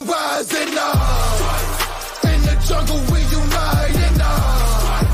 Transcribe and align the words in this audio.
Rising 0.00 0.78
up 0.78 0.96
in 2.24 2.40
the 2.48 2.56
jungle, 2.66 3.00
we 3.12 3.20
united 3.20 4.20
up. 4.20 5.04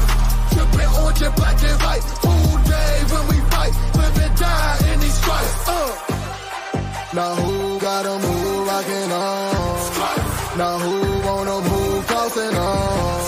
Tripping 0.53 0.93
orange 1.03 1.23
and 1.23 1.35
black 1.35 1.61
and 1.63 1.83
white, 1.83 2.05
all 2.25 2.57
day 2.63 2.95
when 3.11 3.25
we 3.31 3.39
fight, 3.51 3.75
live 3.99 4.19
and 4.25 4.37
die 4.39 4.79
in 4.93 5.01
these 5.01 5.15
stripes. 5.15 5.69
Uh. 5.69 5.91
Now 7.15 7.35
who 7.35 7.81
got 7.81 8.07
a 8.07 8.15
move 8.27 8.67
rocking 8.69 9.11
on? 9.11 10.57
Now 10.57 10.79
who 10.79 10.95
wanna 11.27 11.59
move 11.69 12.07
crossing 12.07 12.57
on? 12.57 13.21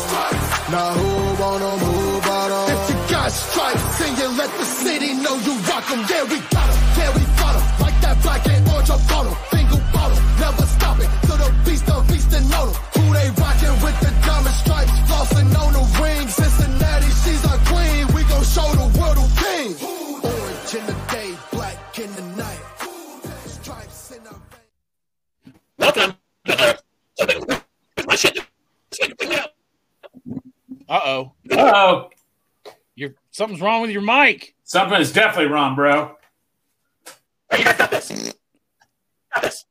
Now 0.71 0.91
who 0.99 1.43
wanna 1.43 1.73
move 1.85 2.27
out 2.27 2.51
on? 2.53 2.71
If 2.71 2.91
you 2.91 2.97
got 3.11 3.33
stripes, 3.33 3.99
then 3.99 4.17
you 4.17 4.29
let 4.39 4.51
the 4.59 4.65
city 4.65 5.15
know 5.15 5.35
you 5.47 5.55
rock 5.69 5.91
'em. 5.91 6.01
Yeah, 6.09 6.23
we 6.23 6.39
got 6.55 6.69
'em. 6.71 6.79
Yeah, 6.99 7.11
we 7.17 7.23
fought 7.37 7.57
'em. 7.57 7.65
Like 7.85 8.01
that 8.03 8.23
black 8.23 8.47
and 8.47 8.69
orange 8.69 8.91
'em. 8.91 9.48
And 12.39 12.51
know 12.51 12.67
'em. 12.71 12.75
Who 12.97 13.05
they 13.19 13.29
rockin' 13.43 13.77
with 13.85 13.99
the 14.01 14.11
diamond 14.27 14.55
stripes, 14.63 14.93
flossing 15.11 15.51
on 15.63 15.73
the 15.79 15.85
ring. 16.03 16.27
Cincinnati, 16.29 17.11
she's 17.23 17.43
our 17.51 17.59
queen. 17.71 18.07
We 18.15 18.23
gon' 18.31 18.45
show 18.45 18.69
the 18.83 18.89
world 18.99 19.17
who 19.19 19.27
king. 19.43 19.71
Orange 20.23 20.75
in 20.79 20.85
the 20.87 20.97
day, 21.13 21.31
black 21.53 21.99
in 21.99 22.11
the 22.15 22.23
night. 22.43 22.63
Stripes 23.47 24.13
in 24.17 24.27
our 24.27 24.41
veins. 24.53 25.57
Welcome 25.79 26.11
to 26.47 27.27
the. 27.27 27.63
My 28.07 28.15
shit. 28.15 28.39
Uh 30.89 31.01
oh. 31.05 31.33
Uh 31.51 31.57
Oh, 31.75 32.11
You're 32.95 33.15
something's 33.31 33.61
wrong 33.61 33.83
with 33.83 33.91
your 33.91 34.03
mic. 34.03 34.55
something 34.65 34.99
is 35.01 35.13
definitely 35.13 35.51
wrong, 35.53 35.75
bro. 35.75 36.17
You 37.57 37.65
guys 37.65 37.77
got 37.77 37.91
this. 37.91 38.09
Got 39.35 39.43
this. 39.43 39.65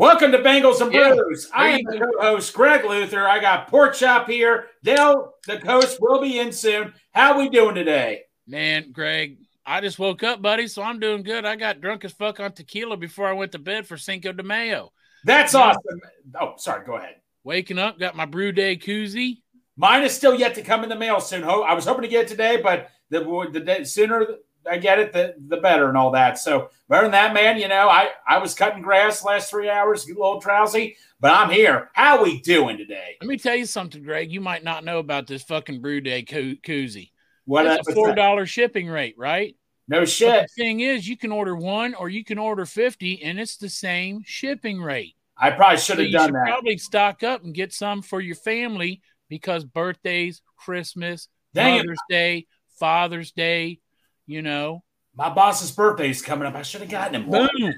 Welcome 0.00 0.32
to 0.32 0.38
Bengals 0.38 0.80
and 0.80 0.90
Yeah. 0.94 1.14
Brews. 1.14 1.50
I 1.52 1.68
am 1.72 1.82
the 1.84 1.98
co-host 1.98 2.54
Greg 2.54 2.86
Luther. 2.86 3.28
I 3.28 3.38
got 3.38 3.68
Pork 3.68 3.94
Chop 3.94 4.26
here. 4.26 4.68
Dale, 4.82 5.34
the 5.46 5.58
host, 5.58 5.98
will 6.00 6.22
be 6.22 6.38
in 6.38 6.52
soon. 6.52 6.94
How 7.12 7.36
we 7.38 7.50
doing 7.50 7.74
today? 7.74 8.22
Man, 8.46 8.92
Greg, 8.92 9.36
I 9.66 9.82
just 9.82 9.98
woke 9.98 10.22
up, 10.22 10.40
buddy, 10.40 10.68
so 10.68 10.80
I'm 10.82 11.00
doing 11.00 11.22
good. 11.22 11.44
I 11.44 11.54
got 11.54 11.82
drunk 11.82 12.06
as 12.06 12.12
fuck 12.12 12.40
on 12.40 12.52
tequila 12.52 12.96
before 12.96 13.28
I 13.28 13.34
went 13.34 13.52
to 13.52 13.58
bed 13.58 13.86
for 13.86 13.98
Cinco 13.98 14.32
de 14.32 14.42
Mayo. 14.42 14.90
That's 15.24 15.52
Yeah. 15.52 15.60
awesome. 15.60 16.00
Oh, 16.40 16.54
sorry. 16.56 16.86
Go 16.86 16.94
ahead. 16.94 17.16
Waking 17.44 17.78
up, 17.78 17.98
got 17.98 18.16
my 18.16 18.24
brew 18.24 18.52
day 18.52 18.76
koozie. 18.78 19.42
Mine 19.76 20.02
is 20.04 20.14
still 20.16 20.34
yet 20.34 20.54
to 20.54 20.62
come 20.62 20.82
in 20.82 20.88
the 20.88 20.96
mail 20.96 21.20
soon. 21.20 21.44
I 21.44 21.74
was 21.74 21.84
hoping 21.84 22.04
to 22.04 22.08
get 22.08 22.24
it 22.24 22.28
today, 22.28 22.56
but 22.62 22.88
the, 23.10 23.20
the 23.52 23.60
day, 23.60 23.84
sooner 23.84 24.26
I 24.68 24.78
get 24.78 24.98
it, 24.98 25.12
the, 25.12 25.34
the 25.48 25.56
better, 25.58 25.88
and 25.88 25.96
all 25.96 26.10
that. 26.12 26.38
So, 26.38 26.70
better 26.88 27.02
than 27.02 27.12
that, 27.12 27.34
man. 27.34 27.58
You 27.58 27.68
know, 27.68 27.88
I 27.88 28.10
I 28.26 28.38
was 28.38 28.54
cutting 28.54 28.82
grass 28.82 29.24
last 29.24 29.50
three 29.50 29.68
hours, 29.70 30.04
a 30.06 30.08
little 30.08 30.40
drowsy, 30.40 30.96
but 31.20 31.32
I'm 31.32 31.50
here. 31.50 31.90
How 31.94 32.22
we 32.22 32.40
doing 32.40 32.76
today? 32.76 33.16
Let 33.20 33.28
me 33.28 33.38
tell 33.38 33.56
you 33.56 33.66
something, 33.66 34.02
Greg. 34.02 34.32
You 34.32 34.40
might 34.40 34.64
not 34.64 34.84
know 34.84 34.98
about 34.98 35.26
this 35.26 35.42
fucking 35.42 35.80
brew 35.80 36.00
day 36.00 36.22
koo- 36.22 36.56
koozie. 36.56 37.10
What 37.44 37.66
a 37.66 37.82
four 37.94 38.14
dollar 38.14 38.46
shipping 38.46 38.88
rate, 38.88 39.14
right? 39.16 39.56
No 39.88 40.00
But 40.00 40.08
shit. 40.08 40.46
the 40.56 40.62
thing 40.62 40.80
is, 40.80 41.08
you 41.08 41.16
can 41.16 41.32
order 41.32 41.56
one 41.56 41.94
or 41.94 42.08
you 42.08 42.24
can 42.24 42.38
order 42.38 42.66
fifty, 42.66 43.22
and 43.22 43.40
it's 43.40 43.56
the 43.56 43.68
same 43.70 44.22
shipping 44.24 44.80
rate. 44.80 45.14
I 45.36 45.50
probably 45.50 45.78
should 45.78 45.98
have 45.98 46.06
you 46.06 46.12
done 46.12 46.28
should 46.28 46.34
that. 46.34 46.46
probably 46.46 46.76
stock 46.76 47.22
up 47.22 47.42
and 47.42 47.54
get 47.54 47.72
some 47.72 48.02
for 48.02 48.20
your 48.20 48.36
family 48.36 49.00
because 49.30 49.64
birthdays, 49.64 50.42
Christmas, 50.56 51.28
Dang 51.54 51.76
it. 51.76 51.78
Mother's 51.78 51.98
Day, 52.10 52.46
Father's 52.78 53.32
Day, 53.32 53.80
you 54.30 54.42
know. 54.42 54.82
My 55.14 55.28
boss's 55.28 55.70
birthday's 55.72 56.22
coming 56.22 56.46
up. 56.46 56.54
I 56.54 56.62
should 56.62 56.80
have 56.82 56.90
gotten 56.90 57.14
him 57.14 57.26
one. 57.26 57.48
Boom. 57.58 57.74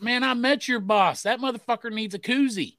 Man, 0.00 0.24
I 0.24 0.34
met 0.34 0.66
your 0.68 0.80
boss. 0.80 1.22
That 1.22 1.40
motherfucker 1.40 1.92
needs 1.92 2.14
a 2.14 2.18
koozie. 2.18 2.76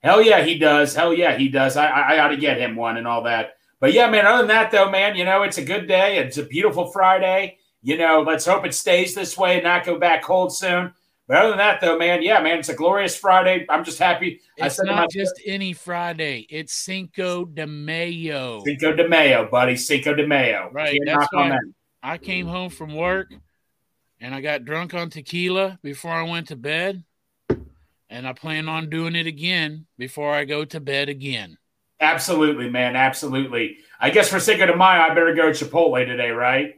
Hell 0.00 0.20
yeah, 0.20 0.42
he 0.42 0.58
does. 0.58 0.94
Hell 0.94 1.14
yeah, 1.14 1.36
he 1.38 1.48
does. 1.48 1.76
I, 1.76 1.86
I, 1.86 2.00
I 2.14 2.18
ought 2.18 2.28
to 2.28 2.36
get 2.36 2.58
him 2.58 2.76
one 2.76 2.96
and 2.96 3.06
all 3.06 3.22
that. 3.22 3.54
But 3.80 3.92
yeah, 3.92 4.10
man, 4.10 4.26
other 4.26 4.38
than 4.38 4.48
that, 4.48 4.70
though, 4.70 4.90
man, 4.90 5.16
you 5.16 5.24
know, 5.24 5.42
it's 5.42 5.58
a 5.58 5.64
good 5.64 5.86
day. 5.86 6.18
It's 6.18 6.38
a 6.38 6.44
beautiful 6.44 6.86
Friday. 6.90 7.58
You 7.82 7.96
know, 7.96 8.22
let's 8.26 8.44
hope 8.46 8.66
it 8.66 8.74
stays 8.74 9.14
this 9.14 9.38
way 9.38 9.54
and 9.54 9.64
not 9.64 9.84
go 9.84 9.98
back 9.98 10.22
cold 10.22 10.54
soon. 10.54 10.92
But 11.28 11.38
other 11.38 11.48
than 11.50 11.58
that, 11.58 11.80
though, 11.80 11.98
man, 11.98 12.22
yeah, 12.22 12.40
man, 12.40 12.58
it's 12.58 12.68
a 12.68 12.74
glorious 12.74 13.16
Friday. 13.16 13.66
I'm 13.68 13.84
just 13.84 13.98
happy. 13.98 14.40
I 14.60 14.66
It's 14.66 14.76
said 14.76 14.86
not 14.86 15.10
just 15.10 15.40
any 15.44 15.72
Friday. 15.72 16.46
It's 16.50 16.72
Cinco 16.72 17.44
de 17.44 17.66
Mayo. 17.66 18.62
Cinco 18.64 18.92
de 18.94 19.08
Mayo, 19.08 19.48
buddy. 19.50 19.76
Cinco 19.76 20.14
de 20.14 20.26
Mayo. 20.26 20.68
Right, 20.72 21.00
that's 21.04 21.18
knock 21.18 21.28
on 21.34 21.40
why- 21.40 21.56
that. 21.56 21.62
I 22.06 22.18
came 22.18 22.46
home 22.46 22.70
from 22.70 22.94
work 22.94 23.34
and 24.20 24.32
I 24.32 24.40
got 24.40 24.64
drunk 24.64 24.94
on 24.94 25.10
tequila 25.10 25.80
before 25.82 26.12
I 26.12 26.22
went 26.22 26.46
to 26.48 26.56
bed. 26.56 27.02
And 28.08 28.28
I 28.28 28.32
plan 28.32 28.68
on 28.68 28.88
doing 28.88 29.16
it 29.16 29.26
again 29.26 29.86
before 29.98 30.32
I 30.32 30.44
go 30.44 30.64
to 30.64 30.78
bed 30.78 31.08
again. 31.08 31.58
Absolutely, 31.98 32.70
man. 32.70 32.94
Absolutely. 32.94 33.78
I 33.98 34.10
guess 34.10 34.28
for 34.28 34.38
Cinco 34.38 34.66
de 34.66 34.76
Mayo, 34.76 35.00
I 35.00 35.08
better 35.08 35.34
go 35.34 35.52
to 35.52 35.64
Chipotle 35.64 36.06
today, 36.06 36.30
right? 36.30 36.74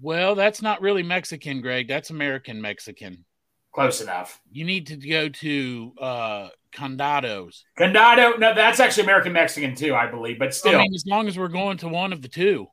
Well, 0.00 0.34
that's 0.34 0.62
not 0.62 0.80
really 0.80 1.02
Mexican, 1.02 1.60
Greg. 1.60 1.86
That's 1.86 2.08
American 2.08 2.62
Mexican. 2.62 3.26
Close 3.74 4.00
enough. 4.00 4.40
You 4.50 4.64
need 4.64 4.86
to 4.86 4.96
go 4.96 5.28
to 5.28 5.92
uh 6.00 6.48
Condados. 6.74 7.64
Condado, 7.78 8.38
no, 8.38 8.54
that's 8.54 8.80
actually 8.80 9.02
American 9.02 9.34
Mexican 9.34 9.74
too, 9.74 9.94
I 9.94 10.10
believe, 10.10 10.38
but 10.38 10.54
still. 10.54 10.76
I 10.76 10.78
mean, 10.78 10.94
as 10.94 11.04
long 11.06 11.28
as 11.28 11.36
we're 11.36 11.48
going 11.48 11.76
to 11.78 11.88
one 11.88 12.14
of 12.14 12.22
the 12.22 12.28
two. 12.28 12.68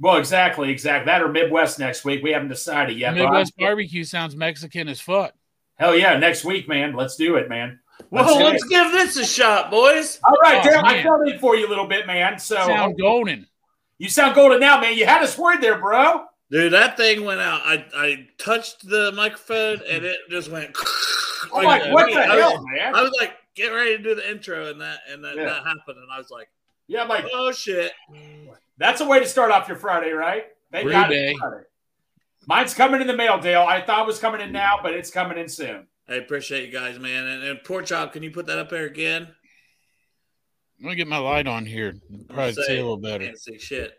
Well, 0.00 0.16
exactly, 0.16 0.70
exactly. 0.70 1.06
That 1.06 1.22
or 1.22 1.28
Midwest 1.28 1.78
next 1.78 2.04
week. 2.04 2.22
We 2.22 2.32
haven't 2.32 2.48
decided 2.48 2.98
yet. 2.98 3.14
Midwest 3.14 3.56
barbecue 3.56 4.04
sounds 4.04 4.34
Mexican 4.34 4.88
as 4.88 5.00
fuck. 5.00 5.32
Hell 5.76 5.96
yeah, 5.96 6.16
next 6.18 6.44
week, 6.44 6.68
man. 6.68 6.94
Let's 6.94 7.16
do 7.16 7.36
it, 7.36 7.48
man. 7.48 7.78
Well, 8.10 8.38
do 8.38 8.44
let's 8.44 8.64
it. 8.64 8.68
give 8.70 8.90
this 8.92 9.16
a 9.16 9.24
shot, 9.24 9.70
boys. 9.70 10.18
All 10.24 10.36
right, 10.42 10.60
Oh, 10.64 10.68
Dale, 10.68 10.80
I 10.84 10.94
man. 10.94 11.02
filled 11.04 11.28
in 11.28 11.38
for 11.38 11.56
you 11.56 11.66
a 11.66 11.70
little 11.70 11.86
bit, 11.86 12.06
man. 12.06 12.38
So 12.38 12.56
Sound 12.56 12.98
golden. 12.98 13.46
you 13.98 14.08
sound 14.08 14.34
golden 14.34 14.60
now, 14.60 14.80
man. 14.80 14.96
You 14.96 15.06
had 15.06 15.22
us 15.22 15.38
worried 15.38 15.60
there, 15.60 15.78
bro. 15.78 16.24
Dude, 16.50 16.72
that 16.72 16.96
thing 16.96 17.24
went 17.24 17.40
out. 17.40 17.62
I, 17.64 17.84
I 17.96 18.28
touched 18.38 18.88
the 18.88 19.12
microphone 19.12 19.80
and 19.88 20.04
it 20.04 20.16
just 20.28 20.50
went. 20.50 20.76
I'm 21.54 21.64
like, 21.64 21.92
what 21.92 22.12
the 22.12 22.18
I 22.20 22.34
was- 22.34 22.40
hell, 22.40 22.64
man? 22.66 22.94
I 22.94 23.02
was 23.02 23.12
like, 23.20 23.34
get 23.54 23.68
ready 23.68 23.96
to 23.96 24.02
do 24.02 24.14
the 24.16 24.28
intro, 24.30 24.66
and 24.70 24.80
that 24.80 24.98
and 25.10 25.22
that, 25.24 25.36
Yeah. 25.36 25.44
that 25.44 25.54
happened, 25.64 25.98
and 25.98 26.10
I 26.12 26.18
was 26.18 26.30
like, 26.30 26.48
Yeah, 26.88 27.02
I'm 27.02 27.08
like, 27.08 27.26
oh 27.32 27.52
shit. 27.52 27.92
That's 28.78 29.00
a 29.00 29.06
way 29.06 29.20
to 29.20 29.26
start 29.26 29.50
off 29.50 29.68
your 29.68 29.76
Friday, 29.76 30.10
right? 30.12 30.44
They 30.70 30.82
Brew 30.82 30.92
day. 30.92 31.34
Friday. 31.38 31.64
Mine's 32.46 32.74
coming 32.74 33.00
in 33.00 33.06
the 33.06 33.16
mail, 33.16 33.38
Dale. 33.38 33.62
I 33.62 33.80
thought 33.80 34.00
it 34.02 34.06
was 34.06 34.18
coming 34.18 34.40
in 34.40 34.52
now, 34.52 34.78
but 34.82 34.92
it's 34.92 35.10
coming 35.10 35.38
in 35.38 35.48
soon. 35.48 35.86
I 36.08 36.16
appreciate 36.16 36.66
you 36.66 36.72
guys, 36.72 36.98
man. 36.98 37.24
And, 37.26 37.42
and 37.42 37.64
Pork 37.64 37.86
Chop, 37.86 38.12
can 38.12 38.22
you 38.22 38.30
put 38.30 38.46
that 38.46 38.58
up 38.58 38.68
there 38.68 38.84
again? 38.84 39.28
I'm 40.78 40.84
gonna 40.84 40.96
get 40.96 41.08
my 41.08 41.16
light 41.18 41.46
on 41.46 41.64
here. 41.64 41.94
Probably 42.28 42.52
Say- 42.52 42.62
see 42.66 42.72
a 42.74 42.82
little 42.82 42.98
better. 42.98 43.24
Can't 43.24 43.38
see 43.38 43.58
shit. 43.58 43.94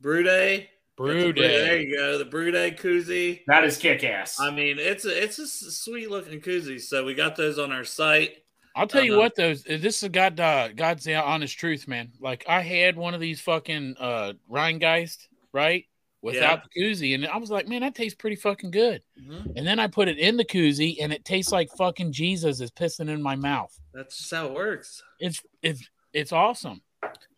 Brew 0.00 0.22
Day. 0.22 0.70
Brew 0.96 1.32
There 1.32 1.32
day. 1.34 1.82
you 1.82 1.98
go. 1.98 2.16
The 2.16 2.24
Brew 2.24 2.50
Day 2.50 2.70
koozie. 2.70 3.40
That 3.48 3.64
is 3.64 3.76
kick 3.76 4.02
ass. 4.02 4.40
I 4.40 4.50
mean, 4.50 4.78
it's 4.78 5.04
a 5.04 5.22
it's 5.22 5.38
a 5.38 5.42
s- 5.42 5.76
sweet 5.82 6.10
looking 6.10 6.40
koozie. 6.40 6.80
So 6.80 7.04
we 7.04 7.12
got 7.12 7.36
those 7.36 7.58
on 7.58 7.70
our 7.72 7.84
site. 7.84 8.30
I'll 8.76 8.86
tell 8.86 9.02
you 9.02 9.12
Uh-huh. 9.14 9.20
what, 9.22 9.34
though, 9.36 9.54
this 9.54 10.02
is 10.02 10.08
God, 10.10 10.38
uh, 10.38 10.68
God's 10.68 11.08
honest 11.08 11.58
truth, 11.58 11.88
man. 11.88 12.12
Like 12.20 12.44
I 12.48 12.60
had 12.60 12.96
one 12.96 13.14
of 13.14 13.20
these 13.20 13.40
fucking 13.40 13.96
uh 13.98 14.34
Rhinegeist, 14.50 15.28
right, 15.52 15.84
without 16.22 16.60
the 16.64 16.80
koozie, 16.80 17.14
and 17.14 17.26
I 17.26 17.38
was 17.38 17.50
like, 17.50 17.66
man, 17.68 17.80
that 17.80 17.94
tastes 17.94 18.16
pretty 18.16 18.36
fucking 18.36 18.70
good. 18.70 19.02
Mhm. 19.20 19.52
And 19.56 19.66
then 19.66 19.78
I 19.78 19.86
put 19.86 20.08
it 20.08 20.18
in 20.18 20.36
the 20.36 20.44
koozie, 20.44 20.96
and 21.00 21.12
it 21.12 21.24
tastes 21.24 21.52
like 21.52 21.70
fucking 21.78 22.12
Jesus 22.12 22.60
is 22.60 22.70
pissing 22.70 23.08
in 23.08 23.22
my 23.22 23.34
mouth. 23.36 23.76
That's 23.94 24.18
just 24.18 24.30
how 24.34 24.46
it 24.46 24.52
works. 24.52 25.02
It's 25.20 25.42
it's 25.62 25.88
it's 26.12 26.32
awesome. 26.32 26.82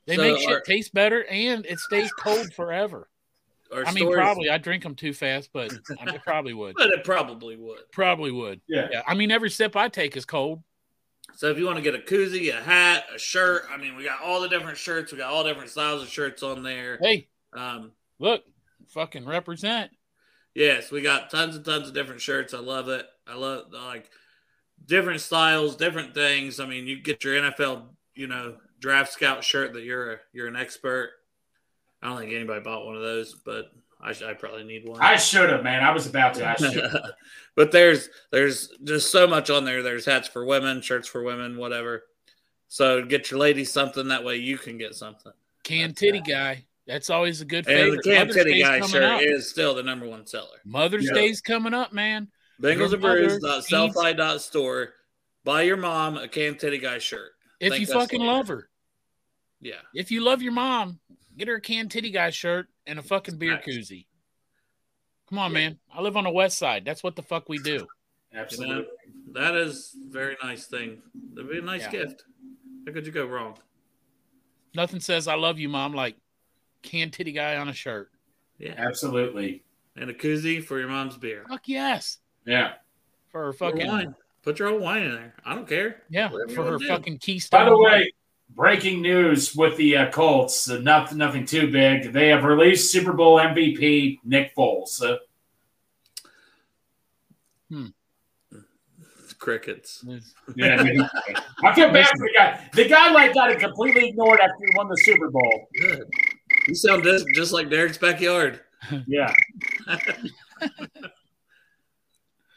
They 0.07 0.17
So 0.17 0.23
make 0.23 0.41
shit 0.41 0.51
are- 0.51 0.61
taste 0.61 0.93
better, 0.95 1.25
and 1.27 1.65
it 1.67 1.79
stays 1.79 2.11
cold 2.13 2.53
forever. 2.55 3.09
Our 3.71 3.85
I 3.85 3.93
mean, 3.93 4.05
stories- 4.05 4.17
probably 4.17 4.49
I 4.49 4.57
drink 4.57 4.83
them 4.83 4.95
too 4.95 5.13
fast, 5.13 5.51
but 5.53 5.71
I 6.01 6.05
mean, 6.07 6.19
probably 6.25 6.55
would. 6.55 6.75
but 6.79 6.89
it 6.91 7.05
probably 7.05 7.57
would. 7.57 7.91
Probably 7.93 8.31
would. 8.33 8.63
Yeah. 8.67 8.89
Yeah. 8.91 9.03
I 9.07 9.13
mean, 9.15 9.31
every 9.31 9.51
sip 9.51 9.77
I 9.77 9.89
take 9.91 10.17
is 10.17 10.25
cold. 10.25 10.63
So 11.35 11.51
if 11.51 11.59
you 11.59 11.67
want 11.67 11.77
to 11.77 11.83
get 11.83 11.95
a 11.95 11.99
koozie, 11.99 12.51
a 12.57 12.61
hat, 12.63 13.05
a 13.15 13.19
shirt, 13.19 13.63
I 13.73 13.77
mean, 13.77 13.95
we 13.97 14.05
got 14.05 14.21
all 14.23 14.41
the 14.41 14.49
different 14.49 14.77
shirts. 14.79 15.13
We 15.13 15.19
got 15.19 15.33
all 15.33 15.45
different 15.45 15.71
styles 15.71 16.03
of 16.03 16.09
shirts 16.09 16.43
on 16.43 16.63
there. 16.63 16.99
Hey, 17.01 17.29
Um, 17.53 17.93
look, 18.19 18.43
fucking 18.89 19.25
represent. 19.25 19.93
yes, 20.55 20.91
we 20.91 21.01
got 21.01 21.31
tons 21.31 21.55
and 21.57 21.65
tons 21.65 21.89
of 21.89 21.95
different 21.95 22.21
shirts. 22.21 22.55
I 22.55 22.59
love 22.59 22.89
it. 22.89 23.07
I 23.27 23.37
love 23.37 23.67
like 23.73 24.11
different 24.85 25.21
styles, 25.21 25.77
different 25.77 26.15
things. 26.15 26.59
I 26.61 26.67
mean, 26.67 26.87
you 26.87 27.01
get 27.01 27.23
your 27.23 27.35
NFL, 27.41 27.85
you 28.15 28.27
know, 28.27 28.57
draft 28.81 29.13
scout 29.13 29.45
shirt 29.45 29.75
that 29.75 29.83
you're 29.85 30.13
a, 30.15 30.17
you're 30.33 30.47
an 30.49 30.57
expert. 30.57 31.11
I 32.03 32.09
don't 32.09 32.19
think 32.19 32.33
anybody 32.33 32.61
bought 32.61 32.87
one 32.87 32.97
of 32.97 33.03
those, 33.03 33.35
but 33.35 33.67
I, 34.01 34.13
sh- 34.13 34.23
I 34.23 34.35
probably 34.35 34.65
need 34.65 34.89
one. 34.89 35.01
I 35.01 35.17
should 35.17 35.51
have, 35.51 35.65
man. 35.65 35.83
I 35.83 35.91
was 35.93 36.07
about 36.07 36.35
to. 36.35 36.49
I 36.49 36.55
should. 36.57 36.91
but 37.57 37.73
there's 37.73 38.09
there's 38.31 38.69
just 38.85 39.11
so 39.11 39.27
much 39.27 39.51
on 39.51 39.65
there. 39.65 39.83
There's 39.83 40.05
hats 40.07 40.29
for 40.29 40.45
women, 40.45 40.81
shirts 40.81 41.09
for 41.09 41.23
women, 41.23 41.57
whatever. 41.57 42.05
So 42.69 43.03
get 43.05 43.31
your 43.31 43.41
ladies 43.41 43.73
something 43.73 44.09
that 44.09 44.23
way 44.25 44.37
you 44.37 44.59
can 44.59 44.79
get 44.79 44.95
something. 44.95 45.33
Can 45.65 45.95
titty 45.95 46.21
guy. 46.21 46.65
That's 46.87 47.11
always 47.11 47.41
a 47.41 47.45
good 47.45 47.67
And 47.67 47.77
favorite. 47.77 48.03
the 48.05 48.11
Cam 48.11 48.19
Mother's 48.29 48.37
Titty 48.37 48.53
Day's 48.55 48.63
Guy 48.63 48.81
shirt 48.87 49.03
up. 49.05 49.21
is 49.23 49.51
still 49.51 49.75
the 49.75 49.83
number 49.83 50.09
one 50.09 50.27
seller. 50.27 50.57
Mother's 50.65 51.05
Yeah. 51.07 51.13
Day's 51.15 51.41
coming 51.43 51.75
up, 51.75 51.93
man. 51.93 52.29
Bengals 52.63 52.77
Your 52.79 52.93
and 52.95 53.03
Brews 53.03 53.43
mother 53.43 54.15
dot 54.15 54.41
store. 54.41 54.95
Buy 55.45 55.63
your 55.63 55.77
mom 55.77 56.17
a 56.17 56.29
Cam 56.29 56.55
Titty 56.57 56.79
Guy 56.79 56.99
shirt. 56.99 57.33
If 57.61 57.73
Think 57.73 57.81
you 57.89 57.93
fucking 57.93 58.21
love 58.23 58.49
her, 58.49 58.69
Yeah. 59.61 59.75
if 59.95 60.11
you 60.11 60.23
love 60.23 60.41
your 60.41 60.53
mom, 60.53 60.99
get 61.37 61.49
her 61.49 61.57
a 61.57 61.61
can 61.61 61.89
titty 61.89 62.11
guy 62.11 62.31
shirt 62.31 62.69
and 62.89 62.99
a 62.99 63.03
fucking 63.03 63.37
beer 63.39 63.55
Nice. 63.55 63.65
koozie. 63.67 64.07
Come 65.29 65.39
on, 65.39 65.53
man. 65.53 65.79
I 65.93 66.01
live 66.01 66.17
on 66.17 66.25
the 66.25 66.31
west 66.31 66.59
side. 66.59 66.85
That's 66.85 67.03
what 67.05 67.15
the 67.15 67.23
fuck 67.23 67.49
we 67.49 67.59
do. 67.59 67.87
Absolutely. 68.35 68.87
That 69.33 69.55
is 69.55 69.95
a 70.09 70.11
very 70.11 70.37
nice 70.43 70.67
thing. 70.67 71.03
That'd 71.35 71.51
be 71.51 71.59
a 71.59 71.63
nice 71.63 71.83
Yeah. 71.83 71.91
gift. 71.91 72.25
How 72.87 72.93
could 72.93 73.07
you 73.07 73.13
go 73.13 73.27
wrong? 73.27 73.59
Nothing 74.75 75.01
says 75.01 75.29
I 75.29 75.35
love 75.35 75.59
you, 75.59 75.69
mom, 75.69 75.93
like 75.95 76.17
can 76.83 77.11
titty 77.11 77.33
guy 77.33 77.57
on 77.57 77.69
a 77.69 77.73
shirt. 77.75 78.11
Yeah. 78.59 78.75
Absolutely. 78.77 79.65
And 79.97 80.09
a 80.11 80.15
koozie 80.15 80.63
for 80.65 80.79
your 80.79 80.89
mom's 80.89 81.17
beer. 81.17 81.45
Fuck 81.49 81.69
yes. 81.69 82.19
Yeah. 82.47 82.75
For 83.31 83.43
her 83.43 83.49
Or 83.49 83.53
fucking 83.53 83.87
wine. 83.87 84.15
Put 84.43 84.59
your 84.61 84.69
own 84.69 84.81
wine 84.81 85.03
in 85.03 85.15
there. 85.15 85.35
I 85.45 85.55
don't 85.55 85.69
care. 85.69 86.05
yeah, 86.09 86.31
Whatever 86.31 86.55
for 86.55 86.71
her 86.73 86.79
do. 86.79 86.87
fucking 86.89 87.19
keystone. 87.19 87.65
By 87.65 87.69
the 87.69 87.77
way, 87.77 88.13
breaking 88.51 89.03
news 89.03 89.55
with 89.55 89.77
the 89.77 89.97
uh, 89.97 90.11
Colts. 90.11 90.69
Uh, 90.71 90.79
nothing, 90.79 91.19
nothing 91.19 91.45
too 91.47 91.71
big. 91.71 92.13
They 92.13 92.29
have 92.29 92.45
released 92.45 92.91
Super 92.93 93.13
Bowl 93.13 93.39
MVP 93.39 94.21
Nick 94.25 94.55
Foles. 94.57 95.03
Uh, 95.03 95.17
It's 99.23 99.33
crickets. 99.35 100.05
yeah, 100.57 100.77
I, 100.77 100.83
mean, 100.83 101.09
I 101.63 101.75
feel 101.75 101.93
bad 101.93 102.09
for 102.09 102.27
the 102.27 102.33
guy. 102.37 102.69
The 102.73 102.89
guy 102.89 103.11
like 103.13 103.35
got 103.35 103.51
it 103.51 103.59
completely 103.61 104.09
ignored 104.09 104.41
after 104.41 104.57
he 104.59 104.73
won 104.77 104.89
the 104.89 104.97
Super 104.97 105.31
Bowl. 105.31 105.69
Good. 105.81 106.05
You 106.67 106.75
sound 106.75 107.05
just, 107.05 107.27
just 107.35 107.53
like 107.53 107.71
Derek's 107.71 107.99
backyard. 107.99 108.61
Yeah. 109.09 109.33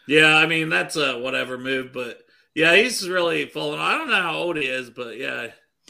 Yeah, 0.07 0.35
I 0.35 0.45
mean 0.45 0.69
that's 0.69 0.97
a 0.97 1.19
whatever 1.19 1.57
move, 1.57 1.93
but 1.93 2.19
yeah, 2.53 2.75
he's 2.75 3.07
really 3.07 3.45
falling. 3.45 3.79
I 3.79 3.97
don't 3.97 4.09
know 4.09 4.21
how 4.21 4.33
old 4.35 4.57
he 4.57 4.63
is, 4.65 4.89
but 4.89 5.17
yeah, 5.17 5.47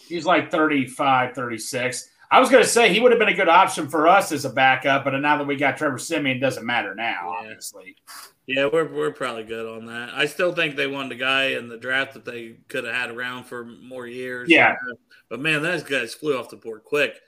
He's 0.07 0.25
like 0.25 0.51
35, 0.51 1.33
36. 1.36 2.09
I 2.31 2.39
was 2.39 2.50
going 2.50 2.63
to 2.63 2.69
say 2.69 2.94
he 2.94 3.00
would 3.01 3.12
have 3.12 3.19
been 3.19 3.27
a 3.30 3.33
good 3.33 3.50
option 3.50 3.89
for 3.89 4.07
us 4.07 4.31
as 4.31 4.45
a 4.45 4.50
backup, 4.50 5.03
but 5.03 5.12
now 5.18 5.38
that 5.38 5.45
we 5.48 5.57
got 5.57 5.77
Trevor 5.77 5.98
Siemian, 5.98 6.38
it 6.38 6.39
doesn't 6.39 6.65
matter 6.65 6.95
now, 6.95 7.33
Yeah. 7.42 7.48
obviously. 7.50 7.95
yeah, 8.48 8.69
we're 8.71 8.88
we're 8.88 9.12
probably 9.12 9.44
good 9.44 9.65
on 9.68 9.86
that. 9.88 10.12
I 10.13 10.25
still 10.27 10.53
think 10.53 10.75
they 10.75 10.88
wanted 10.88 11.12
a 11.12 11.15
guy 11.15 11.44
in 11.57 11.68
the 11.68 11.77
draft 11.77 12.13
that 12.13 12.24
they 12.25 12.56
could 12.69 12.86
have 12.86 12.95
had 12.95 13.09
around 13.12 13.45
for 13.45 13.65
more 13.65 14.07
years. 14.07 14.50
Yeah. 14.50 14.75
but 15.30 15.39
man, 15.42 15.62
those 15.62 15.83
guys 15.83 16.13
flew 16.13 16.38
off 16.38 16.50
the 16.50 16.56
board 16.57 16.83
quick. 16.86 17.19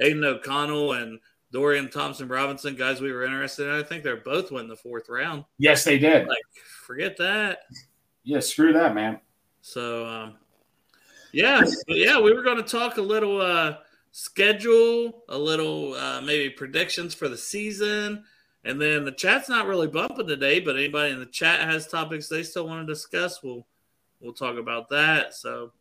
Aidan 0.00 0.22
O'Connell 0.24 0.92
and 0.92 1.18
Dorian 1.52 1.88
Thompson 1.90 2.28
Robinson, 2.28 2.76
guys 2.76 3.00
we 3.00 3.10
were 3.12 3.24
interested 3.24 3.66
in. 3.68 3.74
I 3.74 3.82
think 3.82 4.04
they're 4.04 4.16
both 4.16 4.52
went 4.52 4.64
in 4.64 4.68
the 4.68 4.76
fourth 4.76 5.08
round. 5.08 5.44
Yes, 5.58 5.84
they 5.84 5.98
did. 5.98 6.28
Like, 6.28 6.38
forget 6.86 7.16
that. 7.16 7.60
Yeah, 8.24 8.40
screw 8.40 8.72
that, 8.74 8.94
man. 8.94 9.20
So, 9.62 10.06
um, 10.06 10.34
yeah, 11.36 11.62
but 11.86 11.96
yeah, 11.96 12.20
we 12.20 12.32
were 12.32 12.42
going 12.42 12.56
to 12.56 12.62
talk 12.62 12.96
a 12.96 13.02
little 13.02 13.40
uh, 13.40 13.76
schedule, 14.12 15.24
a 15.28 15.38
little 15.38 15.94
uh, 15.94 16.20
maybe 16.22 16.48
predictions 16.48 17.14
for 17.14 17.28
the 17.28 17.36
season, 17.36 18.24
and 18.64 18.80
then 18.80 19.04
the 19.04 19.12
chat's 19.12 19.48
not 19.48 19.66
really 19.66 19.86
bumping 19.86 20.26
today. 20.26 20.60
But 20.60 20.76
anybody 20.76 21.12
in 21.12 21.20
the 21.20 21.26
chat 21.26 21.60
has 21.60 21.86
topics 21.86 22.28
they 22.28 22.42
still 22.42 22.66
want 22.66 22.86
to 22.86 22.92
discuss, 22.92 23.42
we'll 23.42 23.66
we'll 24.20 24.32
talk 24.32 24.56
about 24.56 24.88
that. 24.88 25.34
So, 25.34 25.72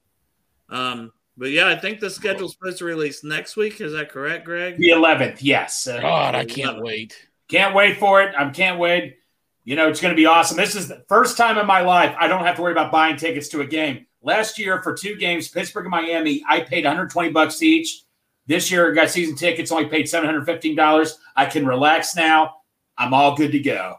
um, 0.69 1.13
but 1.37 1.51
yeah, 1.51 1.67
I 1.67 1.77
think 1.77 2.01
the 2.01 2.09
schedule's 2.09 2.53
supposed 2.53 2.79
to 2.79 2.85
release 2.85 3.23
next 3.23 3.55
week. 3.55 3.79
Is 3.79 3.93
that 3.93 4.09
correct, 4.09 4.43
Greg? 4.43 4.77
The 4.77 4.89
11th, 4.89 5.37
yes. 5.39 5.87
Uh, 5.87 6.01
God, 6.01 6.35
I 6.35 6.45
can't 6.45 6.81
wait. 6.81 7.27
Can't 7.47 7.73
wait 7.73 7.97
for 7.97 8.21
it. 8.21 8.35
I 8.37 8.49
can't 8.49 8.79
wait. 8.79 9.19
You 9.63 9.75
know, 9.75 9.87
it's 9.89 10.01
going 10.01 10.13
to 10.13 10.15
be 10.15 10.25
awesome. 10.25 10.57
This 10.57 10.75
is 10.75 10.87
the 10.87 11.03
first 11.07 11.37
time 11.37 11.57
in 11.57 11.65
my 11.65 11.81
life 11.81 12.15
I 12.19 12.27
don't 12.27 12.43
have 12.43 12.55
to 12.57 12.61
worry 12.61 12.71
about 12.71 12.91
buying 12.91 13.15
tickets 13.15 13.49
to 13.49 13.61
a 13.61 13.65
game. 13.65 14.05
Last 14.25 14.57
year 14.57 14.81
for 14.81 14.93
two 14.95 15.15
games, 15.15 15.47
Pittsburgh 15.47 15.85
and 15.85 15.91
Miami, 15.91 16.43
I 16.49 16.61
paid 16.61 16.83
120 16.83 17.29
bucks 17.29 17.61
each. 17.61 18.01
This 18.47 18.71
year, 18.71 18.91
I 18.91 18.95
got 18.95 19.09
season 19.11 19.35
tickets, 19.35 19.71
only 19.71 19.85
paid 19.87 20.05
$715. 20.07 21.13
I 21.35 21.45
can 21.45 21.65
relax 21.65 22.15
now. 22.15 22.55
I'm 22.97 23.13
all 23.13 23.35
good 23.35 23.51
to 23.51 23.59
go. 23.59 23.97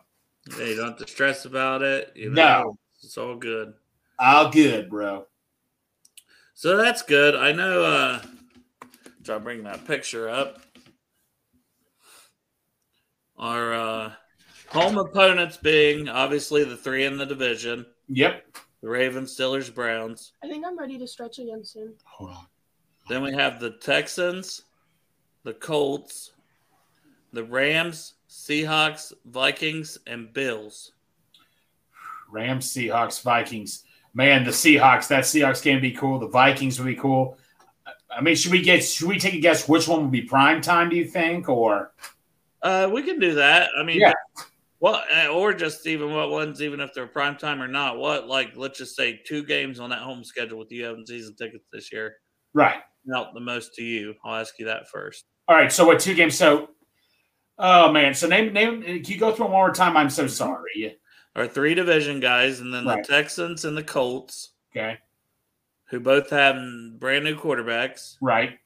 Yeah, 0.58 0.64
you 0.64 0.76
don't 0.76 0.88
have 0.90 0.98
to 0.98 1.06
stress 1.08 1.44
about 1.44 1.82
it. 1.82 2.12
You 2.16 2.30
No. 2.30 2.76
it's 3.02 3.16
all 3.16 3.36
good. 3.36 3.74
All 4.18 4.50
good, 4.50 4.90
bro. 4.90 5.26
So 6.54 6.76
that's 6.76 7.02
good. 7.02 7.36
I 7.36 7.52
know. 7.52 7.82
uh 7.84 8.22
Try 9.24 9.38
bring 9.38 9.62
that 9.64 9.84
picture 9.86 10.28
up. 10.28 10.60
Our 13.36 13.74
uh 13.74 14.12
home 14.68 14.98
opponents 14.98 15.56
being 15.56 16.08
obviously 16.08 16.64
the 16.64 16.76
three 16.76 17.04
in 17.04 17.18
the 17.18 17.26
division: 17.26 17.84
Yep. 18.08 18.44
The 18.82 18.88
Ravens, 18.88 19.36
Steelers, 19.36 19.72
Browns. 19.74 20.32
I 20.42 20.48
think 20.48 20.64
I'm 20.66 20.78
ready 20.78 20.98
to 20.98 21.06
stretch 21.06 21.38
again 21.38 21.64
soon. 21.64 21.94
Hold 22.04 22.30
on. 22.30 22.46
Then 23.08 23.22
we 23.22 23.32
have 23.32 23.60
the 23.60 23.70
Texans, 23.70 24.62
the 25.44 25.54
Colts, 25.54 26.32
the 27.32 27.44
Rams, 27.44 28.14
Seahawks, 28.28 29.12
Vikings, 29.26 29.98
and 30.06 30.32
Bills. 30.32 30.92
Rams, 32.30 32.72
Seahawks, 32.72 33.22
Vikings. 33.22 33.84
Man, 34.14 34.44
the 34.44 34.50
Seahawks, 34.50 35.08
that 35.08 35.24
Seahawks 35.24 35.62
game 35.62 35.80
be 35.80 35.92
cool. 35.92 36.18
The 36.18 36.28
Vikings 36.28 36.78
would 36.78 36.86
be 36.86 36.96
cool. 36.96 37.38
I 38.10 38.20
mean, 38.20 38.34
should 38.34 38.52
we 38.52 38.62
get 38.62 38.82
should 38.82 39.08
we 39.08 39.18
take 39.18 39.34
a 39.34 39.40
guess 39.40 39.68
which 39.68 39.86
one 39.86 40.02
would 40.02 40.10
be 40.10 40.22
prime 40.22 40.60
time, 40.62 40.88
do 40.88 40.96
you 40.96 41.04
think? 41.04 41.48
Or 41.48 41.92
Uh, 42.62 42.88
we 42.92 43.02
can 43.02 43.18
do 43.20 43.34
that. 43.34 43.70
I 43.78 43.82
mean, 43.82 44.00
Yeah. 44.00 44.12
Well, 44.80 45.02
uh, 45.14 45.28
or 45.28 45.54
just 45.54 45.86
even 45.86 46.12
what 46.12 46.30
ones, 46.30 46.60
even 46.60 46.80
if 46.80 46.92
they're 46.92 47.06
prime 47.06 47.36
time 47.36 47.62
or 47.62 47.68
not. 47.68 47.98
What, 47.98 48.28
like, 48.28 48.52
let's 48.56 48.78
just 48.78 48.94
say 48.94 49.20
two 49.26 49.42
games 49.42 49.80
on 49.80 49.90
that 49.90 50.00
home 50.00 50.22
schedule 50.22 50.58
with 50.58 50.70
you 50.70 50.84
having 50.84 51.06
season 51.06 51.34
tickets 51.34 51.66
this 51.72 51.90
year 51.92 52.16
right. 52.52 52.80
meant 53.06 53.32
the 53.34 53.40
most 53.40 53.74
to 53.74 53.82
you. 53.82 54.14
I'll 54.24 54.38
ask 54.40 54.58
you 54.58 54.66
that 54.66 54.88
first. 54.88 55.24
All 55.48 55.56
right, 55.56 55.72
so 55.72 55.86
what 55.86 56.00
two 56.00 56.14
games? 56.14 56.36
So 56.36 56.70
oh 57.58 57.90
man, 57.90 58.12
so 58.14 58.26
name 58.28 58.52
name 58.52 58.82
can 58.82 59.04
you 59.04 59.16
go 59.18 59.30
through 59.32 59.44
them 59.46 59.52
one 59.52 59.62
more 59.68 59.72
time? 59.72 59.96
I'm 59.96 60.10
so 60.10 60.26
sorry. 60.26 60.98
Our 61.36 61.46
three 61.46 61.74
division 61.74 62.20
guys, 62.20 62.60
and 62.60 62.72
then 62.74 62.84
Right. 62.86 63.02
the 63.06 63.12
Texans 63.12 63.64
and 63.64 63.76
the 63.76 63.82
Colts, 63.82 64.54
Okay. 64.74 64.98
who 65.86 66.00
both 66.00 66.28
have 66.30 66.56
brand 66.98 67.24
new 67.24 67.36
quarterbacks. 67.36 68.16
Right. 68.20 68.58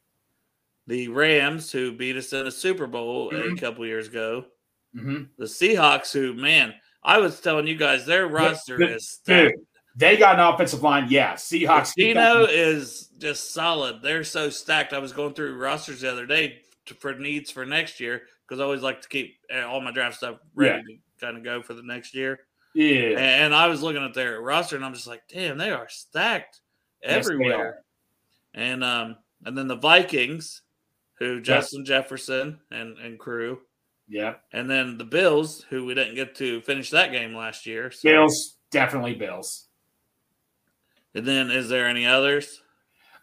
The 0.87 1.09
Rams, 1.09 1.71
who 1.71 1.93
beat 1.93 2.17
us 2.17 2.33
in 2.33 2.45
the 2.47 2.51
Super 2.51 2.87
Bowl 2.87 3.31
Mhm. 3.31 3.57
a 3.57 3.61
couple 3.61 3.87
years 3.87 4.09
ago. 4.09 4.47
Hmm 4.95 5.23
The 5.39 5.45
Seahawks, 5.47 6.13
who, 6.13 6.35
man, 6.35 6.75
I 7.03 7.19
was 7.19 7.41
telling 7.41 7.67
you 7.67 7.77
guys, 7.77 8.07
their 8.07 8.27
roster 8.27 8.77
Dude, 8.77 8.91
is 8.91 9.09
stacked. 9.09 9.57
Dude, 9.57 9.67
they 9.97 10.17
got 10.17 10.39
an 10.39 10.47
offensive 10.55 10.83
line. 10.83 11.07
Yeah. 11.09 11.35
Seahawks. 11.35 11.95
Dino 11.95 12.45
is 12.45 13.09
just 13.19 13.53
solid. 13.53 14.03
They're 14.03 14.25
so 14.25 14.51
stacked. 14.51 14.93
I 14.93 14.99
was 14.99 15.13
going 15.13 15.35
through 15.35 15.57
rosters 15.57 16.01
the 16.03 16.11
other 16.13 16.27
day 16.27 16.61
to, 16.87 16.95
for 16.95 17.15
needs 17.15 17.51
for 17.51 17.65
next 17.67 18.01
year 18.01 18.23
because 18.47 18.61
I 18.61 18.65
always 18.65 18.83
like 18.83 19.03
to 19.03 19.09
keep 19.09 19.37
uh, 19.55 19.63
all 19.67 19.81
my 19.81 19.93
draft 19.93 20.17
stuff 20.17 20.37
ready 20.55 20.83
to 20.83 21.25
kind 21.25 21.37
of 21.37 21.45
go 21.45 21.63
for 21.63 21.75
the 21.75 21.83
next 21.83 22.15
year. 22.15 22.41
Yeah. 22.75 23.19
And 23.19 23.55
I 23.55 23.67
was 23.67 23.83
looking 23.83 24.03
at 24.05 24.15
their 24.15 24.41
roster 24.41 24.77
and 24.77 24.85
I'm 24.85 24.95
just 24.95 25.07
like, 25.07 25.23
damn, 25.29 25.59
they 25.59 25.71
are 25.71 25.89
stacked 25.89 26.61
Yes, 27.03 27.27
everywhere. 27.27 27.59
are. 27.59 27.75
and 28.55 28.85
um, 28.85 29.17
and 29.45 29.57
then 29.57 29.67
the 29.69 29.77
Vikings, 29.77 30.63
who 31.19 31.41
Justin 31.41 31.85
Jefferson 31.85 32.61
and 32.71 32.99
and 32.99 33.19
crew, 33.19 33.61
Yeah. 34.13 34.35
and 34.53 34.69
then 34.69 34.99
the 34.99 35.05
Bills, 35.05 35.65
who 35.71 35.87
we 35.87 35.95
didn't 35.95 36.17
get 36.17 36.35
to 36.37 36.61
finish 36.63 36.91
that 36.91 37.13
game 37.13 37.33
last 37.35 37.65
year. 37.65 37.91
So. 37.93 38.09
Bills, 38.09 38.57
definitely 38.73 39.15
Bills. 39.15 39.69
And 41.15 41.27
then, 41.27 41.51
is 41.51 41.69
there 41.69 41.87
any 41.89 42.07
others? 42.07 42.61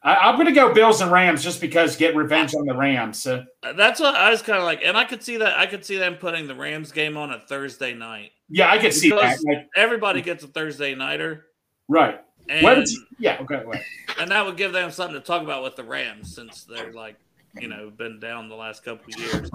I, 0.03 0.15
I'm 0.15 0.35
going 0.35 0.47
to 0.47 0.53
go 0.53 0.73
Bills 0.73 1.01
and 1.01 1.11
Rams 1.11 1.43
just 1.43 1.59
because 1.59 1.95
get 1.97 2.15
revenge 2.15 2.55
on 2.55 2.65
the 2.65 2.73
Rams. 2.75 3.21
So, 3.21 3.43
Uh, 3.63 3.73
That's 3.73 3.99
what 3.99 4.15
I 4.15 4.29
was 4.29 4.41
kind 4.41 4.57
of 4.59 4.63
like, 4.63 4.81
and 4.83 4.95
I 4.95 5.03
could 5.05 5.23
see 5.23 5.37
that. 5.37 5.57
I 5.57 5.65
could 5.65 5.83
see 5.85 5.97
them 5.97 6.15
putting 6.15 6.47
the 6.47 6.55
Rams 6.55 6.91
game 6.91 7.17
on 7.17 7.31
a 7.31 7.39
Thursday 7.47 7.93
night. 7.93 8.31
yeah, 8.49 8.71
I 8.71 8.77
could 8.77 8.93
see 8.93 9.09
that. 9.09 9.39
Like, 9.43 9.67
Everybody 9.75 10.21
gets 10.21 10.43
a 10.43 10.47
Thursday 10.47 10.95
nighter, 10.95 11.47
right. 11.89 12.21
and 12.47 12.87
you- 12.87 13.05
yeah, 13.19 13.37
okay. 13.41 13.61
Wait. 13.65 13.81
and 14.19 14.31
that 14.31 14.45
would 14.45 14.55
give 14.57 14.71
them 14.71 14.91
something 14.91 15.19
to 15.19 15.25
talk 15.25 15.41
about 15.41 15.63
with 15.63 15.75
the 15.75 15.83
Rams 15.83 16.33
since 16.35 16.63
they're 16.63 16.93
like, 16.93 17.17
you 17.59 17.67
know, 17.67 17.89
been 17.89 18.19
down 18.19 18.47
the 18.49 18.55
last 18.55 18.83
couple 18.85 19.11
of 19.13 19.19
years. 19.19 19.49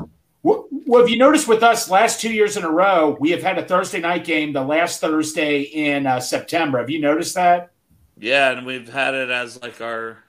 Well, 0.92 1.00
have 1.00 1.08
you 1.08 1.16
noticed 1.16 1.48
with 1.48 1.62
us 1.62 1.88
last 1.88 2.20
two 2.20 2.30
years 2.30 2.58
in 2.58 2.64
a 2.64 2.70
row, 2.70 3.16
we 3.18 3.30
have 3.30 3.42
had 3.42 3.56
a 3.56 3.64
Thursday 3.64 3.98
night 3.98 4.26
game 4.26 4.52
the 4.52 4.62
last 4.62 5.00
Thursday 5.00 5.62
in 5.62 6.06
uh, 6.06 6.20
September. 6.20 6.80
Have 6.80 6.90
you 6.90 7.00
noticed 7.00 7.34
that? 7.34 7.70
Yeah, 8.18 8.50
and 8.50 8.66
we've 8.66 8.92
had 8.92 9.14
it 9.14 9.30
as 9.30 9.62
like 9.62 9.80
our. 9.80 10.22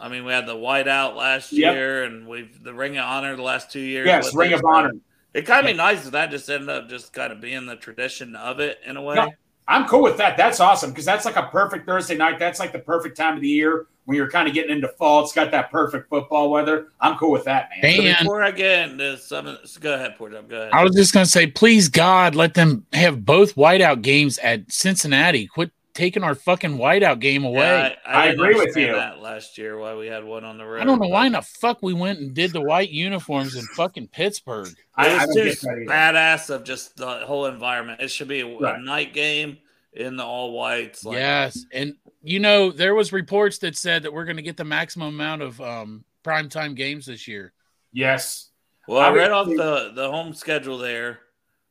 I 0.00 0.08
mean, 0.08 0.24
we 0.24 0.32
had 0.32 0.46
the 0.46 0.54
whiteout 0.54 1.14
last 1.14 1.52
Yep. 1.52 1.74
year, 1.74 2.04
and 2.04 2.26
we've 2.26 2.64
the 2.64 2.72
Ring 2.72 2.96
of 2.96 3.04
Honor 3.04 3.36
the 3.36 3.42
last 3.42 3.70
two 3.70 3.80
years. 3.80 4.06
Yes, 4.06 4.34
Ring 4.34 4.54
of 4.54 4.64
Honor. 4.64 4.92
It 5.34 5.44
kind 5.44 5.60
of 5.60 5.66
be 5.66 5.76
nice 5.76 6.06
if 6.06 6.12
that 6.12 6.30
just 6.30 6.48
ended 6.48 6.70
up 6.70 6.88
just 6.88 7.12
kind 7.12 7.30
of 7.30 7.38
being 7.38 7.66
the 7.66 7.76
tradition 7.76 8.34
of 8.34 8.60
it 8.60 8.78
in 8.86 8.96
a 8.96 9.02
way. 9.02 9.16
No, 9.16 9.30
I'm 9.68 9.86
cool 9.88 10.04
with 10.04 10.16
that. 10.16 10.38
That's 10.38 10.58
awesome 10.58 10.88
because 10.88 11.04
that's 11.04 11.26
like 11.26 11.36
a 11.36 11.48
perfect 11.48 11.84
Thursday 11.84 12.16
night. 12.16 12.38
That's 12.38 12.58
like 12.58 12.72
the 12.72 12.78
perfect 12.78 13.18
time 13.18 13.34
of 13.34 13.42
the 13.42 13.48
year 13.48 13.88
when 14.08 14.16
you're 14.16 14.30
kind 14.30 14.48
of 14.48 14.54
getting 14.54 14.74
into 14.74 14.88
fall. 14.88 15.22
It's 15.22 15.34
got 15.34 15.50
that 15.50 15.70
perfect 15.70 16.08
football 16.08 16.50
weather. 16.50 16.88
I'm 16.98 17.18
cool 17.18 17.30
with 17.30 17.44
that, 17.44 17.68
man. 17.82 17.94
So 17.94 18.02
before 18.24 18.42
I 18.42 18.50
get 18.52 18.88
into 18.88 19.18
some, 19.18 19.58
go 19.80 19.92
ahead, 19.92 20.16
Port 20.16 20.32
Go 20.48 20.56
ahead. 20.56 20.72
I 20.72 20.82
was 20.82 20.94
just 20.96 21.12
gonna 21.12 21.26
say, 21.26 21.46
please 21.46 21.90
God, 21.90 22.34
let 22.34 22.54
them 22.54 22.86
have 22.94 23.26
both 23.26 23.54
whiteout 23.54 24.00
games 24.00 24.38
at 24.38 24.72
Cincinnati. 24.72 25.46
Quit 25.46 25.72
taking 25.92 26.22
our 26.24 26.34
fucking 26.34 26.78
whiteout 26.78 27.20
game 27.20 27.44
away. 27.44 27.58
Yeah, 27.60 27.94
I 28.06 28.28
didn't 28.28 28.40
agree 28.46 28.54
with 28.54 28.76
you. 28.78 28.94
That 28.94 29.18
last 29.20 29.58
year, 29.58 29.76
why 29.78 29.94
we 29.94 30.06
had 30.06 30.24
one 30.24 30.42
on 30.42 30.56
the 30.56 30.64
road. 30.64 30.80
I 30.80 30.84
don't 30.84 31.02
know 31.02 31.08
why 31.08 31.26
in 31.26 31.32
the 31.32 31.42
fuck 31.42 31.82
we 31.82 31.92
went 31.92 32.18
and 32.18 32.32
did 32.32 32.54
the 32.54 32.62
white 32.62 32.88
uniforms 32.88 33.56
in 33.56 33.66
fucking 33.76 34.08
Pittsburgh. 34.08 34.74
I, 34.96 35.08
It 35.08 35.10
I 35.10 35.26
was 35.26 35.34
don't 35.36 35.44
too 35.44 35.50
get 35.50 35.60
that 35.60 35.68
either. 35.82 35.84
badass 35.90 36.48
of 36.50 36.64
just 36.64 36.96
the 36.96 37.06
whole 37.26 37.44
environment. 37.44 38.00
It 38.00 38.10
should 38.10 38.28
be 38.28 38.40
a, 38.40 38.46
a 38.46 38.58
Right. 38.58 38.80
night 38.80 39.12
game 39.12 39.58
in 39.92 40.16
the 40.16 40.24
all 40.24 40.52
whites. 40.52 41.04
Like, 41.04 41.16
yes, 41.18 41.66
and 41.74 41.94
you 42.22 42.40
know 42.40 42.70
there 42.70 42.94
was 42.94 43.12
reports 43.12 43.58
that 43.58 43.76
said 43.76 44.02
that 44.02 44.12
we're 44.12 44.24
going 44.24 44.36
to 44.36 44.42
get 44.42 44.56
the 44.56 44.64
maximum 44.64 45.08
amount 45.14 45.42
of 45.42 45.60
um, 45.60 46.04
primetime 46.24 46.74
games 46.74 47.06
this 47.06 47.28
year. 47.28 47.52
Yes. 47.92 48.50
Well, 48.86 49.00
I 49.00 49.10
read 49.12 49.30
off 49.30 49.42
Obviously- 49.48 49.64
the 49.64 49.92
the 49.94 50.10
home 50.10 50.34
schedule 50.34 50.78
there. 50.78 51.20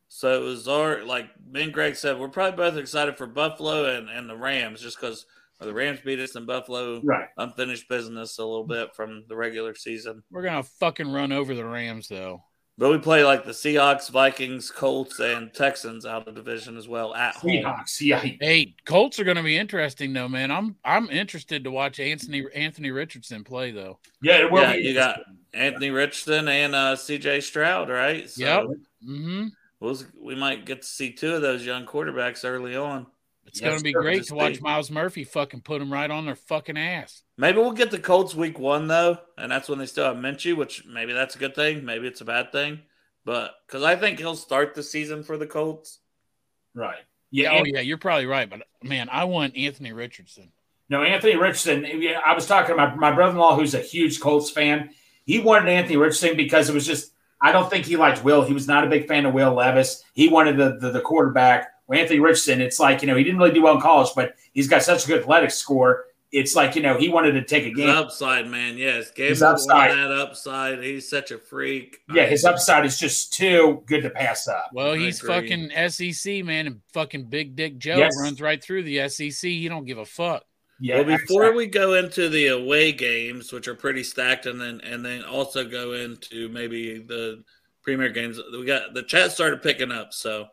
So 0.09 0.41
it 0.41 0.45
was 0.45 0.67
our 0.69 1.03
like 1.03 1.27
me 1.51 1.63
and 1.63 1.73
Greg 1.73 1.95
said, 1.95 2.17
we're 2.17 2.29
probably 2.29 2.55
both 2.55 2.77
excited 2.77 3.17
for 3.17 3.27
Buffalo 3.27 3.97
and, 3.97 4.09
and 4.09 4.29
the 4.29 4.37
Rams 4.37 4.79
just 4.81 4.99
because 4.99 5.25
the 5.59 5.73
Rams 5.73 5.99
beat 6.05 6.19
us 6.19 6.35
in 6.37 6.45
Buffalo 6.45 7.01
Right. 7.03 7.27
unfinished 7.37 7.89
business 7.89 8.37
a 8.37 8.45
little 8.45 8.63
bit 8.65 8.95
from 8.95 9.25
the 9.27 9.35
regular 9.35 9.75
season. 9.75 10.23
We're 10.31 10.43
gonna 10.43 10.63
fucking 10.63 11.11
run 11.11 11.31
over 11.33 11.53
the 11.55 11.65
Rams 11.65 12.07
though. 12.07 12.43
But 12.79 12.91
we 12.91 12.99
play 12.99 13.23
like 13.23 13.43
the 13.43 13.53
Seahawks, 13.53 14.11
Vikings, 14.11 14.69
Colts, 14.69 15.19
and 15.19 15.51
Texans 15.51 16.05
out 16.05 16.27
of 16.27 16.35
division 16.35 16.77
as 16.77 16.87
well 16.87 17.15
at 17.15 17.35
home. 17.35 17.49
Seahawks. 17.49 17.99
Yeah. 18.01 18.19
Hey, 18.19 18.75
Colts 18.85 19.19
are 19.19 19.23
going 19.23 19.37
to 19.37 19.41
be 19.43 19.57
interesting 19.57 20.13
though, 20.13 20.27
man. 20.27 20.51
I'm 20.51 20.75
I'm 20.85 21.09
interested 21.09 21.63
to 21.63 21.71
watch 21.71 21.99
Anthony 21.99 22.45
Anthony 22.53 22.91
Richardson 22.91 23.43
play 23.43 23.71
though. 23.71 23.97
Yeah. 24.21 24.37
It 24.45 24.51
will 24.51 24.61
Yeah, 24.61 24.73
be 24.73 24.79
you 24.83 24.93
got. 24.93 25.21
Anthony 25.53 25.89
Richardson 25.89 26.47
and 26.47 26.75
uh, 26.75 26.95
C.J. 26.95 27.41
Stroud, 27.41 27.89
right? 27.89 28.29
So 28.29 28.43
Yep. 28.43 28.63
Mm-hmm. 29.09 29.47
we'll, 29.79 29.97
we 30.21 30.35
might 30.35 30.65
get 30.65 30.83
to 30.83 30.87
see 30.87 31.11
two 31.13 31.33
of 31.33 31.41
those 31.41 31.65
young 31.65 31.85
quarterbacks 31.87 32.45
early 32.45 32.75
on. 32.75 33.07
It's 33.47 33.61
Yes, 33.61 33.69
going 33.69 33.77
to 33.79 33.83
be 33.83 33.93
sir. 33.93 34.01
great 34.01 34.23
to 34.25 34.35
watch 34.35 34.61
Myles 34.61 34.91
Murphy 34.91 35.23
fucking 35.23 35.61
put 35.61 35.79
them 35.79 35.91
right 35.91 36.11
on 36.11 36.25
their 36.25 36.35
fucking 36.35 36.77
ass. 36.77 37.23
Maybe 37.37 37.57
we'll 37.59 37.71
get 37.71 37.91
the 37.91 37.97
Colts 37.99 38.35
week 38.35 38.59
one 38.59 38.87
though, 38.87 39.17
and 39.37 39.51
that's 39.51 39.69
when 39.69 39.79
they 39.79 39.85
still 39.85 40.05
have 40.05 40.17
Minshew, 40.17 40.55
which 40.57 40.85
maybe 40.85 41.13
that's 41.13 41.35
a 41.35 41.39
good 41.39 41.55
thing, 41.55 41.85
maybe 41.85 42.07
it's 42.07 42.21
a 42.21 42.25
bad 42.25 42.51
thing, 42.51 42.81
but 43.25 43.51
because 43.65 43.83
I 43.83 43.95
think 43.95 44.19
he'll 44.19 44.35
start 44.35 44.75
the 44.75 44.83
season 44.83 45.23
for 45.23 45.37
the 45.37 45.47
Colts. 45.47 45.99
Right. 46.75 46.99
Yeah. 47.31 47.51
oh 47.53 47.57
and- 47.59 47.67
yeah, 47.67 47.79
you're 47.79 47.97
probably 47.97 48.25
right, 48.25 48.49
but 48.49 48.63
man, 48.83 49.07
I 49.11 49.23
want 49.23 49.55
Anthony 49.57 49.93
Richardson. 49.93 50.51
No, 50.89 51.03
Anthony 51.03 51.35
Richardson. 51.35 51.85
yeah, 52.01 52.19
I 52.25 52.33
was 52.33 52.45
talking 52.47 52.75
to 52.75 52.77
my, 52.77 52.95
my 52.95 53.11
brother 53.11 53.31
in 53.31 53.37
law, 53.37 53.55
who's 53.57 53.73
a 53.73 53.79
huge 53.81 54.19
Colts 54.21 54.49
fan. 54.49 54.91
He 55.25 55.39
wanted 55.39 55.69
Anthony 55.69 55.97
Richardson 55.97 56.37
because 56.37 56.69
it 56.69 56.73
was 56.73 56.85
just, 56.85 57.11
I 57.41 57.51
don't 57.51 57.69
think 57.69 57.85
he 57.85 57.97
liked 57.97 58.23
Will. 58.23 58.43
He 58.45 58.53
was 58.53 58.67
not 58.67 58.85
a 58.85 58.89
big 58.89 59.05
fan 59.07 59.25
of 59.25 59.33
Will 59.33 59.53
Levis. 59.53 60.03
He 60.13 60.29
wanted 60.29 60.55
the, 60.57 60.77
the, 60.79 60.91
the 60.91 61.01
quarterback. 61.01 61.67
Well, 61.87 61.99
Anthony 61.99 62.19
Richardson, 62.19 62.61
it's 62.61 62.79
like, 62.79 63.01
you 63.01 63.07
know, 63.07 63.15
he 63.15 63.23
didn't 63.23 63.39
really 63.39 63.53
do 63.53 63.61
well 63.61 63.75
in 63.75 63.81
college, 63.81 64.09
but 64.15 64.35
he's 64.53 64.67
got 64.67 64.83
such 64.83 65.05
a 65.05 65.07
good 65.07 65.21
athletic 65.21 65.51
score. 65.51 66.05
It's 66.33 66.53
like, 66.57 66.75
you 66.75 66.81
know, 66.81 66.97
he 66.97 67.07
wanted 67.07 67.31
to 67.33 67.43
take 67.43 67.63
a 67.63 67.69
His 67.69 67.77
game. 67.77 67.89
upside, 67.89 68.47
man, 68.47 68.77
yes, 68.77 69.11
His 69.15 69.41
upside. 69.41 69.91
that 69.91 70.11
upside. 70.11 70.83
He's 70.83 71.09
such 71.09 71.31
a 71.31 71.37
freak. 71.37 71.99
Yeah, 72.13 72.25
his 72.25 72.43
upside 72.43 72.85
is 72.85 72.99
just 72.99 73.31
too 73.31 73.81
good 73.85 74.01
to 74.03 74.09
pass 74.09 74.45
up. 74.49 74.69
Well, 74.73 74.91
I 74.95 74.97
he's 74.97 75.23
agree. 75.23 75.69
fucking 75.69 75.89
SEC 75.89 76.43
man, 76.43 76.67
and 76.67 76.81
fucking 76.91 77.29
Big 77.29 77.55
Dick 77.55 77.77
Joe 77.77 77.95
Yes. 77.97 78.13
runs 78.19 78.41
right 78.41 78.61
through 78.61 78.83
the 78.83 79.07
SEC. 79.07 79.49
He 79.49 79.69
don't 79.69 79.85
give 79.85 79.99
a 79.99 80.05
fuck. 80.05 80.43
Yeah. 80.81 80.95
well, 80.97 81.05
before 81.05 81.43
exactly. 81.43 81.57
we 81.65 81.67
go 81.67 81.93
into 81.93 82.27
the 82.29 82.47
away 82.47 82.91
games, 82.91 83.53
which 83.53 83.69
are 83.69 83.73
pretty 83.75 84.03
stacked, 84.03 84.45
and 84.47 84.59
then 84.59 84.81
and 84.81 85.03
then 85.05 85.23
also 85.23 85.63
go 85.63 85.93
into 85.93 86.49
maybe 86.49 86.99
the 86.99 87.41
premier 87.83 88.09
games, 88.09 88.37
we 88.51 88.65
got 88.65 88.93
the 88.93 89.01
chat 89.03 89.31
started 89.31 89.63
picking 89.63 89.93
up, 89.93 90.13
so 90.13 90.47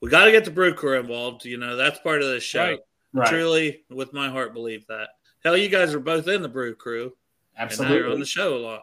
we 0.00 0.10
got 0.10 0.24
to 0.24 0.32
get 0.32 0.44
the 0.44 0.50
Brew 0.50 0.74
Crew 0.74 0.98
involved. 0.98 1.44
You 1.44 1.56
know, 1.58 1.76
that's 1.76 1.98
part 2.00 2.22
of 2.22 2.28
the 2.28 2.40
show. 2.40 2.70
Right. 2.70 2.78
right. 3.12 3.28
Truly, 3.28 3.84
with 3.90 4.12
my 4.12 4.28
heart, 4.28 4.54
believe 4.54 4.86
that. 4.86 5.08
Hell, 5.44 5.56
you 5.56 5.68
guys 5.68 5.94
are 5.94 6.00
both 6.00 6.28
in 6.28 6.42
the 6.42 6.48
Brew 6.48 6.74
Crew, 6.74 7.12
and 7.56 7.70
now 7.78 7.92
you're 7.92 8.10
on 8.12 8.20
the 8.20 8.26
show 8.26 8.56
a 8.56 8.58
lot. 8.58 8.82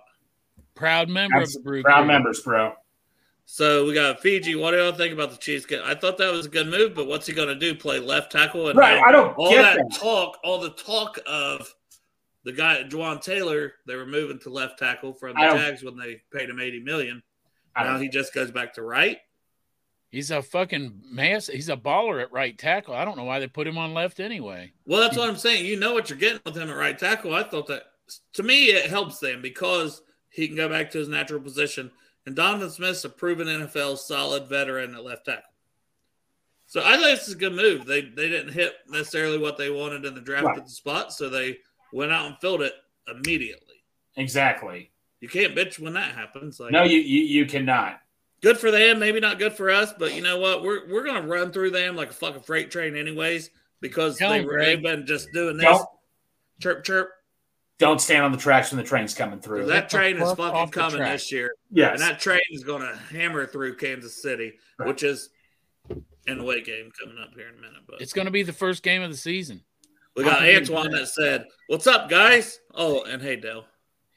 Proud 0.75 1.09
member 1.09 1.37
Abs- 1.37 1.55
of 1.55 1.63
the 1.63 1.67
Brew 1.67 1.81
crew. 1.81 1.83
Proud 1.91 1.99
Crew. 2.03 2.07
members, 2.07 2.41
bro. 2.41 2.73
So 3.49 3.85
we 3.85 3.93
got 3.93 4.19
Fiji. 4.19 4.55
What 4.55 4.71
do 4.71 4.77
y'all 4.77 4.91
think 4.91 5.13
about 5.13 5.31
the 5.31 5.37
Chiefs? 5.37 5.65
I 5.71 5.95
thought 5.95 6.17
that 6.17 6.33
was 6.33 6.47
a 6.47 6.49
good 6.49 6.67
move, 6.67 6.93
but 6.93 7.07
what's 7.07 7.25
he 7.25 7.33
going 7.33 7.47
to 7.47 7.55
do? 7.55 7.73
Play 7.73 7.99
left 7.99 8.31
tackle? 8.31 8.67
And 8.67 8.77
Right. 8.77 9.01
I 9.01 9.11
don't 9.11 9.33
all 9.37 9.49
get 9.51 9.61
that, 9.61 9.77
that. 9.77 9.97
talk, 9.97 10.37
all 10.43 10.59
the 10.59 10.71
talk 10.71 11.17
of 11.25 11.73
the 12.43 12.51
guy 12.51 12.83
Jawaan 12.83 13.21
Taylor, 13.21 13.73
they 13.85 13.95
were 13.95 14.05
moving 14.05 14.37
to 14.39 14.49
left 14.49 14.77
tackle 14.79 15.13
from 15.13 15.33
the 15.35 15.39
Jags 15.39 15.81
when 15.81 15.95
they 15.97 16.21
paid 16.33 16.49
him 16.49 16.59
eighty 16.59 16.81
million. 16.81 17.23
I 17.75 17.85
Now 17.85 17.97
he 17.99 18.09
just 18.09 18.33
goes 18.33 18.51
back 18.51 18.73
to 18.73 18.81
right. 18.81 19.17
He's 20.09 20.31
a 20.31 20.41
fucking 20.41 21.01
mass. 21.11 21.47
He's 21.47 21.69
a 21.69 21.75
baller 21.75 22.21
at 22.21 22.31
right 22.31 22.57
tackle. 22.57 22.93
I 22.93 23.03
don't 23.03 23.17
know 23.17 23.25
why 23.25 23.39
they 23.39 23.47
put 23.47 23.67
him 23.67 23.77
on 23.77 23.93
left 23.93 24.19
anyway. 24.19 24.71
Well, 24.85 25.01
that's 25.01 25.17
what 25.17 25.29
I'm 25.29 25.35
saying. 25.35 25.65
You 25.65 25.77
know 25.79 25.93
what 25.93 26.09
you're 26.09 26.17
getting 26.19 26.39
with 26.45 26.55
him 26.57 26.69
at 26.69 26.75
right 26.77 26.97
tackle. 26.97 27.33
I 27.35 27.43
thought 27.43 27.67
that 27.67 27.83
to 28.33 28.43
me 28.43 28.67
it 28.67 28.89
helps 28.89 29.19
them 29.19 29.41
because 29.41 30.01
he 30.29 30.47
can 30.47 30.55
go 30.55 30.69
back 30.69 30.91
to 30.91 30.97
his 30.99 31.09
natural 31.09 31.41
position. 31.41 31.91
And 32.25 32.35
Donovan 32.35 32.69
Smith's 32.69 33.03
a 33.05 33.09
proven 33.09 33.47
NFL 33.47 33.97
solid 33.97 34.47
veteran 34.47 34.95
at 34.95 35.03
left 35.03 35.25
tackle. 35.25 35.43
So 36.67 36.81
I 36.83 36.93
think 36.97 37.03
this 37.19 37.27
is 37.27 37.33
a 37.35 37.37
good 37.37 37.53
move. 37.53 37.85
They 37.85 38.01
they 38.01 38.29
didn't 38.29 38.53
hit 38.53 38.73
necessarily 38.89 39.37
what 39.37 39.57
they 39.57 39.69
wanted 39.69 40.05
in 40.05 40.15
the 40.15 40.21
draft 40.21 40.45
Right. 40.45 40.57
at 40.57 40.65
the 40.65 40.71
spot, 40.71 41.13
so 41.13 41.29
they 41.29 41.57
went 41.93 42.11
out 42.11 42.25
and 42.27 42.37
filled 42.39 42.61
it 42.61 42.73
immediately. 43.13 43.75
Exactly. 44.17 44.91
You 45.21 45.29
can't 45.29 45.55
bitch 45.55 45.79
when 45.79 45.93
that 45.93 46.13
happens. 46.15 46.59
Like 46.59 46.71
No, 46.71 46.83
you, 46.83 46.99
you 46.99 47.21
you 47.23 47.45
cannot. 47.45 48.01
Good 48.41 48.57
for 48.57 48.71
them, 48.71 48.99
maybe 48.99 49.19
not 49.19 49.39
good 49.39 49.53
for 49.53 49.69
us, 49.69 49.93
but 49.97 50.13
you 50.13 50.21
know 50.21 50.37
what? 50.39 50.63
We're 50.63 50.87
we're 50.87 51.03
gonna 51.05 51.27
run 51.27 51.51
through 51.51 51.71
them 51.71 51.95
like 51.95 52.09
a 52.09 52.13
fucking 52.13 52.41
freight 52.41 52.71
train 52.71 52.95
anyways 52.95 53.49
because 53.81 54.17
Tell 54.17 54.31
they, 54.31 54.39
'em, 54.39 54.45
were- 54.45 54.59
they've 54.59 54.81
been 54.81 55.05
just 55.05 55.27
doing 55.33 55.57
this 55.57 55.65
Don't 55.65 55.87
chirp 56.59 56.83
chirp. 56.83 57.09
don't 57.79 58.01
stand 58.01 58.23
on 58.25 58.31
the 58.31 58.37
tracks 58.37 58.71
when 58.71 58.77
the 58.81 58.87
train's 58.87 59.13
coming 59.13 59.39
through. 59.39 59.65
That 59.67 59.89
train 59.89 60.17
is 60.17 60.33
fucking 60.33 60.69
coming 60.71 60.97
track. 60.97 61.11
this 61.13 61.31
year, 61.31 61.53
yes. 61.71 61.91
and 61.93 62.01
that 62.01 62.19
train 62.19 62.41
is 62.51 62.63
going 62.63 62.81
to 62.81 62.95
hammer 63.15 63.45
through 63.45 63.75
Kansas 63.75 64.21
City, 64.21 64.53
Right. 64.79 64.87
which 64.87 65.03
is 65.03 65.29
an 66.27 66.39
away 66.39 66.61
game 66.61 66.91
coming 66.99 67.17
up 67.21 67.33
here 67.35 67.47
in 67.49 67.53
a 67.55 67.61
minute. 67.61 67.83
But 67.87 68.01
It's 68.01 68.13
going 68.13 68.25
to 68.25 68.31
be 68.31 68.43
the 68.43 68.51
first 68.53 68.81
game 68.83 69.01
of 69.03 69.11
the 69.11 69.17
season. 69.17 69.63
we 70.15 70.23
got 70.23 70.41
I. 70.41 70.55
Antoine 70.55 70.89
that 70.91 71.07
said, 71.07 71.45
"What's 71.67 71.85
up, 71.85 72.09
guys?" 72.09 72.59
Oh, 72.73 73.03
and 73.03 73.21
hey, 73.21 73.35
Dale, 73.35 73.65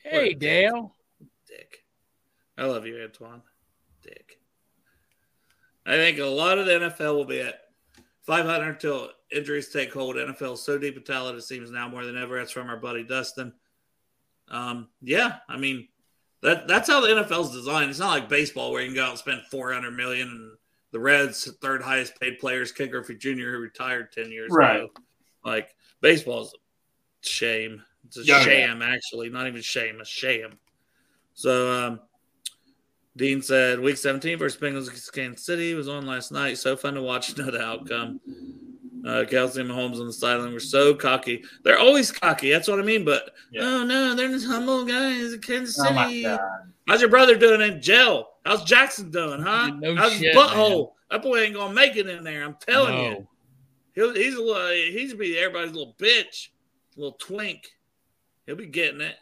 Hey, 0.03 0.29
What? 0.31 0.39
Dale. 0.39 0.97
Dick, 1.47 1.85
I 2.57 2.65
love 2.65 2.87
you, 2.87 3.03
Antoine, 3.03 3.43
Dick. 4.03 4.39
I 5.87 5.93
think 5.97 6.19
a 6.19 6.25
lot 6.25 6.59
of 6.59 6.67
the 6.67 6.73
NFL 6.73 7.15
will 7.15 7.25
be 7.25 7.41
at 7.41 7.61
500 8.23 8.69
until 8.69 9.11
injuries 9.33 9.69
take 9.71 9.93
hold. 9.93 10.17
NFL 10.17 10.55
is 10.55 10.63
so 10.63 10.79
deep 10.79 10.97
in 10.97 11.03
talent, 11.03 11.39
it 11.39 11.43
seems 11.43 11.71
now 11.71 11.89
more 11.89 12.05
than 12.05 12.17
ever. 12.19 12.39
That's 12.39 12.53
from 12.53 12.69
our 12.69 12.77
buddy 12.77 13.03
Dustin. 13.03 13.53
Um, 14.49 14.89
yeah, 15.01 15.37
I 15.49 15.57
mean 15.57 15.89
that 16.43 16.67
that's 16.69 16.89
how 16.89 17.01
the 17.01 17.09
NFL's 17.09 17.53
designed. 17.53 17.91
It's 17.91 17.99
not 17.99 18.11
like 18.11 18.29
baseball 18.29 18.73
where 18.73 18.83
you 18.83 18.89
can 18.89 18.97
go 18.97 19.05
out 19.05 19.11
and 19.11 19.19
spend 19.19 19.43
400 19.51 19.91
million 19.93 20.29
and 20.29 20.53
the 20.93 20.99
Reds 21.01 21.51
third 21.63 21.83
highest 21.83 22.19
paid 22.21 22.39
players, 22.41 22.73
Ken 22.73 22.91
Griffey 22.91 23.15
Jr., 23.17 23.51
who 23.53 23.59
retired 23.59 24.11
10 24.13 24.31
years 24.33 24.51
Right. 24.51 24.77
ago. 24.77 24.89
Like 25.45 25.75
baseball's 26.01 26.53
a 26.53 27.27
shame. 27.27 27.83
It's 28.07 28.17
a 28.19 28.25
Yeah, 28.25 28.39
yeah. 28.39 28.45
sham, 28.45 28.83
actually, 28.83 29.29
not 29.29 29.47
even 29.47 29.63
shame, 29.63 30.01
a 30.01 30.05
sham. 30.05 30.59
So, 31.35 31.73
um, 31.73 32.01
Dean 33.17 33.43
said 33.43 33.81
week 33.81 33.97
17 33.97 34.39
versus 34.39 34.61
Bengals 34.61 34.87
against 34.87 35.13
Kansas 35.13 35.45
City 35.45 35.75
was 35.75 35.89
on 35.89 36.07
last 36.07 36.31
night. 36.33 36.59
So 36.59 36.77
fun 36.77 36.95
to 36.95 37.03
watch. 37.03 37.37
Know 37.37 37.51
the 37.51 37.61
outcome. 37.61 38.21
Uh, 39.05 39.25
Kelce 39.25 39.57
and 39.57 39.69
Mahomes 39.71 39.99
on 39.99 40.07
the 40.07 40.13
sideline 40.13 40.53
were 40.53 40.61
so 40.61 40.95
cocky. 40.95 41.43
They're 41.65 41.79
always 41.79 42.13
cocky. 42.13 42.51
That's 42.53 42.69
what 42.69 42.79
I 42.79 42.83
mean. 42.83 43.05
But 43.05 43.31
Yeah. 43.51 43.63
oh 43.65 43.85
no, 43.85 44.15
they're 44.15 44.29
just 44.29 44.47
humble 44.47 44.85
guys 44.85 45.33
in 45.33 45.41
Kansas 45.41 45.79
Oh 45.81 45.85
City. 45.85 46.23
god. 46.25 46.41
How's 46.87 47.01
your 47.01 47.09
brother 47.11 47.37
doing 47.37 47.61
in 47.63 47.81
jail? 47.81 48.29
How's 48.45 48.65
Jackson 48.65 49.11
doing, 49.11 49.41
huh? 49.41 49.73
No 49.79 49.97
How's 49.97 50.13
his 50.13 50.21
shit, 50.21 50.37
butthole? 50.37 50.93
That 51.11 51.23
boy 51.23 51.41
ain't 51.41 51.55
gonna 51.55 51.75
make 51.75 51.97
it 51.97 52.09
in 52.09 52.23
there. 52.25 52.45
I'm 52.45 52.57
telling 52.61 52.97
you. 53.05 53.27
He'll, 53.95 54.15
he's 54.15 54.35
a 54.35 54.41
little, 54.43 54.69
he's 54.71 55.15
be 55.15 55.37
everybody's 55.37 55.73
little 55.75 55.95
bitch, 55.99 56.49
little 56.97 57.17
twink. 57.19 57.69
He'll 58.47 58.55
be 58.57 58.67
getting 58.67 59.01
it. 59.01 59.17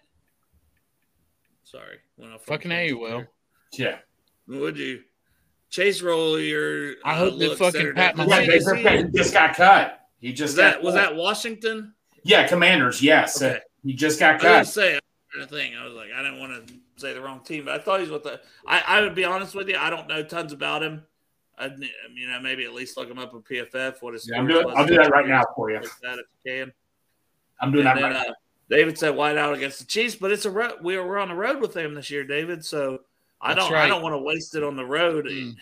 Sorry, 1.65 1.99
went 2.17 2.33
off. 2.33 2.45
Fucking 2.45 2.71
A, 2.73 2.87
you 2.89 2.99
will. 2.99 3.25
Yeah. 3.73 3.99
Would 4.47 4.79
you? 4.79 5.03
Chase 5.71 6.01
Roullier. 6.03 6.95
I 7.05 7.13
uh, 7.13 7.17
hope 7.19 7.39
that 7.39 7.49
look 7.49 7.59
fucking 7.59 7.73
Saturday. 7.73 7.95
Pat 8.01 8.17
Was 8.17 8.29
Yeah, 8.29 8.37
Mahomes- 8.41 8.47
that- 8.47 8.59
Baker 8.59 8.75
Mayfield 8.75 9.15
just 9.15 9.33
got 9.35 9.55
cut. 9.55 10.01
He 10.21 10.33
just 10.33 10.53
Was 10.53 10.57
that 10.57 10.75
got 10.77 10.83
was 10.83 10.95
that 10.95 11.15
Washington? 11.17 11.95
Yeah, 12.25 12.49
Commanders. 12.49 13.03
Yes, 13.03 13.41
Okay. 13.41 13.57
Uh, 13.57 13.61
he 13.85 13.93
just 13.95 14.19
got 14.19 14.35
I 14.37 14.39
didn't 14.39 14.53
cut. 14.59 14.67
say 14.67 14.99
the 15.39 15.47
thing. 15.47 15.77
I 15.77 15.85
was 15.85 15.95
like, 15.95 16.09
I 16.15 16.23
didn't 16.23 16.41
want 16.41 16.67
to 16.67 16.75
say 16.97 17.13
the 17.15 17.21
wrong 17.21 17.41
team, 17.41 17.67
but 17.67 17.75
I 17.81 17.83
thought 17.83 18.01
he's 18.01 18.09
with 18.11 18.25
the. 18.25 18.41
I, 18.67 18.83
I 18.87 19.01
would 19.03 19.15
be 19.15 19.25
honest 19.25 19.55
with 19.55 19.69
you. 19.69 19.77
I 19.77 19.91
don't 19.91 20.09
know 20.09 20.23
tons 20.25 20.53
about 20.53 20.83
him. 20.83 21.05
I, 21.59 21.67
you 22.15 22.29
know, 22.29 22.41
maybe 22.41 22.65
at 22.65 22.73
least 22.73 22.97
look 22.97 23.09
him 23.11 23.19
up 23.19 23.35
on 23.35 23.43
PFF. 23.43 23.97
What 24.01 24.15
is? 24.15 24.23
his 24.23 24.31
Yeah, 24.33 24.39
I'm 24.39 24.47
doing, 24.47 24.65
I'll 24.77 24.87
do 24.87 24.97
that 24.97 25.11
right 25.11 25.27
now 25.27 25.43
for 25.55 25.71
you. 25.71 25.81
That 26.03 26.19
if 26.19 26.27
you 26.45 26.53
can. 26.65 26.73
I'm 27.61 27.73
doing 27.73 27.87
And 27.87 27.97
that 27.99 28.01
then, 28.01 28.13
right 28.13 28.27
now. 28.27 28.33
uh, 28.33 28.35
David 28.71 28.99
said 28.99 29.11
white 29.17 29.37
out 29.37 29.55
against 29.55 29.79
the 29.81 29.85
Chiefs, 29.87 30.15
but 30.15 30.31
it's 30.33 30.45
a 30.45 30.51
road. 30.51 30.75
We 30.83 30.97
were 30.97 31.07
we're 31.07 31.19
on 31.19 31.29
the 31.29 31.35
road 31.35 31.61
with 31.61 31.75
them 31.75 31.95
this 31.95 32.11
year, 32.11 32.25
David. 32.25 32.65
So 32.65 33.01
I 33.41 33.55
That's 33.55 33.69
don't 33.69 33.77
I 33.77 33.87
don't 33.89 34.03
want 34.03 34.15
to 34.15 34.19
waste 34.19 34.55
it 34.55 34.65
on 34.65 34.77
the 34.77 34.85
road. 34.85 35.27
Mm. 35.27 35.55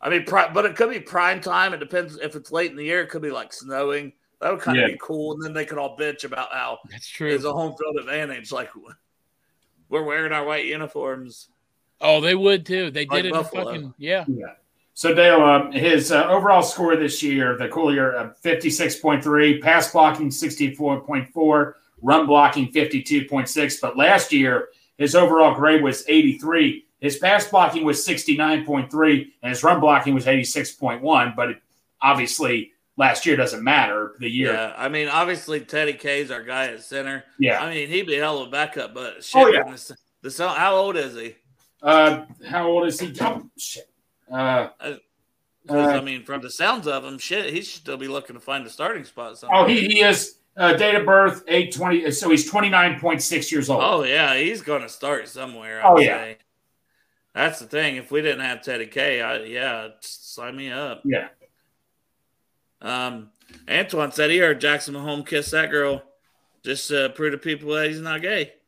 I 0.00 0.08
mean, 0.10 0.24
pri- 0.24 0.52
but 0.52 0.64
it 0.64 0.76
could 0.76 0.90
be 0.90 1.00
prime 1.00 1.40
time. 1.40 1.74
It 1.74 1.80
depends 1.80 2.16
if 2.18 2.36
it's 2.36 2.52
late 2.52 2.70
in 2.70 2.76
the 2.76 2.84
year. 2.84 3.00
It 3.02 3.08
could 3.08 3.22
be 3.22 3.30
like 3.32 3.52
snowing. 3.52 4.12
That 4.40 4.52
would 4.52 4.60
kind 4.60 4.78
of 4.78 4.82
Yeah. 4.82 4.92
be 4.94 4.98
cool, 5.02 5.32
and 5.34 5.42
then 5.42 5.52
they 5.52 5.64
could 5.64 5.78
all 5.78 5.96
bitch 5.96 6.22
about 6.24 6.52
how 6.52 6.78
That's 6.90 7.08
true. 7.08 7.34
it's 7.34 7.44
a 7.44 7.52
home 7.52 7.74
field 7.76 7.96
advantage. 7.98 8.52
Like 8.52 8.70
we're 9.88 10.04
wearing 10.04 10.32
our 10.32 10.44
white 10.44 10.66
uniforms. 10.66 11.48
Oh, 12.00 12.20
they 12.20 12.36
would 12.36 12.64
too. 12.64 12.90
They 12.92 13.06
Like 13.06 13.24
did 13.24 13.26
it. 13.26 13.28
In 13.28 13.34
Buffalo. 13.34 13.64
fucking 13.64 13.94
yeah. 13.98 14.24
Yeah. 14.28 14.52
So 14.94 15.14
Dale, 15.14 15.42
um, 15.42 15.70
his 15.72 16.10
uh, 16.12 16.26
overall 16.28 16.62
score 16.62 16.96
this 16.96 17.22
year, 17.22 17.56
the 17.56 17.68
Roullier, 17.68 18.14
uh, 18.16 18.32
fifty-six 18.40 18.96
point 18.96 19.22
three, 19.22 19.60
pass 19.60 19.90
blocking 19.92 20.30
sixty-four 20.30 21.00
point 21.02 21.28
four, 21.32 21.76
run 22.02 22.26
blocking 22.26 22.68
fifty-two 22.70 23.24
point 23.26 23.48
six. 23.48 23.78
But 23.80 23.96
last 23.96 24.32
year, 24.32 24.68
his 24.98 25.14
overall 25.14 25.54
grade 25.54 25.82
was 25.82 26.04
eighty-three. 26.08 26.84
His 27.00 27.16
pass 27.18 27.46
blocking 27.48 27.84
was 27.84 28.04
sixty-nine 28.04 28.66
point 28.66 28.90
three, 28.90 29.32
and 29.42 29.50
his 29.50 29.62
run 29.64 29.80
blocking 29.80 30.12
was 30.14 30.26
eighty-six 30.26 30.72
point 30.72 31.00
one. 31.02 31.32
But 31.36 31.50
it, 31.50 31.62
obviously, 32.02 32.72
last 32.96 33.24
year 33.24 33.36
doesn't 33.36 33.62
matter. 33.64 34.14
The 34.18 34.28
year, 34.28 34.52
Yeah, 34.52 34.74
I 34.76 34.88
mean, 34.88 35.08
obviously 35.08 35.60
Teddy 35.60 35.92
K's 35.94 36.30
our 36.30 36.42
guy 36.42 36.66
at 36.66 36.82
center. 36.82 37.24
yeah. 37.38 37.62
I 37.62 37.72
mean, 37.72 37.88
he'd 37.88 38.06
be 38.06 38.16
a 38.16 38.20
hell 38.20 38.42
of 38.42 38.48
a 38.48 38.50
backup, 38.50 38.92
but 38.94 39.22
shit, 39.24 39.40
Oh, 39.42 39.48
yeah. 39.48 39.62
the, 40.22 40.28
the 40.30 40.48
how 40.48 40.74
old 40.76 40.96
is 40.96 41.14
he? 41.14 41.36
Uh, 41.80 42.24
how 42.48 42.66
old 42.66 42.86
is 42.88 42.98
he? 42.98 43.14
Oh, 43.20 43.48
shit. 43.56 43.88
Uh, 44.30 44.68
'Cause, 45.68 45.94
Uh, 45.94 45.98
I 45.98 46.00
mean, 46.00 46.24
from 46.24 46.40
the 46.40 46.50
sounds 46.50 46.86
of 46.88 47.04
him, 47.04 47.18
shit, 47.18 47.52
he 47.52 47.60
should 47.60 47.82
still 47.82 47.96
be 47.98 48.08
looking 48.08 48.34
to 48.34 48.40
find 48.40 48.66
a 48.66 48.70
starting 48.70 49.04
spot. 49.04 49.36
oh, 49.52 49.66
he, 49.66 49.80
he 49.86 50.00
is 50.00 50.37
uh, 50.58 50.74
date 50.74 50.96
of 50.96 51.06
birth 51.06 51.44
eight 51.48 51.74
twenty. 51.74 52.10
So 52.10 52.28
he's 52.30 52.50
twenty-nine 52.50 53.00
point 53.00 53.22
six 53.22 53.50
years 53.50 53.70
old. 53.70 53.82
Oh 53.82 54.02
yeah, 54.02 54.36
he's 54.36 54.60
going 54.60 54.82
to 54.82 54.88
start 54.88 55.28
somewhere. 55.28 55.80
Oh, 55.84 55.96
I'd 55.96 56.04
yeah. 56.04 56.16
say. 56.16 56.38
that's 57.34 57.60
the 57.60 57.66
thing. 57.66 57.96
If 57.96 58.10
we 58.10 58.20
didn't 58.20 58.44
have 58.44 58.62
Teddy 58.62 58.86
K, 58.86 59.22
I, 59.22 59.38
yeah, 59.44 59.88
sign 60.00 60.56
me 60.56 60.70
up. 60.70 61.02
Yeah. 61.04 61.28
Um, 62.82 63.30
Antoine 63.68 64.12
said 64.12 64.30
he 64.30 64.38
heard 64.38 64.60
Jackson 64.60 64.94
Mahomes 64.94 65.26
kiss 65.26 65.50
that 65.52 65.70
girl, 65.70 66.02
just 66.64 66.92
uh, 66.92 67.08
prove 67.08 67.32
to 67.32 67.38
people 67.38 67.72
that 67.74 67.88
he's 67.88 68.00
not 68.00 68.20
gay. 68.22 68.52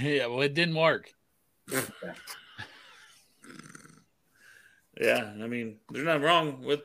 Yeah, 0.00 0.26
well, 0.26 0.40
it 0.40 0.54
didn't 0.54 0.74
work. 0.74 1.12
Yeah, 4.98 5.30
I 5.42 5.46
mean, 5.46 5.76
there's 5.90 6.06
nothing 6.06 6.22
wrong 6.22 6.62
with 6.62 6.80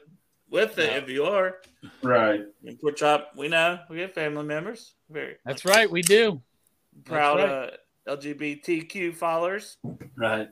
with 0.51 0.77
it 0.77 1.01
if 1.03 1.09
you 1.09 1.23
are. 1.23 1.57
Right. 2.03 2.41
And 2.65 2.79
Pork 2.79 2.97
Chop, 2.97 3.31
we 3.35 3.47
know 3.47 3.79
we 3.89 4.01
have 4.01 4.13
family 4.13 4.43
members. 4.43 4.93
Very 5.09 5.37
That's 5.45 5.65
right. 5.65 5.89
We 5.89 6.03
do. 6.03 6.41
proud 7.05 7.39
right. 7.39 7.49
uh, 8.07 8.15
LGBTQ 8.15 9.15
followers. 9.15 9.77
Right. 10.15 10.49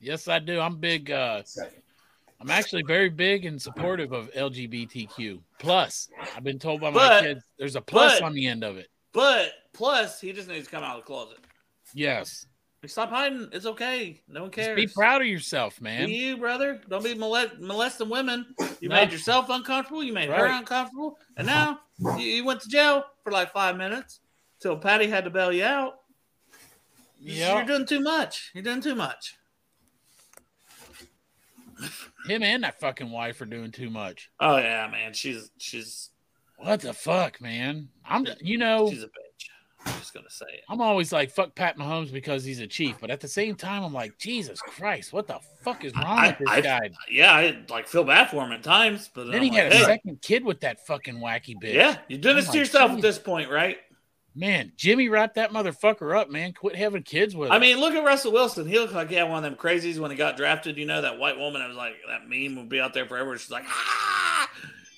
Yes, 0.00 0.28
I 0.28 0.38
do. 0.38 0.60
I'm 0.60 0.76
big. 0.76 1.10
Uh, 1.10 1.42
I'm 2.40 2.50
actually 2.50 2.82
very 2.86 3.08
big 3.10 3.44
and 3.44 3.60
supportive 3.60 4.12
of 4.12 4.30
LGBTQ 4.32 5.40
plus. 5.58 6.08
I've 6.34 6.44
been 6.44 6.58
told 6.58 6.80
by 6.80 6.90
my 6.90 6.98
But- 7.08 7.22
kids 7.24 7.44
there's 7.58 7.76
a 7.76 7.80
plus 7.80 8.20
but- 8.20 8.26
on 8.26 8.32
the 8.32 8.46
end 8.46 8.64
of 8.64 8.78
it. 8.78 8.88
But 9.12 9.52
plus, 9.72 10.20
he 10.20 10.32
just 10.34 10.46
needs 10.48 10.66
to 10.66 10.70
come 10.70 10.84
out 10.84 10.98
of 10.98 11.02
the 11.02 11.06
closet. 11.06 11.38
Yes. 11.94 12.46
Like, 12.82 12.90
Stop 12.90 13.10
hiding. 13.10 13.48
It's 13.52 13.66
okay. 13.66 14.20
No 14.28 14.42
one 14.42 14.50
Just 14.50 14.66
cares. 14.66 14.76
be 14.76 14.86
proud 14.86 15.22
of 15.22 15.26
yourself, 15.26 15.80
man. 15.80 16.06
Be 16.06 16.12
you, 16.12 16.36
brother. 16.36 16.80
Don't 16.88 17.02
be 17.02 17.14
molest- 17.14 17.58
molesting 17.58 18.08
women. 18.08 18.46
You 18.80 18.90
No. 18.90 18.96
made 18.96 19.10
yourself 19.10 19.48
uncomfortable. 19.48 20.04
You 20.04 20.12
made 20.12 20.28
her 20.28 20.44
uncomfortable. 20.46 21.18
And 21.38 21.46
now 21.46 21.80
you, 21.98 22.18
you 22.18 22.44
went 22.44 22.60
to 22.60 22.68
jail 22.68 23.04
for 23.24 23.32
like 23.32 23.50
five 23.52 23.76
minutes 23.78 24.20
till 24.60 24.76
Patty 24.76 25.06
had 25.06 25.24
to 25.24 25.30
bail 25.30 25.50
you 25.50 25.64
out. 25.64 26.00
Yeah. 27.18 27.56
You're 27.56 27.64
doing 27.64 27.86
too 27.86 28.00
much. 28.00 28.50
You're 28.54 28.62
doing 28.62 28.82
too 28.82 28.94
much. 28.94 29.36
Him 32.26 32.42
and 32.42 32.64
that 32.64 32.80
fucking 32.80 33.10
wife 33.10 33.40
are 33.40 33.46
doing 33.46 33.70
too 33.70 33.88
much. 33.90 34.30
Oh 34.40 34.56
yeah, 34.58 34.88
man. 34.90 35.12
She's 35.14 35.50
she's 35.58 36.10
What 36.58 36.80
the 36.80 36.92
fuck, 36.92 37.40
man? 37.40 37.88
I'm, 38.04 38.26
you 38.40 38.58
know, 38.58 38.90
she's 38.90 39.02
a 39.02 39.06
bitch. 39.06 39.25
I'm 39.86 39.98
just 39.98 40.12
gonna 40.14 40.30
say 40.30 40.46
it. 40.52 40.64
I'm 40.68 40.80
always 40.80 41.12
like 41.12 41.30
fuck 41.30 41.54
Pat 41.54 41.78
Mahomes 41.78 42.12
because 42.12 42.44
he's 42.44 42.60
a 42.60 42.66
chief, 42.66 42.96
but 43.00 43.10
at 43.10 43.20
the 43.20 43.28
same 43.28 43.54
time, 43.54 43.82
I'm 43.84 43.92
like, 43.92 44.18
Jesus 44.18 44.60
Christ, 44.60 45.12
what 45.12 45.26
the 45.26 45.38
fuck 45.62 45.84
is 45.84 45.94
wrong 45.94 46.04
I- 46.18 46.26
with 46.28 46.38
this 46.38 46.48
I- 46.48 46.60
guy? 46.60 46.90
Yeah, 47.10 47.32
I 47.32 47.56
like 47.70 47.86
feel 47.86 48.04
bad 48.04 48.30
for 48.30 48.44
him 48.44 48.52
at 48.52 48.62
times, 48.62 49.08
but 49.14 49.26
Then 49.26 49.36
I'm 49.36 49.42
he 49.42 49.50
like, 49.50 49.58
had 49.62 49.72
a 49.72 49.76
hey, 49.76 49.84
second 49.84 50.20
kid 50.22 50.44
with 50.44 50.60
that 50.60 50.86
fucking 50.86 51.16
wacky 51.16 51.54
bitch. 51.62 51.74
Yeah, 51.74 51.96
you're 52.08 52.18
doing 52.18 52.32
I'm 52.32 52.36
this 52.36 52.46
like, 52.46 52.52
to 52.52 52.58
yourself 52.58 52.90
geez. 52.90 52.96
at 52.98 53.02
this 53.02 53.18
point, 53.18 53.50
right? 53.50 53.78
Man, 54.38 54.72
Jimmy 54.76 55.08
wrapped 55.08 55.36
that 55.36 55.50
motherfucker 55.50 56.14
up, 56.14 56.28
man. 56.28 56.52
Quit 56.52 56.76
having 56.76 57.02
kids 57.02 57.34
with 57.34 57.46
him. 57.46 57.52
I 57.52 57.56
him. 57.56 57.62
mean, 57.62 57.78
look 57.80 57.94
at 57.94 58.04
Russell 58.04 58.32
Wilson. 58.32 58.66
He 58.68 58.78
looked 58.78 58.92
like 58.92 59.08
he 59.08 59.14
had 59.14 59.30
one 59.30 59.42
of 59.42 59.50
them 59.50 59.54
crazies 59.58 59.98
when 59.98 60.10
he 60.10 60.16
got 60.18 60.36
drafted. 60.36 60.76
You 60.76 60.84
know, 60.84 61.00
that 61.00 61.18
white 61.18 61.38
woman 61.38 61.62
I 61.62 61.68
was 61.68 61.76
like, 61.76 61.94
that 62.06 62.28
meme 62.28 62.54
would 62.56 62.68
be 62.68 62.78
out 62.78 62.92
there 62.92 63.06
forever. 63.06 63.38
She's 63.38 63.50
like, 63.50 63.64
ah! 63.66 64.50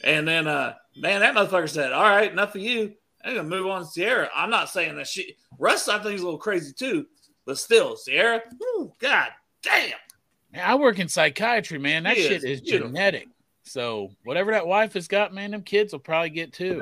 And 0.02 0.26
then, 0.26 0.48
uh, 0.48 0.74
man, 0.96 1.20
that 1.20 1.36
motherfucker 1.36 1.68
said, 1.68 1.92
all 1.92 2.02
right, 2.02 2.32
enough 2.32 2.56
of 2.56 2.62
you. 2.62 2.94
I'm 3.24 3.34
going 3.34 3.50
to 3.50 3.56
move 3.56 3.66
on 3.66 3.84
to 3.84 3.90
Ciara. 4.00 4.30
I'm 4.34 4.50
not 4.50 4.70
saying 4.70 4.96
that 4.96 5.06
she, 5.06 5.36
Russ, 5.58 5.88
I 5.88 5.98
think 5.98 6.12
he's 6.12 6.20
a 6.20 6.24
little 6.24 6.38
crazy 6.38 6.72
too, 6.72 7.06
but 7.44 7.58
still, 7.58 7.96
Ciara, 7.96 8.40
whew, 8.58 8.92
God 9.00 9.28
damn. 9.62 9.92
Man, 10.52 10.64
I 10.64 10.76
work 10.76 10.98
in 10.98 11.08
psychiatry, 11.08 11.78
man. 11.78 12.04
That 12.04 12.16
He 12.16 12.22
shit 12.22 12.44
is 12.44 12.44
is 12.44 12.60
genetic. 12.60 13.28
So 13.64 14.10
whatever 14.24 14.52
that 14.52 14.66
wife 14.66 14.94
has 14.94 15.08
got, 15.08 15.34
man, 15.34 15.50
them 15.50 15.62
kids 15.62 15.92
will 15.92 15.98
probably 16.00 16.30
get 16.30 16.52
too. 16.52 16.80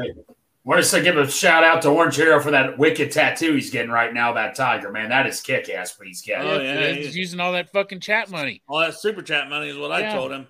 Want 0.62 0.84
to 0.84 1.00
give 1.00 1.16
a 1.16 1.28
shout 1.30 1.62
out 1.64 1.82
to 1.82 1.88
Orange 1.90 2.16
Hero 2.16 2.40
for 2.40 2.50
that 2.50 2.76
wicked 2.76 3.12
tattoo 3.12 3.54
he's 3.54 3.70
getting 3.70 3.90
right 3.90 4.12
now. 4.12 4.32
That 4.32 4.54
tiger, 4.56 4.90
man, 4.90 5.08
that 5.10 5.26
is 5.26 5.40
kick 5.40 5.68
ass. 5.68 5.98
What 5.98 6.06
he's 6.08 6.22
getting. 6.22 6.46
Oh, 6.46 6.60
Yeah, 6.60 6.74
yeah, 6.80 6.86
he's 6.88 6.96
he's- 7.06 7.16
using 7.16 7.40
all 7.40 7.52
that 7.52 7.70
fucking 7.72 8.00
chat 8.00 8.30
money. 8.30 8.62
All 8.68 8.80
that 8.80 8.94
super 8.94 9.22
chat 9.22 9.48
money 9.48 9.68
is 9.68 9.76
what 9.78 9.90
I 9.92 10.12
told 10.12 10.32
him. 10.32 10.46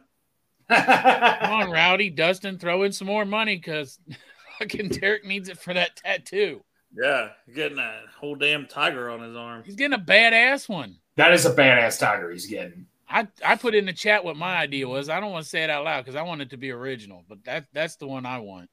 Come 0.70 1.53
on, 1.53 1.70
Rowdy, 1.70 2.11
Dustin, 2.11 2.59
throw 2.59 2.83
in 2.83 2.92
some 2.92 3.07
more 3.07 3.25
money 3.25 3.57
because 3.57 3.99
fucking 4.58 4.88
Derek 4.88 5.24
needs 5.24 5.48
it 5.48 5.58
for 5.58 5.74
that 5.74 5.96
tattoo. 5.96 6.62
Yeah, 6.96 7.30
getting 7.54 7.76
that 7.76 8.02
whole 8.18 8.34
damn 8.36 8.66
tiger 8.66 9.10
on 9.10 9.20
his 9.20 9.36
arm. 9.36 9.62
He's 9.64 9.74
getting 9.76 9.98
a 9.98 10.02
badass 10.02 10.68
one. 10.68 10.96
that 11.16 11.32
is 11.32 11.44
a 11.44 11.54
badass 11.54 11.98
tiger 11.98 12.30
he's 12.30 12.46
getting. 12.46 12.86
I, 13.08 13.28
I 13.44 13.56
put 13.56 13.74
in 13.74 13.86
the 13.86 13.92
chat 13.92 14.24
what 14.24 14.36
my 14.36 14.56
idea 14.56 14.88
was. 14.88 15.08
I 15.08 15.20
don't 15.20 15.30
want 15.30 15.44
to 15.44 15.48
say 15.48 15.62
it 15.62 15.70
out 15.70 15.84
loud 15.84 16.04
because 16.04 16.16
I 16.16 16.22
want 16.22 16.40
it 16.42 16.50
to 16.50 16.56
be 16.56 16.70
original, 16.70 17.24
but 17.28 17.44
that 17.44 17.66
that's 17.72 17.96
the 17.96 18.06
one 18.08 18.26
I 18.26 18.38
want. 18.38 18.68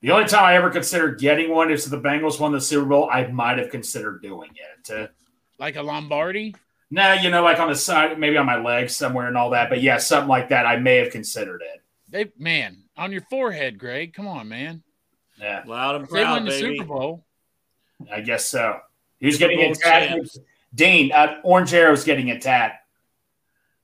The 0.00 0.12
only 0.12 0.26
time 0.26 0.44
I 0.44 0.54
ever 0.54 0.70
considered 0.70 1.18
getting 1.18 1.50
one 1.50 1.70
is 1.72 1.84
if 1.84 1.90
the 1.90 2.00
Bengals 2.00 2.38
won 2.38 2.52
the 2.52 2.60
Super 2.60 2.86
Bowl. 2.86 3.10
I 3.10 3.26
might 3.26 3.58
have 3.58 3.70
considered 3.70 4.22
doing 4.22 4.50
it. 4.54 4.90
Uh, 4.90 5.06
Like 5.58 5.74
a 5.76 5.82
Lombardi. 5.82 6.54
nah, 6.90 7.14
you 7.14 7.30
know, 7.30 7.42
like 7.42 7.58
on 7.58 7.68
the 7.68 7.74
side, 7.74 8.18
maybe 8.18 8.36
on 8.36 8.46
my 8.46 8.58
legs 8.62 8.96
somewhere 8.96 9.26
and 9.26 9.36
all 9.36 9.50
that. 9.50 9.68
But 9.68 9.82
yeah, 9.82 9.98
something 9.98 10.28
like 10.28 10.50
that. 10.50 10.64
I 10.64 10.76
may 10.76 10.96
have 10.96 11.10
considered 11.10 11.60
it. 11.62 11.82
They 12.08 12.30
man 12.38 12.84
on 12.96 13.10
your 13.12 13.22
forehead, 13.22 13.78
Greg. 13.78 14.14
Come 14.14 14.28
on, 14.28 14.48
man. 14.48 14.82
Yeah, 15.40 15.62
Loud 15.66 15.96
and 15.96 16.04
If 16.04 16.10
they 16.10 16.22
proud, 16.22 16.34
win 16.34 16.44
the 16.44 16.50
baby. 16.50 16.76
Super 16.78 16.88
Bowl. 16.88 17.24
I 18.12 18.20
guess 18.20 18.48
so. 18.48 18.78
Who's 19.20 19.38
getting 19.38 19.58
Bowl 19.58 19.72
it 19.72 19.78
tat? 19.80 20.08
champs. 20.08 20.38
Dean, 20.74 21.12
uh, 21.12 21.40
Orange 21.44 21.72
Arrow's 21.74 22.04
getting 22.04 22.30
a 22.30 22.38
tat. 22.38 22.80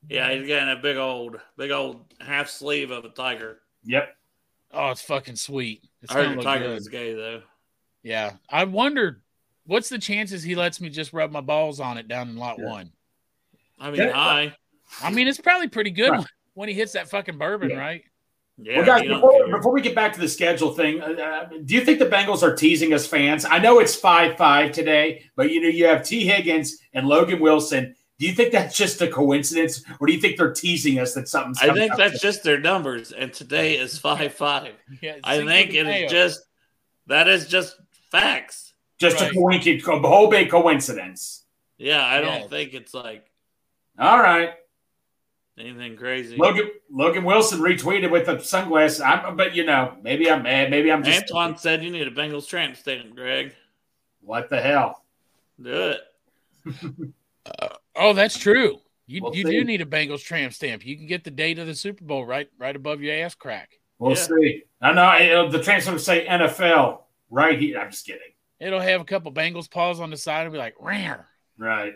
Yeah, 0.09 0.33
he's 0.33 0.47
getting 0.47 0.69
a 0.71 0.77
big 0.77 0.97
old, 0.97 1.41
big 1.57 1.71
old 1.71 2.05
half 2.21 2.49
sleeve 2.51 2.91
of 2.91 3.05
a 3.05 3.09
tiger. 3.09 3.61
Yep. 3.85 4.15
Oh, 4.73 4.91
it's 4.91 5.01
fucking 5.03 5.37
sweet. 5.37 5.83
It's 6.03 6.13
I 6.13 6.17
heard 6.17 6.25
gonna 6.25 6.37
the 6.37 6.43
tiger 6.43 6.65
good. 6.67 6.75
was 6.75 6.89
gay 6.89 7.15
though. 7.15 7.43
Yeah, 8.03 8.33
I 8.51 8.65
wondered 8.65 9.23
what's 9.67 9.89
the 9.89 9.99
chances 9.99 10.43
he 10.43 10.55
lets 10.55 10.81
me 10.81 10.91
just 10.91 11.13
rub 11.15 11.31
my 11.33 11.41
balls 11.41 11.81
on 11.81 11.97
it 11.97 12.07
down 12.07 12.29
in 12.29 12.37
lot 12.37 12.59
Yeah. 12.59 12.67
one. 12.67 12.93
I 13.81 13.91
mean, 13.91 14.03
Yeah. 14.03 14.13
high. 14.13 14.57
I 15.03 15.11
mean, 15.11 15.27
it's 15.27 15.41
probably 15.41 15.69
pretty 15.69 15.91
good 15.91 16.11
Right. 16.11 16.19
when, 16.19 16.27
when 16.55 16.69
he 16.69 16.75
hits 16.75 16.93
that 16.93 17.09
fucking 17.09 17.39
bourbon, 17.39 17.71
Yeah. 17.71 17.77
right? 17.79 18.05
Yeah, 18.57 18.77
well, 18.79 18.87
guys, 18.87 19.09
before, 19.09 19.49
before 19.49 19.73
we 19.73 19.81
get 19.83 19.97
back 19.97 20.13
to 20.13 20.21
the 20.21 20.29
schedule 20.29 20.73
thing, 20.73 21.03
uh, 21.03 21.07
uh, 21.07 21.49
do 21.65 21.75
you 21.75 21.85
think 21.85 21.99
the 21.99 22.07
Bengals 22.07 22.43
are 22.45 22.55
teasing 22.55 22.93
us 22.95 23.05
fans? 23.07 23.45
I 23.45 23.59
know 23.59 23.81
it's 23.81 23.97
five 23.97 24.37
five 24.37 24.71
today, 24.71 25.25
but 25.35 25.51
you 25.51 25.61
know 25.61 25.69
you 25.69 25.87
have 25.87 26.05
Tee 26.05 26.25
Higgins 26.25 26.79
and 26.93 27.09
Logan 27.09 27.41
Wilson. 27.41 27.97
Do 28.21 28.27
you 28.27 28.33
think 28.33 28.53
that's 28.53 28.77
just 28.77 29.03
a 29.03 29.09
coincidence, 29.09 29.83
or 29.99 30.07
do 30.07 30.13
you 30.13 30.21
think 30.21 30.37
they're 30.39 30.53
teasing 30.53 31.01
us 31.01 31.15
that 31.15 31.27
something's? 31.29 31.59
I 31.63 31.75
think 31.75 31.91
up? 31.93 31.99
that's 31.99 32.21
just 32.21 32.45
their 32.45 32.61
numbers, 32.61 33.11
and 33.11 33.33
today 33.33 33.77
is 33.77 33.99
five 34.09 34.33
five. 34.35 34.75
Yeah, 35.03 35.17
I 35.25 35.45
think 35.45 35.73
de 35.73 35.79
it 35.79 35.85
Mayo. 35.87 36.07
is 36.07 36.13
just 36.13 36.41
that 37.09 37.27
is 37.27 37.49
just 37.49 37.75
facts. 38.13 38.73
just 39.01 39.21
Right. 39.21 39.33
a 39.33 39.35
coincidence, 39.35 39.85
a 39.89 39.99
whole 39.99 40.29
big 40.31 40.49
coincidence. 40.49 41.45
Yeah, 41.77 42.07
I 42.07 42.21
don't 42.21 42.43
Yeah. 42.43 42.47
think 42.47 42.73
it's 42.75 42.95
like 42.95 43.27
All 43.99 44.21
right, 44.21 44.51
anything 45.59 45.97
crazy. 45.97 46.37
Logan 46.37 46.71
Logan 46.91 47.25
Wilson 47.25 47.61
retweeted 47.61 48.11
with 48.11 48.27
the 48.27 48.39
sunglasses. 48.41 49.01
I'm, 49.01 49.37
but 49.37 49.55
you 49.55 49.65
know, 49.65 49.97
maybe 50.03 50.31
I'm 50.31 50.43
mad. 50.43 50.71
Maybe 50.71 50.91
I'm 50.91 51.03
just 51.05 51.23
Antoine 51.23 51.57
said 51.57 51.83
you 51.85 51.91
need 51.91 52.07
a 52.07 52.11
Bengals 52.11 52.47
tramp 52.49 52.77
stamp, 52.77 53.15
Greg. 53.15 53.55
what 54.21 54.51
the 54.51 54.61
hell. 54.61 55.05
Do 55.61 55.95
it. 55.95 56.01
Oh, 57.97 58.13
that's 58.15 58.39
true. 58.39 58.81
You 59.07 59.23
We'll 59.23 59.37
you 59.37 59.45
see. 59.45 59.51
do 59.53 59.65
need 59.65 59.81
a 59.83 59.87
Bengals 59.87 60.25
tramp 60.25 60.53
stamp. 60.55 60.85
You 60.85 60.97
can 60.97 61.07
get 61.07 61.23
the 61.25 61.31
date 61.31 61.59
of 61.59 61.67
the 61.67 61.75
Super 61.75 62.03
Bowl 62.05 62.25
right 62.25 62.49
right 62.59 62.75
above 62.75 63.03
your 63.03 63.15
ass 63.15 63.35
crack. 63.35 63.79
We'll 63.99 64.13
Yeah. 64.13 64.17
see. 64.17 64.63
I 64.81 64.93
know 64.93 65.05
I- 65.05 65.49
the 65.51 65.63
transfer 65.63 65.97
say 65.99 66.27
NFL 66.27 67.03
right 67.31 67.59
here. 67.59 67.79
I'm 67.79 67.91
just 67.91 68.07
kidding. 68.07 68.21
It'll 68.59 68.81
have 68.81 69.01
a 69.01 69.05
couple 69.05 69.31
Bengals 69.33 69.71
paws 69.71 70.01
on 70.01 70.11
the 70.11 70.17
side 70.17 70.45
and 70.47 70.53
be 70.53 70.59
like, 70.59 70.75
rare, 70.81 71.29
Right. 71.59 71.95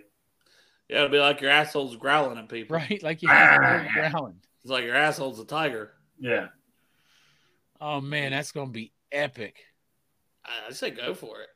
Yeah, 0.88 0.98
it'll 0.98 1.08
be 1.10 1.18
like 1.18 1.40
your 1.40 1.50
asshole's 1.50 1.96
growling 1.96 2.38
at 2.38 2.48
people. 2.48 2.76
right? 2.76 3.02
Like 3.02 3.22
you 3.22 3.28
growling. 4.10 4.36
It's 4.62 4.70
like 4.70 4.84
your 4.84 4.96
asshole's 4.96 5.38
a 5.38 5.44
tiger. 5.44 5.92
Yeah. 6.18 6.48
Oh 7.80 8.00
man, 8.00 8.32
that's 8.32 8.52
gonna 8.52 8.70
be 8.70 8.92
epic. 9.12 9.56
I 10.44 10.68
I 10.68 10.72
say 10.72 10.90
go 10.90 11.14
for 11.14 11.40
it. 11.42 11.48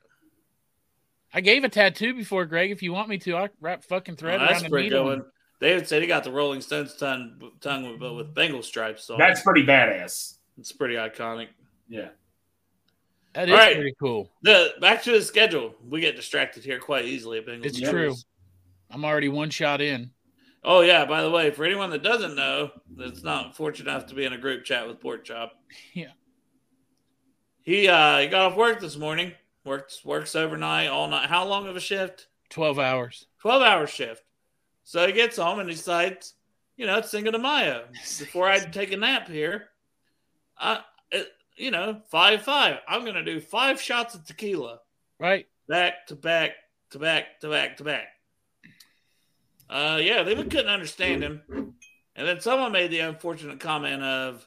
I 1.34 1.40
gave 1.40 1.64
a 1.64 1.68
tattoo 1.68 2.14
before, 2.14 2.44
Greg. 2.44 2.70
If 2.70 2.82
you 2.82 2.92
want 2.92 3.08
me 3.08 3.16
to, 3.18 3.36
I'll 3.36 3.48
wrap 3.60 3.84
fucking 3.84 4.16
thread 4.16 4.36
Oh, 4.40 4.46
that's 4.46 4.52
around 4.54 4.62
the 4.64 4.68
pretty 4.68 4.88
needle. 4.90 5.04
good 5.04 5.18
one. 5.20 5.26
David 5.60 5.88
said 5.88 6.02
he 6.02 6.08
got 6.08 6.24
the 6.24 6.30
Rolling 6.32 6.60
Stones 6.60 6.94
tongue, 6.96 7.40
tongue 7.60 7.88
with, 7.88 8.00
but 8.00 8.14
with 8.14 8.34
Bengal 8.34 8.62
stripes. 8.62 9.04
So 9.04 9.16
That's 9.16 9.42
pretty 9.42 9.64
badass. 9.64 10.38
it's 10.58 10.72
pretty 10.72 10.96
iconic. 10.96 11.48
Yeah. 11.88 12.08
That 13.32 13.48
is 13.48 13.52
All 13.52 13.58
right. 13.58 13.76
pretty 13.76 13.94
cool. 13.98 14.28
The 14.42 14.74
back 14.80 15.02
to 15.04 15.12
the 15.12 15.22
schedule. 15.22 15.74
We 15.88 16.00
get 16.00 16.16
distracted 16.16 16.64
here 16.64 16.78
quite 16.80 17.04
easily 17.06 17.38
at 17.38 17.46
Bengals. 17.46 17.64
It's 17.66 17.80
Steelers. 17.80 17.90
true. 17.90 18.14
I'm 18.92 19.04
already 19.04 19.28
one 19.28 19.50
shot 19.50 19.80
in. 19.80 20.10
Oh 20.64 20.80
yeah. 20.82 21.04
By 21.06 21.22
the 21.22 21.30
way, 21.30 21.50
for 21.50 21.64
anyone 21.64 21.90
that 21.90 22.02
doesn't 22.02 22.36
know, 22.36 22.70
that's 22.96 23.22
not 23.22 23.56
fortunate 23.56 23.90
enough 23.90 24.06
to 24.06 24.14
be 24.14 24.24
in 24.24 24.32
a 24.32 24.38
group 24.38 24.64
chat 24.64 24.86
with 24.86 25.00
Pork 25.00 25.24
Chop. 25.24 25.52
Yeah. 25.94 26.12
He 27.62 27.88
uh 27.88 28.18
he 28.18 28.26
got 28.28 28.52
off 28.52 28.56
work 28.58 28.80
this 28.80 28.96
morning. 28.96 29.32
Works 29.64 30.04
works 30.04 30.34
overnight 30.34 30.88
all 30.88 31.08
night. 31.08 31.28
How 31.28 31.46
long 31.46 31.66
of 31.68 31.76
a 31.76 31.80
shift? 31.80 32.26
Twelve 32.50 32.78
hours. 32.78 33.26
12 33.40 33.62
hour 33.62 33.86
shift. 33.86 34.22
So 34.84 35.06
he 35.06 35.12
gets 35.12 35.36
home 35.36 35.58
and 35.58 35.68
decides, 35.68 36.34
you 36.76 36.86
know, 36.86 36.98
it's 36.98 37.10
Cinco 37.10 37.30
de 37.30 37.38
Mayo. 37.38 37.84
Before 38.18 38.48
I 38.48 38.58
take 38.58 38.92
a 38.92 38.96
nap 38.96 39.28
here, 39.28 39.68
I, 40.58 40.80
it, 41.10 41.28
you 41.56 41.70
know, 41.70 42.00
5 42.10 42.42
5. 42.42 42.76
I'm 42.86 43.02
going 43.02 43.14
to 43.14 43.24
do 43.24 43.40
five 43.40 43.80
shots 43.80 44.14
of 44.14 44.24
tequila 44.24 44.80
Right? 45.18 45.46
back 45.68 46.06
to 46.08 46.14
back 46.16 46.52
to 46.90 46.98
back 46.98 47.40
to 47.40 47.48
back 47.48 47.76
to 47.78 47.84
back. 47.84 48.08
Uh, 49.72 49.98
yeah, 50.02 50.22
they 50.22 50.34
couldn't 50.34 50.68
understand 50.68 51.22
him. 51.22 51.40
And 52.14 52.28
then 52.28 52.40
someone 52.40 52.72
made 52.72 52.90
the 52.90 53.00
unfortunate 53.00 53.58
comment 53.58 54.02
of, 54.02 54.46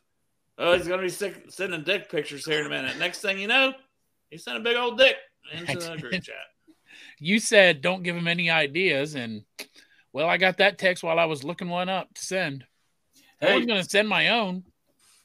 oh, 0.59 0.77
he's 0.77 0.87
going 0.87 0.99
to 0.99 1.05
be 1.05 1.11
sick, 1.11 1.45
sending 1.49 1.83
dick 1.83 2.11
pictures 2.11 2.45
here 2.45 2.59
in 2.59 2.67
a 2.67 2.69
minute. 2.69 2.99
Next 2.99 3.21
thing 3.21 3.39
you 3.39 3.47
know, 3.47 3.73
he 4.29 4.37
sent 4.37 4.57
a 4.57 4.59
big 4.59 4.77
old 4.77 4.99
dick 4.99 5.15
into 5.51 5.77
the 5.79 5.97
group 5.97 6.13
chat. 6.21 6.35
You 7.17 7.39
said 7.39 7.81
don't 7.81 8.03
give 8.03 8.15
him 8.15 8.27
any 8.27 8.51
ideas, 8.51 9.15
and 9.15 9.43
well, 10.13 10.29
I 10.29 10.37
got 10.37 10.57
that 10.57 10.77
text 10.77 11.03
while 11.03 11.17
I 11.17 11.25
was 11.25 11.43
looking 11.43 11.69
one 11.69 11.89
up 11.89 12.13
to 12.13 12.23
send. 12.23 12.65
I 13.41 13.55
was 13.55 13.65
going 13.65 13.81
to 13.81 13.89
send 13.89 14.07
my 14.07 14.29
own. 14.29 14.63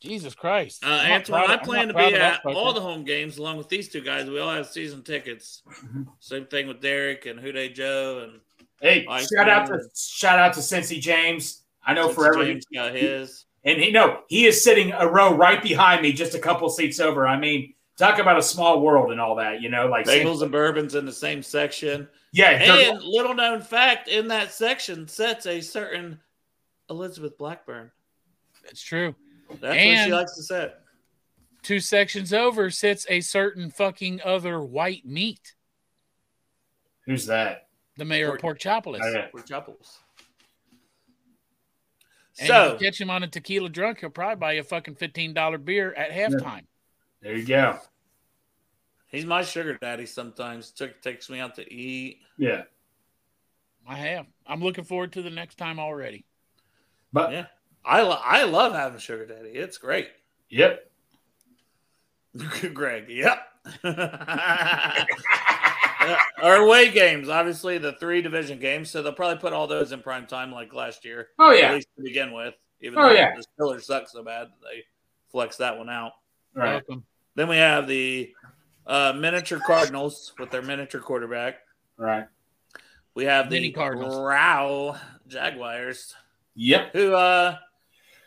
Jesus 0.00 0.34
Christ! 0.34 0.82
Uh, 0.84 0.88
I'm 0.88 1.12
Antoine, 1.12 1.50
I 1.50 1.56
plan 1.58 1.88
to 1.88 1.94
be 1.94 2.04
of 2.04 2.12
that 2.12 2.40
at 2.46 2.56
all 2.56 2.72
the 2.72 2.80
home 2.80 3.04
games 3.04 3.36
along 3.36 3.58
with 3.58 3.68
these 3.68 3.90
two 3.90 4.00
guys. 4.00 4.30
We 4.30 4.40
all 4.40 4.52
have 4.52 4.66
season 4.66 5.02
tickets. 5.02 5.62
Same 6.20 6.46
thing 6.46 6.68
with 6.68 6.80
Derek 6.80 7.26
and 7.26 7.38
Hude 7.38 7.74
Joe 7.74 8.26
and 8.26 8.40
hey, 8.80 9.06
I 9.08 9.22
shout 9.22 9.48
out 9.48 9.66
to 9.68 9.80
shout 9.94 10.38
out 10.38 10.54
to 10.54 10.60
Cincy 10.60 11.00
James. 11.00 11.62
I 11.84 11.94
know 11.94 12.06
since 12.06 12.14
forever, 12.14 12.44
James 12.44 12.66
got 12.72 12.94
his. 12.94 13.44
and 13.64 13.80
he 13.80 13.90
no, 13.90 14.20
he 14.28 14.46
is 14.46 14.62
sitting 14.62 14.92
a 14.92 15.06
row 15.06 15.34
right 15.34 15.62
behind 15.62 16.02
me, 16.02 16.12
just 16.12 16.34
a 16.34 16.38
couple 16.38 16.68
seats 16.68 17.00
over. 17.00 17.26
I 17.26 17.38
mean, 17.38 17.74
talk 17.96 18.18
about 18.18 18.38
a 18.38 18.42
small 18.42 18.80
world 18.80 19.12
and 19.12 19.20
all 19.20 19.36
that. 19.36 19.60
You 19.62 19.68
know, 19.70 19.86
like 19.86 20.06
Bagels 20.06 20.42
and 20.42 20.50
bourbons 20.52 20.94
in 20.94 21.06
the 21.06 21.12
same 21.12 21.42
section. 21.42 22.08
yeah, 22.32 22.50
And 22.50 23.02
little 23.02 23.34
known 23.34 23.60
fact 23.60 24.08
in 24.08 24.28
that 24.28 24.52
section 24.52 25.08
sets 25.08 25.46
a 25.46 25.60
certain 25.60 26.20
Elizabeth 26.88 27.38
Blackburn. 27.38 27.90
It's 28.64 28.82
true. 28.82 29.14
That's 29.60 29.62
what 29.62 30.04
she 30.04 30.12
likes 30.12 30.36
to 30.36 30.42
set. 30.42 30.80
Two 31.62 31.80
sections 31.80 32.32
over 32.32 32.70
sits 32.70 33.04
a 33.08 33.20
certain 33.20 33.70
fucking 33.70 34.20
other 34.24 34.60
white 34.62 35.04
meat. 35.04 35.54
who's 37.04 37.26
that? 37.26 37.66
The 38.00 38.06
mayor 38.06 38.34
of 38.34 38.40
Porkchopolis. 38.40 39.00
Oh, 39.02 39.12
yeah. 39.12 39.26
For 39.30 39.40
And 42.38 42.48
So 42.48 42.62
if 42.74 42.80
you 42.80 42.86
catch 42.86 42.98
him 42.98 43.10
on 43.10 43.22
a 43.22 43.28
tequila 43.28 43.68
drunk, 43.68 44.00
he'll 44.00 44.08
probably 44.08 44.36
buy 44.36 44.52
you 44.52 44.62
a 44.62 44.64
fucking 44.64 44.94
fifteen 44.94 45.34
dollar 45.34 45.58
beer 45.58 45.92
at 45.92 46.10
halftime. 46.10 46.64
There 47.20 47.36
you 47.36 47.44
go. 47.44 47.78
he's 49.08 49.26
my 49.26 49.42
sugar 49.42 49.76
daddy 49.76 50.06
sometimes. 50.06 50.70
Took 50.70 51.02
takes 51.02 51.28
me 51.28 51.40
out 51.40 51.56
to 51.56 51.70
eat. 51.70 52.20
Yeah, 52.38 52.62
I 53.86 53.96
have. 53.96 54.24
I'm 54.46 54.62
looking 54.62 54.84
forward 54.84 55.12
to 55.12 55.20
the 55.20 55.28
next 55.28 55.58
time 55.58 55.78
already. 55.78 56.24
but 57.12 57.32
Yeah. 57.32 57.46
I, 57.84 58.00
lo- 58.00 58.20
I 58.24 58.44
love 58.44 58.72
having 58.72 58.98
sugar 58.98 59.26
daddy. 59.26 59.50
It's 59.50 59.76
great. 59.76 60.08
yep. 60.48 60.90
Greg, 62.72 63.10
yep. 63.10 63.46
Uh, 66.00 66.16
Our 66.42 66.56
away 66.56 66.90
games, 66.90 67.28
obviously 67.28 67.78
the 67.78 67.92
three 67.94 68.22
division 68.22 68.58
games, 68.58 68.90
so 68.90 69.02
they'll 69.02 69.12
probably 69.12 69.38
put 69.38 69.52
all 69.52 69.66
those 69.66 69.92
in 69.92 70.00
prime 70.00 70.26
time 70.26 70.50
like 70.52 70.72
last 70.72 71.04
year. 71.04 71.28
Oh 71.38 71.50
yeah, 71.52 71.66
At 71.68 71.74
least 71.74 71.88
to 71.96 72.02
begin 72.02 72.32
with. 72.32 72.54
Even 72.80 72.98
Oh, 72.98 73.08
though 73.08 73.14
yeah. 73.14 73.34
the 73.36 73.44
Steelers 73.58 73.82
suck 73.82 74.08
so 74.08 74.22
bad, 74.24 74.48
they 74.62 74.84
flex 75.30 75.56
that 75.58 75.76
one 75.76 75.90
out. 75.90 76.12
right. 76.54 76.72
Welcome. 76.88 77.04
Then 77.34 77.48
we 77.48 77.56
have 77.58 77.86
the 77.86 78.32
uh, 78.86 79.12
miniature 79.16 79.60
Cardinals 79.66 80.32
with 80.38 80.50
their 80.50 80.62
miniature 80.62 81.00
quarterback. 81.00 81.56
Right. 81.98 82.24
We 83.14 83.24
have 83.24 83.50
the 83.50 83.56
Mini 83.56 83.70
Cardinals. 83.72 84.16
Growl 84.16 84.96
Jaguars, 85.28 86.14
Yep. 86.54 86.92
who 86.94 87.14
uh 87.14 87.56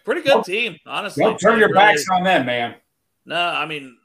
pretty 0.06 0.22
good 0.22 0.30
Don't- 0.30 0.46
team, 0.46 0.78
honestly. 0.86 1.24
Don't 1.24 1.40
turn 1.40 1.54
They 1.54 1.60
your 1.62 1.70
really- 1.70 1.80
backs 1.80 2.06
on 2.12 2.24
them, 2.24 2.46
man. 2.46 2.76
No, 3.26 3.36
I 3.40 3.66
mean, 3.66 3.98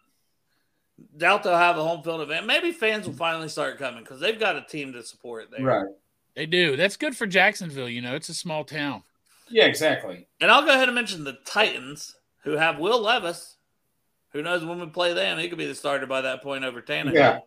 doubt 1.16 1.42
they'll 1.42 1.56
have 1.56 1.78
a 1.78 1.82
home 1.82 2.02
field 2.02 2.20
event. 2.20 2.46
Maybe 2.46 2.72
fans 2.72 3.06
will 3.06 3.14
finally 3.14 3.48
start 3.48 3.78
coming 3.78 4.02
because 4.02 4.20
they've 4.20 4.38
got 4.38 4.56
a 4.56 4.62
team 4.62 4.92
to 4.92 5.02
support 5.02 5.50
there. 5.50 5.64
Right. 5.64 5.87
They 6.34 6.46
do. 6.46 6.76
That's 6.76 6.96
good 6.96 7.16
for 7.16 7.26
Jacksonville. 7.26 7.88
You 7.88 8.02
know, 8.02 8.14
it's 8.14 8.28
a 8.28 8.34
small 8.34 8.64
town. 8.64 9.02
Yeah, 9.50 9.64
exactly. 9.64 10.26
And 10.40 10.50
I'll 10.50 10.64
go 10.64 10.72
ahead 10.74 10.88
and 10.88 10.94
mention 10.94 11.24
the 11.24 11.38
Titans, 11.44 12.14
who 12.44 12.52
have 12.52 12.78
Will 12.78 13.00
Levis. 13.00 13.56
Who 14.32 14.42
knows 14.42 14.64
when 14.64 14.78
we 14.78 14.87
play 14.87 15.14
them? 15.14 15.38
He 15.38 15.48
could 15.48 15.58
be 15.58 15.66
the 15.66 15.74
starter 15.74 16.06
by 16.06 16.20
that 16.20 16.42
point 16.42 16.64
over 16.64 16.82
Tannehill. 16.82 17.14
Yeah. 17.14 17.38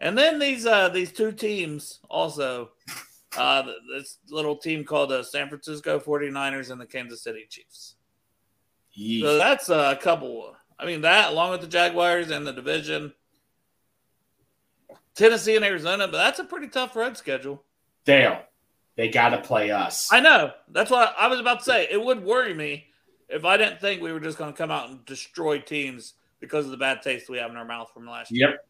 And 0.00 0.18
then 0.18 0.38
these 0.38 0.66
uh 0.66 0.88
these 0.88 1.12
two 1.12 1.32
teams 1.32 2.00
also. 2.08 2.70
Uh, 3.36 3.62
this 3.94 4.18
little 4.30 4.56
team 4.56 4.82
called 4.84 5.10
the 5.10 5.22
San 5.22 5.48
Francisco 5.48 6.00
49ers 6.00 6.70
and 6.70 6.80
the 6.80 6.86
Kansas 6.86 7.22
City 7.22 7.46
Chiefs. 7.48 7.94
So 9.20 9.36
that's 9.36 9.68
a 9.68 9.98
couple. 10.00 10.56
I 10.78 10.86
mean, 10.86 11.00
that 11.02 11.32
along 11.32 11.50
with 11.50 11.60
the 11.60 11.66
Jaguars 11.66 12.30
and 12.30 12.46
the 12.46 12.52
division, 12.52 13.12
Tennessee 15.14 15.56
and 15.56 15.64
Arizona, 15.64 16.06
but 16.06 16.18
that's 16.18 16.38
a 16.38 16.44
pretty 16.44 16.68
tough 16.68 16.94
road 16.94 17.16
schedule. 17.16 17.62
Dale, 18.04 18.40
they 18.96 19.08
got 19.08 19.30
to 19.30 19.38
play 19.38 19.70
us. 19.70 20.08
I 20.12 20.20
know. 20.20 20.52
That's 20.68 20.90
what 20.90 21.14
I 21.18 21.26
was 21.26 21.40
about 21.40 21.58
to 21.60 21.64
say. 21.64 21.88
It 21.90 22.02
would 22.02 22.22
worry 22.22 22.54
me 22.54 22.86
if 23.28 23.44
I 23.44 23.56
didn't 23.56 23.80
think 23.80 24.00
we 24.00 24.12
were 24.12 24.20
just 24.20 24.38
going 24.38 24.52
to 24.52 24.56
come 24.56 24.70
out 24.70 24.88
and 24.88 25.04
destroy 25.04 25.58
teams 25.58 26.14
because 26.40 26.64
of 26.64 26.70
the 26.70 26.76
bad 26.76 27.02
taste 27.02 27.28
we 27.28 27.38
have 27.38 27.50
in 27.50 27.56
our 27.56 27.64
mouth 27.64 27.90
from 27.92 28.06
last 28.06 28.30
year. 28.30 28.50
Yep. 28.50 28.68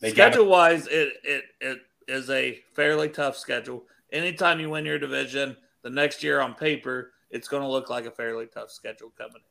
They 0.00 0.12
got 0.12 0.32
schedule 0.32 0.46
wise, 0.46 0.86
it, 0.86 1.14
it 1.24 1.44
it 1.60 1.78
is 2.06 2.30
a 2.30 2.60
fairly 2.74 3.08
tough 3.08 3.36
schedule. 3.36 3.84
Anytime 4.12 4.60
you 4.60 4.70
win 4.70 4.84
your 4.84 4.98
division, 4.98 5.56
the 5.82 5.90
next 5.90 6.22
year 6.22 6.40
on 6.40 6.54
paper, 6.54 7.12
it's 7.30 7.48
going 7.48 7.62
to 7.62 7.68
look 7.68 7.90
like 7.90 8.06
a 8.06 8.10
fairly 8.10 8.46
tough 8.46 8.70
schedule 8.70 9.12
coming. 9.16 9.42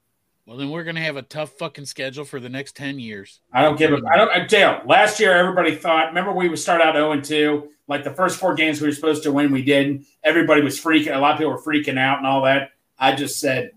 Well, 0.45 0.57
then 0.57 0.69
we're 0.69 0.83
gonna 0.83 1.01
have 1.01 1.15
a 1.15 1.21
tough 1.21 1.51
fucking 1.57 1.85
schedule 1.85 2.25
for 2.25 2.39
the 2.39 2.49
next 2.49 2.75
ten 2.75 2.99
years. 2.99 3.39
I 3.53 3.61
don't 3.61 3.77
give 3.77 3.93
a. 3.93 4.01
I 4.11 4.17
don't. 4.17 4.31
I 4.31 4.45
tell 4.45 4.81
you, 4.81 4.87
last 4.87 5.19
year 5.19 5.33
everybody 5.33 5.75
thought. 5.75 6.07
Remember, 6.07 6.33
we 6.33 6.49
would 6.49 6.59
start 6.59 6.81
out 6.81 6.95
zero 6.95 7.11
and 7.13 7.23
two. 7.23 7.69
Like 7.87 8.03
the 8.03 8.11
first 8.13 8.39
four 8.39 8.53
games 8.53 8.81
we 8.81 8.87
were 8.87 8.93
supposed 8.93 9.23
to 9.23 9.31
win, 9.31 9.51
we 9.51 9.63
didn't. 9.63 10.05
Everybody 10.23 10.61
was 10.61 10.79
freaking. 10.79 11.15
A 11.15 11.19
lot 11.19 11.33
of 11.33 11.37
people 11.37 11.53
were 11.53 11.61
freaking 11.61 11.97
out 11.97 12.17
and 12.17 12.27
all 12.27 12.43
that. 12.43 12.71
I 12.97 13.15
just 13.15 13.39
said, 13.39 13.71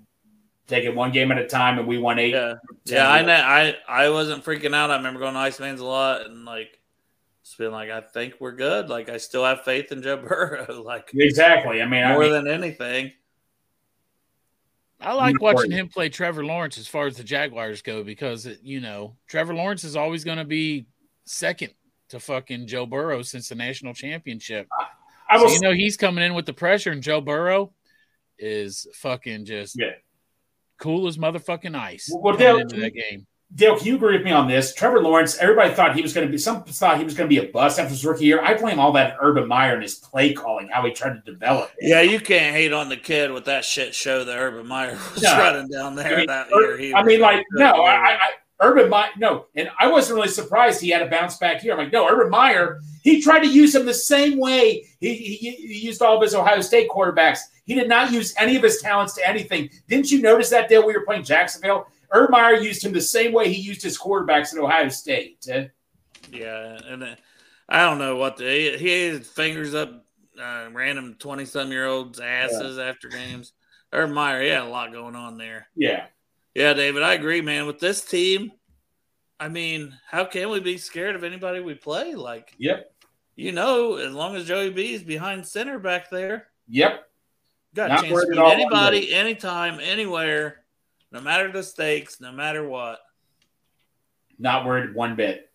take 0.67 0.85
it 0.85 0.95
one 0.95 1.13
game 1.13 1.31
at 1.33 1.39
a 1.39 1.47
time, 1.47 1.79
and 1.79 1.87
we 1.87 1.99
won 1.99 2.19
eight. 2.19 2.35
Yeah, 2.35 2.55
yeah. 2.85 3.11
I 3.11 3.23
know. 3.23 3.35
I 3.35 3.77
I 3.89 4.09
wasn't 4.11 4.45
freaking 4.45 4.75
out. 4.75 4.91
I 4.91 4.97
remember 4.97 5.21
going 5.21 5.35
to 5.35 5.41
Ice 5.41 5.55
Iceman's 5.55 5.81
a 5.81 5.85
lot 5.85 6.27
and 6.27 6.45
like 6.45 6.81
just 7.45 7.59
being 7.59 7.71
like, 7.71 7.91
I 7.91 8.01
think 8.01 8.35
we're 8.41 8.57
good. 8.57 8.89
Like 8.89 9.09
I 9.09 9.19
still 9.19 9.45
have 9.45 9.63
faith 9.63 9.93
in 9.93 10.03
Joe 10.03 10.17
Burrow. 10.29 10.83
like 10.83 11.11
Exactly. 11.15 11.81
I 11.81 11.87
mean, 11.87 12.03
I 12.03 12.13
more 12.13 12.23
mean, 12.23 12.33
than 12.33 12.49
anything. 12.49 13.13
I 15.01 15.13
like 15.13 15.35
Not 15.35 15.43
watching 15.43 15.71
him 15.71 15.89
play 15.89 16.09
Trevor 16.09 16.45
Lawrence 16.45 16.79
as 16.79 16.89
far 16.89 17.07
as 17.07 17.17
the 17.17 17.25
Jaguars 17.25 17.83
go 17.83 18.03
because 18.03 18.49
you 18.63 18.81
know 18.81 19.17
Trevor 19.29 19.55
Lawrence 19.55 19.85
is 19.85 19.95
always 19.97 20.25
going 20.25 20.39
to 20.39 20.45
be 20.45 20.87
second 21.25 21.73
to 22.09 22.19
fucking 22.21 22.67
Joe 22.67 22.87
Burrow 22.87 23.23
since 23.23 23.49
the 23.49 23.55
national 23.55 23.93
championship. 23.95 24.67
I 25.29 25.39
So 25.39 25.49
you 25.49 25.61
know 25.61 25.73
he's 25.73 25.97
coming 25.97 26.25
in 26.25 26.35
with 26.35 26.47
the 26.47 26.53
pressure, 26.53 26.93
and 26.93 27.03
Joe 27.03 27.21
Burrow 27.21 27.73
is 28.39 28.87
fucking 28.95 29.45
just 29.45 29.77
Yeah. 29.79 29.93
cool 30.79 31.07
as 31.09 31.19
motherfucking 31.19 31.77
ice 31.77 32.09
Well, 32.13 32.35
coming 32.35 32.39
Dale- 32.47 32.59
into 32.59 32.77
that 32.81 32.95
game. 32.95 33.27
Dale, 33.55 33.77
can 33.79 33.87
you 33.87 33.97
agree 33.97 34.17
with 34.17 34.25
me 34.25 34.33
on 34.33 34.49
this? 34.49 34.75
Trevor 34.75 35.01
Lawrence, 35.01 35.37
everybody 35.39 35.73
thought 35.73 35.95
he 35.95 36.03
was 36.03 36.13
going 36.13 36.27
to 36.27 36.31
be, 36.31 36.37
some 36.37 36.65
thought 36.65 36.99
he 36.99 37.05
was 37.05 37.15
going 37.15 37.31
to 37.31 37.41
be 37.41 37.47
a 37.47 37.51
bust 37.51 37.79
after 37.79 37.91
his 37.91 38.05
rookie 38.05 38.25
year. 38.27 38.43
I 38.43 38.55
blame 38.55 38.79
all 38.81 38.93
that 38.93 39.17
Urban 39.21 39.47
Meyer 39.47 39.75
and 39.75 39.83
his 39.83 39.95
play 39.95 40.33
calling, 40.35 40.69
how 40.69 40.85
he 40.85 40.91
tried 40.93 41.15
to 41.25 41.33
develop. 41.33 41.71
it. 41.79 41.89
Yeah, 41.89 42.01
you 42.03 42.19
can't 42.19 42.55
hate 42.55 42.73
on 42.73 42.89
the 42.89 42.97
kid 42.97 43.31
with 43.31 43.45
that 43.45 43.65
shit 43.65 43.95
show 43.95 44.25
that 44.25 44.37
Urban 44.37 44.67
Meyer 44.67 44.99
was 45.15 45.23
No. 45.23 45.39
running 45.39 45.69
down 45.69 45.95
there 45.95 46.15
I 46.15 46.17
mean, 46.19 46.27
that 46.27 46.49
Ur- 46.53 46.79
year. 46.81 46.97
I 46.97 47.03
mean, 47.05 47.21
like, 47.21 47.45
no, 47.53 47.85
I, 47.85 48.15
I, 48.15 48.19
Urban 48.61 48.91
Meyer, 48.91 49.11
no, 49.17 49.47
and 49.55 49.71
I 49.79 49.87
wasn't 49.87 50.17
really 50.17 50.29
surprised 50.29 50.81
he 50.81 50.89
had 50.91 51.03
a 51.03 51.07
bounce 51.09 51.37
back 51.37 51.61
here. 51.61 51.73
I'm 51.73 51.79
like, 51.79 51.93
no, 51.93 52.07
Urban 52.09 52.29
Meyer, 52.31 52.81
he 53.03 53.23
tried 53.23 53.41
to 53.41 53.49
use 53.49 53.75
him 53.75 53.87
the 53.87 53.95
same 53.95 54.39
way 54.39 54.85
he, 54.99 55.15
he, 55.15 55.37
he 55.53 55.79
used 55.87 56.03
all 56.03 56.17
of 56.17 56.23
his 56.23 56.35
Ohio 56.35 56.61
State 56.63 56.89
quarterbacks. 56.91 57.39
He 57.65 57.75
did 57.75 57.89
not 57.89 58.13
use 58.13 58.35
any 58.39 58.57
of 58.57 58.63
his 58.63 58.81
talents 58.83 59.15
to 59.15 59.29
anything. 59.29 59.71
Didn't 59.89 60.11
you 60.11 60.21
notice 60.21 60.51
that, 60.51 60.69
Dale, 60.69 60.87
we 60.87 60.93
were 60.95 61.05
playing 61.05 61.25
Jacksonville? 61.25 61.87
Urban 62.13 62.63
used 62.63 62.85
him 62.85 62.93
the 62.93 63.01
same 63.01 63.33
way 63.33 63.53
he 63.53 63.61
used 63.61 63.83
his 63.83 63.99
quarterbacks 63.99 64.53
at 64.53 64.59
Ohio 64.61 64.89
State. 64.89 65.47
Yeah, 66.31 66.79
and 66.87 67.03
uh, 67.03 67.15
I 67.69 67.81
don't 67.83 67.99
know 67.99 68.17
what 68.17 68.37
the 68.37 68.77
he, 68.77 69.09
had 69.09 69.27
fingers 69.27 69.75
up 69.75 70.05
uh, 70.41 70.69
random 70.73 71.17
twenty 71.19 71.45
some 71.45 71.71
year 71.71 71.87
olds 71.87 72.21
asses 72.21 72.79
after 72.79 73.09
games. 73.09 73.53
Urban 73.93 74.15
Meyer, 74.15 74.43
he 74.43 74.49
had 74.49 74.63
a 74.63 74.67
lot 74.69 74.93
going 74.93 75.15
on 75.17 75.39
there. 75.39 75.69
yeah. 75.77 76.07
Yeah, 76.55 76.73
David, 76.73 77.03
I 77.03 77.13
agree, 77.13 77.43
man. 77.43 77.67
With 77.67 77.81
this 77.81 78.03
team, 78.03 78.51
I 79.39 79.49
mean, 79.49 79.95
how 80.09 80.25
can 80.25 80.49
we 80.49 80.59
be 80.59 80.79
scared 80.79 81.15
of 81.15 81.23
anybody 81.23 81.61
we 81.61 81.75
play? 81.75 82.15
Like, 82.15 82.55
Yep. 82.57 82.91
you 83.35 83.53
know, 83.53 83.97
as 83.97 84.11
long 84.15 84.37
as 84.37 84.47
Joey 84.47 84.71
B 84.71 84.95
is 84.95 85.03
behind 85.03 85.47
center 85.47 85.79
back 85.79 86.09
there, 86.09 86.49
Yep. 86.69 87.07
got 87.75 87.91
Not 87.91 87.99
a 87.99 88.09
chance 88.09 88.21
to 88.23 88.31
beat 88.31 88.39
anybody, 88.39 89.13
anytime, 89.15 89.81
anywhere, 89.81 90.63
no 91.13 91.21
matter 91.21 91.51
the 91.51 91.63
stakes, 91.63 92.21
no 92.21 92.33
matter 92.33 92.67
what. 92.69 92.99
Not 94.39 94.67
worried 94.67 94.95
one 94.95 95.17
bit. 95.17 95.51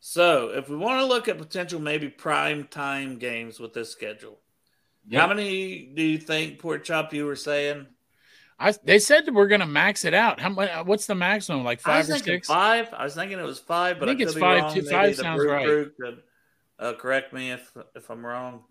So, 0.00 0.50
if 0.50 0.68
we 0.68 0.76
want 0.76 1.00
to 1.00 1.06
look 1.06 1.26
at 1.28 1.36
potential 1.38 1.80
maybe 1.80 2.08
prime 2.08 2.64
time 2.64 3.18
games 3.18 3.58
with 3.58 3.72
this 3.74 3.90
schedule, 3.90 4.38
Yep. 5.08 5.20
how 5.20 5.28
many 5.28 5.86
do 5.94 6.02
you 6.02 6.18
think, 6.18 6.58
Port 6.58 6.84
Chop, 6.84 7.12
you 7.12 7.26
were 7.26 7.36
saying? 7.36 7.86
I 8.58 8.72
they 8.84 8.98
said 8.98 9.26
that 9.26 9.34
we're 9.34 9.48
going 9.48 9.60
to 9.60 9.66
max 9.66 10.04
it 10.04 10.14
out. 10.14 10.40
How 10.40 10.48
much? 10.48 10.70
What's 10.86 11.06
the 11.06 11.14
maximum? 11.14 11.62
Like 11.62 11.80
five 11.80 12.08
or 12.08 12.16
six? 12.18 12.48
five. 12.48 12.88
I 12.94 13.04
was 13.04 13.14
thinking 13.14 13.38
it 13.38 13.42
was 13.42 13.58
five, 13.58 13.98
but 14.00 14.08
I 14.08 14.12
I, 14.12 14.14
think 14.14 14.20
could 14.20 14.28
it's 14.28 14.34
be 14.34 14.40
five, 14.40 14.62
wrong. 14.62 14.74
too. 14.74 14.82
Five 14.82 15.16
sounds 15.16 15.38
Brew 15.42 15.52
right. 15.52 15.64
Crew 15.66 15.90
could 16.00 16.22
uh, 16.78 16.92
correct 16.94 17.32
me 17.34 17.50
if 17.52 17.70
if 17.94 18.10
I'm 18.10 18.24
wrong. 18.24 18.64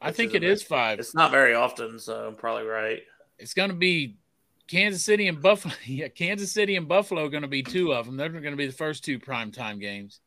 I 0.00 0.12
think 0.12 0.30
is 0.30 0.36
it 0.36 0.42
a- 0.44 0.48
is 0.48 0.62
five. 0.62 0.98
It's 0.98 1.14
not 1.14 1.30
very 1.30 1.54
often, 1.54 1.98
so 1.98 2.26
I'm 2.28 2.36
probably 2.36 2.64
right. 2.66 3.02
It's 3.40 3.54
going 3.54 3.70
to 3.70 3.76
be 3.76 4.16
Kansas 4.68 5.02
City 5.02 5.26
and 5.26 5.42
Buffalo. 5.42 5.74
Yeah, 5.86 6.08
Kansas 6.08 6.52
City 6.52 6.76
and 6.76 6.86
Buffalo 6.86 7.24
are 7.24 7.30
going 7.30 7.42
to 7.42 7.48
be 7.48 7.62
two 7.62 7.92
of 7.92 8.06
them. 8.06 8.16
They're 8.16 8.28
going 8.28 8.44
to 8.44 8.56
be 8.56 8.66
the 8.66 8.72
first 8.72 9.04
two 9.04 9.18
primetime 9.18 9.80
games. 9.80 10.20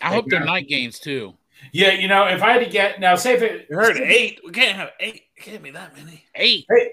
I 0.00 0.12
hope 0.12 0.26
they're 0.28 0.44
night 0.44 0.68
games 0.68 0.98
too. 0.98 1.34
Yeah, 1.72 1.92
you 1.92 2.08
know, 2.08 2.26
if 2.26 2.42
I 2.42 2.52
had 2.52 2.64
to 2.64 2.70
get 2.70 2.98
now, 2.98 3.14
say 3.14 3.34
if 3.34 3.42
it 3.42 3.66
You 3.70 3.76
heard 3.76 3.96
eight. 3.96 4.40
We 4.44 4.50
can't 4.50 4.76
have 4.76 4.90
eight. 4.98 5.22
It 5.36 5.42
can't 5.42 5.62
be 5.62 5.70
that 5.70 5.96
many. 5.96 6.24
Eight. 6.34 6.66
Hey, 6.68 6.90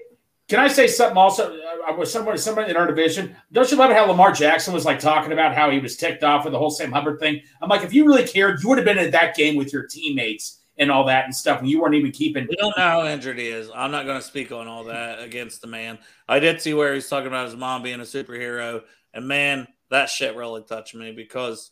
can 0.48 0.60
I 0.60 0.68
say 0.68 0.86
something 0.86 1.16
also? 1.16 1.52
Uh, 1.52 1.88
I 1.88 1.90
was 1.92 2.12
somewhere, 2.12 2.36
somebody 2.36 2.70
in 2.70 2.76
our 2.76 2.86
division. 2.86 3.34
Don't 3.50 3.68
you 3.70 3.76
love 3.76 3.90
how 3.90 4.06
Lamar 4.06 4.32
Jackson 4.32 4.72
was 4.72 4.84
like 4.84 5.00
talking 5.00 5.32
about 5.32 5.56
how 5.56 5.70
he 5.70 5.80
was 5.80 5.96
ticked 5.96 6.22
off 6.22 6.44
with 6.44 6.52
the 6.52 6.58
whole 6.58 6.70
Sam 6.70 6.92
Hubbard 6.92 7.18
thing? 7.18 7.40
I'm 7.60 7.68
like, 7.68 7.82
if 7.82 7.92
you 7.92 8.06
really 8.06 8.26
cared, 8.26 8.62
you 8.62 8.68
would 8.68 8.78
have 8.78 8.84
been 8.84 8.98
at 8.98 9.10
that 9.12 9.34
game 9.34 9.56
with 9.56 9.72
your 9.72 9.86
teammates 9.86 10.59
and 10.80 10.90
all 10.90 11.04
that 11.04 11.26
and 11.26 11.34
stuff, 11.34 11.60
and 11.60 11.68
you 11.68 11.80
weren't 11.80 11.94
even 11.94 12.10
keeping. 12.10 12.46
We 12.48 12.56
don't 12.56 12.76
know 12.76 12.82
how 12.82 13.06
injured 13.06 13.38
he 13.38 13.46
is. 13.46 13.70
I'm 13.72 13.90
not 13.90 14.06
going 14.06 14.18
to 14.18 14.26
speak 14.26 14.50
on 14.50 14.66
all 14.66 14.84
that 14.84 15.22
against 15.22 15.60
the 15.60 15.68
man. 15.68 15.98
I 16.26 16.40
did 16.40 16.60
see 16.60 16.72
where 16.74 16.94
he's 16.94 17.08
talking 17.08 17.26
about 17.28 17.44
his 17.44 17.54
mom 17.54 17.82
being 17.82 18.00
a 18.00 18.04
superhero, 18.04 18.82
and 19.12 19.28
man, 19.28 19.68
that 19.90 20.08
shit 20.08 20.34
really 20.34 20.62
touched 20.62 20.94
me 20.94 21.12
because 21.12 21.70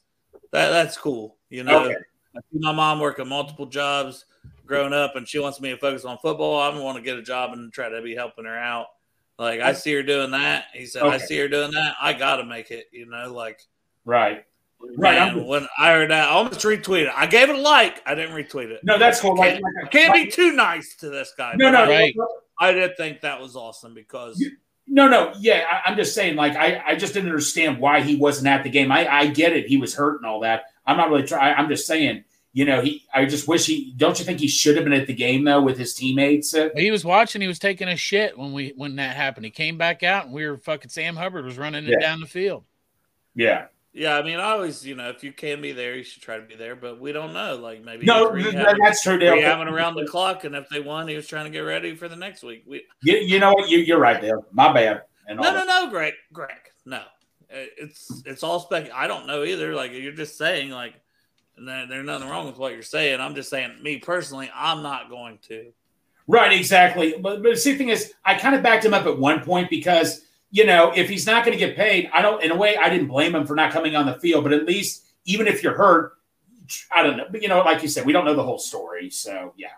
that 0.53 0.69
that's 0.69 0.97
cool. 0.99 1.39
You 1.49 1.65
know, 1.65 1.87
Okay. 1.87 1.95
I 2.37 2.41
see 2.53 2.59
my 2.61 2.73
mom 2.73 3.01
working 3.01 3.27
multiple 3.27 3.67
jobs 3.67 4.27
growing 4.67 4.93
up, 4.93 5.17
and 5.17 5.27
she 5.27 5.39
wants 5.39 5.59
me 5.61 5.71
to 5.71 5.79
focus 5.79 6.05
on 6.05 6.19
football. 6.19 6.61
I 6.61 6.79
want 6.79 6.99
to 6.99 7.03
get 7.03 7.19
a 7.19 7.23
job 7.23 7.55
and 7.55 7.73
try 7.73 7.89
to 7.89 8.03
be 8.03 8.15
helping 8.15 8.45
her 8.45 8.59
out. 8.59 8.89
Like 9.39 9.61
I 9.61 9.73
see 9.73 9.95
her 9.95 10.03
doing 10.03 10.33
that. 10.33 10.65
He 10.75 10.85
said, 10.85 11.05
I 11.05 11.17
see 11.17 11.39
her 11.39 11.49
doing 11.49 11.71
that. 11.71 11.95
I 12.01 12.13
got 12.13 12.37
to 12.37 12.45
make 12.45 12.71
it. 12.71 12.87
You 12.93 13.07
know, 13.07 13.33
like 13.33 13.61
Right. 14.05 14.45
Right, 14.97 15.35
man, 15.35 15.45
when 15.47 15.67
I 15.77 15.91
heard 15.93 16.11
that, 16.11 16.29
I 16.29 16.31
almost 16.31 16.61
retweeted. 16.61 17.13
I 17.15 17.27
gave 17.27 17.51
it 17.51 17.57
a 17.57 17.61
like. 17.61 18.01
I 18.07 18.15
didn't 18.15 18.35
retweet 18.35 18.71
it. 18.71 18.81
No, 18.85 18.99
that's 18.99 19.21
cool. 19.21 19.37
Can't, 19.37 19.63
like- 19.63 19.91
can't 19.91 20.15
be 20.15 20.27
too 20.31 20.53
nice 20.53 20.95
to 20.97 21.11
this 21.11 21.33
guy. 21.37 21.55
No, 21.57 21.71
no, 21.71 21.85
I- 21.85 21.89
Right. 21.89 22.15
I 22.61 22.73
did 22.73 22.97
think 22.97 23.21
that 23.21 23.41
was 23.41 23.55
awesome 23.57 23.95
because 23.95 24.43
No, 24.87 25.07
no, 25.07 25.33
yeah, 25.39 25.65
I, 25.71 25.91
I'm 25.91 25.97
just 25.97 26.15
saying, 26.15 26.35
like, 26.37 26.57
I, 26.57 26.83
I 26.87 26.95
just 26.97 27.13
didn't 27.15 27.29
understand 27.29 27.79
why 27.79 28.01
he 28.01 28.17
wasn't 28.17 28.49
at 28.49 28.63
the 28.65 28.71
game. 28.71 28.91
I, 28.91 29.07
I 29.07 29.27
get 29.27 29.53
it, 29.53 29.67
he 29.67 29.77
was 29.77 29.95
hurt 29.95 30.17
and 30.17 30.27
all 30.27 30.41
that. 30.41 30.63
I'm 30.87 30.97
not 30.97 31.11
really 31.11 31.25
trying. 31.25 31.55
I'm 31.57 31.69
just 31.69 31.87
saying, 31.87 32.25
you 32.55 32.65
know, 32.65 32.81
he. 32.81 33.05
I 33.13 33.27
just 33.27 33.47
wish 33.47 33.67
he. 33.67 33.93
Don't 33.97 34.19
you 34.19 34.25
think 34.25 34.41
he 34.41 34.49
should 34.49 34.75
have 34.77 34.85
been 34.85 34.95
at 34.95 35.07
the 35.07 35.15
game 35.15 35.45
though 35.45 35.61
with 35.61 35.77
his 35.79 35.93
teammates? 35.95 36.55
Uh, 36.55 36.71
He 36.75 36.91
was 36.91 37.05
watching. 37.05 37.43
He 37.43 37.47
was 37.47 37.59
taking 37.59 37.87
a 37.89 37.97
shit 37.97 38.37
when 38.39 38.53
we 38.53 38.73
when 38.75 38.97
that 38.97 39.15
happened. 39.15 39.45
He 39.45 39.51
came 39.51 39.77
back 39.77 40.03
out, 40.03 40.25
and 40.25 40.33
we 40.35 40.47
were 40.49 40.57
fucking. 40.57 40.89
Sam 40.89 41.15
Hubbard 41.15 41.45
was 41.45 41.59
running 41.59 41.85
it 41.87 42.01
down 42.01 42.21
the 42.21 42.27
field. 42.27 42.65
yeah. 43.35 43.67
Yeah, 43.93 44.17
I 44.17 44.23
mean, 44.23 44.39
I 44.39 44.51
always, 44.51 44.87
you 44.87 44.95
know, 44.95 45.09
if 45.09 45.25
you 45.25 45.33
can 45.33 45.61
be 45.61 45.73
there, 45.73 45.97
you 45.97 46.05
should 46.05 46.23
try 46.23 46.37
to 46.37 46.45
be 46.45 46.55
there. 46.55 46.77
But 46.77 47.01
we 47.01 47.13
don't 47.13 47.33
know. 47.33 47.57
Like 47.57 47.85
maybe 47.85 48.07
No, 48.07 48.31
rehabbing, 48.31 48.77
that's 48.83 49.03
true, 49.03 49.19
Dale. 49.19 49.35
rehabbing 49.35 49.71
around 49.71 49.95
the 49.95 50.07
clock, 50.07 50.45
and 50.45 50.55
if 50.55 50.69
they 50.69 50.81
won, 50.81 51.09
he 51.09 51.17
was 51.17 51.27
trying 51.27 51.45
to 51.45 51.51
get 51.51 51.61
ready 51.61 51.95
for 51.97 52.09
the 52.09 52.17
next 52.17 52.43
week. 52.43 52.65
We 52.67 52.85
You, 53.03 53.17
you 53.17 53.39
know 53.41 53.53
what? 53.53 53.69
You, 53.69 53.79
you're 53.79 53.99
right, 53.99 54.21
Dale. 54.21 54.47
My 54.53 54.73
bad. 54.73 55.03
No, 55.29 55.43
no, 55.43 55.65
no, 55.65 55.91
Greg, 55.91 56.15
Greg, 56.33 56.57
no. 56.87 57.03
It's 57.51 58.23
it's 58.25 58.43
all 58.43 58.61
spec. 58.61 58.91
I 58.93 59.07
don't 59.07 59.27
know 59.27 59.45
either. 59.45 59.75
Like 59.75 59.93
you're 59.93 60.13
just 60.13 60.39
saying, 60.39 60.71
like, 60.71 60.95
there's 61.57 62.07
nothing 62.07 62.29
wrong 62.29 62.47
with 62.47 62.59
what 62.59 62.73
you're 62.73 62.83
saying. 62.83 63.21
I'm 63.21 63.35
just 63.35 63.51
saying, 63.51 63.83
me 63.83 63.99
personally, 63.99 64.51
I'm 64.55 64.83
not 64.83 65.11
going 65.11 65.39
to. 65.49 65.73
Right, 66.27 66.53
exactly. 66.53 67.15
But, 67.19 67.43
but 67.43 67.55
the 67.55 67.75
thing 67.75 67.89
is, 67.89 68.13
I 68.25 68.39
kind 68.39 68.55
of 68.55 68.63
backed 68.63 68.85
him 68.85 68.93
up 68.93 69.07
at 69.07 69.19
one 69.19 69.41
point 69.41 69.71
because, 69.71 70.27
you 70.51 70.65
know, 70.65 70.93
if 70.95 71.09
he's 71.09 71.27
not 71.27 71.45
going 71.45 71.57
to 71.57 71.65
get 71.65 71.77
paid, 71.77 72.11
I 72.13 72.23
don't, 72.23 72.43
in 72.43 72.51
a 72.51 72.57
way, 72.57 72.77
I 72.77 72.89
didn't 72.89 73.09
blame 73.09 73.35
him 73.35 73.47
for 73.47 73.55
not 73.55 73.73
coming 73.73 73.95
on 73.95 74.07
the 74.07 74.15
field. 74.15 74.45
But 74.45 74.53
at 74.53 74.67
least, 74.67 75.05
even 75.25 75.47
if 75.47 75.63
you're 75.63 75.77
hurt, 75.77 76.13
I 76.93 77.03
don't 77.03 77.17
know. 77.17 77.27
But, 77.31 77.43
you 77.43 77.49
know, 77.49 77.61
like 77.61 77.83
you 77.83 77.89
said, 77.89 78.07
we 78.07 78.13
don't 78.13 78.25
know 78.25 78.35
the 78.35 78.43
whole 78.43 78.59
story. 78.59 79.11
So, 79.11 79.53
yeah. 79.57 79.69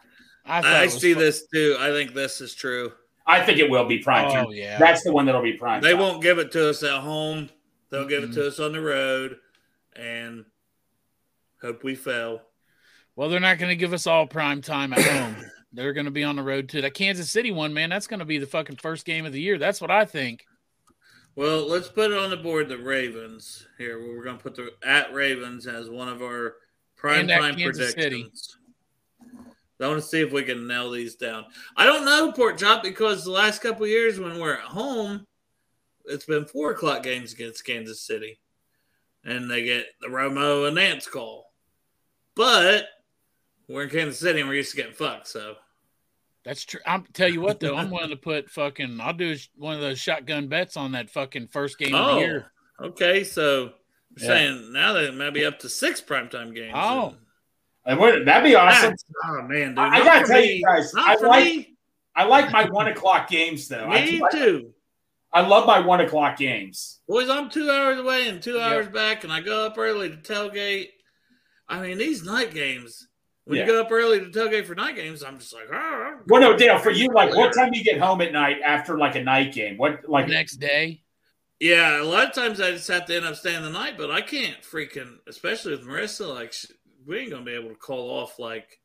I, 0.45 0.83
I 0.83 0.87
see 0.89 1.15
fu- 1.15 1.21
this 1.21 1.47
too. 1.47 1.77
I 1.79 1.91
think 1.91 2.15
this 2.15 2.41
is 2.41 2.55
true. 2.55 2.93
I 3.27 3.45
think 3.45 3.59
it 3.59 3.71
will 3.71 3.87
be 3.87 3.99
prime 3.99 4.27
oh, 4.27 4.33
time. 4.33 4.47
Oh 4.49 4.51
yeah, 4.51 4.79
That's 4.79 5.05
the 5.05 5.13
one 5.13 5.27
that'll 5.27 5.43
be 5.43 5.53
prime 5.53 5.83
They 5.83 5.93
time. 5.93 6.01
won't 6.01 6.23
give 6.23 6.39
it 6.39 6.51
to 6.53 6.71
us 6.71 6.83
at 6.83 7.01
home. 7.01 7.49
They'll 7.91 8.07
give 8.07 8.25
it 8.25 8.33
to 8.33 8.41
mm-hmm. 8.41 8.49
us 8.49 8.59
on 8.59 8.73
the 8.73 8.81
road, 8.81 9.37
and 9.95 10.45
hope 11.61 11.85
we 11.85 11.95
fail. 11.95 12.43
Well, 13.15 13.29
they're 13.29 13.39
not 13.41 13.59
going 13.59 13.69
to 13.69 13.77
give 13.77 13.93
us 13.93 14.07
all 14.07 14.27
prime 14.27 14.63
time 14.63 14.93
at 14.93 15.03
home. 15.03 15.37
They're 15.73 15.93
going 15.93 16.07
to 16.07 16.11
be 16.11 16.25
on 16.25 16.37
the 16.37 16.43
road 16.43 16.69
to 16.71 16.81
that 16.83 16.95
Kansas 16.95 17.31
City 17.31 17.53
one, 17.53 17.75
man. 17.75 17.91
That's 17.91 18.07
going 18.07 18.21
to 18.21 18.25
be 18.25 18.39
the 18.39 18.47
fucking 18.47 18.77
first 18.77 19.05
game 19.05 19.27
of 19.27 19.33
the 19.33 19.41
year. 19.41 19.59
That's 19.59 19.81
what 19.81 19.91
I 19.91 20.05
think. 20.05 20.47
Well, 21.37 21.69
let's 21.69 21.89
put 21.89 22.11
it 22.11 22.19
on 22.19 22.31
the 22.31 22.37
board. 22.37 22.69
The 22.69 22.79
Ravens 22.79 23.67
here. 23.79 23.99
We're 23.99 24.25
going 24.25 24.37
to 24.37 24.43
put 24.43 24.57
the 24.57 24.73
at 24.85 25.13
Ravens 25.13 25.67
as 25.67 25.89
one 25.89 26.09
of 26.09 26.23
our 26.23 26.57
prime 26.97 27.29
time 27.29 27.57
Kansas 27.57 27.93
City. 27.93 28.23
predictions. 28.23 28.57
I 29.81 29.89
want 29.89 30.01
to 30.01 30.07
see 30.07 30.21
if 30.21 30.33
we 30.33 30.43
can 30.43 30.67
nail 30.67 30.91
these 30.91 31.15
down. 31.15 31.47
I 31.75 31.87
don't 31.87 32.05
know, 32.05 32.33
Port 32.33 32.59
Chop, 32.59 32.83
because 32.83 33.25
the 33.25 33.31
last 33.31 33.63
couple 33.63 33.85
of 33.85 33.91
years 33.91 34.21
when 34.21 34.39
we're 34.39 34.57
at 34.57 34.61
home, 34.61 35.27
it's 36.05 36.27
been 36.27 36.45
four 36.45 36.73
o'clock 36.73 37.03
games 37.03 37.33
against 37.33 37.65
Kansas 37.65 38.03
City, 38.03 38.39
and 39.25 39.51
they 39.51 39.63
get 39.63 39.87
the 40.03 40.09
Romo 40.09 40.69
and 40.69 40.77
Nantz 40.77 41.09
call. 41.09 41.53
But 42.35 42.89
we're 43.69 43.85
in 43.85 43.91
Kansas 43.91 44.19
City 44.19 44.41
and 44.41 44.49
we're 44.49 44.57
used 44.57 44.73
to 44.73 44.77
getting 44.77 44.93
fucked. 44.93 45.29
So 45.29 45.55
That's 46.45 46.65
true. 46.65 46.81
I'm 46.87 47.05
tell 47.13 47.29
you 47.29 47.41
what 47.41 47.61
though, 47.61 47.77
I'm 47.77 47.91
willing 47.93 48.11
to 48.11 48.17
put 48.17 48.51
fucking. 48.51 48.99
I'll 49.01 49.13
do 49.13 49.37
one 49.57 49.75
of 49.75 49.81
those 49.81 49.99
shotgun 49.99 50.49
bets 50.49 50.77
on 50.77 50.93
that 50.93 51.11
fucking 51.11 51.49
first 51.49 51.79
game 51.79 51.95
of 51.95 52.07
the 52.07 52.13
Oh, 52.13 52.19
year. 52.19 52.53
okay. 52.83 53.25
So 53.25 53.73
Yeah. 54.17 54.27
saying 54.27 54.73
now 54.73 54.95
that 54.95 55.05
it 55.05 55.15
might 55.15 55.31
be 55.35 55.45
up 55.45 55.59
to 55.61 55.69
six 55.69 56.01
primetime 56.01 56.55
games. 56.55 56.73
Oh. 56.75 57.15
And 57.87 57.99
what- 57.99 58.25
that'd 58.25 58.45
be 58.45 58.55
awesome. 58.55 58.91
That's- 58.91 59.05
oh 59.25 59.43
man, 59.43 59.71
dude. 59.71 59.79
I- 59.79 59.97
I 59.97 60.05
gotta 60.05 60.27
tell 60.27 60.41
me. 60.41 60.53
you 60.55 60.65
guys, 60.65 60.93
not 60.95 61.09
I 61.09 61.17
for 61.17 61.29
like- 61.29 61.45
me. 61.45 61.77
I 62.17 62.25
like 62.25 62.51
my 62.51 62.65
one 62.71 62.89
o'clock 62.89 63.29
games 63.29 63.69
though. 63.69 63.85
I, 63.87 64.05
Me 64.05 64.11
do- 64.19 64.29
too. 64.33 64.75
I 65.33 65.43
love 65.43 65.65
my 65.67 65.79
one 65.79 66.01
o'clock 66.01 66.37
games. 66.39 67.01
Boys, 67.07 67.31
I'm 67.31 67.49
two 67.51 67.71
hours 67.71 68.01
away 68.01 68.29
and 68.29 68.43
two 68.43 68.55
Yeah. 68.55 68.67
hours 68.69 68.89
back, 68.89 69.23
and 69.25 69.33
I 69.33 69.41
go 69.41 69.65
up 69.65 69.79
early 69.79 70.11
to 70.11 70.17
tailgate. 70.17 70.89
I 71.69 71.81
mean, 71.81 71.99
these 71.99 72.25
night 72.25 72.53
games. 72.53 73.07
When 73.51 73.59
Yeah. 73.59 73.67
you 73.67 73.73
go 73.73 73.81
up 73.81 73.91
early 73.91 74.21
to 74.21 74.27
tailgate 74.27 74.65
for 74.65 74.77
night 74.77 74.95
games, 74.95 75.25
I'm 75.25 75.37
just 75.41 75.53
like, 75.53 75.67
oh. 75.73 76.21
Well, 76.29 76.41
no, 76.41 76.57
Dale, 76.57 76.79
for 76.79 76.93
you, 76.93 77.09
like, 77.09 77.35
what 77.35 77.53
time 77.53 77.73
do 77.73 77.79
you 77.81 77.85
get 77.85 78.01
home 78.01 78.21
at 78.21 78.33
night 78.33 78.59
after 78.65 78.97
like 78.97 79.17
a 79.17 79.25
night 79.25 79.53
game? 79.53 79.77
What, 79.77 80.09
like, 80.09 80.29
Next 80.29 80.57
day. 80.59 81.03
Yeah, 81.59 82.01
a 82.01 82.05
lot 82.05 82.29
of 82.29 82.33
times 82.33 82.61
I 82.61 82.71
just 82.71 82.87
have 82.87 83.07
to 83.07 83.17
end 83.17 83.25
up 83.27 83.35
staying 83.35 83.63
the 83.63 83.71
night, 83.71 83.99
but 83.99 84.09
I 84.09 84.21
can't 84.21 84.63
freaking, 84.63 85.17
especially 85.27 85.73
with 85.73 85.85
Marissa. 85.85 86.33
Like, 86.33 86.53
sh- 86.53 86.67
we 87.05 87.19
ain't 87.19 87.31
gonna 87.33 87.45
be 87.45 87.51
able 87.55 87.71
to 87.71 87.75
call 87.75 88.09
off 88.09 88.39
like, 88.39 88.79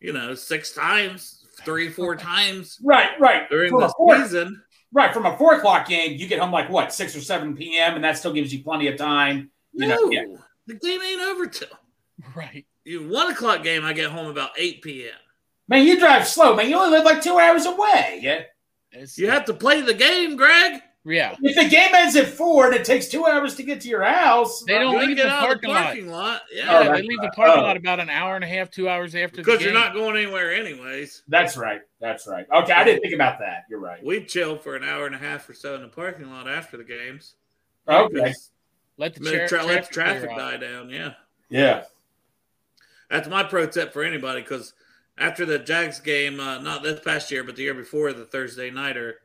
you 0.00 0.14
know, 0.14 0.34
six 0.34 0.72
times, 0.72 1.44
three, 1.66 1.90
four 1.90 2.16
times 2.32 2.78
right, 2.82 3.10
right, 3.20 3.48
during 3.50 3.70
from 3.72 3.80
the 3.82 3.92
four, 3.94 4.16
season. 4.22 4.62
right 4.92 5.12
from 5.12 5.26
a 5.26 5.36
four 5.36 5.54
o'clock 5.56 5.86
game, 5.86 6.16
you 6.18 6.26
get 6.26 6.38
home 6.40 6.50
like 6.50 6.70
what 6.70 6.94
six 6.94 7.14
or 7.14 7.20
seven 7.20 7.54
p.m. 7.54 7.94
and 7.94 8.02
that 8.02 8.16
still 8.16 8.32
gives 8.32 8.52
you 8.54 8.64
plenty 8.64 8.88
of 8.88 8.96
time. 8.96 9.50
You 9.74 9.86
no, 9.86 9.94
know, 9.96 10.10
yeah. 10.10 10.24
the 10.66 10.74
game 10.74 11.02
ain't 11.02 11.20
over 11.20 11.46
till 11.46 11.68
Right. 12.34 12.64
You 12.86 13.08
one 13.08 13.30
o'clock 13.32 13.62
game. 13.62 13.84
I 13.84 13.92
get 13.92 14.10
home 14.10 14.26
about 14.28 14.50
eight 14.56 14.80
p.m. 14.82 15.12
Man, 15.68 15.86
you 15.86 15.98
drive 15.98 16.26
slow, 16.26 16.54
man. 16.54 16.68
You 16.70 16.76
only 16.76 16.90
live 16.96 17.04
like 17.04 17.20
two 17.22 17.38
hours 17.38 17.66
away. 17.66 18.20
Yeah. 18.22 18.42
It's, 18.92 19.18
You 19.18 19.28
have 19.30 19.44
to 19.46 19.54
play 19.54 19.80
the 19.80 19.92
game, 19.94 20.36
Greg. 20.36 20.80
yeah. 21.04 21.34
If 21.42 21.56
the 21.56 21.68
game 21.68 21.92
ends 21.92 22.14
at 22.16 22.28
four 22.28 22.66
and 22.66 22.74
it 22.76 22.84
takes 22.84 23.08
two 23.08 23.26
hours 23.26 23.56
to 23.56 23.64
get 23.64 23.80
to 23.80 23.88
your 23.88 24.04
house, 24.04 24.62
They 24.62 24.78
don't 24.78 24.96
leave 24.98 25.16
get 25.16 25.24
the 25.24 25.28
out 25.28 25.50
of 25.52 25.60
the 25.60 25.66
parking 25.66 25.70
lot. 25.74 25.84
parking 25.84 26.08
lot. 26.10 26.42
Yeah, 26.52 26.64
Yeah, 26.64 26.88
Oh, 26.88 26.92
they 26.94 27.02
leave 27.02 27.20
the 27.20 27.32
parking 27.34 27.58
Oh. 27.62 27.66
lot 27.66 27.76
about 27.76 27.98
an 28.00 28.08
hour 28.08 28.36
and 28.36 28.44
a 28.44 28.46
half, 28.46 28.70
two 28.70 28.88
hours 28.88 29.14
after 29.16 29.38
because 29.38 29.58
the 29.58 29.64
you're 29.64 29.74
not 29.74 29.92
going 29.92 30.16
anywhere 30.16 30.52
anyways. 30.54 31.24
That's 31.28 31.56
right. 31.56 31.80
That's 32.00 32.26
right. 32.28 32.46
Okay, 32.54 32.72
I 32.72 32.84
didn't 32.84 33.02
think 33.02 33.14
about 33.14 33.40
that. 33.40 33.64
You're 33.68 33.80
right. 33.80 34.02
We 34.04 34.24
chill 34.24 34.56
for 34.56 34.76
an 34.76 34.84
hour 34.84 35.04
and 35.06 35.14
a 35.16 35.18
half 35.18 35.48
or 35.48 35.52
so 35.54 35.74
in 35.74 35.82
the 35.82 35.88
parking 35.88 36.30
lot 36.30 36.48
after 36.48 36.76
the 36.76 36.84
games. 36.84 37.34
Okay. 37.88 38.32
Let 38.98 39.14
the, 39.14 39.22
Let 39.24 39.32
tra- 39.34 39.48
tra- 39.48 39.64
let 39.64 39.88
the 39.88 39.92
traffic 39.92 40.30
traffic 40.30 40.36
die 40.38 40.56
down. 40.58 40.88
Yeah, 40.90 41.14
Yeah. 41.50 41.84
That's 43.10 43.28
my 43.28 43.42
pro 43.42 43.66
tip 43.66 43.92
for 43.92 44.02
anybody 44.02 44.42
because 44.42 44.72
after 45.18 45.46
the 45.46 45.58
Jags 45.58 46.00
game, 46.00 46.40
uh, 46.40 46.58
not 46.58 46.82
this 46.82 47.00
past 47.00 47.30
year, 47.30 47.42
but 47.44 47.56
the 47.56 47.62
year 47.62 47.74
before, 47.74 48.12
the 48.12 48.24
Thursday 48.26 48.70
nighter, 48.70 49.16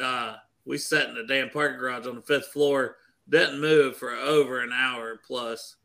uh, 0.00 0.36
we 0.64 0.78
sat 0.78 1.08
in 1.08 1.14
the 1.14 1.24
damn 1.24 1.50
parking 1.50 1.78
garage 1.78 2.06
on 2.06 2.14
the 2.16 2.22
fifth 2.22 2.48
floor, 2.48 2.96
didn't 3.28 3.60
move 3.60 3.96
for 3.96 4.12
over 4.12 4.60
an 4.60 4.72
hour 4.72 5.18
plus, 5.26 5.76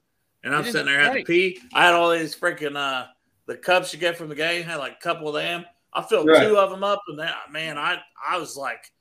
and 0.43 0.53
I'm 0.53 0.65
sitting 0.65 0.85
there 0.85 0.99
having 0.99 1.25
to 1.25 1.31
pee. 1.31 1.59
I 1.73 1.85
had 1.85 1.93
all 1.93 2.11
these 2.11 2.35
freaking 2.35 2.75
uh, 2.75 3.07
the 3.45 3.57
cups 3.57 3.93
you 3.93 3.99
get 3.99 4.17
from 4.17 4.29
the 4.29 4.35
game, 4.35 4.63
had 4.63 4.75
like 4.77 4.93
a 4.93 5.03
couple 5.03 5.27
of 5.29 5.35
them. 5.35 5.65
I 5.93 6.01
filled 6.01 6.27
Right. 6.27 6.47
two 6.47 6.57
of 6.57 6.69
them 6.69 6.83
up, 6.83 7.01
and 7.07 7.19
that 7.19 7.35
man, 7.51 7.77
I 7.77 7.99
I 8.27 8.37
was 8.37 8.55
like, 8.57 8.91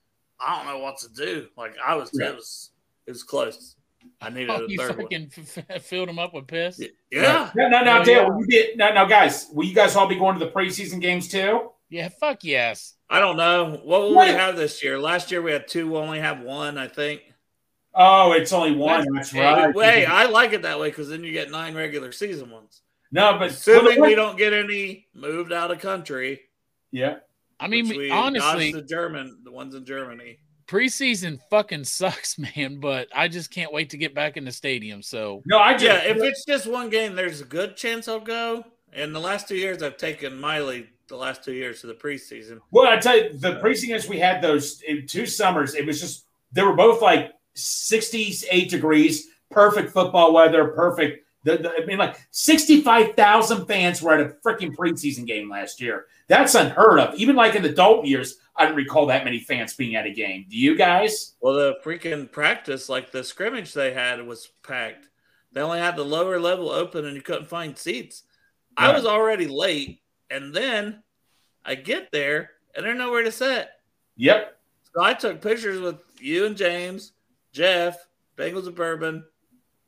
I 0.41 0.57
don't 0.57 0.67
know 0.67 0.79
what 0.79 0.99
to 0.99 1.09
do. 1.13 1.49
Like 1.57 1.75
I 1.85 1.95
was, 1.95 2.11
Right. 2.15 2.31
it 2.31 2.37
was, 2.37 2.71
it 3.07 3.11
was 3.11 3.23
close. 3.23 3.77
I 4.21 4.31
needed 4.31 4.51
Oh, 4.51 4.65
a 4.65 4.77
third 4.77 4.89
one. 4.91 5.01
fucking 5.03 5.31
f- 5.37 5.65
f- 5.69 5.83
filled 5.85 6.09
them 6.09 6.19
up 6.19 6.33
with 6.35 6.47
piss. 6.47 6.81
Yeah. 7.11 7.51
No, 7.57 7.69
no, 7.69 7.83
no, 7.85 8.01
Oh, 8.01 8.05
Dale. 8.05 8.23
yeah. 8.23 8.29
will 8.29 8.41
You 8.41 8.47
get 8.47 8.77
no, 8.77 8.93
no, 8.95 9.07
guys. 9.07 9.49
Will 9.53 9.65
you 9.65 9.75
guys 9.75 9.97
all 9.97 10.07
be 10.07 10.17
going 10.17 10.39
to 10.39 10.45
the 10.45 10.51
preseason 10.51 11.01
games 11.01 11.29
too? 11.29 11.71
Yeah, 11.91 12.09
fuck 12.09 12.45
yes. 12.45 12.95
I 13.11 13.19
don't 13.21 13.37
know. 13.37 13.81
What 13.85 14.01
will 14.03 14.15
What? 14.15 14.29
we 14.29 14.35
have 14.35 14.57
this 14.57 14.83
year? 14.83 14.99
Last 14.99 15.31
year 15.31 15.43
we 15.43 15.53
had 15.53 15.69
two. 15.69 15.91
We 15.91 15.99
only 15.99 16.21
have 16.21 16.41
one, 16.41 16.79
I 16.79 16.89
think. 16.89 17.23
Oh, 17.95 18.33
it's 18.33 18.53
only 18.53 18.75
one. 18.75 19.07
That's 19.15 19.31
Hey, 19.31 19.41
right. 19.43 19.75
Wait, 19.75 20.07
I 20.07 20.25
like 20.27 20.55
it 20.55 20.63
that 20.63 20.81
way 20.81 20.89
because 20.89 21.11
then 21.11 21.23
you 21.25 21.33
get 21.33 21.51
nine 21.51 21.75
regular 21.75 22.11
season 22.13 22.51
ones. 22.51 22.81
no, 23.11 23.37
but 23.39 23.51
Assuming 23.51 24.01
well, 24.01 24.09
we 24.09 24.15
don't 24.15 24.39
get 24.39 24.55
any 24.55 25.07
moved 25.15 25.53
out 25.53 25.71
of 25.71 25.79
country. 25.81 26.41
Yeah. 26.91 27.17
I 27.61 27.69
mean, 27.69 27.87
we 27.89 28.11
honestly, 28.11 28.73
the 28.73 28.81
German, 28.83 29.41
the 29.45 29.53
ones 29.53 29.75
in 29.75 29.85
Germany. 29.85 30.39
Preseason 30.73 31.39
fucking 31.51 31.85
sucks, 31.85 32.39
man. 32.57 32.81
But 32.81 33.09
I 33.15 33.29
just 33.29 33.51
can't 33.51 33.73
wait 33.73 33.91
to 33.91 33.99
get 33.99 34.15
back 34.15 34.37
in 34.37 34.45
the 34.45 34.53
stadium. 34.53 35.03
So 35.03 35.43
No, 35.45 35.59
I 35.59 35.73
just 35.75 35.85
Yeah, 35.85 36.11
if 36.11 36.17
it's 36.19 36.45
just 36.45 36.67
one 36.67 36.89
game, 36.89 37.15
there's 37.15 37.41
a 37.41 37.45
good 37.45 37.77
chance 37.77 38.09
I'll 38.09 38.21
go. 38.21 38.65
And 38.95 39.15
the 39.15 39.21
last 39.21 39.49
two 39.49 39.57
years, 39.57 39.83
I've 39.83 39.97
taken 39.97 40.39
Miley 40.39 40.87
the 41.09 41.17
last 41.17 41.45
two 41.45 41.53
years 41.53 41.81
to 41.81 41.87
the 41.87 41.95
preseason. 41.95 42.61
Well, 42.71 42.87
I 42.87 42.97
tell 42.97 43.17
you, 43.17 43.39
the 43.39 43.55
preseasons 43.57 44.09
we 44.09 44.19
had 44.19 44.43
those 44.43 44.83
in 44.83 45.07
two 45.07 45.27
summers, 45.27 45.75
it 45.75 45.87
was 45.87 46.01
just 46.01 46.27
they 46.53 46.63
were 46.63 46.75
both 46.75 47.01
like 47.01 47.33
68 47.55 48.71
degrees, 48.71 49.29
perfect 49.51 49.93
football 49.93 50.33
weather, 50.33 50.69
perfect. 50.69 51.27
The, 51.45 51.57
the, 51.57 51.73
I 51.83 51.87
mean, 51.87 51.99
like 51.99 52.17
65,000 52.31 53.67
fans 53.67 54.01
were 54.01 54.15
at 54.15 54.21
a 54.21 54.35
freaking 54.47 54.77
preseason 54.77 55.27
game 55.27 55.51
last 55.51 55.81
year. 55.81 56.07
That's 56.29 56.55
unheard 56.55 57.01
of. 57.01 57.15
Even 57.17 57.35
like 57.35 57.57
in 57.57 57.63
the 57.63 57.73
Dalton 57.73 58.07
years, 58.07 58.37
I 58.57 58.67
don't 58.67 58.77
recall 58.77 59.07
that 59.07 59.25
many 59.25 59.41
fans 59.41 59.75
being 59.75 59.97
at 59.97 60.07
a 60.07 60.13
game. 60.13 60.47
Do 60.49 60.57
you 60.57 60.77
guys? 60.77 61.35
Well, 61.41 61.55
the 61.55 61.77
freaking 61.85 62.31
practice, 62.31 62.89
like 62.89 63.11
the 63.11 63.25
scrimmage 63.25 63.73
they 63.73 63.93
had, 63.93 64.25
was 64.27 64.51
packed. 64.63 65.09
They 65.53 65.61
only 65.61 65.79
had 65.79 65.97
the 65.97 66.05
lower 66.05 66.39
level 66.39 66.71
open, 66.71 67.07
and 67.07 67.15
you 67.15 67.23
couldn't 67.23 67.49
find 67.49 67.77
seats. 67.77 68.25
I 68.77 68.93
was 68.93 69.05
already 69.05 69.47
late, 69.47 70.01
and 70.31 70.55
then 70.55 71.03
I 71.65 71.75
get 71.75 72.11
there, 72.11 72.51
and 72.75 72.85
there's 72.85 72.99
nowhere 72.99 73.23
to 73.23 73.33
sit. 73.33 73.69
Yep. 74.17 74.59
So 74.95 75.03
I 75.03 75.15
took 75.15 75.41
pictures 75.41 75.81
with 75.81 75.97
you 76.21 76.47
and 76.47 76.57
James, 76.57 77.13
Jeff, 77.53 78.07
Bengals 78.37 78.67
and 78.67 78.75
Bourbon, 78.75 79.25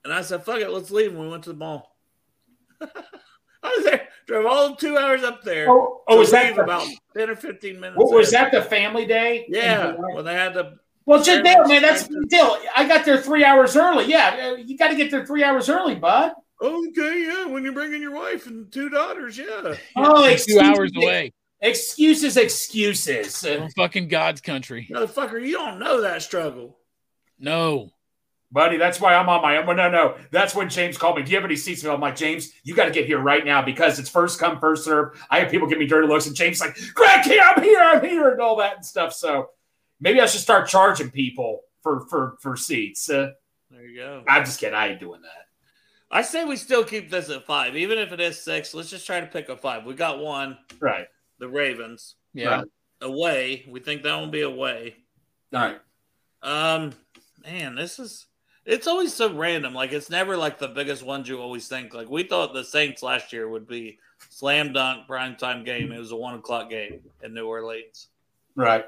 and 0.05 0.13
I 0.13 0.23
said, 0.23 0.45
"Fuck 0.45 0.61
it, 0.61 0.71
let's 0.71 0.91
leave." 0.91 1.11
And 1.11 1.21
we 1.21 1.29
went 1.29 1.45
to 1.45 1.51
the 1.51 1.59
mall. 1.59 1.97
I 2.81 2.87
was 3.63 3.85
there, 3.85 4.09
drove 4.27 4.47
all 4.47 4.77
two 4.77 4.97
hours 4.97 5.23
up 5.23 5.43
there. 5.43 5.71
Oh, 5.71 6.03
oh 6.09 6.19
was 6.19 6.31
that 6.31 6.47
leave 6.47 6.57
the, 6.57 6.63
about 6.63 6.87
ten 7.17 7.31
or 7.31 7.37
fifteen 7.37 7.81
minutes? 7.81 7.97
what, 7.99 8.13
was 8.13 8.31
that 8.31 8.53
the 8.53 8.63
family 8.63 9.07
day? 9.07 9.47
Yeah, 9.49 9.93
when 9.93 10.25
they 10.25 10.35
had 10.35 10.55
the 10.55 10.79
Well, 11.07 11.23
just 11.23 11.43
Very 11.43 11.43
Dale, 11.43 11.69
man, 11.69 11.83
that's 11.83 12.03
expected. 12.03 12.29
Dale. 12.29 12.59
I 12.77 12.87
got 12.89 13.05
there 13.05 13.21
three 13.21 13.45
hours 13.45 13.77
early. 13.77 14.07
Yeah, 14.07 14.53
uh, 14.53 14.57
you 14.57 14.77
got 14.77 14.89
to 14.89 14.97
get 14.97 15.11
there 15.11 15.27
three 15.27 15.45
hours 15.45 15.69
early, 15.69 15.95
bud. 15.95 16.33
okay, 16.61 17.25
yeah, 17.27 17.47
when 17.47 17.65
you're 17.65 17.73
bringing 17.73 18.01
your 18.03 18.15
wife 18.15 18.47
and 18.47 18.71
two 18.73 18.89
daughters, 18.89 19.37
yeah. 19.39 19.75
Oh, 19.97 20.27
two 20.27 20.33
excuse 20.33 20.63
hours 20.63 20.93
me. 20.93 21.05
away 21.05 21.33
Excuses, 21.65 22.37
excuses. 22.37 23.43
Uh, 23.43 23.57
from 23.57 23.71
fucking 23.71 24.09
God's 24.09 24.43
country. 24.43 24.87
Motherfucker, 24.91 25.41
you 25.41 25.53
don't 25.55 25.79
know 25.79 26.03
that 26.03 26.21
struggle. 26.21 26.77
No, 27.39 27.91
buddy, 28.55 28.77
that's 28.79 29.01
why 29.01 29.15
I'm 29.15 29.29
on 29.29 29.43
my 29.43 29.57
own. 29.59 29.67
No, 29.77 29.91
no, 29.91 30.17
that's 30.31 30.55
when 30.55 30.71
James 30.71 30.97
called 30.97 31.17
me. 31.17 31.23
Do 31.25 31.31
you 31.33 31.37
have 31.37 31.45
any 31.45 31.57
seats? 31.57 31.85
I'm 31.85 32.01
like, 32.01 32.17
James, 32.17 32.53
you 32.63 32.75
got 32.75 32.87
to 32.87 32.91
get 32.93 33.05
here 33.05 33.19
right 33.19 33.45
now 33.45 33.61
because 33.61 33.99
it's 33.99 34.09
first 34.09 34.39
come, 34.39 34.59
first 34.61 34.85
serve. 34.85 35.21
I 35.29 35.41
have 35.41 35.51
people 35.51 35.69
give 35.69 35.79
me 35.79 35.87
dirty 35.87 36.07
looks, 36.09 36.27
and 36.27 36.35
James 36.37 36.57
is 36.57 36.61
like, 36.63 36.77
Greg, 36.95 37.25
here, 37.25 37.43
I'm 37.45 37.63
here, 37.63 37.81
I'm 37.81 38.03
here, 38.05 38.31
and 38.31 38.41
all 38.41 38.57
that 38.57 38.77
and 38.77 38.87
stuff. 38.87 39.13
So 39.13 39.51
maybe 40.01 40.21
I 40.21 40.27
should 40.27 40.41
start 40.41 40.69
charging 40.69 41.11
people 41.11 41.61
for 41.83 42.07
for 42.09 42.37
for 42.41 42.57
seats. 42.57 43.11
Uh, 43.11 43.33
There 43.71 43.85
you 43.85 43.97
go. 43.99 44.25
I'm 44.29 44.45
just 44.45 44.59
kidding. 44.61 44.75
I 44.77 44.89
ain't 44.89 45.01
doing 45.01 45.21
that. 45.23 45.49
I 46.11 46.23
say 46.23 46.45
we 46.45 46.57
still 46.57 46.85
keep 46.85 47.11
this 47.11 47.29
at 47.29 47.45
five, 47.45 47.75
even 47.77 47.99
if 47.99 48.13
it 48.13 48.21
is 48.21 48.41
six. 48.41 48.73
Let's 48.73 48.89
just 48.89 49.05
try 49.05 49.19
to 49.21 49.27
pick 49.27 49.49
a 49.49 49.57
five. 49.57 49.85
We 49.85 49.95
got 49.95 50.21
one, 50.21 50.57
Right. 50.79 51.09
the 51.41 51.49
Ravens 51.49 52.15
yeah, 52.33 52.59
Right. 52.59 52.65
away. 53.01 53.65
We 53.69 53.81
think 53.81 54.05
that 54.05 54.15
will 54.15 54.29
be 54.29 54.43
away. 54.43 54.95
All 55.53 55.61
right. 55.61 55.81
Um, 56.43 56.93
man, 57.45 57.75
this 57.75 57.99
is 57.99 58.27
it's 58.65 58.87
always 58.87 59.13
so 59.15 59.35
random. 59.35 59.75
Like 59.75 59.93
it's 59.93 60.11
never 60.11 60.37
like 60.37 60.59
the 60.59 60.69
biggest 60.69 61.03
ones 61.03 61.29
you 61.29 61.41
always 61.41 61.69
think. 61.69 61.95
Like 61.95 62.09
we 62.11 62.23
thought 62.23 62.55
the 62.55 62.65
Saints 62.65 63.03
last 63.03 63.33
year 63.33 63.49
would 63.49 63.67
be 63.67 63.99
slam 64.31 64.73
dunk 64.73 65.07
prime 65.07 65.37
time 65.37 65.65
game. 65.65 65.93
It 65.93 65.99
was 65.99 66.13
a 66.13 66.17
one 66.17 66.35
o'clock 66.35 66.71
game 66.71 67.01
in 67.23 67.35
New 67.35 67.47
Orleans. 67.47 68.09
Right. 68.57 68.85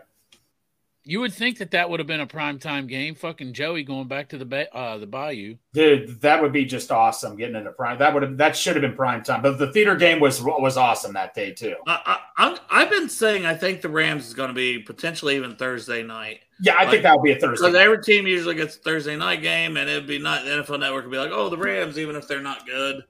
you 1.04 1.20
would 1.20 1.32
think 1.32 1.58
that 1.58 1.70
that 1.72 1.88
would 1.90 2.00
have 2.00 2.06
been 2.06 2.20
a 2.20 2.26
prime 2.26 2.58
time 2.58 2.86
game. 2.86 3.14
Fucking 3.14 3.52
Joey 3.52 3.82
going 3.84 4.08
back 4.08 4.28
to 4.30 4.38
the 4.38 4.44
ba- 4.44 4.74
uh, 4.74 4.98
the 4.98 5.06
Bayou. 5.06 5.56
Dude, 5.72 6.20
that 6.20 6.40
would 6.42 6.52
be 6.52 6.64
just 6.64 6.90
awesome 6.90 7.36
getting 7.36 7.54
into 7.56 7.70
prime. 7.72 7.98
That 7.98 8.12
would 8.14 8.22
have 8.22 8.36
that 8.38 8.56
should 8.56 8.74
have 8.76 8.82
been 8.82 8.94
prime 8.94 9.22
time. 9.22 9.42
But 9.42 9.58
the 9.58 9.70
theater 9.72 9.94
game 9.96 10.20
was 10.20 10.42
was 10.42 10.76
awesome 10.76 11.12
that 11.14 11.34
day 11.34 11.52
too. 11.52 11.76
I, 11.86 12.00
I, 12.06 12.18
I'm, 12.44 12.58
I've 12.70 12.90
been 12.90 13.08
saying 13.08 13.44
I 13.46 13.54
think 13.54 13.82
the 13.82 13.88
Rams 13.88 14.26
is 14.26 14.34
going 14.34 14.48
to 14.48 14.54
be 14.54 14.78
potentially 14.78 15.36
even 15.36 15.56
Thursday 15.56 16.02
night. 16.02 16.40
Yeah, 16.60 16.76
I 16.78 16.90
think 16.90 17.02
that 17.02 17.14
would 17.16 17.22
be 17.24 17.32
a 17.32 17.38
Thursday. 17.38 17.66
Because 17.66 17.74
every 17.80 18.02
team 18.02 18.26
usually 18.26 18.54
gets 18.54 18.76
a 18.76 18.78
Thursday 18.80 19.16
night 19.16 19.42
game, 19.42 19.76
and 19.76 19.90
it'd 19.90 20.06
be 20.06 20.18
not 20.18 20.44
the 20.44 20.50
NFL 20.50 20.80
Network 20.80 21.04
would 21.04 21.10
be 21.10 21.18
like, 21.18 21.30
"Oh, 21.32 21.48
the 21.50 21.56
Rams, 21.58 21.98
even 21.98 22.16
if 22.16 22.26
they're 22.26 22.40
not 22.40 22.66
good." 22.66 23.04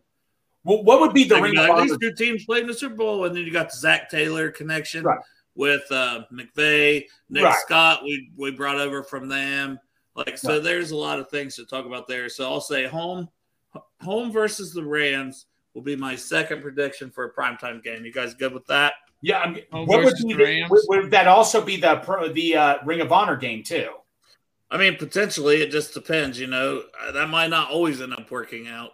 Well, 0.65 0.83
what 0.83 1.01
would 1.01 1.15
be 1.15 1.25
the 1.25 1.37
Like, 1.37 1.53
ring 1.55 1.77
these 1.87 1.97
two 1.99 2.13
teams 2.13 2.45
played 2.45 2.63
in 2.63 2.67
the 2.67 2.75
Super 2.75 2.97
Bowl, 2.97 3.25
and 3.25 3.37
then 3.37 3.45
you 3.45 3.53
got 3.53 3.71
the 3.71 3.77
Zach 3.77 4.11
Taylor 4.11 4.51
connection 4.51 5.05
Right. 5.05 5.21
with 5.55 5.85
uh, 5.93 6.25
McVay, 6.33 7.05
Nick 7.31 7.45
Right. 7.45 7.57
Scott. 7.61 8.03
We 8.03 8.31
we 8.37 8.51
brought 8.51 8.79
over 8.79 9.05
from 9.05 9.29
them. 9.29 9.79
Like 10.17 10.39
so, 10.39 10.55
Right. 10.55 10.63
there's 10.65 10.91
a 10.91 10.97
lot 10.97 11.21
of 11.21 11.29
things 11.31 11.55
to 11.57 11.65
talk 11.67 11.87
about 11.87 12.09
there. 12.09 12.29
So 12.29 12.51
I'll 12.51 12.61
say 12.61 12.87
home, 12.87 13.29
home 14.01 14.33
versus 14.33 14.73
the 14.73 14.83
Rams 14.83 15.47
will 15.75 15.83
be 15.83 15.95
my 15.95 16.17
second 16.17 16.63
prediction 16.63 17.11
for 17.11 17.25
a 17.27 17.33
primetime 17.33 17.81
game. 17.83 18.05
You 18.05 18.13
guys 18.13 18.35
good 18.35 18.53
with 18.53 18.67
that? 18.67 18.95
Yeah, 19.23 19.39
I'm, 19.41 19.57
Home 19.73 19.87
what 19.87 20.05
would, 20.05 20.15
be 20.23 20.35
the 20.35 20.45
the, 20.45 20.67
would, 20.71 20.83
would 20.89 21.11
that 21.11 21.27
also 21.27 21.65
be 21.65 21.77
the 21.77 21.97
pro, 21.97 22.29
the 22.29 22.57
uh, 22.57 22.77
Ring 22.85 23.01
of 23.01 23.13
Honor 23.13 23.37
game 23.37 23.63
too? 23.63 23.89
I 24.71 24.77
mean, 24.79 24.97
potentially 24.97 25.63
it 25.63 25.71
just 25.71 25.95
depends. 25.95 26.39
You 26.39 26.47
know, 26.49 26.83
Uh, 27.01 27.13
that 27.13 27.29
might 27.29 27.49
not 27.51 27.71
always 27.71 28.01
end 28.01 28.13
up 28.13 28.31
working 28.31 28.69
out. 28.69 28.93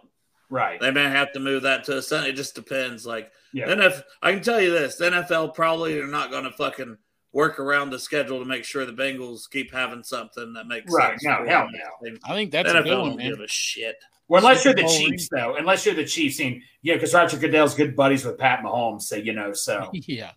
Right. 0.49 0.79
They 0.79 0.91
may 0.91 1.03
have 1.03 1.31
to 1.33 1.39
move 1.39 1.63
that 1.63 1.83
to 1.85 1.97
a 1.97 2.01
Sunday. 2.01 2.29
It 2.29 2.35
just 2.35 2.53
depends. 2.55 3.05
Like, 3.07 3.31
Yeah. 3.53 3.65
then 3.65 3.81
if 3.81 4.03
I 4.21 4.31
can 4.33 4.43
tell 4.43 4.61
you 4.61 4.69
this, 4.71 4.97
the 4.97 5.05
NFL 5.05 5.55
probably 5.55 5.99
are 5.99 6.07
not 6.07 6.29
going 6.31 6.43
to 6.43 6.51
fucking 6.51 6.97
work 7.31 7.59
around 7.59 7.89
the 7.89 7.97
schedule 7.97 8.37
to 8.39 8.45
make 8.45 8.63
sure 8.63 8.85
the 8.85 8.93
Bengals 8.93 9.49
keep 9.49 9.73
having 9.73 10.03
something 10.03 10.53
that 10.53 10.67
makes 10.67 10.93
Right. 10.93 11.19
sense. 11.19 11.23
No, 11.23 11.43
hell 11.47 11.67
them. 11.71 11.81
no. 12.03 12.17
I 12.23 12.33
think 12.35 12.51
that's 12.51 12.69
NFL 12.71 12.79
a 12.79 12.83
good 12.83 12.97
one, 12.99 13.09
don't 13.09 13.17
man. 13.17 13.29
give 13.31 13.39
a 13.39 13.47
shit. 13.47 13.95
Well, 14.27 14.39
unless 14.41 14.63
you're 14.65 14.73
the 14.73 14.83
Bowl 14.83 14.97
Chiefs, 14.97 15.29
though. 15.29 15.55
Unless 15.57 15.85
you're 15.85 15.95
the 15.95 16.05
Chiefs, 16.05 16.39
and 16.39 16.61
yeah, 16.81 16.93
because 16.95 17.13
Roger 17.13 17.37
Goodell's 17.37 17.75
good 17.75 17.95
buddies 17.95 18.23
with 18.25 18.37
Pat 18.37 18.61
Mahomes, 18.63 19.03
so 19.03 19.15
you 19.15 19.33
know. 19.33 19.53
So 19.53 19.89
yeah. 19.93 20.31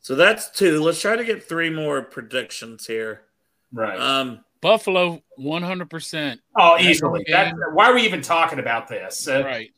So 0.00 0.14
that's 0.16 0.50
two. 0.50 0.82
Let's 0.82 1.00
try 1.00 1.14
to 1.16 1.24
get 1.24 1.48
three 1.48 1.70
more 1.70 2.02
predictions 2.02 2.86
here. 2.86 3.22
right. 3.72 3.98
Um, 3.98 4.44
Buffalo, 4.60 5.22
one 5.36 5.62
hundred 5.62 5.90
percent. 5.90 6.40
oh, 6.56 6.78
easily. 6.78 7.20
okay. 7.22 7.32
That, 7.32 7.54
why 7.72 7.90
are 7.90 7.94
we 7.94 8.02
even 8.02 8.22
talking 8.22 8.58
about 8.58 8.86
this? 8.88 9.26
Uh, 9.26 9.42
Right. 9.44 9.70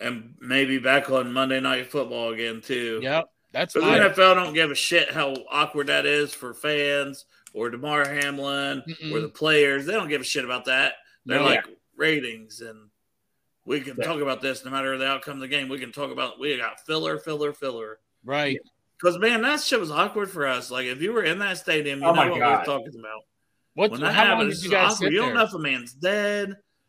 and 0.00 0.34
maybe 0.40 0.78
back 0.78 1.10
on 1.10 1.32
Monday 1.32 1.60
Night 1.60 1.90
Football 1.90 2.32
again 2.32 2.60
too. 2.60 3.00
Yep. 3.02 3.28
That's 3.52 3.74
But 3.74 3.80
the 3.80 3.86
NFL 4.22 4.34
don't 4.36 4.54
give 4.54 4.70
a 4.70 4.74
shit 4.74 5.10
how 5.10 5.34
awkward 5.50 5.88
that 5.88 6.06
is 6.06 6.32
for 6.32 6.54
fans 6.54 7.26
or 7.52 7.70
Damar 7.70 8.08
Hamlin 8.08 8.82
Mm-mm. 8.88 9.12
or 9.12 9.20
the 9.20 9.28
players. 9.28 9.84
They 9.84 9.92
don't 9.92 10.08
give 10.08 10.20
a 10.22 10.24
shit 10.24 10.44
about 10.44 10.64
that. 10.66 10.94
They're 11.26 11.38
No. 11.38 11.44
like 11.44 11.64
ratings, 12.02 12.60
and 12.60 12.90
we 13.64 13.80
can 13.80 13.96
Yeah. 13.96 14.04
talk 14.06 14.20
about 14.20 14.40
this 14.42 14.64
no 14.64 14.70
matter 14.72 14.98
the 14.98 15.06
outcome 15.06 15.34
of 15.34 15.40
the 15.40 15.48
game. 15.48 15.68
We 15.68 15.78
can 15.78 15.92
talk 15.92 16.10
about 16.10 16.38
we 16.40 16.56
got 16.56 16.80
filler, 16.84 17.16
filler, 17.18 17.52
filler. 17.52 18.00
right. 18.24 18.58
Because 18.98 19.18
man, 19.18 19.42
that 19.42 19.60
shit 19.60 19.80
was 19.80 19.90
awkward 19.90 20.30
for 20.30 20.46
us. 20.46 20.70
Like 20.70 20.86
if 20.86 21.00
you 21.00 21.12
were 21.12 21.22
in 21.24 21.38
that 21.40 21.58
stadium, 21.58 22.00
you 22.00 22.06
Oh 22.06 22.12
know 22.12 22.16
my 22.24 22.30
what 22.30 22.38
God. 22.38 22.58
we're 22.58 22.64
talking 22.64 23.00
about. 23.00 23.20
What? 23.74 23.90
When 23.92 24.00
that 24.00 24.14
How 24.14 24.22
long 24.28 24.38
happens, 24.38 24.56
did 24.60 24.64
you 24.64 24.70
guys 24.70 24.92
awkward. 24.94 25.06
sit 25.06 25.12
You 25.12 25.18
don't 25.20 25.34
know 25.34 25.42
if 25.44 25.54
a 25.54 25.58
man's 25.58 25.92
dead. 25.94 26.48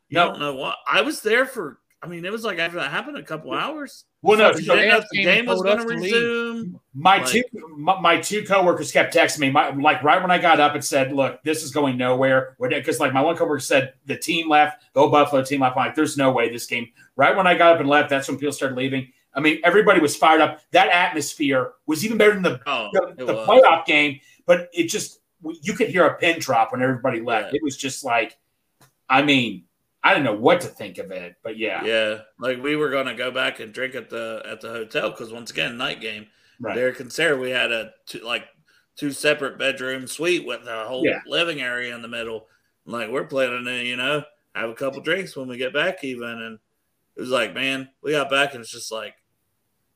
You 0.10 0.16
No. 0.18 0.30
don't 0.30 0.40
know 0.40 0.56
what. 0.56 0.78
I 0.88 1.02
was 1.02 1.22
there 1.22 1.46
for. 1.46 1.80
I 2.02 2.08
mean, 2.08 2.26
it 2.26 2.32
was 2.32 2.44
like 2.44 2.60
after 2.60 2.78
that 2.78 2.92
happened, 2.92 3.18
a 3.18 3.24
couple 3.24 3.54
hours. 3.54 4.06
Well, 4.24 4.38
no, 4.38 4.54
didn't 4.54 4.66
the 4.68 5.08
came 5.14 5.26
game 5.26 5.46
was 5.46 5.62
going 5.62 5.80
to 5.80 5.86
resume. 5.86 6.80
My 6.94 7.18
Like- 7.18 7.28
two 7.28 7.44
my, 7.76 8.00
my 8.00 8.18
two 8.22 8.44
coworkers 8.44 8.92
kept 8.92 9.14
texting 9.14 9.40
me. 9.40 9.52
My, 9.52 9.72
like 9.72 10.02
right 10.02 10.22
when 10.22 10.32
I 10.32 10.38
got 10.38 10.62
up 10.62 10.76
and 10.76 10.84
said, 10.84 11.12
"Look, 11.12 11.44
this 11.44 11.62
is 11.62 11.72
going 11.72 11.98
nowhere." 11.98 12.56
Because 12.60 13.02
like 13.02 13.12
my 13.14 13.22
one 13.22 13.36
coworker 13.36 13.60
said, 13.60 13.94
the 14.06 14.16
team 14.16 14.48
left, 14.50 14.84
the 14.94 15.02
old 15.02 15.12
Buffalo 15.12 15.44
team 15.44 15.60
left. 15.60 15.76
I'm 15.76 15.88
like, 15.88 15.96
"There's 15.96 16.18
no 16.18 16.32
way 16.32 16.50
this 16.50 16.66
game." 16.66 16.88
Right 17.18 17.36
when 17.36 17.48
I 17.48 17.56
got 17.56 17.74
up 17.74 17.80
and 17.82 17.90
left, 17.90 18.10
that's 18.10 18.28
when 18.30 18.38
people 18.38 18.54
started 18.54 18.78
leaving. 18.78 19.12
I 19.36 19.42
mean, 19.42 19.60
everybody 19.64 20.00
was 20.00 20.16
fired 20.16 20.42
up. 20.42 20.62
That 20.72 20.90
atmosphere 20.90 21.74
was 21.86 22.06
even 22.06 22.18
better 22.18 22.34
than 22.34 22.44
the 22.44 22.62
Oh, 22.66 22.90
the, 22.94 23.26
the 23.26 23.34
playoff 23.46 23.86
game. 23.86 24.20
But 24.46 24.70
it 24.74 24.88
just 24.88 25.20
you 25.62 25.74
could 25.74 25.90
hear 25.90 26.06
a 26.06 26.16
pin 26.16 26.40
drop 26.40 26.72
when 26.72 26.82
everybody 26.82 27.20
left. 27.20 27.52
Yeah. 27.52 27.58
It 27.58 27.64
was 27.64 27.76
just 27.76 28.06
like, 28.06 28.38
I 29.10 29.22
mean, 29.22 29.66
I 30.04 30.14
didn't 30.14 30.26
know 30.26 30.36
what 30.36 30.60
to 30.62 30.68
think 30.68 30.98
of 30.98 31.12
it, 31.12 31.36
but 31.44 31.58
yeah, 31.58 31.84
Yeah, 31.84 32.20
like 32.38 32.62
we 32.62 32.76
were 32.76 32.90
going 32.90 33.06
to 33.06 33.16
go 33.16 33.32
back 33.32 33.60
and 33.62 33.74
drink 33.74 33.96
at 33.96 34.10
the 34.10 34.42
at 34.46 34.60
the 34.60 34.70
hotel 34.70 35.10
because 35.12 35.32
once 35.32 35.50
again, 35.52 35.78
night 35.78 36.02
game. 36.02 36.28
right. 36.60 36.76
Derek 36.76 37.00
and 37.00 37.12
Sarah, 37.12 37.38
we 37.38 37.52
had 37.52 37.72
a 37.72 37.94
two, 38.06 38.20
like 38.20 38.44
two 38.98 39.12
separate 39.12 39.58
bedroom 39.58 40.06
suite 40.08 40.46
with 40.46 40.68
a 40.68 40.86
whole 40.86 41.06
Yeah. 41.06 41.22
living 41.26 41.62
area 41.62 41.96
in 41.96 42.02
the 42.02 42.08
middle. 42.10 42.48
Like 42.86 43.10
we're 43.10 43.24
planning 43.26 43.64
to, 43.64 43.84
you 43.84 43.96
know, 43.96 44.24
have 44.56 44.70
a 44.70 44.74
couple 44.76 45.02
drinks 45.02 45.36
when 45.38 45.48
we 45.48 45.58
get 45.58 45.74
back, 45.74 46.04
even. 46.04 46.30
And 46.30 46.60
it 47.16 47.22
was 47.22 47.30
like, 47.30 47.54
man, 47.54 47.90
we 48.02 48.12
got 48.12 48.30
back 48.30 48.54
and 48.54 48.62
it's 48.62 48.72
just 48.72 48.92
like, 48.92 49.16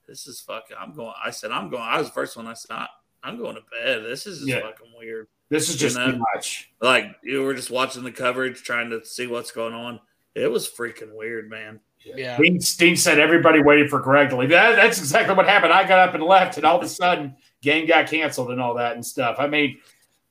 this 0.08 0.26
is 0.26 0.40
fucking. 0.40 0.78
I'm 0.80 0.94
going. 0.94 1.14
I 1.22 1.32
said, 1.32 1.52
I'm 1.52 1.70
going. 1.70 1.84
I 1.84 1.98
was 1.98 2.08
the 2.08 2.14
first 2.14 2.38
one. 2.38 2.48
I 2.48 2.54
said, 2.54 2.72
I, 2.74 2.88
I'm 3.24 3.38
going 3.38 3.56
to 3.56 3.62
bed. 3.70 4.06
This 4.06 4.26
is 4.26 4.38
just 4.40 4.48
Yeah. 4.50 4.62
fucking 4.62 4.94
weird. 4.98 5.28
This 5.50 5.70
is 5.70 5.76
You 5.76 5.88
just 5.88 5.98
know? 5.98 6.12
too 6.12 6.18
much. 6.36 6.72
Like 6.82 7.16
you 7.24 7.44
were 7.44 7.54
just 7.54 7.72
watching 7.72 8.04
the 8.04 8.12
coverage, 8.12 8.64
trying 8.64 8.90
to 8.90 9.04
see 9.06 9.28
what's 9.28 9.52
going 9.52 9.74
on. 9.74 10.00
It 10.36 10.52
was 10.52 10.68
freaking 10.70 11.16
weird, 11.16 11.50
man. 11.50 11.80
Yeah. 12.04 12.38
Dean, 12.38 12.60
Dean 12.78 12.96
said 12.96 13.20
everybody 13.20 13.62
waited 13.62 13.90
for 13.90 14.00
Greg 14.00 14.30
to 14.30 14.38
leave. 14.38 14.50
That, 14.50 14.76
that's 14.76 15.00
exactly 15.00 15.36
what 15.36 15.48
happened. 15.48 15.74
I 15.74 15.86
got 15.88 16.08
up 16.08 16.16
and 16.16 16.24
left, 16.24 16.58
and 16.58 16.66
all 16.66 16.78
of 16.78 16.84
a 16.84 16.88
sudden, 16.88 17.36
game 17.62 17.88
got 17.88 18.08
canceled 18.08 18.52
and 18.52 18.62
all 18.62 18.76
that 18.76 18.94
and 18.94 19.06
stuff. 19.06 19.38
I 19.40 19.48
mean, 19.48 19.78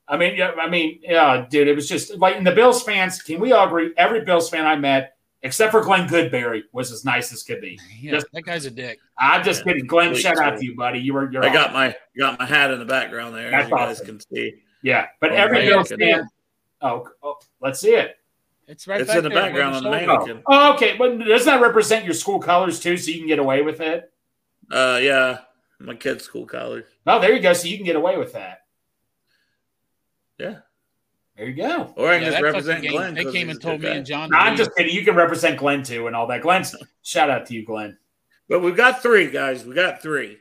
I 0.07 0.17
mean, 0.17 0.35
yeah, 0.37 0.51
I 0.59 0.69
mean, 0.69 0.99
yeah, 1.03 1.45
dude, 1.49 1.67
it 1.67 1.75
was 1.75 1.87
just 1.89 2.15
like 2.17 2.35
and 2.37 2.47
the 2.47 2.51
Bills 2.53 2.81
fans. 2.83 3.21
Can 3.21 3.39
we 3.39 3.51
all 3.51 3.67
agree? 3.67 3.93
Every 3.97 4.23
Bills 4.23 4.49
fan 4.49 4.65
I 4.65 4.75
met, 4.77 5.17
except 5.43 5.71
for 5.71 5.81
Glenn 5.81 6.07
Goodberry, 6.07 6.61
was 6.71 6.91
as 6.91 7.03
nice 7.03 7.31
as 7.33 7.43
could 7.43 7.59
be. 7.61 7.77
Yeah, 7.99 8.13
Just- 8.13 8.27
that 8.33 8.43
guy's 8.43 8.65
a 8.65 8.71
dick. 8.71 8.99
I'm 9.19 9.43
just 9.43 9.59
Yeah. 9.65 9.73
kidding, 9.73 9.87
Glenn. 9.87 10.13
Sweet 10.13 10.21
Shout 10.21 10.37
out 10.39 10.57
to 10.57 10.65
you, 10.65 10.75
buddy. 10.75 10.99
You 10.99 11.13
were, 11.13 11.29
you're. 11.31 11.43
I 11.43 11.51
got 11.51 11.73
my 11.73 11.95
got 12.17 12.39
my 12.39 12.45
hat 12.45 12.71
in 12.71 12.79
the 12.79 12.85
background 12.85 13.35
there. 13.35 13.51
That's 13.51 13.65
as 13.65 13.69
you 13.69 13.75
guys 13.75 13.99
can 14.01 14.19
see. 14.21 14.53
Yeah, 14.87 15.07
but 15.19 15.31
Oh, 15.31 15.35
every 15.35 15.59
man, 15.69 15.83
Bills. 15.97 16.25
Oh, 16.81 17.07
oh, 17.23 17.35
let's 17.61 17.79
see 17.81 17.93
it. 17.95 18.17
It's 18.67 18.87
right. 18.87 19.01
It's 19.01 19.07
back 19.09 19.17
in 19.17 19.23
the 19.23 19.29
there, 19.29 19.41
background 19.43 19.75
on 19.75 19.83
the 19.83 19.89
your 19.89 19.97
main. 19.99 20.07
Mannequin. 20.07 20.43
Oh, 20.47 20.73
okay, 20.75 20.95
but 20.97 21.17
doesn't 21.19 21.45
that 21.45 21.61
represent 21.61 22.05
your 22.05 22.13
school 22.13 22.39
colors 22.39 22.79
too? 22.79 22.95
So 22.97 23.11
you 23.11 23.17
can 23.17 23.27
get 23.27 23.39
away 23.39 23.61
with 23.61 23.81
it. 23.81 24.11
Uh, 24.71 24.99
yeah, 25.01 25.39
my 25.79 25.95
kid's 25.95 26.23
school 26.23 26.45
college. 26.45 26.85
Oh, 27.05 27.19
there 27.19 27.33
you 27.33 27.41
go. 27.41 27.53
So 27.53 27.67
you 27.67 27.77
can 27.77 27.85
get 27.85 27.95
away 27.95 28.17
with 28.17 28.33
that. 28.33 28.63
Yeah, 30.37 30.57
There 31.35 31.47
you 31.47 31.53
go. 31.55 31.93
or 31.97 32.09
I 32.09 32.13
Yeah, 32.15 32.19
can 32.19 32.31
just 32.31 32.43
represent 32.43 32.81
game, 32.83 32.91
Glenn. 32.91 33.13
They 33.15 33.31
came 33.31 33.49
and 33.49 33.59
told 33.61 33.81
me 33.81 33.87
guy. 33.87 33.95
and 33.95 34.05
John. 34.05 34.29
No, 34.29 34.37
I'm 34.37 34.55
just 34.55 34.75
kidding. 34.75 34.93
You 34.93 35.03
can 35.03 35.15
represent 35.15 35.57
Glenn 35.57 35.83
too 35.83 36.07
and 36.07 36.15
all 36.15 36.27
that. 36.27 36.41
Glenn's 36.41 36.75
shout 37.01 37.29
out 37.29 37.45
to 37.47 37.53
you, 37.53 37.65
Glenn. 37.65 37.97
But 38.49 38.59
we've 38.61 38.77
got 38.77 39.01
three 39.01 39.29
guys. 39.31 39.65
We 39.65 39.73
got 39.73 40.01
three. 40.01 40.37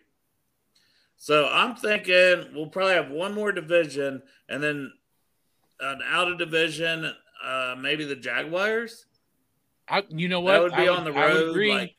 So 1.17 1.49
I'm 1.49 1.77
thinking 1.77 2.47
we'll 2.55 2.69
probably 2.69 2.95
have 2.95 3.11
one 3.11 3.35
more 3.35 3.53
division, 3.53 4.23
and 4.49 4.63
then 4.63 4.93
an 5.81 6.01
out 6.07 6.31
of 6.31 6.39
division. 6.39 7.13
Uh, 7.45 7.75
maybe 7.79 8.05
the 8.05 8.17
Jaguars. 8.17 9.07
I, 9.89 10.05
you 10.09 10.29
know 10.29 10.41
what? 10.41 10.53
That 10.53 10.63
would 10.63 10.77
be 10.77 10.89
I 10.89 10.95
on 10.95 11.05
the 11.05 11.13
road. 11.13 11.31
I 11.31 11.35
would 11.35 11.51
agree. 11.51 11.73
Like, 11.73 11.97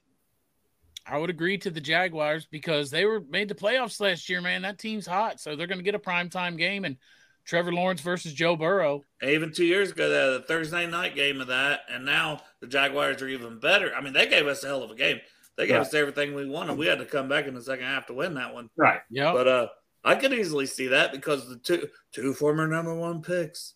I 1.05 1.17
would 1.17 1.29
agree 1.29 1.57
to 1.59 1.69
the 1.69 1.79
Jaguars 1.79 2.45
because 2.45 2.91
they 2.91 3.05
were 3.05 3.21
made 3.21 3.47
the 3.47 3.55
playoffs 3.55 4.01
last 4.01 4.27
year, 4.29 4.41
man. 4.41 4.63
That 4.63 4.77
team's 4.77 5.07
hot, 5.07 5.39
so 5.39 5.55
they're 5.55 5.67
going 5.67 5.77
to 5.77 5.83
get 5.83 5.95
a 5.95 5.99
primetime 5.99 6.57
game. 6.57 6.83
And 6.83 6.97
Trevor 7.45 7.71
Lawrence 7.71 8.01
versus 8.01 8.33
Joe 8.33 8.57
Burrow. 8.57 9.03
even 9.23 9.53
two 9.53 9.63
years 9.63 9.91
ago, 9.91 10.09
they 10.09 10.15
had 10.15 10.41
a 10.41 10.45
Thursday 10.45 10.85
night 10.85 11.15
game 11.15 11.39
of 11.39 11.47
that, 11.47 11.81
and 11.89 12.05
now 12.05 12.41
the 12.59 12.67
Jaguars 12.67 13.21
are 13.21 13.27
even 13.29 13.59
better. 13.59 13.95
I 13.95 14.01
mean, 14.01 14.11
they 14.11 14.27
gave 14.27 14.47
us 14.47 14.65
a 14.65 14.67
hell 14.67 14.83
of 14.83 14.91
a 14.91 14.95
game. 14.95 15.21
They 15.57 15.65
gave 15.67 15.75
Right. 15.77 15.81
us 15.81 15.93
everything 15.93 16.35
we 16.35 16.47
wanted. 16.47 16.77
We 16.77 16.85
had 16.85 16.99
to 16.99 17.05
come 17.05 17.27
back 17.27 17.47
in 17.47 17.55
the 17.55 17.61
second 17.61 17.85
half 17.85 18.05
to 18.07 18.13
win 18.13 18.35
that 18.35 18.53
one. 18.53 18.69
Right. 18.77 19.01
Yeah, 19.09 19.33
But 19.33 19.47
uh, 19.47 19.67
I 20.03 20.15
could 20.15 20.31
easily 20.31 20.67
see 20.67 20.87
that 20.87 21.11
because 21.11 21.49
the 21.49 21.57
two 21.57 21.89
two 22.13 22.33
former 22.33 22.67
number 22.67 22.93
one 22.93 23.21
picks, 23.21 23.73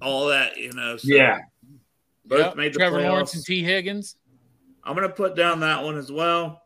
all 0.00 0.26
that 0.28 0.56
you 0.56 0.72
know. 0.72 0.96
So 0.96 1.08
Yeah. 1.14 1.38
both 2.24 2.38
Yep. 2.40 2.56
made 2.56 2.72
the 2.72 2.78
Trevor 2.78 2.98
playoffs. 2.98 3.08
Lawrence 3.10 3.34
and 3.34 3.44
Tee 3.44 3.62
Higgins. 3.62 4.16
I'm 4.84 4.94
gonna 4.94 5.10
put 5.10 5.36
down 5.36 5.60
that 5.60 5.84
one 5.84 5.96
as 5.98 6.10
well, 6.10 6.62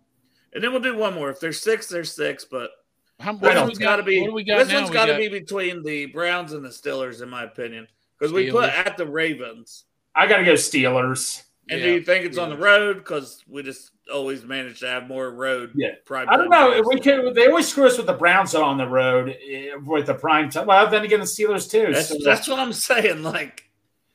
and 0.52 0.62
then 0.62 0.70
we'll 0.72 0.80
do 0.80 0.96
one 0.96 1.14
more. 1.14 1.28
If 1.28 1.40
there's 1.40 1.60
six, 1.60 1.88
there's 1.88 2.12
six. 2.12 2.44
But 2.44 2.70
How, 3.18 3.32
Right 3.32 3.42
what, 3.42 3.52
do 3.54 3.58
on. 3.60 3.66
we 3.66 3.70
it's 3.72 3.78
got, 3.80 3.86
got 3.86 3.96
to 3.96 4.02
be 4.04 4.20
what 4.20 4.28
do 4.28 4.32
we 4.34 4.44
got 4.44 4.58
this 4.58 4.68
now? 4.68 4.76
one's 4.76 4.90
We 4.90 4.94
got 4.94 5.06
to 5.06 5.16
be 5.16 5.28
between 5.28 5.82
the 5.82 6.06
Browns 6.06 6.52
and 6.52 6.64
the 6.64 6.68
Steelers, 6.68 7.20
in 7.22 7.28
my 7.28 7.42
opinion, 7.44 7.88
because 8.18 8.32
we 8.32 8.50
put 8.50 8.70
at 8.70 8.96
the 8.96 9.06
Ravens. 9.06 9.84
I 10.14 10.26
got 10.26 10.38
to 10.38 10.44
go 10.44 10.52
Steelers. 10.54 11.42
And 11.68 11.80
Yeah. 11.80 11.86
do 11.86 11.92
you 11.94 12.02
think 12.02 12.24
it's 12.24 12.38
on 12.38 12.48
the 12.50 12.56
road? 12.56 12.98
Because 12.98 13.42
we 13.48 13.62
just 13.62 13.90
always 14.12 14.44
manage 14.44 14.80
to 14.80 14.86
have 14.88 15.08
more 15.08 15.30
road. 15.30 15.72
Yeah. 15.74 15.90
prime 16.04 16.28
I 16.28 16.36
don't 16.36 16.50
know. 16.50 16.82
We 16.86 17.00
can. 17.00 17.34
They 17.34 17.46
always 17.48 17.68
screw 17.68 17.86
us 17.86 17.96
with 17.96 18.06
the 18.06 18.12
Browns 18.14 18.54
on 18.54 18.78
the 18.78 18.86
road 18.86 19.36
eh, 19.48 19.70
with 19.84 20.06
the 20.06 20.14
prime 20.14 20.48
time. 20.50 20.66
Well, 20.66 20.88
then 20.88 21.04
again, 21.04 21.20
the 21.20 21.26
Steelers 21.26 21.70
too. 21.70 21.92
That's, 21.92 22.08
So- 22.08 22.18
that's 22.24 22.48
what 22.48 22.58
I'm 22.58 22.72
saying. 22.72 23.22
Like, 23.22 23.64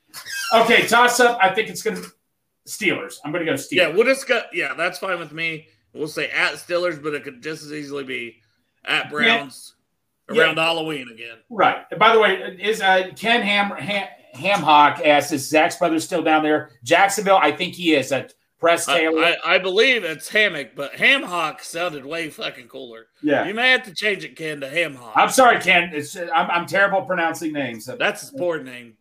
okay, 0.54 0.86
toss 0.86 1.20
up. 1.20 1.38
I 1.40 1.54
think 1.54 1.68
it's 1.68 1.82
going 1.82 1.96
to 1.96 2.08
Steelers. 2.66 3.16
I'm 3.24 3.32
going 3.32 3.44
to 3.44 3.50
go 3.52 3.56
Steelers. 3.56 3.72
yeah, 3.72 3.88
we'll 3.88 4.04
just 4.04 4.26
go. 4.26 4.42
Yeah, 4.52 4.74
that's 4.74 4.98
fine 4.98 5.18
with 5.18 5.32
me. 5.32 5.68
We'll 5.94 6.08
say 6.08 6.30
at 6.30 6.54
Steelers, 6.54 7.02
but 7.02 7.14
it 7.14 7.24
could 7.24 7.42
just 7.42 7.62
as 7.62 7.72
easily 7.72 8.04
be 8.04 8.36
at 8.84 9.10
Browns 9.10 9.74
Yeah. 10.30 10.42
around 10.44 10.56
Halloween 10.56 11.08
again. 11.12 11.36
Right. 11.50 11.84
And 11.90 12.00
by 12.00 12.14
the 12.14 12.20
way, 12.20 12.56
is 12.60 12.80
uh, 12.80 13.10
Ken 13.16 13.42
Ham, 13.42 13.70
Ham 13.76 14.08
Hamhock 14.34 15.04
asks, 15.06 15.32
is 15.32 15.46
Zach's 15.48 15.76
brother 15.76 16.00
still 16.00 16.22
down 16.22 16.42
there? 16.42 16.70
Jacksonville, 16.82 17.36
I 17.36 17.52
think 17.52 17.74
he 17.74 17.94
is. 17.94 18.10
At 18.12 18.32
Press 18.62 18.86
I, 18.88 19.00
Taylor. 19.00 19.24
I, 19.24 19.36
I 19.44 19.58
believe 19.58 20.04
it's 20.04 20.28
Hammock, 20.28 20.76
but 20.76 20.92
Hamhock 20.92 21.62
sounded 21.62 22.06
way 22.06 22.30
fucking 22.30 22.68
cooler. 22.68 23.06
yeah. 23.20 23.44
You 23.44 23.54
may 23.54 23.72
have 23.72 23.82
to 23.82 23.92
change 23.94 24.24
it, 24.24 24.36
Ken, 24.36 24.60
to 24.60 24.70
Hamhock. 24.70 25.12
I'm 25.16 25.30
sorry, 25.30 25.60
Ken. 25.60 25.90
It's 25.92 26.16
I'm, 26.16 26.48
I'm 26.48 26.66
terrible 26.66 27.02
pronouncing 27.02 27.52
names. 27.52 27.86
That's 27.86 28.20
his 28.20 28.30
poor 28.30 28.62
name, 28.62 28.94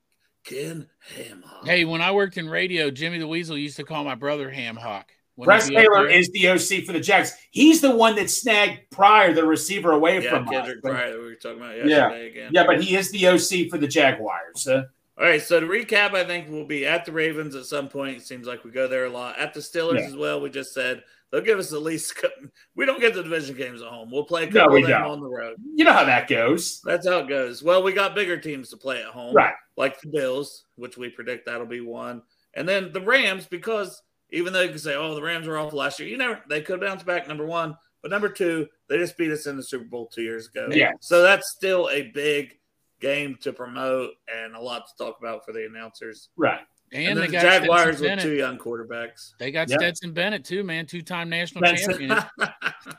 Ken 0.43 0.87
Hamhock. 1.15 1.65
Hey, 1.67 1.85
when 1.85 2.01
I 2.01 2.11
worked 2.11 2.37
in 2.37 2.49
radio, 2.49 2.89
Jimmy 2.89 3.19
the 3.19 3.27
Weasel 3.27 3.55
used 3.55 3.77
to 3.77 3.83
call 3.83 4.03
my 4.03 4.15
brother 4.15 4.49
Ham 4.49 4.75
Hawk. 4.77 5.11
When 5.35 5.45
Press 5.45 5.67
he'd 5.67 5.75
be 5.75 5.77
up 5.77 5.83
Taylor 5.83 6.07
there. 6.07 6.17
is 6.17 6.29
the 6.31 6.49
OC 6.49 6.83
for 6.85 6.91
the 6.93 6.99
Jags. 6.99 7.33
He's 7.51 7.81
the 7.81 7.95
one 7.95 8.15
that 8.15 8.29
snagged 8.31 8.89
Pryor, 8.89 9.33
the 9.33 9.45
receiver, 9.45 9.91
away 9.91 10.23
yeah, 10.23 10.29
from 10.31 10.45
Kendrick 10.47 10.77
us. 10.77 10.81
But- 10.83 10.91
Pryor 10.91 11.19
we 11.19 11.25
were 11.25 11.35
talking 11.35 11.59
about 11.59 11.77
Yeah. 11.77 11.85
yesterday 11.85 12.27
again. 12.31 12.51
Yeah, 12.51 12.65
but 12.65 12.83
he 12.83 12.95
is 12.95 13.11
the 13.11 13.27
OC 13.27 13.69
for 13.69 13.77
the 13.77 13.87
Jaguars. 13.87 14.67
Uh, 14.67 14.85
All 15.17 15.25
right, 15.25 15.41
so 15.41 15.59
to 15.59 15.67
recap, 15.67 16.13
I 16.13 16.23
think 16.25 16.49
we'll 16.49 16.65
be 16.65 16.85
at 16.85 17.05
the 17.05 17.11
Ravens 17.11 17.53
at 17.55 17.65
some 17.65 17.89
point. 17.89 18.17
It 18.17 18.23
seems 18.25 18.47
like 18.47 18.63
we 18.63 18.71
go 18.71 18.87
there 18.87 19.05
a 19.05 19.09
lot. 19.09 19.37
At 19.37 19.53
the 19.53 19.59
Steelers 19.59 19.99
Yeah. 19.99 20.05
as 20.07 20.15
well. 20.15 20.41
We 20.41 20.49
just 20.49 20.73
said 20.73 21.03
they'll 21.31 21.41
give 21.41 21.59
us 21.59 21.73
at 21.73 21.81
least. 21.81 22.13
We 22.75 22.85
don't 22.85 22.99
get 23.01 23.13
the 23.13 23.21
division 23.21 23.55
games 23.55 23.81
at 23.81 23.87
home. 23.89 24.09
We'll 24.09 24.23
play 24.23 24.43
a 24.43 24.49
No, 24.49 24.61
couple 24.61 24.75
we 24.75 24.83
of 24.83 24.87
them 24.89 25.01
don't. 25.01 25.11
on 25.11 25.19
the 25.19 25.27
road. 25.29 25.57
You 25.75 25.85
know 25.85 25.93
how 25.93 26.05
that 26.05 26.27
goes. 26.27 26.81
That's 26.83 27.07
how 27.07 27.19
it 27.19 27.27
goes. 27.27 27.61
Well, 27.61 27.83
we 27.83 27.91
got 27.91 28.15
bigger 28.15 28.37
teams 28.37 28.69
to 28.69 28.77
play 28.77 28.99
at 29.01 29.07
home, 29.09 29.35
Right. 29.35 29.53
Like 29.77 29.99
the 30.01 30.07
Bills, 30.07 30.65
which 30.75 30.97
we 30.97 31.09
predict 31.09 31.45
that'll 31.45 31.65
be 31.67 31.81
one, 31.81 32.23
and 32.55 32.67
then 32.67 32.91
the 32.93 33.01
Rams 33.01 33.45
because 33.45 34.01
even 34.31 34.53
though 34.53 34.61
you 34.61 34.69
can 34.69 34.79
say, 34.79 34.95
"Oh, 34.95 35.13
the 35.13 35.21
Rams 35.21 35.45
were 35.47 35.57
off 35.57 35.73
last 35.73 35.99
year," 35.99 36.07
you 36.07 36.17
never 36.17 36.41
they 36.49 36.61
could 36.61 36.79
bounce 36.79 37.03
back. 37.03 37.27
Number 37.27 37.45
one, 37.45 37.77
but 38.01 38.09
number 38.11 38.29
two, 38.29 38.67
they 38.87 38.97
just 38.97 39.17
beat 39.17 39.31
us 39.31 39.45
in 39.45 39.57
the 39.57 39.63
Super 39.63 39.83
Bowl 39.85 40.07
two 40.07 40.23
years 40.23 40.47
ago. 40.47 40.69
Yeah. 40.71 40.93
so 41.01 41.21
that's 41.21 41.51
still 41.51 41.89
a 41.91 42.03
big 42.11 42.57
game 43.01 43.37
to 43.41 43.51
promote 43.51 44.11
and 44.33 44.55
a 44.55 44.59
lot 44.59 44.83
to 44.87 45.03
talk 45.03 45.17
about 45.19 45.43
for 45.45 45.51
the 45.51 45.65
announcers. 45.65 46.29
Right. 46.37 46.59
And, 46.93 47.07
And, 47.07 47.19
they 47.19 47.27
the 47.27 47.31
got 47.31 47.41
Jaguars 47.41 47.97
Stetson 47.97 48.01
with 48.01 48.09
Bennett. 48.09 48.23
two 48.25 48.33
young 48.35 48.57
quarterbacks. 48.57 49.31
They 49.39 49.49
got 49.51 49.69
Yep. 49.69 49.79
Stetson 49.79 50.11
Bennett 50.13 50.43
too, 50.43 50.63
man, 50.63 50.85
two-time 50.85 51.29
national 51.29 51.61
That's- 51.61 51.85
champion. 51.85 52.17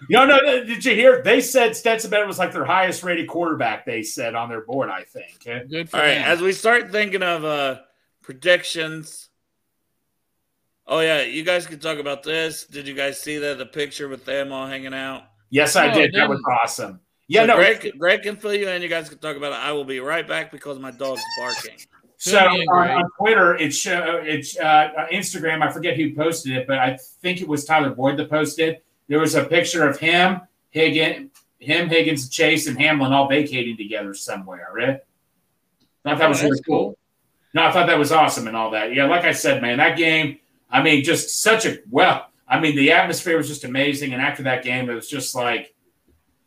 No, 0.08 0.24
no, 0.24 0.38
no. 0.38 0.64
Did 0.64 0.84
you 0.84 0.94
hear? 0.94 1.22
They 1.22 1.40
said 1.40 1.74
Stetson 1.76 2.08
Bennett 2.10 2.26
was 2.28 2.38
like 2.38 2.52
their 2.52 2.64
highest 2.64 3.02
rated 3.02 3.26
quarterback. 3.28 3.84
They 3.84 4.02
said 4.02 4.34
on 4.36 4.48
their 4.48 4.60
board. 4.60 4.88
I 4.90 5.02
think. 5.02 5.44
Eh? 5.46 5.64
Good 5.68 5.90
for 5.90 5.96
All 5.96 6.02
right, 6.02 6.14
them. 6.14 6.22
as 6.24 6.40
we 6.40 6.52
start 6.52 6.90
thinking 6.92 7.22
of 7.22 7.44
uh 7.44 7.80
predictions. 8.22 9.28
Oh 10.86 11.00
yeah, 11.00 11.22
you 11.22 11.42
guys 11.42 11.66
can 11.66 11.78
talk 11.80 11.98
about 11.98 12.22
this. 12.22 12.64
Did 12.64 12.86
you 12.88 12.94
guys 12.94 13.20
see 13.20 13.38
that 13.38 13.58
the 13.58 13.66
picture 13.66 14.08
with 14.08 14.24
them 14.24 14.52
all 14.52 14.66
hanging 14.66 14.94
out? 14.94 15.24
Yes, 15.50 15.74
I 15.76 15.90
Oh, 15.90 15.94
did. 15.94 16.12
That 16.14 16.28
was 16.28 16.40
awesome. 16.62 17.00
Yeah, 17.28 17.42
So 17.42 17.46
no. 17.46 17.56
Greg, 17.56 17.92
Greg 17.98 18.22
can 18.22 18.36
fill 18.36 18.54
you 18.54 18.68
in. 18.68 18.82
You 18.82 18.88
guys 18.88 19.08
can 19.08 19.18
talk 19.18 19.36
about 19.36 19.52
it. 19.52 19.56
I 19.56 19.72
will 19.72 19.84
be 19.84 20.00
right 20.00 20.26
back 20.26 20.50
because 20.50 20.78
my 20.78 20.90
dog's 20.90 21.22
barking. 21.38 21.78
So 22.18 22.38
Fill 22.38 22.50
me 22.50 22.62
in, 22.62 22.68
on, 22.68 22.88
on 22.90 23.10
Twitter, 23.18 23.56
it's 23.56 23.76
show, 23.76 24.20
it's 24.22 24.56
uh, 24.58 24.90
Instagram. 25.12 25.60
I 25.62 25.72
forget 25.72 25.96
who 25.96 26.14
posted 26.14 26.52
it, 26.56 26.66
but 26.68 26.78
I 26.78 26.96
think 27.20 27.40
it 27.40 27.48
was 27.48 27.64
Tyler 27.64 27.90
Boyd 27.90 28.16
that 28.18 28.30
posted. 28.30 28.78
There 29.08 29.18
was 29.18 29.34
a 29.34 29.44
picture 29.44 29.88
of 29.88 29.98
him, 29.98 30.40
Higgins, 30.70 31.30
him, 31.58 31.88
Higgins, 31.88 32.28
Chase, 32.28 32.66
and 32.68 32.80
Hamlin 32.80 33.12
all 33.12 33.28
vacating 33.28 33.76
together 33.76 34.14
somewhere. 34.14 34.68
Right? 34.72 35.00
I 36.04 36.10
thought 36.10 36.18
that 36.18 36.26
Oh, 36.26 36.28
was 36.28 36.42
really 36.42 36.60
cool. 36.66 36.78
cool. 36.90 36.98
No, 37.54 37.64
I 37.64 37.72
thought 37.72 37.86
that 37.88 37.98
was 37.98 38.12
awesome 38.12 38.46
and 38.46 38.56
all 38.56 38.70
that. 38.70 38.94
Yeah, 38.94 39.06
like 39.06 39.24
I 39.24 39.32
said, 39.32 39.60
man, 39.60 39.78
that 39.78 39.96
game. 39.96 40.38
I 40.70 40.82
mean, 40.82 41.02
just 41.04 41.42
such 41.42 41.66
a 41.66 41.78
well. 41.90 42.26
I 42.48 42.60
mean, 42.60 42.76
the 42.76 42.92
atmosphere 42.92 43.36
was 43.36 43.48
just 43.48 43.64
amazing, 43.64 44.12
and 44.12 44.22
after 44.22 44.42
that 44.44 44.62
game, 44.62 44.88
it 44.90 44.94
was 44.94 45.08
just 45.08 45.34
like. 45.34 45.74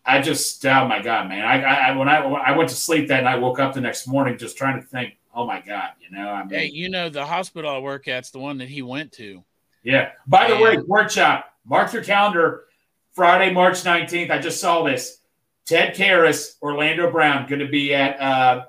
I 0.06 0.22
just, 0.22 0.64
oh 0.66 0.88
my 0.88 1.01
god, 1.01 1.30
man! 1.30 1.43
I, 1.45 1.64
I 1.89 1.91
when 1.97 2.08
I 2.08 2.26
when 2.26 2.39
I 2.41 2.56
went 2.56 2.70
to 2.70 2.76
sleep 2.76 3.08
that 3.08 3.24
night, 3.24 3.38
woke 3.38 3.60
up 3.60 3.74
the 3.74 3.82
next 3.82 4.08
morning 4.08 4.38
just 4.38 4.56
trying 4.58 4.80
to 4.82 4.86
think, 4.88 5.18
oh 5.34 5.45
my 5.47 5.62
god, 5.62 5.91
you 5.99 6.16
know, 6.16 6.30
I 6.30 6.43
mean, 6.43 6.60
Hey, 6.60 6.66
you 6.68 6.89
know 6.89 7.10
the 7.10 7.26
hospital 7.26 7.72
I 7.72 7.80
work 7.80 8.08
at's 8.08 8.30
the 8.32 8.39
one 8.39 8.58
that 8.60 8.70
he 8.70 8.82
went 8.84 9.12
to. 9.14 9.43
yeah. 9.84 10.12
By 10.28 10.47
the 10.47 10.53
Man. 10.56 10.64
way, 10.64 10.78
Pork 10.84 11.10
Chop, 11.10 11.51
mark 11.66 11.91
your 11.93 12.03
calendar. 12.03 12.66
Friday, 13.14 13.51
March 13.51 13.84
nineteenth. 13.86 14.30
I 14.30 14.39
just 14.39 14.60
saw 14.60 14.84
this. 14.84 15.20
Ted 15.66 15.95
Karras, 15.95 16.58
Orlando 16.62 17.10
Brown, 17.10 17.47
going 17.47 17.60
to 17.60 17.68
be 17.68 17.95
at 17.95 18.20
uh, 18.22 18.66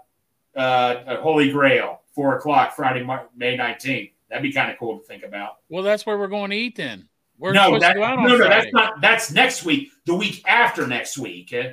uh, 0.56 1.16
Holy 1.20 1.50
Grail, 1.52 2.00
four 2.14 2.38
o'clock 2.38 2.74
Friday, 2.74 3.02
Mar- 3.02 3.28
May 3.36 3.56
nineteenth. 3.56 4.10
That'd 4.30 4.42
be 4.42 4.52
kind 4.52 4.70
of 4.70 4.78
cool 4.78 4.98
to 5.00 5.04
think 5.04 5.22
about. 5.22 5.56
Well, 5.68 5.82
that's 5.82 6.06
where 6.06 6.16
we're 6.16 6.28
going 6.28 6.50
to 6.52 6.56
eat 6.56 6.76
then. 6.76 7.08
We're 7.38 7.52
no, 7.52 7.78
that, 7.78 7.92
to 7.92 7.98
go 7.98 8.04
out 8.04 8.18
no, 8.20 8.28
no, 8.28 8.38
Friday. 8.38 8.48
that's 8.62 8.72
not. 8.72 9.00
That's 9.00 9.30
next 9.32 9.64
week. 9.64 9.90
The 10.06 10.14
week 10.14 10.42
after 10.46 10.86
next 10.86 11.18
week. 11.18 11.52
eh? 11.52 11.72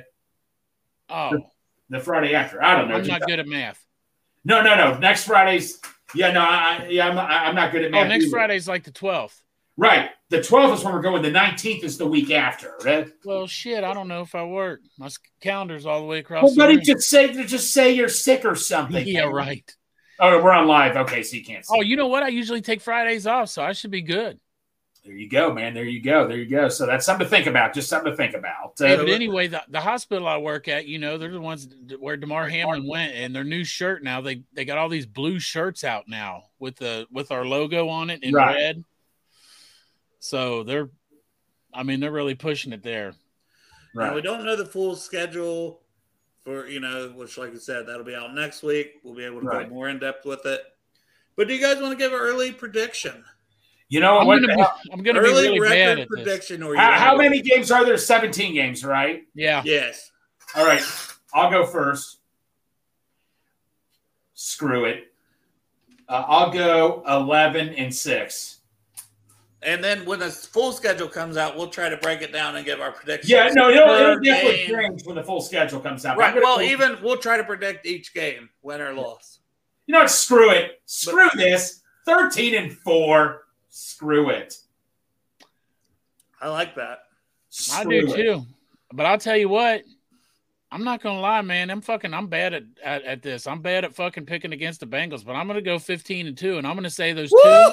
oh, 1.08 1.38
The 1.90 2.00
Friday 2.00 2.34
after. 2.34 2.62
I 2.62 2.76
don't 2.78 2.88
know. 2.88 2.96
I'm 2.96 3.06
not 3.06 3.22
good 3.22 3.38
at 3.38 3.46
math. 3.46 3.84
No, 4.44 4.62
no, 4.62 4.74
no. 4.76 4.98
Next 4.98 5.24
Friday's. 5.24 5.80
Yeah, 6.14 6.30
no, 6.32 6.40
I, 6.40 6.86
yeah, 6.90 7.08
I'm, 7.08 7.18
I'm 7.18 7.54
not 7.54 7.72
good 7.72 7.82
at 7.82 7.88
Oh, 7.88 7.92
math. 7.92 8.08
next 8.08 8.24
either. 8.26 8.30
Friday's 8.30 8.68
like 8.68 8.84
the 8.84 8.92
12th. 8.92 9.40
Right. 9.76 10.10
The 10.28 10.38
12th 10.38 10.74
is 10.78 10.84
when 10.84 10.94
we're 10.94 11.00
going. 11.00 11.22
The 11.22 11.30
19th 11.32 11.82
is 11.82 11.98
the 11.98 12.06
week 12.06 12.30
after, 12.30 12.74
right? 12.84 13.08
Well, 13.24 13.46
shit, 13.46 13.82
I 13.82 13.92
don't 13.94 14.06
know 14.06 14.20
if 14.20 14.34
I 14.34 14.44
work. 14.44 14.80
My 14.98 15.08
calendar's 15.40 15.86
all 15.86 16.00
the 16.00 16.06
way 16.06 16.18
across. 16.18 16.44
Well, 16.44 16.54
buddy, 16.54 16.78
just 16.78 17.08
say 17.08 17.32
just 17.44 17.72
say 17.72 17.92
you're 17.92 18.08
sick 18.08 18.44
or 18.44 18.54
something. 18.54 19.06
yeah, 19.06 19.22
right. 19.22 19.68
Oh, 20.20 20.40
we're 20.42 20.52
on 20.52 20.68
live. 20.68 20.96
Okay, 20.96 21.24
so 21.24 21.36
you 21.36 21.44
can't 21.44 21.64
see. 21.66 21.74
Oh, 21.76 21.80
you 21.80 21.96
know 21.96 22.06
what? 22.06 22.22
I 22.22 22.28
usually 22.28 22.60
take 22.60 22.80
Fridays 22.80 23.26
off, 23.26 23.48
so 23.48 23.62
I 23.64 23.72
should 23.72 23.90
be 23.90 24.02
good. 24.02 24.38
There 25.04 25.14
you 25.14 25.28
go, 25.28 25.52
man. 25.52 25.74
There 25.74 25.84
you 25.84 26.00
go. 26.00 26.26
There 26.26 26.38
you 26.38 26.46
go. 26.48 26.68
So 26.70 26.86
that's 26.86 27.04
something 27.04 27.26
to 27.26 27.30
think 27.30 27.46
about. 27.46 27.74
Just 27.74 27.90
something 27.90 28.10
to 28.10 28.16
think 28.16 28.34
about. 28.34 28.72
Hey, 28.78 28.94
Uh, 28.94 28.98
but 28.98 29.08
anyway, 29.10 29.48
the, 29.48 29.62
the 29.68 29.80
hospital 29.80 30.26
I 30.26 30.38
work 30.38 30.66
at, 30.66 30.86
you 30.86 30.98
know, 30.98 31.18
they're 31.18 31.30
the 31.30 31.40
ones 31.40 31.68
where 31.98 32.16
Damar 32.16 32.48
Hamlin 32.48 32.88
went, 32.88 33.12
and 33.14 33.34
their 33.36 33.44
new 33.44 33.64
shirt 33.64 34.02
now 34.02 34.22
they 34.22 34.42
they 34.54 34.64
got 34.64 34.78
all 34.78 34.88
these 34.88 35.04
blue 35.04 35.38
shirts 35.38 35.84
out 35.84 36.08
now 36.08 36.44
with 36.58 36.76
the 36.76 37.06
with 37.12 37.30
our 37.32 37.44
logo 37.44 37.88
on 37.88 38.08
it 38.08 38.22
in 38.22 38.32
Right. 38.34 38.54
red. 38.54 38.84
So 40.20 40.62
they're, 40.62 40.88
I 41.74 41.82
mean, 41.82 42.00
they're 42.00 42.10
really 42.10 42.34
pushing 42.34 42.72
it 42.72 42.82
there. 42.82 43.12
Now, 43.94 44.14
we 44.14 44.22
don't 44.22 44.44
know 44.44 44.56
the 44.56 44.64
full 44.64 44.96
schedule 44.96 45.82
for 46.42 46.66
you 46.66 46.80
know, 46.80 47.12
which 47.14 47.36
like 47.36 47.52
I 47.54 47.58
said, 47.58 47.86
that'll 47.86 48.04
be 48.04 48.14
out 48.14 48.34
next 48.34 48.62
week. 48.62 49.00
We'll 49.04 49.14
be 49.14 49.24
able 49.24 49.40
to 49.40 49.46
Right. 49.46 49.68
go 49.68 49.74
more 49.74 49.88
in 49.90 49.98
depth 49.98 50.24
with 50.24 50.46
it. 50.46 50.62
But 51.36 51.48
do 51.48 51.54
you 51.54 51.60
guys 51.60 51.80
want 51.82 51.92
to 51.92 52.02
give 52.02 52.12
an 52.12 52.18
early 52.18 52.52
prediction? 52.52 53.22
You 53.94 54.00
know 54.00 54.18
I'm 54.18 54.26
what? 54.26 54.40
gonna 54.40 54.56
be, 54.56 54.64
I'm 54.92 55.02
gonna 55.04 55.22
be 55.22 55.28
early 55.28 55.48
really 55.50 55.60
bad 55.60 55.98
record 55.98 56.00
at 56.00 56.08
this. 56.08 56.24
prediction, 56.24 56.62
or 56.64 56.74
how, 56.74 56.90
how 56.94 57.16
many 57.16 57.40
games 57.40 57.70
are 57.70 57.84
there? 57.84 57.96
17 57.96 58.52
games, 58.52 58.84
right? 58.84 59.22
Yeah, 59.36 59.62
Yes. 59.64 60.10
All 60.56 60.66
right. 60.66 60.82
I'll 61.32 61.48
go 61.48 61.64
first. 61.64 62.18
Screw 64.34 64.86
it. 64.86 65.12
Uh, 66.08 66.24
I'll 66.26 66.50
go 66.50 67.04
11 67.06 67.68
and 67.70 67.94
6. 67.94 68.58
And 69.62 69.82
then 69.82 70.04
when 70.04 70.18
the 70.18 70.28
full 70.28 70.72
schedule 70.72 71.06
comes 71.06 71.36
out, 71.36 71.56
we'll 71.56 71.68
try 71.68 71.88
to 71.88 71.96
break 71.98 72.20
it 72.20 72.32
down 72.32 72.56
and 72.56 72.66
give 72.66 72.80
our 72.80 72.90
predictions. 72.90 73.30
Yeah, 73.30 73.48
no, 73.54 73.70
it'll, 73.70 73.86
per 73.86 74.10
it'll 74.10 74.20
definitely 74.24 74.66
game. 74.66 74.76
change 74.76 75.06
when 75.06 75.14
the 75.14 75.22
full 75.22 75.40
schedule 75.40 75.78
comes 75.78 76.04
out. 76.04 76.16
Right. 76.18 76.34
Well, 76.34 76.56
go- 76.56 76.62
even 76.62 76.98
we'll 77.00 77.16
try 77.16 77.36
to 77.36 77.44
predict 77.44 77.86
each 77.86 78.12
game, 78.12 78.48
win 78.60 78.80
or 78.80 78.92
loss. 78.92 79.38
You 79.86 79.92
know 79.92 80.00
what? 80.00 80.10
Screw 80.10 80.50
it. 80.50 80.82
Screw 80.84 81.28
this. 81.36 81.80
13 82.06 82.54
and 82.56 82.72
4. 82.72 83.43
Screw 83.76 84.30
it. 84.30 84.56
I 86.40 86.48
like 86.48 86.76
that. 86.76 87.00
I 87.72 87.82
do 87.82 87.90
it. 87.90 88.14
too. 88.14 88.46
But 88.92 89.06
I'll 89.06 89.18
tell 89.18 89.36
you 89.36 89.48
what, 89.48 89.82
I'm 90.70 90.84
not 90.84 91.02
gonna 91.02 91.18
lie, 91.18 91.42
man. 91.42 91.70
I'm 91.70 91.80
fucking. 91.80 92.14
I'm 92.14 92.28
bad 92.28 92.54
at, 92.54 92.62
at 92.84 93.02
at 93.02 93.22
this. 93.22 93.48
I'm 93.48 93.62
bad 93.62 93.84
at 93.84 93.92
fucking 93.92 94.26
picking 94.26 94.52
against 94.52 94.78
the 94.78 94.86
Bengals. 94.86 95.24
But 95.24 95.32
I'm 95.32 95.48
gonna 95.48 95.60
go 95.60 95.80
15 95.80 96.28
and 96.28 96.38
two, 96.38 96.56
and 96.58 96.68
I'm 96.68 96.76
gonna 96.76 96.88
say 96.88 97.12
those 97.12 97.30
two. 97.30 97.70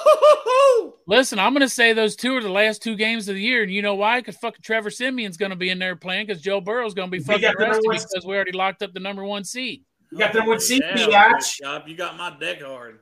Listen, 1.05 1.37
I'm 1.37 1.53
going 1.53 1.61
to 1.61 1.69
say 1.69 1.93
those 1.93 2.15
two 2.15 2.35
are 2.37 2.41
the 2.41 2.49
last 2.49 2.81
two 2.81 2.95
games 2.95 3.27
of 3.27 3.35
the 3.35 3.41
year, 3.41 3.63
and 3.63 3.71
you 3.71 3.81
know 3.81 3.95
why? 3.95 4.19
Because 4.19 4.37
fucking 4.37 4.61
Trevor 4.61 4.89
Siemian's 4.89 5.35
going 5.35 5.49
to 5.49 5.55
be 5.55 5.69
in 5.69 5.77
there 5.77 5.95
playing 5.95 6.27
because 6.27 6.41
Joe 6.41 6.61
Burrow's 6.61 6.93
going 6.93 7.09
to 7.09 7.17
be 7.17 7.21
fucking 7.21 7.41
got 7.41 7.57
the 7.57 7.83
rested 7.89 8.09
because 8.13 8.25
we 8.25 8.35
already 8.35 8.53
locked 8.53 8.81
up 8.81 8.93
the 8.93 8.99
number 8.99 9.25
one 9.25 9.43
seed. 9.43 9.83
You 10.11 10.19
got 10.19 10.31
the 10.31 10.43
one 10.43 10.59
seat, 10.59 10.83
Yeah, 10.95 11.33
biatch. 11.33 11.87
You 11.87 11.95
got 11.97 12.17
my 12.17 12.37
deck 12.39 12.61
hard. 12.61 12.99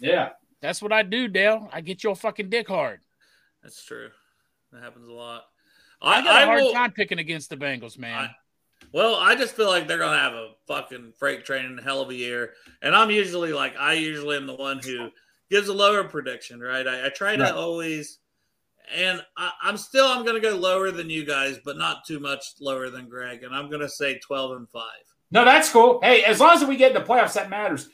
Yeah. 0.00 0.30
That's 0.62 0.80
what 0.80 0.92
I 0.92 1.02
do, 1.02 1.28
Dale. 1.28 1.68
I 1.72 1.80
get 1.82 2.02
your 2.02 2.14
fucking 2.16 2.48
dick 2.48 2.68
hard. 2.68 3.00
That's 3.62 3.84
true. 3.84 4.08
That 4.72 4.82
happens 4.82 5.08
a 5.08 5.12
lot. 5.12 5.42
I, 6.00 6.20
I, 6.20 6.22
got 6.24 6.34
a 6.34 6.38
I 6.38 6.44
hard 6.46 6.62
will, 6.62 6.72
time 6.72 6.92
picking 6.92 7.18
against 7.18 7.50
the 7.50 7.56
Bengals, 7.56 7.98
man. 7.98 8.14
I- 8.30 8.34
Well, 8.92 9.16
I 9.16 9.34
just 9.34 9.54
feel 9.54 9.68
like 9.68 9.86
they're 9.86 9.98
gonna 9.98 10.18
have 10.18 10.32
a 10.32 10.52
fucking 10.66 11.12
freight 11.18 11.44
train 11.44 11.64
and 11.66 11.78
hell 11.80 12.00
of 12.00 12.10
a 12.10 12.14
year. 12.14 12.54
And 12.80 12.94
I'm 12.94 13.10
usually 13.10 13.52
like 13.52 13.76
I 13.76 13.94
usually 13.94 14.36
am 14.36 14.46
the 14.46 14.54
one 14.54 14.80
who 14.82 15.10
gives 15.50 15.68
a 15.68 15.72
lower 15.74 16.04
prediction, 16.04 16.60
right? 16.60 16.86
I, 16.86 17.06
I 17.06 17.08
try 17.10 17.36
to 17.36 17.42
Right. 17.42 17.52
always 17.52 18.18
and 18.94 19.22
I, 19.36 19.52
I'm 19.62 19.76
still 19.76 20.06
I'm 20.06 20.24
gonna 20.26 20.40
go 20.40 20.56
lower 20.56 20.90
than 20.90 21.08
you 21.10 21.24
guys, 21.24 21.58
but 21.64 21.76
not 21.78 22.04
too 22.06 22.18
much 22.20 22.44
lower 22.60 22.90
than 22.90 23.08
Greg. 23.08 23.42
And 23.44 23.54
I'm 23.54 23.70
gonna 23.70 23.88
say 23.88 24.18
twelve 24.18 24.56
and 24.56 24.68
five. 24.70 25.04
No, 25.30 25.44
that's 25.44 25.70
cool. 25.70 26.00
Hey, 26.02 26.24
as 26.24 26.40
long 26.40 26.50
as 26.56 26.64
we 26.64 26.76
get 26.76 26.94
in 26.94 27.00
the 27.02 27.08
playoffs, 27.08 27.34
that 27.34 27.48
matters. 27.50 27.88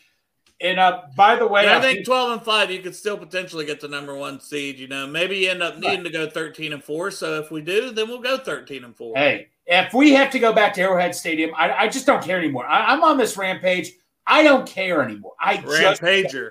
And 0.61 0.81
uh, 0.81 1.03
by 1.15 1.37
the 1.37 1.47
way, 1.47 1.69
I 1.69 1.79
I 1.79 1.81
think 1.81 2.05
twelve 2.05 2.33
and 2.33 2.43
five, 2.43 2.71
you 2.71 2.81
could 2.81 2.97
still 2.97 3.17
potentially 3.17 3.65
get 3.65 3.81
the 3.81 3.87
number 3.87 4.17
one 4.17 4.41
seed. 4.41 4.79
You 4.79 4.89
know, 4.89 5.07
maybe 5.07 5.37
you 5.37 5.51
end 5.51 5.63
up 5.63 5.79
needing 5.79 6.03
to 6.03 6.11
go 6.11 6.29
thirteen 6.29 6.73
and 6.73 6.83
four. 6.83 7.13
So 7.13 7.39
if 7.39 7.51
we 7.53 7.61
do, 7.61 7.93
then 7.93 8.09
we'll 8.09 8.21
go 8.21 8.39
thirteen 8.39 8.83
and 8.83 8.97
four. 8.97 9.17
hey, 9.17 9.49
if 9.67 9.95
we 9.95 10.13
have 10.15 10.31
to 10.33 10.41
go 10.41 10.53
back 10.53 10.75
to 10.75 10.81
Arrowhead 10.81 11.15
Stadium, 11.15 11.53
I, 11.57 11.73
I 11.73 11.89
just 11.89 12.07
don't 12.07 12.25
care 12.25 12.39
anymore. 12.39 12.67
I, 12.67 12.93
I'm 12.93 13.05
on 13.05 13.19
this 13.19 13.37
rampage. 13.37 13.93
I 14.27 14.43
don't 14.43 14.69
care 14.69 15.03
anymore. 15.03 15.35
I 15.41 15.59
just 15.59 16.03
Rampager. 16.03 16.51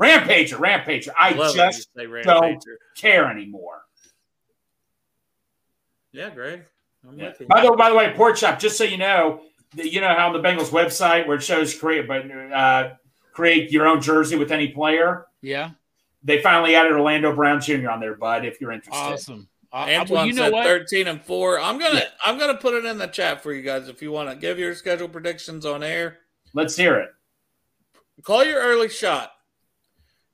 rampager, 0.00 0.58
rampager. 0.58 1.08
I 1.18 1.32
when 1.32 1.54
just 1.54 1.88
say 1.96 2.22
don't 2.22 2.62
care 2.96 3.30
anymore. 3.30 3.82
Yeah, 6.10 6.30
Greg. 6.30 6.64
I'm 7.08 7.18
Yeah. 7.18 7.32
By 7.48 7.62
the 7.62 7.72
by 7.72 7.90
the 7.90 7.94
way, 7.96 8.12
Pork 8.16 8.36
Chop. 8.36 8.58
Just 8.58 8.76
so 8.76 8.84
you 8.84 8.96
know, 8.96 9.42
you 9.74 10.00
know 10.00 10.14
how 10.14 10.28
on 10.28 10.32
the 10.32 10.46
Bengals 10.46 10.70
website 10.70 11.26
where 11.26 11.36
it 11.36 11.42
shows 11.42 11.78
create, 11.78 12.08
but 12.08 12.30
uh, 12.52 12.94
create 13.36 13.70
your 13.70 13.86
own 13.86 14.00
jersey 14.00 14.34
with 14.34 14.50
any 14.50 14.68
player. 14.68 15.26
yeah, 15.42 15.72
They 16.24 16.40
finally 16.40 16.74
added 16.74 16.92
Orlando 16.92 17.34
Brown 17.36 17.60
Jr. 17.60 17.90
on 17.90 18.00
there, 18.00 18.14
bud. 18.14 18.46
If 18.46 18.62
you're 18.62 18.72
interested, 18.72 18.98
awesome. 18.98 19.48
Uh, 19.70 19.86
Antoine 19.90 20.08
well, 20.16 20.26
you 20.26 20.32
know 20.32 20.42
said 20.44 20.52
what? 20.52 20.64
13 20.64 21.06
and 21.06 21.22
4. 21.22 21.60
I'm 21.60 21.78
gonna 21.78 21.98
Yeah. 21.98 22.08
I'm 22.24 22.38
gonna 22.38 22.56
put 22.56 22.72
it 22.72 22.86
in 22.86 22.96
the 22.96 23.08
chat 23.08 23.42
for 23.42 23.52
you 23.52 23.60
guys 23.60 23.88
if 23.88 24.00
you 24.00 24.10
want 24.10 24.30
to 24.30 24.36
give 24.36 24.58
your 24.58 24.74
schedule 24.74 25.08
predictions 25.08 25.66
on 25.66 25.82
air. 25.82 26.20
let's 26.54 26.76
hear 26.76 26.96
it. 26.96 27.10
Call 28.22 28.42
your 28.42 28.58
early 28.62 28.88
shot. 28.88 29.32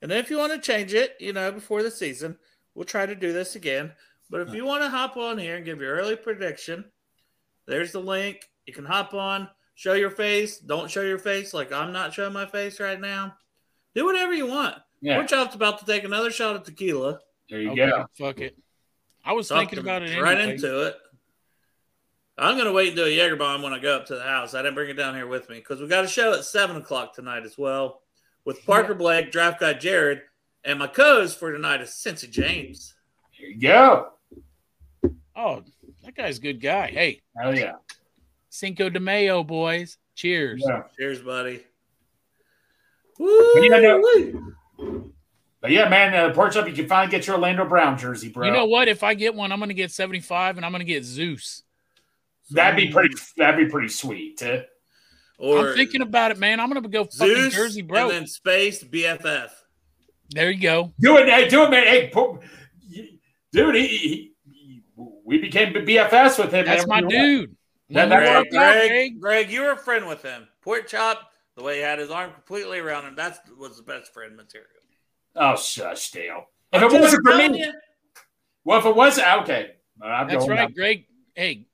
And 0.00 0.08
then 0.10 0.18
if 0.18 0.30
you 0.30 0.38
want 0.38 0.52
to 0.52 0.60
change 0.60 0.94
it, 0.94 1.16
you 1.18 1.32
know, 1.32 1.50
before 1.50 1.82
the 1.82 1.90
season, 1.90 2.38
we'll 2.74 2.84
try 2.84 3.04
to 3.06 3.16
do 3.16 3.32
this 3.32 3.56
again. 3.56 3.92
But 4.30 4.42
if 4.42 4.54
you 4.54 4.64
want 4.64 4.84
to 4.84 4.90
hop 4.90 5.16
on 5.16 5.38
here 5.38 5.56
and 5.56 5.64
give 5.64 5.80
your 5.80 5.96
early 5.96 6.14
prediction, 6.14 6.84
there's 7.66 7.90
the 7.90 8.00
link. 8.00 8.48
You 8.66 8.72
can 8.72 8.84
hop 8.84 9.12
on, 9.12 9.48
show 9.74 9.94
your 9.94 10.10
face. 10.10 10.58
Don't 10.58 10.90
show 10.90 11.02
your 11.02 11.18
face 11.18 11.52
like 11.54 11.72
I'm 11.72 11.92
not 11.92 12.12
showing 12.14 12.32
my 12.32 12.46
face 12.46 12.80
right 12.80 13.00
now. 13.00 13.34
Do 13.94 14.04
whatever 14.06 14.32
you 14.32 14.46
want. 14.46 14.76
Yeah. 15.00 15.16
Pork 15.16 15.28
Chop's 15.28 15.54
about 15.54 15.78
to 15.80 15.84
take 15.86 16.04
another 16.04 16.30
shot 16.30 16.56
of 16.56 16.64
tequila. 16.64 17.20
There 17.50 17.60
you 17.60 17.70
Okay, 17.72 17.90
go. 17.90 18.06
fuck 18.18 18.40
it. 18.40 18.56
I 19.24 19.32
was 19.32 19.48
Talk 19.48 19.58
thinking 19.58 19.78
about 19.80 20.02
it 20.02 20.20
right 20.20 20.38
anyway. 20.38 20.54
into 20.54 20.86
it. 20.86 20.96
I'm 22.38 22.56
gonna 22.56 22.72
wait 22.72 22.88
and 22.88 22.96
do 22.96 23.04
a 23.04 23.08
Jaeger 23.10 23.36
bomb 23.36 23.62
when 23.62 23.72
I 23.72 23.78
go 23.78 23.96
up 23.96 24.06
to 24.06 24.14
the 24.14 24.22
house. 24.22 24.54
I 24.54 24.62
didn't 24.62 24.74
bring 24.74 24.90
it 24.90 24.94
down 24.94 25.14
here 25.14 25.26
with 25.26 25.48
me 25.50 25.56
because 25.56 25.80
we 25.80 25.86
got 25.86 26.04
a 26.04 26.08
show 26.08 26.32
at 26.32 26.44
seven 26.44 26.76
o'clock 26.76 27.14
tonight 27.14 27.44
as 27.44 27.58
well 27.58 28.00
with 28.44 28.64
Parker 28.64 28.94
Blake, 28.94 29.30
draft 29.30 29.60
guy 29.60 29.74
Jared, 29.74 30.22
and 30.64 30.78
my 30.78 30.86
co-host 30.86 31.38
for 31.38 31.52
tonight 31.52 31.80
is 31.82 31.90
Cincy 31.90 32.28
James. 32.30 32.94
There 33.38 33.48
you 33.50 33.60
go. 33.60 34.08
Oh, 35.36 35.62
that 36.04 36.14
guy's 36.14 36.38
a 36.38 36.40
good 36.40 36.60
guy. 36.60 36.88
Hey, 36.88 37.20
Hell 37.36 37.56
yeah. 37.56 37.72
Cinco 38.52 38.90
de 38.90 39.00
Mayo, 39.00 39.42
boys. 39.42 39.96
Cheers. 40.14 40.62
Yeah. 40.68 40.82
Cheers, 40.98 41.20
buddy. 41.22 41.64
you 43.18 43.68
know- 43.70 44.02
Woo! 44.78 45.12
But 45.62 45.70
yeah, 45.70 45.88
man, 45.88 46.12
uh, 46.12 46.34
Pork 46.34 46.52
Chop. 46.52 46.66
You 46.68 46.74
can 46.74 46.86
finally 46.86 47.10
get 47.10 47.26
your 47.26 47.36
Orlando 47.36 47.64
Brown 47.64 47.96
jersey, 47.96 48.28
bro. 48.28 48.44
You 48.46 48.52
know 48.52 48.66
what? 48.66 48.88
If 48.88 49.02
I 49.02 49.14
get 49.14 49.34
one, 49.34 49.52
I'm 49.52 49.58
going 49.58 49.68
to 49.68 49.74
get 49.74 49.90
75 49.90 50.56
and 50.58 50.66
I'm 50.66 50.72
going 50.72 50.80
to 50.80 50.84
get 50.84 51.04
Zeus. 51.04 51.62
that'd 52.50 52.76
be 52.76 52.92
pretty. 52.92 53.14
That'd 53.38 53.64
be 53.64 53.70
pretty 53.70 53.88
sweet. 53.88 54.42
Uh, 54.42 54.62
Or 55.38 55.70
I'm 55.70 55.74
thinking 55.76 56.02
about 56.02 56.30
it, 56.32 56.38
man. 56.38 56.60
I'm 56.60 56.68
going 56.68 56.82
to 56.82 56.88
go 56.90 57.04
fucking 57.04 57.34
Zeus 57.34 57.54
Jersey 57.54 57.80
and 57.80 57.88
bro. 57.88 58.08
then 58.10 58.26
space 58.26 58.84
BFF. 58.84 59.48
There 60.30 60.50
you 60.50 60.60
go. 60.60 60.92
do 61.00 61.16
it, 61.18 61.28
hey, 61.28 61.48
do 61.48 61.62
it, 61.62 61.70
man. 61.70 61.86
Hey, 61.86 62.10
po- 62.12 62.40
dude, 63.52 63.74
he, 63.76 63.86
he, 63.86 64.32
he- 64.44 64.82
we 65.24 65.38
became 65.38 65.72
BFS 65.72 66.38
with 66.38 66.52
him. 66.52 66.66
That's 66.66 66.86
man. 66.86 67.04
my 67.04 67.08
dude. 67.08 67.56
That- 67.92 68.08
Greg, 68.08 68.50
Greg, 68.50 69.20
Greg, 69.20 69.50
you 69.50 69.62
were 69.62 69.72
a 69.72 69.76
friend 69.76 70.06
with 70.06 70.22
him. 70.22 70.48
Pork 70.62 70.86
chop, 70.86 71.30
the 71.56 71.62
way 71.62 71.76
he 71.76 71.82
had 71.82 71.98
his 71.98 72.10
arm 72.10 72.32
completely 72.32 72.78
around 72.78 73.04
him, 73.04 73.14
that 73.16 73.40
was 73.58 73.76
the 73.76 73.82
best 73.82 74.12
friend 74.12 74.36
material. 74.36 74.68
Oh, 75.36 75.56
shush, 75.56 76.10
Dale. 76.10 76.46
If 76.72 76.82
I'm 76.82 76.94
it 76.94 77.00
wasn't 77.00 77.26
for 77.26 77.36
me, 77.36 77.58
you. 77.58 77.72
well, 78.64 78.78
if 78.78 78.86
it 78.86 78.96
was 78.96 79.18
okay, 79.18 79.72
That's 80.00 80.48
right. 80.48 80.74
Greg, 80.74 81.06
hey, 81.34 81.66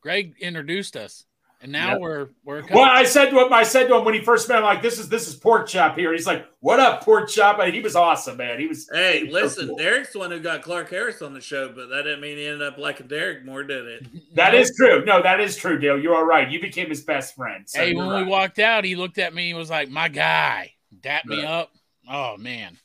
Greg 0.00 0.34
introduced 0.40 0.96
us. 0.96 1.25
And 1.62 1.72
now 1.72 1.92
Yep. 1.92 2.00
we're 2.00 2.28
we're 2.44 2.62
Well, 2.70 2.84
I 2.84 3.04
said 3.04 3.30
to 3.30 3.40
him, 3.44 3.50
I 3.52 3.62
said 3.62 3.88
to 3.88 3.96
him 3.96 4.04
when 4.04 4.12
he 4.12 4.20
first 4.20 4.46
met 4.48 4.58
him, 4.58 4.64
like, 4.64 4.82
this 4.82 4.98
is 4.98 5.08
this 5.08 5.26
is 5.26 5.34
pork 5.36 5.66
chop 5.66 5.96
here. 5.96 6.12
He's 6.12 6.26
like, 6.26 6.46
"What 6.60 6.78
up, 6.80 7.02
pork 7.02 7.30
chop?" 7.30 7.58
And 7.60 7.72
he 7.74 7.80
was 7.80 7.96
awesome, 7.96 8.36
man. 8.36 8.60
He 8.60 8.66
was. 8.66 8.86
Hey, 8.92 9.20
he 9.20 9.24
was 9.24 9.32
so 9.32 9.42
listen, 9.42 9.68
cool. 9.68 9.76
Derek's 9.78 10.12
the 10.12 10.18
one 10.18 10.30
who 10.30 10.38
got 10.38 10.60
Clark 10.62 10.90
Harris 10.90 11.22
on 11.22 11.32
the 11.32 11.40
show, 11.40 11.70
but 11.70 11.88
that 11.88 12.02
didn't 12.02 12.20
mean 12.20 12.36
he 12.36 12.46
ended 12.46 12.62
up 12.62 12.76
liking 12.76 13.06
Derek 13.06 13.44
more, 13.44 13.64
did 13.64 13.86
it? 13.86 14.06
That 14.34 14.54
is 14.54 14.70
true. 14.76 15.02
No, 15.06 15.22
that 15.22 15.40
is 15.40 15.56
true, 15.56 15.78
Dale. 15.78 15.98
You 15.98 16.12
are 16.12 16.26
right. 16.26 16.50
You 16.50 16.60
became 16.60 16.90
his 16.90 17.02
best 17.02 17.34
friend. 17.34 17.66
So 17.66 17.78
Hey, 17.80 17.94
when 17.94 18.06
right. 18.06 18.22
we 18.22 18.28
walked 18.30 18.58
out, 18.58 18.84
he 18.84 18.94
looked 18.94 19.16
at 19.16 19.32
me 19.32 19.46
He 19.46 19.54
was 19.54 19.70
like, 19.70 19.88
"My 19.88 20.08
guy," 20.08 20.74
dapped 21.00 21.24
me 21.26 21.38
Right. 21.38 21.46
up. 21.46 21.70
Oh 22.08 22.36
man! 22.36 22.76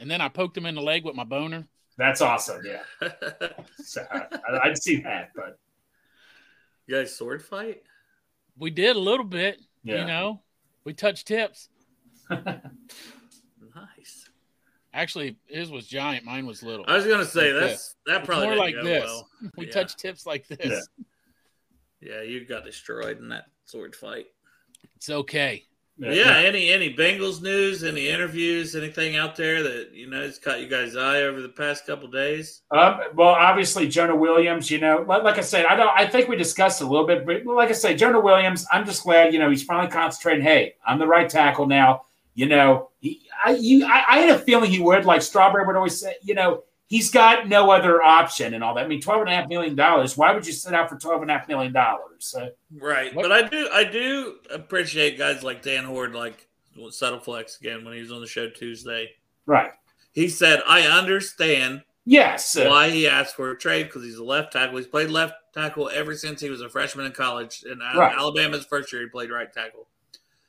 And 0.00 0.10
then 0.10 0.20
I 0.20 0.28
poked 0.28 0.56
him 0.56 0.66
in 0.66 0.74
the 0.74 0.82
leg 0.82 1.04
with 1.04 1.14
my 1.14 1.22
boner. 1.24 1.68
That's 1.98 2.20
awesome. 2.20 2.62
Yeah, 2.64 2.82
so, 3.78 4.04
I, 4.10 4.58
I'd 4.64 4.76
see 4.82 5.02
that, 5.02 5.30
but 5.36 5.56
you 6.86 6.96
guys 6.96 7.14
sword 7.14 7.44
fight? 7.44 7.82
We 8.58 8.70
did 8.70 8.96
a 8.96 9.00
little 9.00 9.24
bit, 9.24 9.60
yeah. 9.82 10.00
you 10.00 10.06
know. 10.06 10.42
We 10.84 10.94
touched 10.94 11.26
tips. 11.26 11.68
Nice. 13.74 14.28
Actually, 14.92 15.36
his 15.46 15.70
was 15.70 15.86
giant. 15.86 16.24
Mine 16.24 16.46
was 16.46 16.62
little. 16.62 16.84
I 16.86 16.94
was 16.94 17.06
gonna 17.06 17.24
say 17.24 17.52
Like 17.52 17.70
that's 17.70 17.96
that 18.06 18.18
It's 18.18 18.26
probably 18.26 18.48
more 18.48 18.56
like 18.56 18.74
this. 18.82 19.04
well. 19.04 19.28
we 19.56 19.66
yeah. 19.66 19.72
touched 19.72 19.98
tips 19.98 20.26
like 20.26 20.46
this. 20.46 20.88
Yeah. 20.98 22.14
Yeah, 22.14 22.22
you 22.22 22.44
got 22.44 22.64
destroyed 22.64 23.18
in 23.18 23.28
that 23.28 23.46
sword 23.64 23.94
fight. 23.94 24.26
It's 24.96 25.08
okay. 25.08 25.64
Yeah, 25.98 26.38
any 26.38 26.70
any 26.70 26.92
Bengals 26.92 27.42
news, 27.42 27.84
any 27.84 28.08
interviews, 28.08 28.74
anything 28.74 29.16
out 29.16 29.36
there 29.36 29.62
that 29.62 29.90
you 29.92 30.08
know 30.08 30.22
has 30.22 30.38
caught 30.38 30.60
you 30.60 30.66
guys' 30.66 30.96
eye 30.96 31.22
over 31.22 31.40
the 31.40 31.50
past 31.50 31.86
couple 31.86 32.08
days? 32.08 32.62
Um, 32.70 33.00
well, 33.14 33.28
obviously 33.28 33.88
Jonah 33.88 34.16
Williams. 34.16 34.70
You 34.70 34.80
know, 34.80 35.04
like, 35.06 35.22
like 35.22 35.38
I 35.38 35.42
said, 35.42 35.66
I 35.66 35.76
don't. 35.76 35.90
I 35.94 36.06
think 36.06 36.28
we 36.28 36.36
discussed 36.36 36.80
a 36.80 36.86
little 36.86 37.06
bit, 37.06 37.26
but 37.26 37.44
like 37.46 37.68
I 37.68 37.72
say, 37.72 37.94
Jonah 37.94 38.20
Williams. 38.20 38.66
I'm 38.72 38.86
just 38.86 39.04
glad 39.04 39.32
you 39.32 39.38
know 39.38 39.50
he's 39.50 39.62
finally 39.62 39.90
concentrating. 39.90 40.42
Hey, 40.42 40.74
I'm 40.84 40.98
the 40.98 41.06
right 41.06 41.28
tackle 41.28 41.66
now. 41.66 42.06
You 42.34 42.46
know, 42.46 42.88
he, 43.00 43.20
I, 43.44 43.52
you, 43.52 43.84
I, 43.84 44.04
I 44.08 44.18
had 44.20 44.30
a 44.30 44.38
feeling 44.38 44.70
he 44.70 44.80
would. 44.80 45.04
Like 45.04 45.20
Strawberry 45.20 45.66
would 45.66 45.76
always 45.76 46.00
say, 46.00 46.14
you 46.22 46.34
know, 46.34 46.62
he's 46.92 47.10
got 47.10 47.48
no 47.48 47.70
other 47.70 48.02
option 48.02 48.52
and 48.52 48.62
all 48.62 48.74
that. 48.74 48.84
I 48.84 48.86
mean, 48.86 49.00
twelve 49.00 49.22
and 49.22 49.30
a 49.30 49.34
half 49.34 49.48
million 49.48 49.74
dollars. 49.74 50.14
Why 50.16 50.32
would 50.34 50.46
you 50.46 50.52
sit 50.52 50.74
out 50.74 50.90
for 50.90 50.96
twelve 50.98 51.22
and 51.22 51.30
a 51.30 51.38
half 51.38 51.48
million 51.48 51.72
dollars? 51.72 52.34
Uh, 52.38 52.48
Right, 52.78 53.14
What- 53.14 53.22
but 53.22 53.32
I 53.32 53.42
do 53.48 53.68
I 53.72 53.82
do 53.84 54.38
appreciate 54.50 55.16
guys 55.16 55.42
like 55.42 55.62
Dan 55.62 55.84
Hoard, 55.84 56.14
like 56.14 56.46
Subtle 56.90 57.20
Flex 57.20 57.58
again 57.60 57.82
when 57.84 57.94
he 57.94 58.00
was 58.00 58.12
on 58.12 58.20
the 58.20 58.26
show 58.26 58.48
Tuesday. 58.48 59.10
right. 59.46 59.70
He 60.12 60.28
said, 60.28 60.60
"I 60.66 60.82
understand 60.82 61.82
Yes. 62.04 62.54
uh, 62.56 62.66
why 62.68 62.90
he 62.90 63.08
asked 63.08 63.34
for 63.36 63.50
a 63.50 63.58
trade 63.58 63.84
because 63.84 64.02
he's 64.02 64.18
a 64.18 64.24
left 64.24 64.52
tackle. 64.52 64.76
He's 64.76 64.86
played 64.86 65.08
left 65.08 65.34
tackle 65.54 65.88
ever 65.88 66.14
since 66.14 66.40
he 66.40 66.50
was 66.50 66.60
a 66.60 66.68
freshman 66.68 67.06
in 67.06 67.12
college. 67.12 67.62
In 67.64 67.78
Right. 67.78 68.14
Alabama's 68.14 68.66
first 68.66 68.92
year, 68.92 69.02
he 69.02 69.08
played 69.08 69.30
right 69.30 69.50
tackle. 69.52 69.88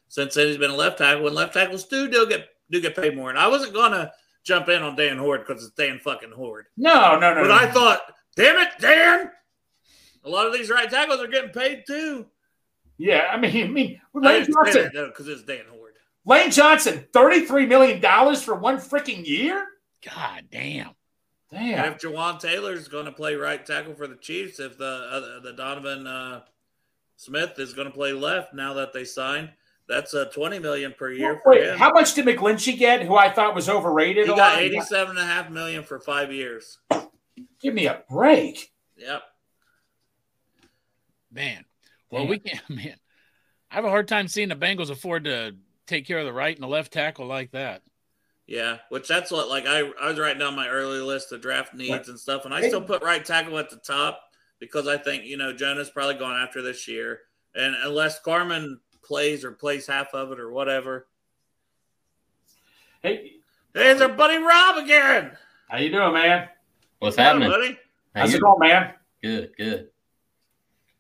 Since 0.10 0.34
then, 0.36 0.48
he's 0.48 0.58
been 0.58 0.72
a 0.72 0.76
left 0.76 0.98
tackle, 0.98 1.26
and 1.28 1.36
left 1.36 1.54
tackles 1.54 1.86
do 1.86 2.08
do 2.10 2.28
get 2.28 2.50
do 2.72 2.82
get 2.82 2.96
paid 2.96 3.16
more. 3.16 3.30
And 3.30 3.40
I 3.40 3.48
wasn't 3.48 3.74
gonna 3.74 4.12
jump 4.44 4.70
in 4.70 4.82
on 4.82 4.96
Dan 4.96 5.18
Hoard 5.18 5.46
because 5.46 5.64
it's 5.64 5.74
Dan 5.76 6.00
fucking 6.00 6.32
Hoard, 6.32 6.66
no, 6.78 7.18
no, 7.20 7.34
no. 7.34 7.42
but 7.42 7.48
no. 7.48 7.54
I 7.56 7.68
thought, 7.68 8.02
damn 8.36 8.58
it, 8.58 8.70
Dan. 8.80 9.32
A 10.26 10.30
lot 10.30 10.48
of 10.48 10.54
these 10.54 10.70
right 10.70 10.90
tackles 10.90 11.20
are 11.20 11.28
getting 11.28 11.52
paid 11.52 11.84
too. 11.86 12.26
yeah. 12.98 13.28
I 13.32 13.38
mean, 13.38 13.66
I 13.68 13.70
mean, 13.70 14.02
Lane 14.14 14.42
didn't 14.42 14.54
Johnson. 14.56 14.84
that 14.84 14.94
though 14.94 15.08
because 15.08 15.28
it's 15.28 15.44
Dan 15.44 15.66
Hoard. 15.70 15.94
Lane 16.26 16.52
Johnson, 16.52 17.06
thirty-three 17.12 17.66
million 17.66 18.00
dollars 18.00 18.42
for 18.42 18.56
one 18.56 18.78
freaking 18.78 19.26
year. 19.26 19.66
God 20.06 20.44
damn. 20.52 20.92
And 21.52 21.76
Damn. 21.76 21.94
if 21.94 22.00
Jawaan 22.02 22.40
Taylor's 22.40 22.88
going 22.88 23.06
to 23.06 23.12
play 23.12 23.36
right 23.36 23.64
tackle 23.64 23.94
for 23.94 24.08
the 24.08 24.16
Chiefs, 24.16 24.60
if 24.60 24.78
the 24.78 24.86
uh, 24.86 25.40
the 25.42 25.54
Donovan 25.54 26.08
uh, 26.08 26.42
Smith 27.16 27.60
is 27.60 27.74
going 27.74 27.88
to 27.88 27.94
play 27.94 28.12
left 28.12 28.56
now 28.56 28.74
that 28.74 28.92
they 28.92 29.04
signed, 29.06 29.52
that's 29.88 30.14
a 30.14 30.26
twenty 30.26 30.60
million 30.60 30.94
per 30.98 31.12
year 31.12 31.40
for 31.44 31.52
Wait, 31.54 31.64
him. 31.64 31.78
how 31.78 31.92
much 31.92 32.14
did 32.14 32.26
McGlinchey 32.26 32.78
get? 32.78 33.04
Who 33.04 33.16
I 33.16 33.30
thought 33.32 33.54
was 33.56 33.70
overrated. 33.70 34.26
he 34.28 34.32
a 34.34 34.36
got 34.36 34.54
lot? 34.54 34.62
eighty-seven 34.62 35.18
and 35.18 35.20
a 35.20 35.26
half 35.26 35.50
million 35.50 35.84
for 35.84 36.00
five 36.00 36.32
years. 36.32 36.78
Give 37.62 37.74
me 37.74 37.88
a 37.88 38.04
break. 38.10 38.72
Yep. 38.98 39.24
Man. 41.32 41.66
Well, 42.10 42.24
Damn. 42.24 42.30
we 42.30 42.40
can't, 42.40 42.70
man. 42.70 42.96
I 43.72 43.76
have 43.76 43.86
a 43.86 43.90
hard 43.90 44.08
time 44.08 44.28
seeing 44.28 44.50
the 44.50 44.56
Bengals 44.56 44.90
afford 44.92 45.24
to 45.26 45.56
take 45.88 46.06
care 46.06 46.20
of 46.20 46.26
the 46.26 46.34
right 46.34 46.56
and 46.56 46.64
the 46.64 46.68
left 46.68 46.94
tackle 46.94 47.26
like 47.26 47.52
that. 47.52 47.82
Yeah, 48.46 48.78
which 48.90 49.08
that's 49.08 49.32
what 49.32 49.48
like 49.48 49.66
I 49.66 49.90
I 50.02 50.10
was 50.10 50.20
writing 50.20 50.40
down 50.40 50.56
my 50.56 50.68
early 50.68 51.00
list 51.00 51.32
of 51.32 51.42
draft 51.42 51.74
needs 51.74 51.92
Right. 51.92 52.08
and 52.10 52.20
stuff, 52.20 52.44
and 52.46 52.54
I 52.54 52.60
Hey. 52.62 52.68
still 52.68 52.82
put 52.82 53.02
right 53.02 53.24
tackle 53.24 53.58
at 53.58 53.70
the 53.70 53.78
top 53.78 54.22
because 54.60 54.86
I 54.88 54.98
think 54.98 55.24
you 55.24 55.38
know 55.38 55.54
Jonah's 55.54 55.90
probably 55.90 56.16
going 56.16 56.36
after 56.36 56.62
this 56.62 56.88
year, 56.88 57.22
and 57.56 57.74
unless 57.84 58.20
Carman 58.20 58.80
plays 59.04 59.44
or 59.44 59.52
plays 59.52 59.88
half 59.88 60.14
of 60.14 60.32
it 60.32 60.40
or 60.40 60.52
whatever. 60.52 61.08
Hey, 63.02 63.34
Hey, 63.76 63.92
it's 63.92 64.02
our 64.02 64.10
buddy 64.10 64.38
Rob 64.38 64.78
again. 64.78 65.32
how 65.68 65.78
you 65.80 65.90
doing, 65.92 66.14
man? 66.14 66.48
What's 67.00 67.16
Hello, 67.16 67.28
happening? 67.40 67.50
buddy? 67.50 67.80
How 68.16 68.22
How's 68.22 68.32
you- 68.32 68.38
it 68.38 68.42
going, 68.42 68.60
man? 68.60 68.94
Good, 69.22 69.52
good. 69.58 69.90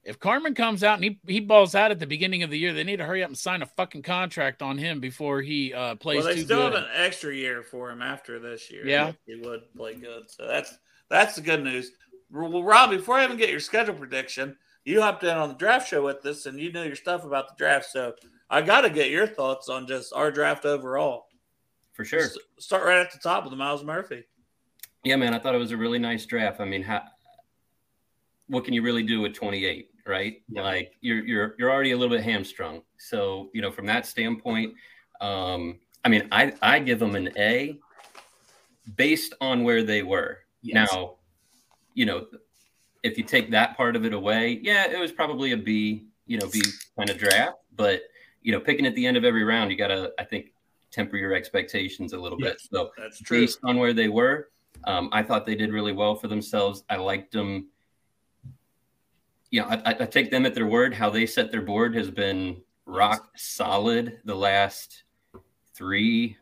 If 0.04 0.20
Carman 0.20 0.54
comes 0.54 0.84
out 0.84 0.95
and 0.95 1.04
he, 1.06 1.20
he 1.26 1.39
balls 1.39 1.76
out 1.76 1.91
at 1.91 1.99
the 1.99 2.08
beginning 2.08 2.43
of 2.43 2.49
the 2.49 2.58
year, 2.60 2.74
they 2.74 2.84
need 2.84 2.97
to 2.97 3.06
hurry 3.06 3.24
up 3.24 3.30
and 3.30 3.38
sign 3.38 3.62
a 3.62 3.66
fucking 3.66 4.01
contract 4.01 4.62
on 4.62 4.78
him 4.78 4.99
before 4.99 5.41
he 5.41 5.74
uh, 5.74 5.95
plays 5.95 6.18
Well, 6.26 6.28
they 6.34 6.39
too 6.39 6.45
still 6.45 6.70
good. 6.70 6.74
have 6.74 6.84
an 6.84 6.89
extra 6.95 7.34
year 7.34 7.64
for 7.64 7.89
him 7.89 8.01
after 8.01 8.38
this 8.38 8.70
year. 8.70 8.86
Yeah. 8.86 9.14
he 9.26 9.36
would 9.36 9.74
play 9.78 9.93
good. 9.95 10.30
So 10.30 10.45
that's 10.45 10.78
that's 11.10 11.36
the 11.36 11.41
good 11.41 11.64
news. 11.64 11.91
Well, 12.32 12.64
Rob, 12.64 12.89
before 12.89 13.16
I 13.16 13.24
even 13.24 13.38
get 13.38 13.49
your 13.49 13.62
schedule 13.62 13.93
prediction, 13.93 14.58
you 14.86 15.01
hopped 15.01 15.23
in 15.23 15.29
on 15.29 15.49
the 15.49 15.55
draft 15.55 15.88
show 15.88 16.03
with 16.03 16.25
us, 16.25 16.45
and 16.45 16.59
you 16.59 16.71
know 16.71 16.84
your 16.84 16.95
stuff 16.95 17.23
about 17.23 17.49
the 17.49 17.55
draft. 17.57 17.86
So 17.86 18.13
I 18.49 18.61
got 18.61 18.81
to 18.81 18.89
get 18.89 19.09
your 19.09 19.27
thoughts 19.27 19.69
on 19.69 19.88
just 19.88 20.13
our 20.13 20.31
draft 20.31 20.65
overall. 20.65 21.27
For 21.93 22.03
sure. 22.03 22.23
S- 22.23 22.38
Start 22.59 22.86
right 22.86 22.99
at 22.99 23.11
the 23.11 23.19
top 23.19 23.43
with 23.43 23.51
the 23.51 23.57
Myles 23.57 23.84
Murphy. 23.84 24.23
Yeah, 25.03 25.15
man, 25.15 25.34
I 25.34 25.39
thought 25.39 25.55
it 25.55 25.59
was 25.59 25.71
a 25.71 25.77
really 25.77 25.99
nice 25.99 26.25
draft. 26.25 26.59
I 26.61 26.65
mean, 26.65 26.81
how, 26.81 27.03
what 28.47 28.65
can 28.65 28.73
you 28.73 28.81
really 28.81 29.03
do 29.03 29.21
with 29.21 29.34
28, 29.34 29.89
right? 30.05 30.41
Yeah. 30.49 30.61
Like 30.61 30.93
you're 31.01 31.25
you're 31.25 31.55
you're 31.57 31.71
already 31.71 31.91
a 31.91 31.97
little 31.97 32.15
bit 32.15 32.23
hamstrung. 32.23 32.81
So, 32.97 33.49
you 33.53 33.61
know, 33.61 33.71
from 33.71 33.86
that 33.88 34.05
standpoint, 34.05 34.73
um, 35.21 35.79
I 36.05 36.09
mean, 36.09 36.27
I 36.31 36.53
I 36.61 36.79
give 36.79 36.99
them 36.99 37.15
an 37.15 37.31
A 37.38 37.79
based 38.95 39.34
on 39.41 39.63
where 39.63 39.84
they 39.84 40.03
were. 40.03 40.39
Yes. 40.61 40.89
Now, 40.91 41.15
you 41.93 42.05
know, 42.05 42.27
if 43.04 43.18
you 43.18 43.24
take 43.24 43.51
that 43.51 43.76
part 43.78 43.95
of 43.95 44.06
it 44.06 44.14
away, 44.14 44.60
yeah, 44.64 44.89
it 44.89 44.97
was 44.97 45.12
probably 45.12 45.51
a 45.51 45.58
B, 45.58 46.08
you 46.26 46.39
know, 46.39 46.47
B 46.47 46.62
kind 46.97 47.10
of 47.10 47.18
draft. 47.18 47.58
But 47.76 48.01
you 48.41 48.51
know, 48.51 48.60
picking 48.60 48.86
at 48.86 48.95
the 48.95 49.06
end 49.06 49.18
of 49.18 49.24
every 49.24 49.43
round, 49.43 49.72
you 49.72 49.78
got 49.78 49.88
to, 49.88 50.12
I 50.20 50.24
think, 50.24 50.54
temper 50.91 51.18
your 51.18 51.34
expectations 51.34 52.14
a 52.14 52.18
little 52.18 52.38
bit. 52.38 52.62
So 52.62 52.91
That's 52.97 53.20
true. 53.20 53.41
based 53.41 53.60
on 53.64 53.78
where 53.78 53.93
they 53.93 54.10
were, 54.10 54.49
Um, 54.86 55.10
I 55.12 55.24
thought 55.24 55.45
they 55.45 55.56
did 55.56 55.72
really 55.72 55.93
well 55.93 56.16
for 56.16 56.28
themselves. 56.28 56.84
I 56.89 56.97
liked 56.97 57.32
them. 57.32 57.68
You 59.49 59.62
know, 59.62 59.68
I, 59.68 59.82
I 59.91 60.06
take 60.06 60.30
them 60.32 60.45
at 60.45 60.54
their 60.56 60.66
word. 60.66 60.93
How 60.93 61.10
they 61.10 61.26
set 61.26 61.51
their 61.51 61.62
board 61.62 61.95
has 61.95 62.10
been 62.10 62.62
rock 62.86 63.32
solid 63.36 64.20
the 64.26 64.36
last 64.36 65.04
three, 65.74 66.38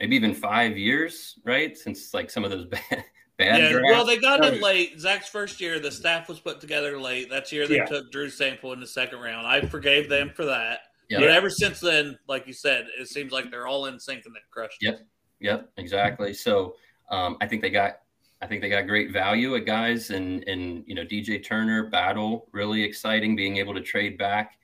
maybe 0.00 0.16
even 0.16 0.34
five 0.34 0.76
years, 0.76 1.38
right? 1.44 1.76
Since 1.76 2.12
like 2.12 2.30
some 2.30 2.44
of 2.44 2.50
those 2.50 2.66
bad, 2.90 3.04
bad 3.36 3.60
Yeah, 3.60 3.70
drafts. 3.72 3.90
well, 3.90 4.04
they 4.06 4.18
got 4.18 4.44
in 4.44 4.60
late. 4.60 4.98
Zach's 5.00 5.28
first 5.28 5.60
year, 5.60 5.78
the 5.80 5.90
staff 5.90 6.28
was 6.28 6.40
put 6.40 6.60
together 6.60 6.98
late. 7.00 7.28
That's 7.30 7.50
the 7.50 7.56
year 7.56 7.66
they 7.68 7.76
Yeah. 7.76 7.86
took 7.86 8.10
Drew 8.12 8.30
Sample 8.30 8.72
in 8.72 8.80
the 8.80 8.86
second 8.86 9.18
round. 9.20 9.46
I 9.46 9.60
forgave 9.62 10.08
them 10.08 10.30
for 10.30 10.44
that. 10.44 10.80
Yeah. 11.08 11.20
But 11.20 11.30
ever 11.30 11.50
since 11.50 11.80
then, 11.80 12.18
like 12.28 12.46
you 12.46 12.52
said, 12.52 12.86
it 12.98 13.08
seems 13.08 13.32
like 13.32 13.50
they're 13.50 13.66
all 13.66 13.86
in 13.86 13.98
sync 14.00 14.24
and 14.26 14.34
they 14.34 14.40
crushed 14.50 14.82
it. 14.82 14.86
Yep. 14.86 15.06
Yep, 15.40 15.70
exactly. 15.76 16.32
So 16.32 16.76
um, 17.10 17.36
I 17.40 17.46
think 17.46 17.60
they 17.62 17.70
got 17.70 17.98
I 18.40 18.46
think 18.46 18.60
they 18.62 18.68
got 18.68 18.86
great 18.86 19.10
value 19.10 19.54
at 19.56 19.64
guys 19.66 20.10
and 20.10 20.46
and 20.48 20.84
you 20.86 20.94
know 20.94 21.04
DJ 21.04 21.42
Turner 21.42 21.88
battle 21.90 22.46
really 22.52 22.82
exciting 22.82 23.36
being 23.36 23.56
able 23.58 23.74
to 23.74 23.80
trade 23.80 24.16
back 24.18 24.58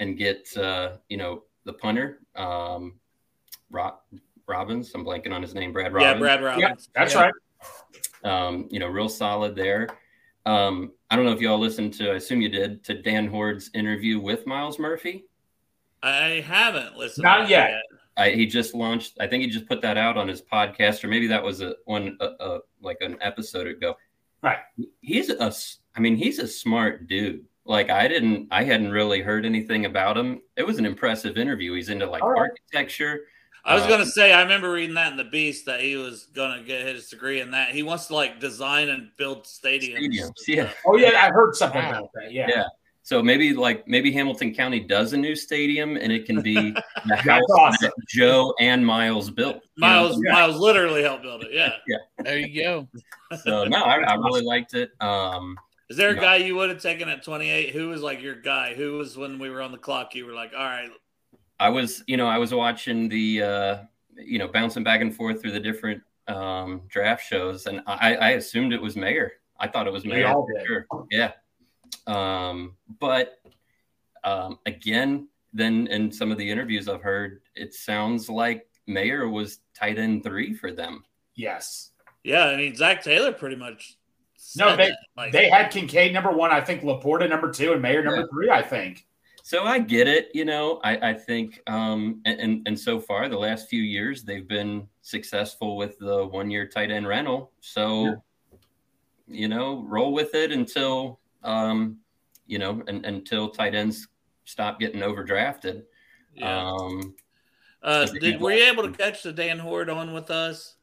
and 0.00 0.16
get 0.16 0.48
uh, 0.56 0.96
you 1.08 1.16
know 1.16 1.44
the 1.64 1.72
punter 1.74 2.20
um, 2.36 2.98
Rob, 3.70 4.00
Robbins. 4.48 4.92
I'm 4.94 5.04
blanking 5.04 5.32
on 5.32 5.42
his 5.42 5.54
name. 5.54 5.72
Brad 5.72 5.92
Robbins. 5.92 6.14
Yeah, 6.14 6.18
Brad 6.18 6.40
Yeah, 6.58 6.66
Robbins. 6.66 6.88
that's 6.94 7.14
Yeah. 7.14 7.22
right. 7.22 7.32
Um, 8.24 8.68
you 8.70 8.78
know, 8.78 8.88
real 8.88 9.08
solid 9.08 9.56
there. 9.56 9.88
Um, 10.46 10.92
I 11.10 11.16
don't 11.16 11.24
know 11.24 11.32
if 11.32 11.40
y'all 11.40 11.58
listened 11.58 11.94
to. 11.94 12.10
I 12.10 12.14
assume 12.14 12.40
you 12.40 12.48
did 12.48 12.84
to 12.84 13.00
Dan 13.00 13.28
Hoard's 13.28 13.70
interview 13.74 14.20
with 14.20 14.46
Myles 14.46 14.78
Murphy. 14.78 15.26
I 16.02 16.44
haven't 16.46 16.96
listened. 16.96 17.24
Not 17.24 17.36
to 17.36 17.42
that 17.42 17.50
yet. 17.50 17.82
I, 18.16 18.30
he 18.30 18.46
just 18.46 18.74
launched. 18.74 19.16
I 19.20 19.26
think 19.26 19.42
he 19.42 19.48
just 19.48 19.68
put 19.68 19.80
that 19.82 19.96
out 19.96 20.16
on 20.16 20.28
his 20.28 20.42
podcast, 20.42 21.02
or 21.02 21.08
maybe 21.08 21.26
that 21.28 21.42
was 21.42 21.60
a 21.60 21.74
one, 21.84 22.16
a, 22.20 22.26
a, 22.40 22.58
like 22.80 22.98
an 23.00 23.16
episode 23.20 23.66
ago. 23.66 23.94
Right. 24.42 24.58
He's 25.00 25.30
a. 25.30 25.52
I 25.94 26.00
mean, 26.00 26.16
he's 26.16 26.38
a 26.38 26.48
smart 26.48 27.06
dude. 27.06 27.44
Like 27.64 27.90
I 27.90 28.08
didn't, 28.08 28.48
I 28.50 28.64
hadn't 28.64 28.90
really 28.90 29.20
heard 29.22 29.46
anything 29.46 29.84
about 29.84 30.18
him. 30.18 30.40
It 30.56 30.66
was 30.66 30.78
an 30.78 30.86
impressive 30.86 31.36
interview. 31.38 31.74
He's 31.74 31.90
into 31.90 32.06
like 32.06 32.22
All 32.22 32.30
right. 32.30 32.50
architecture. 32.50 33.20
I 33.64 33.74
was 33.74 33.84
Uh, 33.84 33.88
gonna 33.88 34.06
say 34.06 34.32
I 34.32 34.42
remember 34.42 34.72
reading 34.72 34.94
that 34.96 35.12
in 35.12 35.16
the 35.16 35.24
Beast 35.24 35.66
that 35.66 35.80
he 35.80 35.96
was 35.96 36.26
gonna 36.34 36.62
get 36.62 36.84
his 36.86 37.08
degree 37.08 37.40
in 37.40 37.52
that. 37.52 37.70
He 37.70 37.82
wants 37.82 38.06
to 38.08 38.14
like 38.14 38.40
design 38.40 38.88
and 38.88 39.10
build 39.16 39.44
stadiums. 39.44 39.98
Stadiums, 39.98 40.32
yeah. 40.48 40.70
Oh 40.86 40.96
yeah, 40.96 41.10
I 41.26 41.30
heard 41.30 41.54
something 41.54 41.80
Wow. 41.82 41.90
about 41.90 42.10
that. 42.14 42.32
Yeah. 42.32 42.48
Yeah. 42.48 42.64
So 43.04 43.22
maybe 43.22 43.52
like 43.54 43.86
maybe 43.88 44.10
Hamilton 44.12 44.54
County 44.54 44.80
does 44.80 45.12
a 45.12 45.16
new 45.16 45.34
stadium, 45.36 45.96
and 45.96 46.12
it 46.12 46.24
can 46.26 46.40
be 46.40 46.54
the 47.06 47.16
house 47.16 47.42
awesome. 47.58 47.78
that 47.82 47.92
Joe 48.08 48.54
and 48.60 48.84
Myles 48.84 49.30
built. 49.30 49.56
You 49.56 49.60
know? 49.78 49.86
Myles 49.86 50.18
Myles 50.22 50.56
literally 50.56 51.02
helped 51.02 51.22
build 51.22 51.42
it. 51.44 51.52
Yeah. 51.52 51.74
yeah. 51.88 51.96
There 52.24 52.38
you 52.38 52.62
go. 52.62 52.88
So 53.44 53.64
no, 53.64 53.78
I, 53.78 53.96
I 54.02 54.14
really 54.14 54.42
liked 54.42 54.74
it. 54.74 54.90
Um, 55.00 55.56
Is 55.88 55.96
there 55.96 56.10
a 56.10 56.14
Yeah. 56.14 56.20
guy 56.20 56.36
you 56.36 56.54
would 56.56 56.70
have 56.70 56.80
taken 56.82 57.08
at 57.08 57.22
28? 57.24 57.70
Who 57.70 57.88
was 57.88 58.02
like 58.02 58.22
your 58.22 58.34
guy? 58.36 58.74
Who 58.74 58.98
was 58.98 59.16
when 59.16 59.38
we 59.38 59.50
were 59.50 59.62
on 59.62 59.72
the 59.72 59.78
clock? 59.78 60.14
You 60.14 60.24
were 60.26 60.32
like, 60.32 60.52
all 60.56 60.64
right, 60.64 60.88
I 61.60 61.68
was, 61.68 62.02
you 62.06 62.16
know, 62.16 62.26
I 62.26 62.38
was 62.38 62.52
watching 62.52 63.08
the, 63.08 63.42
uh, 63.42 63.76
you 64.16 64.38
know, 64.38 64.48
bouncing 64.48 64.82
back 64.84 65.00
and 65.00 65.14
forth 65.14 65.40
through 65.40 65.52
the 65.52 65.60
different 65.60 66.02
um, 66.28 66.82
draft 66.88 67.24
shows, 67.26 67.66
and 67.66 67.82
I, 67.86 68.14
I 68.16 68.28
assumed 68.30 68.72
it 68.72 68.80
was 68.82 68.96
Mayer. 68.96 69.32
I 69.58 69.68
thought 69.68 69.86
it 69.86 69.92
was 69.92 70.04
We 70.04 70.10
Mayer. 70.10 70.28
all 70.28 70.46
did. 70.46 70.66
Sure. 70.66 70.86
Yeah. 71.10 71.32
Um, 72.06 72.76
but 73.00 73.38
um, 74.24 74.58
again, 74.66 75.28
then 75.52 75.86
in 75.88 76.10
some 76.10 76.30
of 76.32 76.38
the 76.38 76.50
interviews 76.50 76.88
I've 76.88 77.02
heard, 77.02 77.42
it 77.54 77.74
sounds 77.74 78.28
like 78.28 78.66
Mayer 78.86 79.28
was 79.28 79.60
tight 79.74 79.98
end 79.98 80.24
three 80.24 80.54
for 80.54 80.72
them. 80.72 81.04
Yes. 81.34 81.90
yeah. 82.24 82.46
I 82.46 82.56
mean, 82.56 82.74
Zach 82.74 83.02
Taylor 83.02 83.32
pretty 83.32 83.56
much. 83.56 83.96
No, 84.56 84.74
they 84.76 84.88
that. 84.88 84.98
Like, 85.16 85.32
they 85.32 85.48
had 85.48 85.70
Kincaid 85.70 86.12
number 86.12 86.30
one. 86.32 86.50
I 86.50 86.60
think 86.60 86.82
Laporta 86.82 87.28
number 87.28 87.50
two, 87.52 87.72
and 87.72 87.80
Mayer 87.80 88.02
number 88.02 88.20
Yeah. 88.22 88.26
three. 88.32 88.50
I 88.50 88.62
think. 88.62 89.06
So 89.52 89.64
I 89.64 89.80
get 89.80 90.08
it, 90.08 90.30
you 90.32 90.46
know. 90.46 90.80
I, 90.82 91.10
I 91.10 91.12
think, 91.12 91.60
um, 91.66 92.22
and, 92.24 92.40
and 92.40 92.62
and 92.68 92.80
so 92.80 92.98
far 92.98 93.28
the 93.28 93.36
last 93.36 93.68
few 93.68 93.82
years 93.82 94.24
they've 94.24 94.48
been 94.48 94.88
successful 95.02 95.76
with 95.76 95.98
the 95.98 96.26
one 96.26 96.50
year 96.50 96.66
tight 96.66 96.90
end 96.90 97.06
rental. 97.06 97.52
So, 97.60 98.16
you 99.28 99.48
know, 99.48 99.84
roll 99.86 100.14
with 100.14 100.34
it 100.34 100.52
until, 100.52 101.20
um, 101.42 101.98
you 102.46 102.58
know, 102.58 102.82
and, 102.88 103.04
until 103.04 103.50
tight 103.50 103.74
ends 103.74 104.08
stop 104.44 104.80
getting 104.80 105.02
overdrafted. 105.02 105.82
yeah. 106.34 106.70
Um, 106.70 107.14
uh, 107.82 108.06
did 108.06 108.40
were 108.40 108.52
you 108.52 108.64
able 108.64 108.84
to 108.84 108.96
catch 108.96 109.22
the 109.22 109.34
Dan 109.34 109.58
Hoard 109.58 109.90
on 109.90 110.14
with 110.14 110.30
us? 110.30 110.76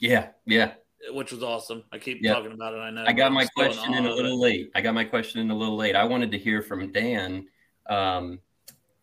yeah, 0.00 0.30
yeah. 0.44 0.72
Which 1.12 1.30
was 1.30 1.44
awesome. 1.44 1.84
I 1.92 1.98
keep 1.98 2.18
Yeah. 2.20 2.34
talking 2.34 2.50
about 2.50 2.74
it. 2.74 2.78
I 2.78 2.90
know. 2.90 3.04
I 3.06 3.12
got 3.12 3.30
my 3.30 3.42
I'm 3.42 3.46
still 3.46 3.64
in 3.66 3.72
question 3.74 3.94
in 3.94 4.06
a 4.06 4.12
little 4.12 4.40
late. 4.40 4.72
I 4.74 4.80
got 4.80 4.92
my 4.92 5.04
question 5.04 5.40
in 5.40 5.52
a 5.52 5.56
little 5.56 5.76
late. 5.76 5.94
I 5.94 6.02
wanted 6.02 6.32
to 6.32 6.38
hear 6.38 6.62
from 6.62 6.90
Dan. 6.90 7.46
Um, 7.88 8.40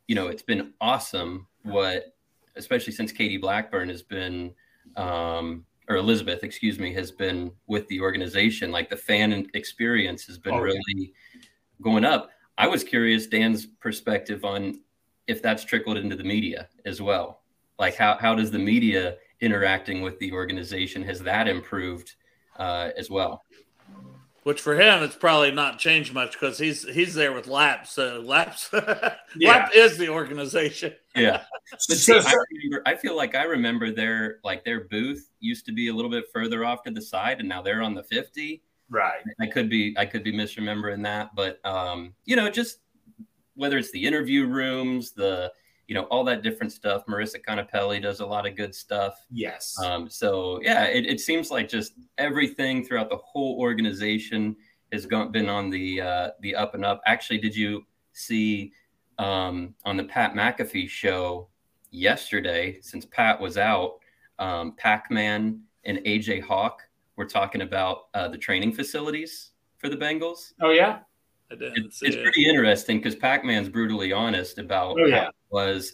you 0.07 0.15
know, 0.15 0.27
it's 0.27 0.41
been 0.43 0.73
awesome 0.81 1.47
what, 1.63 2.15
especially 2.55 2.93
since 2.93 3.11
Katie 3.11 3.37
Blackburn 3.37 3.89
has 3.89 4.01
been, 4.01 4.53
um, 4.95 5.65
or 5.87 5.97
Elizabeth, 5.97 6.43
excuse 6.43 6.79
me, 6.79 6.93
has 6.93 7.11
been 7.11 7.51
with 7.67 7.87
the 7.87 7.99
organization. 8.01 8.71
Like 8.71 8.89
the 8.89 8.97
fan 8.97 9.47
experience 9.53 10.25
has 10.25 10.37
been 10.37 10.53
Oh, 10.53 10.63
yeah. 10.63 10.73
really 10.73 11.13
going 11.81 12.05
up. 12.05 12.29
I 12.57 12.67
was 12.67 12.83
curious 12.83 13.27
Dan's 13.27 13.65
perspective 13.65 14.43
on 14.43 14.81
if 15.27 15.41
that's 15.41 15.63
trickled 15.63 15.97
into 15.97 16.15
the 16.15 16.23
media 16.23 16.67
as 16.85 17.01
well. 17.01 17.41
Like 17.77 17.95
how 17.95 18.17
how 18.19 18.35
does 18.35 18.51
the 18.51 18.59
media 18.59 19.15
interacting 19.41 20.01
with 20.01 20.19
the 20.19 20.33
organization 20.33 21.01
has 21.03 21.19
that 21.21 21.47
improved 21.47 22.15
uh, 22.57 22.89
as 22.97 23.09
well? 23.09 23.43
Which 24.43 24.61
for 24.61 24.75
him, 24.79 25.03
it's 25.03 25.15
probably 25.15 25.51
not 25.51 25.79
changed 25.79 26.13
much 26.13 26.31
because 26.33 26.57
he's 26.57 26.87
he's 26.87 27.13
there 27.13 27.33
with 27.33 27.47
Laps. 27.47 27.91
So 27.91 28.21
Laps, 28.21 28.69
Yeah. 28.73 29.49
Lap 29.49 29.71
is 29.75 29.97
the 29.97 30.09
organization. 30.09 30.93
Yeah. 31.15 31.43
But 31.71 31.97
see, 31.97 32.13
I, 32.13 32.17
remember, 32.17 32.81
I 32.87 32.95
feel 32.95 33.15
like 33.15 33.35
I 33.35 33.43
remember 33.43 33.91
their 33.91 34.39
like 34.43 34.65
their 34.65 34.85
booth 34.85 35.29
used 35.39 35.67
to 35.67 35.71
be 35.71 35.89
a 35.89 35.93
little 35.93 36.09
bit 36.09 36.25
further 36.33 36.65
off 36.65 36.81
to 36.83 36.91
the 36.91 37.01
side, 37.01 37.39
and 37.41 37.47
now 37.47 37.61
they're 37.61 37.83
on 37.83 37.93
the 37.93 38.01
fifty. 38.01 38.63
right. 38.89 39.21
I 39.39 39.45
could 39.45 39.69
be 39.69 39.93
I 39.95 40.07
could 40.07 40.23
be 40.23 40.33
misremembering 40.33 41.03
that, 41.03 41.35
but 41.35 41.63
um, 41.63 42.15
you 42.25 42.35
know, 42.35 42.49
just 42.49 42.79
whether 43.53 43.77
it's 43.77 43.91
the 43.91 44.03
interview 44.03 44.47
rooms, 44.47 45.11
the 45.11 45.51
you 45.89 45.95
know, 45.95 46.03
all 46.03 46.23
that 46.23 46.43
different 46.43 46.71
stuff. 46.71 47.03
Marissa 47.07 47.37
Conapelli 47.45 47.99
does 47.99 48.19
a 48.19 48.25
lot 48.25 48.45
of 48.45 48.55
good 48.55 48.73
stuff. 48.75 49.25
Yes. 49.31 49.75
Um, 49.83 50.07
so 50.07 50.59
yeah, 50.61 50.83
it, 50.85 51.07
it 51.07 51.19
seems 51.19 51.49
like 51.49 51.67
just 51.67 51.93
everything 52.19 52.85
throughout 52.85 53.09
the 53.09 53.17
whole 53.17 53.57
organization 53.59 54.55
has 54.93 55.07
gone, 55.07 55.31
been 55.31 55.49
on 55.49 55.71
the 55.71 55.99
uh, 55.99 56.29
the 56.41 56.55
up 56.55 56.75
and 56.75 56.85
up. 56.85 57.01
Actually, 57.07 57.39
did 57.39 57.55
you 57.55 57.83
see 58.13 58.71
um, 59.17 59.73
on 59.83 59.97
the 59.97 60.03
Pat 60.03 60.33
McAfee 60.35 60.87
show 60.87 61.49
yesterday? 61.89 62.77
Since 62.81 63.05
Pat 63.05 63.39
was 63.41 63.57
out, 63.57 63.95
um, 64.37 64.73
Pac 64.77 65.09
Man 65.11 65.61
and 65.85 65.97
AJ 65.99 66.43
Hawk 66.43 66.83
were 67.15 67.25
talking 67.25 67.61
about 67.61 68.09
uh, 68.13 68.27
the 68.27 68.37
training 68.37 68.73
facilities 68.73 69.51
for 69.79 69.89
the 69.89 69.97
Bengals. 69.97 70.53
oh 70.61 70.69
yeah. 70.69 70.99
I 71.51 71.55
didn't 71.55 71.77
It, 71.87 71.93
see 71.93 72.05
it's 72.05 72.15
it. 72.15 72.21
pretty 72.23 72.45
interesting 72.47 72.97
because 72.99 73.15
Pac 73.15 73.43
Man's 73.43 73.69
brutally 73.69 74.13
honest 74.13 74.59
about 74.59 74.97
Oh, 74.99 75.05
yeah. 75.07 75.29
Was 75.51 75.93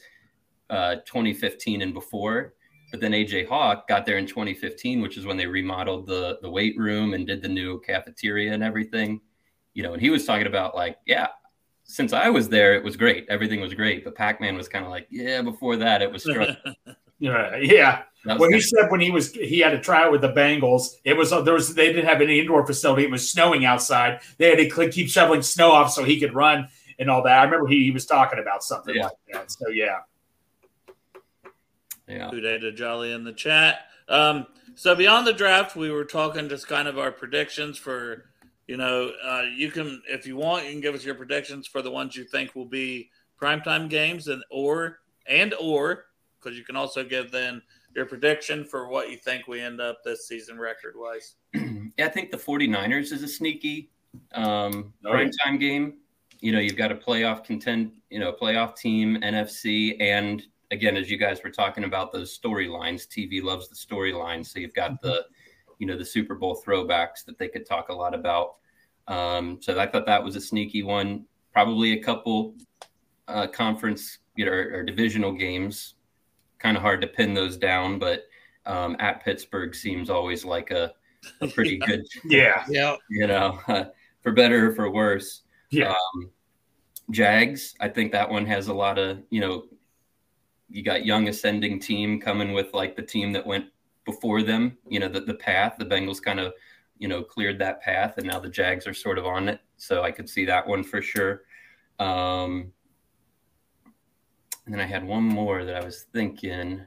uh, 0.70 0.96
2015 1.06 1.82
and 1.82 1.94
before. 1.94 2.54
But 2.92 3.02
then 3.02 3.12
AJ 3.12 3.48
Hawk 3.48 3.88
got 3.88 4.06
there 4.06 4.18
in 4.18 4.26
2015, 4.26 5.02
which 5.02 5.18
is 5.18 5.26
when 5.26 5.38
they 5.38 5.48
remodeled 5.48 6.08
the 6.08 6.38
the 6.42 6.50
weight 6.50 6.78
room 6.78 7.14
and 7.14 7.28
did 7.28 7.42
the 7.42 7.50
new 7.50 7.80
cafeteria 7.82 8.54
and 8.54 8.64
everything. 8.64 9.20
You 9.74 9.84
know, 9.84 9.94
and 9.94 10.02
he 10.02 10.10
was 10.10 10.26
talking 10.26 10.48
about 10.48 10.76
like, 10.76 10.98
yeah, 11.06 11.28
since 11.84 12.14
I 12.14 12.30
was 12.30 12.48
there, 12.48 12.74
it 12.76 12.84
was 12.84 12.96
great. 12.96 13.26
Everything 13.30 13.60
was 13.60 13.74
great. 13.74 14.04
But 14.04 14.16
Pac 14.16 14.40
Man 14.40 14.56
was 14.56 14.68
kind 14.68 14.86
of 14.86 14.92
like, 14.92 15.08
yeah, 15.10 15.42
before 15.42 15.76
that, 15.78 16.02
it 16.02 16.12
was 16.12 16.24
struggling. 16.30 16.58
Yeah. 17.20 17.56
Yeah. 17.58 18.04
Well, 18.26 18.50
he 18.50 18.60
said 18.60 18.90
when 18.90 19.02
he 19.02 19.12
was 19.12 19.32
he 19.34 19.60
had 19.60 19.70
to 19.72 19.80
try 19.80 20.04
out 20.04 20.12
with 20.12 20.22
the 20.22 20.32
Bengals, 20.32 20.96
it 21.04 21.16
was 21.16 21.30
there 21.30 21.54
was 21.54 21.76
they 21.76 21.88
didn't 21.88 22.08
have 22.08 22.22
any 22.22 22.40
indoor 22.40 22.66
facility. 22.66 23.04
It 23.04 23.12
was 23.12 23.30
snowing 23.30 23.66
outside. 23.66 24.20
They 24.38 24.50
had 24.50 24.58
to 24.58 24.90
keep 24.90 25.10
shoveling 25.10 25.44
snow 25.44 25.72
off 25.72 25.92
so 25.92 26.04
he 26.04 26.20
could 26.20 26.34
run 26.34 26.70
and 27.00 27.10
all 27.10 27.22
that. 27.24 27.40
I 27.40 27.44
remember 27.44 27.68
he, 27.68 27.84
he 27.84 27.92
was 27.92 28.06
talking 28.06 28.40
about 28.40 28.64
something 28.64 28.96
Yeah. 28.96 29.04
like 29.04 29.14
that. 29.34 29.52
So 29.52 29.70
yeah, 29.70 30.00
yeah. 32.08 32.30
Uday 32.32 32.60
to 32.62 32.72
Jolly 32.72 33.12
in 33.12 33.24
the 33.24 33.34
chat. 33.34 33.88
Um, 34.08 34.46
so 34.76 34.96
beyond 34.96 35.26
the 35.26 35.34
draft, 35.34 35.76
we 35.76 35.90
were 35.92 36.06
talking 36.06 36.48
just 36.50 36.68
kind 36.68 36.88
of 36.88 37.00
our 37.00 37.12
predictions 37.12 37.78
for, 37.78 38.26
you 38.68 38.78
know, 38.78 39.12
uh, 39.24 39.44
you 39.56 39.72
can 39.72 40.02
if 40.08 40.28
you 40.28 40.36
want, 40.36 40.66
you 40.66 40.72
can 40.72 40.82
give 40.82 40.96
us 40.96 41.04
your 41.04 41.16
predictions 41.16 41.68
for 41.68 41.82
the 41.82 41.92
ones 41.92 42.16
you 42.16 42.24
think 42.24 42.56
will 42.56 42.66
be 42.66 43.10
primetime 43.42 43.90
games 43.90 44.28
and 44.28 44.44
or 44.52 45.00
and 45.28 45.54
or 45.60 46.06
because 46.40 46.58
you 46.58 46.64
can 46.64 46.76
also 46.76 47.04
give 47.04 47.32
then 47.32 47.62
your 47.96 48.06
prediction 48.06 48.64
for 48.64 48.88
what 48.90 49.10
you 49.10 49.18
think 49.18 49.48
we 49.48 49.60
end 49.60 49.82
up 49.82 50.04
this 50.04 50.28
season 50.28 50.60
record 50.60 50.94
wise. 50.96 51.36
yeah, 51.54 52.06
I 52.06 52.10
think 52.10 52.30
the 52.30 52.38
49ers 52.38 53.12
is 53.12 53.24
a 53.24 53.28
sneaky 53.28 53.90
um, 54.34 54.94
Oh, 55.06 55.12
prime 55.12 55.32
time 55.44 55.58
game. 55.58 55.96
You 56.40 56.52
know, 56.52 56.60
you've 56.60 56.78
got 56.78 56.92
a 56.92 56.96
playoff 56.96 57.44
contend, 57.44 57.92
you 58.10 58.20
know, 58.20 58.32
playoff 58.32 58.76
team, 58.76 59.18
NFC, 59.22 59.96
and 60.00 60.44
again, 60.72 60.98
as 60.98 61.10
you 61.10 61.18
guys 61.18 61.44
were 61.44 61.50
talking 61.50 61.84
about 61.84 62.12
those 62.12 62.38
storylines, 62.38 63.08
TV 63.08 63.42
loves 63.42 63.70
the 63.70 63.76
storylines. 63.76 64.48
So 64.48 64.60
you've 64.60 64.74
got 64.74 65.02
the, 65.02 65.26
you 65.80 65.88
know, 65.88 65.98
the 65.98 66.06
Super 66.06 66.36
Bowl 66.36 66.62
throwbacks 66.66 67.24
that 67.26 67.38
they 67.38 67.48
could 67.48 67.66
talk 67.66 67.90
a 67.90 67.94
lot 67.94 68.14
about. 68.14 68.56
Um, 69.08 69.60
so 69.62 69.80
I 69.80 69.88
thought 69.88 70.06
that 70.06 70.24
was 70.24 70.36
a 70.36 70.42
sneaky 70.42 70.84
one. 70.84 71.26
Probably 71.54 71.94
a 71.94 72.02
couple 72.02 72.56
uh, 73.28 73.48
conference 73.48 74.20
you 74.36 74.46
know, 74.46 74.52
or, 74.52 74.80
or 74.80 74.84
divisional 74.84 75.32
games. 75.32 75.96
Kind 76.60 76.78
of 76.78 76.84
hard 76.84 77.02
to 77.02 77.08
pin 77.08 77.34
those 77.34 77.58
down, 77.58 78.00
but 78.00 78.26
um, 78.66 78.96
at 79.00 79.24
Pittsburgh 79.24 79.76
seems 79.76 80.10
always 80.10 80.44
like 80.44 80.72
a, 80.72 80.94
a 81.42 81.48
pretty 81.48 81.78
good, 81.86 82.04
Yeah. 82.24 82.64
Yeah. 82.68 82.96
you 83.10 83.28
know, 83.28 83.60
for 84.22 84.32
better 84.32 84.70
or 84.70 84.76
for 84.76 84.92
worse. 84.92 85.42
Yeah. 85.76 85.92
Um, 85.92 86.30
Jags, 87.12 87.76
I 87.80 87.90
think 87.90 88.12
that 88.12 88.30
one 88.30 88.46
has 88.46 88.68
a 88.68 88.74
lot 88.74 88.98
of, 88.98 89.20
you 89.30 89.40
know, 89.42 89.66
you 90.70 90.84
got 90.84 91.06
young 91.06 91.28
ascending 91.28 91.80
team 91.80 92.20
coming 92.20 92.54
with 92.54 92.74
like 92.74 92.96
the 92.96 93.04
team 93.04 93.32
that 93.34 93.46
went 93.46 93.66
before 94.06 94.42
them, 94.42 94.78
you 94.88 95.00
know, 95.00 95.08
the, 95.08 95.22
the 95.22 95.36
path. 95.36 95.76
The 95.78 95.86
Bengals 95.86 96.22
kind 96.22 96.40
of, 96.40 96.54
you 96.98 97.08
know, 97.08 97.22
cleared 97.22 97.60
that 97.60 97.82
path 97.82 98.18
and 98.18 98.26
now 98.26 98.40
the 98.40 98.50
Jags 98.50 98.88
are 98.88 98.94
sort 98.94 99.18
of 99.18 99.26
on 99.26 99.50
it. 99.50 99.60
So 99.78 100.04
I 100.04 100.12
could 100.12 100.30
see 100.30 100.46
that 100.46 100.68
one 100.68 100.84
for 100.84 101.02
sure. 101.02 101.44
Um, 102.00 102.72
and 104.66 104.74
then 104.74 104.82
I 104.82 104.86
had 104.86 105.06
one 105.06 105.24
more 105.24 105.64
that 105.64 105.76
I 105.76 105.86
was 105.86 106.06
thinking. 106.12 106.82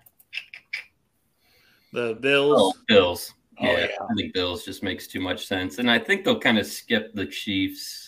The 1.92 2.18
Bills. 2.20 2.56
Oh, 2.58 2.72
Bills. 2.88 3.34
Oh, 3.60 3.64
Yeah, 3.64 3.78
yeah. 3.78 3.86
I 4.10 4.14
think 4.14 4.34
Bills 4.34 4.64
just 4.64 4.82
makes 4.82 5.06
too 5.06 5.20
much 5.20 5.46
sense. 5.46 5.78
And 5.78 5.90
I 5.90 5.98
think 5.98 6.24
they'll 6.24 6.40
kind 6.40 6.58
of 6.58 6.66
skip 6.66 7.14
the 7.14 7.26
Chiefs. 7.26 8.07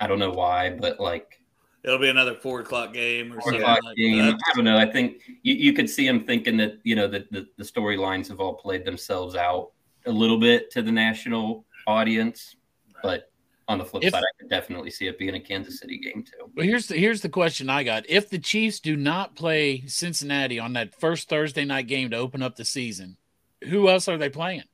I 0.00 0.06
don't 0.06 0.18
know 0.18 0.30
why, 0.30 0.70
but 0.70 1.00
like 1.00 1.34
It'll 1.84 1.98
be 1.98 2.08
another 2.08 2.34
four 2.34 2.60
o'clock 2.60 2.92
game 2.92 3.32
or 3.32 3.40
four 3.40 3.52
something 3.52 3.62
o'clock 3.62 3.82
like 3.84 3.96
game. 3.96 4.18
that. 4.18 4.34
I 4.34 4.54
don't 4.56 4.64
know. 4.64 4.76
I 4.76 4.84
think 4.84 5.22
you, 5.42 5.54
you 5.54 5.72
could 5.72 5.88
see 5.88 6.06
him 6.06 6.20
thinking 6.20 6.56
that, 6.56 6.78
you 6.82 6.96
know, 6.96 7.06
that 7.06 7.30
the, 7.30 7.46
the 7.56 7.62
storylines 7.64 8.28
have 8.28 8.40
all 8.40 8.54
played 8.54 8.84
themselves 8.84 9.36
out 9.36 9.70
a 10.04 10.10
little 10.10 10.38
bit 10.38 10.70
to 10.72 10.82
the 10.82 10.90
national 10.90 11.64
audience. 11.86 12.56
But 13.02 13.30
on 13.68 13.78
the 13.78 13.84
flip 13.84 14.02
If- 14.02 14.10
side, 14.12 14.24
I 14.24 14.40
could 14.40 14.50
definitely 14.50 14.90
see 14.90 15.06
it 15.06 15.18
being 15.18 15.36
a 15.36 15.40
Kansas 15.40 15.78
City 15.78 15.98
game 15.98 16.24
too. 16.24 16.50
But 16.54 16.64
here's 16.64 16.88
the 16.88 16.96
here's 16.96 17.20
the 17.20 17.28
question 17.28 17.70
I 17.70 17.84
got. 17.84 18.04
If 18.08 18.28
the 18.28 18.40
Chiefs 18.40 18.80
do 18.80 18.96
not 18.96 19.36
play 19.36 19.84
Cincinnati 19.86 20.58
on 20.58 20.72
that 20.72 20.98
first 21.00 21.28
Thursday 21.28 21.64
night 21.64 21.86
game 21.86 22.10
to 22.10 22.16
open 22.16 22.42
up 22.42 22.56
the 22.56 22.64
season, 22.64 23.16
who 23.68 23.88
else 23.88 24.08
are 24.08 24.18
they 24.18 24.30
playing? 24.30 24.64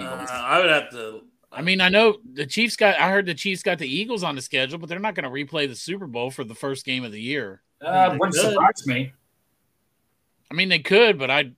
Uh, 0.00 0.04
I 0.30 0.60
would 0.60 0.70
have 0.70 0.90
to. 0.90 1.22
I 1.52 1.62
mean, 1.62 1.80
I 1.80 1.88
know 1.88 2.16
the 2.32 2.46
Chiefs 2.46 2.76
got 2.76 2.98
I 2.98 3.10
heard 3.10 3.26
the 3.26 3.34
Chiefs 3.34 3.62
got 3.62 3.78
the 3.78 3.86
Eagles 3.88 4.22
on 4.24 4.34
the 4.36 4.42
schedule, 4.42 4.78
but 4.78 4.88
they're 4.88 4.98
not 4.98 5.14
going 5.14 5.24
to 5.24 5.30
replay 5.30 5.68
the 5.68 5.74
Super 5.76 6.06
Bowl 6.06 6.30
for 6.30 6.44
the 6.44 6.54
first 6.54 6.84
game 6.84 7.04
of 7.04 7.12
the 7.12 7.20
year. 7.20 7.62
Uh, 7.80 8.16
wouldn't 8.18 8.34
Good. 8.34 8.52
surprise 8.52 8.86
me. 8.86 9.12
I 10.50 10.54
mean, 10.54 10.68
they 10.68 10.78
could, 10.78 11.18
but 11.18 11.30
I 11.30 11.52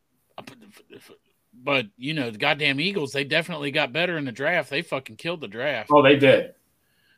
but 1.62 1.86
you 1.96 2.12
know, 2.14 2.30
the 2.30 2.38
goddamn 2.38 2.80
Eagles, 2.80 3.12
they 3.12 3.24
definitely 3.24 3.70
got 3.70 3.92
better 3.92 4.18
in 4.18 4.24
the 4.24 4.32
draft. 4.32 4.70
They 4.70 4.82
fucking 4.82 5.16
killed 5.16 5.40
the 5.40 5.48
draft. 5.48 5.90
Oh, 5.92 6.02
they 6.02 6.16
did. 6.16 6.54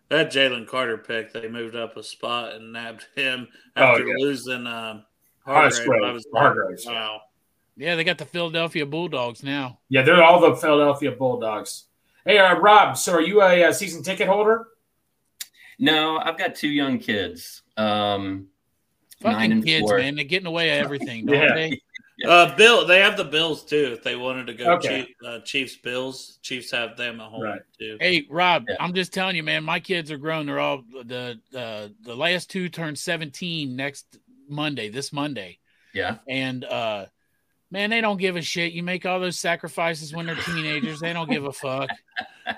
That 0.08 0.30
Jalen 0.30 0.68
Carter 0.68 0.98
pick, 0.98 1.32
they 1.32 1.48
moved 1.48 1.74
up 1.74 1.96
a 1.96 2.02
spot 2.02 2.52
and 2.54 2.72
nabbed 2.72 3.06
him 3.16 3.48
Oh, 3.76 3.82
after 3.82 4.06
yeah. 4.06 4.14
losing 4.18 4.66
um, 4.66 5.04
Hargrave. 5.44 5.74
Hargrave. 5.78 6.02
I 6.04 6.12
was 6.12 6.26
like, 6.32 6.42
Hargrave, 6.42 6.78
wow. 6.86 7.20
Yeah, 7.76 7.96
they 7.96 8.04
got 8.04 8.16
the 8.18 8.24
Philadelphia 8.24 8.86
Bulldogs 8.86 9.42
now. 9.42 9.80
Yeah, 9.88 10.02
they're 10.02 10.22
all 10.22 10.40
the 10.40 10.54
Philadelphia 10.56 11.10
Bulldogs. 11.12 11.86
Hey, 12.26 12.38
uh, 12.38 12.58
Rob. 12.58 12.96
So, 12.96 13.12
are 13.14 13.20
you 13.22 13.40
a, 13.40 13.64
uh 13.64 13.72
season 13.72 14.02
ticket 14.02 14.26
holder? 14.28 14.66
No, 15.78 16.18
I've 16.18 16.36
got 16.36 16.54
two 16.56 16.68
young 16.68 16.98
kids. 16.98 17.62
Um, 17.76 18.48
nine 19.22 19.34
Fucking 19.34 19.52
and 19.52 19.64
kids, 19.64 19.82
four. 19.88 19.98
man. 19.98 20.16
They're 20.16 20.24
getting 20.24 20.46
away 20.46 20.70
at 20.70 20.84
everything, 20.84 21.26
don't 21.26 21.36
Yeah. 21.36 21.54
they? 21.54 21.80
Uh, 22.26 22.56
Bill, 22.56 22.86
they 22.86 23.00
have 23.00 23.16
the 23.18 23.24
Bills 23.24 23.62
too. 23.64 23.92
If 23.92 24.02
they 24.02 24.16
wanted 24.16 24.46
to 24.46 24.54
go 24.54 24.72
Okay. 24.76 25.04
Chief, 25.04 25.16
uh, 25.24 25.38
Chiefs 25.40 25.76
Bills, 25.76 26.38
Chiefs 26.42 26.70
have 26.70 26.96
them 26.96 27.20
at 27.20 27.28
home 27.28 27.42
Right. 27.42 27.60
too. 27.78 27.98
Hey, 28.00 28.26
Rob, 28.30 28.64
Yeah. 28.68 28.76
I'm 28.80 28.94
just 28.94 29.12
telling 29.12 29.36
you, 29.36 29.42
man. 29.42 29.62
My 29.62 29.78
kids 29.80 30.10
are 30.10 30.16
grown. 30.16 30.46
They're 30.46 30.58
all 30.58 30.82
the 31.04 31.38
the 31.52 31.94
the 32.02 32.16
last 32.16 32.50
two 32.50 32.68
turned 32.70 32.98
17 32.98 33.76
next 33.76 34.18
Monday, 34.48 34.88
this 34.88 35.12
Monday, 35.12 35.58
Yeah. 35.92 36.16
and 36.26 36.64
uh, 36.64 37.06
man, 37.70 37.90
they 37.90 38.00
don't 38.00 38.18
give 38.18 38.36
a 38.36 38.42
shit. 38.42 38.72
You 38.72 38.82
make 38.82 39.04
all 39.06 39.20
those 39.20 39.38
sacrifices 39.38 40.14
when 40.14 40.26
they're 40.26 40.34
teenagers. 40.36 41.00
They 41.00 41.12
don't 41.12 41.30
give 41.30 41.44
a 41.44 41.52
fuck. 41.52 41.90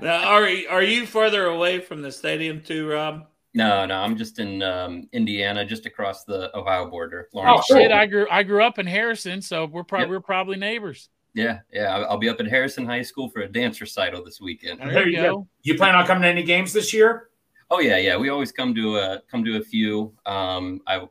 Now, 0.02 0.28
are 0.28 0.46
are 0.68 0.82
you 0.82 1.06
further 1.06 1.46
away 1.46 1.80
from 1.80 2.02
the 2.02 2.12
stadium 2.12 2.60
too, 2.60 2.86
Rob? 2.90 3.26
No, 3.54 3.86
no, 3.86 3.94
I'm 3.96 4.18
just 4.18 4.38
in 4.38 4.62
um, 4.62 5.08
Indiana, 5.14 5.64
just 5.64 5.86
across 5.86 6.24
the 6.24 6.54
Ohio 6.54 6.90
border. 6.90 7.28
Oh, 7.34 7.38
Lawrence. 7.38 7.64
cool. 7.70 7.78
Shit, 7.78 7.90
I 7.90 8.04
grew 8.04 8.26
I 8.30 8.42
grew 8.42 8.62
up 8.62 8.78
in 8.78 8.86
Harrison, 8.86 9.40
so 9.40 9.64
we're 9.64 9.84
probably 9.84 10.04
Yep. 10.08 10.10
we're 10.10 10.20
probably 10.20 10.56
neighbors. 10.58 11.08
Yeah, 11.34 11.60
yeah. 11.72 11.94
I'll, 11.96 12.04
I'll 12.10 12.18
be 12.18 12.28
up 12.28 12.38
at 12.38 12.46
Harrison 12.48 12.84
High 12.84 13.00
School 13.00 13.30
for 13.30 13.40
a 13.40 13.48
dance 13.48 13.80
recital 13.80 14.22
this 14.22 14.40
weekend. 14.42 14.80
There, 14.80 14.92
There 14.92 15.08
you 15.08 15.16
you 15.16 15.22
go. 15.22 15.48
You 15.62 15.74
plan 15.76 15.94
on 15.94 16.06
coming 16.06 16.22
to 16.24 16.28
any 16.28 16.42
games 16.42 16.74
this 16.74 16.92
year? 16.92 17.30
Oh 17.70 17.80
yeah, 17.80 17.96
yeah. 17.96 18.18
We 18.18 18.28
always 18.28 18.52
come 18.52 18.74
to 18.74 18.98
a 18.98 19.22
come 19.30 19.42
to 19.44 19.56
a 19.56 19.62
few. 19.62 20.12
Um, 20.26 20.80
I 20.86 21.06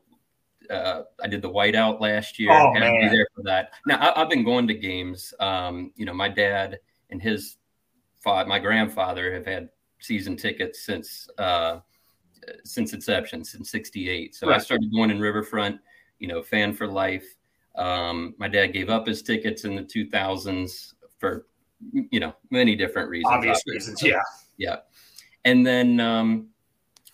uh, 0.70 1.04
I 1.22 1.28
did 1.28 1.42
the 1.42 1.50
whiteout 1.50 2.00
last 2.00 2.40
year. 2.40 2.52
Oh, 2.52 2.74
Had 2.74 2.82
man. 2.82 3.12
there 3.12 3.28
for 3.36 3.44
that. 3.44 3.74
Now 3.86 3.98
I, 3.98 4.22
I've 4.22 4.30
been 4.30 4.44
going 4.44 4.68
to 4.68 4.74
games. 4.74 5.34
Um, 5.40 5.92
you 5.96 6.06
know, 6.06 6.14
my 6.14 6.30
dad 6.30 6.80
and 7.10 7.22
his 7.22 7.58
father, 8.24 8.48
my 8.48 8.60
grandfather, 8.60 9.34
have 9.34 9.46
had 9.46 9.70
season 10.00 10.38
tickets 10.38 10.86
since 10.86 11.30
uh, 11.38 11.80
since 12.64 12.94
inception, 12.94 13.44
since 13.44 13.72
'68. 13.72 14.36
So 14.36 14.52
I 14.52 14.58
started 14.58 14.92
going 14.94 15.12
in 15.12 15.20
Riverfront. 15.20 15.80
You 16.20 16.28
know, 16.28 16.42
fan 16.42 16.74
for 16.74 16.88
life. 16.88 17.26
Um, 17.76 18.34
my 18.40 18.48
dad 18.48 18.68
gave 18.68 18.90
up 18.90 19.06
his 19.06 19.22
tickets 19.22 19.64
in 19.64 19.76
the 19.76 19.84
2000s 19.84 20.96
for 21.20 21.46
you 21.92 22.20
know 22.20 22.34
many 22.50 22.76
different 22.76 23.10
reasons. 23.10 23.34
Obvious 23.34 23.60
obviously. 23.60 23.74
reasons. 23.74 24.04
Yeah. 24.04 24.22
Yeah. 24.58 24.78
And 25.46 25.66
then, 25.66 26.00
um, 26.00 26.50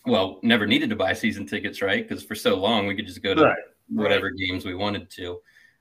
well, 0.06 0.40
never 0.44 0.66
needed 0.68 0.90
to 0.90 0.96
buy 0.96 1.14
season 1.14 1.46
tickets, 1.46 1.82
right? 1.82 2.08
Because 2.08 2.24
for 2.24 2.36
so 2.36 2.56
long 2.56 2.88
we 2.88 2.96
could 2.96 3.08
just 3.08 3.24
go 3.24 3.34
to 3.34 3.44
Right. 3.44 3.58
whatever 3.88 4.30
games 4.32 4.66
we 4.66 4.76
wanted 4.76 5.10
to. 5.12 5.40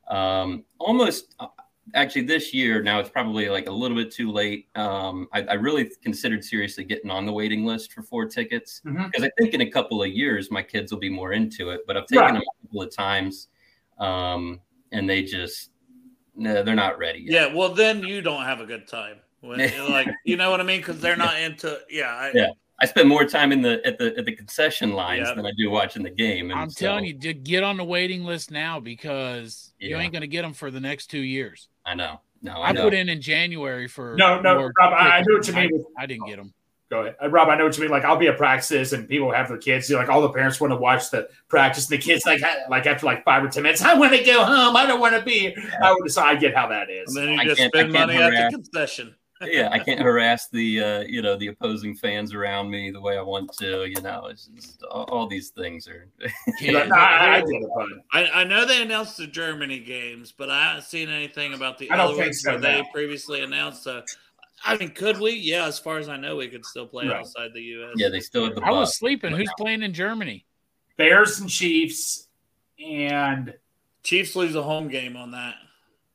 Um, 0.08 0.64
almost, 0.78 1.34
uh, 1.40 1.46
actually, 1.94 2.22
this 2.22 2.52
year 2.54 2.82
now 2.82 3.00
it's 3.00 3.08
probably 3.10 3.48
like 3.48 3.66
a 3.66 3.70
little 3.72 3.96
bit 3.96 4.10
too 4.12 4.30
late. 4.30 4.68
Um, 4.76 5.28
I, 5.32 5.42
I 5.42 5.54
really 5.54 5.90
considered 6.02 6.44
seriously 6.44 6.84
getting 6.84 7.10
on 7.10 7.26
the 7.26 7.32
waiting 7.32 7.64
list 7.64 7.92
for 7.92 8.02
four 8.02 8.26
tickets 8.26 8.80
because 8.84 9.24
I 9.24 9.30
think 9.38 9.54
in 9.54 9.62
a 9.62 9.70
couple 9.70 10.02
of 10.02 10.08
years 10.10 10.50
my 10.50 10.62
kids 10.62 10.92
will 10.92 10.98
be 11.00 11.10
more 11.10 11.32
into 11.32 11.70
it. 11.70 11.80
But 11.86 11.96
I've 11.96 12.06
taken 12.06 12.24
Right. 12.24 12.32
them 12.34 12.42
a 12.42 12.66
couple 12.66 12.82
of 12.82 12.94
times, 12.94 13.48
um, 13.98 14.60
and 14.92 15.08
they 15.08 15.22
just 15.22 15.70
no, 16.34 16.62
they're 16.62 16.74
not 16.74 16.98
ready 16.98 17.20
yet. 17.20 17.50
Yeah. 17.50 17.54
Well, 17.54 17.70
then 17.74 18.02
you 18.04 18.22
don't 18.22 18.44
have 18.44 18.60
a 18.60 18.66
good 18.66 18.86
time. 18.88 19.16
When, 19.40 19.58
like, 19.90 20.08
you 20.24 20.36
know 20.36 20.50
what 20.50 20.60
I 20.60 20.62
mean? 20.62 20.80
Because 20.80 21.00
they're 21.00 21.16
not 21.28 21.38
into. 21.38 21.78
Yeah. 21.90 22.14
I, 22.14 22.30
Yeah. 22.32 22.50
I 22.83 22.87
spend 22.87 23.09
more 23.09 23.24
time 23.24 23.53
in 23.53 23.62
the 23.62 23.80
at 23.87 23.97
the 23.97 24.12
at 24.18 24.24
the 24.24 24.33
concession 24.35 24.93
lines 24.93 25.28
Yeah. 25.28 25.35
than 25.35 25.47
I 25.47 25.53
do 25.57 25.70
watching 25.70 26.03
the 26.03 26.11
game. 26.11 26.51
And 26.51 26.59
I'm 26.59 26.68
so- 26.68 26.85
telling 26.87 27.05
you, 27.05 27.12
dude, 27.14 27.45
get 27.45 27.62
on 27.62 27.76
the 27.76 27.85
waiting 27.85 28.24
list 28.24 28.51
now 28.51 28.80
because 28.80 29.72
you 29.78 29.97
ain't 29.97 30.12
gonna 30.12 30.26
get 30.26 30.43
them 30.43 30.53
for 30.53 30.70
the 30.70 30.80
next 30.80 31.07
two 31.07 31.20
years. 31.20 31.68
I 31.87 31.95
know. 31.95 32.20
No, 32.43 32.55
I, 32.55 32.70
I, 32.70 32.72
know. 32.72 32.83
put 32.83 32.95
in 32.95 33.09
in 33.09 33.20
January 33.22 33.87
for 33.87 34.16
No, 34.16 34.41
no, 34.41 34.59
more 34.59 34.72
Rob, 34.80 34.93
I- 34.93 35.18
I 35.18 35.20
know 35.20 35.37
what 35.37 35.47
you 35.47 35.55
mean. 35.55 35.85
I, 35.97 36.03
I 36.03 36.07
didn't 36.07 36.26
get 36.26 36.39
them. 36.39 36.53
Go 36.91 37.03
ahead. 37.03 37.14
Uh, 37.22 37.28
Rob, 37.30 37.49
I 37.49 37.57
know 37.57 37.64
what 37.64 37.76
you 37.76 37.83
mean. 37.85 37.91
Like, 37.93 38.05
I'll 38.05 38.16
be 38.18 38.26
at 38.26 38.37
practices 38.37 38.93
and 38.93 39.09
people 39.09 39.33
have 39.33 39.49
their 39.49 39.57
kids. 39.59 39.89
You 39.89 39.95
know, 39.97 40.01
like, 40.03 40.11
all 40.11 40.20
the 40.20 40.28
parents 40.28 40.61
want 40.61 40.72
to 40.72 40.76
watch 40.76 41.11
the 41.11 41.28
practice. 41.49 41.89
And 41.89 41.99
the 41.99 42.03
kids, 42.05 42.26
like, 42.26 42.43
ha- 42.43 42.64
like 42.68 42.85
after 42.85 43.07
like 43.07 43.24
five 43.24 43.43
or 43.45 43.49
10 43.49 43.62
minutes, 43.62 43.80
I 43.80 43.95
want 43.95 44.12
to 44.12 44.22
go 44.24 44.45
home. 44.45 44.76
I 44.76 44.85
don't 44.87 45.01
want 45.01 45.14
to 45.14 45.22
be 45.22 45.39
here. 45.39 45.72
I 45.83 45.93
would 45.93 46.11
so 46.12 46.20
I 46.20 46.35
get 46.35 46.55
how 46.55 46.66
that 46.68 46.91
is. 46.91 47.14
And 47.16 47.28
then 47.28 47.35
you 47.35 47.41
I 47.41 47.45
just 47.45 47.62
spend 47.62 47.93
money 47.93 48.16
at 48.16 48.30
the 48.51 48.57
concession. 48.57 49.14
Yeah, 49.47 49.68
I 49.70 49.78
can't 49.78 50.01
harass 50.01 50.49
the 50.49 50.80
uh, 50.80 51.01
you 51.01 51.22
know 51.22 51.36
the 51.36 51.49
opposing 51.49 51.95
fans 51.95 52.34
around 52.34 52.70
me 52.70 52.90
the 52.90 53.01
way 53.01 53.16
I 53.18 53.22
want 53.22 53.53
to. 53.59 53.86
You 53.86 54.01
know, 54.03 54.26
it's 54.26 54.47
just 54.47 54.82
all, 54.84 55.05
all 55.05 55.26
these 55.26 55.51
things 55.51 55.88
are. 55.88 56.09
But, 56.72 56.88
no, 56.88 56.95
I, 56.97 57.36
I 57.36 57.40
get 57.40 57.49
it, 57.51 57.68
bud. 57.74 57.88
I, 58.12 58.26
I 58.40 58.45
know 58.45 58.66
they 58.66 58.82
announced 58.82 59.16
the 59.16 59.26
Germany 59.26 59.80
games, 59.80 60.32
but 60.36 60.51
I 60.51 60.64
haven't 60.68 60.84
seen 60.84 61.09
anything 61.09 61.55
about 61.55 61.78
the 61.78 61.90
I 61.90 61.99
other 61.99 62.16
ones 62.16 62.43
so, 62.43 62.53
that 62.53 62.61
they 62.61 62.82
previously 62.93 63.43
announced. 63.43 63.82
So, 63.84 64.03
I 64.64 64.76
mean, 64.76 64.90
could 64.90 65.18
we? 65.18 65.32
Yeah, 65.32 65.66
as 65.66 65.78
far 65.78 65.99
as 65.99 66.09
I 66.09 66.16
know, 66.16 66.36
we 66.36 66.49
could 66.49 66.64
still 66.64 66.86
play 66.86 67.07
Right. 67.07 67.16
outside 67.16 67.53
the 67.55 67.62
U.S. 67.62 67.95
yeah, 67.97 68.09
they 68.09 68.20
still 68.20 68.45
have 68.45 68.55
the. 68.55 68.62
I 68.62 68.70
was 68.70 68.97
sleeping. 68.99 69.32
Who's 69.34 69.51
playing 69.59 69.82
in 69.82 69.93
Germany? 69.93 70.45
Bears 70.97 71.40
and 71.40 71.49
Chiefs. 71.51 72.28
And 72.84 73.55
Chiefs 74.03 74.34
lose 74.36 74.55
a 74.55 74.62
home 74.62 74.88
game 74.88 75.16
on 75.16 75.30
that. 75.32 75.55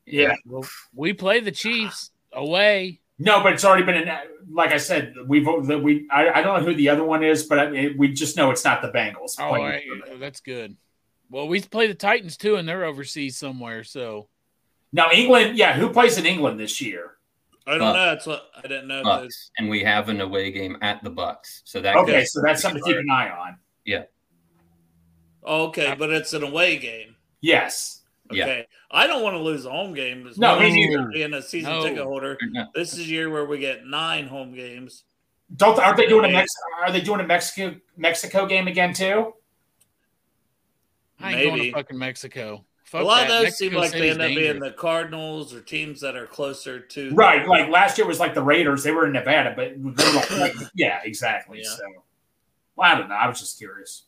yeah. 0.06 0.34
Well, 0.46 0.66
we 0.94 1.12
play 1.12 1.40
the 1.40 1.52
Chiefs 1.52 2.10
away. 2.32 3.00
No, 3.18 3.42
but 3.42 3.52
it's 3.52 3.64
already 3.64 3.84
been, 3.84 3.96
an, 4.08 4.16
like 4.50 4.70
I 4.70 4.76
said, 4.76 5.14
we've, 5.26 5.46
we, 5.46 6.06
I, 6.10 6.30
I 6.30 6.42
don't 6.42 6.60
know 6.60 6.64
who 6.64 6.74
the 6.74 6.88
other 6.88 7.02
one 7.02 7.24
is, 7.24 7.44
but 7.44 7.58
I 7.58 7.68
mean, 7.68 7.96
we 7.98 8.12
just 8.12 8.36
know 8.36 8.50
it's 8.50 8.64
not 8.64 8.80
the 8.80 8.88
Bengals. 8.88 9.34
Oh, 9.40 9.48
playing 9.48 9.64
all 9.64 9.70
right. 9.70 9.82
Oh, 10.12 10.18
that's 10.18 10.40
good. 10.40 10.76
Well, 11.28 11.48
we 11.48 11.60
play 11.60 11.88
the 11.88 11.94
Titans 11.94 12.36
too, 12.36 12.56
and 12.56 12.68
they're 12.68 12.84
overseas 12.84 13.36
somewhere. 13.36 13.82
So 13.84 14.28
Now, 14.92 15.10
England, 15.12 15.58
yeah, 15.58 15.74
who 15.74 15.90
plays 15.90 16.16
in 16.16 16.26
England 16.26 16.60
this 16.60 16.80
year? 16.80 17.16
I 17.66 17.72
don't 17.72 17.80
Bucks. 17.80 17.96
know. 17.96 18.04
That's 18.06 18.26
what 18.26 18.50
I 18.56 18.62
didn't 18.62 18.88
know. 18.88 19.04
Those. 19.04 19.04
Bucks, 19.04 19.50
and 19.58 19.68
we 19.68 19.82
have 19.82 20.08
an 20.08 20.20
away 20.20 20.50
game 20.52 20.78
at 20.80 21.02
the 21.04 21.10
Bucks, 21.10 21.62
so 21.64 21.80
that 21.80 21.96
Okay, 21.96 22.24
so 22.24 22.40
that's 22.42 22.62
something 22.62 22.82
to 22.82 22.88
keep 22.88 22.96
an 22.98 23.10
eye 23.10 23.28
on. 23.30 23.58
Yeah, 23.84 24.04
Oh, 25.42 25.66
okay, 25.66 25.94
but 25.98 26.10
it's 26.10 26.32
an 26.34 26.42
away 26.42 26.78
game. 26.78 27.16
Yes. 27.40 27.97
Yeah. 28.30 28.44
Okay. 28.44 28.66
I 28.90 29.06
don't 29.06 29.22
want 29.22 29.34
to 29.34 29.40
lose 29.42 29.64
a 29.64 29.70
home 29.70 29.94
game. 29.94 30.26
as 30.26 30.38
No, 30.38 30.58
me 30.58 30.70
neither. 30.72 31.08
Being 31.12 31.34
a 31.34 31.42
season 31.42 31.70
No. 31.72 31.82
ticket 31.82 32.04
holder, 32.04 32.36
No. 32.50 32.66
this 32.74 32.92
is 32.92 33.00
a 33.00 33.04
year 33.04 33.30
where 33.30 33.44
we 33.46 33.58
get 33.58 33.86
nine 33.86 34.26
home 34.26 34.54
games. 34.54 35.04
Don't 35.56 35.78
aren't 35.78 35.96
they 35.96 36.06
doing 36.06 36.26
a 36.26 36.32
Mex- 36.32 36.50
are 36.80 36.92
they 36.92 37.00
doing 37.00 37.20
a 37.20 37.26
Mexico 37.26 37.74
Mexico 37.96 38.44
game 38.46 38.68
again 38.68 38.92
too? 38.92 39.34
I 41.20 41.32
ain't 41.32 41.42
going 41.44 41.56
Maybe. 41.58 41.70
to 41.70 41.76
fucking 41.76 41.98
Mexico. 41.98 42.64
Fuck 42.84 43.00
a 43.02 43.04
lot 43.04 43.16
that. 43.16 43.22
of 43.24 43.28
those 43.30 43.42
Mexico 43.44 43.70
seem 43.70 43.74
like 43.78 43.90
they 43.92 43.98
City's 43.98 44.12
end 44.12 44.22
up 44.22 44.28
being 44.28 44.58
the 44.60 44.70
Cardinals 44.72 45.54
or 45.54 45.60
teams 45.60 46.00
that 46.00 46.16
are 46.16 46.26
closer 46.26 46.80
to 46.80 47.10
Right. 47.14 47.46
Like 47.46 47.68
last 47.70 47.98
year 47.98 48.06
was 48.06 48.20
like 48.20 48.34
the 48.34 48.42
Raiders. 48.42 48.82
They 48.82 48.92
were 48.92 49.06
in 49.06 49.12
Nevada, 49.12 49.52
but 49.56 49.72
they 49.76 50.04
were 50.08 50.14
like, 50.14 50.30
like- 50.38 50.54
yeah, 50.74 51.00
exactly. 51.04 51.60
Yeah. 51.62 51.70
So 51.70 51.84
well, 52.76 52.92
I 52.92 52.98
don't 52.98 53.08
know. 53.08 53.14
I 53.16 53.26
was 53.26 53.40
just 53.40 53.58
curious. 53.58 54.04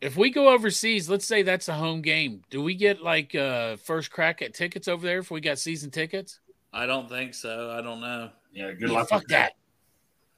If 0.00 0.16
we 0.16 0.30
go 0.30 0.48
overseas, 0.48 1.10
let's 1.10 1.26
say 1.26 1.42
that's 1.42 1.68
a 1.68 1.74
home 1.74 2.00
game. 2.00 2.42
Do 2.50 2.62
we 2.62 2.74
get 2.74 3.02
like 3.02 3.34
uh 3.34 3.76
first 3.76 4.10
crack 4.10 4.40
at 4.42 4.54
tickets 4.54 4.88
over 4.88 5.06
there 5.06 5.18
if 5.18 5.30
we 5.30 5.40
got 5.40 5.58
season 5.58 5.90
tickets? 5.90 6.40
I 6.72 6.86
don't 6.86 7.08
think 7.08 7.34
so. 7.34 7.70
I 7.70 7.82
don't 7.82 8.00
know. 8.00 8.30
Yeah, 8.52 8.72
good 8.72 8.88
Yeah, 8.90 8.96
luck. 8.98 9.08
fuck 9.08 9.22
with 9.22 9.28
that. 9.28 9.52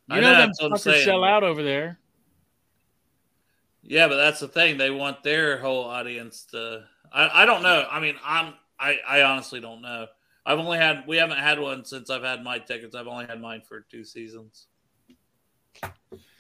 You 0.09 0.17
I 0.17 0.21
know, 0.21 0.33
know, 0.33 0.39
them 0.39 0.71
that's 0.71 0.85
fuckers 0.85 1.05
sell 1.05 1.23
out 1.23 1.45
over 1.45 1.63
there. 1.63 1.99
Yeah, 3.85 4.09
but 4.09 4.17
that's 4.17 4.41
the 4.41 4.49
thing. 4.49 4.79
They 4.79 4.91
want 4.91 5.23
their 5.23 5.59
whole 5.59 5.85
audience 5.85 6.45
to. 6.53 6.85
I, 7.13 7.43
I 7.43 7.47
don't 7.47 7.63
know. 7.63 7.87
I 7.91 8.01
mean, 8.01 8.17
I'm. 8.25 8.55
I, 8.79 8.99
I 9.07 9.23
honestly 9.23 9.61
don't 9.61 9.81
know. 9.83 10.07
I've 10.45 10.59
only 10.59 10.79
had. 10.79 11.05
We 11.07 11.19
haven't 11.19 11.39
had 11.39 11.61
one 11.61 11.85
since 11.85 12.11
I've 12.11 12.23
had 12.23 12.43
my 12.43 12.59
tickets. 12.59 12.95
I've 12.97 13.07
only 13.07 13.27
had 13.27 13.41
mine 13.41 13.63
for 13.69 13.81
two 13.81 14.05
seasons. 14.05 14.67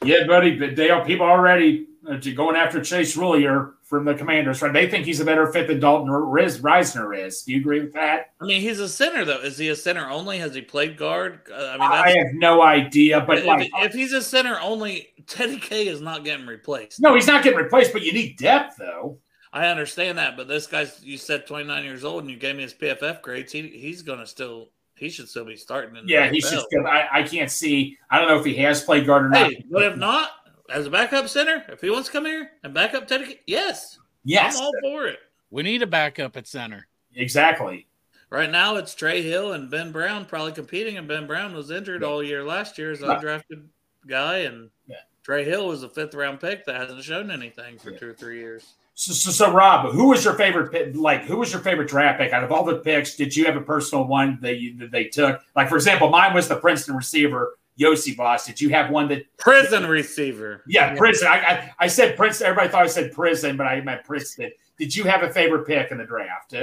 Yeah, 0.05 0.27
buddy, 0.27 0.59
but 0.59 0.75
they 0.75 0.91
are 0.91 1.05
people 1.05 1.27
already 1.27 1.87
going 2.05 2.57
after 2.57 2.83
Chase 2.83 3.17
Roullier 3.17 3.73
from 3.83 4.05
the 4.05 4.15
Commanders. 4.15 4.63
Right? 4.63 4.73
They 4.73 4.89
think 4.89 5.05
he's 5.07 5.21
a 5.21 5.25
better 5.25 5.53
fit 5.53 5.67
than 5.69 5.81
Dalton 5.81 6.11
Riz, 6.11 6.61
Risner 6.61 7.17
is. 7.19 7.43
Do 7.43 7.53
you 7.53 7.61
agree 7.61 7.81
with 7.81 7.93
that? 7.93 8.33
I 8.41 8.45
mean, 8.45 8.61
he's 8.61 8.81
a 8.81 8.89
center 8.89 9.25
though. 9.25 9.41
Is 9.41 9.59
he 9.59 9.69
a 9.69 9.77
center 9.77 10.09
only? 10.09 10.39
Has 10.39 10.55
he 10.55 10.63
played 10.63 10.97
guard? 10.97 11.41
Uh, 11.51 11.55
I 11.55 11.73
mean, 11.73 11.83
I 11.83 12.09
have 12.19 12.35
no 12.35 12.63
idea, 12.63 13.21
but 13.21 13.39
if, 13.39 13.45
like, 13.45 13.71
if 13.77 13.93
he's 13.93 14.13
a 14.13 14.23
center 14.23 14.59
only, 14.61 15.09
Teddy 15.27 15.59
K 15.59 15.87
is 15.89 16.01
not 16.01 16.25
getting 16.25 16.47
replaced. 16.47 17.01
no, 17.01 17.15
he's 17.15 17.27
not 17.27 17.45
getting 17.45 17.59
replaced. 17.59 17.93
But 17.93 18.03
you 18.03 18.13
need 18.13 18.37
depth, 18.39 18.77
though. 18.79 19.19
I 19.53 19.67
understand 19.67 20.17
that, 20.17 20.37
but 20.39 20.49
this 20.49 20.67
guy's 20.67 21.05
you 21.05 21.19
said 21.19 21.47
29 21.47 21.85
years 21.85 22.05
old 22.05 22.23
and 22.23 22.31
you 22.31 22.39
gave 22.39 22.57
me 22.57 22.63
his 22.63 22.73
PFF 22.73 23.21
grades. 23.21 23.53
He 23.53 23.69
he's 23.69 24.01
gonna 24.01 24.27
still 24.27 24.71
he 24.95 25.11
should 25.11 25.29
still 25.29 25.45
be 25.45 25.57
starting 25.57 25.95
in 25.97 26.07
the 26.07 26.13
Yeah, 26.13 26.31
NFL. 26.31 26.41
just. 26.41 26.67
Good. 26.71 26.87
I, 26.87 27.07
I 27.13 27.23
can't 27.25 27.51
see. 27.51 27.99
I 28.11 28.19
don't 28.19 28.29
know 28.29 28.39
if 28.39 28.47
he 28.47 28.55
has 28.57 28.83
played 28.83 29.05
guard 29.07 29.27
or 29.27 29.29
not. 29.29 29.53
But 29.71 29.83
if 29.83 29.97
not, 29.97 30.31
as 30.73 30.87
a 30.87 30.91
backup 30.91 31.29
center, 31.29 31.65
if 31.69 31.81
he 31.81 31.91
wants 31.91 32.09
to 32.09 32.13
come 32.13 32.25
here 32.25 32.51
and 32.65 32.73
backup 32.75 33.07
Teddy, 33.07 33.41
yes, 33.47 33.99
yes, 34.25 34.57
I'm 34.57 34.63
all 34.65 34.73
for 34.83 35.07
it. 35.07 35.19
We 35.51 35.63
need 35.63 35.83
a 35.83 35.87
backup 35.87 36.37
at 36.37 36.47
center. 36.47 36.87
exactly. 37.15 37.87
Right 38.31 38.51
now, 38.51 38.77
it's 38.77 38.95
Trey 38.95 39.21
Hill 39.23 39.53
and 39.53 39.71
Ben 39.71 39.93
Brown 39.93 40.25
probably 40.25 40.53
competing, 40.53 40.97
and 40.97 41.07
Ben 41.07 41.27
Brown 41.27 41.55
was 41.55 41.71
injured 41.71 42.03
all 42.03 42.23
year 42.23 42.43
last 42.43 42.79
year 42.79 42.91
as 42.91 43.03
an 43.03 43.09
Right. 43.11 43.21
undrafted 43.21 43.65
guy, 44.07 44.39
and 44.39 44.71
Yeah. 44.87 44.97
Trey 45.23 45.45
Hill 45.45 45.69
was 45.69 45.83
a 45.83 45.89
fifth 45.91 46.15
round 46.15 46.41
pick 46.41 46.65
that 46.65 46.77
hasn't 46.77 47.05
shown 47.05 47.31
anything 47.31 47.79
for 47.79 47.91
two 47.91 48.09
or 48.09 48.15
three 48.15 48.39
years. 48.39 48.73
So, 48.95 49.13
so, 49.13 49.31
so, 49.31 49.53
Rob, 49.53 49.93
who 49.93 50.09
was 50.09 50.25
your 50.25 50.35
favorite? 50.35 50.73
pick- 50.73 50.95
Like, 50.97 51.25
who 51.25 51.37
was 51.39 51.53
your 51.53 51.61
favorite 51.61 51.89
draft 51.89 52.19
pick 52.21 52.33
out 52.33 52.43
of 52.45 52.51
all 52.53 52.65
the 52.65 52.77
picks? 52.79 53.15
Did 53.17 53.37
you 53.37 53.45
have 53.45 53.57
a 53.57 53.61
personal 53.61 54.05
one 54.07 54.39
that, 54.41 54.57
you, 54.59 54.77
that 54.79 54.91
they 54.91 55.05
took? 55.05 55.43
Like, 55.55 55.69
for 55.69 55.77
example, 55.77 56.09
mine 56.09 56.33
was 56.35 56.49
the 56.49 56.57
Princeton 56.57 56.97
receiver, 56.97 57.59
Iosivas. 57.79 58.47
Did 58.47 58.61
you 58.61 58.69
have 58.71 58.91
one 58.91 59.09
that? 59.09 59.25
Prison 59.39 59.87
receiver. 59.87 60.63
Yeah, 60.67 60.95
prison. 60.95 61.29
I, 61.29 61.39
I, 61.39 61.71
I 61.81 61.87
said 61.87 62.17
Princeton. 62.17 62.49
Everybody 62.49 62.71
thought 62.71 62.83
I 62.83 62.87
said 62.87 63.13
prison, 63.13 63.57
but 63.57 63.67
I 63.67 63.81
meant 63.81 64.05
Princeton. 64.05 64.51
Did 64.79 64.95
you 64.95 65.05
have 65.05 65.23
a 65.23 65.31
favorite 65.31 65.67
pick 65.67 65.91
in 65.91 65.99
the 65.99 66.05
draft? 66.05 66.55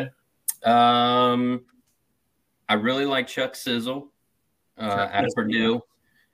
Um, 0.64 1.66
I 2.68 2.74
really 2.76 3.06
like 3.06 3.28
Chuck 3.28 3.56
Sizzle 3.56 4.12
uh, 4.78 5.08
out 5.12 5.26
of 5.26 5.32
Purdue. 5.36 5.82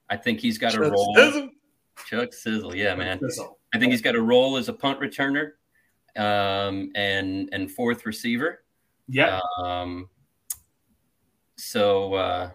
I 0.10 0.18
think 0.18 0.40
he's 0.40 0.58
got 0.58 0.74
a 0.74 0.78
Chuck 0.78 0.92
role. 0.92 1.16
Sizzle. 1.16 1.50
Chuck 2.06 2.34
Sizzle, 2.34 2.76
yeah, 2.76 2.96
man. 2.96 3.20
Sizzle. 3.20 3.58
I 3.74 3.80
think 3.80 3.92
he's 3.92 4.02
got 4.02 4.16
a 4.16 4.22
role 4.22 4.58
as 4.58 4.70
a 4.70 4.74
punt 4.74 5.00
returner 5.00 5.52
um, 6.18 6.92
and 6.96 7.50
and 7.52 7.72
fourth 7.72 8.06
receiver. 8.06 8.64
Yeah. 9.08 9.40
Um, 9.64 10.10
so 11.58 12.14
uh, 12.14 12.52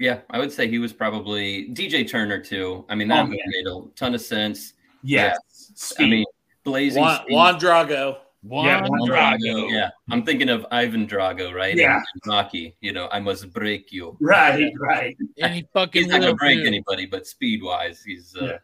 yeah, 0.00 0.20
I 0.30 0.38
would 0.38 0.50
say 0.50 0.66
he 0.66 0.78
was 0.80 0.92
probably 0.92 1.68
DJ 1.68 2.08
Turner 2.08 2.40
too. 2.40 2.84
I 2.88 2.94
mean, 2.96 3.06
that 3.08 3.24
Oh, 3.24 3.26
move 3.28 3.36
yeah. 3.38 3.44
made 3.46 3.66
a 3.68 3.80
ton 3.94 4.14
of 4.14 4.20
sense. 4.20 4.72
yes. 5.04 5.36
I 5.98 6.06
mean, 6.06 6.24
blazing 6.64 7.02
Juan, 7.02 7.20
speed. 7.22 7.34
Juan 7.34 7.60
Drago. 7.60 8.18
One 8.42 8.64
Yeah, 8.66 8.86
one 8.88 9.00
Drago. 9.08 9.70
Yeah, 9.70 9.90
I'm 10.10 10.24
thinking 10.24 10.48
of 10.48 10.64
Ivan 10.72 11.06
Drago, 11.06 11.52
right? 11.52 11.76
Yeah. 11.76 11.96
And, 11.96 12.04
and 12.24 12.32
Rocky. 12.32 12.74
You 12.80 12.92
know, 12.94 13.08
I 13.12 13.20
must 13.20 13.52
break 13.52 13.92
you. 13.92 14.16
right, 14.20 14.72
right. 14.80 15.14
And 15.42 15.54
he 15.54 15.66
fucking 15.74 16.02
He's 16.02 16.10
not 16.10 16.22
gonna 16.22 16.34
break 16.34 16.60
too. 16.60 16.66
anybody, 16.66 17.04
but 17.06 17.26
speed 17.26 17.62
wise, 17.62 18.02
he's. 18.02 18.34
Uh, 18.34 18.58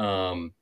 Um, 0.00 0.52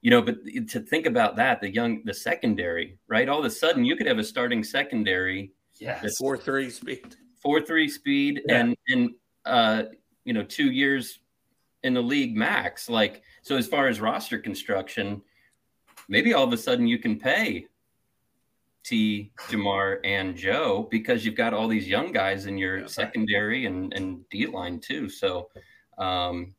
you 0.00 0.10
know, 0.10 0.22
but 0.22 0.36
to 0.68 0.80
think 0.80 1.06
about 1.06 1.36
that, 1.36 1.60
the 1.60 1.68
young, 1.70 2.02
the 2.04 2.14
secondary, 2.14 2.98
right? 3.08 3.28
All 3.28 3.40
of 3.40 3.44
a 3.44 3.50
sudden, 3.50 3.84
you 3.84 3.96
could 3.96 4.06
have 4.06 4.18
a 4.18 4.24
starting 4.24 4.62
secondary 4.62 5.52
Yes. 5.80 6.16
Four 6.18 6.36
three 6.36 6.70
speed. 6.70 7.14
Four 7.40 7.60
three 7.60 7.88
speed 7.88 8.42
Yeah. 8.46 8.60
and 8.60 8.76
and 8.88 9.10
uh 9.44 9.82
you 10.24 10.32
know 10.32 10.42
two 10.42 10.70
years 10.70 11.20
in 11.84 11.94
the 11.94 12.02
league 12.02 12.36
max 12.36 12.88
like 12.90 13.22
so 13.42 13.56
as 13.56 13.66
far 13.68 13.86
as 13.86 14.00
roster 14.00 14.38
construction 14.38 15.22
maybe 16.08 16.34
all 16.34 16.44
of 16.44 16.52
a 16.52 16.56
sudden 16.56 16.86
you 16.88 16.98
can 16.98 17.18
pay 17.18 17.66
Tee 18.84 19.30
Ja'Marr 19.48 19.98
and 20.04 20.36
joe 20.36 20.88
because 20.90 21.24
you've 21.24 21.36
got 21.36 21.54
all 21.54 21.68
these 21.68 21.86
young 21.86 22.10
guys 22.12 22.46
in 22.46 22.58
your 22.58 22.80
Yeah. 22.80 22.86
secondary 22.86 23.66
and 23.66 23.92
and 23.94 24.28
d 24.28 24.46
line 24.46 24.80
too 24.80 25.08
so 25.08 25.48
um 25.98 26.54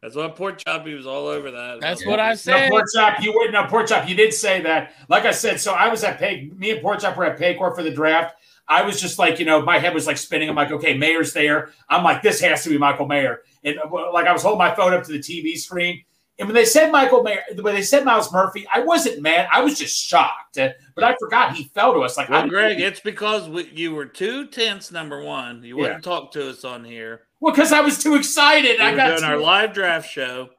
That's 0.00 0.14
why 0.14 0.28
Port 0.28 0.58
Choppy 0.64 0.94
was 0.94 1.08
all 1.08 1.26
over 1.26 1.50
that. 1.50 1.80
That's 1.80 2.02
Yeah. 2.02 2.08
what 2.10 2.20
I 2.20 2.28
No, 2.30 2.34
said. 2.36 2.70
pork 2.70 2.84
chop. 2.94 3.20
You 3.20 3.32
would 3.34 3.52
no 3.52 3.64
pork 3.66 3.88
chop. 3.88 4.08
You 4.08 4.14
did 4.14 4.32
say 4.32 4.60
that. 4.62 4.94
Like 5.08 5.24
I 5.24 5.32
said, 5.32 5.60
so 5.60 5.72
I 5.74 5.88
was 5.88 6.04
at 6.04 6.20
Pay. 6.20 6.50
Me 6.54 6.70
and 6.70 6.80
pork 6.80 7.00
chop 7.00 7.16
were 7.16 7.24
at 7.24 7.36
Paycor 7.36 7.74
for 7.74 7.82
the 7.82 7.90
draft. 7.90 8.36
I 8.68 8.82
was 8.82 9.00
just 9.00 9.18
like, 9.18 9.38
you 9.38 9.46
know, 9.46 9.62
my 9.62 9.78
head 9.78 9.94
was 9.94 10.06
like 10.06 10.18
spinning. 10.18 10.48
I'm 10.48 10.56
like, 10.56 10.70
okay, 10.70 10.96
Mayor's 10.96 11.32
there. 11.32 11.70
I'm 11.88 12.04
like, 12.04 12.22
this 12.22 12.40
has 12.40 12.62
to 12.64 12.70
be 12.70 12.78
Michael 12.78 13.06
Mayer. 13.06 13.40
And 13.64 13.78
uh, 13.78 14.12
like, 14.12 14.26
I 14.26 14.32
was 14.32 14.42
holding 14.42 14.58
my 14.58 14.74
phone 14.74 14.92
up 14.92 15.04
to 15.04 15.12
the 15.12 15.18
TV 15.18 15.56
screen. 15.56 16.02
And 16.38 16.46
when 16.46 16.54
they 16.54 16.64
said 16.66 16.92
Michael 16.92 17.22
Mayer, 17.24 17.42
when 17.60 17.74
they 17.74 17.82
said 17.82 18.04
Myles 18.04 18.32
Murphy, 18.32 18.64
I 18.72 18.80
wasn't 18.80 19.22
mad. 19.22 19.48
I 19.52 19.60
was 19.62 19.76
just 19.78 19.96
shocked. 19.98 20.56
Uh, 20.58 20.68
But 20.94 21.02
I 21.04 21.16
forgot 21.18 21.56
he 21.56 21.64
fell 21.74 21.94
to 21.94 22.00
us. 22.00 22.16
Like, 22.16 22.28
Well, 22.28 22.46
Greg, 22.48 22.78
it's 22.78 23.00
because 23.00 23.48
we, 23.48 23.68
you 23.74 23.92
were 23.94 24.06
too 24.06 24.46
tense. 24.46 24.92
Number 24.92 25.22
one, 25.22 25.64
you 25.64 25.76
wouldn't 25.76 26.04
talk 26.04 26.30
to 26.32 26.48
us 26.48 26.64
on 26.64 26.84
here. 26.84 27.22
well, 27.40 27.52
because 27.52 27.72
I 27.72 27.80
was 27.80 28.00
too 28.00 28.14
excited. 28.14 28.76
We 28.78 28.84
I 28.84 28.94
got 28.94 29.08
doing 29.08 29.20
too- 29.20 29.26
our 29.26 29.36
live 29.38 29.72
draft 29.72 30.08
show, 30.10 30.50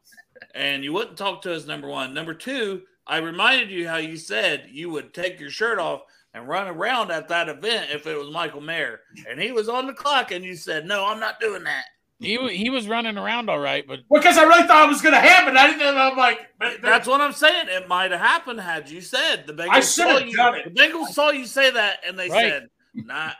and 0.53 0.83
you 0.83 0.91
wouldn't 0.93 1.17
talk 1.17 1.41
to 1.43 1.53
us. 1.53 1.65
Number 1.65 1.87
one. 1.87 2.13
Number 2.13 2.33
two, 2.33 2.81
I 3.07 3.17
reminded 3.17 3.71
you 3.71 3.87
how 3.87 3.97
you 3.97 4.17
said 4.17 4.67
you 4.71 4.89
would 4.89 5.13
take 5.13 5.39
your 5.39 5.49
shirt 5.49 5.79
off 5.79 6.01
and 6.33 6.47
run 6.47 6.67
around 6.67 7.11
at 7.11 7.27
that 7.29 7.49
event 7.49 7.91
if 7.91 8.05
it 8.07 8.17
was 8.17 8.29
Michael 8.29 8.61
Mayer, 8.61 9.01
and 9.29 9.39
he 9.39 9.51
was 9.51 9.67
on 9.69 9.87
the 9.87 9.93
clock, 9.93 10.31
and 10.31 10.43
you 10.45 10.55
said, 10.55 10.85
"No, 10.85 11.05
I'm 11.05 11.19
not 11.19 11.39
doing 11.39 11.63
that." 11.63 11.85
He 12.19 12.35
he 12.55 12.69
was 12.69 12.87
running 12.87 13.17
around 13.17 13.49
all 13.49 13.59
right, 13.59 13.85
but 13.87 13.99
because 14.13 14.37
I 14.37 14.43
really 14.43 14.67
thought 14.67 14.85
it 14.85 14.89
was 14.89 15.01
going 15.01 15.13
to 15.15 15.21
happen. 15.21 15.55
I 15.55 15.67
didn't. 15.67 15.95
I'm 15.97 16.17
like, 16.17 16.49
but- 16.59 16.81
That's 16.81 17.07
what 17.07 17.21
I'm 17.21 17.31
saying. 17.31 17.67
It 17.69 17.87
might 17.87 18.11
have 18.11 18.19
happened 18.19 18.59
had 18.59 18.89
you 18.89 18.99
said 19.01 19.47
the 19.47 19.53
Bengals. 19.53 19.69
I 19.69 19.79
should 19.79 19.85
saw 19.89 20.19
have 20.19 20.27
you, 20.27 20.53
it. 20.65 20.73
The 20.75 20.81
Bengals 20.81 21.07
saw 21.13 21.29
you 21.31 21.45
say 21.45 21.71
that, 21.71 21.99
and 22.05 22.19
they 22.19 22.29
Right. 22.29 22.49
said, 22.51 22.69
"Not." 22.93 23.35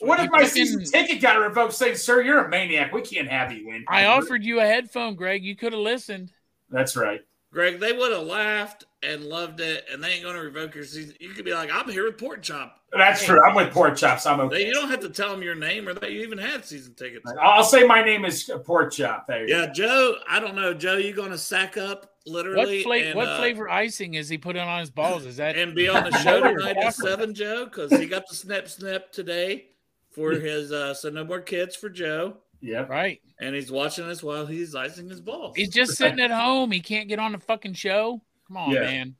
What 0.00 0.18
if 0.18 0.24
You 0.24 0.30
my 0.32 0.44
season 0.44 0.82
ticket 0.84 1.20
got 1.20 1.38
revoked? 1.38 1.74
Saying, 1.74 1.94
"Sir, 1.96 2.22
you're 2.22 2.44
a 2.44 2.48
maniac. 2.48 2.92
We 2.92 3.02
can't 3.02 3.28
have 3.28 3.52
you 3.52 3.70
in." 3.70 3.84
I 3.88 4.06
offered 4.06 4.42
you 4.42 4.58
a 4.60 4.66
headphone, 4.66 5.14
Greg. 5.14 5.44
You 5.44 5.54
could 5.54 5.72
have 5.74 5.82
listened. 5.82 6.32
That's 6.70 6.96
right. 6.96 7.20
Greg, 7.52 7.78
they 7.78 7.92
would 7.92 8.10
have 8.12 8.22
laughed 8.26 8.84
and 9.02 9.24
loved 9.24 9.60
it, 9.60 9.84
and 9.92 10.02
they 10.02 10.08
ain't 10.10 10.22
going 10.22 10.36
to 10.36 10.42
revoke 10.42 10.74
your 10.74 10.84
season. 10.84 11.14
You 11.20 11.30
could 11.30 11.44
be 11.44 11.52
like, 11.54 11.70
"I'm 11.72 11.88
here 11.90 12.04
with 12.04 12.18
Pork 12.18 12.42
Chop." 12.42 12.80
That's 12.92 13.24
true. 13.24 13.42
I'm 13.44 13.54
with 13.54 13.72
pork 13.72 13.96
chops. 13.96 14.26
I'm 14.26 14.38
They, 14.38 14.44
okay. 14.44 14.66
you 14.66 14.72
don't 14.72 14.88
have 14.88 15.00
to 15.00 15.08
tell 15.10 15.30
them 15.30 15.42
your 15.42 15.54
name 15.54 15.88
or 15.88 15.94
that 15.94 16.12
you 16.12 16.20
even 16.20 16.38
had 16.38 16.64
season 16.64 16.94
tickets. 16.94 17.30
I'll 17.40 17.64
say 17.64 17.86
my 17.86 18.02
name 18.02 18.24
is 18.24 18.50
pork 18.64 18.92
chop. 18.92 19.26
There 19.26 19.46
you 19.46 19.54
Yeah, 19.54 19.72
Joe. 19.72 20.16
I 20.28 20.40
don't 20.40 20.54
know, 20.54 20.72
Joe. 20.72 20.96
You 20.96 21.12
going 21.12 21.30
to 21.30 21.38
sack 21.38 21.76
up 21.76 22.12
What 22.24 22.32
literally? 22.32 22.84
and, 23.02 23.16
What 23.16 23.28
uh, 23.28 23.38
flavor 23.38 23.68
icing 23.68 24.14
is 24.14 24.28
he 24.28 24.38
putting 24.38 24.62
on 24.62 24.80
his 24.80 24.90
balls? 24.90 25.26
Is 25.26 25.36
that 25.36 25.56
And 25.56 25.74
be 25.74 25.88
on 25.88 26.04
the 26.04 26.16
show 26.22 26.40
Chocolate. 26.40 26.58
tonight 26.58 26.76
at 26.78 26.94
seven, 26.94 27.34
Joe, 27.34 27.64
because 27.66 27.90
he 27.90 28.06
got 28.06 28.28
the 28.28 28.34
snip 28.34 28.68
snip 28.68 29.12
today 29.12 29.66
for 30.10 30.32
his 30.32 30.72
uh 30.72 30.94
so 30.94 31.10
no 31.10 31.24
more 31.24 31.40
kids 31.40 31.76
for 31.76 31.90
Joe, 31.90 32.30
go. 32.30 32.36
Yep. 32.62 32.88
right? 32.88 33.20
and 33.40 33.54
he's 33.54 33.70
watching 33.70 34.08
this 34.08 34.22
while 34.22 34.46
he's 34.46 34.74
icing 34.74 35.10
his 35.10 35.20
balls. 35.20 35.54
He's 35.56 35.68
just 35.68 35.96
sitting 35.96 36.20
at 36.20 36.30
home. 36.30 36.70
He 36.70 36.80
can't 36.80 37.08
get 37.08 37.18
on 37.18 37.32
the 37.32 37.38
fucking 37.38 37.74
show. 37.74 38.22
Come 38.46 38.56
on, 38.56 38.70
Yeah. 38.70 38.80
man. 38.80 39.14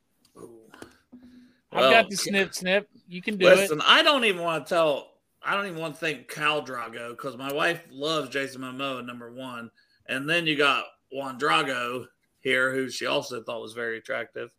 I've 1.71 1.81
Well, 1.81 1.91
got 1.91 2.09
the 2.09 2.15
snip 2.15 2.53
snip. 2.53 2.89
You 3.07 3.21
can 3.21 3.37
do 3.37 3.47
it. 3.47 3.55
Listen, 3.57 3.81
I 3.85 4.01
don't 4.03 4.25
even 4.25 4.41
want 4.41 4.65
to 4.65 4.69
tell. 4.73 5.13
I 5.43 5.55
don't 5.55 5.65
even 5.67 5.79
want 5.79 5.95
to 5.95 5.99
think 5.99 6.27
Cal 6.29 6.61
Drago 6.65 7.09
because 7.11 7.37
my 7.37 7.51
wife 7.53 7.81
loves 7.89 8.29
Jason 8.29 8.61
Momoa 8.61 9.05
number 9.05 9.31
one, 9.31 9.69
and 10.07 10.29
then 10.29 10.45
you 10.47 10.55
got 10.57 10.85
Juan 11.11 11.39
Drago 11.39 12.07
here, 12.39 12.73
who 12.73 12.89
she 12.89 13.05
also 13.05 13.41
thought 13.43 13.61
was 13.61 13.73
very 13.73 13.97
attractive. 13.97 14.51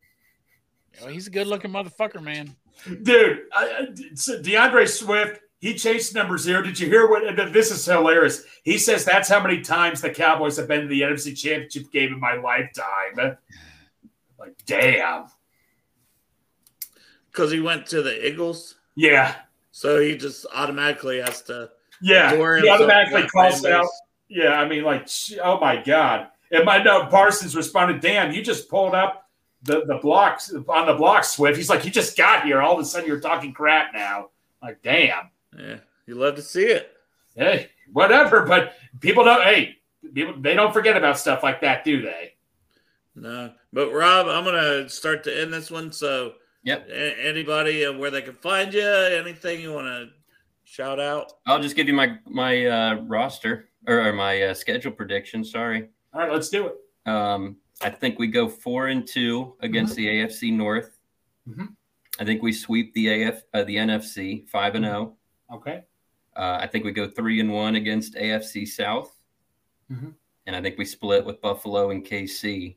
Well, 1.00 1.10
he's 1.10 1.26
a 1.26 1.30
good 1.30 1.46
looking 1.46 1.70
motherfucker, 1.72 2.22
man. 2.22 2.54
Dude, 3.02 3.40
I, 3.52 3.64
I- 3.80 3.86
DeAndre 3.92 4.88
Swift, 4.88 5.40
he 5.58 5.74
chased 5.74 6.14
number 6.14 6.38
zero. 6.38 6.62
Did 6.62 6.78
you 6.78 6.86
hear 6.88 7.08
what? 7.08 7.38
Uh, 7.38 7.48
this 7.50 7.70
is 7.70 7.84
hilarious. 7.84 8.44
He 8.62 8.78
says 8.78 9.04
that's 9.04 9.28
how 9.28 9.42
many 9.42 9.60
times 9.60 10.00
the 10.00 10.10
Cowboys 10.10 10.56
have 10.56 10.68
been 10.68 10.82
to 10.82 10.86
the 10.88 11.00
NFC 11.02 11.36
Championship 11.36 11.90
game 11.90 12.12
in 12.12 12.20
my 12.20 12.34
lifetime. 12.34 13.36
Like, 14.38 14.54
damn. 14.66 15.26
Because 17.30 17.50
he 17.52 17.60
went 17.60 17.86
to 17.88 18.02
the 18.02 18.26
Eagles, 18.26 18.76
Yeah. 18.96 19.34
so 19.70 20.00
he 20.00 20.16
just 20.16 20.46
automatically 20.54 21.18
has 21.20 21.42
to. 21.42 21.70
Yeah. 22.00 22.34
He 22.34 22.68
automatically 22.68 23.26
calls 23.28 23.64
out. 23.64 23.86
Yeah. 24.28 24.60
I 24.60 24.68
mean, 24.68 24.84
like, 24.84 25.08
oh 25.42 25.58
my 25.60 25.82
God. 25.82 26.28
And 26.50 26.64
my 26.64 26.82
no, 26.82 27.06
Parsons 27.06 27.54
responded, 27.54 28.00
damn, 28.00 28.32
you 28.32 28.42
just 28.42 28.68
pulled 28.70 28.94
up 28.94 29.28
the, 29.62 29.84
the 29.84 29.96
blocks 29.96 30.52
on 30.52 30.86
the 30.86 30.94
block, 30.94 31.24
Swift. 31.24 31.56
He's 31.56 31.68
like, 31.68 31.84
you 31.84 31.90
just 31.90 32.16
got 32.16 32.44
here. 32.44 32.62
All 32.62 32.74
of 32.74 32.80
a 32.80 32.84
sudden 32.84 33.06
you're 33.06 33.20
talking 33.20 33.52
crap 33.52 33.92
now. 33.92 34.30
Like, 34.62 34.80
damn. 34.82 35.30
Yeah, 35.56 35.76
you 36.06 36.14
love 36.14 36.36
to 36.36 36.42
see 36.42 36.66
it. 36.66 36.92
hey, 37.34 37.68
whatever. 37.92 38.42
But 38.46 38.74
people 39.00 39.24
don't. 39.24 39.42
Hey, 39.42 39.76
people 40.14 40.34
they 40.40 40.54
don't 40.54 40.72
forget 40.72 40.96
about 40.96 41.18
stuff 41.18 41.42
like 41.42 41.60
that, 41.62 41.84
do 41.84 42.00
they? 42.02 42.34
No, 43.20 43.52
but 43.72 43.90
Rob, 43.92 44.26
I'm 44.28 44.44
gonna 44.44 44.88
start 44.88 45.24
to 45.24 45.40
end 45.42 45.52
this 45.52 45.70
one. 45.70 45.92
So, 45.92 46.34
Yep. 46.64 46.88
a- 46.90 47.26
anybody 47.26 47.84
uh, 47.84 47.92
where 47.92 48.10
they 48.10 48.22
can 48.22 48.34
find 48.34 48.72
you, 48.74 48.86
anything 48.86 49.60
you 49.60 49.72
want 49.72 49.86
to 49.86 50.10
shout 50.64 51.00
out? 51.00 51.32
I'll 51.46 51.60
just 51.60 51.76
give 51.76 51.86
you 51.88 51.94
my 51.94 52.18
my 52.26 52.66
uh, 52.66 52.94
roster 53.06 53.68
or, 53.86 54.06
or 54.08 54.12
my 54.12 54.42
uh, 54.42 54.54
schedule 54.54 54.92
prediction. 54.92 55.44
Sorry. 55.44 55.88
All 56.12 56.20
right, 56.20 56.32
let's 56.32 56.48
do 56.48 56.66
it. 56.68 57.10
Um, 57.10 57.56
I 57.82 57.90
think 57.90 58.18
we 58.18 58.26
go 58.26 58.48
four 58.48 58.88
and 58.88 59.06
two 59.06 59.54
against 59.60 59.94
the 59.96 60.06
AFC 60.06 60.52
North. 60.52 60.98
Mhm. 61.48 61.74
I 62.20 62.24
think 62.24 62.42
we 62.42 62.52
sweep 62.52 62.92
the 62.94 63.22
AF 63.22 63.42
uh, 63.54 63.64
the 63.64 63.76
NFC 63.76 64.48
five 64.48 64.74
and 64.74 64.84
zero. 64.84 65.16
Okay. 65.52 65.84
Uh, 66.36 66.58
I 66.60 66.66
think 66.66 66.84
we 66.84 66.92
go 66.92 67.08
three 67.08 67.40
and 67.40 67.52
one 67.52 67.76
against 67.76 68.14
AFC 68.16 68.66
South, 68.66 69.16
Mhm. 69.90 70.14
and 70.46 70.54
I 70.56 70.60
think 70.60 70.76
we 70.78 70.84
split 70.84 71.24
with 71.24 71.40
Buffalo 71.40 71.90
and 71.90 72.04
KC. 72.04 72.76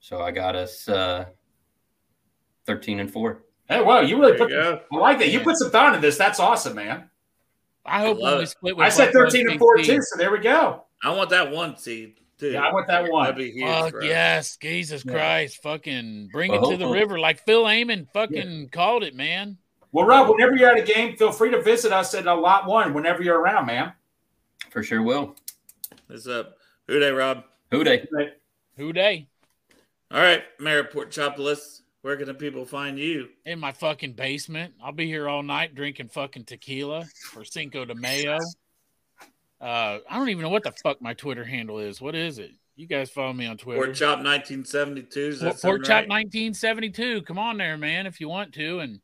So 0.00 0.20
I 0.22 0.30
got 0.30 0.56
us 0.56 0.88
uh, 0.88 1.26
thirteen 2.66 3.00
and 3.00 3.10
four. 3.12 3.44
Hey, 3.68 3.80
wow, 3.82 4.00
you 4.00 4.18
really 4.18 4.32
There 4.32 4.38
put. 4.38 4.50
you 4.50 4.56
go. 4.56 4.80
I 4.92 4.96
like 4.96 5.18
that. 5.20 5.28
You 5.28 5.40
put 5.40 5.56
some 5.56 5.70
thought 5.70 5.88
into 5.94 6.00
this. 6.00 6.16
That's 6.18 6.40
awesome, 6.40 6.74
man. 6.74 7.08
I 7.86 8.00
hope 8.00 8.18
love 8.18 8.32
when 8.32 8.38
we 8.40 8.46
split 8.46 8.76
with 8.76 8.86
I 8.86 8.88
said 8.88 9.12
thirteen 9.12 9.48
and 9.50 9.58
four 9.58 9.76
too. 9.78 10.00
So 10.02 10.16
there 10.16 10.32
we 10.32 10.38
go. 10.38 10.84
I 11.02 11.14
want 11.14 11.30
that 11.30 11.50
one 11.50 11.76
seed 11.76 12.18
too. 12.38 12.50
Yeah, 12.52 12.62
I 12.66 12.72
want 12.72 12.86
that 12.88 13.10
one. 13.10 13.24
That'd 13.24 13.36
be 13.38 13.50
huge. 13.52 13.66
Fuck 13.68 13.92
bro. 13.92 14.02
yes, 14.04 14.56
Jesus 14.56 15.04
Yeah. 15.04 15.12
Christ, 15.12 15.62
fucking 15.62 16.30
bring 16.32 16.50
Well, 16.50 16.68
it 16.68 16.72
to 16.72 16.76
the 16.78 16.88
river 16.88 17.18
like 17.18 17.44
Phil 17.44 17.66
Amon 17.66 18.08
fucking 18.12 18.70
called 18.70 19.02
it, 19.04 19.14
man. 19.14 19.56
Well, 19.92 20.06
Rob, 20.06 20.28
whenever 20.28 20.54
you're 20.56 20.70
at 20.70 20.78
a 20.78 20.82
game, 20.82 21.16
feel 21.16 21.32
free 21.32 21.50
to 21.50 21.60
visit 21.62 21.90
us 21.92 22.14
at 22.14 22.26
a 22.26 22.34
lot 22.34 22.66
one 22.66 22.94
whenever 22.94 23.22
you're 23.22 23.40
around, 23.40 23.66
man. 23.66 23.92
For 24.70 24.82
sure 24.82 25.02
will. 25.02 25.36
What's 26.06 26.26
up? 26.28 26.56
Who 26.86 26.98
Dey, 27.00 27.10
Rob? 27.10 27.44
Who 27.70 27.82
they? 27.82 28.06
Who 28.76 28.92
Dey? 28.92 29.26
All 30.12 30.20
right, 30.20 30.42
Mayor 30.58 30.82
Port 30.82 31.10
Chopolis. 31.10 31.82
Where 32.02 32.16
can 32.16 32.26
the 32.26 32.34
people 32.34 32.64
find 32.64 32.98
you? 32.98 33.28
In 33.44 33.60
my 33.60 33.70
fucking 33.70 34.14
basement. 34.14 34.74
I'll 34.82 34.90
be 34.90 35.06
here 35.06 35.28
all 35.28 35.42
night 35.42 35.74
drinking 35.74 36.08
fucking 36.08 36.46
tequila 36.46 37.06
or 37.36 37.44
Cinco 37.44 37.84
de 37.84 37.94
Mayo. 37.94 38.38
Uh, 39.60 39.98
I 40.08 40.16
don't 40.16 40.30
even 40.30 40.42
know 40.42 40.48
what 40.48 40.64
the 40.64 40.72
fuck 40.82 41.00
my 41.00 41.14
Twitter 41.14 41.44
handle 41.44 41.78
is. 41.78 42.00
What 42.00 42.16
is 42.16 42.38
it? 42.38 42.50
You 42.74 42.88
guys 42.88 43.10
follow 43.10 43.34
me 43.34 43.46
on 43.46 43.58
Twitter. 43.58 43.84
Pork 43.84 43.94
Chop 43.94 44.18
1972. 44.18 45.20
Is 45.20 45.40
that 45.40 45.50
Pork, 45.50 45.60
Pork 45.60 45.84
Chop 45.84 46.08
right? 46.08 46.08
1972. 46.08 47.22
Come 47.22 47.38
on 47.38 47.58
there, 47.58 47.76
man, 47.76 48.06
if 48.06 48.20
you 48.20 48.28
want 48.28 48.54
to, 48.54 48.80
and 48.80 49.00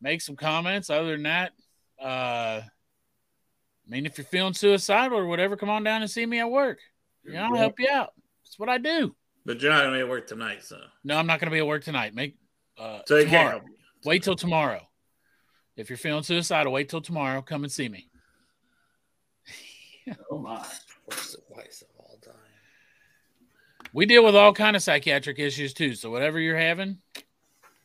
make 0.00 0.22
some 0.22 0.36
comments. 0.36 0.88
Other 0.88 1.12
than 1.12 1.24
that, 1.24 1.52
uh, 2.00 2.62
I 2.62 2.68
mean, 3.88 4.06
if 4.06 4.16
you're 4.16 4.24
feeling 4.24 4.54
suicidal 4.54 5.18
or 5.18 5.26
whatever, 5.26 5.56
come 5.56 5.68
on 5.68 5.82
down 5.82 6.02
and 6.02 6.10
see 6.10 6.24
me 6.24 6.38
at 6.38 6.50
work. 6.50 6.78
You 7.24 7.32
know, 7.32 7.42
I'll 7.42 7.56
help 7.56 7.80
you 7.80 7.88
out. 7.90 8.12
That's 8.44 8.58
what 8.58 8.68
I 8.68 8.78
do. 8.78 9.16
But 9.46 9.62
you're 9.62 9.70
not 9.72 9.84
gonna 9.84 9.96
be 9.96 10.00
at 10.00 10.08
work 10.08 10.26
tonight, 10.26 10.64
so 10.64 10.76
No, 11.04 11.16
I'm 11.16 11.26
not 11.26 11.38
going 11.38 11.46
to 11.46 11.52
be 11.54 11.58
at 11.60 11.66
work 11.66 11.84
tonight. 11.84 12.14
Make 12.14 12.36
uh, 12.76 13.00
so 13.06 13.16
you 13.16 13.26
tomorrow. 13.26 13.50
help. 13.50 13.62
Wait 14.04 14.22
till 14.24 14.34
tomorrow. 14.34 14.80
If 15.76 15.88
you're 15.88 15.96
feeling 15.96 16.24
suicidal, 16.24 16.72
wait 16.72 16.88
till 16.88 17.00
tomorrow. 17.00 17.40
Come 17.42 17.62
and 17.62 17.72
see 17.72 17.88
me. 17.88 18.10
Oh 20.30 20.38
my. 20.38 20.64
What's 21.06 21.32
the 21.32 21.38
vice 21.54 21.82
of 21.82 21.88
all 21.98 22.16
time? 22.24 22.34
We 23.92 24.06
deal 24.06 24.24
with 24.24 24.36
all 24.36 24.52
kind 24.52 24.76
of 24.76 24.82
psychiatric 24.82 25.38
issues 25.40 25.74
too. 25.74 25.94
So 25.94 26.10
whatever 26.10 26.38
you're 26.38 26.56
having, 26.56 26.98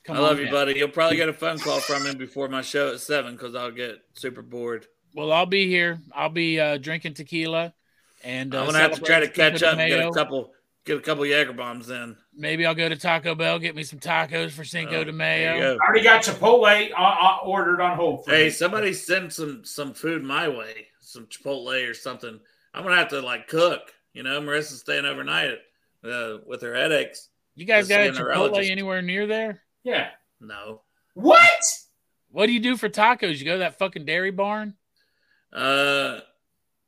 come 0.03 0.17
I 0.17 0.19
love 0.19 0.37
you, 0.37 0.45
down. 0.45 0.53
buddy. 0.53 0.73
You'll 0.77 0.89
probably 0.89 1.17
get 1.17 1.29
a 1.29 1.33
phone 1.33 1.57
call 1.57 1.79
from 1.79 2.05
him 2.05 2.19
before 2.19 2.47
my 2.47 2.61
show 2.61 2.93
at 2.93 2.99
seven 2.99 3.33
because 3.33 3.55
I'll 3.55 3.71
get 3.71 4.01
super 4.13 4.43
bored. 4.43 4.85
Well, 5.15 5.31
I'll 5.31 5.47
be 5.47 5.67
here. 5.67 5.99
I'll 6.13 6.29
be 6.29 6.59
uh, 6.59 6.77
drinking 6.77 7.15
tequila, 7.15 7.73
and 8.23 8.53
uh, 8.53 8.59
I'm 8.59 8.65
gonna 8.67 8.79
have 8.79 8.93
to 8.93 9.01
try 9.01 9.19
to 9.19 9.27
catch 9.27 9.63
up 9.63 9.79
and 9.79 9.89
get 9.89 10.05
a 10.05 10.11
couple, 10.11 10.51
get 10.85 10.97
a 10.97 11.01
couple 11.01 11.25
Jaeger 11.25 11.53
bombs 11.53 11.87
then. 11.87 12.17
Maybe 12.33 12.65
I'll 12.65 12.75
go 12.75 12.89
to 12.89 12.95
Taco 12.95 13.35
Bell, 13.35 13.59
get 13.59 13.75
me 13.75 13.83
some 13.83 13.99
tacos 13.99 14.51
for 14.51 14.63
Cinco 14.63 15.01
Oh, 15.01 15.03
de 15.03 15.11
Mayo. 15.11 15.59
go. 15.59 15.77
I 15.81 15.85
already 15.87 16.03
got 16.03 16.23
Chipotle 16.23 16.91
uh, 16.91 17.01
uh, 17.01 17.37
ordered 17.43 17.81
on 17.81 17.95
hold. 17.97 18.23
Hey, 18.27 18.45
me. 18.45 18.49
somebody 18.49 18.93
send 18.93 19.31
some 19.31 19.63
some 19.65 19.93
food 19.93 20.23
my 20.23 20.47
way, 20.47 20.87
some 20.99 21.25
Chipotle 21.27 21.89
or 21.89 21.93
something. 21.93 22.39
I'm 22.73 22.83
gonna 22.83 22.95
have 22.95 23.09
to 23.09 23.21
like 23.21 23.47
cook. 23.47 23.93
You 24.13 24.23
know, 24.23 24.41
Marissa's 24.41 24.79
staying 24.79 25.05
overnight 25.05 25.57
uh, 26.03 26.37
with 26.45 26.61
her 26.63 26.75
headaches. 26.75 27.29
You 27.55 27.65
guys 27.65 27.87
got 27.87 28.01
a 28.01 28.11
Chipotle 28.11 28.69
anywhere 28.69 29.01
near 29.01 29.27
there? 29.27 29.61
Yeah. 29.83 30.09
No, 30.39 30.81
What? 31.13 31.41
What 32.31 32.47
do 32.47 32.53
you 32.53 32.59
do 32.61 32.75
for 32.77 32.89
tacos? 32.89 33.37
You 33.37 33.45
go 33.45 33.53
to 33.53 33.59
that 33.59 33.77
fucking 33.77 34.05
dairy 34.05 34.31
barn? 34.31 34.73
uh, 35.53 36.19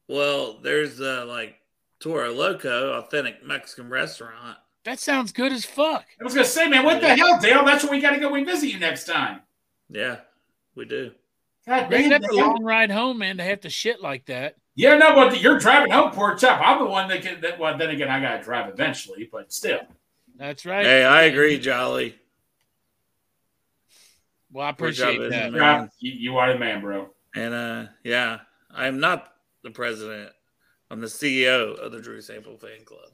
well, 0.08 0.60
there's 0.62 1.00
uh 1.02 1.26
like 1.28 1.56
Toro 2.04 2.34
Loco, 2.34 2.92
authentic 3.00 3.46
Mexican 3.46 3.90
restaurant. 3.90 4.58
That 4.84 5.00
sounds 5.00 5.32
good 5.32 5.54
as 5.54 5.64
fuck. 5.64 6.04
I 6.20 6.24
was 6.26 6.34
gonna 6.34 6.46
say, 6.46 6.68
man, 6.68 6.84
what 6.84 7.00
the 7.00 7.16
hell, 7.16 7.40
Dale? 7.40 7.64
That's 7.64 7.82
when 7.86 7.94
we 7.94 8.02
got 8.02 8.10
to 8.10 8.20
go 8.20 8.30
revisit 8.30 8.70
you 8.70 8.78
next 8.78 9.06
time. 9.06 9.40
Yeah, 9.90 10.18
we 10.76 10.84
do. 10.84 11.12
God 11.66 11.90
Maybe 11.90 12.10
damn, 12.10 12.22
that's 12.22 12.34
a 12.34 12.36
long 12.36 12.62
ride 12.62 12.92
home, 12.92 13.20
man, 13.20 13.38
to 13.38 13.44
have 13.44 13.62
to 13.62 13.70
shit 13.70 14.02
like 14.02 14.26
that. 14.26 14.58
Yeah, 14.76 14.98
no, 14.98 15.16
but 15.16 15.40
you're 15.40 15.58
driving 15.60 15.94
home, 15.94 16.12
poor 16.12 16.36
chap. 16.36 16.62
I'm 16.62 16.80
the 16.80 16.90
one 16.90 17.08
that 17.08 17.22
can. 17.22 17.40
That, 17.40 17.58
well, 17.58 17.78
then 17.78 17.92
again, 17.92 18.10
I 18.10 18.20
got 18.20 18.36
to 18.36 18.44
drive 18.44 18.68
eventually, 18.68 19.30
but 19.32 19.54
still. 19.54 19.80
That's 20.36 20.66
right. 20.66 20.86
Hey, 20.86 21.06
I 21.06 21.22
agree, 21.24 21.58
Jolly. 21.58 22.20
Well, 24.52 24.68
I 24.68 24.72
appreciate 24.72 25.30
that. 25.30 25.54
man. 25.54 25.90
You, 26.00 26.12
you 26.12 26.38
are 26.38 26.52
the 26.52 26.60
man, 26.60 26.82
bro. 26.82 27.12
And 27.34 27.54
uh, 27.54 27.86
yeah, 28.04 28.40
I'm 28.70 29.00
not 29.00 29.34
the 29.64 29.72
president. 29.72 30.34
I'm 30.92 31.02
the 31.02 31.08
CEO 31.08 31.76
of 31.78 31.92
the 31.92 32.02
Drew 32.02 32.22
Sample 32.22 32.58
Fan 32.58 32.86
Club. 32.86 33.10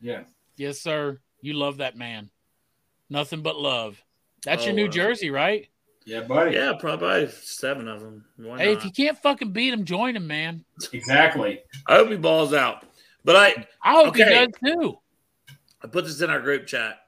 Yeah. 0.00 0.22
Yes, 0.56 0.80
sir. 0.80 1.20
You 1.40 1.54
love 1.54 1.78
that 1.78 1.96
man. 1.96 2.30
Nothing 3.10 3.42
but 3.42 3.56
love. 3.58 4.00
That's 4.44 4.62
Oh, 4.62 4.66
your 4.66 4.74
New 4.74 4.86
uh, 4.86 4.90
Jersey, 4.90 5.30
right? 5.30 5.68
Yeah, 6.06 6.20
buddy. 6.20 6.54
Yeah, 6.54 6.74
probably 6.78 7.28
seven 7.30 7.88
of 7.88 8.00
them. 8.00 8.24
Why 8.36 8.58
Hey, 8.58 8.74
not? 8.74 8.78
if 8.78 8.84
you 8.84 8.90
can't 8.92 9.18
fucking 9.18 9.52
beat 9.52 9.72
him, 9.72 9.84
join 9.84 10.16
him, 10.16 10.26
man. 10.26 10.64
Exactly. 10.92 11.60
I 11.86 11.94
hope 11.96 12.10
he 12.10 12.16
balls 12.16 12.52
out. 12.52 12.84
But 13.24 13.36
I, 13.36 13.66
I 13.82 13.92
hope 13.94 14.08
Okay. 14.08 14.24
he 14.24 14.30
does 14.30 14.48
too. 14.62 14.98
I 15.82 15.86
put 15.86 16.04
this 16.04 16.20
in 16.20 16.28
our 16.30 16.40
group 16.40 16.66
chat. 16.66 16.98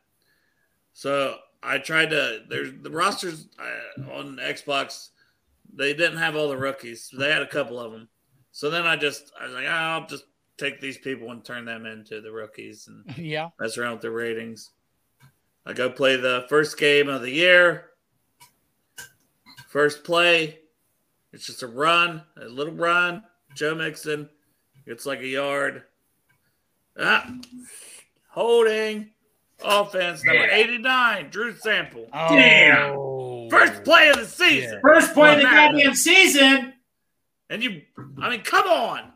So 0.94 1.36
I 1.62 1.78
tried 1.78 2.10
to. 2.10 2.42
There's 2.48 2.72
the 2.82 2.90
rosters 2.90 3.48
uh, 3.58 4.12
on 4.12 4.36
Xbox. 4.36 5.10
They 5.74 5.92
didn't 5.92 6.18
have 6.18 6.36
all 6.36 6.48
the 6.48 6.56
rookies. 6.56 7.10
They 7.16 7.30
had 7.30 7.42
a 7.42 7.46
couple 7.46 7.78
of 7.78 7.92
them. 7.92 8.08
So 8.56 8.70
then 8.70 8.86
I 8.86 8.96
just 8.96 9.32
I 9.38 9.44
was 9.44 9.52
like, 9.54 9.66
"Ah, 9.68 9.92
I'll 10.00 10.06
just 10.06 10.24
take 10.56 10.80
these 10.80 10.96
people 10.96 11.30
and 11.30 11.44
turn 11.44 11.66
them 11.66 11.84
into 11.84 12.22
the 12.22 12.32
rookies 12.32 12.88
and 12.88 13.04
yeah. 13.18 13.50
mess 13.60 13.76
around 13.76 13.92
with 13.92 14.00
the 14.00 14.10
ratings. 14.10 14.70
I 15.66 15.74
go 15.74 15.90
play 15.90 16.16
the 16.16 16.46
first 16.48 16.78
game 16.78 17.10
of 17.10 17.20
the 17.20 17.30
year. 17.30 17.90
First 19.68 20.04
play. 20.04 20.60
It's 21.34 21.44
just 21.44 21.62
a 21.62 21.66
run, 21.66 22.22
a 22.40 22.46
little 22.46 22.72
run. 22.72 23.24
Joe 23.54 23.74
Mixon 23.74 24.30
gets 24.86 25.04
like 25.04 25.20
a 25.20 25.26
yard. 25.26 25.82
Ah, 26.98 27.30
holding. 28.30 29.10
Offense 29.62 30.24
number 30.24 30.46
Yeah. 30.46 30.54
89, 30.56 31.28
Drew 31.28 31.54
Sample. 31.56 32.08
Damn. 32.10 32.92
Oh. 32.96 33.50
First 33.50 33.84
play 33.84 34.08
of 34.08 34.16
the 34.16 34.24
season. 34.24 34.80
First 34.80 35.12
play 35.12 35.32
of 35.34 35.38
the 35.40 35.44
Well, 35.44 35.52
that- 35.54 35.72
goddamn 35.72 35.94
season. 35.94 36.72
And 37.50 37.62
you, 37.62 37.82
I 38.20 38.28
mean, 38.30 38.40
come 38.42 38.66
on. 38.66 39.12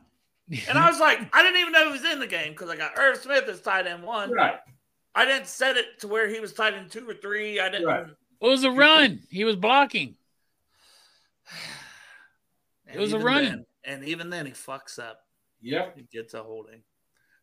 And 0.69 0.79
I 0.79 0.89
was 0.91 1.01
like, 1.07 1.19
I 1.35 1.43
didn't 1.43 1.61
even 1.61 1.73
know 1.73 1.87
he 1.87 1.93
was 1.93 2.05
in 2.05 2.19
the 2.21 2.27
game 2.27 2.53
because 2.53 2.69
I 2.71 2.77
got 2.77 2.93
Irv 2.99 3.17
Smith 3.19 3.45
as 3.49 3.61
tight 3.61 3.87
end 3.87 4.03
one. 4.05 4.31
Right. 4.33 4.55
I 5.15 5.25
didn't 5.25 5.47
set 5.49 5.77
it 5.77 5.99
to 6.01 6.09
where 6.09 6.29
he 6.29 6.39
was 6.41 6.53
tight 6.53 6.75
end 6.75 6.91
two 6.91 7.09
or 7.09 7.15
three. 7.15 7.59
I 7.61 7.69
didn't. 7.69 7.87
Right. 7.87 8.07
It 8.41 8.47
was 8.47 8.65
a 8.65 8.71
run. 8.71 9.21
He 9.31 9.45
was 9.45 9.57
blocking. 9.57 10.15
And 12.87 12.97
It 12.97 13.01
was 13.01 13.13
a 13.13 13.17
even 13.17 13.27
run. 13.27 13.45
then- 13.45 13.67
and 13.85 14.05
even 14.05 14.29
then, 14.31 14.47
he 14.47 14.53
fucks 14.53 14.99
up. 14.99 15.21
Yep. 15.63 15.97
He 15.97 16.03
gets 16.13 16.35
a 16.35 16.43
holding. 16.43 16.83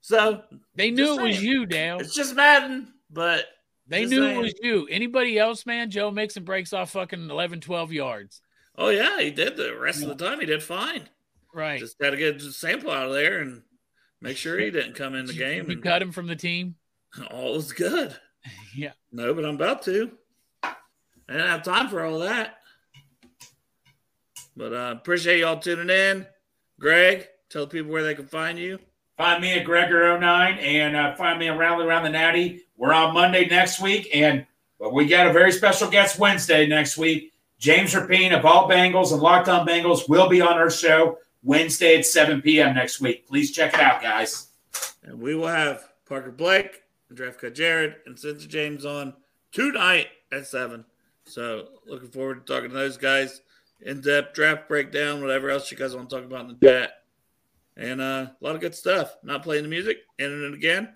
So 0.01 0.43
They 0.75 0.91
knew 0.91 1.05
Just 1.05 1.19
it 1.19 1.23
was 1.23 1.43
you, 1.43 1.65
Dale. 1.65 1.99
it's 1.99 2.13
just 2.13 2.35
Madden, 2.35 2.93
but 3.09 3.45
They 3.87 4.05
knew 4.05 4.21
saying. 4.21 4.37
it 4.37 4.41
was 4.41 4.53
you. 4.61 4.87
Anybody 4.91 5.39
else, 5.39 5.65
man? 5.65 5.89
Joe 5.89 6.11
Mixon 6.11 6.43
breaks 6.43 6.73
off 6.73 6.91
fucking 6.91 7.29
11, 7.29 7.61
12 7.61 7.91
yards. 7.93 8.41
Oh 8.77 8.89
yeah, 8.89 9.19
he 9.19 9.31
did 9.31 9.57
the 9.57 9.77
rest 9.77 10.03
of 10.03 10.09
the 10.09 10.25
time. 10.25 10.39
He 10.39 10.45
did 10.45 10.63
fine. 10.63 11.09
Right. 11.53 11.79
Just 11.79 11.97
got 11.99 12.11
to 12.11 12.17
get 12.17 12.39
the 12.39 12.51
sample 12.51 12.91
out 12.91 13.07
of 13.07 13.13
there 13.13 13.39
and 13.39 13.63
make 14.21 14.37
sure 14.37 14.59
he 14.59 14.69
didn't 14.71 14.93
come 14.93 15.15
in 15.15 15.25
the 15.25 15.33
game. 15.33 15.65
You 15.65 15.73
And 15.73 15.83
cut 15.83 16.01
him 16.01 16.11
from 16.11 16.27
the 16.27 16.35
team. 16.35 16.75
all 17.31 17.53
was 17.53 17.71
good. 17.71 18.15
Yeah. 18.73 18.91
No, 19.11 19.33
but 19.33 19.43
I'm 19.43 19.55
about 19.55 19.81
to. 19.83 20.09
I 20.63 20.73
didn't 21.27 21.47
have 21.47 21.63
time 21.63 21.89
for 21.89 22.05
all 22.05 22.19
that. 22.19 22.59
But 24.55 24.71
uh, 24.71 24.95
appreciate 24.95 25.39
y'all 25.39 25.59
tuning 25.59 25.89
in. 25.89 26.25
Greg, 26.79 27.27
tell 27.49 27.63
the 27.65 27.71
people 27.71 27.91
where 27.91 28.03
they 28.03 28.15
can 28.15 28.27
find 28.27 28.57
you. 28.57 28.79
Find 29.17 29.41
me 29.41 29.51
at 29.53 29.65
Gregor09 29.65 30.61
and 30.61 30.95
uh, 30.95 31.15
find 31.15 31.39
me 31.39 31.49
around 31.49 31.81
around 31.81 32.03
the 32.03 32.09
Natty. 32.09 32.61
We're 32.77 32.93
on 32.93 33.13
Monday 33.13 33.47
next 33.47 33.81
week, 33.81 34.09
and 34.13 34.45
but 34.79 34.93
we 34.93 35.07
got 35.07 35.27
a 35.27 35.33
very 35.33 35.51
special 35.51 35.89
guest 35.89 36.19
Wednesday 36.19 36.67
next 36.67 36.97
week. 36.97 37.33
James 37.59 37.93
Rapien 37.93 38.37
of 38.37 38.45
All 38.45 38.69
Bengals 38.69 39.11
and 39.11 39.21
Locked 39.21 39.49
On 39.49 39.65
Bengals 39.65 40.07
will 40.07 40.29
be 40.29 40.41
on 40.41 40.53
our 40.53 40.69
show 40.69 41.17
Wednesday 41.43 41.97
at 41.97 42.05
7 42.05 42.41
p.m. 42.41 42.75
next 42.75 43.01
week. 43.01 43.27
Please 43.27 43.51
check 43.51 43.73
it 43.73 43.79
out, 43.79 44.01
guys. 44.01 44.47
And 45.03 45.19
we 45.19 45.33
will 45.33 45.47
have 45.47 45.89
Parker 46.07 46.31
Blake, 46.31 46.83
Draft 47.13 47.41
Cut 47.41 47.55
Jared, 47.55 47.95
and 48.05 48.15
Cincy 48.15 48.47
James 48.47 48.85
on 48.85 49.13
tonight 49.51 50.07
at 50.31 50.45
7. 50.45 50.85
So 51.25 51.69
looking 51.87 52.09
forward 52.09 52.45
to 52.45 52.53
talking 52.53 52.69
to 52.69 52.75
those 52.75 52.97
guys. 52.97 53.41
In 53.81 54.01
depth 54.01 54.33
draft 54.33 54.67
breakdown, 54.67 55.21
whatever 55.21 55.49
else 55.51 55.71
you 55.71 55.77
guys 55.77 55.95
want 55.95 56.09
to 56.09 56.15
talk 56.15 56.25
about 56.25 56.49
in 56.49 56.57
the 56.59 56.67
chat. 56.67 57.03
And 57.75 58.01
uh, 58.01 58.27
a 58.29 58.35
lot 58.41 58.55
of 58.55 58.61
good 58.61 58.73
stuff. 58.73 59.15
Not 59.23 59.43
playing 59.43 59.63
the 59.63 59.69
music. 59.69 59.99
And 60.17 60.43
then 60.43 60.53
again, 60.55 60.95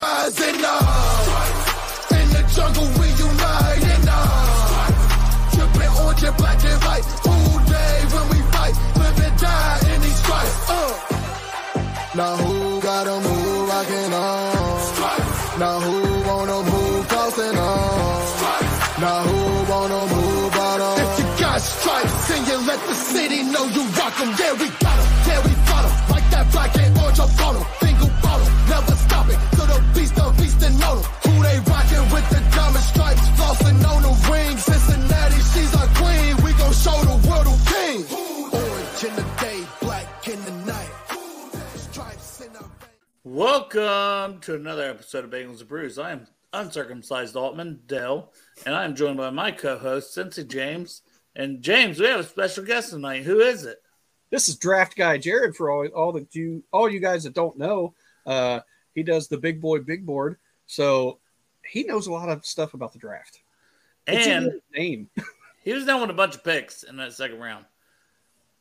Rise 0.00 0.40
and 0.40 0.62
uh, 0.62 2.14
in 2.14 2.28
the 2.30 2.42
jungle 2.54 2.86
we 3.02 3.08
unite 3.18 3.82
and 3.82 4.06
uh, 4.06 5.50
tripping 5.50 5.90
black 6.38 6.62
and 6.62 6.82
white. 6.86 7.02
Day 7.66 7.98
when 8.14 8.26
we 8.30 8.38
fight, 8.54 8.76
live 8.94 9.18
and 9.26 9.36
die 9.40 9.78
in 9.92 10.00
these 10.00 10.18
stripes. 10.22 10.70
Uh. 10.70 12.14
Now 12.14 12.36
who 12.36 12.80
gotta 12.80 13.18
move 13.26 13.68
rockin' 13.68 14.12
on? 14.12 15.58
Now 15.58 15.80
who 15.80 16.28
wanna 16.28 16.62
move 16.62 17.08
on? 17.58 18.34
Now 19.02 19.22
who 19.26 19.72
wanna 19.72 20.14
move 20.14 20.52
bottom? 20.52 20.94
If 21.02 21.18
you 21.18 21.26
got 21.42 21.60
stripes, 21.60 22.28
then 22.28 22.46
you 22.46 22.56
let 22.68 22.80
the 22.86 22.94
city 22.94 23.42
know 23.42 23.64
you. 23.66 23.82
Yeah, 24.38 24.52
we 24.52 24.68
got 24.78 24.98
'em. 25.00 25.06
Yeah, 25.26 25.42
we 25.44 25.52
fought 25.66 25.84
'em. 25.86 26.10
Like 26.14 26.30
that 26.30 26.52
black 26.52 26.76
and 26.76 26.98
orange 26.98 27.18
on 27.18 27.56
'em. 27.56 27.77
Welcome 43.74 44.40
to 44.40 44.54
another 44.54 44.88
episode 44.88 45.24
of 45.24 45.30
Bagels 45.30 45.60
and 45.60 45.68
Brews. 45.68 45.98
I 45.98 46.12
am 46.12 46.26
uncircumcised 46.54 47.36
Altman, 47.36 47.80
Dell, 47.86 48.32
and 48.64 48.74
I 48.74 48.84
am 48.84 48.94
joined 48.94 49.18
by 49.18 49.28
my 49.28 49.50
co 49.50 49.76
host, 49.76 50.16
Cincy 50.16 50.46
James. 50.48 51.02
And 51.36 51.60
James, 51.60 52.00
we 52.00 52.06
have 52.06 52.20
a 52.20 52.24
special 52.24 52.64
guest 52.64 52.90
tonight. 52.90 53.24
Who 53.24 53.40
is 53.40 53.64
it? 53.64 53.82
this 54.30 54.48
is 54.48 54.56
draft 54.56 54.96
guy 54.96 55.18
Jared 55.18 55.54
for 55.54 55.70
all 55.70 55.86
all 55.88 56.12
that 56.12 56.34
you 56.34 56.62
all 56.72 56.88
you 56.88 56.98
guys 56.98 57.24
that 57.24 57.34
don't 57.34 57.58
know. 57.58 57.92
Uh, 58.24 58.60
he 58.94 59.02
does 59.02 59.28
the 59.28 59.36
big 59.36 59.60
boy 59.60 59.80
big 59.80 60.06
board, 60.06 60.38
so 60.66 61.18
he 61.62 61.82
knows 61.84 62.06
a 62.06 62.12
lot 62.12 62.30
of 62.30 62.46
stuff 62.46 62.72
about 62.72 62.94
the 62.94 62.98
draft. 62.98 63.40
It's 64.06 64.26
And 64.26 64.62
name. 64.74 65.10
he 65.62 65.74
was 65.74 65.84
down 65.84 66.00
with 66.00 66.10
a 66.10 66.14
bunch 66.14 66.36
of 66.36 66.44
picks 66.44 66.84
in 66.84 66.96
that 66.96 67.12
second 67.12 67.38
round. 67.38 67.66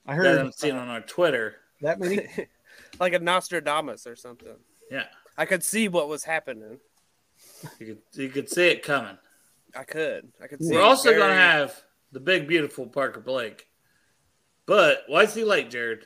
I 0.05 0.15
That 0.15 0.17
heard 0.17 0.39
I'm 0.39 0.51
seeing 0.51 0.75
on 0.75 0.89
our 0.89 1.01
Twitter. 1.01 1.55
that 1.81 1.97
many. 1.97 2.27
like 2.99 3.13
a 3.13 3.19
Nostradamus 3.19 4.05
or 4.05 4.15
something. 4.17 4.55
Yeah, 4.91 5.05
I 5.37 5.45
could 5.45 5.63
see 5.63 5.87
what 5.87 6.07
was 6.09 6.23
happening. 6.23 6.79
you 7.79 7.85
could 7.87 7.97
you 8.13 8.29
could 8.29 8.49
see 8.49 8.67
it 8.67 8.83
coming. 8.83 9.17
I 9.75 9.83
could. 9.83 10.31
I 10.41 10.47
could 10.47 10.63
see. 10.63 10.73
We're 10.73 10.79
it 10.81 10.83
also 10.83 11.11
going 11.13 11.29
to 11.29 11.35
have 11.35 11.83
the 12.11 12.19
big, 12.19 12.47
beautiful 12.47 12.87
Parker 12.87 13.19
Blake. 13.19 13.67
But 14.65 15.03
why 15.07 15.23
is 15.23 15.33
he 15.33 15.43
late, 15.43 15.69
Jared? 15.69 16.05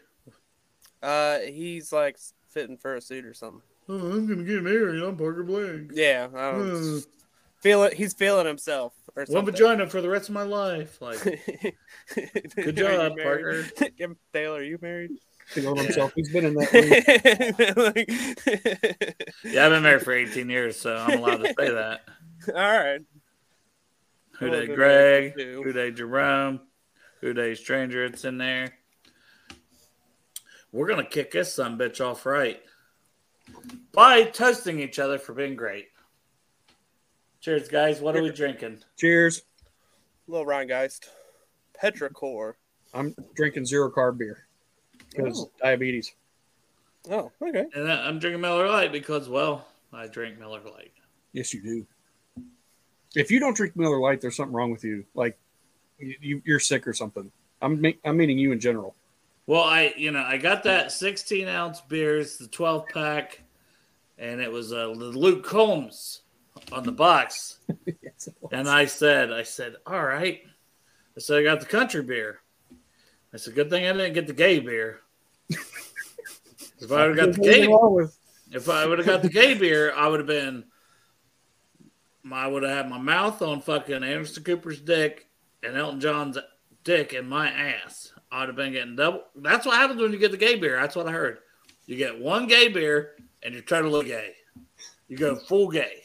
Uh, 1.01 1.39
he's 1.39 1.91
like 1.93 2.17
fitting 2.49 2.77
for 2.77 2.95
a 2.95 3.01
suit 3.01 3.25
or 3.25 3.33
something. 3.33 3.61
Oh, 3.89 3.95
I'm 3.95 4.27
going 4.27 4.39
to 4.39 4.43
get 4.43 4.63
married. 4.63 5.01
I'm 5.01 5.17
Parker 5.17 5.43
Blake. 5.43 5.91
Yeah, 5.93 6.27
I 6.35 6.51
don't 6.51 6.69
Hmm. 6.69 6.97
feel 7.61 7.83
it. 7.83 7.93
He's 7.93 8.13
feeling 8.13 8.45
himself 8.45 8.93
or 9.15 9.25
One 9.25 9.45
vagina 9.45 9.87
for 9.87 10.01
the 10.01 10.09
rest 10.09 10.29
of 10.29 10.35
my 10.35 10.43
life. 10.43 11.01
Like, 11.01 11.19
Good 12.55 12.75
job, 12.75 13.13
Parker. 13.21 13.63
Dale, 14.33 14.55
are 14.55 14.63
you 14.63 14.77
married? 14.81 15.11
Think 15.51 15.67
on 15.67 15.77
himself. 15.77 16.13
He's 16.15 16.31
been 16.31 16.45
in 16.45 16.53
that. 16.53 17.93
League. 17.93 18.07
yeah, 19.53 19.65
I've 19.65 19.71
been 19.71 19.83
married 19.83 20.01
for 20.01 20.13
18 20.13 20.49
years, 20.49 20.79
so 20.79 20.95
I'm 20.95 21.19
allowed 21.19 21.43
to 21.43 21.53
say 21.59 21.71
that. 21.71 22.01
All 22.47 22.53
right. 22.53 23.01
Who 24.39 24.49
Well, 24.49 24.59
day 24.61 24.73
Greg? 24.73 25.33
Who 25.33 25.73
Dey 25.73 25.91
Jerome? 25.91 26.61
Who 27.19 27.33
Dey 27.33 27.55
Stranger? 27.55 28.05
It's 28.05 28.23
in 28.23 28.37
there. 28.37 28.77
We're 30.71 30.87
gonna 30.87 31.05
kick 31.05 31.31
this 31.31 31.53
some 31.53 31.77
bitch 31.77 31.99
off 31.99 32.25
right 32.25 32.61
by 33.91 34.23
toasting 34.23 34.79
each 34.79 34.99
other 34.99 35.19
for 35.19 35.33
being 35.33 35.57
great. 35.57 35.89
Cheers, 37.41 37.67
guys. 37.67 37.99
What 37.99 38.15
are 38.15 38.23
we 38.23 38.31
drinking? 38.31 38.79
Cheers. 38.97 39.41
Little 40.27 40.45
Rhinegeist. 40.45 41.09
Petrichor. 41.77 42.53
I'm 42.93 43.13
drinking 43.35 43.65
zero 43.65 43.91
carb 43.91 44.17
beer 44.17 44.47
because 45.11 45.47
diabetes. 45.61 46.13
Oh, 47.09 47.31
okay. 47.41 47.65
And 47.73 47.91
I- 47.91 48.07
I'm 48.07 48.19
drinking 48.19 48.41
Miller 48.41 48.67
Lite 48.67 48.91
because, 48.91 49.27
well, 49.29 49.67
I 49.93 50.07
drink 50.07 50.39
Miller 50.39 50.61
Lite. 50.63 50.93
Yes, 51.33 51.53
you 51.53 51.61
do. 51.61 51.85
If 53.15 53.29
you 53.31 53.39
don't 53.39 53.55
drink 53.55 53.75
Miller 53.75 53.99
Lite, 53.99 54.21
there's 54.21 54.35
something 54.35 54.53
wrong 54.55 54.71
with 54.71 54.83
you. 54.83 55.05
Like 55.13 55.38
you, 55.99 56.15
you, 56.21 56.41
you're 56.45 56.59
sick 56.59 56.88
or 56.88 56.93
something. 56.93 57.31
I'm 57.61 57.79
me- 57.79 57.97
I'm 58.05 58.17
meaning 58.17 58.38
you 58.38 58.51
in 58.51 58.59
general. 58.59 58.95
Well, 59.47 59.63
I 59.63 59.93
you 59.97 60.11
know 60.11 60.21
I 60.23 60.38
got 60.38 60.63
that 60.63 60.91
16 60.91 61.47
ounce 61.47 61.81
beers, 61.81 62.38
the 62.38 62.47
12 62.47 62.88
pack, 62.88 63.41
and 64.17 64.39
it 64.39 64.51
was 64.51 64.71
uh, 64.71 64.88
the 64.88 64.93
Luke 64.93 65.43
Combs 65.45 66.21
on 66.71 66.83
the 66.83 66.91
box. 66.91 67.59
Yes. 68.03 68.29
And 68.51 68.69
I 68.69 68.85
said, 68.85 69.31
I 69.31 69.41
said, 69.43 69.75
all 69.88 70.03
right. 70.03 70.41
I 71.17 71.19
said 71.19 71.39
I 71.39 71.43
got 71.43 71.59
the 71.59 71.65
country 71.65 72.03
beer. 72.03 72.39
I 73.33 73.37
a 73.47 73.51
good 73.51 73.69
thing 73.69 73.85
I 73.87 73.93
didn't 73.93 74.13
get 74.13 74.27
the 74.27 74.33
gay 74.33 74.59
beer. 74.59 74.99
if 75.49 76.91
I 76.91 77.07
would 77.07 77.17
have 77.17 77.27
got 77.27 77.35
the 77.35 77.41
gay, 77.41 77.67
with- 77.67 78.17
if 78.51 78.67
I 78.69 78.85
would 78.85 78.99
have 78.99 79.07
got 79.07 79.21
the 79.21 79.29
gay 79.29 79.53
beer, 79.53 79.93
I 79.95 80.07
would 80.07 80.19
have 80.19 80.27
been. 80.27 80.65
I 82.31 82.45
would 82.47 82.63
have 82.63 82.71
had 82.75 82.89
my 82.89 82.99
mouth 82.99 83.41
on 83.41 83.61
fucking 83.61 84.03
Anderson 84.03 84.43
Cooper's 84.43 84.79
dick 84.79 85.27
and 85.63 85.75
Elton 85.75 85.99
John's 85.99 86.37
dick 86.83 87.13
in 87.13 87.27
my 87.27 87.49
ass. 87.49 88.13
I 88.31 88.41
would 88.41 88.49
have 88.49 88.55
been 88.55 88.73
getting 88.73 88.95
double. 88.95 89.23
That's 89.35 89.65
what 89.65 89.75
happens 89.75 90.01
when 90.01 90.11
you 90.11 90.19
get 90.19 90.31
the 90.31 90.37
gay 90.37 90.55
beer. 90.55 90.79
That's 90.79 90.95
what 90.95 91.07
I 91.07 91.11
heard. 91.11 91.39
You 91.87 91.95
get 91.95 92.19
one 92.19 92.47
gay 92.47 92.67
beer 92.67 93.15
and 93.43 93.53
you're 93.53 93.63
trying 93.63 93.83
to 93.83 93.89
look 93.89 94.05
gay. 94.05 94.35
You 95.07 95.17
go 95.17 95.35
full 95.35 95.69
gay. 95.69 96.03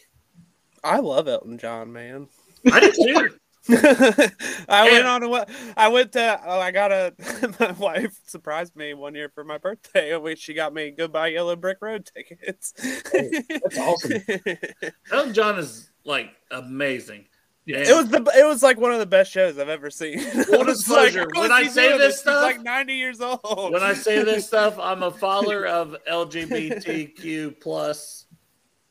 I 0.82 1.00
love 1.00 1.28
Elton 1.28 1.58
John, 1.58 1.92
man. 1.92 2.28
I 2.72 2.80
do 2.80 2.92
too. 2.92 3.28
I 4.68 4.84
And- 4.86 4.92
went 4.92 5.06
on 5.06 5.22
a 5.22 5.28
what? 5.28 5.48
I 5.76 5.88
went 5.88 6.12
to. 6.12 6.40
Oh, 6.44 6.60
I 6.60 6.70
got 6.70 6.92
a. 6.92 7.14
My 7.60 7.72
wife 7.72 8.18
surprised 8.26 8.76
me 8.76 8.94
one 8.94 9.14
year 9.14 9.28
for 9.34 9.44
my 9.44 9.58
birthday, 9.58 10.14
in 10.14 10.22
which 10.22 10.38
she 10.38 10.54
got 10.54 10.72
me 10.74 10.90
goodbye 10.90 11.28
Yellow 11.28 11.56
Brick 11.56 11.78
Road 11.80 12.08
tickets. 12.14 12.72
that's 13.12 13.78
awesome. 13.78 14.22
Elton 15.12 15.34
John 15.34 15.58
is 15.58 15.90
like 16.04 16.30
amazing. 16.50 17.26
Yeah. 17.64 17.78
It 17.78 17.96
was 17.96 18.08
the 18.10 18.18
it 18.36 18.46
was 18.46 18.62
like 18.62 18.78
one 18.78 18.92
of 18.92 19.00
the 19.00 19.06
best 19.06 19.32
shows 19.32 19.58
I've 19.58 19.68
ever 19.68 19.90
seen. 19.90 20.20
Full 20.20 20.30
It 20.40 20.66
was 20.66 20.88
like, 20.88 21.12
disclosure, 21.12 21.22
of 21.22 21.26
oh, 21.26 21.30
course 21.30 21.42
when 21.48 21.52
I 21.52 21.64
say 21.66 21.88
doing 21.88 21.98
this 21.98 22.20
stuff- 22.20 22.42
like 22.42 22.62
ninety 22.62 22.94
years 22.94 23.20
old. 23.20 23.72
when 23.72 23.82
I 23.82 23.92
say 23.94 24.22
this 24.22 24.46
stuff, 24.46 24.78
I'm 24.78 25.02
a 25.02 25.10
follower 25.10 25.66
of 25.66 25.96
LGBTQ 26.08 27.60
plus. 27.60 28.26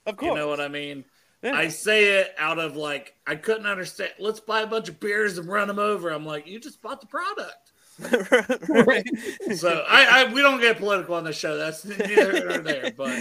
Of 0.05 0.17
course, 0.17 0.29
You 0.31 0.35
know 0.35 0.47
what 0.49 0.59
I 0.59 0.67
mean? 0.67 1.05
Yeah. 1.45 1.51
I 1.57 1.67
say 1.69 2.19
it 2.19 2.33
out 2.37 2.59
of 2.59 2.75
like 2.75 3.15
I 3.27 3.35
couldn't 3.35 3.67
understand. 3.67 4.11
Let's 4.19 4.39
buy 4.39 4.61
a 4.61 4.67
bunch 4.67 4.89
of 4.89 4.99
beers 4.99 5.37
and 5.37 5.47
run 5.47 5.67
them 5.67 5.79
over. 5.79 6.09
I'm 6.09 6.25
like, 6.25 6.47
you 6.47 6.59
just 6.59 6.81
bought 6.81 6.99
the 7.01 7.07
product. 7.07 7.71
So 9.55 9.85
I, 9.87 10.23
I 10.25 10.33
we 10.33 10.41
don't 10.41 10.59
get 10.59 10.77
political 10.77 11.15
on 11.15 11.23
the 11.23 11.31
show. 11.31 11.55
That's 11.57 11.85
neither 11.85 12.45
nor 12.45 12.57
there. 12.57 12.91
But 12.95 13.17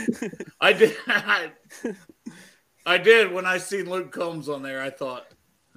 I 0.60 0.72
did. 0.72 0.96
I, 1.06 1.50
I 2.86 2.98
did 2.98 3.32
when 3.32 3.46
I 3.46 3.58
seen 3.58 3.88
Luke 3.88 4.10
Combs 4.10 4.48
on 4.48 4.62
there. 4.62 4.82
I 4.82 4.90
thought. 4.90 5.26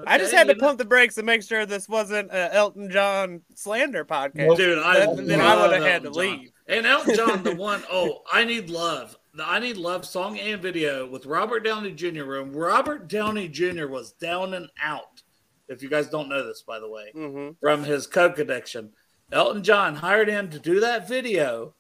I 0.06 0.18
just 0.18 0.34
had 0.34 0.48
to 0.48 0.54
know- 0.54 0.60
pump 0.60 0.78
the 0.78 0.86
brakes 0.86 1.18
and 1.18 1.26
make 1.26 1.44
sure 1.44 1.66
this 1.66 1.88
wasn't 1.90 2.32
an 2.32 2.52
Elton 2.52 2.90
John 2.92 3.42
slander 3.56 4.06
podcast. 4.06 4.58
Dude, 4.58 4.80
I 4.80 5.06
then, 5.06 5.26
then 5.26 5.42
I 5.42 5.56
would 5.62 5.74
have 5.74 5.84
had 5.84 6.04
to 6.04 6.10
John. 6.10 6.18
leave. 6.18 6.52
And 6.68 6.86
Elton 6.86 7.16
John, 7.16 7.44
the 7.44 7.56
one, 7.56 7.82
oh, 7.92 8.22
I 8.32 8.44
need 8.46 8.70
love. 8.70 9.18
The 9.38 9.48
I 9.48 9.60
need 9.60 9.78
love 9.78 10.04
song 10.04 10.40
and 10.40 10.60
video 10.60 11.08
with 11.08 11.28
Robert 11.28 11.60
Downey 11.64 11.92
Jr. 11.92 12.24
Room. 12.24 12.52
Robert 12.54 13.08
Downey 13.08 13.48
Jr. 13.48 13.86
was 13.86 14.14
down 14.14 14.56
and 14.56 14.68
out. 14.82 15.22
If 15.68 15.84
you 15.84 15.90
guys 15.90 16.08
don't 16.10 16.28
know 16.28 16.44
this, 16.44 16.64
by 16.64 16.80
the 16.80 16.90
way, 16.90 17.12
Mm-hmm. 17.16 17.52
from 17.62 17.84
his 17.84 18.08
coke 18.08 18.40
addiction, 18.40 18.94
Elton 19.32 19.62
John 19.64 19.94
hired 19.96 20.28
him 20.28 20.50
to 20.50 20.58
do 20.58 20.80
that 20.80 21.08
video, 21.08 21.76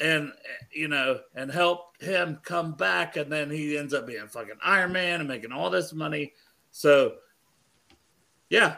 and 0.00 0.32
you 0.70 0.88
know, 0.88 1.20
and 1.34 1.50
help 1.50 1.96
him 1.98 2.38
come 2.42 2.72
back. 2.74 3.16
And 3.16 3.32
then 3.32 3.48
he 3.50 3.78
ends 3.78 3.94
up 3.94 4.06
being 4.06 4.28
fucking 4.28 4.58
Iron 4.62 4.92
Man 4.92 5.20
and 5.20 5.28
making 5.28 5.52
all 5.52 5.70
this 5.70 5.94
money. 5.94 6.34
So, 6.72 7.14
yeah, 8.50 8.76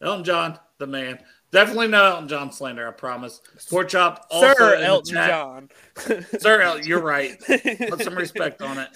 Elton 0.00 0.22
John, 0.22 0.60
the 0.78 0.86
man. 0.86 1.18
Definitely 1.56 1.88
not 1.88 2.04
Elton 2.04 2.28
John 2.28 2.52
slander, 2.52 2.86
I 2.86 2.90
promise. 2.90 3.40
Pork 3.70 3.88
chop, 3.88 4.26
also 4.30 4.52
Sir 4.52 4.74
Elton 4.74 5.14
chat. 5.14 5.30
John. 5.30 5.70
Sir 6.38 6.60
Elton, 6.60 6.86
you're 6.86 7.00
right. 7.00 7.40
Put 7.40 8.02
some 8.02 8.14
respect 8.14 8.60
on 8.60 8.86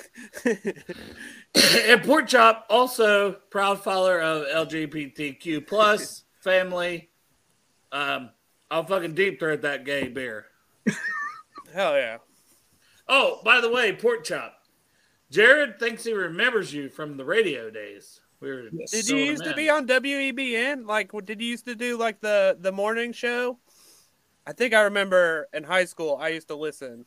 it. 0.44 0.76
and 1.88 2.02
Pork 2.02 2.26
Chop, 2.26 2.66
also 2.68 3.32
proud 3.48 3.82
follower 3.82 4.20
of 4.20 4.68
LGBTQ 4.68 5.66
plus 5.66 6.24
family. 6.40 7.08
Um, 7.92 8.28
I'll 8.70 8.84
fucking 8.84 9.14
deep 9.14 9.40
throat 9.40 9.62
that 9.62 9.86
gay 9.86 10.08
beer. 10.08 10.44
Hell 11.72 11.96
yeah. 11.96 12.18
Oh, 13.08 13.40
by 13.42 13.62
the 13.62 13.70
way, 13.70 13.94
Pork 13.94 14.22
Chop. 14.24 14.52
Jared 15.30 15.78
thinks 15.78 16.04
he 16.04 16.12
remembers 16.12 16.74
you 16.74 16.90
from 16.90 17.16
the 17.16 17.24
radio 17.24 17.70
days. 17.70 18.19
We 18.40 18.48
were 18.48 18.70
Did 18.90 19.08
you 19.08 19.16
used 19.16 19.44
to 19.44 19.54
be 19.54 19.68
on 19.68 19.86
WEBN? 19.86 20.86
Like, 20.86 21.12
did 21.24 21.40
you 21.40 21.48
used 21.48 21.66
to 21.66 21.74
do 21.74 21.98
like 21.98 22.20
the 22.20 22.56
the 22.58 22.72
morning 22.72 23.12
show? 23.12 23.58
I 24.46 24.52
think 24.52 24.72
I 24.72 24.82
remember 24.82 25.48
in 25.52 25.64
high 25.64 25.84
school 25.84 26.18
I 26.20 26.28
used 26.28 26.48
to 26.48 26.56
listen. 26.56 27.04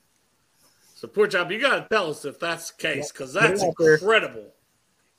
So, 0.96 1.08
poor 1.08 1.28
job, 1.28 1.52
you 1.52 1.60
got 1.60 1.76
to 1.76 1.88
tell 1.90 2.12
us 2.12 2.24
if 2.24 2.40
that's 2.40 2.72
the 2.72 2.82
case 2.82 3.12
because 3.12 3.34
that's 3.34 3.62
Get 3.62 3.70
out 3.70 3.76
there. 3.80 3.94
incredible. 3.96 4.46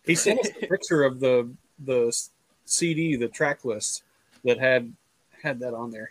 He 0.04 0.14
sent 0.14 0.40
us 0.40 0.48
a 0.62 0.66
picture 0.66 1.02
of 1.02 1.20
the 1.20 1.50
the 1.78 2.16
CD, 2.64 3.16
the 3.16 3.28
track 3.28 3.64
list 3.64 4.04
that 4.44 4.58
had 4.58 4.92
had 5.42 5.58
that 5.60 5.74
on 5.74 5.90
there. 5.90 6.10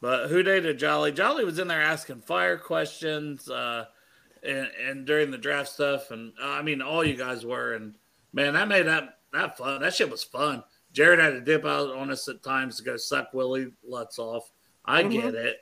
But 0.00 0.28
who 0.28 0.42
dated 0.44 0.78
Jolly? 0.78 1.10
Jolly 1.10 1.44
was 1.44 1.58
in 1.58 1.66
there 1.68 1.82
asking 1.82 2.20
fire 2.20 2.56
questions, 2.56 3.50
uh, 3.50 3.86
and, 4.44 4.70
and 4.80 5.04
during 5.04 5.32
the 5.32 5.38
draft 5.38 5.70
stuff, 5.70 6.12
and 6.12 6.32
uh, 6.40 6.46
I 6.46 6.62
mean, 6.62 6.80
all 6.80 7.04
you 7.04 7.16
guys 7.16 7.44
were, 7.44 7.74
and 7.74 7.94
man, 8.32 8.54
that 8.54 8.68
made 8.68 8.86
that 8.86 9.18
that 9.32 9.56
fun. 9.58 9.80
That 9.80 9.94
shit 9.94 10.10
was 10.10 10.24
fun. 10.24 10.62
Jared 10.92 11.18
had 11.20 11.30
to 11.30 11.40
dip 11.40 11.64
out 11.64 11.94
on 11.94 12.10
us 12.10 12.28
at 12.28 12.42
times 12.42 12.76
to 12.78 12.82
go 12.82 12.96
suck 12.96 13.32
Willie 13.34 13.72
Lutz 13.86 14.18
off. 14.18 14.50
I 14.84 15.02
Mhm. 15.02 15.10
get 15.12 15.34
it. 15.34 15.58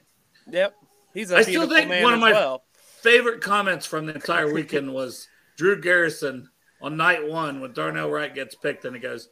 Yep, 0.49 0.75
he's 1.15 1.31
a 1.33 1.39
I 1.39 1.43
still 1.43 1.69
think 1.69 1.89
man 1.89 2.03
one 2.05 2.15
of 2.15 2.21
my 2.21 2.31
well. 2.33 2.65
favorite 3.01 3.41
comments 3.41 3.85
from 3.87 4.07
the 4.07 4.15
entire 4.15 4.53
weekend 4.53 4.93
was 4.95 5.27
Drew 5.57 5.81
Garrison 5.81 6.49
on 6.81 6.97
night 6.97 7.27
one 7.27 7.61
when 7.61 7.73
Darnell 7.73 8.11
Wright 8.11 8.33
gets 8.35 8.55
picked, 8.55 8.85
and 8.85 8.95
he 8.95 9.01
goes, 9.03 9.29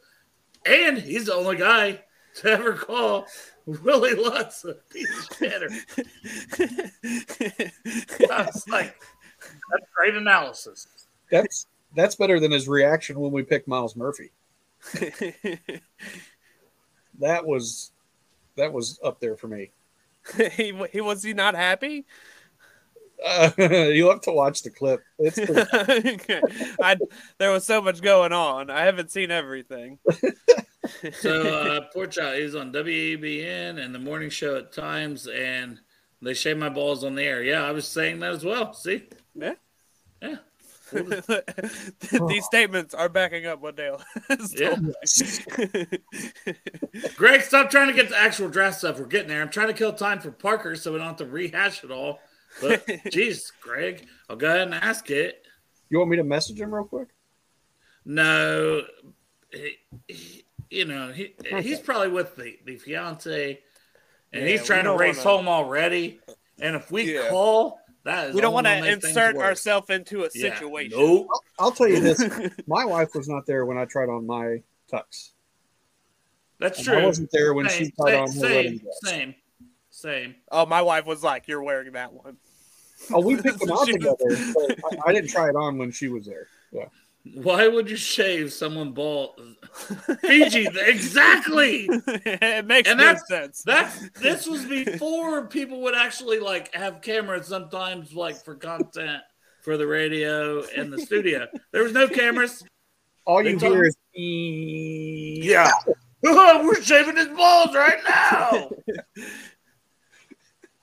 and 0.65 0.97
he's 0.97 1.27
the 1.27 1.33
only 1.33 1.55
guy 1.55 2.01
to 2.37 2.49
ever 2.49 2.73
call 2.73 3.25
Willie 3.65 4.15
Lutz 4.15 4.65
a 4.65 4.73
piece 4.91 5.17
of 5.17 5.29
shitter. 5.37 5.71
I 8.31 8.45
was 8.45 8.67
like, 8.67 9.01
that's 9.71 9.85
great 9.95 10.15
analysis. 10.15 10.87
That's 11.31 11.67
that's 11.95 12.15
better 12.15 12.39
than 12.39 12.51
his 12.51 12.67
reaction 12.67 13.19
when 13.19 13.31
we 13.31 13.43
picked 13.43 13.67
Myles 13.67 13.95
Murphy. 13.95 14.31
That 17.19 17.45
was 17.45 17.91
that 18.57 18.73
was 18.73 18.99
up 19.03 19.19
there 19.19 19.35
for 19.37 19.47
me. 19.47 19.71
he 20.51 20.73
he 20.91 21.01
was 21.01 21.23
he 21.23 21.33
not 21.33 21.55
happy? 21.55 22.05
Uh, 23.25 23.49
you'll 23.57 24.11
have 24.11 24.21
to 24.21 24.31
watch 24.31 24.63
the 24.63 24.69
clip. 24.69 25.01
It's 25.17 25.39
pretty- 25.39 26.73
I 26.81 26.97
there 27.37 27.51
was 27.51 27.65
so 27.65 27.81
much 27.81 28.01
going 28.01 28.33
on. 28.33 28.69
I 28.69 28.81
haven't 28.81 29.11
seen 29.11 29.31
everything. 29.31 29.99
So, 31.19 31.41
uh, 31.41 31.81
poor 31.93 32.05
child, 32.07 32.37
he's 32.37 32.53
on 32.55 32.71
WEBN 32.71 33.83
and 33.83 33.95
the 33.95 33.99
morning 33.99 34.29
show 34.29 34.57
at 34.57 34.71
times, 34.71 35.27
and 35.27 35.79
they 36.21 36.33
shave 36.33 36.57
my 36.57 36.69
balls 36.69 37.03
on 37.03 37.15
the 37.15 37.23
air. 37.23 37.41
Yeah, 37.43 37.63
I 37.63 37.71
was 37.71 37.87
saying 37.87 38.19
that 38.19 38.33
as 38.33 38.43
well. 38.45 38.73
See? 38.73 39.03
Yeah. 39.33 39.55
Yeah. 40.21 40.35
These 42.27 42.45
statements 42.45 42.93
are 42.93 43.09
backing 43.09 43.45
up 43.45 43.61
what 43.61 43.75
Dale 43.75 44.01
has 44.29 44.53
Yeah. 44.59 44.75
Greg, 47.15 47.41
stop 47.41 47.69
trying 47.69 47.87
to 47.87 47.93
get 47.93 48.09
the 48.09 48.17
actual 48.17 48.49
draft 48.49 48.77
stuff. 48.79 48.99
We're 48.99 49.05
getting 49.05 49.27
there. 49.29 49.41
I'm 49.41 49.49
trying 49.49 49.67
to 49.67 49.73
kill 49.73 49.93
time 49.93 50.19
for 50.19 50.31
Parker 50.31 50.75
so 50.75 50.91
we 50.91 50.97
don't 50.99 51.07
have 51.07 51.17
to 51.17 51.25
rehash 51.25 51.83
it 51.83 51.91
all. 51.91 52.19
But, 52.61 52.85
jeez, 52.87 53.51
Greg, 53.61 54.07
I'll 54.29 54.35
go 54.37 54.47
ahead 54.47 54.61
and 54.61 54.73
ask 54.75 55.09
it. 55.09 55.43
you 55.89 55.97
want 55.97 56.09
me 56.09 56.17
to 56.17 56.23
message 56.23 56.59
him 56.59 56.73
real 56.73 56.85
quick? 56.85 57.09
No, 58.05 58.83
he, 59.51 59.77
he- 60.07 60.41
you 60.71 60.83
know, 60.85 61.11
he 61.11 61.35
he's 61.61 61.79
probably 61.79 62.09
with 62.09 62.35
the, 62.35 62.57
the 62.65 62.75
fiance, 62.75 63.59
and 64.33 64.43
Yeah, 64.43 64.49
he's 64.49 64.65
trying 64.65 64.85
to 64.85 64.97
race 64.97 65.23
wanna- 65.23 65.37
home 65.37 65.47
already. 65.47 66.19
And 66.59 66.75
if 66.75 66.91
we 66.91 67.13
Yeah. 67.13 67.29
call, 67.29 67.79
that 68.05 68.29
is 68.29 68.35
we 68.35 68.39
don't 68.41 68.53
want 68.53 68.65
to 68.67 68.87
insert 68.91 69.35
ourselves 69.35 69.89
into 69.89 70.21
a 70.23 70.29
Yeah. 70.33 70.57
situation. 70.57 70.97
Nope. 70.97 71.27
I'll 71.59 71.71
tell 71.71 71.87
you 71.89 71.99
this: 71.99 72.23
my 72.67 72.85
wife 72.85 73.13
was 73.13 73.27
not 73.27 73.45
there 73.45 73.65
when 73.65 73.77
I 73.77 73.85
tried 73.85 74.07
on 74.09 74.25
my 74.25 74.61
tux. 74.91 75.31
That's 76.59 76.77
And 76.79 76.87
true. 76.87 76.97
I 76.99 77.05
wasn't 77.05 77.29
there 77.31 77.53
when 77.53 77.67
she 77.67 77.91
tried 77.91 78.11
same, 78.11 78.21
on 78.23 78.31
her 78.31 78.41
wedding 78.41 78.71
same, 78.71 78.79
dress. 78.79 78.99
same, 79.03 79.35
same. 79.89 80.35
Oh, 80.51 80.65
my 80.65 80.81
wife 80.81 81.05
was 81.05 81.21
like, 81.23 81.47
"You're 81.49 81.61
wearing 81.63 81.91
that 81.93 82.13
one." 82.13 82.37
Oh, 83.11 83.19
we 83.19 83.35
picked 83.35 83.59
them 83.65 83.71
out 83.71 83.85
together. 83.87 84.15
but 84.53 84.79
I, 85.05 85.09
I 85.09 85.13
didn't 85.13 85.29
try 85.29 85.49
it 85.49 85.55
on 85.55 85.77
when 85.77 85.91
she 85.91 86.07
was 86.07 86.25
there. 86.25 86.47
Yeah. 86.71 86.85
Why 87.33 87.67
would 87.67 87.89
you 87.89 87.95
shave 87.95 88.53
someone 88.53 88.91
bald? 88.91 89.41
Fiji, 90.21 90.67
exactly. 90.77 91.87
it 92.05 92.65
makes 92.67 92.89
And 92.89 92.99
no 92.99 93.05
that's- 93.05 93.27
sense. 93.27 93.63
That's 93.63 94.09
this 94.11 94.45
was 94.47 94.65
before 94.65 95.47
people 95.47 95.81
would 95.81 95.95
actually 95.95 96.39
like 96.39 96.73
have 96.75 97.01
cameras 97.01 97.47
sometimes 97.47 98.13
like 98.13 98.43
for 98.43 98.55
content 98.55 99.21
for 99.63 99.75
the 99.77 99.87
radio 99.87 100.63
and 100.77 100.93
the 100.93 100.99
studio. 100.99 101.47
There 101.71 101.83
was 101.83 101.93
no 101.93 102.07
cameras. 102.07 102.63
All 103.25 103.41
you 103.43 103.57
told- 103.57 103.73
hear 103.73 103.85
is 103.85 103.95
Yeah. 104.15 105.71
We're 106.23 106.81
shaving 106.81 107.17
his 107.17 107.27
balls 107.29 107.75
right 107.75 107.99
now. 108.07 108.69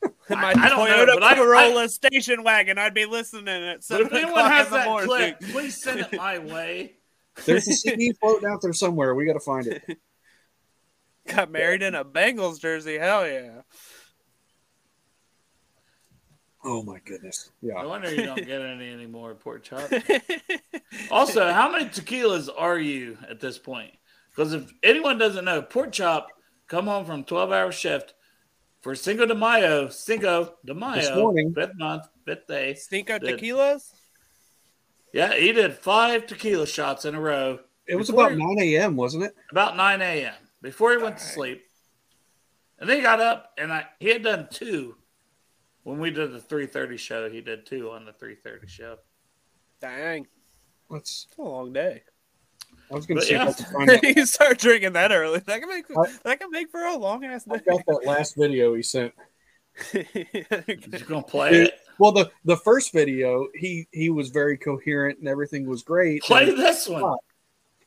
In 0.03 0.39
my 0.41 0.51
I 0.51 0.69
don't 0.69 0.79
know, 0.89 1.05
Toyota 1.07 1.15
but 1.15 1.23
I- 1.23 1.35
Corolla 1.35 1.89
station 1.89 2.43
wagon, 2.43 2.79
I'd 2.79 2.95
be 2.95 3.05
listening 3.07 3.49
at 3.49 3.61
But 3.67 3.77
if 3.79 3.85
seven 3.85 4.09
anyone 4.17 4.33
o'clock 4.33 4.53
has 4.53 4.67
in 4.67 4.73
the 4.73 4.79
that 4.79 4.87
morning. 4.87 5.09
clip, 5.09 5.41
please 5.53 5.83
send 5.83 6.01
it 6.01 6.13
my 6.17 6.39
way. 6.39 6.95
there's 7.47 7.69
a 7.69 7.73
CD 7.73 8.13
floating 8.21 8.49
out 8.49 8.61
there 8.63 8.73
somewhere. 8.73 9.15
We 9.15 9.27
got 9.27 9.35
to 9.35 9.41
find 9.41 9.67
it. 9.67 9.83
Got 11.29 11.53
married 11.53 11.83
in 11.85 11.95
a 11.95 12.05
Bengals 12.05 12.61
jersey. 12.61 12.99
Hell 12.99 13.25
yeah! 13.29 13.61
Oh 16.65 16.83
my 16.83 16.99
goodness. 17.05 17.51
No 17.61 17.75
Yeah. 17.75 17.85
wonder 17.87 18.11
you 18.15 18.25
don't 18.25 18.45
get 18.45 18.61
any 18.61 18.93
anymore, 18.93 19.35
pork 19.35 19.63
chop. 19.65 19.91
also, 21.11 21.53
how 21.53 21.71
many 21.71 21.87
tequilas 21.87 22.49
are 22.57 22.79
you 22.79 23.19
at 23.29 23.41
this 23.41 23.59
point? 23.59 23.93
Because 24.31 24.53
if 24.53 24.73
anyone 24.83 25.19
doesn't 25.19 25.45
know, 25.45 25.63
pork 25.63 25.93
chop 25.93 26.29
come 26.69 26.87
home 26.87 27.05
from 27.05 27.25
twelve 27.25 27.53
hour 27.53 27.73
shift 27.73 28.15
for 28.83 28.95
Cinco 28.95 29.25
de 29.27 29.35
Mayo, 29.35 29.89
Cinco 29.89 30.55
de 30.65 30.75
Mayo, 30.75 31.15
morning. 31.17 31.55
fifth 31.55 31.77
month, 31.77 32.09
fifth 32.27 32.47
day. 32.47 32.75
Cinco 32.75 33.19
Did- 33.19 33.39
tequilas. 33.39 33.93
Yeah, 35.13 35.35
he 35.35 35.53
did 35.53 35.75
five 35.75 36.27
tequila 36.27 36.67
shots 36.67 37.05
in 37.05 37.15
a 37.15 37.21
row. 37.21 37.61
It 37.87 37.97
was 37.97 38.09
Before- 38.09 38.27
about 38.29 38.39
9 38.39 38.59
a.m., 38.61 38.97
wasn't 38.97 39.25
it? 39.25 39.35
about 39.51 39.77
9 39.77 40.01
a.m. 40.01 40.35
before 40.63 40.93
he 40.93 40.97
went 40.99 41.19
to 41.19 41.25
sleep. 41.25 41.65
And 42.79 42.89
then 42.89 42.97
he 42.97 43.03
got 43.03 43.21
up 43.21 43.53
and 43.59 43.73
I 43.73 43.87
he 44.01 44.09
had 44.09 44.23
done 44.23 44.49
two 44.51 44.97
when 45.85 45.99
we 46.01 46.11
did 46.11 46.33
the 46.33 46.41
3:30 46.41 46.99
show. 46.99 47.31
He 47.31 47.41
did 47.41 47.65
two 47.67 47.91
on 47.91 48.05
the 48.05 48.13
3:30 48.13 48.69
show. 48.69 48.99
Dang, 49.81 50.27
Let's 50.89 51.27
a 51.39 51.43
long 51.43 51.73
day. 51.73 52.03
I 52.93 52.95
was 52.97 53.07
going 53.07 53.17
But 53.17 53.21
to 53.23 53.27
see 53.27 53.33
yeah. 53.33 53.49
if 53.49 53.61
I 53.77 53.87
could 53.87 54.03
find 54.03 54.17
you 54.17 54.27
start 54.27 54.59
drinking 54.59 54.93
that 54.93 55.13
early. 55.13 55.39
That 55.41 55.61
can 55.61 55.69
make 55.69 55.85
I- 55.97 56.13
that 56.25 56.41
can 56.41 56.51
make 56.51 56.71
for 56.71 56.81
a 56.85 56.97
long 56.97 57.25
ass 57.25 57.45
day. 57.45 57.55
I've 57.55 57.65
got 57.65 57.81
that 57.87 58.03
last 58.07 58.37
video 58.37 58.75
he 58.75 58.83
sent. 58.83 59.13
You 59.95 60.99
gonna 61.09 61.23
play 61.23 61.51
Dude, 61.51 61.67
it? 61.69 61.75
Well, 61.99 62.13
the 62.13 62.31
the 62.45 62.57
first 62.59 62.93
video, 62.93 63.49
he 63.55 63.87
he 63.91 64.11
was 64.11 64.29
very 64.29 64.59
coherent 64.59 65.19
and 65.21 65.29
everything 65.29 65.67
was 65.67 65.83
great. 65.83 66.23
Play 66.23 66.51
And- 66.51 66.59
this 66.59 66.87
one. 66.89 67.17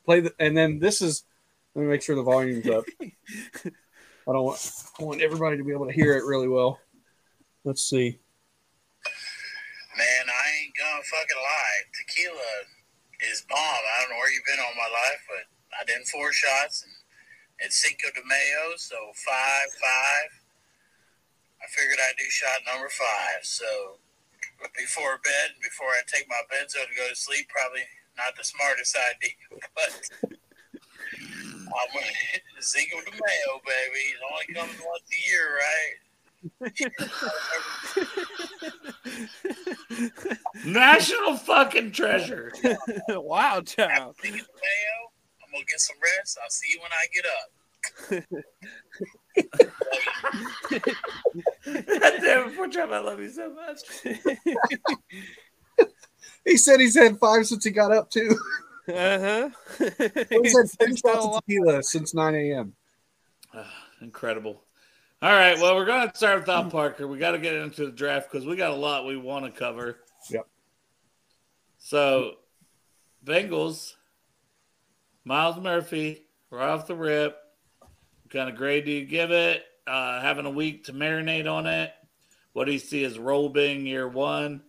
Play 0.04 0.20
the, 0.20 0.34
and 0.38 0.56
then 0.56 0.78
this 0.80 1.00
is. 1.02 1.24
Let 1.74 1.82
me 1.82 1.88
make 1.88 2.02
sure 2.02 2.16
the 2.16 2.22
volume's 2.22 2.66
up. 2.68 2.84
I 3.00 4.32
don't 4.32 4.42
want 4.44 4.72
I 4.98 5.04
want 5.04 5.20
everybody 5.20 5.56
to 5.58 5.64
be 5.64 5.72
able 5.72 5.86
to 5.86 5.92
hear 5.92 6.16
it 6.16 6.24
really 6.24 6.48
well. 6.48 6.80
Let's 7.64 7.82
see. 7.82 8.18
Man, 9.96 10.26
I 10.26 10.64
ain't 10.64 10.74
gonna 10.80 11.02
fucking 11.04 11.36
lie. 11.36 11.82
Tequila 11.94 12.42
is 13.30 13.44
bomb. 13.48 13.58
I 13.60 13.94
don't 14.02 14.10
know 14.14 14.20
where 14.22 14.32
you've 14.32 14.46
been 14.46 14.62
all 14.62 14.76
my 14.78 14.90
life, 14.90 15.22
but 15.26 15.44
I 15.74 15.82
did 15.84 16.06
four 16.08 16.32
shots 16.32 16.82
and 16.86 16.94
it's 17.60 17.80
Cinco 17.80 18.12
de 18.12 18.22
Mayo, 18.26 18.76
so 18.76 18.96
five, 19.16 19.68
five. 19.80 20.30
I 21.62 21.66
figured 21.72 21.98
I'd 21.98 22.20
do 22.20 22.28
shot 22.28 22.60
number 22.68 22.88
five. 22.92 23.40
So 23.42 23.96
before 24.76 25.20
bed, 25.24 25.56
before 25.62 25.88
I 25.88 26.04
take 26.06 26.28
my 26.28 26.40
benzo 26.52 26.84
to 26.84 26.94
go 26.96 27.08
to 27.08 27.16
sleep, 27.16 27.48
probably 27.48 27.84
not 28.16 28.36
the 28.36 28.44
smartest 28.44 28.96
idea, 29.10 29.40
but 29.74 29.92
I'm 31.66 31.90
Cinco 32.60 33.00
de 33.00 33.12
Mayo, 33.12 33.52
baby. 33.64 34.04
It 34.14 34.22
only 34.24 34.48
comes 34.52 34.76
once 34.84 35.08
a 35.08 35.20
year, 35.28 35.56
right? 35.56 35.96
National 40.64 41.36
fucking 41.36 41.92
treasure. 41.92 42.52
wow, 43.08 43.60
child. 43.60 44.16
Cinco 44.20 44.36
de 44.36 44.42
Mayo. 44.42 45.12
I'm 45.42 45.52
gonna 45.52 45.64
get 45.64 45.80
some 45.80 45.96
rest. 46.02 46.38
I'll 46.42 46.50
see 46.50 46.72
you 46.72 46.80
when 46.80 46.92
I 46.92 47.06
get 47.14 47.24
up. 47.26 47.50
Damn 52.20 52.48
it, 52.48 52.56
poor 52.56 52.68
Trev, 52.68 52.92
I 52.92 52.98
love 52.98 53.20
you 53.20 53.30
so 53.30 53.52
much. 53.54 53.80
He 56.44 56.56
said 56.56 56.80
he's 56.80 56.96
had 56.96 57.18
five 57.18 57.46
since 57.46 57.64
he 57.64 57.70
got 57.70 57.92
up 57.92 58.10
too. 58.10 58.36
Uh 58.88 59.18
huh. 59.18 59.50
He's 59.78 60.56
had 60.56 60.70
ten 60.78 60.94
shots 60.96 61.26
of 61.26 61.40
tequila 61.40 61.82
since 61.82 62.14
nine 62.14 62.34
a.m. 62.34 62.74
Incredible. 64.00 64.62
All 65.22 65.32
right, 65.32 65.58
well, 65.58 65.74
we're 65.74 65.86
going 65.86 66.10
to 66.10 66.14
start 66.14 66.40
without 66.40 66.70
Parker. 66.70 67.08
We 67.08 67.16
got 67.16 67.30
to 67.30 67.38
get 67.38 67.54
into 67.54 67.86
the 67.86 67.90
draft 67.92 68.30
because 68.30 68.46
we 68.46 68.54
got 68.54 68.72
a 68.72 68.76
lot 68.76 69.06
we 69.06 69.16
want 69.16 69.46
to 69.46 69.50
cover. 69.50 69.96
Yep. 70.28 70.46
So, 71.78 72.34
Bengals, 73.24 73.94
Myles 75.24 75.56
Murphy, 75.56 76.26
right 76.50 76.68
off 76.68 76.86
the 76.86 76.94
rip. 76.94 77.34
What 77.80 78.30
kind 78.30 78.50
of 78.50 78.56
grade 78.56 78.84
do 78.84 78.90
you 78.90 79.06
give 79.06 79.30
it? 79.30 79.64
Uh, 79.86 80.20
having 80.20 80.44
a 80.44 80.50
week 80.50 80.84
to 80.84 80.92
marinate 80.92 81.50
on 81.50 81.66
it. 81.66 81.92
What 82.52 82.66
do 82.66 82.72
you 82.72 82.78
see 82.78 83.02
as 83.04 83.18
role 83.18 83.48
being 83.48 83.86
year 83.86 84.06
one? 84.06 84.62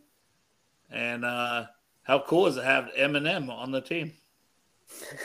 And 0.89 1.25
uh, 1.25 1.65
how 2.03 2.19
cool 2.19 2.47
is 2.47 2.55
it 2.55 2.61
to 2.61 2.65
have 2.65 2.89
Eminem 2.97 3.49
on 3.49 3.71
the 3.71 3.81
team? 3.81 4.13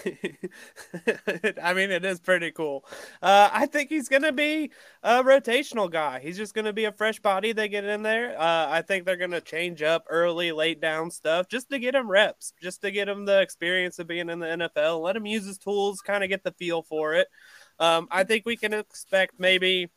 I 1.63 1.75
mean, 1.75 1.91
it 1.91 2.05
is 2.05 2.21
pretty 2.21 2.51
cool. 2.51 2.85
Uh, 3.23 3.49
I 3.53 3.67
think 3.67 3.89
he's 3.91 4.09
going 4.09 4.23
to 4.23 4.33
be 4.33 4.71
a 5.03 5.23
rotational 5.23 5.91
guy. 5.91 6.21
He's 6.21 6.37
just 6.37 6.55
going 6.55 6.65
to 6.65 6.73
be 6.73 6.85
a 6.85 6.93
fresh 6.93 7.21
body 7.21 7.53
they 7.53 7.69
get 7.69 7.85
in 7.85 8.03
there. 8.03 8.39
Uh, 8.39 8.69
I 8.69 8.83
think 8.83 9.05
they're 9.05 9.17
going 9.17 9.31
to 9.31 9.41
change 9.41 9.83
up 9.83 10.05
early, 10.11 10.53
late 10.53 10.81
down 10.81 11.11
stuff 11.11 11.49
just 11.49 11.71
to 11.71 11.79
get 11.79 11.95
him 11.95 12.11
reps, 12.11 12.53
just 12.63 12.83
to 12.83 12.91
get 12.91 13.09
him 13.09 13.25
the 13.25 13.41
experience 13.41 13.99
of 13.99 14.07
being 14.07 14.29
in 14.29 14.39
the 14.39 14.47
NFL. 14.47 15.01
Let 15.01 15.17
him 15.17 15.27
use 15.27 15.47
his 15.47 15.59
tools, 15.59 16.01
kind 16.01 16.25
of 16.25 16.31
get 16.31 16.43
the 16.43 16.53
feel 16.53 16.83
for 16.83 17.15
it. 17.15 17.29
Um, 17.79 18.09
I 18.11 18.25
think 18.25 18.45
we 18.45 18.57
can 18.57 18.73
expect 18.75 19.39
maybe 19.39 19.91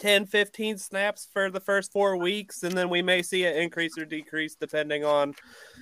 10, 0.00 0.26
15 0.26 0.78
snaps 0.78 1.28
for 1.30 1.50
the 1.50 1.60
first 1.60 1.92
four 1.92 2.16
weeks, 2.16 2.62
and 2.62 2.76
then 2.76 2.88
we 2.88 3.02
may 3.02 3.22
see 3.22 3.44
an 3.44 3.54
increase 3.54 3.98
or 3.98 4.04
decrease 4.04 4.54
depending 4.54 5.04
on, 5.04 5.34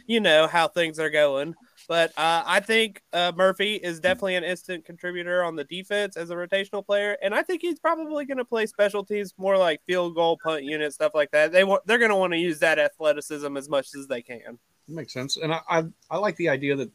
you 0.06 0.20
know, 0.20 0.46
how 0.46 0.68
things 0.68 0.98
are 0.98 1.10
going. 1.10 1.54
But 1.88 2.10
uh, 2.18 2.42
I 2.46 2.60
think 2.60 3.02
uh, 3.14 3.32
Murphy 3.34 3.76
is 3.76 3.98
definitely 3.98 4.34
an 4.34 4.44
instant 4.44 4.84
contributor 4.84 5.42
on 5.42 5.56
the 5.56 5.64
defense 5.64 6.18
as 6.18 6.28
a 6.28 6.34
rotational 6.34 6.84
player, 6.84 7.16
and 7.22 7.34
I 7.34 7.42
think 7.42 7.62
he's 7.62 7.80
probably 7.80 8.26
going 8.26 8.36
to 8.36 8.44
play 8.44 8.66
special 8.66 9.02
teams 9.02 9.32
more 9.38 9.56
like 9.56 9.80
field 9.86 10.14
goal, 10.14 10.38
punt 10.44 10.64
unit, 10.64 10.92
stuff 10.92 11.12
like 11.14 11.30
that. 11.30 11.50
They 11.50 11.64
want 11.64 11.86
they're 11.86 11.98
going 11.98 12.10
to 12.10 12.16
want 12.16 12.34
to 12.34 12.38
use 12.38 12.58
that 12.58 12.78
athleticism 12.78 13.56
as 13.56 13.70
much 13.70 13.94
as 13.98 14.06
they 14.06 14.20
can. 14.20 14.58
That 14.86 14.94
makes 14.94 15.14
sense, 15.14 15.38
and 15.38 15.50
I 15.50 15.60
I, 15.66 15.84
I 16.10 16.18
like 16.18 16.36
the 16.36 16.50
idea 16.50 16.76
that 16.76 16.90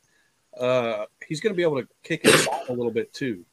uh, 0.60 1.06
he's 1.28 1.42
going 1.42 1.54
to 1.54 1.58
be 1.58 1.64
able 1.64 1.82
to 1.82 1.88
kick 2.04 2.24
inside 2.24 2.70
a 2.70 2.74
little 2.74 2.92
bit 2.92 3.12
too. 3.14 3.44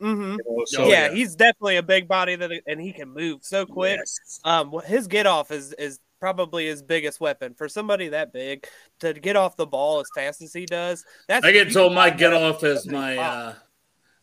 Mm-hmm. 0.00 0.32
You 0.32 0.38
know, 0.44 0.64
so 0.64 0.88
yeah, 0.88 1.12
he's 1.12 1.36
definitely 1.36 1.76
a 1.76 1.84
big 1.84 2.08
body 2.08 2.34
that, 2.34 2.50
and 2.66 2.80
he 2.80 2.92
can 2.92 3.14
move 3.14 3.40
so 3.42 3.64
quick. 3.64 4.00
Um, 4.44 4.72
his 4.86 5.06
get 5.06 5.26
off 5.26 5.52
is 5.52 5.72
is 5.74 6.00
probably 6.20 6.66
his 6.66 6.82
biggest 6.82 7.20
weapon 7.20 7.54
for 7.54 7.68
somebody 7.68 8.08
that 8.08 8.32
big 8.32 8.66
to 9.00 9.12
get 9.12 9.36
off 9.36 9.56
the 9.56 9.66
ball 9.66 10.00
as 10.00 10.06
fast 10.14 10.42
as 10.42 10.52
he 10.52 10.66
does. 10.66 11.04
That's 11.28 11.44
I 11.44 11.52
get 11.52 11.72
told 11.72 11.94
my 11.94 12.10
get 12.10 12.32
off 12.32 12.62
is 12.62 12.86
my 12.86 13.16
uh, 13.16 13.54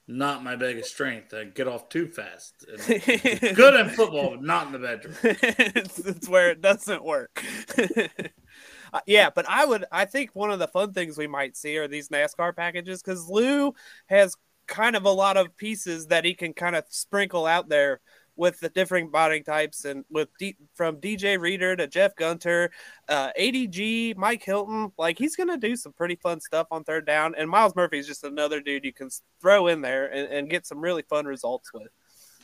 not 0.07 0.43
my 0.43 0.55
biggest 0.55 0.91
strength. 0.91 1.33
I 1.33 1.45
get 1.45 1.67
off 1.67 1.89
too 1.89 2.07
fast. 2.07 2.65
Good 2.87 3.75
in 3.75 3.89
football, 3.89 4.31
but 4.31 4.43
not 4.43 4.67
in 4.67 4.73
the 4.73 4.79
bedroom. 4.79 5.15
it's, 5.23 5.99
it's 5.99 6.29
where 6.29 6.51
it 6.51 6.61
doesn't 6.61 7.03
work. 7.03 7.43
Uh, 8.93 9.01
yeah, 9.05 9.29
but 9.29 9.45
I 9.49 9.65
would. 9.65 9.83
I 9.91 10.05
think 10.05 10.29
one 10.33 10.49
of 10.49 10.59
the 10.59 10.67
fun 10.69 10.93
things 10.93 11.17
we 11.17 11.27
might 11.27 11.57
see 11.57 11.77
are 11.77 11.89
these 11.89 12.07
NASCAR 12.07 12.55
packages 12.55 13.01
because 13.01 13.27
Lou 13.27 13.73
has 14.07 14.33
kind 14.65 14.95
of 14.95 15.03
a 15.03 15.11
lot 15.11 15.35
of 15.35 15.57
pieces 15.57 16.07
that 16.07 16.23
he 16.23 16.33
can 16.33 16.53
kind 16.53 16.73
of 16.73 16.85
sprinkle 16.87 17.45
out 17.45 17.67
there 17.67 17.99
with 18.37 18.59
the 18.59 18.69
different 18.69 19.11
body 19.11 19.41
types 19.41 19.83
and 19.83 20.05
with 20.09 20.29
D, 20.39 20.55
from 20.75 20.97
DJ 20.97 21.39
Reader 21.39 21.75
to 21.75 21.87
Jeff 21.87 22.15
Gunter, 22.15 22.71
uh, 23.09 23.31
ADG, 23.37 24.15
Mike 24.15 24.43
Hilton. 24.43 24.91
Like 24.97 25.17
he's 25.17 25.35
gonna 25.35 25.57
do 25.57 25.75
some 25.75 25.91
pretty 25.93 26.15
fun 26.15 26.39
stuff 26.39 26.67
on 26.71 26.83
third 26.83 27.05
down. 27.05 27.35
And 27.37 27.49
Myles 27.49 27.75
Murphy 27.75 27.97
is 27.99 28.07
just 28.07 28.23
another 28.23 28.61
dude 28.61 28.85
you 28.85 28.93
can 28.93 29.09
throw 29.41 29.67
in 29.67 29.81
there 29.81 30.05
and, 30.05 30.31
and 30.31 30.49
get 30.49 30.65
some 30.65 30.79
really 30.79 31.03
fun 31.09 31.25
results 31.25 31.73
with. 31.73 31.89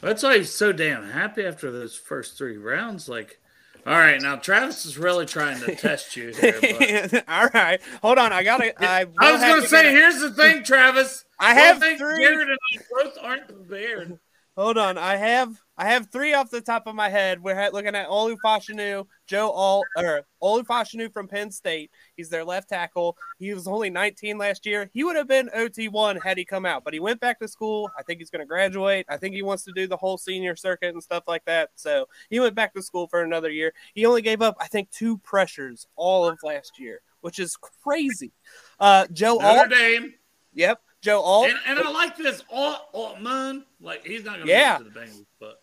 That's 0.01 0.23
why 0.23 0.39
he's 0.39 0.51
so 0.53 0.73
damn 0.73 1.09
happy 1.11 1.45
after 1.45 1.71
those 1.71 1.95
first 1.95 2.37
three 2.37 2.57
rounds. 2.57 3.07
Like, 3.07 3.39
all 3.85 3.93
right, 3.97 4.21
now 4.21 4.35
Travis 4.35 4.85
is 4.85 4.97
really 4.97 5.25
trying 5.25 5.59
to 5.61 5.75
test 5.75 6.17
you 6.17 6.33
here. 6.41 7.23
All 7.27 7.47
right, 7.53 7.79
hold 8.01 8.17
on. 8.17 8.33
I 8.33 8.43
gotta. 8.43 8.73
I, 8.83 9.05
I 9.19 9.31
was 9.31 9.41
going 9.41 9.55
to 9.55 9.61
to 9.61 9.67
say, 9.67 9.83
get 9.83 9.93
a- 9.93 9.95
here's 9.95 10.19
the 10.19 10.31
thing, 10.31 10.63
Travis. 10.63 11.23
I 11.39 11.53
have 11.53 11.79
three- 11.79 11.97
Jared 11.97 12.49
and 12.49 12.57
I 12.73 12.81
both 13.03 13.17
aren't 13.21 13.47
prepared. 13.47 14.19
Hold 14.55 14.77
on, 14.77 14.99
I 14.99 15.15
have 15.15 15.59
I 15.77 15.85
have 15.89 16.11
three 16.11 16.35
off 16.35 16.51
the 16.51 16.61
top 16.61 16.85
of 16.85 16.93
my 16.93 17.09
head. 17.09 17.41
We're 17.41 17.71
looking 17.71 17.95
at 17.95 18.07
Olu 18.07 18.37
Fashanu, 18.45 19.07
Joe 19.25 19.49
Alt 19.49 19.87
or 19.97 20.21
Olu 20.43 20.63
Fashanu 20.63 21.11
from 21.11 21.27
Penn 21.27 21.49
State. 21.49 21.89
He's 22.15 22.29
their 22.29 22.45
left 22.45 22.69
tackle. 22.69 23.17
He 23.39 23.51
was 23.55 23.67
only 23.67 23.89
19 23.89 24.37
last 24.37 24.67
year. 24.67 24.91
He 24.93 25.03
would 25.03 25.15
have 25.15 25.27
been 25.27 25.49
OT1 25.55 26.21
had 26.21 26.37
he 26.37 26.45
come 26.45 26.67
out, 26.67 26.83
but 26.83 26.93
he 26.93 26.99
went 26.99 27.19
back 27.19 27.39
to 27.39 27.47
school. 27.47 27.89
I 27.97 28.03
think 28.03 28.19
he's 28.19 28.29
going 28.29 28.41
to 28.41 28.45
graduate. 28.45 29.07
I 29.09 29.17
think 29.17 29.33
he 29.33 29.41
wants 29.41 29.63
to 29.63 29.71
do 29.71 29.87
the 29.87 29.97
whole 29.97 30.19
senior 30.19 30.55
circuit 30.55 30.93
and 30.93 31.01
stuff 31.01 31.23
like 31.27 31.45
that. 31.45 31.71
So 31.73 32.07
he 32.29 32.39
went 32.39 32.53
back 32.53 32.75
to 32.75 32.83
school 32.83 33.07
for 33.07 33.23
another 33.23 33.49
year. 33.49 33.73
He 33.95 34.05
only 34.05 34.21
gave 34.21 34.43
up, 34.43 34.55
I 34.59 34.67
think, 34.67 34.91
two 34.91 35.17
pressures 35.17 35.87
all 35.95 36.27
of 36.27 36.37
last 36.43 36.79
year, 36.79 37.01
which 37.21 37.39
is 37.39 37.57
crazy. 37.57 38.33
Uh, 38.79 39.07
Joe 39.11 39.37
Notre 39.37 39.61
Alt. 39.61 39.69
Dame. 39.71 40.13
Yep, 40.53 40.79
Joe 41.03 41.21
Alt. 41.21 41.49
And, 41.49 41.59
and 41.67 41.79
I 41.79 41.91
like 41.91 42.15
this 42.17 42.43
Alt 42.49 42.79
Altman. 42.93 43.65
Like 43.81 44.05
he's 44.07 44.23
not 44.23 44.35
going 44.37 44.47
to 44.47 44.51
Yeah. 44.53 44.77
to 44.77 44.83
the 44.85 44.89
Bengals, 44.89 45.25
but 45.39 45.61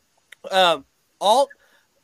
Um, 0.52 0.84
Alt 1.20 1.48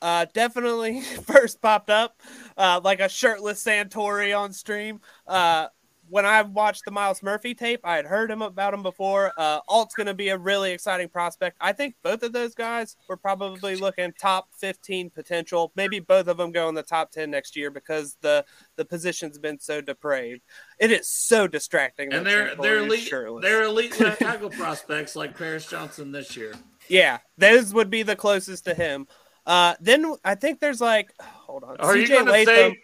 uh, 0.01 0.25
definitely 0.33 1.01
first 1.25 1.61
popped 1.61 1.91
up 1.91 2.21
uh, 2.57 2.81
like 2.83 3.01
a 3.01 3.09
shirtless 3.11 3.63
Santori 3.63 4.37
on 4.37 4.53
stream. 4.55 5.01
Uh, 5.27 5.69
when 6.09 6.25
I 6.27 6.43
watched 6.43 6.85
the 6.85 6.91
Myles 6.91 7.23
Murphy 7.23 7.55
tape, 7.55 7.81
I 7.85 7.97
had 7.97 8.07
heard 8.07 8.31
him 8.31 8.43
about 8.43 8.75
him 8.75 8.83
before. 8.83 9.33
Uh, 9.37 9.61
Alt's 9.69 9.95
going 9.95 10.07
to 10.07 10.15
be 10.15 10.29
a 10.29 10.39
really 10.39 10.73
exciting 10.73 11.09
prospect. 11.09 11.57
I 11.61 11.73
think 11.73 11.95
both 12.03 12.23
of 12.23 12.33
those 12.33 12.55
guys 12.55 12.97
were 13.09 13.17
probably 13.17 13.77
looking 13.77 14.13
top 14.19 14.49
15 14.59 15.11
potential. 15.11 15.73
Maybe 15.77 16.01
both 16.01 16.29
of 16.29 16.37
them 16.37 16.53
go 16.53 16.69
in 16.69 16.75
the 16.75 16.83
top 16.83 17.11
10 17.11 17.31
next 17.31 17.57
year 17.57 17.71
because 17.71 18.17
the 18.21 18.45
the 18.77 18.85
position's 18.85 19.39
been 19.39 19.59
so 19.59 19.81
depraved. 19.81 20.43
It 20.79 20.91
is 20.93 21.09
so 21.09 21.47
distracting. 21.47 22.13
and 22.13 22.27
they're 22.27 22.55
they're 22.57 22.79
elite 22.79 23.11
they're 23.43 23.63
elite 23.65 23.99
left 24.01 24.21
tackle 24.21 24.51
prospects 24.51 25.17
like 25.17 25.37
Paris 25.37 25.67
Johnson 25.69 26.13
this 26.13 26.37
year. 26.37 26.53
Yeah, 26.89 27.19
those 27.37 27.75
would 27.75 27.91
be 27.91 28.03
the 28.03 28.17
closest 28.17 28.65
to 28.67 28.75
him. 28.75 29.07
Uh, 29.45 29.75
then 29.81 30.15
I 30.25 30.35
think 30.35 30.59
there's 30.61 30.81
like, 30.81 31.13
hold 31.21 31.63
on, 31.65 31.77
Are 31.79 31.95
CJ 31.95 32.09
going 32.09 32.27
to 32.27 32.33
Latham. 32.33 32.47
say? 32.73 32.79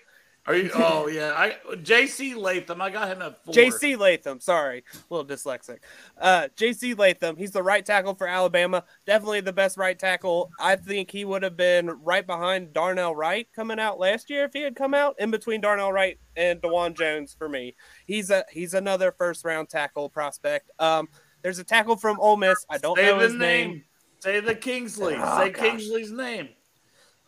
Are 0.45 0.57
you? 0.57 0.71
Oh 0.75 1.07
yeah, 1.07 1.33
I 1.37 1.57
J.C. 1.83 2.35
Latham. 2.35 2.81
I 2.81 2.91
got 2.91 3.09
him 3.09 3.23
at 3.23 3.45
four. 3.45 3.55
JC 3.55 3.97
Latham, 3.97 4.41
sorry, 4.41 4.83
a 4.93 5.15
little 5.15 5.25
dyslexic. 5.25 5.79
Uh, 6.21 6.49
JC 6.57 6.99
Latham, 6.99 7.37
he's 7.37 7.53
the 7.53 7.63
right 7.63 7.87
tackle 7.87 8.17
for 8.17 8.27
Alabama. 8.27 8.83
Definitely 9.07 9.43
the 9.43 9.53
best 9.53 9.77
right 9.77 9.97
tackle. 9.97 10.51
I 10.59 10.75
think 10.75 11.13
he 11.13 11.25
would 11.25 11.45
have 11.45 11.57
been 11.57 11.91
right 12.03 12.27
behind 12.27 12.73
Darnell 12.73 13.15
Wright 13.15 13.47
coming 13.55 13.79
out 13.79 14.01
last 14.01 14.31
year 14.31 14.45
if 14.45 14.53
he 14.53 14.63
had 14.63 14.75
come 14.75 14.95
out 14.95 15.15
in 15.21 15.31
between 15.31 15.61
Darnell 15.61 15.93
Wright 15.93 16.19
and 16.37 16.61
Dawand 16.61 16.99
Jones 16.99 17.37
for 17.39 17.49
me. 17.49 17.77
He's 18.07 18.31
a 18.31 18.45
he's 18.51 18.75
another 18.75 19.13
first 19.13 19.45
round 19.45 19.69
tackle 19.69 20.09
prospect. 20.09 20.73
Um, 20.81 21.09
there's 21.43 21.61
a 21.61 21.65
tackle 21.65 21.97
from 21.97 22.19
Ole 22.19 22.37
Miss. 22.37 22.67
I 22.69 22.79
don't 22.79 22.97
Say 22.97 23.07
know 23.07 23.19
his 23.21 23.35
name. 23.35 23.85
Say 24.19 24.41
the 24.41 24.57
Kingsley. 24.57 25.15
Oh, 25.17 25.39
Say 25.39 25.51
gosh. 25.51 25.63
Kingsley's 25.63 26.11
name. 26.11 26.49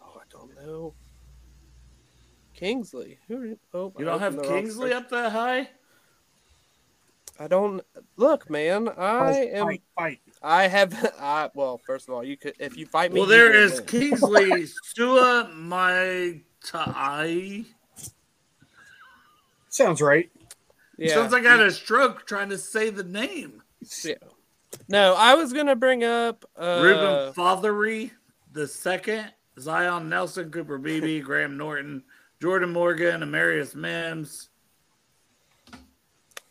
Oh, 0.02 0.20
I 0.20 0.24
don't 0.30 0.54
know. 0.56 0.94
Kingsley. 2.54 3.18
Who? 3.28 3.58
Oh, 3.72 3.92
You 3.98 4.04
don't 4.04 4.20
have 4.20 4.34
opened 4.34 4.44
the 4.44 4.50
wrong 4.52 4.62
Kingsley 4.62 4.92
up 4.92 5.08
that 5.10 5.32
high? 5.32 5.68
I 7.38 7.48
don't 7.48 7.82
look, 8.16 8.48
man. 8.48 8.88
I 8.88 8.92
Fight, 9.32 9.48
am. 9.52 9.66
fight, 9.66 9.82
fight. 9.96 10.20
I 10.42 10.68
have. 10.68 11.14
I 11.20 11.50
well, 11.54 11.80
first 11.84 12.08
of 12.08 12.14
all, 12.14 12.22
you 12.22 12.36
could 12.36 12.54
if 12.60 12.76
you 12.76 12.86
fight 12.86 13.12
me. 13.12 13.20
Well, 13.20 13.28
you 13.28 13.36
there 13.36 13.50
will 13.50 13.58
is 13.64 13.74
win. 13.80 13.86
Kingsley 13.86 14.66
Stua 14.96 15.52
my 15.54 16.40
Tai. 16.64 17.64
Sounds 19.68 20.00
right. 20.00 20.30
Yeah. 20.96 21.14
Sounds 21.14 21.32
like 21.32 21.44
I 21.44 21.50
had 21.56 21.60
a 21.60 21.72
stroke 21.72 22.26
trying 22.26 22.50
to 22.50 22.58
say 22.58 22.90
the 22.90 23.02
name. 23.02 23.62
Yeah. 24.04 24.14
No, 24.88 25.14
I 25.16 25.34
was 25.34 25.52
gonna 25.52 25.74
bring 25.76 26.04
up 26.04 26.44
uh, 26.56 26.80
Ruben 26.82 27.32
Fatheree 27.34 28.12
the 28.52 28.68
second, 28.68 29.32
Zion 29.58 30.08
Nelson, 30.08 30.50
Cooper 30.50 30.78
Beebe, 30.78 31.20
Graham 31.20 31.56
Norton, 31.56 32.04
Jordan 32.40 32.70
Morgan, 32.72 33.22
Amarius 33.22 33.74
Mims. 33.74 34.50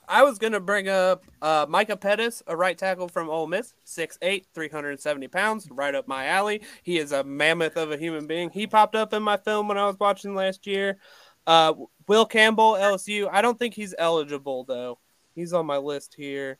I 0.07 0.23
was 0.23 0.37
gonna 0.37 0.59
bring 0.59 0.89
up 0.89 1.23
uh, 1.41 1.65
Micah 1.69 1.95
Pettus, 1.97 2.43
a 2.47 2.55
right 2.55 2.77
tackle 2.77 3.07
from 3.07 3.29
Ole 3.29 3.47
Miss, 3.47 3.73
6'8", 3.85 4.45
370 4.53 5.27
pounds, 5.29 5.67
right 5.71 5.95
up 5.95 6.07
my 6.07 6.25
alley. 6.27 6.61
He 6.83 6.97
is 6.97 7.11
a 7.13 7.23
mammoth 7.23 7.77
of 7.77 7.91
a 7.91 7.97
human 7.97 8.27
being. 8.27 8.49
He 8.49 8.67
popped 8.67 8.95
up 8.95 9.13
in 9.13 9.23
my 9.23 9.37
film 9.37 9.67
when 9.67 9.77
I 9.77 9.87
was 9.87 9.97
watching 9.99 10.35
last 10.35 10.67
year. 10.67 10.97
Uh, 11.47 11.73
Will 12.07 12.25
Campbell, 12.25 12.73
LSU. 12.73 13.29
I 13.31 13.41
don't 13.41 13.57
think 13.57 13.73
he's 13.73 13.95
eligible 13.97 14.65
though. 14.65 14.99
He's 15.35 15.53
on 15.53 15.65
my 15.65 15.77
list 15.77 16.13
here. 16.15 16.59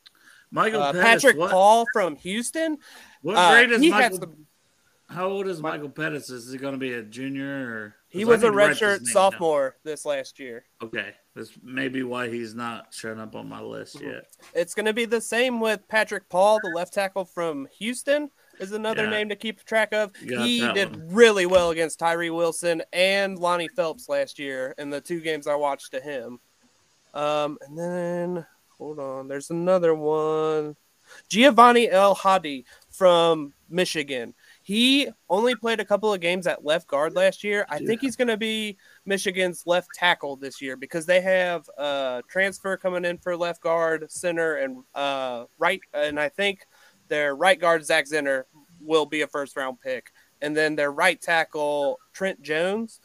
Michael 0.49 0.81
Uh, 0.81 0.93
Pettus, 0.93 1.03
Patrick 1.23 1.37
what, 1.37 1.51
Paul 1.51 1.85
from 1.93 2.15
Houston. 2.17 2.77
What 3.21 3.35
Uh, 3.35 3.51
grade 3.51 3.71
is 3.71 3.81
Michael? 3.91 4.19
some- 4.19 4.47
How 5.13 5.27
old 5.29 5.47
is 5.47 5.61
Michael 5.61 5.89
Pettus? 5.89 6.29
Is 6.29 6.51
he 6.51 6.57
going 6.57 6.73
to 6.73 6.79
be 6.79 6.93
a 6.93 7.03
junior 7.03 7.45
or? 7.47 7.95
He 8.09 8.19
'cause 8.23 8.27
I 8.27 8.31
was 8.31 8.43
a 8.43 8.45
need 8.45 8.51
to 8.51 8.57
write 8.57 8.69
this 8.69 8.79
redshirt 8.81 8.97
name 8.99 9.05
down. 9.05 9.13
sophomore 9.13 9.75
this 9.83 10.05
last 10.05 10.39
year. 10.39 10.65
Okay, 10.81 11.13
that's 11.35 11.51
maybe 11.63 12.03
why 12.03 12.29
he's 12.29 12.53
not 12.55 12.87
showing 12.91 13.19
up 13.19 13.35
on 13.35 13.47
my 13.47 13.61
list 13.61 13.97
Mm-hmm. 13.97 14.09
yet. 14.09 14.27
It's 14.53 14.73
going 14.73 14.85
to 14.85 14.93
be 14.93 15.05
the 15.05 15.21
same 15.21 15.59
with 15.59 15.87
Patrick 15.87 16.29
Paul, 16.29 16.59
the 16.63 16.69
left 16.69 16.93
tackle 16.93 17.25
from 17.25 17.67
Houston, 17.79 18.29
is 18.59 18.71
another 18.71 19.03
Yeah. 19.05 19.09
name 19.09 19.29
to 19.29 19.35
keep 19.35 19.63
track 19.65 19.93
of. 19.93 20.15
He 20.15 20.59
did 20.73 20.95
one. 20.95 21.09
really 21.13 21.45
well 21.45 21.69
against 21.71 21.99
Tyree 21.99 22.29
Wilson 22.29 22.81
and 22.91 23.37
Lonnie 23.39 23.67
Phelps 23.69 24.09
last 24.09 24.37
year 24.39 24.73
in 24.77 24.89
the 24.89 25.01
two 25.01 25.19
games 25.21 25.47
I 25.47 25.55
watched 25.55 25.91
to 25.91 25.99
him. 25.99 26.39
Um, 27.13 27.57
and 27.61 27.77
then 27.77 28.45
hold 28.77 28.99
on, 28.99 29.27
there's 29.27 29.49
another 29.49 29.93
one. 29.93 30.75
Giovanni 31.29 31.89
El 31.89 32.15
Hadi 32.15 32.65
from 32.89 33.53
Michigan. 33.69 34.33
He 34.63 35.09
only 35.29 35.55
played 35.55 35.81
a 35.81 35.85
couple 35.85 36.13
of 36.13 36.21
games 36.21 36.47
at 36.47 36.63
left 36.63 36.87
guard 36.87 37.15
last 37.15 37.43
year. 37.43 37.65
I 37.69 37.79
think 37.79 37.99
he's 38.01 38.15
going 38.15 38.29
to 38.29 38.37
be 38.37 38.77
Michigan's 39.05 39.63
left 39.65 39.89
tackle 39.93 40.37
this 40.37 40.61
year 40.61 40.77
because 40.77 41.05
they 41.05 41.19
have 41.19 41.69
uh, 41.77 42.21
transfer 42.29 42.77
coming 42.77 43.03
in 43.03 43.17
for 43.17 43.35
left 43.35 43.61
guard, 43.61 44.09
center, 44.09 44.55
and 44.55 44.83
uh, 44.95 45.45
right. 45.59 45.81
And 45.93 46.17
I 46.17 46.29
think 46.29 46.65
their 47.09 47.35
right 47.35 47.59
guard 47.59 47.85
Zach 47.85 48.05
Zinter, 48.05 48.45
will 48.85 49.05
be 49.05 49.21
a 49.21 49.27
first 49.27 49.55
round 49.55 49.79
pick, 49.79 50.11
and 50.41 50.55
then 50.55 50.75
their 50.75 50.91
right 50.91 51.19
tackle 51.19 51.99
Trent 52.13 52.41
Jones. 52.41 52.99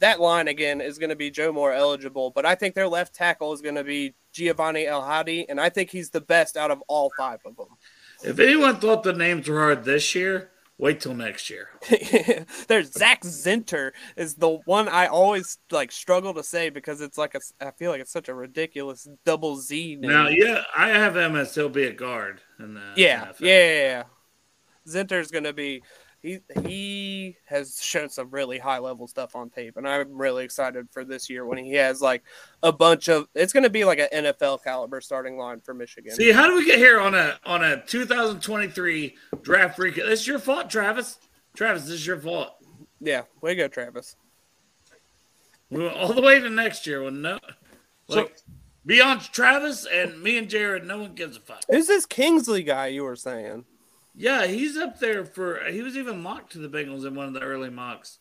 That 0.00 0.20
line 0.20 0.48
again 0.48 0.80
is 0.80 0.98
going 0.98 1.10
to 1.10 1.16
be 1.16 1.30
Joe 1.30 1.52
Moore 1.52 1.72
eligible, 1.72 2.30
but 2.30 2.44
I 2.44 2.54
think 2.54 2.74
their 2.74 2.88
left 2.88 3.14
tackle 3.14 3.52
is 3.52 3.60
going 3.60 3.76
to 3.76 3.84
be 3.84 4.14
Giovanni 4.32 4.86
El 4.86 5.02
Hadi, 5.02 5.48
and 5.48 5.60
I 5.60 5.68
think 5.68 5.90
he's 5.90 6.10
the 6.10 6.20
best 6.20 6.56
out 6.56 6.70
of 6.70 6.82
all 6.88 7.12
five 7.16 7.40
of 7.44 7.56
them. 7.56 7.68
If 8.24 8.38
anyone 8.38 8.76
thought 8.76 9.02
the 9.02 9.12
names 9.12 9.48
were 9.48 9.58
hard 9.58 9.84
this 9.84 10.14
year, 10.14 10.50
wait 10.78 11.00
till 11.00 11.14
next 11.14 11.50
year. 11.50 11.68
There's 12.68 12.92
Zach 12.92 13.22
Zinter 13.22 13.92
is 14.16 14.34
the 14.34 14.58
one 14.64 14.88
I 14.88 15.06
always 15.06 15.58
like 15.70 15.92
struggle 15.92 16.34
to 16.34 16.42
say 16.42 16.70
because 16.70 17.00
it's 17.00 17.18
like 17.18 17.34
a 17.34 17.40
I 17.60 17.70
feel 17.72 17.90
like 17.90 18.00
it's 18.00 18.12
such 18.12 18.28
a 18.28 18.34
ridiculous 18.34 19.08
double 19.24 19.56
Z 19.56 19.96
name. 19.96 20.10
Now, 20.10 20.28
yeah, 20.28 20.62
I 20.76 20.88
have 20.88 21.16
him 21.16 21.36
as 21.36 21.54
he'll 21.54 21.68
be 21.68 21.84
a 21.84 21.92
guard. 21.92 22.40
In 22.58 22.74
the 22.74 22.92
yeah, 22.96 23.26
NFL. 23.26 23.40
yeah, 23.40 23.72
yeah, 23.72 23.82
yeah. 23.82 24.02
Zinter's 24.86 25.30
gonna 25.30 25.52
be 25.52 25.82
he 26.24 26.40
he 26.62 27.36
has 27.44 27.82
shown 27.82 28.08
some 28.08 28.30
really 28.30 28.58
high 28.58 28.78
level 28.78 29.06
stuff 29.06 29.36
on 29.36 29.50
tape, 29.50 29.76
and 29.76 29.86
I'm 29.86 30.16
really 30.16 30.42
excited 30.42 30.88
for 30.90 31.04
this 31.04 31.28
year 31.28 31.44
when 31.44 31.58
he 31.58 31.74
has 31.74 32.00
like 32.00 32.22
a 32.62 32.72
bunch 32.72 33.08
of. 33.08 33.28
It's 33.34 33.52
gonna 33.52 33.68
be 33.68 33.84
like 33.84 33.98
an 33.98 34.08
NFL 34.10 34.64
caliber 34.64 35.02
starting 35.02 35.36
line 35.36 35.60
for 35.60 35.74
Michigan. 35.74 36.14
See, 36.14 36.32
how 36.32 36.46
do 36.46 36.54
we 36.56 36.64
get 36.64 36.78
here 36.78 36.98
on 36.98 37.14
a 37.14 37.38
on 37.44 37.62
a 37.62 37.84
2023 37.84 39.14
draft 39.42 39.78
recap? 39.78 39.98
It's 39.98 40.26
your 40.26 40.38
fault, 40.38 40.70
Travis. 40.70 41.18
Travis, 41.54 41.82
this 41.82 41.92
is 41.92 42.06
your 42.06 42.18
fault. 42.18 42.54
Yeah, 43.00 43.24
way 43.42 43.54
to 43.54 43.56
go, 43.56 43.68
Travis. 43.68 44.16
We 45.68 45.82
went 45.82 45.94
all 45.94 46.14
the 46.14 46.22
way 46.22 46.40
to 46.40 46.48
next 46.48 46.86
year 46.86 47.02
when 47.02 47.20
no, 47.20 47.38
like 48.08 48.34
beyond 48.86 49.20
Travis 49.20 49.86
and 49.86 50.22
me 50.22 50.38
and 50.38 50.48
Jared, 50.48 50.86
no 50.86 51.00
one 51.00 51.14
gives 51.14 51.36
a 51.36 51.40
fuck. 51.40 51.64
Who's 51.68 51.86
this 51.86 52.06
Kingsley 52.06 52.62
guy 52.62 52.86
you 52.86 53.04
were 53.04 53.16
saying? 53.16 53.66
Yeah, 54.14 54.46
he's 54.46 54.76
up 54.76 55.00
there 55.00 55.24
for. 55.24 55.64
He 55.70 55.82
was 55.82 55.96
even 55.96 56.22
mocked 56.22 56.52
to 56.52 56.58
the 56.58 56.68
Bengals 56.68 57.06
in 57.06 57.14
one 57.14 57.26
of 57.26 57.34
the 57.34 57.40
early 57.40 57.70
mocks. 57.70 58.18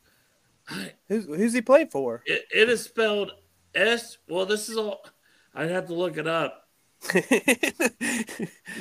Who's 1.08 1.26
who's 1.26 1.54
he 1.54 1.62
played 1.62 1.92
for? 1.92 2.24
It, 2.26 2.46
it 2.54 2.70
is 2.70 2.84
spelled 2.84 3.34
S. 3.76 4.18
Well, 4.30 4.46
this 4.46 4.70
is 4.70 4.78
all. 4.78 5.06
I'd 5.54 5.70
have 5.70 5.88
to 5.88 5.94
look 5.94 6.18
it 6.18 6.28
up. 6.28 6.68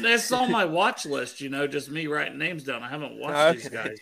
That's 0.00 0.30
on 0.30 0.52
my 0.52 0.64
watch 0.64 1.04
list. 1.04 1.40
You 1.40 1.48
know, 1.48 1.66
just 1.66 1.90
me 1.90 2.06
writing 2.06 2.38
names 2.38 2.62
down. 2.62 2.82
I 2.82 2.88
haven't 2.88 3.18
watched 3.18 3.62
these 3.62 3.68
guys. 3.68 3.98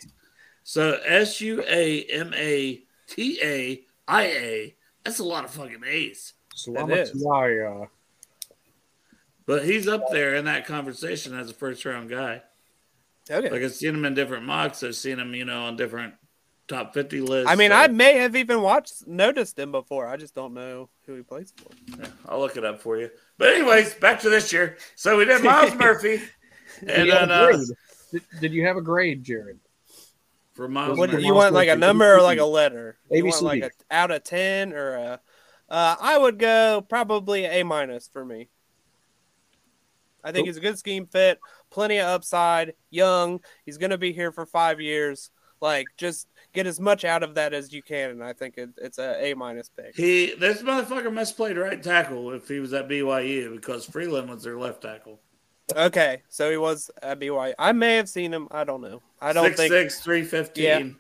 So 0.63 1.01
S 1.05 1.41
U 1.41 1.65
A 1.67 2.05
M 2.05 2.35
A 2.35 2.83
T 3.07 3.41
A 3.43 3.83
I 4.07 4.23
A. 4.25 4.75
That's 5.05 5.19
a 5.19 5.25
lot 5.25 5.45
of 5.45 5.51
fucking 5.51 5.83
A's. 5.87 6.35
Salamatia. 6.55 7.89
But 9.47 9.65
he's 9.65 9.89
up 9.89 10.11
there 10.11 10.35
in 10.35 10.45
that 10.45 10.67
conversation 10.67 11.37
as 11.37 11.51
a 11.51 11.55
first 11.55 11.85
round 11.85 12.11
guy. 12.11 12.43
Okay. 13.31 13.51
Like 13.51 13.63
I've 13.63 13.73
seen 13.73 13.95
him 13.95 14.05
in 14.05 14.15
different 14.15 14.45
mocks. 14.45 14.83
I've 14.83 14.97
seen 14.97 15.19
him, 15.19 15.35
you 15.35 15.45
know, 15.45 15.63
on 15.65 15.77
different 15.77 16.15
top 16.69 16.95
fifty 16.95 17.21
lists. 17.21 17.51
I 17.51 17.55
mean, 17.57 17.71
So, 17.71 17.77
I 17.77 17.89
may 17.89 18.19
have 18.19 18.35
even 18.37 18.61
watched 18.63 19.07
noticed 19.07 19.59
him 19.59 19.73
before. 19.73 20.07
I 20.07 20.17
just 20.17 20.35
don't 20.35 20.55
know 20.55 20.89
who 21.07 21.15
he 21.15 21.23
plays 21.23 21.53
for. 21.57 21.71
I'll 22.29 22.41
look 22.41 22.57
it 22.57 22.65
up 22.65 22.81
for 22.81 22.97
you. 22.99 23.11
But 23.39 23.51
anyways, 23.55 23.95
back 23.95 24.21
to 24.21 24.31
this 24.31 24.53
year. 24.53 24.77
So 24.97 25.17
we 25.19 25.25
did 25.25 25.43
Myles 25.45 25.75
Murphy, 25.79 26.21
Did 26.81 26.89
and 26.91 27.07
you 27.07 27.13
have 27.13 27.29
then 27.29 27.31
a 27.31 27.43
uh, 27.43 27.47
grade? 27.47 27.69
Did, 28.13 28.23
did 28.41 28.53
you 28.53 28.67
have 28.67 28.77
a 28.77 28.83
grade, 28.83 29.23
Jared? 29.25 29.59
for 30.55 30.69
Myles 30.69 30.99
What 30.99 31.07
do 31.11 31.13
Murphy. 31.17 31.27
you 31.27 31.35
want, 31.35 31.55
like 31.55 31.69
a 31.69 31.77
number 31.77 32.17
or 32.17 32.23
like 32.23 32.39
a 32.39 32.45
letter? 32.45 32.99
You 33.11 33.25
want 33.25 33.43
like 33.43 33.63
a 33.63 33.71
out 33.91 34.11
of 34.11 34.25
ten 34.25 34.73
or 34.73 34.95
a? 34.95 35.21
Uh, 35.69 35.97
I 36.01 36.19
would 36.19 36.39
go 36.39 36.85
probably 36.89 37.45
A 37.45 37.63
minus 37.63 38.09
for 38.09 38.25
me. 38.25 38.49
I 40.25 40.33
think 40.33 40.47
he's 40.47 40.57
a 40.57 40.61
good 40.61 40.79
scheme 40.79 41.07
fit, 41.07 41.39
plenty 41.71 41.99
of 41.99 42.07
upside, 42.07 42.75
young. 42.91 43.41
He's 43.65 43.79
going 43.79 43.91
to 43.91 43.99
be 43.99 44.13
here 44.13 44.33
for 44.33 44.47
five 44.47 44.81
years. 44.81 45.31
Like, 45.61 45.87
just 45.99 46.27
get 46.55 46.67
as 46.67 46.81
much 46.81 47.05
out 47.05 47.23
of 47.23 47.35
that 47.35 47.53
as 47.53 47.73
you 47.73 47.83
can, 47.83 48.11
and 48.11 48.25
I 48.25 48.33
think 48.33 48.57
it, 48.57 48.71
it's 48.79 48.99
a 48.99 49.23
A 49.23 49.35
minus 49.35 49.69
pick. 49.69 49.95
He 49.95 50.35
this 50.35 50.63
motherfucker 50.63 51.09
misplayed 51.09 51.63
right 51.63 51.83
tackle 51.83 52.33
if 52.33 52.49
he 52.49 52.61
was 52.61 52.73
at 52.73 52.89
BYU 52.89 53.55
because 53.55 53.85
Freeland 53.85 54.31
was 54.31 54.43
their 54.43 54.59
left 54.59 54.83
tackle. 54.83 55.21
Okay, 55.77 56.23
so 56.29 56.51
he 56.51 56.57
was 56.57 56.91
at 57.03 57.21
BYU. 57.21 57.55
I 57.59 57.73
may 57.73 57.97
have 57.97 58.09
seen 58.09 58.33
him. 58.33 58.49
I 58.51 58.65
don't 58.65 58.81
know. 58.81 59.03
I 59.21 59.33
don't 59.33 59.45
Six 59.47 59.57
think. 59.57 59.73
six 59.73 60.01
three 60.01 60.25
fifteen. 60.25 60.65
Yeah. 60.65 60.93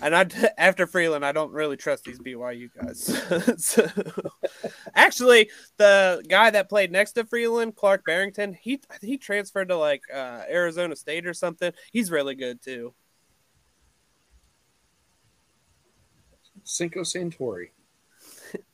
And 0.00 0.14
I, 0.14 0.26
after 0.58 0.86
Freeland, 0.86 1.24
I 1.24 1.32
don't 1.32 1.52
really 1.52 1.76
trust 1.76 2.04
these 2.04 2.18
BYU 2.18 2.70
guys. 2.80 3.04
so, 3.64 3.86
actually, 4.94 5.50
the 5.76 6.24
guy 6.28 6.50
that 6.50 6.68
played 6.68 6.92
next 6.92 7.12
to 7.12 7.24
Freeland, 7.24 7.76
Clark 7.76 8.04
Barrington, 8.04 8.54
he 8.54 8.80
he 9.00 9.18
transferred 9.18 9.68
to 9.68 9.76
like 9.76 10.02
uh, 10.12 10.42
Arizona 10.48 10.96
State 10.96 11.26
or 11.26 11.34
something. 11.34 11.72
He's 11.92 12.10
really 12.10 12.34
good 12.34 12.62
too. 12.62 12.94
Cinco 16.64 17.00
Santori. 17.00 17.68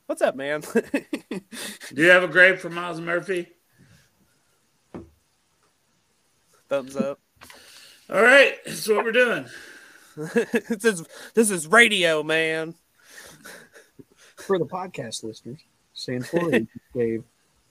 What's 0.05 0.21
up, 0.21 0.35
man? 0.35 0.61
Do 0.73 1.41
you 1.95 2.09
have 2.09 2.23
a 2.23 2.27
grade 2.27 2.59
for 2.59 2.69
Myles 2.69 2.99
Murphy? 2.99 3.47
Thumbs 6.67 6.95
up. 6.95 7.19
All 8.09 8.21
right, 8.21 8.55
that's 8.65 8.87
what 8.87 9.03
we're 9.03 9.11
doing. 9.11 9.45
this 10.69 10.85
is 10.85 11.03
this 11.33 11.49
is 11.51 11.67
radio, 11.67 12.23
man. 12.23 12.73
for 14.37 14.57
the 14.57 14.65
podcast 14.65 15.23
listeners, 15.23 15.59
Santori 15.95 16.67
gave 16.93 17.23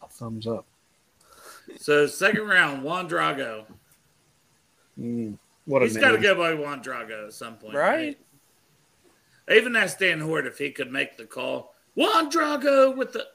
a 0.02 0.08
thumbs 0.08 0.46
up. 0.46 0.66
So 1.78 2.06
second 2.06 2.46
round, 2.46 2.82
Juan 2.82 3.08
Drago. 3.08 3.64
Mm, 5.00 5.38
what 5.64 5.82
a 5.82 5.86
He's 5.86 5.96
got 5.96 6.12
to 6.12 6.18
go 6.18 6.34
by 6.34 6.54
Juan 6.54 6.82
Drago 6.82 7.26
at 7.26 7.32
some 7.32 7.56
point, 7.56 7.74
Right. 7.74 8.18
I 9.48 9.54
even 9.54 9.74
asked 9.76 9.98
Dan 9.98 10.20
Hoard 10.20 10.46
if 10.46 10.58
he 10.58 10.70
could 10.70 10.92
make 10.92 11.16
the 11.16 11.24
call. 11.26 11.74
Juan 11.94 12.30
Drago 12.30 12.96
with 12.96 13.12
the, 13.12 13.26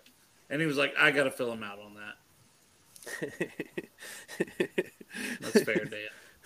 and 0.49 0.59
he 0.61 0.67
was 0.67 0.77
like, 0.77 0.93
"I 0.99 1.11
got 1.11 1.23
to 1.25 1.31
fill 1.31 1.51
him 1.51 1.63
out 1.63 1.79
on 1.79 1.95
that." 1.95 3.49
That's 5.41 5.61
fair, 5.63 5.85
Dan. 5.85 5.99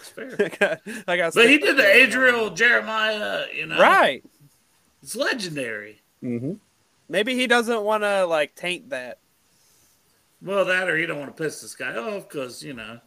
That's 0.04 0.10
fair. 0.10 0.36
I 0.40 0.50
got, 0.50 0.82
I 1.08 1.18
got 1.18 1.34
But 1.34 1.50
he 1.50 1.58
did 1.58 1.78
the. 1.78 1.86
Adriel 1.86 2.50
Jeremiah, 2.50 3.46
you 3.54 3.68
know. 3.68 3.80
Right. 3.80 4.24
It's 5.02 5.16
legendary. 5.16 6.02
Mm-hmm. 6.24 6.54
Maybe 7.10 7.36
he 7.36 7.48
doesn't 7.48 7.84
want 7.84 8.04
to 8.04 8.26
like 8.26 8.56
taint 8.56 8.90
that. 8.90 9.20
Well, 10.42 10.66
that 10.66 10.90
or 10.90 10.98
he 10.98 11.06
don't 11.06 11.20
want 11.20 11.36
to 11.36 11.44
piss 11.44 11.62
this 11.62 11.76
guy 11.76 11.96
off 11.96 12.28
because 12.28 12.64
you 12.64 12.74
know 12.74 13.00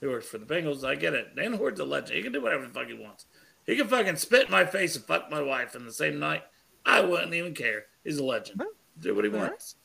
he 0.00 0.06
works 0.06 0.28
for 0.28 0.38
the 0.38 0.46
Bengals. 0.46 0.84
I 0.84 0.94
get 0.94 1.14
it. 1.14 1.36
Dan 1.36 1.54
Hoard's 1.54 1.80
a 1.80 1.84
legend. 1.84 2.16
He 2.16 2.22
can 2.22 2.32
do 2.32 2.40
whatever 2.40 2.66
the 2.66 2.72
fuck 2.72 2.88
he 2.88 2.94
wants. 2.94 3.26
He 3.66 3.76
can 3.76 3.88
fucking 3.88 4.16
spit 4.16 4.46
in 4.46 4.50
my 4.50 4.64
face 4.64 4.96
and 4.96 5.04
fuck 5.04 5.30
my 5.30 5.42
wife 5.42 5.74
in 5.74 5.84
the 5.84 5.92
same 5.92 6.18
night. 6.18 6.42
I 6.86 7.00
wouldn't 7.00 7.34
even 7.34 7.54
care. 7.54 7.86
He's 8.04 8.18
a 8.18 8.24
legend. 8.24 8.62
Do 9.00 9.14
what 9.14 9.24
he 9.24 9.30
wants. 9.30 9.76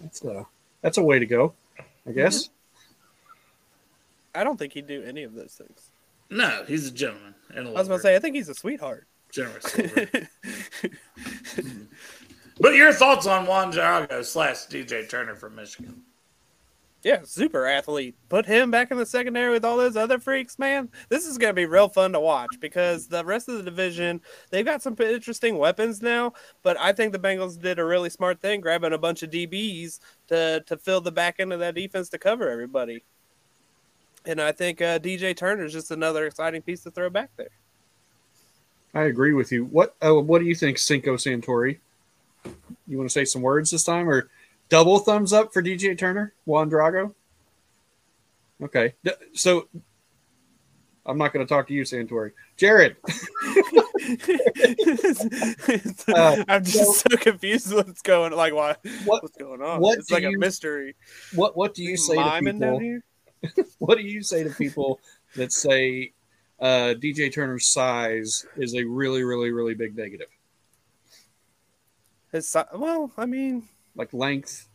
That's 0.00 0.22
a 0.24 0.46
that's 0.82 0.98
a 0.98 1.02
way 1.02 1.18
to 1.18 1.26
go, 1.26 1.54
I 2.06 2.12
guess. 2.12 2.50
I 4.36 4.44
don't 4.44 4.58
think 4.58 4.72
he'd 4.74 4.86
do 4.86 5.02
any 5.02 5.22
of 5.22 5.34
those 5.34 5.52
things. 5.52 5.90
No, 6.30 6.64
he's 6.66 6.88
a 6.88 6.90
gentleman. 6.90 7.34
And 7.54 7.68
a 7.68 7.70
I 7.70 7.74
was 7.74 7.86
about 7.86 7.96
to 7.96 8.02
say, 8.02 8.16
I 8.16 8.18
think 8.18 8.36
he's 8.36 8.48
a 8.48 8.54
sweetheart. 8.54 9.06
generous. 9.30 9.74
but 12.60 12.74
your 12.74 12.92
thoughts 12.92 13.26
on 13.26 13.46
Juan 13.46 13.72
Drago 13.72 14.24
slash 14.24 14.66
DJ 14.66 15.08
Turner 15.08 15.36
from 15.36 15.54
Michigan? 15.54 16.02
Yeah, 17.06 17.20
super 17.22 17.66
athlete. 17.66 18.16
Put 18.28 18.46
him 18.46 18.72
back 18.72 18.90
in 18.90 18.98
the 18.98 19.06
secondary 19.06 19.52
with 19.52 19.64
all 19.64 19.76
those 19.76 19.96
other 19.96 20.18
freaks, 20.18 20.58
man. 20.58 20.88
This 21.08 21.24
is 21.24 21.38
going 21.38 21.50
to 21.50 21.54
be 21.54 21.64
real 21.66 21.88
fun 21.88 22.12
to 22.14 22.18
watch 22.18 22.58
because 22.58 23.06
the 23.06 23.24
rest 23.24 23.48
of 23.48 23.58
the 23.58 23.62
division, 23.62 24.20
they've 24.50 24.64
got 24.64 24.82
some 24.82 24.96
interesting 24.98 25.56
weapons 25.56 26.02
now. 26.02 26.32
But 26.64 26.76
I 26.80 26.92
think 26.92 27.12
the 27.12 27.20
Bengals 27.20 27.60
did 27.60 27.78
a 27.78 27.84
really 27.84 28.10
smart 28.10 28.40
thing, 28.40 28.60
grabbing 28.60 28.92
a 28.92 28.98
bunch 28.98 29.22
of 29.22 29.30
DBs 29.30 30.00
to 30.26 30.64
to 30.66 30.76
fill 30.76 31.00
the 31.00 31.12
back 31.12 31.36
end 31.38 31.52
of 31.52 31.60
that 31.60 31.76
defense 31.76 32.08
to 32.08 32.18
cover 32.18 32.48
everybody. 32.50 33.04
And 34.26 34.40
I 34.40 34.50
think 34.52 34.82
uh, 34.82 34.98
DJ 34.98 35.36
Turner 35.36 35.64
is 35.64 35.72
just 35.72 35.90
another 35.92 36.26
exciting 36.26 36.60
piece 36.62 36.82
to 36.82 36.90
throw 36.90 37.08
back 37.08 37.30
there. 37.36 37.48
I 38.94 39.04
agree 39.04 39.32
with 39.32 39.52
you. 39.52 39.66
What 39.66 39.94
uh, 40.04 40.14
what 40.14 40.40
do 40.40 40.46
you 40.46 40.54
think, 40.54 40.78
Cinco 40.78 41.16
Santori? 41.16 41.78
You 42.88 42.96
want 42.98 43.08
to 43.08 43.12
say 43.12 43.24
some 43.24 43.42
words 43.42 43.70
this 43.70 43.84
time, 43.84 44.08
or 44.08 44.28
double 44.68 44.98
thumbs 44.98 45.32
up 45.32 45.52
for 45.52 45.62
DJ 45.62 45.96
Turner, 45.96 46.32
Juan 46.44 46.70
Drago? 46.70 47.14
Okay, 48.62 48.94
D- 49.04 49.10
so 49.34 49.68
I'm 51.04 51.18
not 51.18 51.32
going 51.32 51.46
to 51.46 51.48
talk 51.48 51.68
to 51.68 51.74
you, 51.74 51.82
Santori. 51.82 52.32
Jared, 52.56 52.96
Uh, 56.08 56.44
I'm 56.48 56.64
just 56.64 57.00
so 57.08 57.16
confused 57.18 57.72
what's 57.74 58.00
going 58.02 58.32
like 58.32 58.54
what, 58.54 58.80
What- 59.04 59.22
what's 59.22 59.36
going 59.36 59.60
on. 59.62 59.80
what 59.80 59.98
it's 59.98 60.10
like 60.10 60.22
you- 60.22 60.30
a 60.36 60.38
mystery. 60.38 60.96
what 61.34 61.56
what 61.56 61.74
do 61.74 61.82
you 61.82 61.96
say 61.96 62.14
to 62.16 62.22
Miming 62.40 62.58
down 62.60 62.78
people? 62.78 63.00
What 63.78 63.98
do 63.98 64.04
you 64.04 64.22
say 64.22 64.42
to 64.44 64.50
people 64.50 65.00
that 65.36 65.52
say 65.52 66.12
uh, 66.60 66.94
DJ 66.98 67.32
Turner's 67.32 67.66
size 67.66 68.46
is 68.56 68.74
a 68.74 68.84
really, 68.84 69.22
really, 69.22 69.50
really 69.50 69.74
big 69.74 69.96
negative, 69.96 70.28
His 72.32 72.48
si- 72.48 72.60
well, 72.74 73.12
I 73.16 73.26
mean, 73.26 73.68
like 73.94 74.12
length? 74.12 74.68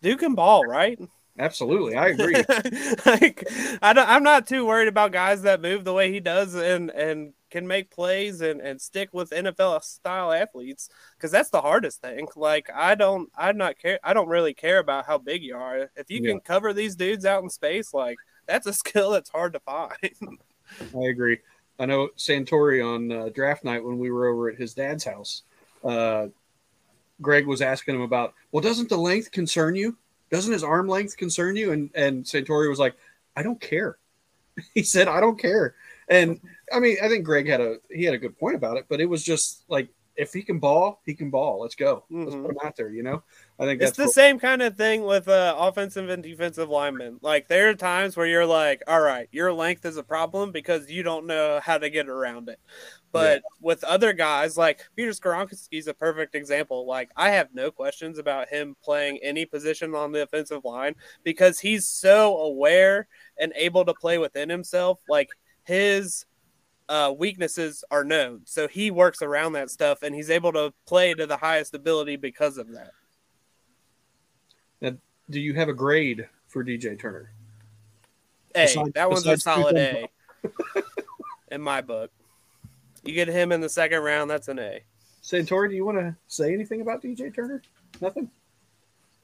Duke 0.00 0.20
can 0.20 0.34
ball, 0.34 0.64
right? 0.64 0.98
Absolutely, 1.38 1.94
I 1.96 2.08
agree. 2.08 2.34
like, 3.06 3.46
I 3.80 3.92
don't, 3.92 4.08
I'm 4.08 4.22
not 4.22 4.46
too 4.46 4.66
worried 4.66 4.88
about 4.88 5.12
guys 5.12 5.42
that 5.42 5.62
move 5.62 5.84
the 5.84 5.92
way 5.92 6.10
he 6.12 6.20
does 6.20 6.54
and 6.54 6.90
and 6.90 7.32
can 7.52 7.68
make 7.68 7.90
plays 7.92 8.40
and 8.42 8.60
and 8.60 8.80
stick 8.80 9.10
with 9.12 9.32
NFL 9.32 9.80
style 9.84 10.32
athletes 10.32 10.90
because 11.16 11.30
that's 11.30 11.50
the 11.50 11.62
hardest 11.62 12.02
thing. 12.02 12.28
Like, 12.36 12.70
I 12.74 12.96
don't, 12.96 13.30
I 13.36 13.52
not 13.52 13.78
care. 13.78 14.00
I 14.04 14.14
don't 14.14 14.28
really 14.28 14.54
care 14.54 14.80
about 14.80 15.06
how 15.06 15.18
big 15.18 15.44
you 15.44 15.56
are. 15.56 15.90
If 15.96 16.10
you 16.10 16.20
Yeah. 16.20 16.32
can 16.32 16.40
cover 16.40 16.72
these 16.74 16.96
dudes 16.96 17.26
out 17.26 17.44
in 17.44 17.50
space, 17.50 17.94
like 17.94 18.20
that's 18.46 18.66
a 18.66 18.74
skill 18.82 19.12
that's 19.12 19.30
hard 19.30 19.54
to 19.54 19.60
find. 19.60 19.92
I 20.94 21.04
agree. 21.08 21.38
I 21.78 21.86
know 21.86 22.10
Santori 22.16 22.84
on 22.84 23.10
uh, 23.10 23.28
draft 23.34 23.64
night 23.64 23.84
when 23.84 23.98
we 23.98 24.10
were 24.10 24.26
over 24.28 24.50
at 24.50 24.58
his 24.58 24.74
dad's 24.74 25.04
house. 25.04 25.42
Uh, 25.84 26.28
Greg 27.20 27.46
was 27.46 27.62
asking 27.62 27.94
him 27.96 28.00
about, 28.02 28.34
well, 28.52 28.62
doesn't 28.62 28.88
the 28.88 28.96
length 28.96 29.30
concern 29.30 29.74
you? 29.74 29.96
Doesn't 30.30 30.52
his 30.52 30.64
arm 30.64 30.88
length 30.88 31.16
concern 31.16 31.56
you? 31.56 31.72
And 31.72 31.90
and 31.94 32.24
Santori 32.24 32.68
was 32.68 32.78
like, 32.78 32.96
I 33.36 33.42
don't 33.42 33.60
care. 33.60 33.98
he 34.74 34.82
said, 34.82 35.08
I 35.08 35.20
don't 35.20 35.38
care. 35.40 35.74
And 36.08 36.40
I 36.74 36.80
mean, 36.80 36.96
I 37.02 37.08
think 37.08 37.24
Greg 37.24 37.46
had 37.48 37.60
a 37.60 37.76
he 37.90 38.04
had 38.04 38.14
a 38.14 38.18
good 38.18 38.38
point 38.38 38.56
about 38.56 38.76
it, 38.76 38.86
but 38.88 39.00
it 39.00 39.06
was 39.06 39.22
just 39.22 39.64
like 39.68 39.88
if 40.14 40.34
he 40.34 40.42
can 40.42 40.58
ball, 40.58 41.00
he 41.06 41.14
can 41.14 41.30
ball. 41.30 41.62
Let's 41.62 41.74
go. 41.74 42.04
Let's 42.10 42.34
put 42.34 42.50
him 42.50 42.58
out 42.62 42.76
there. 42.76 42.90
You 42.90 43.02
know, 43.02 43.22
I 43.58 43.64
think 43.64 43.80
It's 43.80 43.92
that's 43.92 43.96
the 43.96 44.04
what- 44.04 44.12
same 44.12 44.38
kind 44.38 44.60
of 44.60 44.76
thing 44.76 45.04
with 45.04 45.26
uh, 45.26 45.54
offensive 45.58 46.10
and 46.10 46.22
defensive 46.22 46.68
linemen. 46.68 47.18
Like 47.22 47.48
there 47.48 47.70
are 47.70 47.74
times 47.74 48.14
where 48.14 48.26
you're 48.26 48.44
like, 48.44 48.82
all 48.86 49.00
right, 49.00 49.26
your 49.32 49.54
length 49.54 49.86
is 49.86 49.96
a 49.96 50.02
problem 50.02 50.52
because 50.52 50.90
you 50.90 51.02
don't 51.02 51.26
know 51.26 51.60
how 51.62 51.78
to 51.78 51.88
get 51.88 52.08
around 52.10 52.50
it. 52.50 52.60
But 53.10 53.42
with 53.60 53.84
other 53.84 54.12
guys, 54.12 54.56
like 54.58 54.80
Peter 54.96 55.12
Skoronski 55.12 55.78
is 55.78 55.86
a 55.86 55.94
perfect 55.94 56.34
example. 56.34 56.86
Like 56.86 57.10
I 57.16 57.30
have 57.30 57.48
no 57.54 57.70
questions 57.70 58.18
about 58.18 58.48
him 58.50 58.76
playing 58.82 59.18
any 59.22 59.46
position 59.46 59.94
on 59.94 60.12
the 60.12 60.22
offensive 60.22 60.64
line 60.64 60.94
because 61.24 61.58
he's 61.58 61.86
so 61.88 62.36
aware 62.38 63.08
and 63.38 63.52
able 63.56 63.84
to 63.86 63.94
play 63.94 64.18
within 64.18 64.50
himself. 64.50 65.00
Like 65.08 65.28
his 65.64 66.26
uh, 66.88 67.12
weaknesses 67.16 67.84
are 67.90 68.04
known, 68.04 68.42
so 68.44 68.68
he 68.68 68.90
works 68.90 69.22
around 69.22 69.52
that 69.52 69.70
stuff, 69.70 70.02
and 70.02 70.14
he's 70.14 70.30
able 70.30 70.52
to 70.52 70.72
play 70.86 71.14
to 71.14 71.26
the 71.26 71.36
highest 71.36 71.74
ability 71.74 72.16
because 72.16 72.58
of 72.58 72.72
that. 72.72 72.90
Now, 74.80 74.96
do 75.30 75.40
you 75.40 75.54
have 75.54 75.68
a 75.68 75.72
grade 75.74 76.28
for 76.48 76.64
DJ 76.64 76.98
Turner? 76.98 77.32
A. 78.54 78.66
Besides- 78.66 78.92
that 78.94 79.10
one's 79.10 79.26
a 79.26 79.36
solid 79.38 79.76
A 79.76 80.08
in 81.50 81.62
my 81.62 81.80
book. 81.80 82.10
You 83.04 83.14
get 83.14 83.28
him 83.28 83.52
in 83.52 83.60
the 83.60 83.68
second 83.68 84.02
round, 84.02 84.30
that's 84.30 84.48
an 84.48 84.58
A. 84.58 84.80
Santori, 85.22 85.68
do 85.70 85.76
you 85.76 85.84
want 85.84 85.98
to 85.98 86.16
say 86.26 86.52
anything 86.52 86.80
about 86.80 87.02
DJ 87.02 87.34
Turner? 87.34 87.62
Nothing. 88.00 88.30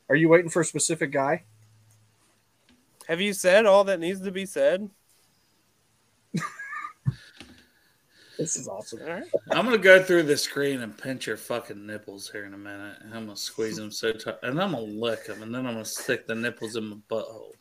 Are 0.08 0.16
you 0.16 0.28
waiting 0.28 0.48
for 0.48 0.60
a 0.60 0.64
specific 0.64 1.10
guy? 1.10 1.44
Have 3.08 3.20
you 3.20 3.32
said 3.32 3.66
all 3.66 3.84
that 3.84 4.00
needs 4.00 4.20
to 4.20 4.30
be 4.30 4.46
said? 4.46 4.90
This 8.38 8.54
is 8.56 8.68
awesome. 8.68 9.00
All 9.02 9.08
right. 9.08 9.24
I'm 9.50 9.64
gonna 9.64 9.78
go 9.78 10.00
through 10.02 10.22
the 10.22 10.36
screen 10.36 10.80
and 10.82 10.96
pinch 10.96 11.26
your 11.26 11.36
fucking 11.36 11.84
nipples 11.84 12.30
here 12.30 12.44
in 12.44 12.54
a 12.54 12.58
minute. 12.58 12.98
And 13.02 13.12
I'm 13.12 13.24
gonna 13.24 13.36
squeeze 13.36 13.76
them 13.76 13.90
so 13.90 14.12
tight, 14.12 14.36
and 14.44 14.60
I'm 14.62 14.72
gonna 14.72 14.84
lick 14.84 15.26
them, 15.26 15.42
and 15.42 15.52
then 15.52 15.66
I'm 15.66 15.72
gonna 15.74 15.84
stick 15.84 16.26
the 16.28 16.34
nipples 16.36 16.76
in 16.76 16.84
my 16.84 16.96
butthole. 17.10 17.52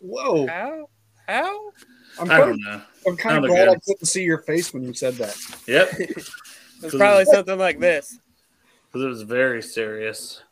Whoa! 0.00 0.46
How? 0.46 0.88
How? 1.28 1.72
I'm 2.18 2.30
I 2.30 2.36
kind, 2.38 2.40
don't 2.40 2.50
of, 2.52 2.58
know. 2.60 2.82
I'm 3.06 3.16
kind 3.16 3.36
of 3.36 3.42
Not 3.42 3.48
glad 3.48 3.68
I 3.68 3.72
again. 3.72 3.80
couldn't 3.86 4.06
see 4.06 4.22
your 4.22 4.38
face 4.38 4.72
when 4.72 4.82
you 4.82 4.94
said 4.94 5.14
that. 5.14 5.36
Yep, 5.66 5.90
It's 6.82 6.96
probably 6.96 7.24
something 7.26 7.58
like 7.58 7.78
this. 7.78 8.18
because 8.86 9.04
it 9.04 9.08
was 9.08 9.22
very 9.22 9.62
serious. 9.62 10.42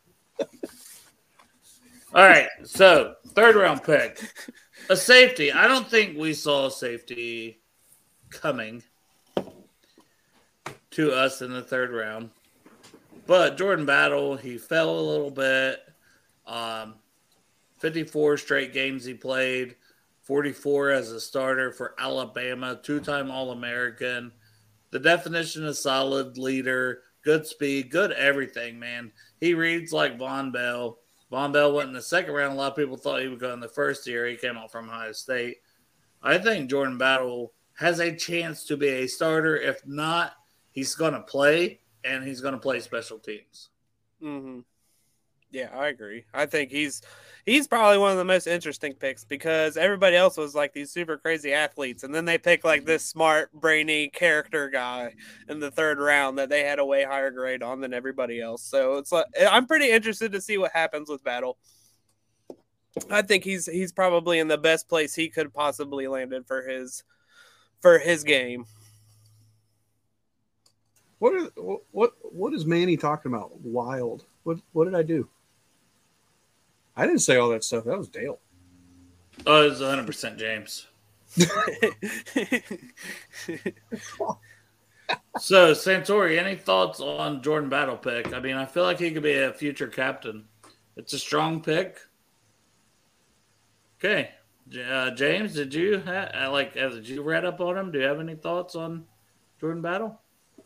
All 2.13 2.23
right, 2.27 2.47
so 2.63 3.15
third 3.29 3.55
round 3.55 3.83
pick, 3.83 4.19
a 4.89 4.97
safety. 4.97 5.51
I 5.51 5.67
don't 5.67 5.87
think 5.87 6.17
we 6.17 6.33
saw 6.33 6.65
a 6.65 6.71
safety 6.71 7.61
coming 8.31 8.83
to 10.91 11.11
us 11.11 11.41
in 11.41 11.53
the 11.53 11.61
third 11.61 11.91
round, 11.91 12.31
but 13.27 13.57
Jordan 13.57 13.85
Battle 13.85 14.35
he 14.35 14.57
fell 14.57 14.99
a 14.99 15.09
little 15.09 15.31
bit. 15.31 15.79
Um, 16.47 16.95
54 17.77 18.37
straight 18.37 18.73
games 18.73 19.05
he 19.05 19.13
played, 19.13 19.75
44 20.23 20.89
as 20.89 21.11
a 21.11 21.21
starter 21.21 21.71
for 21.71 21.93
Alabama, 21.99 22.79
two-time 22.81 23.29
All-American. 23.29 24.31
The 24.89 24.99
definition 24.99 25.65
of 25.67 25.77
solid 25.77 26.39
leader, 26.39 27.03
good 27.23 27.45
speed, 27.45 27.91
good 27.91 28.11
everything, 28.11 28.79
man. 28.79 29.11
He 29.39 29.53
reads 29.53 29.93
like 29.93 30.17
Vonn 30.17 30.51
Bell. 30.51 30.97
Vonn 31.31 31.53
Bell 31.53 31.73
went 31.73 31.89
in 31.89 31.93
the 31.93 32.01
second 32.01 32.33
round. 32.33 32.53
A 32.53 32.55
lot 32.55 32.71
of 32.71 32.77
people 32.77 32.97
thought 32.97 33.21
he 33.21 33.27
would 33.27 33.39
go 33.39 33.53
in 33.53 33.59
the 33.59 33.67
first 33.67 34.07
year. 34.07 34.25
He 34.27 34.35
came 34.35 34.57
out 34.57 34.71
from 34.71 34.89
Ohio 34.89 35.11
State. 35.11 35.57
I 36.23 36.37
think 36.37 36.69
Jordan 36.69 36.97
Battle 36.97 37.53
has 37.77 37.99
a 37.99 38.15
chance 38.15 38.65
to 38.65 38.77
be 38.77 38.87
a 38.87 39.07
starter. 39.07 39.55
If 39.55 39.85
not, 39.85 40.33
he's 40.71 40.95
going 40.95 41.13
to 41.13 41.21
play 41.21 41.79
and 42.03 42.23
he's 42.23 42.41
going 42.41 42.53
to 42.53 42.59
play 42.59 42.79
special 42.79 43.19
teams. 43.19 43.69
Mm-hmm. 44.21 44.59
Yeah, 45.51 45.69
I 45.73 45.87
agree. 45.87 46.25
I 46.33 46.45
think 46.45 46.71
he's 46.71 47.01
he's 47.45 47.67
probably 47.67 47.97
one 47.97 48.11
of 48.11 48.17
the 48.17 48.25
most 48.25 48.47
interesting 48.47 48.93
picks 48.93 49.23
because 49.23 49.77
everybody 49.77 50.15
else 50.15 50.37
was 50.37 50.55
like 50.55 50.73
these 50.73 50.91
super 50.91 51.17
crazy 51.17 51.53
athletes, 51.53 52.03
and 52.03 52.13
then 52.13 52.25
they 52.25 52.37
pick 52.37 52.63
like 52.63 52.85
this 52.85 53.05
smart, 53.05 53.51
brainy 53.53 54.09
character 54.09 54.69
guy 54.69 55.13
in 55.47 55.59
the 55.59 55.71
third 55.71 55.99
round 55.99 56.37
that 56.37 56.49
they 56.49 56.63
had 56.63 56.79
a 56.79 56.85
way 56.85 57.03
higher 57.03 57.31
grade 57.31 57.63
on 57.63 57.81
than 57.81 57.93
everybody 57.93 58.41
else. 58.41 58.63
So 58.63 58.97
it's 58.97 59.11
like 59.11 59.25
eh, 59.35 59.47
I'm 59.49 59.65
pretty 59.65 59.89
interested 59.89 60.31
to 60.31 60.41
see 60.41 60.57
what 60.57 60.71
happens 60.71 61.09
with 61.09 61.23
Battle. 61.23 61.57
I 63.09 63.21
think 63.21 63.43
he's 63.43 63.65
he's 63.65 63.91
probably 63.91 64.39
in 64.39 64.47
the 64.47 64.57
best 64.57 64.89
place 64.89 65.15
he 65.15 65.29
could 65.29 65.53
possibly 65.53 66.07
landed 66.07 66.47
for 66.47 66.67
his 66.67 67.03
for 67.81 67.99
his 67.99 68.23
game. 68.23 68.65
What 71.19 71.33
are 71.33 71.75
what 71.91 72.13
what 72.21 72.53
is 72.53 72.65
Manny 72.65 72.97
talking 72.97 73.33
about? 73.33 73.59
Wild. 73.61 74.25
What 74.43 74.59
what 74.71 74.85
did 74.85 74.95
I 74.95 75.03
do? 75.03 75.29
I 76.95 77.05
didn't 77.05 77.21
say 77.21 77.37
all 77.37 77.49
that 77.49 77.63
stuff. 77.63 77.85
That 77.85 77.97
was 77.97 78.09
Dale. 78.09 78.39
Oh, 79.45 79.67
it's 79.69 79.79
100 79.79 80.05
percent 80.05 80.37
James. 80.37 80.87
so 81.37 81.45
Santori, 85.73 86.39
any 86.39 86.55
thoughts 86.55 86.99
on 86.99 87.41
Jordan 87.43 87.69
Battle 87.69 87.97
pick? 87.97 88.33
I 88.33 88.39
mean, 88.39 88.55
I 88.55 88.65
feel 88.65 88.83
like 88.83 88.99
he 88.99 89.11
could 89.11 89.23
be 89.23 89.37
a 89.37 89.53
future 89.53 89.87
captain. 89.87 90.45
It's 90.97 91.13
a 91.13 91.19
strong 91.19 91.61
pick. 91.61 91.99
Okay, 93.99 94.31
uh, 94.89 95.11
James, 95.11 95.53
did 95.53 95.73
you 95.73 96.01
ha- 96.05 96.49
like? 96.51 96.73
Did 96.73 97.07
you 97.07 97.21
read 97.21 97.45
up 97.45 97.61
on 97.61 97.77
him? 97.77 97.91
Do 97.91 97.99
you 97.99 98.05
have 98.05 98.19
any 98.19 98.35
thoughts 98.35 98.75
on 98.75 99.05
Jordan 99.59 99.81
Battle? 99.81 100.19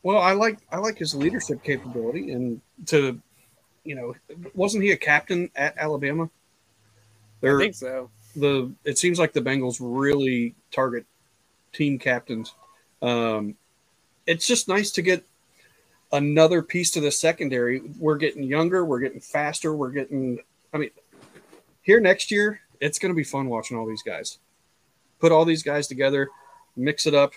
Well, 0.04 0.20
I 0.20 0.34
like 0.34 0.60
I 0.72 0.78
like 0.78 0.98
his 0.98 1.16
leadership 1.16 1.64
capability 1.64 2.32
and 2.32 2.62
to, 2.88 3.22
you 3.84 3.96
know, 3.96 4.16
wasn't 4.54 4.84
he 4.84 4.92
a 4.92 4.98
captain 4.98 5.50
at 5.56 5.78
Alabama? 5.78 6.30
I 7.44 7.58
think 7.58 7.76
so. 7.76 8.10
The 8.36 8.72
it 8.84 8.98
seems 8.98 9.20
like 9.20 9.34
the 9.34 9.42
Bengals 9.42 9.78
really 9.80 10.56
target 10.72 11.06
team 11.74 12.00
captains. 12.00 12.54
Um, 13.02 13.56
it's 14.26 14.48
just 14.48 14.68
nice 14.68 14.92
to 14.92 15.02
get 15.02 15.26
another 16.12 16.62
piece 16.62 16.92
to 16.92 17.02
the 17.02 17.12
secondary. 17.12 17.82
We're 18.00 18.18
getting 18.18 18.44
younger, 18.44 18.86
we're 18.86 19.00
getting 19.00 19.20
faster, 19.20 19.76
we're 19.76 19.92
getting. 19.92 20.40
I 20.74 20.78
mean, 20.78 20.92
here 21.82 22.00
next 22.00 22.32
year, 22.32 22.62
it's 22.80 23.00
going 23.00 23.14
to 23.14 23.16
be 23.16 23.24
fun 23.24 23.50
watching 23.50 23.78
all 23.78 23.86
these 23.86 24.04
guys. 24.04 24.40
Put 25.20 25.32
all 25.32 25.46
these 25.46 25.64
guys 25.64 25.88
together, 25.88 26.30
mix 26.76 27.06
it 27.06 27.14
up, 27.14 27.34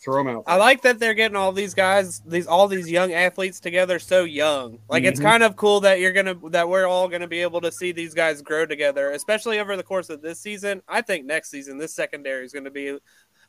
throw 0.00 0.22
them 0.22 0.28
out. 0.36 0.44
I 0.46 0.56
like 0.56 0.82
that 0.82 0.98
they're 0.98 1.14
getting 1.14 1.36
all 1.36 1.52
these 1.52 1.74
guys, 1.74 2.20
these 2.26 2.46
all 2.46 2.68
these 2.68 2.88
young 2.90 3.12
athletes 3.12 3.58
together 3.60 3.98
so 3.98 4.24
young. 4.24 4.78
Like 4.88 5.04
it's 5.04 5.18
Mhm. 5.20 5.24
kind 5.24 5.42
of 5.42 5.56
cool 5.56 5.80
that 5.80 5.98
you're 6.00 6.12
gonna 6.12 6.36
that 6.50 6.68
we're 6.68 6.86
all 6.86 7.08
gonna 7.08 7.26
be 7.26 7.40
able 7.42 7.60
to 7.62 7.72
see 7.72 7.92
these 7.92 8.14
guys 8.14 8.40
grow 8.42 8.64
together, 8.66 9.10
especially 9.10 9.58
over 9.58 9.76
the 9.76 9.82
course 9.82 10.08
of 10.10 10.22
this 10.22 10.38
season. 10.40 10.82
I 10.88 11.00
think 11.02 11.26
next 11.26 11.50
season 11.50 11.78
this 11.78 11.94
secondary 11.94 12.44
is 12.44 12.52
gonna 12.52 12.70
be. 12.70 12.98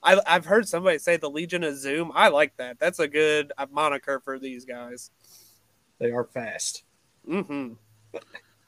I, 0.01 0.19
I've 0.25 0.45
heard 0.45 0.67
somebody 0.67 0.97
say 0.97 1.17
the 1.17 1.29
Legion 1.29 1.63
of 1.63 1.75
Zoom. 1.77 2.11
I 2.15 2.29
like 2.29 2.55
that. 2.57 2.79
That's 2.79 2.99
a 2.99 3.07
good 3.07 3.51
uh, 3.57 3.65
moniker 3.69 4.21
for 4.23 4.39
these 4.39 4.63
guys. 4.65 5.11
They 5.99 6.11
are 6.11 6.23
fast. 6.23 6.83
Mm-hmm. 7.27 7.73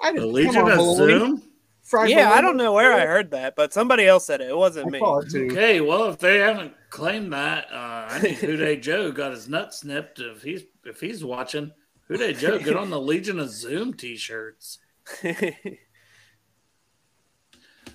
I 0.01 0.11
The 0.11 0.19
didn't- 0.19 0.33
Legion 0.33 0.57
of 0.69 0.75
Maloney. 0.77 0.95
Zoom. 1.19 1.43
Fried 1.83 2.09
yeah, 2.09 2.31
I 2.31 2.41
don't 2.41 2.57
know 2.57 2.73
where 2.73 2.93
I 2.93 3.05
heard 3.05 3.31
that, 3.31 3.55
but 3.55 3.73
somebody 3.73 4.05
else 4.05 4.25
said 4.25 4.39
it. 4.39 4.49
It 4.49 4.55
wasn't 4.57 4.91
me. 4.91 5.01
Okay, 5.01 5.81
well, 5.81 6.05
if 6.09 6.19
they 6.19 6.37
haven't 6.39 6.73
claimed 6.91 7.33
that, 7.33 7.65
uh, 7.71 8.05
I 8.11 8.19
think 8.19 8.37
Who 8.41 8.55
Dey 8.57 8.77
Joe 8.77 9.11
got 9.11 9.31
his 9.31 9.49
nut 9.49 9.73
snipped. 9.73 10.19
If 10.19 10.43
he's 10.43 10.61
if 10.85 10.99
he's 11.01 11.23
watching, 11.23 11.71
Who 12.07 12.17
Dey 12.17 12.33
Joe, 12.33 12.59
get 12.59 12.75
on 12.75 12.91
the 12.91 13.01
Legion 13.01 13.39
of 13.39 13.49
Zoom 13.49 13.95
t-shirts. 13.95 14.77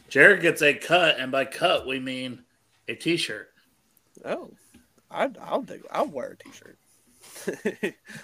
Jared 0.09 0.40
gets 0.40 0.62
a 0.62 0.74
cut, 0.74 1.18
and 1.18 1.31
by 1.32 1.44
cut 1.44 1.86
we 1.86 1.98
mean 1.98 2.44
a 2.89 2.94
t-shirt. 2.94 3.48
Oh, 4.24 4.52
I, 5.10 5.31
I'll 5.43 5.62
do. 5.62 5.82
I'll 5.90 6.06
wear 6.06 6.32
a 6.32 6.36
t-shirt. 6.36 6.78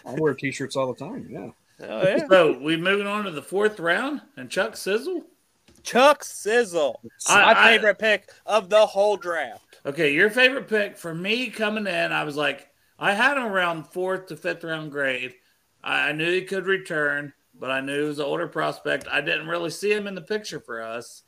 I 0.06 0.14
wear 0.18 0.34
t-shirts 0.34 0.76
all 0.76 0.92
the 0.92 0.98
time. 1.04 1.26
Yeah. 1.30 1.50
Oh 1.80 2.02
yeah. 2.02 2.26
So 2.28 2.58
we 2.58 2.76
moving 2.76 3.06
on 3.06 3.24
to 3.24 3.30
the 3.30 3.42
fourth 3.42 3.80
round, 3.80 4.22
and 4.36 4.48
Chuck 4.50 4.76
Sizzle. 4.76 5.24
Chuck 5.82 6.22
Sizzle, 6.22 7.00
I- 7.28 7.54
my 7.54 7.60
I- 7.60 7.72
favorite 7.76 7.98
pick 7.98 8.30
of 8.46 8.70
the 8.70 8.86
whole 8.86 9.16
draft. 9.16 9.71
Okay, 9.84 10.12
your 10.12 10.30
favorite 10.30 10.68
pick 10.68 10.96
for 10.96 11.14
me 11.14 11.50
coming 11.50 11.86
in, 11.86 12.12
I 12.12 12.24
was 12.24 12.36
like, 12.36 12.68
I 12.98 13.14
had 13.14 13.36
him 13.36 13.44
around 13.44 13.88
fourth 13.88 14.26
to 14.26 14.36
fifth 14.36 14.62
round 14.62 14.92
grade. 14.92 15.34
I, 15.82 16.12
knew 16.12 16.30
he 16.30 16.42
could 16.42 16.66
return, 16.66 17.32
but 17.58 17.70
I 17.70 17.80
knew 17.80 18.02
he 18.02 18.08
was 18.08 18.20
an 18.20 18.26
older 18.26 18.46
prospect. 18.46 19.08
I 19.10 19.20
didn't 19.20 19.48
really 19.48 19.70
see 19.70 19.92
him 19.92 20.06
in 20.06 20.14
the 20.14 20.20
picture 20.20 20.60
for 20.60 20.80
us. 20.80 21.24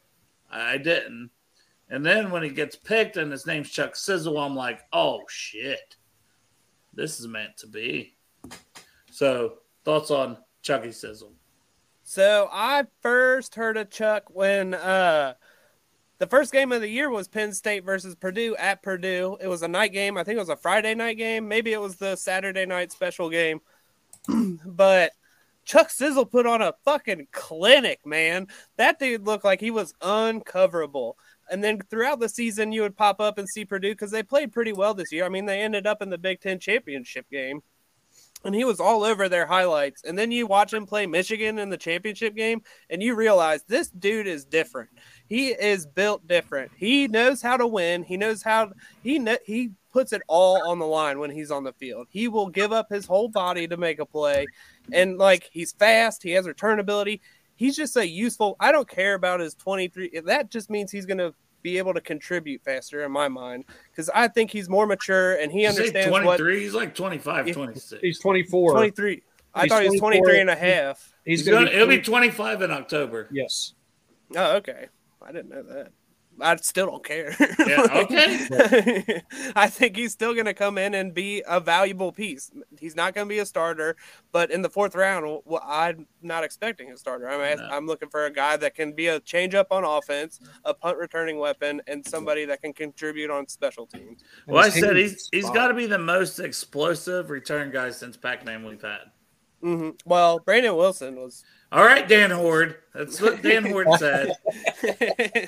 I 0.50 0.78
didn't. 0.78 1.30
And 1.90 2.06
then 2.06 2.30
when 2.30 2.44
he 2.44 2.50
gets 2.50 2.76
picked 2.76 3.16
and 3.16 3.32
his 3.32 3.46
name's 3.46 3.70
Chuck 3.70 3.96
Sizzle, 3.96 4.38
I'm 4.38 4.54
like, 4.54 4.82
oh 4.92 5.22
shit, 5.28 5.96
this 6.92 7.18
is 7.18 7.26
meant 7.26 7.56
to 7.58 7.66
be. 7.66 8.16
So, 9.10 9.58
thoughts 9.84 10.12
on 10.12 10.38
Chucky 10.62 10.92
Sizzle? 10.92 11.32
So 12.04 12.48
I 12.52 12.84
first 13.00 13.54
heard 13.54 13.76
of 13.76 13.90
Chuck 13.90 14.24
when 14.28 14.74
uh 14.74 15.34
the 16.18 16.26
first 16.26 16.52
game 16.52 16.72
of 16.72 16.80
the 16.80 16.88
year 16.88 17.10
was 17.10 17.28
Penn 17.28 17.52
State 17.52 17.84
versus 17.84 18.14
Purdue 18.14 18.54
at 18.56 18.82
Purdue. 18.82 19.36
It 19.40 19.48
was 19.48 19.62
a 19.62 19.68
night 19.68 19.92
game. 19.92 20.16
I 20.16 20.24
think 20.24 20.36
it 20.36 20.40
was 20.40 20.48
a 20.48 20.56
Friday 20.56 20.94
night 20.94 21.18
game. 21.18 21.48
Maybe 21.48 21.72
it 21.72 21.80
was 21.80 21.96
the 21.96 22.16
Saturday 22.16 22.66
night 22.66 22.92
special 22.92 23.30
game. 23.30 23.60
but 24.66 25.12
Chuck 25.64 25.90
Sizzle 25.90 26.26
put 26.26 26.46
on 26.46 26.62
a 26.62 26.74
fucking 26.84 27.28
clinic, 27.32 28.06
man. 28.06 28.46
That 28.76 28.98
dude 28.98 29.26
looked 29.26 29.44
like 29.44 29.60
he 29.60 29.70
was 29.70 29.94
uncoverable. 30.00 31.14
And 31.50 31.62
then 31.62 31.80
throughout 31.90 32.20
the 32.20 32.28
season, 32.28 32.72
you 32.72 32.82
would 32.82 32.96
pop 32.96 33.20
up 33.20 33.36
and 33.36 33.48
see 33.48 33.64
Purdue 33.64 33.92
because 33.92 34.10
they 34.10 34.22
played 34.22 34.52
pretty 34.52 34.72
well 34.72 34.94
this 34.94 35.12
year. 35.12 35.24
I 35.24 35.28
mean, 35.28 35.46
they 35.46 35.60
ended 35.60 35.86
up 35.86 36.00
in 36.00 36.10
the 36.10 36.18
Big 36.18 36.40
Ten 36.40 36.58
championship 36.58 37.28
game 37.30 37.62
and 38.44 38.54
he 38.54 38.64
was 38.64 38.78
all 38.78 39.02
over 39.02 39.28
their 39.28 39.46
highlights. 39.46 40.04
And 40.04 40.16
then 40.16 40.30
you 40.30 40.46
watch 40.46 40.72
him 40.72 40.86
play 40.86 41.06
Michigan 41.06 41.58
in 41.58 41.70
the 41.70 41.76
championship 41.76 42.36
game, 42.36 42.62
and 42.90 43.02
you 43.02 43.14
realize 43.14 43.62
this 43.62 43.88
dude 43.88 44.26
is 44.26 44.44
different. 44.44 44.90
He 45.28 45.48
is 45.48 45.86
built 45.86 46.26
different. 46.26 46.70
He 46.76 47.08
knows 47.08 47.40
how 47.40 47.56
to 47.56 47.66
win. 47.66 48.02
He 48.02 48.16
knows 48.16 48.42
how 48.42 48.72
he 49.02 49.18
kn- 49.18 49.38
he 49.44 49.70
puts 49.92 50.12
it 50.12 50.22
all 50.28 50.68
on 50.68 50.78
the 50.78 50.86
line 50.86 51.18
when 51.18 51.30
he's 51.30 51.50
on 51.50 51.64
the 51.64 51.72
field. 51.72 52.06
He 52.10 52.28
will 52.28 52.48
give 52.48 52.72
up 52.72 52.90
his 52.90 53.06
whole 53.06 53.28
body 53.28 53.66
to 53.68 53.76
make 53.76 54.00
a 54.00 54.06
play, 54.06 54.46
and 54.92 55.18
like 55.18 55.48
he's 55.52 55.72
fast. 55.72 56.22
He 56.22 56.32
has 56.32 56.46
return 56.46 56.78
ability. 56.78 57.22
He's 57.56 57.76
just 57.76 57.96
a 57.96 58.06
useful. 58.06 58.56
I 58.60 58.72
don't 58.72 58.88
care 58.88 59.14
about 59.14 59.40
his 59.40 59.54
twenty 59.54 59.88
three. 59.88 60.20
That 60.24 60.50
just 60.50 60.68
means 60.68 60.90
he's 60.90 61.06
going 61.06 61.18
to 61.18 61.34
be 61.62 61.78
able 61.78 61.94
to 61.94 62.00
contribute 62.00 62.62
faster 62.62 63.04
in 63.04 63.10
my 63.10 63.26
mind 63.26 63.64
because 63.90 64.10
I 64.10 64.28
think 64.28 64.50
he's 64.50 64.68
more 64.68 64.86
mature 64.86 65.36
and 65.36 65.50
he 65.50 65.62
You 65.62 65.72
say 65.72 65.86
understands 65.86 66.10
what 66.12 66.36
23, 66.36 66.60
he's 66.60 66.74
like 66.74 66.94
25, 66.94 67.52
26. 67.52 68.02
He's 68.02 68.20
24. 68.20 68.72
23. 68.72 69.22
I 69.54 69.62
He's 69.62 69.70
thought 69.70 69.82
he 69.82 69.88
was 69.88 69.98
23 69.98 70.40
and 70.40 70.50
a 70.50 70.54
half. 70.54 71.12
He's, 71.24 71.40
He's 71.40 71.48
gonna, 71.48 71.64
gonna, 71.64 71.76
he'll 71.76 71.86
be 71.88 72.00
25 72.00 72.62
in 72.62 72.70
October. 72.70 73.28
Yes. 73.32 73.72
Oh, 74.36 74.56
okay. 74.56 74.88
I 75.24 75.32
didn't 75.32 75.50
know 75.50 75.62
that. 75.62 75.92
I 76.40 76.56
still 76.56 76.86
don't 76.86 77.04
care. 77.04 77.34
Yeah, 77.66 77.86
okay. 77.94 79.22
I 79.56 79.68
think 79.68 79.96
he's 79.96 80.12
still 80.12 80.34
going 80.34 80.46
to 80.46 80.54
come 80.54 80.78
in 80.78 80.94
and 80.94 81.14
be 81.14 81.42
a 81.46 81.60
valuable 81.60 82.12
piece. 82.12 82.50
He's 82.78 82.96
not 82.96 83.14
going 83.14 83.26
to 83.26 83.28
be 83.28 83.38
a 83.38 83.46
starter, 83.46 83.96
but 84.32 84.50
in 84.50 84.62
the 84.62 84.68
fourth 84.68 84.94
round, 84.94 85.42
well, 85.44 85.62
I'm 85.64 86.06
not 86.22 86.44
expecting 86.44 86.90
a 86.90 86.96
starter. 86.96 87.28
I'm 87.28 87.58
No. 87.58 87.68
I'm 87.70 87.86
looking 87.86 88.08
for 88.08 88.26
a 88.26 88.32
guy 88.32 88.56
that 88.56 88.74
can 88.74 88.92
be 88.92 89.08
a 89.08 89.20
change 89.20 89.54
up 89.54 89.68
on 89.70 89.84
offense, 89.84 90.40
a 90.64 90.74
punt 90.74 90.98
returning 90.98 91.38
weapon, 91.38 91.80
and 91.86 92.04
somebody 92.06 92.44
that 92.46 92.62
can 92.62 92.72
contribute 92.72 93.30
on 93.30 93.46
special 93.48 93.86
teams. 93.86 94.22
Well, 94.46 94.64
I 94.64 94.70
said 94.70 94.96
hands 94.96 95.12
he's 95.12 95.28
he's 95.32 95.44
spot. 95.44 95.54
got 95.54 95.68
to 95.68 95.74
be 95.74 95.86
the 95.86 95.98
most 95.98 96.38
explosive 96.38 97.30
return 97.30 97.70
guy 97.70 97.90
since 97.90 98.16
Pac-Man 98.16 98.64
we've 98.64 98.82
had. 98.82 99.10
Hmm 99.64 99.90
Well, 100.04 100.40
Brandon 100.40 100.76
Wilson 100.76 101.16
was. 101.16 101.42
All 101.72 101.84
right, 101.84 102.06
Dan 102.06 102.30
Hoard. 102.30 102.76
That's 102.94 103.20
what 103.20 103.40
Dan 103.42 103.64
Hoard 103.64 103.88
said. 103.98 104.32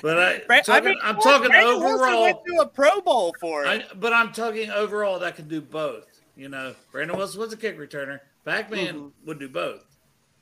But 0.01 0.19
I, 0.19 0.41
Bra- 0.47 0.61
talking, 0.61 0.71
I 0.71 0.81
mean, 0.81 0.97
I'm 1.03 1.19
talking 1.21 1.49
Brandon 1.49 1.79
Wilson 1.79 2.21
went 2.21 2.37
to 2.47 2.61
a 2.61 2.67
Pro 2.67 2.99
Bowl 3.01 3.35
for 3.39 3.63
it. 3.63 3.67
I, 3.67 3.95
but 3.95 4.11
I'm 4.11 4.31
talking 4.33 4.71
overall 4.71 5.19
that 5.19 5.35
can 5.35 5.47
do 5.47 5.61
both. 5.61 6.05
You 6.35 6.49
know, 6.49 6.73
Brandon 6.91 7.15
Wilson 7.15 7.39
was 7.39 7.53
a 7.53 7.57
kick 7.57 7.77
returner. 7.77 8.19
Pac-Man 8.43 9.11
would 9.25 9.39
do 9.39 9.47
both. 9.49 9.81
Mm-hmm. 9.81 9.85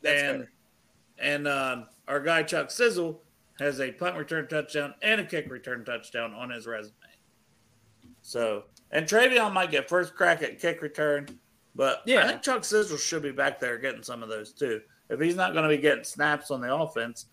That's 0.04 0.22
and 0.24 0.38
fair. 0.40 0.50
and 1.20 1.48
um, 1.48 1.88
our 2.08 2.22
guy 2.22 2.44
Chuck 2.44 2.72
Sizzle 2.72 3.22
has 3.60 3.82
a 3.82 3.92
punt 3.92 4.16
return 4.18 4.48
touchdown 4.48 4.94
and 5.02 5.20
a 5.22 5.26
kick 5.26 5.52
return 5.52 5.84
touchdown 5.84 6.34
on 6.34 6.50
his 6.50 6.66
resume. 6.66 6.94
So, 8.22 8.64
and 8.92 9.06
Trayveon 9.06 9.54
might 9.54 9.70
get 9.72 9.88
first 9.90 10.16
crack 10.16 10.42
at 10.42 10.60
kick 10.60 10.82
return, 10.82 11.28
but 11.76 12.02
yeah, 12.06 12.24
I 12.24 12.28
think 12.28 12.42
Chuck 12.42 12.64
Sizzle 12.64 12.98
should 12.98 13.22
be 13.22 13.32
back 13.32 13.60
there 13.60 13.78
getting 13.78 14.04
some 14.04 14.24
of 14.24 14.30
those 14.30 14.54
too. 14.54 14.82
If 15.10 15.20
he's 15.20 15.36
not 15.36 15.54
going 15.54 15.70
to 15.70 15.76
be 15.76 15.82
getting 15.82 16.04
snaps 16.04 16.50
on 16.50 16.62
the 16.62 16.74
offense, 16.74 17.28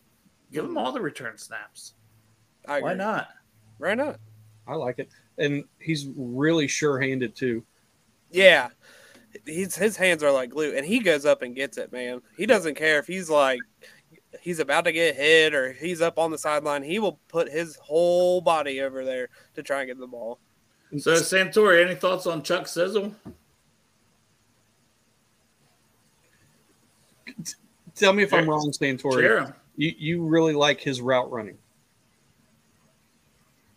give 0.53 0.65
him 0.65 0.77
all 0.77 0.93
the 0.93 1.01
return 1.01 1.39
snaps. 1.39 1.95
I 2.67 2.81
Why 2.81 2.95
not? 2.95 3.29
Why 3.79 3.95
not? 3.95 4.19
I 4.67 4.75
like 4.75 4.99
it. 4.99 5.09
And 5.39 5.65
he's 5.79 6.09
really 6.17 6.69
sure 6.69 7.01
handed 7.01 7.35
too. 7.35 7.65
Yeah. 8.31 8.69
he's 9.47 9.75
his 9.77 9.97
hands 9.97 10.23
are 10.23 10.33
like 10.33 10.51
glue, 10.51 10.77
and 10.77 10.85
he 10.85 11.01
goes 11.01 11.25
up 11.25 11.43
and 11.43 11.55
gets 11.55 11.79
it, 11.79 11.93
man. 11.93 12.21
He 12.37 12.47
doesn't 12.47 12.75
care 12.75 12.99
if 12.99 13.07
he's 13.07 13.31
like 13.31 13.61
he's 14.41 14.59
about 14.59 14.85
to 14.85 14.93
get 14.93 15.17
hit 15.17 15.55
or 15.55 15.73
he's 15.73 16.01
up 16.01 16.19
on 16.19 16.31
the 16.31 16.39
sideline. 16.39 16.83
He 16.83 16.99
will 16.99 17.21
put 17.29 17.51
his 17.51 17.77
whole 17.77 18.41
body 18.41 18.81
over 18.81 19.05
there 19.05 19.29
to 19.55 19.63
try 19.63 19.81
and 19.81 19.89
get 19.89 19.99
the 19.99 20.07
ball. 20.07 20.39
So 20.99 21.13
Santori, 21.15 21.85
any 21.85 21.95
thoughts 21.95 22.27
on 22.27 22.43
Chuck 22.43 22.69
Sizzle? 22.69 23.15
Tell 27.95 28.13
me 28.13 28.23
if 28.23 28.33
I'm 28.33 28.49
wrong, 28.49 28.73
Santori. 28.73 29.21
Sure. 29.21 29.57
You 29.77 29.93
you 29.97 30.23
really 30.25 30.55
like 30.55 30.81
his 30.81 31.01
route 31.01 31.31
running. 31.31 31.59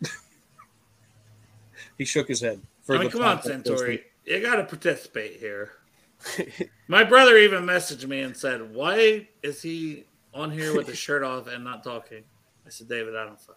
he 1.98 2.06
shook 2.06 2.28
his 2.28 2.42
head. 2.42 2.62
I 2.90 2.94
mean, 2.94 3.04
the 3.04 3.10
come 3.10 3.24
on, 3.24 3.40
Santori. 3.40 4.04
You 4.26 4.42
got 4.42 4.56
to 4.56 4.64
participate 4.64 5.40
here. 5.40 5.72
My 6.88 7.04
brother 7.04 7.38
even 7.38 7.64
messaged 7.64 8.08
me 8.08 8.22
and 8.22 8.36
said, 8.36 8.74
"Why 8.74 9.28
is 9.44 9.62
he 9.62 10.06
on 10.34 10.52
here 10.52 10.76
with 10.76 10.88
his 10.88 10.98
shirt 10.98 11.24
off 11.24 11.48
and 11.48 11.64
not 11.64 11.84
talking?" 11.84 12.24
I 12.66 12.70
said, 12.70 12.88
"David, 12.88 13.16
I 13.16 13.26
don't 13.26 13.40
fucking." 13.40 13.56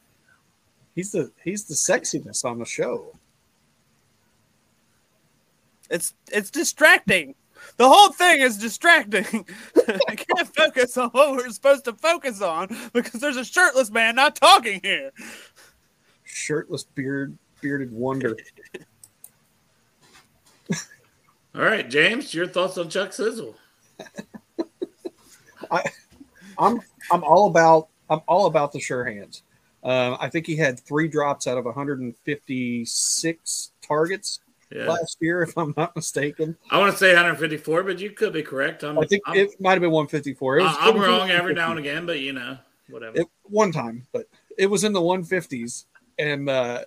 He's 0.95 1.13
the 1.13 1.31
he's 1.45 1.65
the 1.65 1.75
sexiness 1.75 2.45
on 2.45 2.59
the 2.59 2.65
show. 2.65 3.13
It's 5.91 6.15
it's 6.31 6.51
distracting. 6.51 7.35
The 7.77 7.89
whole 7.89 8.13
thing 8.13 8.41
is 8.41 8.59
distracting. 8.59 9.25
I 10.09 10.15
can't 10.15 10.55
focus 10.55 10.97
on 10.97 11.11
what 11.11 11.33
we're 11.33 11.51
supposed 11.51 11.85
to 11.85 11.93
focus 11.93 12.43
on 12.43 12.69
because 12.93 13.21
there's 13.21 13.37
a 13.37 13.45
shirtless 13.45 13.91
man 13.91 14.17
not 14.17 14.37
talking 14.37 14.81
here. 14.83 15.13
Shirtless 16.25 16.85
beard 16.85 17.37
bearded 17.61 17.93
wonder. 17.93 18.37
All 21.55 21.63
right, 21.63 21.89
James, 21.89 22.35
your 22.35 22.47
thoughts 22.47 22.79
on 22.79 22.89
Chuck 22.89 23.13
Sizzle? 23.13 23.55
I, 25.71 25.85
I'm 26.59 26.81
I'm 27.11 27.25
all 27.25 27.49
about 27.49 27.89
I'm 28.09 28.21
all 28.29 28.47
about 28.47 28.73
the 28.73 28.81
sure 28.81 29.05
hands. 29.05 29.43
Um, 29.83 30.17
I 30.21 30.29
think 30.29 30.47
he 30.47 30.57
had 30.57 30.81
three 30.81 31.09
drops 31.09 31.47
out 31.47 31.59
of 31.59 31.65
156 31.65 33.73
targets 33.81 34.41
Yeah. 34.71 34.87
last 34.89 35.17
year, 35.21 35.43
if 35.43 35.57
I'm 35.57 35.73
not 35.77 35.97
mistaken. 35.97 36.57
I 36.71 36.79
want 36.79 36.93
to 36.93 36.99
say 36.99 37.15
154, 37.15 37.83
but 37.85 37.99
you 37.99 38.11
could 38.11 38.33
be 38.33 38.43
correct. 38.43 38.83
I'm, 38.85 38.99
I 38.99 39.07
think 39.07 39.23
I'm, 39.27 39.37
it 39.37 39.61
might 39.61 39.73
have 39.73 39.81
been 39.81 39.91
154. 39.91 40.59
It 40.59 40.63
was, 40.63 40.77
I- 40.79 40.89
I'm 40.89 40.99
wrong 40.99 41.31
every 41.31 41.55
now 41.55 41.71
and 41.71 41.79
again, 41.79 42.05
but 42.05 42.21
you 42.21 42.33
know, 42.33 42.59
whatever. 42.91 43.19
It, 43.21 43.27
one 43.45 43.73
time, 43.73 44.07
but 44.13 44.27
it 44.59 44.67
was 44.67 44.85
in 44.85 44.93
the 44.93 45.01
150s, 45.01 45.87
and 46.19 46.51
uh, 46.51 46.85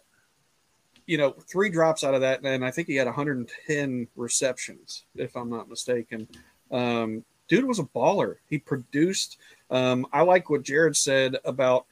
you 1.08 1.18
know, 1.18 1.32
three 1.32 1.70
drops 1.70 2.04
out 2.04 2.14
of 2.14 2.22
that, 2.22 2.44
and 2.44 2.64
I 2.64 2.70
think 2.72 2.88
he 2.88 2.96
had 2.96 3.08
110 3.08 4.08
receptions, 4.16 5.06
if 5.16 5.36
I'm 5.36 5.50
not 5.50 5.68
mistaken. 5.68 6.28
Um, 6.70 7.26
dude 7.48 7.66
was 7.66 7.80
a 7.80 7.84
baller. 7.84 8.36
He 8.50 8.60
produced. 8.60 9.38
Um, 9.72 10.06
I 10.14 10.22
like 10.22 10.50
what 10.50 10.64
Jared 10.64 10.96
said 10.96 11.38
about, 11.44 11.86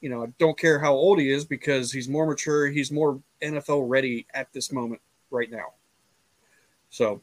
you 0.00 0.10
know, 0.10 0.24
I 0.24 0.26
don't 0.38 0.58
care 0.58 0.78
how 0.78 0.92
old 0.92 1.18
he 1.20 1.30
is 1.30 1.44
because 1.44 1.92
he's 1.92 2.08
more 2.08 2.26
mature. 2.26 2.66
He's 2.66 2.90
more 2.90 3.20
NFL 3.40 3.84
ready 3.88 4.26
at 4.34 4.52
this 4.52 4.72
moment 4.72 5.00
right 5.32 5.50
now. 5.50 5.72
So 6.90 7.22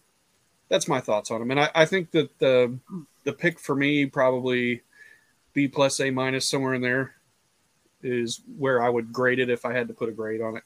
that's 0.68 0.88
my 0.88 1.00
thoughts 1.00 1.32
on 1.32 1.42
him, 1.42 1.52
and 1.52 1.60
I, 1.60 1.70
I 1.76 1.86
think 1.86 2.12
that 2.12 2.38
the 2.40 2.78
the 3.24 3.34
pick 3.34 3.60
for 3.60 3.76
me 3.76 4.06
probably 4.06 4.82
B 5.54 5.68
plus 5.68 6.00
A 6.00 6.10
minus 6.12 6.48
somewhere 6.48 6.74
in 6.74 6.82
there 6.82 7.16
is 8.02 8.42
where 8.58 8.82
I 8.82 8.90
would 8.90 9.12
grade 9.12 9.40
it 9.40 9.50
if 9.50 9.66
I 9.66 9.74
had 9.74 9.88
to 9.90 9.94
put 9.94 10.10
a 10.10 10.12
grade 10.12 10.42
on 10.42 10.58
it. 10.58 10.64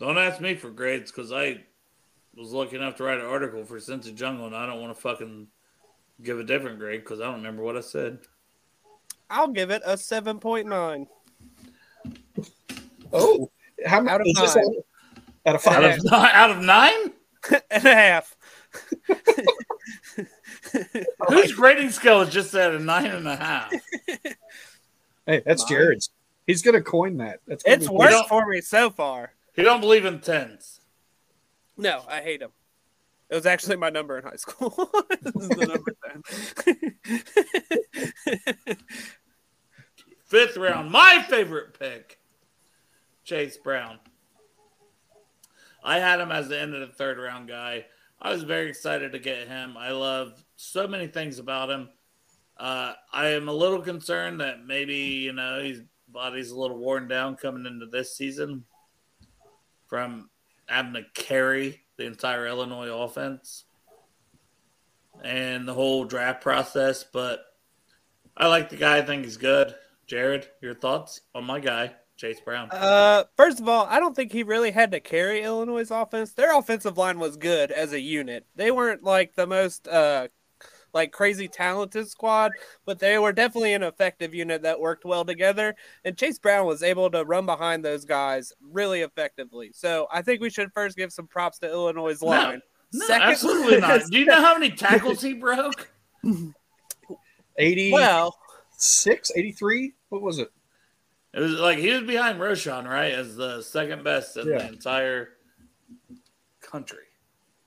Don't 0.00 0.18
ask 0.18 0.40
me 0.40 0.54
for 0.54 0.70
grades 0.70 1.10
because 1.10 1.32
I 1.32 1.64
was 2.36 2.52
lucky 2.52 2.76
enough 2.76 2.96
to 2.96 3.04
write 3.04 3.18
an 3.18 3.26
article 3.26 3.64
for 3.64 3.78
Cincy 3.78 4.14
Jungle, 4.14 4.46
and 4.46 4.54
I 4.54 4.66
don't 4.66 4.80
want 4.80 4.94
to 4.94 5.00
fucking 5.00 5.48
give 6.22 6.38
a 6.38 6.44
different 6.44 6.78
grade 6.78 7.00
because 7.00 7.20
I 7.20 7.24
don't 7.24 7.36
remember 7.36 7.62
what 7.62 7.76
I 7.76 7.80
said. 7.80 8.18
I'll 9.30 9.48
give 9.48 9.70
it 9.70 9.82
a 9.84 9.96
seven 9.96 10.38
point 10.38 10.66
nine. 10.66 11.06
Oh, 13.12 13.50
how 13.86 14.06
Out 14.06 14.20
of 14.20 14.26
is 14.26 14.34
this 14.34 14.56
nine. 14.56 14.82
Out, 15.46 15.54
out 15.54 15.56
of 15.56 15.66
Out 15.66 15.74
five? 15.74 15.98
of, 15.98 16.04
nine, 16.04 16.30
out 16.34 16.50
of 16.50 16.62
nine? 16.62 17.12
and 17.70 17.84
a 17.84 17.94
half. 17.94 18.36
Whose 21.28 21.52
grading 21.52 21.90
scale 21.90 22.22
is 22.22 22.30
just 22.30 22.54
at 22.54 22.74
a 22.74 22.78
nine 22.78 23.06
and 23.06 23.26
a 23.28 23.36
half? 23.36 23.72
Hey, 25.26 25.42
that's 25.44 25.62
Nine. 25.62 25.68
Jared's. 25.68 26.10
He's 26.46 26.62
gonna 26.62 26.80
coin 26.82 27.16
that. 27.18 27.40
That's 27.46 27.62
It's 27.66 27.88
be- 27.88 27.94
worked 27.94 28.28
for 28.28 28.46
me 28.46 28.60
so 28.60 28.90
far. 28.90 29.32
You 29.56 29.64
don't 29.64 29.80
believe 29.80 30.04
in 30.04 30.20
tens. 30.20 30.80
No, 31.76 32.02
I 32.08 32.20
hate 32.20 32.42
him. 32.42 32.50
It 33.30 33.34
was 33.34 33.44
actually 33.46 33.76
my 33.76 33.90
number 33.90 34.16
in 34.18 34.24
high 34.24 34.36
school. 34.36 34.70
this 35.22 35.34
is 35.34 35.48
the 35.50 35.66
number 35.66 35.94
10. 38.66 38.76
Fifth 40.24 40.56
round, 40.56 40.90
my 40.90 41.22
favorite 41.28 41.78
pick, 41.78 42.18
Chase 43.24 43.56
Brown. 43.58 43.98
I 45.88 46.00
had 46.00 46.20
him 46.20 46.30
as 46.30 46.48
the 46.48 46.60
end 46.60 46.74
of 46.74 46.80
the 46.80 46.94
third 46.94 47.16
round 47.16 47.48
guy. 47.48 47.86
I 48.20 48.30
was 48.30 48.42
very 48.42 48.68
excited 48.68 49.12
to 49.12 49.18
get 49.18 49.48
him. 49.48 49.74
I 49.78 49.92
love 49.92 50.44
so 50.54 50.86
many 50.86 51.06
things 51.06 51.38
about 51.38 51.70
him. 51.70 51.88
Uh, 52.58 52.92
I 53.10 53.28
am 53.28 53.48
a 53.48 53.54
little 53.54 53.80
concerned 53.80 54.42
that 54.42 54.66
maybe 54.66 54.96
you 54.96 55.32
know 55.32 55.62
his 55.62 55.80
body's 56.06 56.50
a 56.50 56.58
little 56.58 56.76
worn 56.76 57.08
down 57.08 57.36
coming 57.36 57.64
into 57.64 57.86
this 57.86 58.14
season 58.14 58.64
from 59.86 60.28
having 60.66 60.92
to 60.92 61.04
carry 61.14 61.80
the 61.96 62.04
entire 62.04 62.46
Illinois 62.46 62.90
offense 62.90 63.64
and 65.24 65.66
the 65.66 65.72
whole 65.72 66.04
draft 66.04 66.42
process. 66.42 67.02
But 67.02 67.40
I 68.36 68.48
like 68.48 68.68
the 68.68 68.76
guy. 68.76 68.98
I 68.98 69.02
think 69.02 69.24
he's 69.24 69.38
good. 69.38 69.74
Jared, 70.06 70.48
your 70.60 70.74
thoughts 70.74 71.22
on 71.34 71.44
my 71.44 71.60
guy, 71.60 71.94
Chase 72.18 72.40
Brown? 72.40 72.68
Uh, 72.70 73.24
first 73.36 73.60
of 73.60 73.68
all, 73.68 73.86
I 73.86 74.00
don't 74.00 74.14
think 74.14 74.32
he 74.32 74.42
really 74.42 74.72
had 74.72 74.90
to 74.90 75.00
carry 75.00 75.42
Illinois' 75.42 75.90
offense. 75.90 76.32
Their 76.32 76.58
offensive 76.58 76.98
line 76.98 77.18
was 77.18 77.36
good 77.36 77.70
as 77.70 77.92
a 77.92 78.00
unit. 78.00 78.44
They 78.56 78.70
weren't 78.70 79.04
like 79.04 79.34
the 79.34 79.46
most 79.46 79.88
uh 79.88 80.28
like 80.94 81.12
crazy 81.12 81.48
talented 81.48 82.08
squad, 82.08 82.50
but 82.86 82.98
they 82.98 83.18
were 83.18 83.32
definitely 83.32 83.74
an 83.74 83.82
effective 83.82 84.34
unit 84.34 84.62
that 84.62 84.80
worked 84.80 85.04
well 85.04 85.24
together. 85.24 85.76
And 86.04 86.16
Chase 86.16 86.38
Brown 86.38 86.66
was 86.66 86.82
able 86.82 87.10
to 87.10 87.24
run 87.24 87.46
behind 87.46 87.84
those 87.84 88.04
guys 88.04 88.52
really 88.60 89.02
effectively. 89.02 89.70
So 89.74 90.08
I 90.10 90.22
think 90.22 90.40
we 90.40 90.50
should 90.50 90.72
first 90.72 90.96
give 90.96 91.12
some 91.12 91.26
props 91.26 91.58
to 91.60 91.70
Illinois' 91.70 92.20
line. 92.22 92.62
No, 92.92 93.06
Second- 93.06 93.22
absolutely 93.30 93.80
not. 93.80 94.00
Do 94.10 94.18
you 94.18 94.24
know 94.24 94.40
how 94.42 94.54
many 94.54 94.70
tackles 94.70 95.20
he 95.20 95.34
broke? 95.34 95.90
80. 97.58 97.92
Well, 97.92 98.36
83? 99.36 99.92
What 100.08 100.22
was 100.22 100.38
it? 100.38 100.50
It 101.34 101.40
was 101.40 101.52
like 101.52 101.78
he 101.78 101.90
was 101.90 102.02
behind 102.02 102.40
Roshan, 102.40 102.86
right, 102.86 103.12
as 103.12 103.36
the 103.36 103.62
second 103.62 104.02
best 104.02 104.36
in 104.36 104.48
Yeah. 104.48 104.58
the 104.58 104.68
entire 104.68 105.30
country. 106.60 107.04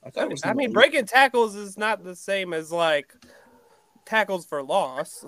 I 0.04 0.10
thought 0.10 0.24
it 0.26 0.32
was. 0.32 0.42
I 0.44 0.54
mean, 0.54 0.72
breaking 0.72 1.06
tackles 1.06 1.56
is 1.56 1.78
not 1.78 2.04
the 2.04 2.16
same 2.16 2.54
as 2.54 2.72
like 2.72 3.14
tackles 4.06 4.46
for 4.46 4.64
loss. 4.64 5.24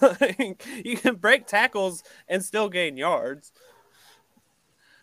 like, 0.20 0.64
you 0.84 0.96
can 0.96 1.14
break 1.16 1.46
tackles 1.46 2.02
and 2.28 2.44
still 2.44 2.68
gain 2.68 2.96
yards. 2.96 3.52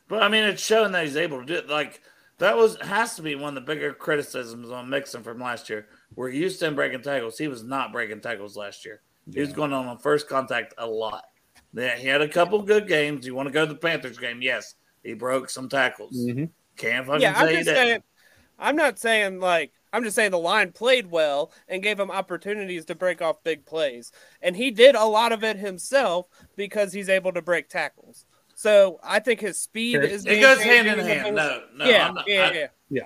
But 0.08 0.22
I 0.24 0.30
mean, 0.30 0.44
it's 0.44 0.62
showing 0.62 0.92
that 0.92 1.04
he's 1.04 1.18
able 1.18 1.40
to 1.40 1.46
do 1.46 1.56
it. 1.56 1.68
Like 1.68 2.02
that 2.38 2.56
was 2.56 2.78
has 2.82 3.16
to 3.16 3.24
be 3.24 3.36
one 3.36 3.50
of 3.50 3.56
the 3.56 3.74
bigger 3.74 3.92
criticisms 3.92 4.70
on 4.70 4.90
Mixon 4.90 5.24
from 5.24 5.40
last 5.40 5.68
year. 5.70 5.88
We're 6.16 6.30
used 6.30 6.60
to 6.60 6.68
him 6.68 6.76
breaking 6.76 7.02
tackles. 7.02 7.38
He 7.40 7.48
was 7.48 7.64
not 7.64 7.92
breaking 7.92 8.22
tackles 8.22 8.56
last 8.56 8.86
year. 8.86 9.02
He 9.34 9.42
was 9.42 9.52
going 9.52 9.74
on 9.74 9.88
on 9.88 9.98
first 9.98 10.30
contact 10.30 10.74
a 10.78 10.88
lot. 10.88 11.26
Yeah, 11.74 11.96
he 11.96 12.08
had 12.08 12.22
a 12.22 12.28
couple 12.28 12.62
good 12.62 12.88
games. 12.88 13.26
You 13.26 13.36
want 13.36 13.48
to 13.48 13.54
go 13.54 13.66
to 13.66 13.74
the 13.74 13.80
Panthers 13.80 14.18
game? 14.18 14.42
Yes, 14.42 14.76
he 15.04 15.14
broke 15.14 15.50
some 15.50 15.70
tackles. 15.70 16.16
Mhm. 16.18 16.50
Can't 16.78 17.06
fucking 17.06 17.22
yeah, 17.22 17.34
I'm 17.36 17.48
say 17.48 17.54
just 17.56 17.66
that. 17.68 17.76
saying. 17.76 18.04
I'm 18.60 18.76
not 18.76 18.98
saying 19.00 19.40
like 19.40 19.72
I'm 19.94 20.04
just 20.04 20.16
saying 20.16 20.32
the 20.32 20.40
line 20.40 20.72
played 20.72 21.10
well 21.12 21.52
and 21.68 21.84
gave 21.84 22.00
him 22.00 22.12
opportunities 22.12 22.86
to 22.86 22.96
break 22.96 23.22
off 23.22 23.44
big 23.44 23.66
plays, 23.66 24.12
and 24.42 24.56
he 24.56 24.72
did 24.72 24.96
a 24.96 25.06
lot 25.06 25.32
of 25.32 25.44
it 25.44 25.58
himself 25.58 26.28
because 26.56 26.92
he's 26.94 27.10
able 27.10 27.32
to 27.34 27.42
break 27.42 27.70
tackles. 27.70 28.26
So 28.56 29.00
I 29.04 29.20
think 29.20 29.40
his 29.40 29.60
speed 29.62 30.04
is. 30.04 30.26
It 30.26 30.30
game 30.30 30.42
goes 30.42 30.62
hand 30.62 30.88
changing 30.88 31.06
in 31.06 31.18
hand. 31.20 31.36
No, 31.36 31.64
no, 31.76 31.86
yeah, 31.86 32.08
I'm 32.08 32.14
not- 32.16 32.28
yeah, 32.28 32.48
I- 32.48 32.54
yeah. 32.54 32.68
Yeah. 32.90 33.04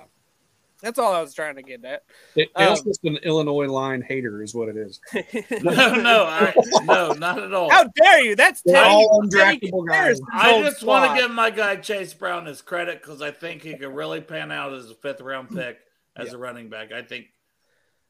That's 0.82 0.98
all 0.98 1.14
I 1.14 1.20
was 1.20 1.32
trying 1.32 1.54
to 1.56 1.62
get 1.62 1.84
at. 1.84 2.02
It, 2.34 2.52
Dale's 2.56 2.80
Um, 2.80 2.86
just 2.86 3.04
an 3.04 3.16
Illinois 3.18 3.66
line 3.68 4.02
hater, 4.02 4.42
is 4.42 4.52
what 4.54 4.68
it 4.68 4.76
is. 4.76 5.00
No, 5.62 5.94
no, 5.94 6.24
I, 6.24 6.52
no, 6.82 7.12
not 7.12 7.38
at 7.38 7.54
all. 7.54 7.70
How 7.70 7.84
dare 7.94 8.24
you? 8.24 8.36
That's 8.36 8.62
They're 8.62 8.84
all 8.84 9.22
undraftable 9.22 9.86
guys. 9.86 10.20
I 10.32 10.52
old 10.52 10.64
just 10.64 10.82
want 10.82 11.14
to 11.14 11.20
give 11.20 11.30
my 11.30 11.50
guy 11.50 11.76
Chase 11.76 12.12
Brown 12.12 12.46
his 12.46 12.60
credit 12.60 13.00
because 13.00 13.22
I 13.22 13.30
think 13.30 13.62
he 13.62 13.76
could 13.76 13.94
really 13.94 14.20
pan 14.20 14.50
out 14.50 14.72
as 14.72 14.90
a 14.90 14.94
fifth 14.94 15.20
round 15.20 15.50
pick 15.50 15.78
as 16.16 16.32
a 16.32 16.38
running 16.38 16.68
back. 16.68 16.92
I 16.92 17.02
think, 17.02 17.26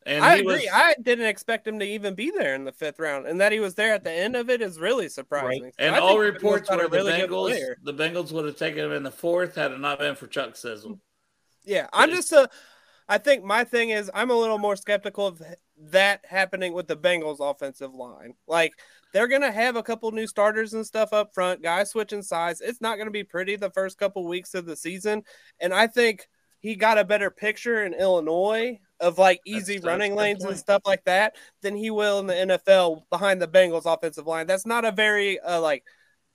and 0.07 0.25
I 0.25 0.37
agree. 0.37 0.55
was 0.55 0.67
I 0.73 0.95
didn't 1.01 1.27
expect 1.27 1.67
him 1.67 1.79
to 1.81 1.85
even 1.85 2.15
be 2.15 2.31
there 2.31 2.55
in 2.55 2.65
the 2.65 2.73
fifth 2.73 2.99
round, 2.99 3.27
and 3.27 3.41
that 3.41 3.53
he 3.53 3.61
was 3.61 3.75
there 3.75 3.93
at 3.93 4.03
the 4.03 4.13
end 4.13 4.35
of 4.35 4.49
it 4.49 4.63
is 4.63 4.79
really 4.79 5.09
surprising. 5.09 5.65
So 5.65 5.71
and 5.79 5.95
I 5.95 5.99
all 5.99 6.19
reports 6.19 6.71
Illinois 6.71 6.85
were 6.85 6.89
the 6.89 6.97
really 6.97 7.13
Bengals. 7.13 7.75
The 7.83 7.95
Bengals 7.95 8.33
would 8.33 8.47
have 8.47 8.57
taken 8.57 8.87
him 8.87 8.93
in 8.93 9.03
the 9.03 9.11
fourth 9.11 9.57
had 9.57 9.73
it 9.73 9.81
not 9.81 9.99
been 9.99 10.15
for 10.15 10.27
Chuck 10.27 10.57
Sizzle. 10.57 10.99
Yeah, 11.65 11.89
I'm 11.93 12.11
just 12.11 12.33
a, 12.33 12.49
I 13.09 13.19
think 13.19 13.45
my 13.45 13.65
thing 13.65 13.91
is 13.91 14.11
I'm 14.15 14.31
a 14.31 14.39
little 14.39 14.59
more 14.59 14.77
skeptical 14.77 15.27
of 15.27 15.43
that 15.91 16.25
happening 16.29 16.73
with 16.73 16.87
the 16.87 16.97
Bengals 16.97 17.39
offensive 17.41 17.95
line. 17.95 18.35
Like 18.47 18.73
they're 19.13 19.29
gonna 19.29 19.53
have 19.53 19.77
a 19.77 19.83
couple 19.83 20.11
new 20.13 20.27
starters 20.27 20.75
and 20.75 20.87
stuff 20.87 21.13
up 21.13 21.35
front, 21.35 21.63
guys 21.63 21.91
switching 21.91 22.23
sides. 22.23 22.61
It's 22.61 22.81
not 22.81 22.99
gonna 22.99 23.11
be 23.11 23.25
pretty 23.25 23.57
the 23.57 23.71
first 23.71 23.99
couple 23.99 24.27
weeks 24.27 24.55
of 24.55 24.67
the 24.67 24.77
season, 24.77 25.23
and 25.61 25.75
I 25.75 25.87
think 25.87 26.29
he 26.61 26.77
got 26.77 26.97
a 26.99 27.05
better 27.05 27.31
picture 27.31 27.85
in 27.85 27.93
Illinois 27.93 28.79
of 29.01 29.19
like 29.19 29.41
easy 29.45 29.75
that's 29.75 29.85
running 29.85 30.13
good 30.13 30.19
lanes 30.19 30.45
and 30.45 30.57
stuff 30.57 30.83
like 30.87 31.05
that 31.05 31.35
than 31.61 31.77
he 31.77 31.91
will 31.91 32.21
in 32.21 32.27
the 32.29 32.35
NFL 32.35 33.03
behind 33.11 33.43
the 33.43 33.49
Bengals 33.49 33.93
offensive 33.93 34.29
line. 34.29 34.47
That's 34.47 34.65
not 34.65 34.85
a 34.85 34.93
very 34.93 35.41
uh, 35.41 35.61
like 35.61 35.85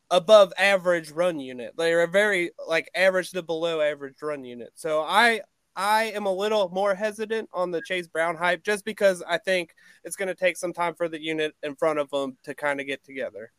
above 0.09 0.53
average 0.57 1.11
run 1.11 1.39
unit. 1.39 1.73
They're 1.77 2.03
a 2.03 2.07
very 2.07 2.51
like 2.67 2.89
average 2.95 3.31
to 3.31 3.41
below 3.43 3.81
average 3.81 4.21
run 4.21 4.43
unit. 4.43 4.71
So 4.75 5.01
I 5.01 5.41
I 5.75 6.05
am 6.15 6.25
a 6.25 6.33
little 6.33 6.69
more 6.69 6.95
hesitant 6.95 7.49
on 7.53 7.69
the 7.71 7.81
Chase 7.83 8.07
Brown 8.07 8.35
hype 8.35 8.63
just 8.63 8.83
because 8.83 9.21
I 9.27 9.37
think 9.37 9.75
it's 10.03 10.15
going 10.15 10.27
to 10.27 10.35
take 10.35 10.57
some 10.57 10.73
time 10.73 10.95
for 10.95 11.07
the 11.07 11.21
unit 11.21 11.53
in 11.61 11.75
front 11.75 11.99
of 11.99 12.09
them 12.09 12.35
to 12.45 12.55
kind 12.55 12.79
of 12.81 12.87
get 12.87 13.03
together. 13.03 13.51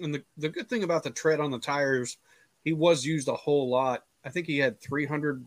And 0.00 0.14
the, 0.14 0.24
the 0.38 0.48
good 0.48 0.70
thing 0.70 0.84
about 0.84 1.02
the 1.02 1.10
tread 1.10 1.40
on 1.40 1.50
the 1.50 1.58
tires, 1.58 2.16
he 2.64 2.72
was 2.72 3.04
used 3.04 3.28
a 3.28 3.34
whole 3.34 3.68
lot. 3.68 4.04
I 4.24 4.30
think 4.30 4.46
he 4.46 4.58
had 4.58 4.80
300 4.80 5.44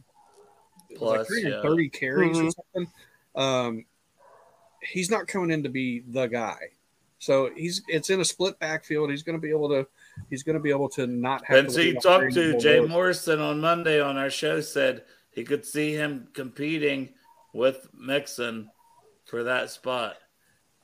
it 0.90 1.02
was 1.02 1.10
like 1.10 1.28
Plus, 1.28 1.44
yeah. 1.44 1.62
330 1.62 1.90
carries 1.90 2.38
or 2.38 2.44
Mhm. 2.44 2.54
something. 2.54 2.94
Um, 3.36 3.86
he's 4.82 5.10
not 5.10 5.28
coming 5.28 5.52
in 5.52 5.64
to 5.64 5.70
be 5.70 6.02
the 6.02 6.28
guy. 6.28 6.74
So 7.19 7.49
he's 7.56 7.81
it's 7.88 8.10
in 8.10 8.22
a 8.22 8.26
split 8.26 8.60
backfield. 8.60 9.10
He's 9.10 9.23
going 9.23 9.38
to 9.38 9.41
be 9.41 9.49
able 9.49 9.69
to 9.69 9.88
he's 10.30 10.44
going 10.44 10.56
to 10.56 10.61
be 10.61 10.69
able 10.69 10.89
to 10.89 11.07
not 11.07 11.45
have 11.45 11.57
And 11.57 11.68
to 11.69 11.73
so 11.73 11.81
you 11.81 11.99
talked 11.99 12.34
to 12.34 12.60
Jay 12.60 12.80
load. 12.80 12.89
Morrison 12.89 13.39
on 13.39 13.60
Monday 13.60 13.99
on 13.99 14.18
our 14.18 14.30
show 14.30 14.61
said 14.61 15.03
he 15.31 15.44
could 15.44 15.65
see 15.65 15.94
him 15.94 16.27
competing 16.34 17.10
with 17.53 17.88
Mixon 17.94 18.69
for 19.26 19.44
that 19.44 19.69
spot. 19.69 20.15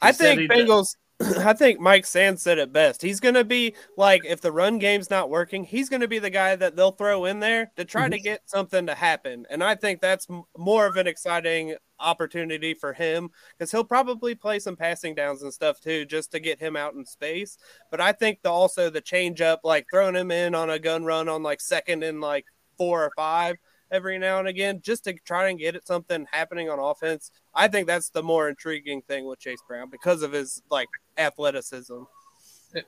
He 0.01 0.09
I 0.09 0.11
think 0.11 0.41
he 0.41 0.47
did- 0.47 0.67
Bengals. 0.67 0.95
I 1.37 1.53
think 1.53 1.79
Mike 1.79 2.05
Sands 2.05 2.41
said 2.41 2.57
it 2.57 2.73
best. 2.73 3.01
He's 3.01 3.19
going 3.19 3.35
to 3.35 3.43
be 3.43 3.75
like, 3.97 4.25
if 4.25 4.41
the 4.41 4.51
run 4.51 4.79
game's 4.79 5.09
not 5.09 5.29
working, 5.29 5.63
he's 5.63 5.87
going 5.87 6.01
to 6.01 6.07
be 6.07 6.19
the 6.19 6.31
guy 6.31 6.55
that 6.55 6.75
they'll 6.75 6.91
throw 6.91 7.25
in 7.25 7.39
there 7.39 7.71
to 7.77 7.85
try 7.85 8.09
to 8.09 8.15
mm-hmm. 8.15 8.23
get 8.23 8.41
something 8.45 8.87
to 8.87 8.95
happen. 8.95 9.45
And 9.49 9.63
I 9.63 9.75
think 9.75 10.01
that's 10.01 10.27
m- 10.29 10.43
more 10.57 10.87
of 10.87 10.97
an 10.97 11.07
exciting 11.07 11.75
opportunity 12.03 12.73
for 12.73 12.93
him 12.93 13.31
because 13.57 13.71
he'll 13.71 13.83
probably 13.83 14.35
play 14.35 14.59
some 14.59 14.75
passing 14.75 15.15
downs 15.15 15.41
and 15.41 15.53
stuff 15.53 15.79
too, 15.79 16.05
just 16.05 16.31
to 16.31 16.39
get 16.39 16.59
him 16.59 16.75
out 16.75 16.93
in 16.93 17.05
space. 17.05 17.57
But 17.89 18.01
I 18.01 18.11
think 18.11 18.41
the 18.41 18.49
also 18.49 18.89
the 18.89 19.01
change 19.01 19.41
up, 19.41 19.61
like 19.63 19.87
throwing 19.91 20.15
him 20.15 20.31
in 20.31 20.53
on 20.53 20.69
a 20.69 20.79
gun 20.79 21.03
run 21.05 21.29
on 21.29 21.43
like 21.43 21.61
second 21.61 22.03
and 22.03 22.21
like 22.21 22.45
four 22.77 23.03
or 23.03 23.11
five 23.15 23.57
every 23.91 24.17
now 24.17 24.39
and 24.39 24.47
again, 24.47 24.81
just 24.81 25.03
to 25.05 25.13
try 25.13 25.49
and 25.49 25.59
get 25.59 25.75
it 25.75 25.87
something 25.87 26.25
happening 26.31 26.69
on 26.69 26.79
offense. 26.79 27.31
I 27.53 27.67
think 27.67 27.87
that's 27.87 28.09
the 28.09 28.23
more 28.23 28.49
intriguing 28.49 29.03
thing 29.03 29.25
with 29.25 29.39
Chase 29.39 29.61
Brown 29.67 29.89
because 29.89 30.23
of 30.23 30.31
his 30.31 30.61
like 30.69 30.89
athleticism. 31.17 31.99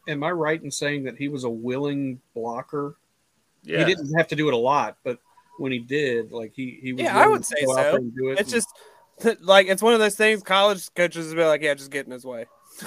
Am 0.08 0.24
I 0.24 0.32
right 0.32 0.62
in 0.62 0.72
saying 0.72 1.04
that 1.04 1.16
he 1.18 1.28
was 1.28 1.44
a 1.44 1.50
willing 1.50 2.20
blocker? 2.34 2.98
Yeah. 3.64 3.80
He 3.80 3.86
didn't 3.86 4.14
have 4.16 4.28
to 4.30 4.36
do 4.36 4.48
it 4.48 4.54
a 4.54 4.58
lot, 4.58 4.98
but 5.04 5.20
when 5.58 5.72
he 5.72 5.80
did, 5.80 6.32
like 6.32 6.54
he 6.56 6.80
he 6.82 6.94
was 6.94 7.04
Yeah, 7.04 7.18
I 7.18 7.28
would 7.28 7.44
to 7.44 7.46
say 7.46 7.66
go 7.66 7.78
out 7.78 7.92
so. 7.92 7.96
and. 7.98 8.14
It's 8.40 8.52
just 8.52 8.68
like 9.42 9.68
it's 9.68 9.82
one 9.82 9.94
of 9.94 10.00
those 10.00 10.16
things. 10.16 10.44
College 10.44 10.94
coaches 10.94 11.30
will 11.30 11.36
be 11.36 11.46
like, 11.46 11.62
"Yeah, 11.62 11.74
just 11.74 11.92
get 11.92 12.06
in 12.06 12.12
his 12.12 12.26
way." 12.26 12.46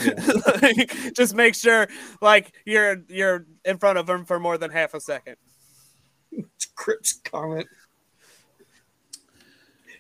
Like, 0.63 1.15
just 1.15 1.35
make 1.35 1.55
sure 1.55 1.89
like 2.21 2.53
you're 2.67 3.03
you're 3.09 3.47
in 3.65 3.79
front 3.79 3.97
of 3.99 4.07
him 4.09 4.27
for 4.27 4.39
more 4.39 4.59
than 4.59 4.71
half 4.71 4.93
a 4.93 5.01
second. 5.01 5.37
Crip's 6.75 7.15
comment. 7.15 7.67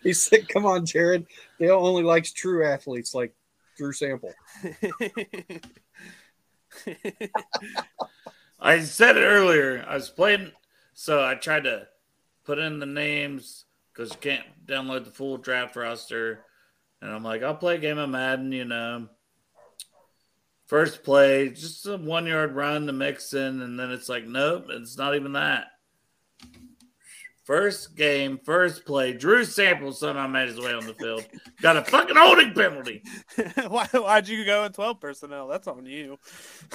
He 0.02 0.12
said, 0.12 0.48
"Come 0.48 0.66
on, 0.66 0.84
Jared. 0.84 1.26
Dale 1.59 1.78
only 1.78 2.02
likes 2.02 2.32
true 2.32 2.66
athletes 2.66 3.14
like 3.14 3.34
Drew 3.76 3.92
Sample." 3.92 4.34
I 8.60 8.80
said 8.80 9.16
it 9.16 9.24
earlier. 9.24 9.84
I 9.88 9.94
was 9.94 10.10
playing, 10.10 10.52
so 10.92 11.24
I 11.24 11.34
tried 11.34 11.64
to 11.64 11.88
put 12.44 12.59
in 12.59 12.78
the 12.78 12.86
names 12.86 13.64
because 13.99 14.12
you 14.12 14.19
can't 14.20 14.45
download 14.65 15.05
the 15.05 15.11
full 15.11 15.37
draft 15.39 15.75
roster. 15.75 16.45
And 17.03 17.11
I'm 17.11 17.25
like, 17.25 17.43
I'll 17.43 17.57
play 17.57 17.75
a 17.75 17.79
game 17.79 17.99
of 17.99 18.09
Madden, 18.09 18.53
you 18.53 18.65
know. 18.65 19.09
First 20.66 21.03
play, 21.03 21.49
just 21.49 21.85
a 21.87 21.97
one 21.97 22.27
yard 22.27 22.55
run 22.55 22.87
to 22.87 22.93
Mixon, 22.93 23.61
and 23.61 23.79
then 23.79 23.91
it's 23.91 24.09
like, 24.09 24.25
nope, 24.25 24.66
it's 24.69 24.97
not 24.97 25.16
even 25.16 25.33
that. 25.33 25.69
First 27.49 27.97
game, 27.97 28.39
first 28.45 28.85
play, 28.85 29.15
Drew 29.15 29.43
Sample 29.43 29.95
somehow 29.95 30.27
made 30.27 30.49
his 30.49 30.61
way 30.61 30.75
on 30.75 30.87
the 30.87 30.93
field. 30.93 31.27
Got 31.62 31.79
a 31.79 31.83
fucking 31.83 32.15
holding 32.15 32.53
penalty. 32.53 33.03
Why 33.69 33.87
why'd 33.87 34.29
you 34.29 34.45
go 34.45 34.65
in 34.65 34.73
twelve 34.73 35.01
personnel? 35.01 35.49
That's 35.49 35.66
on 35.66 35.87
you. 35.87 36.19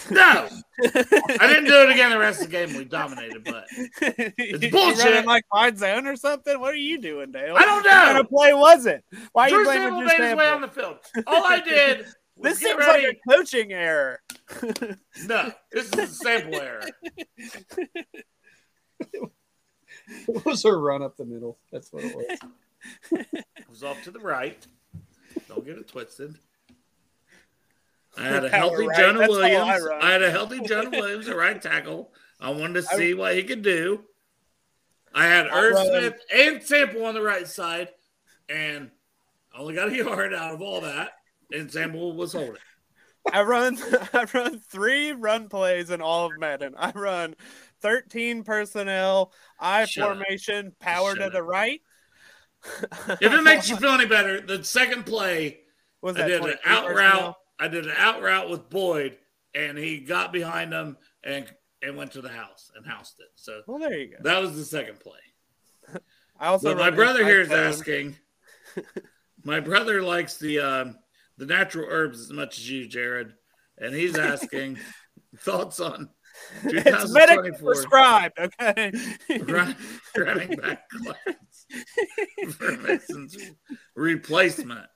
No, 0.09 0.49
I 0.83 1.45
didn't 1.47 1.65
do 1.65 1.83
it 1.83 1.91
again 1.91 2.09
the 2.09 2.17
rest 2.17 2.41
of 2.41 2.47
the 2.49 2.51
game. 2.51 2.75
We 2.75 2.85
dominated, 2.85 3.43
but 3.43 3.65
it's 4.01 4.73
bullshit. 4.73 5.05
running 5.05 5.25
like 5.27 5.43
wide 5.53 5.77
zone 5.77 6.07
or 6.07 6.15
something? 6.15 6.59
What 6.59 6.73
are 6.73 6.77
you 6.77 6.99
doing, 6.99 7.31
Dale? 7.31 7.55
I 7.55 7.65
don't 7.65 7.83
know. 7.85 7.91
What 7.91 8.05
kind 8.05 8.17
of 8.17 8.29
play 8.29 8.53
was 8.53 8.87
it? 8.87 9.05
Why 9.33 9.43
are 9.43 9.49
you 9.49 9.55
Drew 9.57 9.65
blaming 9.65 9.81
Sample 9.83 9.99
Drew 9.99 10.07
made 10.07 10.27
his 10.27 10.37
way 10.37 10.47
on 10.47 10.61
the 10.61 10.67
field. 10.69 10.95
All 11.27 11.43
I 11.43 11.59
did 11.59 12.07
was 12.35 12.53
This 12.53 12.57
seems 12.61 12.79
ready. 12.79 13.05
like 13.09 13.19
a 13.27 13.31
coaching 13.31 13.73
error. 13.73 14.21
No, 15.27 15.51
this 15.71 15.93
is 15.93 15.99
a 15.99 16.07
sample 16.07 16.59
error. 16.59 16.81
It 20.27 20.45
was 20.45 20.65
a 20.65 20.73
run 20.73 21.01
up 21.01 21.17
the 21.17 21.25
middle. 21.25 21.57
That's 21.71 21.91
what 21.93 22.03
it 22.03 22.15
was. 22.15 22.39
It 23.11 23.69
was 23.69 23.83
off 23.83 24.01
to 24.03 24.11
the 24.11 24.19
right. 24.19 24.65
Don't 25.47 25.65
get 25.65 25.77
it 25.77 25.87
twisted. 25.87 26.37
I 28.17 28.23
had 28.25 28.45
a 28.45 28.49
healthy 28.49 28.87
right. 28.87 28.97
Jonah 28.97 29.19
That's 29.19 29.33
all 29.33 29.43
I 29.43 29.49
Williams. 29.55 29.89
I, 30.01 30.11
had 30.11 30.21
a 30.21 30.31
healthy 30.31 30.59
Jonah 30.61 30.89
Williams 30.91 31.27
at 31.27 31.35
right 31.35 31.59
tackle. 31.61 32.11
I 32.39 32.49
wanted 32.49 32.83
to 32.83 32.87
I- 32.91 32.97
see 32.97 33.13
what 33.13 33.35
he 33.35 33.43
could 33.43 33.61
do. 33.61 34.01
I 35.15 35.25
had 35.25 35.47
I 35.47 35.59
Irv 35.59 35.77
Smith 35.77 36.19
and 36.33 36.63
Sample 36.63 37.05
on 37.05 37.13
the 37.13 37.21
right 37.21 37.47
side, 37.47 37.89
and 38.49 38.89
I 39.53 39.59
only 39.59 39.75
got 39.75 39.89
a 39.89 39.95
yard 39.95 40.33
out 40.33 40.53
of 40.53 40.61
all 40.61 40.81
that. 40.81 41.11
And 41.51 41.71
Sample 41.71 42.15
was 42.15 42.33
holding. 42.33 42.57
I 43.31 43.43
run 43.43 43.77
I 44.13 44.25
run 44.33 44.59
three 44.59 45.11
run 45.11 45.49
plays 45.49 45.89
in 45.91 46.01
all 46.01 46.25
of 46.25 46.31
Madden. 46.39 46.73
I 46.77 46.91
run 46.91 47.35
13 47.83 48.43
personnel, 48.43 49.31
I 49.59 49.85
Shut 49.85 50.03
up. 50.09 50.17
formation, 50.17 50.73
power 50.79 51.13
to 51.13 51.21
Shut 51.21 51.33
the 51.33 51.43
right. 51.43 51.81
If 53.21 53.21
it 53.33 53.43
makes 53.43 53.69
you 53.69 53.75
feel 53.77 53.91
any 53.91 54.05
better, 54.07 54.41
the 54.41 54.63
second 54.63 55.05
play, 55.05 55.59
Was 56.01 56.15
I 56.15 56.21
that 56.21 56.27
did 56.29 56.41
an 56.43 56.55
out 56.65 56.85
personnel? 56.87 57.21
route. 57.21 57.35
I 57.59 57.67
did 57.67 57.85
an 57.85 57.93
out 57.97 58.21
route 58.23 58.49
with 58.49 58.69
Boyd, 58.69 59.17
and 59.53 59.77
he 59.77 59.99
got 59.99 60.33
behind 60.33 60.73
him 60.73 60.97
and 61.23 61.45
and 61.81 61.97
went 61.97 62.13
to 62.13 62.21
the 62.21 62.29
house 62.29 62.71
and 62.75 62.85
housed 62.87 63.19
it. 63.19 63.27
So 63.35 63.61
Well, 63.67 63.77
there 63.77 63.97
you 63.97 64.07
go. 64.11 64.17
that 64.23 64.41
was 64.41 64.55
the 64.55 64.63
second 64.65 65.01
play. 65.01 65.19
I 66.39 66.47
also 66.47 66.69
But 66.73 66.77
my 66.79 66.89
brother 66.89 67.23
here 67.25 67.41
is 67.41 67.51
asking. 67.51 68.15
My 69.43 69.59
brother 69.59 70.01
likes 70.01 70.37
the 70.37 70.59
um, 70.59 70.97
the 71.37 71.45
natural 71.45 71.85
herbs 71.89 72.21
as 72.21 72.31
much 72.31 72.57
as 72.57 72.69
you, 72.69 72.87
Jared, 72.87 73.33
and 73.77 73.93
he's 73.93 74.17
asking 74.17 74.79
thoughts 75.39 75.81
on 75.81 76.09
It's 76.65 77.11
medically 77.11 77.51
2024 77.51 77.73
prescribed, 77.73 78.39
okay? 78.39 78.91
run- 79.41 79.75
running 80.15 80.55
back 80.57 80.89
class 80.89 81.65
for 82.53 82.77
Mason's 82.77 83.37
replacement. 83.95 84.87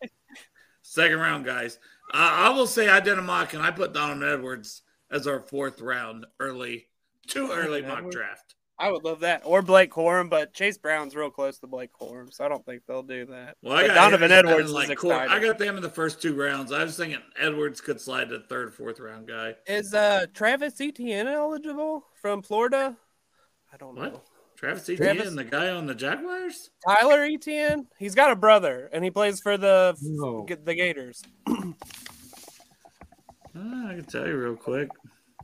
Second 0.81 1.19
round, 1.19 1.45
guys. 1.45 1.79
I, 2.11 2.47
I 2.47 2.49
will 2.49 2.67
say 2.67 2.89
I 2.89 2.99
did 2.99 3.17
a 3.17 3.21
mock 3.21 3.53
and 3.53 3.61
I 3.61 3.71
put 3.71 3.93
Donovan 3.93 4.27
Edwards 4.27 4.81
as 5.11 5.27
our 5.27 5.41
fourth 5.41 5.81
round 5.81 6.25
early, 6.39 6.87
too 7.27 7.51
early 7.51 7.81
mock 7.81 8.09
draft. 8.11 8.55
I 8.79 8.91
would 8.91 9.03
love 9.03 9.21
that. 9.21 9.41
Or 9.43 9.61
Blake 9.63 9.91
Corum, 9.91 10.29
but 10.29 10.53
Chase 10.53 10.77
Brown's 10.77 11.15
real 11.15 11.31
close 11.31 11.57
to 11.59 11.67
Blake 11.67 11.89
Corum, 11.99 12.31
so 12.31 12.45
I 12.45 12.47
don't 12.47 12.63
think 12.65 12.83
they'll 12.87 13.01
do 13.01 13.25
that. 13.25 13.55
Well, 13.63 13.75
I 13.75 13.87
got 13.87 13.95
Donovan 13.95 14.31
Edwards 14.31 14.71
like 14.71 14.89
is 14.91 14.95
core- 14.97 15.13
exciting. 15.13 15.33
I 15.35 15.39
got 15.47 15.57
them 15.57 15.77
in 15.77 15.81
the 15.81 15.89
first 15.89 16.21
two 16.21 16.35
rounds. 16.35 16.71
I 16.71 16.83
was 16.83 16.95
thinking 16.95 17.19
Edwards 17.39 17.81
could 17.81 17.99
slide 17.99 18.29
to 18.29 18.39
third, 18.41 18.73
fourth 18.75 18.99
round 18.99 19.27
guy. 19.27 19.55
Is 19.65 19.93
uh 19.95 20.27
Travis 20.33 20.79
Etienne 20.79 21.27
eligible 21.27 22.05
from 22.21 22.43
Florida? 22.43 22.95
I 23.73 23.77
don't 23.77 23.95
know. 23.95 24.21
Travis 24.55 24.89
Etienne, 24.89 25.15
Travis- 25.15 25.33
the 25.35 25.43
guy 25.43 25.69
on 25.69 25.87
the 25.87 25.95
Jaguars? 25.95 26.69
Tyler 26.87 27.23
Etienne? 27.23 27.87
He's 27.97 28.13
got 28.15 28.31
a 28.31 28.35
brother, 28.35 28.89
and 28.93 29.03
he 29.03 29.09
plays 29.11 29.39
for 29.41 29.57
the 29.57 29.95
No. 30.01 30.45
the 30.47 30.75
Gators. 30.75 31.23
Uh, 31.47 31.53
I 33.55 33.93
can 33.95 34.05
tell 34.05 34.27
you 34.27 34.37
real 34.37 34.55
quick. 34.55 34.89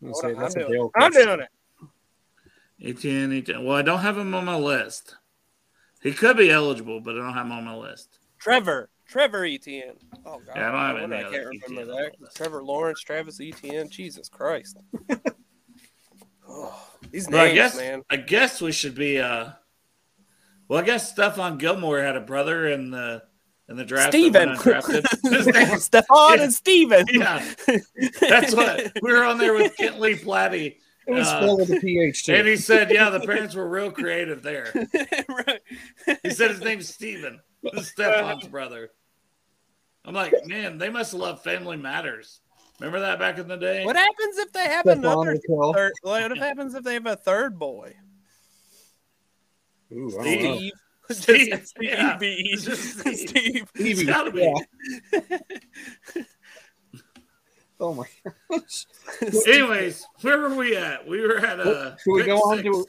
I'm 0.03 0.13
say 0.15 0.33
that's 0.33 0.55
I'm 0.55 0.61
a 0.63 0.67
doing 0.67 0.89
I'm 0.95 1.11
doing 1.11 1.39
it. 1.41 1.47
Etienne, 2.83 3.31
Etienne. 3.31 3.63
Well, 3.63 3.77
I 3.77 3.81
don't 3.81 3.99
have 3.99 4.17
him 4.17 4.33
on 4.33 4.45
my 4.45 4.57
list. 4.57 5.15
He 6.01 6.11
could 6.11 6.35
be 6.37 6.51
eligible, 6.51 6.99
but 6.99 7.15
I 7.15 7.19
don't 7.19 7.33
have 7.33 7.45
him 7.45 7.51
on 7.53 7.63
my 7.63 7.75
list. 7.75 8.19
Trevor. 8.39 8.89
Trevor 9.07 9.45
Etienne. 9.45 9.95
Oh 10.25 10.39
god. 10.45 10.55
Yeah, 10.55 10.69
I 10.73 10.91
don't 10.91 11.01
have 11.01 11.11
any 11.11 11.23
I 11.25 11.29
can't 11.29 11.45
remember 11.67 11.91
Etienne 11.93 12.11
that. 12.21 12.35
Trevor 12.35 12.63
Lawrence, 12.63 13.01
Travis 13.01 13.39
Etienne. 13.39 13.89
Jesus 13.89 14.27
Christ. 14.29 14.77
oh, 16.49 16.89
these 17.11 17.27
I 17.27 17.31
names, 17.31 17.53
guess 17.53 17.77
man. 17.77 18.03
I 18.09 18.15
guess 18.17 18.61
we 18.61 18.71
should 18.71 18.95
be 18.95 19.19
uh 19.19 19.49
Well, 20.67 20.81
I 20.81 20.85
guess 20.85 21.13
Stephon 21.13 21.57
Gilmore 21.59 22.01
had 22.01 22.15
a 22.15 22.21
brother 22.21 22.67
in 22.67 22.91
the 22.91 23.23
in 23.69 23.77
the 23.77 23.85
draft. 23.85 24.11
that 24.11 24.17
Steven. 24.17 24.49
went 24.49 24.59
undrafted. 24.61 25.05
His 25.33 25.47
name- 25.47 25.79
Stefan 25.79 26.37
Yeah. 26.37 26.43
and 26.43 26.53
Steven. 26.53 27.05
Yeah, 27.11 27.53
that's 28.19 28.53
what 28.55 28.91
we 29.01 29.11
were 29.13 29.23
on 29.23 29.37
there 29.37 29.53
with 29.53 29.75
Kent 29.77 29.99
Lee 29.99 30.15
Platte. 30.15 30.75
It 31.07 31.11
was 31.13 31.27
uh, 31.27 31.37
spelled 31.41 31.59
with 31.59 31.71
a 31.71 31.79
PH 31.79 32.25
too. 32.25 32.33
And 32.35 32.47
he 32.47 32.55
said, 32.55 32.89
"Yeah, 32.91 33.09
the 33.09 33.19
parents 33.19 33.55
were 33.55 33.67
real 33.67 33.91
creative 33.91 34.41
there." 34.43 34.73
He 36.23 36.29
said 36.31 36.51
his 36.51 36.61
name's 36.61 36.89
Steven, 36.89 37.39
Stefan's 37.81 38.47
brother. 38.47 38.91
I'm 40.05 40.13
like, 40.13 40.33
man, 40.45 40.77
they 40.77 40.89
must 40.89 41.11
have 41.13 41.21
loved 41.21 41.43
Family 41.43 41.77
Matters. 41.77 42.41
Remember 42.79 42.99
that 43.01 43.19
back 43.19 43.37
in 43.37 43.47
the 43.47 43.55
day? 43.57 43.85
What 43.85 43.95
happens 43.95 44.37
if 44.37 44.51
they 44.51 44.67
have 44.67 44.81
Stefan 44.81 44.99
another 44.99 45.29
Raquel. 45.31 45.73
third? 45.73 45.91
What 46.01 46.37
happens 46.37 46.75
if 46.75 46.83
they 46.83 46.93
have 46.95 47.05
a 47.05 47.15
third 47.15 47.57
boy? 47.57 47.93
Ooh, 49.93 50.11
I 50.19 50.23
don't 50.35 50.43
know. 50.43 50.57
Steve. 50.57 50.71
Steve, 51.11 51.47
yeah. 51.81 52.17
Stevie. 52.17 52.49
It's 52.51 52.63
just 52.65 52.99
Steve. 52.99 53.17
Steve. 53.29 53.69
Stevie, 53.75 53.91
It's 53.91 54.03
gotta 54.03 54.31
be. 54.31 54.53
yeah. 55.13 55.19
Oh 57.83 57.93
my 57.93 58.05
gosh. 58.49 58.85
Anyways, 59.45 60.05
where 60.21 60.39
were 60.39 60.55
we 60.55 60.77
at? 60.77 61.05
We 61.05 61.19
were 61.19 61.37
at 61.37 61.59
uh 61.59 61.97
Should 61.97 62.13
we 62.13 62.21
pick 62.21 62.27
go 62.27 62.37
on 62.37 62.57
six. 62.57 62.69
to 62.69 62.85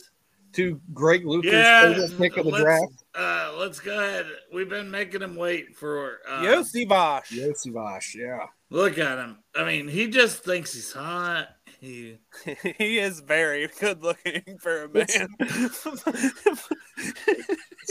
to 0.53 0.81
Greg 0.93 1.27
Lucas' 1.27 1.53
yeah, 1.53 1.83
favorite 1.83 2.17
pick 2.19 2.37
of 2.37 2.45
the 2.45 2.53
let's, 2.53 2.63
draft? 2.63 3.05
Uh, 3.13 3.53
let's 3.59 3.81
go 3.81 3.99
ahead. 3.99 4.27
We've 4.53 4.69
been 4.69 4.89
making 4.89 5.23
him 5.23 5.35
wait 5.35 5.77
for 5.77 6.21
uh, 6.29 6.43
Iosivas. 6.43 7.27
Yossi 7.33 7.73
Vosh, 7.73 8.15
yeah. 8.15 8.47
Look 8.71 8.99
at 8.99 9.19
him. 9.19 9.39
I 9.57 9.65
mean, 9.65 9.89
he 9.89 10.07
just 10.07 10.45
thinks 10.45 10.73
he's 10.75 10.93
hot. 10.93 11.49
He 11.81 12.19
he 12.79 12.99
is 12.99 13.21
very 13.21 13.69
good 13.81 14.03
looking 14.03 14.59
for 14.59 14.85
a 14.85 14.89
man. 14.89 15.05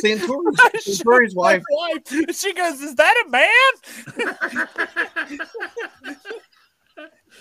Santori's, 0.02 0.58
Santori's 0.84 1.36
wife. 1.36 1.64
wife. 1.70 2.02
She 2.36 2.54
goes, 2.54 2.82
"Is 2.82 2.96
that 2.96 3.24
a 3.26 3.30
man?" 3.30 3.50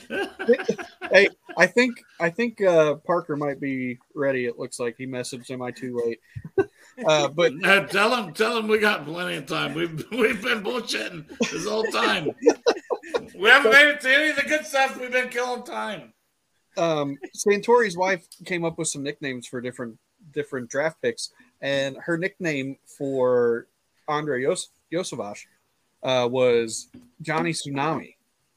Hey, 1.10 1.28
I 1.58 1.66
think 1.66 1.96
I 2.20 2.30
think 2.30 2.62
uh, 2.62 2.94
Parker 2.94 3.36
might 3.36 3.60
be 3.60 3.98
ready. 4.14 4.46
It 4.46 4.58
looks 4.58 4.80
like 4.80 4.96
he 4.96 5.06
messaged 5.06 5.48
him. 5.48 5.60
I 5.60 5.70
too 5.70 6.00
late. 6.04 6.20
Uh, 7.06 7.28
but 7.28 7.52
Uh, 7.64 7.80
tell 7.86 8.14
him, 8.16 8.32
tell 8.32 8.56
him 8.56 8.66
we 8.68 8.78
got 8.78 9.04
plenty 9.04 9.36
of 9.36 9.46
time. 9.46 9.74
We've 9.74 10.04
we've 10.10 10.40
been 10.42 10.62
bullshitting 10.62 11.26
this 11.50 11.66
whole 11.66 11.84
time. 11.84 12.30
We 13.38 13.48
haven't 13.50 13.72
made 13.72 13.88
it 13.88 14.00
to 14.02 14.14
any 14.14 14.30
of 14.30 14.36
the 14.36 14.42
good 14.42 14.64
stuff. 14.64 14.98
We've 14.98 15.12
been 15.12 15.28
killing 15.28 15.64
time. 15.64 16.14
um, 16.78 17.18
Santori's 17.36 17.96
wife 17.96 18.26
came 18.46 18.64
up 18.64 18.78
with 18.78 18.88
some 18.88 19.02
nicknames 19.02 19.46
for 19.46 19.60
different 19.60 19.98
different 20.32 20.70
draft 20.70 21.02
picks, 21.02 21.30
and 21.60 21.96
her 21.98 22.16
nickname 22.16 22.76
for 22.98 23.66
Andre 24.08 24.42
Yos- 24.42 24.70
uh, 26.02 26.28
was 26.30 26.88
Johnny 27.20 27.52
Tsunami. 27.52 28.14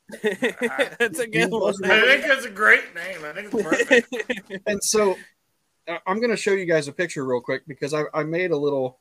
That's 0.10 1.20
a 1.20 1.28
good 1.28 1.52
one. 1.52 1.74
I 1.84 2.02
think 2.02 2.26
it's 2.26 2.46
a 2.46 2.50
great 2.50 2.94
name. 2.94 3.24
I 3.24 3.34
think 3.34 3.54
it's 3.54 3.64
perfect. 3.64 4.62
and 4.68 4.84
so 4.84 5.16
uh, 5.88 5.98
I'm 6.06 6.18
going 6.18 6.30
to 6.30 6.38
show 6.38 6.52
you 6.52 6.66
guys 6.66 6.88
a 6.88 6.94
picture 6.94 7.26
real 7.26 7.42
quick 7.42 7.64
because 7.68 7.94
I, 7.94 8.04
I 8.14 8.24
made 8.24 8.52
a 8.52 8.58
little 8.58 9.00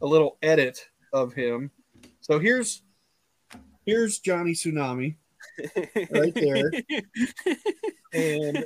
a 0.00 0.06
little 0.06 0.38
edit 0.42 0.88
of 1.12 1.32
him. 1.32 1.70
So 2.20 2.38
here's 2.38 2.82
here's 3.86 4.18
Johnny 4.18 4.52
Tsunami 4.52 5.16
right 6.10 6.34
there, 6.34 6.70
and 8.12 8.64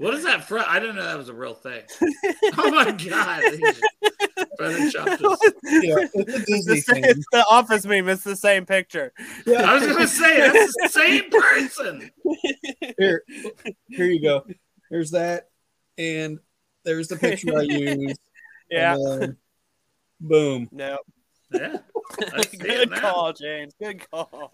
What 0.00 0.14
is 0.14 0.24
that 0.24 0.44
from? 0.48 0.64
I 0.66 0.80
didn't 0.80 0.96
know 0.96 1.04
that 1.04 1.18
was 1.18 1.28
a 1.28 1.34
real 1.34 1.52
thing. 1.52 1.82
Oh 2.58 2.70
my 2.70 2.90
god! 2.90 3.42
He 3.52 3.58
just 3.58 3.82
photoshopped 4.58 5.20
yeah, 5.64 5.96
it's 6.00 6.14
a 6.14 6.20
It's 6.20 6.44
Disney 6.46 6.74
the, 6.76 6.80
thing. 6.80 7.04
it's 7.04 7.26
the 7.32 7.44
office 7.50 7.84
meme. 7.86 8.08
It's 8.08 8.24
the 8.24 8.34
same 8.34 8.64
picture. 8.66 9.12
I 9.46 9.74
was 9.74 9.86
gonna 9.86 10.08
say 10.08 10.38
that's 10.50 10.74
the 10.82 10.88
same 10.88 11.30
person. 11.30 12.10
Here, 12.98 13.22
here 13.88 14.06
you 14.06 14.22
go. 14.22 14.46
There's 14.90 15.10
that, 15.12 15.50
and 15.98 16.38
there's 16.84 17.08
the 17.08 17.16
picture 17.16 17.56
I 17.58 17.62
used. 17.68 18.18
Yeah. 18.70 18.94
and 18.94 19.22
then 19.22 19.36
boom. 20.20 20.68
No. 20.72 20.98
Yeah. 21.52 21.76
I 22.32 22.42
see 22.46 22.56
it 22.56 22.60
Good 22.62 22.92
call, 22.92 23.32
James. 23.34 23.74
Good 23.80 24.08
call. 24.10 24.50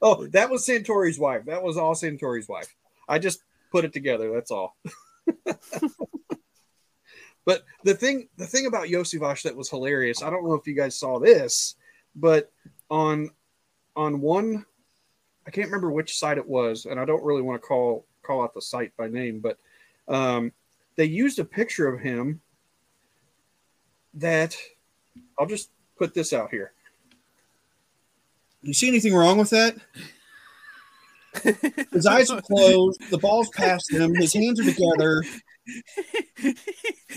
Oh, 0.00 0.26
that 0.28 0.48
was 0.50 0.66
Santori's 0.66 1.18
wife. 1.18 1.44
That 1.46 1.62
was 1.62 1.76
all 1.76 1.94
Santori's 1.94 2.48
wife. 2.48 2.74
I 3.08 3.18
just 3.18 3.42
put 3.74 3.84
it 3.84 3.92
together. 3.92 4.30
That's 4.32 4.52
all. 4.52 4.76
but 7.44 7.64
the 7.82 7.94
thing, 7.94 8.28
the 8.36 8.46
thing 8.46 8.66
about 8.66 8.86
Iosivas 8.86 9.42
that 9.42 9.56
was 9.56 9.68
hilarious. 9.68 10.22
I 10.22 10.30
don't 10.30 10.44
know 10.44 10.54
if 10.54 10.68
you 10.68 10.74
guys 10.74 10.96
saw 10.96 11.18
this, 11.18 11.74
but 12.14 12.52
on 12.88 13.30
on 13.96 14.20
one, 14.20 14.64
I 15.44 15.50
can't 15.50 15.66
remember 15.66 15.90
which 15.90 16.16
site 16.16 16.38
it 16.38 16.48
was, 16.48 16.86
and 16.86 17.00
I 17.00 17.04
don't 17.04 17.24
really 17.24 17.42
want 17.42 17.60
to 17.60 17.66
call 17.66 18.06
call 18.22 18.44
out 18.44 18.54
the 18.54 18.62
site 18.62 18.96
by 18.96 19.08
name, 19.08 19.40
but 19.40 19.58
um, 20.06 20.52
they 20.94 21.06
used 21.06 21.40
a 21.40 21.44
picture 21.44 21.88
of 21.88 22.00
him 22.00 22.40
that 24.14 24.56
I'll 25.36 25.46
just 25.46 25.70
put 25.98 26.14
this 26.14 26.32
out 26.32 26.50
here. 26.52 26.70
You 28.62 28.72
see 28.72 28.86
anything 28.86 29.16
wrong 29.16 29.36
with 29.36 29.50
that? 29.50 29.74
His 31.92 32.06
eyes 32.06 32.30
are 32.30 32.40
closed. 32.40 33.00
The 33.10 33.18
ball's 33.18 33.48
past 33.50 33.92
him. 33.92 34.14
His 34.14 34.32
hands 34.32 34.60
are 34.60 34.64
together. 34.64 35.22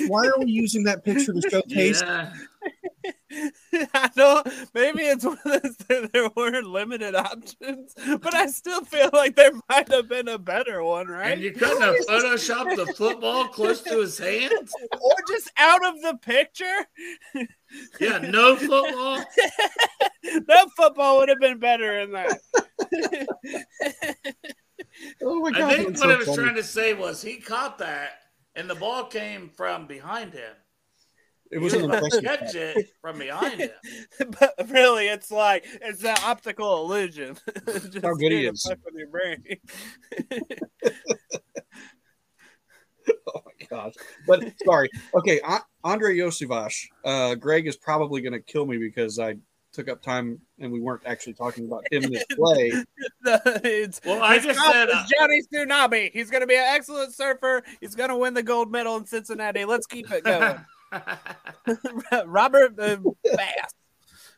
Why 0.08 0.28
are 0.28 0.40
we 0.40 0.52
using 0.52 0.84
that 0.86 1.04
picture 1.04 1.34
to 1.34 1.42
showcase? 1.50 2.02
Yeah. 2.02 2.34
I 3.94 4.10
know 4.16 4.44
maybe 4.74 5.02
it's 5.04 5.26
one 5.26 5.38
of 5.46 5.62
those 5.62 5.78
that 5.88 6.12
there 6.14 6.30
weren't 6.36 6.68
limited 6.68 7.16
options, 7.16 7.94
but 7.96 8.34
I 8.34 8.48
still 8.48 8.82
feel 8.86 9.10
like 9.12 9.36
there 9.36 9.52
might 9.70 9.92
have 9.92 10.08
been 10.08 10.28
a 10.28 10.38
better 10.38 10.84
one, 10.84 11.08
right? 11.08 11.34
And 11.34 11.42
you 11.42 11.52
couldn't 11.52 11.82
have 11.82 11.96
photoshopped 12.08 12.76
the 12.76 12.94
football 12.94 13.48
close 13.50 13.82
to 13.82 14.00
his 14.00 14.18
hands? 14.18 14.74
or 15.02 15.16
just 15.28 15.52
out 15.58 15.86
of 15.86 16.02
the 16.02 16.18
picture. 16.22 16.66
Yeah, 18.00 18.20
no 18.20 18.56
football. 18.56 19.22
that 20.24 20.70
football 20.78 21.18
would 21.18 21.28
have 21.28 21.42
been 21.42 21.60
better 21.60 22.00
in 22.00 22.14
that. 22.14 22.40
Oh 25.22 25.40
my 25.42 25.52
God, 25.52 25.62
I 25.62 25.76
think 25.76 25.90
what 25.90 25.98
so 25.98 26.10
I 26.10 26.16
was 26.16 26.28
funny. 26.28 26.44
trying 26.44 26.56
to 26.56 26.64
say 26.64 26.94
was 26.94 27.22
he 27.22 27.38
caught 27.38 27.78
that, 27.80 28.12
and 28.56 28.70
the 28.70 28.76
ball 28.76 29.04
came 29.06 29.50
from 29.50 29.86
behind 29.86 30.34
him. 30.34 30.54
It 31.52 31.60
was 31.60 31.74
He 31.74 31.80
an 31.80 31.86
about 31.86 32.04
catch 32.22 32.56
it 32.56 32.90
from 33.02 33.20
behind 33.20 33.62
him. 33.62 33.70
but 34.40 34.54
really, 34.70 35.08
it's 35.08 35.32
like 35.32 35.66
it's 35.82 36.04
an 36.04 36.18
optical 36.26 36.84
illusion. 36.86 37.38
Just 37.68 38.02
How 38.04 38.14
good 38.16 38.32
he 38.32 38.40
here 38.42 38.52
is. 38.52 38.64
fuck 38.68 38.78
with 38.86 38.96
your 38.96 39.08
brain. 39.08 39.44
Oh 43.34 43.42
my 43.46 43.68
gosh! 43.70 43.94
But 44.28 44.44
sorry. 44.66 44.90
Okay, 45.16 45.40
A- 45.48 45.62
Andre 45.84 46.18
Iosivas. 46.18 46.76
Uh, 47.06 47.36
Greg 47.36 47.68
is 47.68 47.78
probably 47.78 48.22
going 48.22 48.34
to 48.34 48.42
kill 48.42 48.66
me 48.66 48.78
because 48.78 49.18
I 49.20 49.36
took 49.72 49.88
up 49.90 50.02
time 50.02 50.40
and 50.60 50.72
we 50.72 50.82
weren't 50.82 51.04
actually 51.06 51.34
talking 51.34 51.66
about 51.66 51.84
him 51.92 52.04
in 52.06 52.12
this 52.12 52.26
play. 52.32 52.72
it's, 53.26 54.02
Well, 54.04 54.22
I 54.24 54.40
just 54.40 54.60
said, 54.60 54.90
is 54.90 54.96
uh, 54.96 55.06
Johnny 55.18 55.42
Tsunami. 55.54 56.12
He's 56.12 56.30
going 56.32 56.42
to 56.42 56.48
be 56.48 56.56
an 56.56 56.64
excellent 56.68 57.14
surfer. 57.14 57.64
He's 57.80 57.94
going 57.96 58.10
to 58.10 58.18
win 58.18 58.34
the 58.34 58.44
gold 58.44 58.72
medal 58.72 58.98
in 58.98 59.06
Cincinnati. 59.06 59.66
Let's 59.66 59.86
keep 59.86 60.12
it 60.12 60.24
going. 60.24 60.60
Robert 62.26 62.80
uh, 62.80 62.98
Bass. 63.24 63.74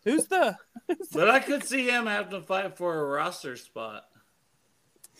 Who's 0.05 0.25
the? 0.27 0.57
But 1.11 1.29
I 1.29 1.39
could 1.39 1.63
see 1.63 1.87
him 1.87 2.07
having 2.07 2.31
to 2.31 2.41
fight 2.41 2.77
for 2.77 2.99
a 2.99 3.03
roster 3.03 3.55
spot. 3.55 4.05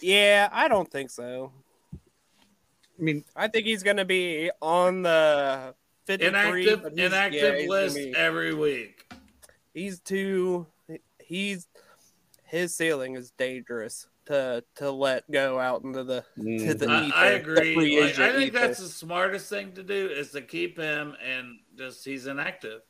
Yeah, 0.01 0.49
I 0.51 0.67
don't 0.67 0.89
think 0.89 1.11
so. 1.11 1.51
I 1.93 3.01
mean, 3.01 3.23
I 3.35 3.47
think 3.47 3.65
he's 3.65 3.83
going 3.83 3.97
to 3.97 4.05
be 4.05 4.51
on 4.61 5.03
the 5.03 5.75
53 6.07 6.27
Inactive, 6.27 6.83
but 6.83 6.97
yeah, 6.97 7.05
inactive 7.05 7.69
list 7.69 7.95
be- 7.95 8.15
every 8.15 8.53
week. 8.53 9.11
he's 9.73 9.99
too 9.99 10.65
he's 11.19 11.67
his 12.45 12.75
ceiling 12.75 13.15
is 13.15 13.31
dangerous 13.37 14.07
to 14.29 14.63
to 14.75 14.91
let 14.91 15.29
go 15.31 15.59
out 15.59 15.83
into 15.83 16.03
the 16.03 16.23
to 16.37 16.73
the 16.75 16.87
I, 16.87 17.03
ether, 17.05 17.15
I 17.17 17.27
agree. 17.31 17.73
free 17.73 18.01
Like, 18.01 18.19
I 18.19 18.31
think 18.33 18.53
ether. 18.53 18.59
that's 18.67 18.79
the 18.79 18.87
smartest 18.87 19.49
thing 19.49 19.71
to 19.73 19.81
do 19.83 20.07
is 20.07 20.29
to 20.31 20.41
keep 20.41 20.77
him 20.77 21.15
and 21.25 21.57
just 21.75 22.05
he's 22.05 22.27
inactive. 22.27 22.81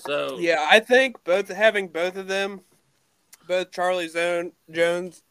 So 0.00 0.38
yeah 0.40 0.66
i 0.70 0.80
think 0.80 1.22
both 1.24 1.48
having 1.48 1.88
both 1.88 2.16
of 2.16 2.26
them 2.26 2.62
both 3.46 3.70
charlie 3.70 4.08
zone 4.08 4.52
jones 4.70 5.22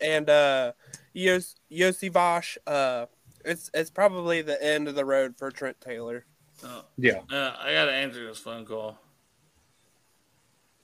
and 0.00 0.28
uh 0.28 0.72
Yos, 1.14 1.54
Iosivas, 1.70 2.58
uh 2.66 3.06
it's 3.44 3.70
it's 3.72 3.90
probably 3.90 4.42
the 4.42 4.62
end 4.62 4.88
of 4.88 4.94
the 4.94 5.04
road 5.04 5.36
for 5.38 5.50
trent 5.50 5.80
taylor 5.80 6.26
uh, 6.64 6.82
Yeah. 6.98 7.20
uh, 7.30 7.54
I 7.58 7.72
got 7.72 7.86
to 7.86 7.92
answer 7.92 8.24
this 8.26 8.38
phone 8.38 8.64
call. 8.64 8.96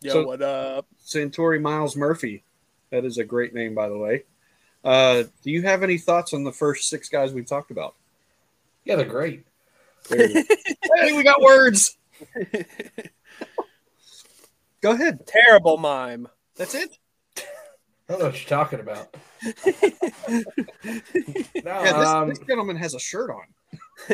Yo, 0.01 0.13
So- 0.13 0.27
what 0.27 0.41
up 0.43 0.87
Santori 1.05 1.61
Myles 1.61 1.95
Murphy. 1.97 2.43
That 2.91 3.05
is 3.05 3.19
a 3.19 3.25
great 3.25 3.55
name, 3.55 3.75
by 3.75 3.89
the 3.89 3.99
way. 3.99 4.25
Uh, 4.85 5.25
do 5.43 5.51
you 5.51 5.63
have 5.63 5.83
any 5.83 5.99
thoughts 5.99 6.33
on 6.33 6.45
the 6.45 6.53
first 6.53 6.89
six 6.89 7.09
guys 7.09 7.33
we 7.33 7.43
talked 7.43 7.71
about? 7.71 7.95
Yeah, 8.85 8.97
they're 8.97 9.05
great. 9.07 9.45
hey, 10.09 10.45
we 11.15 11.23
got 11.23 11.43
words. 11.43 11.97
Go 14.81 14.93
ahead. 14.93 15.27
Terrible 15.27 15.77
mime. 15.77 16.29
That's 16.57 16.75
it. 16.75 16.97
I 17.37 17.43
don't 18.13 18.21
know 18.21 18.27
what 18.27 18.41
you're 18.41 18.49
talking 18.49 18.81
about. 18.81 19.15
No, 21.65 21.83
Yeah, 21.83 21.99
this, 21.99 22.09
um, 22.09 22.29
this 22.29 22.39
gentleman 22.41 22.77
has 22.77 22.95
a 22.95 22.99
shirt 22.99 23.31
on. 23.31 23.43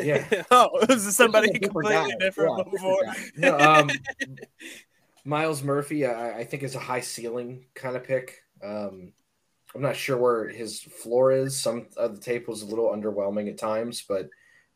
yeah. 0.03 0.43
oh, 0.51 0.69
this 0.87 1.05
is 1.07 1.17
somebody 1.17 1.47
This 1.49 1.57
is 1.57 1.57
a 1.57 1.61
different 1.61 1.87
completely 1.89 2.13
guy. 2.13 2.17
different 2.19 2.59
Yeah, 2.59 2.65
before. 2.71 3.01
different 3.05 3.39
No, 3.39 3.59
um, 3.59 3.91
Myles 5.25 5.63
Murphy, 5.63 6.07
I, 6.07 6.39
I 6.39 6.45
think 6.45 6.63
is 6.63 6.75
a 6.75 6.79
high 6.81 7.01
ceiling 7.01 7.65
kind 7.75 7.97
of 7.97 8.05
pick. 8.05 8.43
Um, 8.65 9.13
I'm 9.75 9.83
not 9.83 9.97
sure 9.97 10.17
where 10.17 10.49
his 10.49 10.81
floor 10.81 11.33
is. 11.33 11.59
Some 11.59 11.87
of 11.97 12.15
the 12.15 12.21
tape 12.21 12.49
was 12.49 12.63
a 12.63 12.67
little 12.67 12.91
underwhelming 12.91 13.49
at 13.49 13.59
times, 13.59 14.05
but 14.09 14.29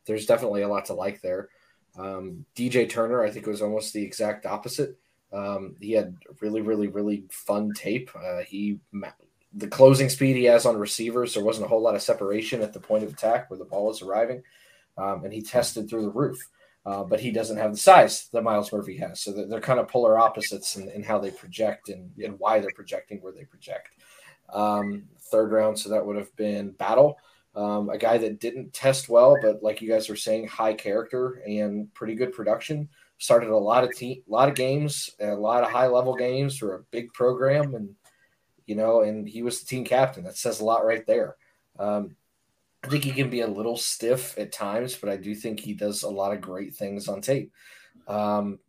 there's 0.06 0.26
definitely 0.26 0.62
a 0.62 0.68
lot 0.68 0.86
to 0.86 0.94
like 0.94 1.20
there. 1.20 1.48
Um, 1.96 2.44
DJ 2.56 2.88
Turner, 2.88 3.24
I 3.24 3.30
think, 3.30 3.46
was 3.46 3.62
almost 3.62 3.92
the 3.92 4.02
exact 4.02 4.46
opposite. 4.46 4.98
Um, 5.32 5.76
he 5.80 5.92
had 5.92 6.16
really, 6.40 6.62
really, 6.62 6.88
really 6.88 7.24
fun 7.30 7.72
tape. 7.74 8.10
Uh, 8.14 8.40
he 8.46 8.80
the 9.54 9.66
closing 9.66 10.08
speed 10.08 10.36
he 10.36 10.44
has 10.44 10.66
on 10.66 10.76
receivers, 10.76 11.34
there 11.34 11.44
wasn't 11.44 11.64
a 11.64 11.68
whole 11.68 11.82
lot 11.82 11.94
of 11.94 12.02
separation 12.02 12.62
at 12.62 12.72
the 12.72 12.80
point 12.80 13.04
of 13.04 13.12
attack 13.12 13.50
where 13.50 13.58
the 13.58 13.64
ball 13.64 13.90
is 13.90 14.02
arriving, 14.02 14.42
um, 14.96 15.24
and 15.24 15.32
he 15.32 15.42
tested 15.42 15.88
through 15.88 16.02
the 16.02 16.10
roof. 16.10 16.38
Uh, 16.86 17.04
but 17.04 17.20
he 17.20 17.30
doesn't 17.30 17.58
have 17.58 17.72
the 17.72 17.78
size 17.78 18.28
that 18.32 18.42
Myles 18.42 18.72
Murphy 18.72 18.96
has. 18.96 19.20
So 19.20 19.32
they're, 19.32 19.46
they're 19.46 19.60
kind 19.60 19.78
of 19.78 19.88
polar 19.88 20.18
opposites 20.18 20.76
in, 20.76 20.88
in 20.90 21.02
how 21.02 21.18
they 21.18 21.30
project 21.30 21.90
and, 21.90 22.10
and 22.24 22.38
why 22.38 22.60
they're 22.60 22.70
projecting 22.74 23.18
where 23.20 23.32
they 23.32 23.44
project. 23.44 23.90
Um, 24.50 25.04
third 25.30 25.52
round, 25.52 25.78
so 25.78 25.90
that 25.90 26.04
would 26.04 26.16
have 26.16 26.34
been 26.36 26.70
Battle, 26.70 27.18
um, 27.54 27.90
a 27.90 27.98
guy 27.98 28.18
that 28.18 28.40
didn't 28.40 28.72
test 28.72 29.08
well, 29.08 29.36
but 29.42 29.62
like 29.62 29.82
you 29.82 29.88
guys 29.88 30.08
were 30.08 30.16
saying, 30.16 30.46
high 30.46 30.74
character 30.74 31.42
and 31.46 31.92
pretty 31.92 32.14
good 32.14 32.32
production. 32.32 32.88
Started 33.18 33.50
a 33.50 33.56
lot 33.56 33.82
of 33.82 33.94
team, 33.96 34.22
a 34.28 34.30
lot 34.30 34.48
of 34.48 34.54
games, 34.54 35.10
a 35.18 35.34
lot 35.34 35.64
of 35.64 35.70
high 35.70 35.88
level 35.88 36.14
games 36.14 36.56
for 36.56 36.76
a 36.76 36.82
big 36.92 37.12
program, 37.12 37.74
and 37.74 37.90
you 38.66 38.76
know, 38.76 39.00
and 39.00 39.28
he 39.28 39.42
was 39.42 39.60
the 39.60 39.66
team 39.66 39.84
captain. 39.84 40.22
That 40.22 40.36
says 40.36 40.60
a 40.60 40.64
lot 40.64 40.86
right 40.86 41.04
there. 41.04 41.34
Um, 41.80 42.14
I 42.84 42.88
think 42.88 43.04
he 43.04 43.12
can 43.12 43.28
be 43.30 43.40
a 43.40 43.46
little 43.46 43.76
stiff 43.76 44.38
at 44.38 44.52
times, 44.52 44.96
but 44.96 45.10
I 45.10 45.16
do 45.16 45.34
think 45.34 45.60
he 45.60 45.74
does 45.74 46.02
a 46.02 46.10
lot 46.10 46.32
of 46.32 46.40
great 46.40 46.74
things 46.74 47.08
on 47.08 47.20
tape. 47.20 47.52
Um, 48.06 48.60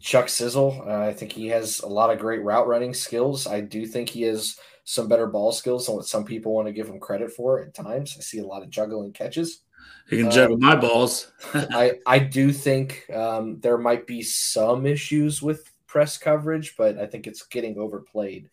Chuck 0.00 0.28
Sizzle, 0.28 0.82
uh, 0.86 1.00
I 1.06 1.12
think 1.12 1.32
he 1.32 1.48
has 1.48 1.80
a 1.80 1.88
lot 1.88 2.10
of 2.10 2.18
great 2.18 2.42
route 2.42 2.68
running 2.68 2.94
skills. 2.94 3.46
I 3.46 3.60
do 3.60 3.86
think 3.86 4.08
he 4.08 4.22
has 4.22 4.58
some 4.84 5.08
better 5.08 5.26
ball 5.26 5.52
skills 5.52 5.86
than 5.86 5.96
what 5.96 6.06
some 6.06 6.24
people 6.24 6.54
want 6.54 6.66
to 6.68 6.72
give 6.72 6.88
him 6.88 7.00
credit 7.00 7.32
for 7.32 7.60
at 7.60 7.74
times. 7.74 8.16
I 8.18 8.22
see 8.22 8.38
a 8.38 8.46
lot 8.46 8.62
of 8.62 8.70
juggling 8.70 9.12
catches. 9.12 9.62
He 10.08 10.18
can 10.18 10.30
juggle 10.30 10.56
Um, 10.56 10.60
my 10.60 10.76
balls. 10.76 11.30
I, 11.54 11.98
I 12.06 12.18
do 12.20 12.52
think 12.52 13.04
um, 13.12 13.60
there 13.60 13.78
might 13.78 14.06
be 14.06 14.22
some 14.22 14.86
issues 14.86 15.42
with 15.42 15.70
press 15.86 16.16
coverage, 16.16 16.74
but 16.76 16.98
I 16.98 17.06
think 17.06 17.26
it's 17.26 17.42
getting 17.46 17.78
overplayed. 17.78 18.48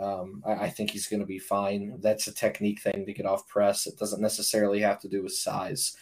Um, 0.00 0.42
I, 0.46 0.52
I 0.52 0.70
think 0.70 0.90
he's 0.90 1.08
going 1.08 1.20
to 1.20 1.26
be 1.26 1.38
fine. 1.38 1.98
That's 2.00 2.26
a 2.26 2.34
technique 2.34 2.80
thing 2.80 3.04
to 3.06 3.12
get 3.12 3.26
off 3.26 3.46
press. 3.46 3.86
It 3.86 3.98
doesn't 3.98 4.22
necessarily 4.22 4.80
have 4.80 5.00
to 5.00 5.08
do 5.08 5.22
with 5.22 5.34
size. 5.34 5.96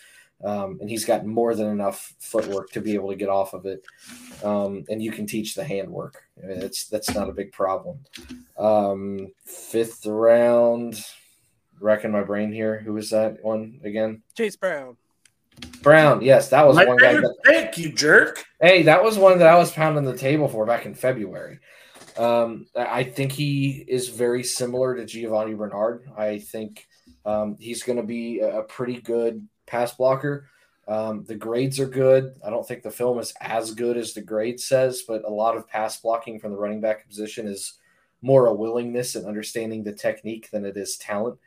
Um, 0.44 0.78
and 0.80 0.88
he's 0.88 1.04
got 1.04 1.26
more 1.26 1.56
than 1.56 1.66
enough 1.66 2.14
footwork 2.20 2.70
to 2.70 2.80
be 2.80 2.94
able 2.94 3.08
to 3.10 3.16
get 3.16 3.28
off 3.28 3.54
of 3.54 3.66
it. 3.66 3.84
Um, 4.44 4.84
and 4.88 5.02
you 5.02 5.10
can 5.10 5.26
teach 5.26 5.56
the 5.56 5.64
handwork. 5.64 6.22
It's 6.36 6.86
that's 6.86 7.12
not 7.12 7.28
a 7.28 7.32
big 7.32 7.50
problem. 7.50 7.98
Um, 8.56 9.32
fifth 9.44 10.06
round, 10.06 11.04
wrecking 11.80 12.12
my 12.12 12.22
brain 12.22 12.52
here. 12.52 12.78
Who 12.78 12.92
was 12.92 13.10
that 13.10 13.42
one 13.42 13.80
again? 13.82 14.22
Chase 14.36 14.54
Brown. 14.54 14.96
Brown. 15.82 16.22
Yes, 16.22 16.50
that 16.50 16.64
was 16.64 16.76
My 16.76 16.84
one 16.84 16.98
guy. 16.98 17.14
favorite 17.14 17.36
That, 17.42 17.72
pick, 17.72 17.78
you 17.78 17.90
jerk. 17.90 18.44
hey, 18.60 18.84
that 18.84 19.02
was 19.02 19.18
one 19.18 19.38
that 19.38 19.48
I 19.48 19.58
was 19.58 19.72
pounding 19.72 20.04
the 20.04 20.16
table 20.16 20.46
for 20.46 20.64
back 20.64 20.86
in 20.86 20.94
February. 20.94 21.58
Um, 22.18 22.66
I 22.74 23.04
think 23.04 23.32
he 23.32 23.84
is 23.86 24.08
very 24.08 24.42
similar 24.42 24.96
to 24.96 25.04
Giovani 25.04 25.54
Bernard. 25.54 26.10
I 26.16 26.40
think 26.40 26.86
um, 27.24 27.56
he's 27.60 27.84
going 27.84 27.98
to 27.98 28.02
be 28.02 28.40
a 28.40 28.58
a 28.58 28.62
pretty 28.64 29.00
good 29.00 29.46
pass 29.66 29.94
blocker. 29.94 30.48
Um, 30.88 31.24
the 31.24 31.34
grades 31.34 31.78
are 31.78 31.86
good. 31.86 32.34
I 32.44 32.50
don't 32.50 32.66
think 32.66 32.82
the 32.82 32.90
film 32.90 33.18
is 33.18 33.34
as 33.40 33.72
good 33.72 33.96
as 33.96 34.14
the 34.14 34.22
grade 34.22 34.58
says, 34.58 35.02
but 35.06 35.22
a 35.24 35.30
lot 35.30 35.56
of 35.56 35.68
pass 35.68 36.00
blocking 36.00 36.40
from 36.40 36.50
the 36.50 36.58
running 36.58 36.80
back 36.80 37.06
position 37.06 37.46
is 37.46 37.74
more 38.22 38.46
a 38.46 38.54
willingness 38.54 39.14
and 39.14 39.26
understanding 39.26 39.84
the 39.84 39.92
technique 39.92 40.50
than 40.50 40.64
it 40.64 40.76
is 40.76 40.96
talent. 40.96 41.38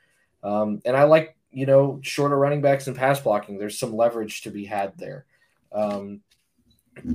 Um, 0.44 0.82
and 0.86 0.96
I 0.96 1.04
like, 1.04 1.36
you 1.52 1.66
know, 1.66 2.00
shorter 2.04 2.38
running 2.38 2.62
backs 2.62 2.88
and 2.88 2.96
pass 2.96 3.20
blocking. 3.20 3.58
There's 3.58 3.80
some 3.80 3.96
leverage 3.96 4.44
to 4.44 4.52
be 4.52 4.66
had 4.66 4.98
there. 4.98 5.26
Um, 5.72 6.22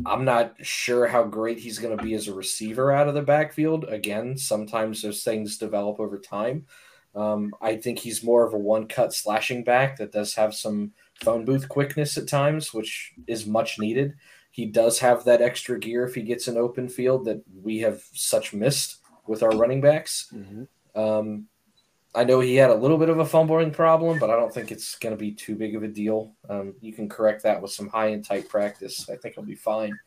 I'm 0.07 0.25
not 0.25 0.55
sure 0.63 1.07
how 1.07 1.25
great 1.25 1.59
he's 1.59 1.79
going 1.79 1.97
to 1.97 2.03
be 2.03 2.15
as 2.15 2.29
a 2.29 2.35
receiver 2.35 2.93
out 2.93 3.09
of 3.09 3.15
the 3.15 3.23
backfield. 3.23 3.85
Again, 3.85 4.37
sometimes 4.37 5.03
those 5.03 5.23
things 5.23 5.59
develop 5.59 6.01
over 6.01 6.19
time. 6.19 6.67
Um, 7.15 7.55
I 7.63 7.77
think 7.77 7.99
he's 7.99 8.23
more 8.23 8.47
of 8.47 8.53
a 8.53 8.59
one 8.59 8.89
cut 8.89 9.13
slashing 9.15 9.65
back 9.65 9.97
that 9.99 10.13
does 10.13 10.35
have 10.35 10.55
some 10.55 10.93
phone 11.23 11.45
booth 11.45 11.69
quickness 11.69 12.19
at 12.19 12.29
times, 12.29 12.75
which 12.75 13.15
is 13.27 13.47
much 13.47 13.79
needed. 13.79 14.15
He 14.51 14.67
does 14.67 14.99
have 15.01 15.25
that 15.25 15.43
extra 15.43 15.79
gear 15.79 16.07
if 16.07 16.15
he 16.15 16.23
gets 16.23 16.49
an 16.49 16.57
open 16.57 16.89
field 16.89 17.25
that 17.27 17.43
we 17.63 17.79
have 17.81 18.03
such 18.13 18.53
missed 18.55 18.99
with 19.27 19.43
our 19.43 19.51
running 19.51 19.81
backs. 19.81 20.33
Um, 20.95 21.47
I 22.17 22.25
know 22.25 22.41
he 22.41 22.57
had 22.57 22.71
a 22.71 22.75
little 22.75 22.97
bit 22.97 23.11
of 23.11 23.19
a 23.19 23.27
fumbling 23.27 23.71
problem, 23.71 24.19
but 24.19 24.31
I 24.31 24.37
don't 24.37 24.53
think 24.53 24.73
it's 24.73 24.97
going 24.97 25.15
to 25.15 25.21
be 25.21 25.33
too 25.33 25.55
big 25.55 25.77
of 25.77 25.83
a 25.83 25.89
deal. 25.89 26.35
Um, 26.49 26.75
you 26.81 26.93
can 26.93 27.09
correct 27.09 27.43
that 27.43 27.61
with 27.61 27.73
some 27.73 27.89
high 27.89 28.09
and 28.09 28.25
tight 28.25 28.49
practice. 28.49 29.09
I 29.11 29.17
think 29.17 29.35
he'll 29.35 29.45
be 29.45 29.55
fine. 29.55 29.99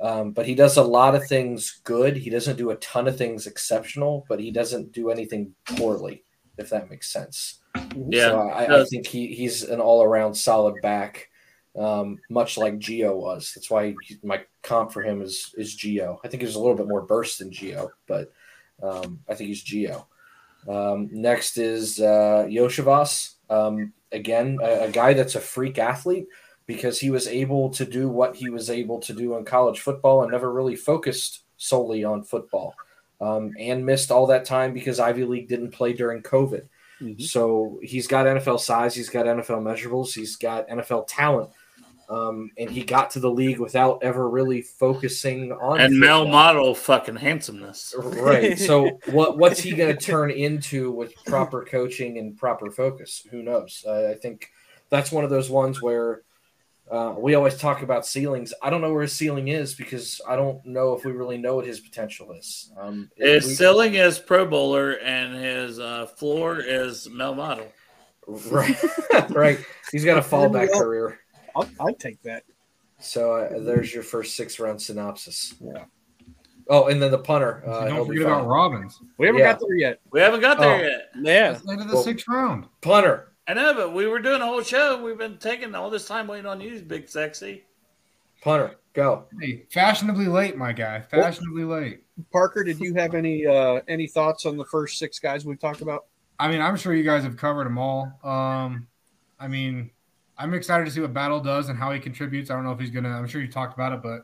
Um, 0.00 0.32
but 0.32 0.46
he 0.46 0.54
does 0.54 0.76
a 0.76 0.82
lot 0.82 1.14
of 1.14 1.26
things 1.28 1.80
good. 1.84 2.16
He 2.16 2.30
doesn't 2.30 2.56
do 2.56 2.70
a 2.70 2.76
ton 2.76 3.06
of 3.06 3.16
things 3.16 3.46
exceptional, 3.46 4.24
but 4.28 4.40
he 4.40 4.50
doesn't 4.50 4.92
do 4.92 5.10
anything 5.10 5.54
poorly, 5.66 6.24
if 6.58 6.70
that 6.70 6.90
makes 6.90 7.12
sense. 7.12 7.60
Yeah, 8.08 8.30
So 8.30 8.38
I, 8.48 8.80
I 8.80 8.84
think 8.86 9.06
he, 9.06 9.28
he's 9.34 9.62
an 9.64 9.80
all 9.80 10.02
around 10.02 10.34
solid 10.34 10.80
back, 10.82 11.28
um, 11.76 12.18
much 12.30 12.56
like 12.56 12.78
Gio 12.78 13.14
was. 13.16 13.52
That's 13.54 13.70
why 13.70 13.94
he- 14.02 14.18
my 14.22 14.42
comp 14.62 14.92
for 14.92 15.02
him 15.02 15.22
is 15.22 15.54
is 15.58 15.76
Gio. 15.76 16.18
I 16.24 16.28
think 16.28 16.42
he's 16.42 16.54
a 16.54 16.60
little 16.60 16.76
bit 16.76 16.88
more 16.88 17.02
burst 17.02 17.38
than 17.38 17.50
Gio, 17.50 17.90
but 18.08 18.32
um, 18.82 19.20
I 19.28 19.34
think 19.34 19.48
he's 19.48 19.62
Gio. 19.64 20.06
Um, 20.68 21.08
next 21.12 21.58
is 21.58 22.00
uh, 22.00 22.46
Iosivas. 22.48 23.34
Um, 23.50 23.92
again, 24.12 24.58
a, 24.62 24.84
a 24.84 24.90
guy 24.90 25.12
that's 25.12 25.34
a 25.34 25.40
freak 25.40 25.78
athlete 25.78 26.26
because 26.66 26.98
he 26.98 27.10
was 27.10 27.26
able 27.26 27.70
to 27.70 27.84
do 27.84 28.08
what 28.08 28.36
he 28.36 28.48
was 28.48 28.70
able 28.70 28.98
to 29.00 29.12
do 29.12 29.36
in 29.36 29.44
college 29.44 29.80
football 29.80 30.22
and 30.22 30.32
never 30.32 30.52
really 30.52 30.76
focused 30.76 31.44
solely 31.56 32.04
on 32.04 32.22
football. 32.22 32.74
Um, 33.20 33.52
and 33.58 33.86
missed 33.86 34.10
all 34.10 34.26
that 34.26 34.44
time 34.44 34.72
because 34.74 35.00
Ivy 35.00 35.24
League 35.24 35.48
didn't 35.48 35.70
play 35.70 35.92
during 35.92 36.22
COVID. 36.22 36.66
So 37.26 37.78
he's 37.82 38.06
got 38.06 38.26
NFL 38.26 38.60
size, 38.60 38.94
he's 38.94 39.10
got 39.10 39.26
NFL 39.26 39.62
measurables, 39.62 40.14
he's 40.14 40.36
got 40.36 40.68
NFL 40.68 41.06
talent. 41.08 41.50
Um, 42.08 42.50
and 42.58 42.70
he 42.70 42.82
got 42.84 43.10
to 43.12 43.20
the 43.20 43.30
league 43.30 43.58
without 43.58 44.02
ever 44.02 44.28
really 44.28 44.60
focusing 44.60 45.52
on 45.52 45.80
And 45.80 45.98
male 45.98 46.26
model 46.28 46.74
fucking 46.74 47.16
handsomeness. 47.16 47.94
Right. 47.98 48.58
So 48.64 48.98
what 49.06 49.38
what's 49.38 49.60
he 49.60 49.72
going 49.72 49.96
to 49.96 50.00
turn 50.02 50.30
into 50.30 50.90
with 50.90 51.14
proper 51.24 51.64
coaching 51.64 52.18
and 52.18 52.36
proper 52.36 52.70
focus? 52.70 53.26
Who 53.30 53.42
knows? 53.42 53.84
Uh, 53.86 54.08
I 54.10 54.14
think 54.14 54.50
that's 54.90 55.10
one 55.10 55.24
of 55.24 55.30
those 55.30 55.48
ones 55.48 55.80
where 55.80 56.22
uh, 56.90 57.14
we 57.16 57.34
always 57.34 57.56
talk 57.56 57.80
about 57.80 58.04
ceilings. 58.04 58.52
I 58.62 58.68
don't 58.68 58.82
know 58.82 58.92
where 58.92 59.00
his 59.02 59.14
ceiling 59.14 59.48
is 59.48 59.74
because 59.74 60.20
I 60.28 60.36
don't 60.36 60.62
know 60.66 60.92
if 60.92 61.06
we 61.06 61.12
really 61.12 61.38
know 61.38 61.56
what 61.56 61.66
his 61.66 61.80
potential 61.80 62.32
is. 62.32 62.70
Um, 62.78 63.10
if 63.16 63.44
we- 63.44 63.48
His 63.48 63.56
ceiling 63.58 63.94
is 63.94 64.18
Pro 64.18 64.44
Bowler 64.46 64.92
and 64.98 65.34
his 65.34 65.78
uh, 65.80 66.04
floor 66.06 66.60
is 66.60 67.08
male 67.08 67.34
model. 67.34 67.66
right, 68.26 68.76
right. 69.30 69.58
He's 69.90 70.04
got 70.04 70.18
a 70.18 70.20
fallback 70.20 70.70
career. 70.72 71.18
I'll, 71.56 71.68
I'd 71.80 71.98
take 71.98 72.22
that. 72.22 72.44
So 72.98 73.34
uh, 73.34 73.58
there's 73.60 73.92
your 73.92 74.02
first 74.02 74.36
six 74.36 74.58
round 74.58 74.80
synopsis. 74.80 75.54
Yeah. 75.60 75.84
Oh, 76.68 76.86
and 76.86 77.02
then 77.02 77.10
the 77.10 77.18
punter. 77.18 77.62
Uh, 77.66 77.86
don't 77.88 78.06
forget 78.06 78.22
about 78.22 78.40
fine. 78.40 78.48
Robbins. 78.48 79.00
We 79.18 79.26
haven't 79.26 79.40
Yeah. 79.42 79.52
got 79.52 79.60
there 79.60 79.76
yet. 79.76 80.00
We 80.10 80.20
haven't 80.20 80.40
got 80.40 80.58
there 80.58 80.76
Oh. 80.76 80.82
yet. 80.82 81.10
Yeah. 81.20 81.52
That's 81.52 81.64
the 81.64 81.72
end 81.72 81.80
of 81.82 81.88
the 81.88 81.94
Well- 81.94 82.02
sixth 82.04 82.26
round. 82.28 82.66
Punter. 82.80 83.32
I 83.46 83.52
know, 83.52 83.74
but 83.74 83.92
we 83.92 84.06
were 84.06 84.20
doing 84.20 84.40
a 84.40 84.46
whole 84.46 84.62
show. 84.62 85.02
We've 85.04 85.18
been 85.18 85.36
taking 85.36 85.74
all 85.74 85.90
this 85.90 86.08
time 86.08 86.26
waiting 86.26 86.46
on 86.46 86.62
you, 86.62 86.80
big 86.80 87.08
sexy. 87.08 87.64
Punter. 88.40 88.76
Go. 88.94 89.24
Hey, 89.40 89.66
fashionably 89.70 90.26
late, 90.28 90.56
my 90.56 90.72
guy. 90.72 91.00
Fashionably 91.02 91.64
late. 91.64 92.04
Parker, 92.32 92.62
did 92.64 92.78
you 92.80 92.94
have 92.94 93.14
any 93.14 93.44
uh, 93.44 93.80
any 93.88 94.06
thoughts 94.06 94.46
on 94.46 94.56
the 94.56 94.64
first 94.64 94.98
six 94.98 95.18
guys 95.18 95.44
we've 95.44 95.58
talked 95.58 95.82
about? 95.82 96.06
I 96.38 96.48
mean, 96.48 96.60
I'm 96.60 96.76
sure 96.76 96.94
you 96.94 97.02
guys 97.04 97.24
have 97.24 97.36
covered 97.36 97.64
them 97.66 97.76
all. 97.76 98.18
Um, 98.22 98.86
I 99.38 99.48
mean, 99.48 99.90
I'm 100.38 100.54
excited 100.54 100.84
to 100.84 100.90
see 100.90 101.00
what 101.00 101.12
Battle 101.14 101.40
does 101.40 101.68
and 101.68 101.78
how 101.78 101.92
he 101.92 102.00
contributes. 102.00 102.50
I 102.50 102.54
don't 102.54 102.64
know 102.64 102.72
if 102.72 102.80
he's 102.80 102.90
gonna. 102.90 103.10
I'm 103.10 103.26
sure 103.26 103.40
you 103.40 103.50
talked 103.50 103.74
about 103.74 103.92
it, 103.92 104.02
but 104.02 104.22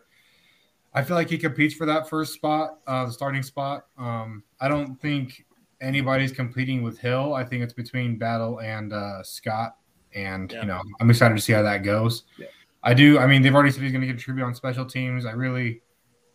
I 0.92 1.02
feel 1.02 1.16
like 1.16 1.30
he 1.30 1.38
competes 1.38 1.74
for 1.74 1.86
that 1.86 2.08
first 2.08 2.34
spot, 2.34 2.80
uh, 2.86 3.06
the 3.06 3.12
starting 3.12 3.42
spot. 3.42 3.86
Um, 3.96 4.42
I 4.60 4.68
don't 4.68 5.00
think 5.00 5.44
anybody's 5.80 6.32
competing 6.32 6.82
with 6.82 6.98
Hill. 6.98 7.34
I 7.34 7.44
think 7.44 7.62
it's 7.62 7.72
between 7.72 8.16
Battle 8.18 8.60
and 8.60 8.92
uh, 8.92 9.22
Scott, 9.22 9.76
and 10.14 10.50
Yeah. 10.50 10.62
you 10.62 10.66
know, 10.66 10.82
I'm 11.00 11.08
excited 11.10 11.36
to 11.36 11.40
see 11.40 11.52
how 11.52 11.62
that 11.62 11.84
goes. 11.84 12.24
Yeah. 12.38 12.46
I 12.82 12.94
do. 12.94 13.18
I 13.18 13.26
mean, 13.26 13.42
they've 13.42 13.54
already 13.54 13.70
said 13.70 13.82
he's 13.82 13.92
going 13.92 14.00
to 14.00 14.06
contribute 14.08 14.44
on 14.44 14.54
special 14.54 14.84
teams. 14.86 15.26
I 15.26 15.32
really 15.32 15.82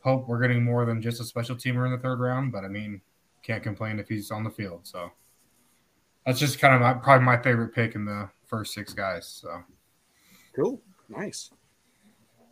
hope 0.01 0.27
we're 0.27 0.39
getting 0.39 0.63
more 0.63 0.85
than 0.85 1.01
just 1.01 1.19
a 1.19 1.23
special 1.25 1.55
teamer 1.55 1.85
in 1.85 1.91
the 1.91 1.97
third 1.97 2.19
round. 2.19 2.51
But 2.51 2.63
I 2.63 2.67
mean, 2.67 3.01
can't 3.43 3.63
complain 3.63 3.99
if 3.99 4.07
he's 4.07 4.29
on 4.31 4.43
the 4.43 4.51
field. 4.51 4.81
So 4.83 5.11
that's 6.25 6.39
just 6.39 6.59
kind 6.59 6.73
of 6.75 6.81
my, 6.81 6.93
probably 6.93 7.25
my 7.25 7.37
favorite 7.41 7.73
pick 7.73 7.95
in 7.95 8.05
the 8.05 8.29
first 8.47 8.73
six 8.73 8.93
guys. 8.93 9.27
So 9.27 9.63
Cool. 10.55 10.81
Nice. 11.09 11.51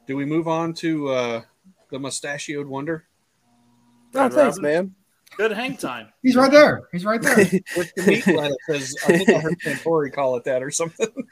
Do 0.07 0.15
we 0.17 0.25
move 0.25 0.47
on 0.47 0.73
to 0.75 1.07
uh, 1.09 1.41
the 1.89 1.99
mustachioed 1.99 2.67
wonder? 2.67 3.05
Oh, 4.15 4.29
thanks, 4.29 4.59
man. 4.59 4.93
Good 5.37 5.51
hang 5.51 5.77
time. 5.77 6.09
he's 6.21 6.35
right 6.35 6.51
there. 6.51 6.87
He's 6.91 7.05
right 7.05 7.19
there. 7.21 7.35
With 7.77 7.91
the 7.95 8.03
meat 8.05 8.27
lettuce, 8.27 8.93
I 9.07 9.17
think 9.17 9.29
I 9.29 9.39
heard 9.39 9.59
Santori 9.61 10.13
call 10.13 10.35
it 10.35 10.43
that 10.43 10.61
or 10.61 10.69
something. 10.69 11.07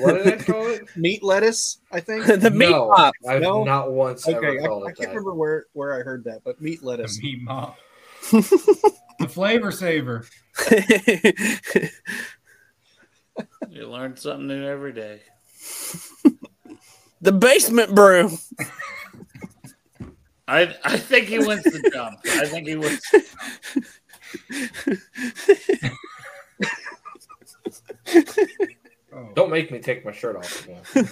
What 0.00 0.14
did 0.14 0.26
I 0.28 0.36
call 0.42 0.66
it? 0.68 0.96
meat 0.96 1.22
lettuce, 1.22 1.80
I 1.92 2.00
think. 2.00 2.24
The 2.24 2.50
meat 2.50 2.70
no, 2.70 2.90
pop. 2.94 3.12
I've 3.28 3.42
No? 3.42 3.62
not 3.64 3.92
once 3.92 4.26
Okay, 4.26 4.36
ever 4.36 4.60
I, 4.62 4.66
called 4.66 4.84
I 4.86 4.90
it 4.90 4.96
can't 4.96 5.10
that. 5.10 5.16
remember 5.16 5.34
where, 5.34 5.66
where 5.74 5.92
I 5.98 6.02
heard 6.02 6.24
that, 6.24 6.40
but 6.44 6.60
meat 6.62 6.80
the 6.80 6.86
lettuce. 6.86 7.20
meat 7.20 7.42
mop. 7.42 7.76
the 8.32 9.28
flavor 9.28 9.70
saver. 9.72 10.24
You 13.68 13.88
learn 13.88 14.16
something 14.16 14.46
new 14.48 14.64
every 14.66 14.92
day. 14.92 15.22
the 17.20 17.32
basement 17.32 17.94
brew. 17.94 18.30
I 20.48 20.74
I 20.84 20.96
think 20.96 21.26
he 21.28 21.38
wins 21.38 21.62
the 21.62 21.90
jump. 21.92 22.18
I 22.26 22.46
think 22.46 22.66
he 22.66 22.76
wins. 22.76 23.00
Oh. 29.12 29.28
Don't 29.34 29.50
make 29.50 29.70
me 29.72 29.80
take 29.80 30.04
my 30.04 30.12
shirt 30.12 30.36
off 30.36 30.64
again. 30.64 31.08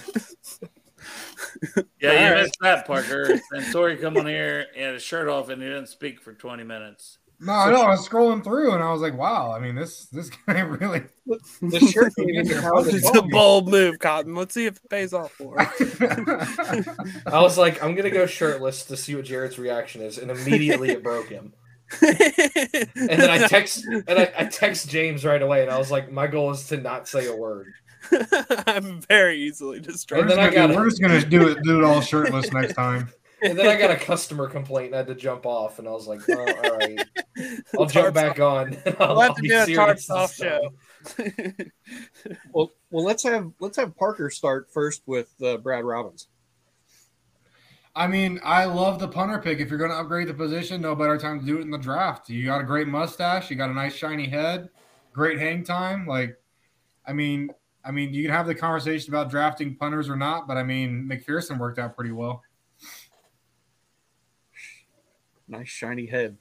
Yeah, 2.01 2.11
you 2.11 2.25
All 2.27 2.31
right. 2.33 2.41
missed 2.43 2.57
that, 2.61 2.85
Parker. 2.87 3.31
And 3.31 3.41
Santori 3.53 3.99
come 3.99 4.17
on 4.17 4.25
here, 4.27 4.67
he 4.73 4.81
had 4.81 4.93
his 4.93 5.03
shirt 5.03 5.27
off, 5.27 5.49
and 5.49 5.61
he 5.61 5.67
didn't 5.67 5.87
speak 5.87 6.21
for 6.21 6.33
20 6.33 6.63
minutes. 6.63 7.17
No, 7.41 7.53
I 7.53 7.71
know. 7.71 7.81
I 7.81 7.91
was 7.91 8.07
scrolling 8.07 8.43
through 8.43 8.73
and 8.73 8.83
I 8.83 8.91
was 8.91 9.01
like, 9.01 9.17
wow. 9.17 9.51
I 9.51 9.59
mean, 9.59 9.75
this 9.75 10.05
this 10.07 10.29
guy 10.47 10.59
really. 10.59 11.03
The 11.25 11.79
shirt 11.79 12.15
came 12.15 12.43
the 12.43 12.61
house. 12.61 12.87
It's 12.87 13.15
a 13.15 13.21
bold 13.21 13.69
move, 13.69 13.99
Cotton. 13.99 14.35
Let's 14.35 14.53
see 14.53 14.65
if 14.65 14.77
it 14.77 14.89
pays 14.89 15.13
off 15.13 15.31
for 15.31 15.59
him. 15.59 15.67
I 17.27 17.41
was 17.41 17.57
like, 17.57 17.81
I'm 17.83 17.95
gonna 17.95 18.09
go 18.09 18.25
shirtless 18.25 18.83
to 18.85 18.97
see 18.97 19.15
what 19.15 19.25
Jared's 19.25 19.59
reaction 19.59 20.01
is, 20.01 20.17
and 20.17 20.31
immediately 20.31 20.89
it 20.89 21.03
broke 21.03 21.29
him. 21.29 21.53
And 22.01 23.19
then 23.19 23.29
I 23.31 23.47
text 23.47 23.83
and 23.85 24.03
I, 24.19 24.31
I 24.37 24.45
text 24.45 24.89
James 24.89 25.25
right 25.25 25.41
away, 25.41 25.63
and 25.63 25.71
I 25.71 25.77
was 25.79 25.89
like, 25.89 26.11
my 26.11 26.27
goal 26.27 26.51
is 26.51 26.67
to 26.67 26.77
not 26.77 27.07
say 27.07 27.25
a 27.25 27.35
word. 27.35 27.73
I'm 28.67 29.01
very 29.01 29.39
easily 29.41 29.79
distracted. 29.79 30.29
And 30.29 30.31
then 30.31 30.39
I 30.39 30.53
got 30.53 30.71
it. 30.71 30.75
we're 30.75 30.87
just 30.89 31.01
gonna 31.01 31.25
do 31.25 31.47
it 31.47 31.57
do 31.63 31.79
it 31.79 31.83
all 31.85 32.01
shirtless 32.01 32.51
next 32.51 32.73
time. 32.73 33.09
And 33.41 33.57
then 33.57 33.67
I 33.67 33.79
got 33.79 33.91
a 33.91 33.95
customer 33.95 34.47
complaint, 34.47 34.87
and 34.87 34.95
I 34.95 34.97
had 34.99 35.07
to 35.07 35.15
jump 35.15 35.45
off, 35.45 35.79
and 35.79 35.87
I 35.87 35.91
was 35.91 36.07
like, 36.07 36.21
oh, 36.29 36.39
all 36.39 36.77
right, 36.77 36.99
I'll 37.79 37.85
jump 37.85 38.13
back 38.13 38.39
on. 38.39 38.73
and 38.73 38.95
I'll, 38.99 39.15
We'll 39.15 39.21
have 39.21 39.31
I'll 39.31 39.35
to 39.35 39.41
do 39.41 39.55
a 39.55 39.65
serious 39.65 39.75
tarp 39.77 39.99
soft 39.99 40.35
show. 40.35 40.69
Well, 42.51 42.71
well, 42.91 43.05
let's 43.05 43.23
have 43.23 43.51
let's 43.59 43.77
have 43.77 43.95
Parker 43.95 44.29
start 44.29 44.69
first 44.71 45.01
with 45.05 45.29
uh, 45.41 45.57
Brad 45.57 45.85
Robbins. 45.85 46.27
I 47.95 48.07
mean, 48.07 48.39
I 48.43 48.65
love 48.65 48.99
the 48.99 49.07
punter 49.07 49.39
pick. 49.39 49.59
If 49.59 49.69
you're 49.69 49.79
going 49.79 49.91
to 49.91 49.97
upgrade 49.97 50.27
the 50.27 50.33
position, 50.33 50.81
no 50.81 50.95
better 50.95 51.17
time 51.17 51.39
to 51.39 51.45
do 51.45 51.57
it 51.57 51.61
in 51.61 51.71
the 51.71 51.77
draft. 51.77 52.29
You 52.29 52.45
got 52.45 52.61
a 52.61 52.65
great 52.65 52.87
mustache, 52.87 53.49
you 53.49 53.55
got 53.55 53.69
a 53.69 53.73
nice 53.73 53.95
shiny 53.95 54.27
head, 54.27 54.69
great 55.13 55.39
hang 55.39 55.63
time. 55.63 56.05
Like, 56.05 56.37
I 57.07 57.13
mean, 57.13 57.49
I 57.83 57.91
mean, 57.91 58.13
you 58.13 58.23
can 58.23 58.31
have 58.31 58.45
the 58.45 58.55
conversation 58.55 59.13
about 59.13 59.29
drafting 59.29 59.75
punters 59.75 60.09
or 60.09 60.15
not, 60.15 60.47
but 60.47 60.57
I 60.57 60.63
mean, 60.63 61.09
McPherson 61.11 61.57
worked 61.57 61.79
out 61.79 61.95
pretty 61.95 62.11
well. 62.11 62.43
Nice 65.49 65.67
shiny 65.67 66.05
head. 66.05 66.37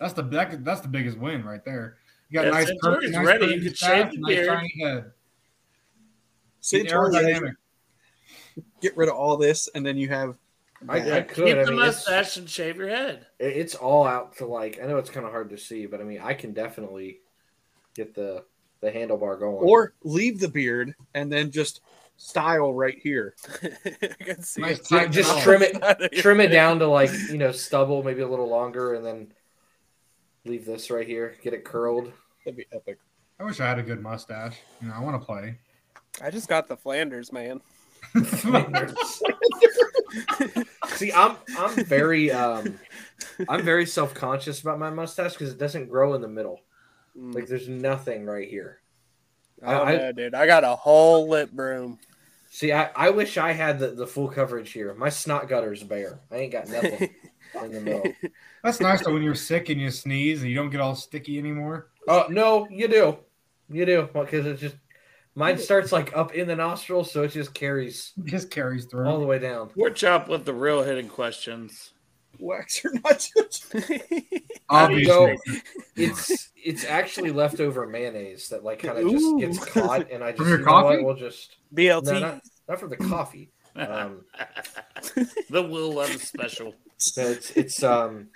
That's 0.00 0.12
the 0.14 0.22
that, 0.22 0.64
that's 0.64 0.80
the 0.80 0.88
biggest 0.88 1.16
win 1.18 1.44
right 1.44 1.64
there. 1.64 1.96
You 2.28 2.34
got 2.40 2.44
Yeah, 2.46 2.50
a 2.50 2.52
nice, 2.54 2.70
Santori's 2.70 3.10
curvy- 3.10 3.12
nice 3.12 3.26
ready. 3.26 3.46
curvy 3.46 3.52
You 3.54 3.60
could 3.60 3.70
mustache, 3.70 3.88
shave 4.02 4.10
the 4.12 4.18
nice 4.18 4.34
beard. 4.36 4.46
shiny 4.46 4.74
head. 4.82 5.12
Santori, 6.60 6.88
aerodynamic. 6.90 7.54
get 8.80 8.96
rid 8.96 9.08
of 9.08 9.14
all 9.14 9.36
this, 9.36 9.68
and 9.74 9.84
then 9.86 9.96
you 9.96 10.08
have. 10.08 10.36
I, 10.88 10.96
I 10.96 11.00
Brad. 11.00 11.28
could. 11.28 11.44
Keep 11.46 11.56
I 11.58 11.64
the 11.64 11.70
mean, 11.70 11.80
it's, 11.80 11.96
mustache 12.08 12.36
and 12.38 12.50
shave 12.50 12.76
your 12.76 12.88
head. 12.88 13.26
it's 13.38 13.74
all 13.76 14.04
out 14.06 14.36
to 14.38 14.46
like. 14.46 14.80
I 14.82 14.86
know 14.86 14.96
it's 14.98 15.10
kind 15.10 15.24
of 15.24 15.30
hard 15.32 15.50
to 15.50 15.58
see, 15.58 15.86
but 15.86 16.00
I 16.00 16.04
mean, 16.04 16.20
I 16.20 16.34
can 16.34 16.52
definitely 16.52 17.20
get 17.94 18.14
the 18.14 18.44
the 18.80 18.90
handlebar 18.90 19.38
going. 19.38 19.54
or 19.68 19.94
leave 20.02 20.40
the 20.40 20.48
beard 20.48 20.92
and 21.14 21.30
then 21.32 21.52
just 21.52 21.82
style 22.16 22.72
right 22.74 22.98
here. 22.98 23.34
I 23.62 24.06
can 24.24 24.42
see 24.42 24.62
Nice 24.62 24.78
it. 24.80 24.88
tight 24.88 25.10
just 25.10 25.30
Tighten 25.30 25.42
trim 25.44 25.62
it, 25.62 26.12
trim 26.18 26.40
it 26.40 26.48
down 26.48 26.78
to 26.80 26.86
like 26.86 27.10
you 27.30 27.38
know 27.38 27.52
stubble, 27.52 28.02
maybe 28.02 28.22
a 28.22 28.28
little 28.28 28.48
longer, 28.48 28.94
and 28.94 29.04
then 29.04 29.32
leave 30.44 30.64
this 30.64 30.90
right 30.90 31.06
here. 31.06 31.36
Get 31.42 31.54
it 31.54 31.64
curled. 31.64 32.12
That'd 32.44 32.56
be 32.56 32.66
epic. 32.72 32.98
I 33.40 33.44
wish 33.44 33.60
I 33.60 33.66
had 33.66 33.78
a 33.78 33.82
good 33.82 34.02
mustache. 34.02 34.56
You 34.80 34.88
know, 34.88 34.94
I 34.94 35.00
want 35.00 35.20
to 35.20 35.26
play. 35.26 35.56
I 36.22 36.30
just 36.30 36.48
got 36.48 36.68
the 36.68 36.76
Flanders, 36.76 37.32
man. 37.32 37.60
See, 40.94 41.12
I'm 41.12 41.36
I'm 41.58 41.84
very 41.84 42.30
um 42.30 42.78
I'm 43.48 43.62
very 43.62 43.86
self 43.86 44.12
conscious 44.12 44.60
about 44.60 44.78
my 44.78 44.90
mustache 44.90 45.32
because 45.32 45.50
it 45.50 45.58
doesn't 45.58 45.88
grow 45.88 46.14
in 46.14 46.20
the 46.20 46.28
middle. 46.28 46.60
Mm. 47.18 47.34
Like 47.34 47.46
there's 47.46 47.68
nothing 47.68 48.26
right 48.26 48.48
here. 48.48 48.81
Oh, 49.64 49.82
I- 49.82 49.96
no, 49.96 50.12
dude. 50.12 50.34
I 50.34 50.46
got 50.46 50.64
a 50.64 50.74
whole 50.76 51.28
lip 51.28 51.50
broom. 51.52 51.98
See, 52.50 52.72
I, 52.72 52.90
I 52.94 53.08
wish 53.10 53.38
I 53.38 53.52
had 53.52 53.78
the, 53.78 53.88
the 53.92 54.06
full 54.06 54.28
coverage 54.28 54.72
here. 54.72 54.92
My 54.94 55.08
snot 55.08 55.48
gutter's 55.48 55.82
bare. 55.82 56.20
I 56.30 56.36
ain't 56.36 56.52
got 56.52 56.68
nothing 56.68 57.08
in 57.64 57.72
the 57.72 57.80
middle. 57.80 58.12
That's 58.62 58.78
nice 58.80 59.02
though 59.04 59.14
when 59.14 59.22
you're 59.22 59.34
sick 59.34 59.70
and 59.70 59.80
you 59.80 59.90
sneeze 59.90 60.42
and 60.42 60.50
you 60.50 60.56
don't 60.56 60.68
get 60.70 60.80
all 60.82 60.94
sticky 60.94 61.38
anymore. 61.38 61.88
Oh 62.08 62.26
no, 62.28 62.68
you 62.70 62.88
do, 62.88 63.16
you 63.70 63.86
do, 63.86 64.08
because 64.12 64.44
it 64.44 64.58
just 64.58 64.76
mine 65.34 65.56
starts 65.56 65.92
like 65.92 66.14
up 66.14 66.34
in 66.34 66.46
the 66.46 66.54
nostrils, 66.56 67.10
so 67.10 67.22
it 67.22 67.28
just 67.28 67.54
carries 67.54 68.12
It 68.18 68.26
just 68.26 68.50
carries 68.50 68.84
through. 68.84 69.08
all 69.08 69.18
the 69.18 69.26
way 69.26 69.38
down. 69.38 69.70
We're 69.74 69.88
chopped 69.90 70.28
with 70.28 70.44
the 70.44 70.52
real 70.52 70.82
hidden 70.82 71.08
questions. 71.08 71.92
Wax 72.42 72.84
or 72.84 72.92
not? 72.92 73.28
Obviously. 74.68 75.04
So 75.04 75.34
it's 75.96 76.50
it's 76.56 76.84
actually 76.84 77.30
leftover 77.30 77.86
mayonnaise 77.86 78.48
that 78.48 78.64
like 78.64 78.80
kind 78.80 78.98
of 78.98 79.10
just 79.10 79.38
gets 79.38 79.64
caught, 79.64 80.10
and 80.10 80.22
I 80.22 80.32
just 80.32 80.38
From 80.38 80.48
your 80.48 80.58
you 80.60 80.66
know 80.66 80.84
what. 80.84 81.04
We'll 81.04 81.16
just 81.16 81.56
BLT. 81.74 82.04
no, 82.04 82.18
not, 82.18 82.40
not 82.68 82.80
from 82.80 82.90
the 82.90 82.96
coffee. 82.96 83.50
Um, 83.74 84.24
the 85.50 85.62
Will 85.62 85.94
Levis 85.94 86.22
special. 86.22 86.74
no, 87.16 87.28
it's 87.28 87.50
it's 87.52 87.82
um 87.82 88.28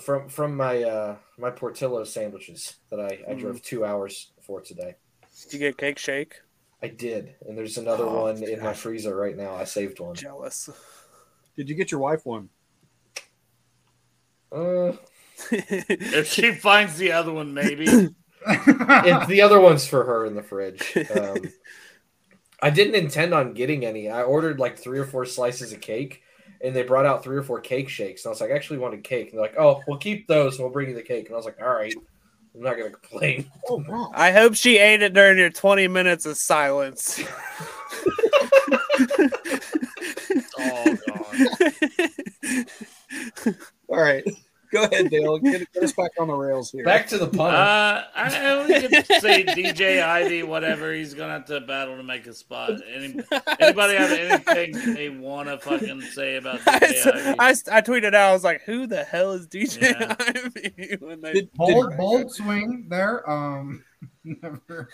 from 0.00 0.28
from 0.28 0.56
my 0.56 0.82
uh 0.82 1.16
my 1.38 1.50
Portillo 1.50 2.04
sandwiches 2.04 2.76
that 2.90 3.00
I 3.00 3.18
I 3.28 3.34
drove 3.34 3.62
two 3.62 3.84
hours 3.84 4.32
for 4.42 4.60
today. 4.60 4.94
Did 5.44 5.52
you 5.52 5.58
get 5.58 5.78
cake 5.78 5.98
shake? 5.98 6.34
I 6.82 6.88
did, 6.88 7.34
and 7.46 7.58
there's 7.58 7.78
another 7.78 8.04
Oh, 8.04 8.22
one 8.24 8.42
in 8.42 8.62
my 8.62 8.72
freezer 8.72 9.16
right 9.16 9.36
now. 9.36 9.54
I 9.54 9.64
saved 9.64 9.98
one. 9.98 10.14
Jealous. 10.14 10.70
Did 11.56 11.68
you 11.68 11.74
get 11.74 11.90
your 11.90 12.00
wife 12.00 12.24
one? 12.24 12.50
Uh, 14.52 14.92
If 15.50 16.32
she 16.32 16.52
finds 16.52 16.98
the 16.98 17.12
other 17.12 17.32
one, 17.32 17.54
maybe. 17.54 17.84
it, 17.86 19.28
the 19.28 19.40
other 19.42 19.60
one's 19.60 19.86
for 19.86 20.04
her 20.04 20.26
in 20.26 20.34
the 20.34 20.42
fridge. 20.42 20.96
Um, 21.14 21.36
I 22.60 22.70
didn't 22.70 22.96
intend 22.96 23.34
on 23.34 23.54
getting 23.54 23.84
any. 23.84 24.08
I 24.08 24.22
ordered 24.22 24.58
like 24.58 24.78
three 24.78 24.98
or 24.98 25.04
four 25.04 25.24
slices 25.24 25.72
of 25.72 25.80
cake, 25.80 26.22
and 26.60 26.74
they 26.74 26.82
brought 26.82 27.06
out 27.06 27.22
three 27.22 27.36
or 27.36 27.42
four 27.42 27.60
cake 27.60 27.88
shakes. 27.88 28.24
And 28.24 28.30
I 28.30 28.32
was 28.32 28.40
like, 28.40 28.50
I 28.50 28.54
actually 28.54 28.78
wanted 28.78 29.04
cake. 29.04 29.30
And 29.30 29.34
they're 29.34 29.42
like, 29.42 29.58
Oh, 29.58 29.82
we'll 29.86 29.98
keep 29.98 30.26
those, 30.26 30.56
and 30.56 30.64
we'll 30.64 30.72
bring 30.72 30.88
you 30.88 30.94
the 30.94 31.02
cake. 31.02 31.26
And 31.26 31.34
I 31.34 31.36
was 31.36 31.46
like, 31.46 31.60
All 31.62 31.72
right, 31.72 31.94
I'm 32.54 32.62
not 32.62 32.76
gonna 32.76 32.90
complain. 32.90 33.50
Oh 33.68 33.82
wow. 33.86 34.10
I 34.14 34.32
hope 34.32 34.54
she 34.54 34.78
ate 34.78 35.02
it 35.02 35.12
during 35.12 35.38
your 35.38 35.50
20 35.50 35.86
minutes 35.88 36.26
of 36.26 36.36
silence. 36.36 37.20
Oh, 40.60 40.96
God. 41.06 42.66
All 43.88 44.00
right. 44.00 44.24
Go 44.70 44.82
ahead, 44.82 45.08
Dale. 45.08 45.38
Get, 45.38 45.72
get 45.72 45.82
us 45.82 45.92
back 45.92 46.10
on 46.18 46.28
the 46.28 46.34
rails 46.34 46.70
here. 46.70 46.84
Back 46.84 47.06
to 47.06 47.16
the 47.16 47.26
punter. 47.26 47.56
Uh, 47.56 48.04
I 48.14 48.50
only 48.50 48.78
could 48.86 49.06
say 49.22 49.42
DJ 49.42 50.02
Ivey, 50.02 50.42
whatever. 50.42 50.92
He's 50.92 51.14
gonna 51.14 51.32
have 51.32 51.46
to 51.46 51.60
battle 51.62 51.96
to 51.96 52.02
make 52.02 52.26
a 52.26 52.34
spot. 52.34 52.72
Any, 52.86 53.18
anybody 53.60 53.94
have 53.94 54.12
anything 54.12 54.94
they 54.94 55.08
want 55.08 55.48
to 55.48 55.56
fucking 55.58 56.02
say 56.02 56.36
about 56.36 56.60
I, 56.66 56.80
DJ 56.80 57.06
Ivey? 57.06 57.36
I, 57.38 57.48
I 57.78 57.80
tweeted 57.80 58.08
out, 58.08 58.28
I 58.28 58.32
was 58.34 58.44
like, 58.44 58.60
who 58.64 58.86
the 58.86 59.04
hell 59.04 59.32
is 59.32 59.46
DJ 59.48 59.80
Yeah. 59.80 60.14
Ivey? 60.20 60.96
When 61.00 61.22
they, 61.22 61.32
Did- 61.32 61.52
bold, 61.54 61.96
bold 61.96 62.30
swing 62.34 62.88
there. 62.90 63.28
Um, 63.28 63.82
never. 64.24 64.90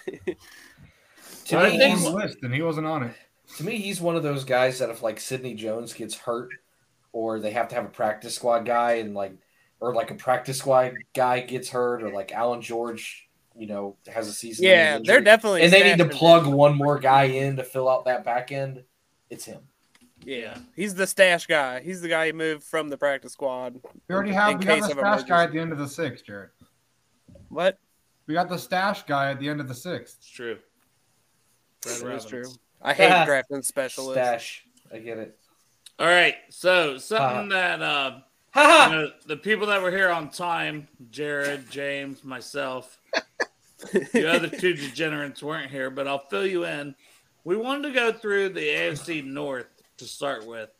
To 1.46 1.58
I 1.58 1.70
me, 1.70 1.78
think- 1.78 1.96
he's, 1.96 2.06
on 2.06 2.12
the 2.12 2.18
list, 2.18 2.38
and 2.42 2.54
he 2.54 2.62
wasn't 2.62 2.86
on 2.86 3.02
it. 3.02 3.14
to 3.56 3.64
me, 3.64 3.78
he's 3.78 4.00
one 4.00 4.14
of 4.14 4.22
those 4.22 4.44
guys 4.44 4.78
that 4.78 4.90
if 4.90 5.02
like 5.02 5.18
Sidney 5.18 5.54
Jones 5.54 5.92
gets 5.92 6.14
hurt, 6.16 6.50
or 7.14 7.38
they 7.38 7.52
have 7.52 7.68
to 7.68 7.76
have 7.76 7.84
a 7.84 7.88
practice 7.88 8.34
squad 8.34 8.66
guy, 8.66 8.94
and 8.94 9.14
like, 9.14 9.32
or 9.80 9.94
like 9.94 10.10
a 10.10 10.14
practice 10.14 10.58
squad 10.58 10.92
guy 11.14 11.40
gets 11.40 11.70
hurt, 11.70 12.02
or 12.02 12.10
like 12.10 12.32
Allan 12.32 12.60
George 12.60 13.28
you 13.56 13.68
know, 13.68 13.96
has 14.12 14.26
a 14.26 14.32
season. 14.32 14.64
Yeah, 14.64 14.98
they're 15.02 15.20
definitely 15.20 15.62
and 15.62 15.72
they 15.72 15.84
need 15.84 15.98
to 15.98 16.08
plug 16.08 16.44
one 16.46 16.76
more 16.76 16.98
guy 16.98 17.24
in 17.24 17.56
to 17.56 17.62
fill 17.62 17.88
out 17.88 18.04
that 18.06 18.24
back 18.24 18.50
end. 18.50 18.82
It's 19.30 19.44
him. 19.44 19.60
Yeah, 20.24 20.58
he's 20.74 20.94
the 20.94 21.06
stash 21.06 21.46
guy. 21.46 21.80
He's 21.80 22.00
the 22.00 22.08
guy 22.08 22.26
who 22.28 22.32
moved 22.32 22.64
from 22.64 22.88
the 22.88 22.96
practice 22.96 23.32
squad. 23.32 23.78
We 24.08 24.14
already 24.14 24.32
have 24.32 24.58
we 24.58 24.64
got 24.64 24.80
the 24.80 24.92
of 24.92 24.98
stash 24.98 25.22
guy 25.24 25.44
at 25.44 25.52
the 25.52 25.60
end 25.60 25.70
of 25.70 25.78
the 25.78 25.88
sixth, 25.88 26.24
Jared. 26.24 26.50
What? 27.48 27.78
We 28.26 28.34
got 28.34 28.48
the 28.48 28.58
stash 28.58 29.04
guy 29.04 29.30
at 29.30 29.38
the 29.38 29.48
end 29.48 29.60
of 29.60 29.68
the 29.68 29.74
sixth. 29.74 30.16
It's 30.18 30.28
true. 30.28 30.58
That 31.82 32.14
is 32.14 32.24
true. 32.24 32.50
I 32.82 32.94
hate 32.94 33.10
Ah, 33.12 33.24
drafting 33.26 33.62
specialists. 33.62 34.14
Stash. 34.14 34.64
I 34.92 34.98
get 34.98 35.18
it. 35.18 35.38
All 35.96 36.06
right, 36.06 36.34
so 36.50 36.98
something 36.98 37.50
that 37.50 37.80
uh, 37.80 38.18
you 38.56 38.62
know, 38.62 39.10
the 39.26 39.36
people 39.36 39.68
that 39.68 39.80
were 39.80 39.92
here 39.92 40.10
on 40.10 40.28
time, 40.28 40.88
Jared, 41.10 41.70
James, 41.70 42.24
myself, 42.24 42.98
the 44.12 44.28
other 44.28 44.48
two 44.48 44.74
degenerates 44.74 45.40
weren't 45.40 45.70
here, 45.70 45.90
but 45.90 46.08
I'll 46.08 46.26
fill 46.30 46.46
you 46.46 46.64
in. 46.64 46.96
We 47.44 47.56
wanted 47.56 47.88
to 47.88 47.94
go 47.94 48.10
through 48.12 48.50
the 48.50 48.66
AFC 48.66 49.24
North 49.24 49.68
to 49.98 50.04
start 50.04 50.44
with, 50.44 50.70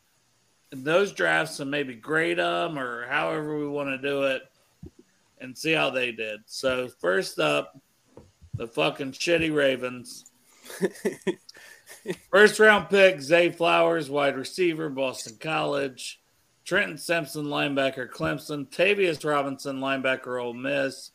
and 0.73 0.85
those 0.85 1.13
drafts, 1.13 1.61
and 1.61 1.71
maybe 1.71 1.95
grade 1.95 2.39
them 2.39 2.77
or 2.77 3.07
however 3.07 3.57
we 3.57 3.69
want 3.69 3.91
to 3.91 3.99
do 3.99 4.25
it, 4.25 4.43
and 5.41 5.57
see 5.57 5.73
how 5.73 5.91
they 5.91 6.11
did. 6.11 6.41
So 6.47 6.89
first 6.89 7.39
up, 7.39 7.79
the 8.55 8.67
fucking 8.67 9.13
shitty 9.13 9.55
Ravens. 9.55 10.25
First 12.31 12.59
round 12.59 12.91
pick, 12.91 13.21
Zay 13.21 13.51
Flowers, 13.51 14.11
wide 14.11 14.37
receiver, 14.37 14.89
Boston 14.89 15.37
College. 15.41 16.21
Trenton 16.65 16.97
Simpson, 16.97 17.47
linebacker, 17.47 18.09
Clemson. 18.09 18.69
Tavius 18.71 19.25
Robinson, 19.25 19.81
linebacker, 19.81 20.43
Ole 20.43 20.55
Miss. 20.55 21.11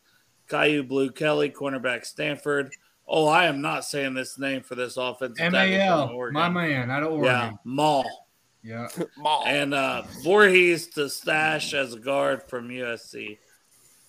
Kyu 0.48 0.82
Blu 0.82 1.10
Kelly, 1.10 1.50
cornerback, 1.50 2.04
Stanford. 2.04 2.72
Oh, 3.06 3.26
I 3.26 3.46
am 3.46 3.60
not 3.60 3.84
saying 3.84 4.14
this 4.14 4.38
name 4.38 4.62
for 4.62 4.74
this 4.74 4.96
offense. 4.96 5.38
tackle 5.38 5.58
from 5.58 5.70
MAL, 5.70 6.08
Oregon. 6.10 6.34
my 6.34 6.48
man, 6.48 6.90
out 6.90 7.02
of 7.02 7.12
Oregon. 7.12 7.24
Yeah, 7.24 7.52
Maul. 7.64 8.28
Yeah. 8.62 8.88
And 9.46 9.74
uh, 9.74 10.02
Vorhees 10.24 10.92
to 10.94 11.08
stash 11.08 11.74
as 11.74 11.94
a 11.94 11.98
guard 11.98 12.42
from 12.48 12.68
USC. 12.68 13.38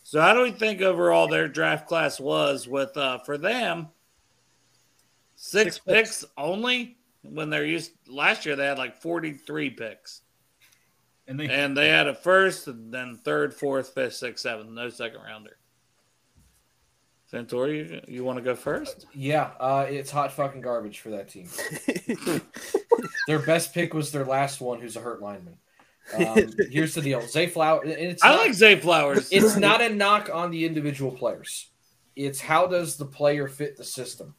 So, 0.03 0.19
how 0.19 0.33
do 0.33 0.41
we 0.41 0.51
think 0.51 0.81
overall 0.81 1.27
their 1.27 1.47
draft 1.47 1.87
class 1.87 2.19
was 2.19 2.67
with 2.67 2.95
uh, 2.97 3.19
for 3.19 3.37
them? 3.37 3.87
Six, 5.43 5.79
picks 5.79 6.23
only 6.37 6.97
when 7.23 7.49
they're 7.49 7.65
used 7.65 7.93
last 8.07 8.45
year 8.45 8.55
they 8.55 8.67
had 8.67 8.77
like 8.77 8.95
43 9.01 9.71
picks. 9.71 10.21
And 11.27 11.39
they 11.39 11.47
And 11.49 11.75
they 11.75 11.89
had 11.89 12.07
a 12.07 12.13
first 12.13 12.67
and 12.67 12.93
then 12.93 13.17
third, 13.17 13.51
fourth, 13.51 13.89
fifth, 13.95 14.13
sixth, 14.13 14.43
seventh, 14.43 14.69
no 14.69 14.89
second 14.89 15.19
rounder. 15.21 15.57
Santori, 17.33 17.89
you, 18.07 18.15
you 18.17 18.23
want 18.23 18.37
to 18.37 18.43
go 18.43 18.55
first? 18.55 19.07
Yeah, 19.15 19.49
uh, 19.59 19.87
it's 19.89 20.11
hot 20.11 20.31
fucking 20.31 20.61
garbage 20.61 20.99
for 20.99 21.09
that 21.09 21.27
team. 21.27 21.47
their 23.27 23.39
best 23.39 23.73
pick 23.73 23.95
was 23.95 24.11
their 24.11 24.25
last 24.25 24.61
one, 24.61 24.79
who's 24.79 24.95
a 24.95 24.99
hurt 25.01 25.23
lineman. 25.23 25.57
Um, 26.13 26.51
here's 26.69 26.93
the 26.93 27.01
deal: 27.01 27.21
Zay 27.21 27.47
Flower. 27.47 27.81
And 27.81 27.93
it's 27.93 28.23
I 28.23 28.29
not- 28.29 28.39
like 28.41 28.53
Zay 28.53 28.75
Flowers. 28.79 29.29
It's 29.31 29.55
not 29.55 29.81
a 29.81 29.89
knock 29.89 30.29
on 30.31 30.51
the 30.51 30.65
individual 30.65 31.11
players. 31.11 31.71
It's 32.15 32.41
how 32.41 32.67
does 32.67 32.97
the 32.97 33.05
player 33.05 33.47
fit 33.47 33.75
the 33.77 33.85
system, 33.85 34.35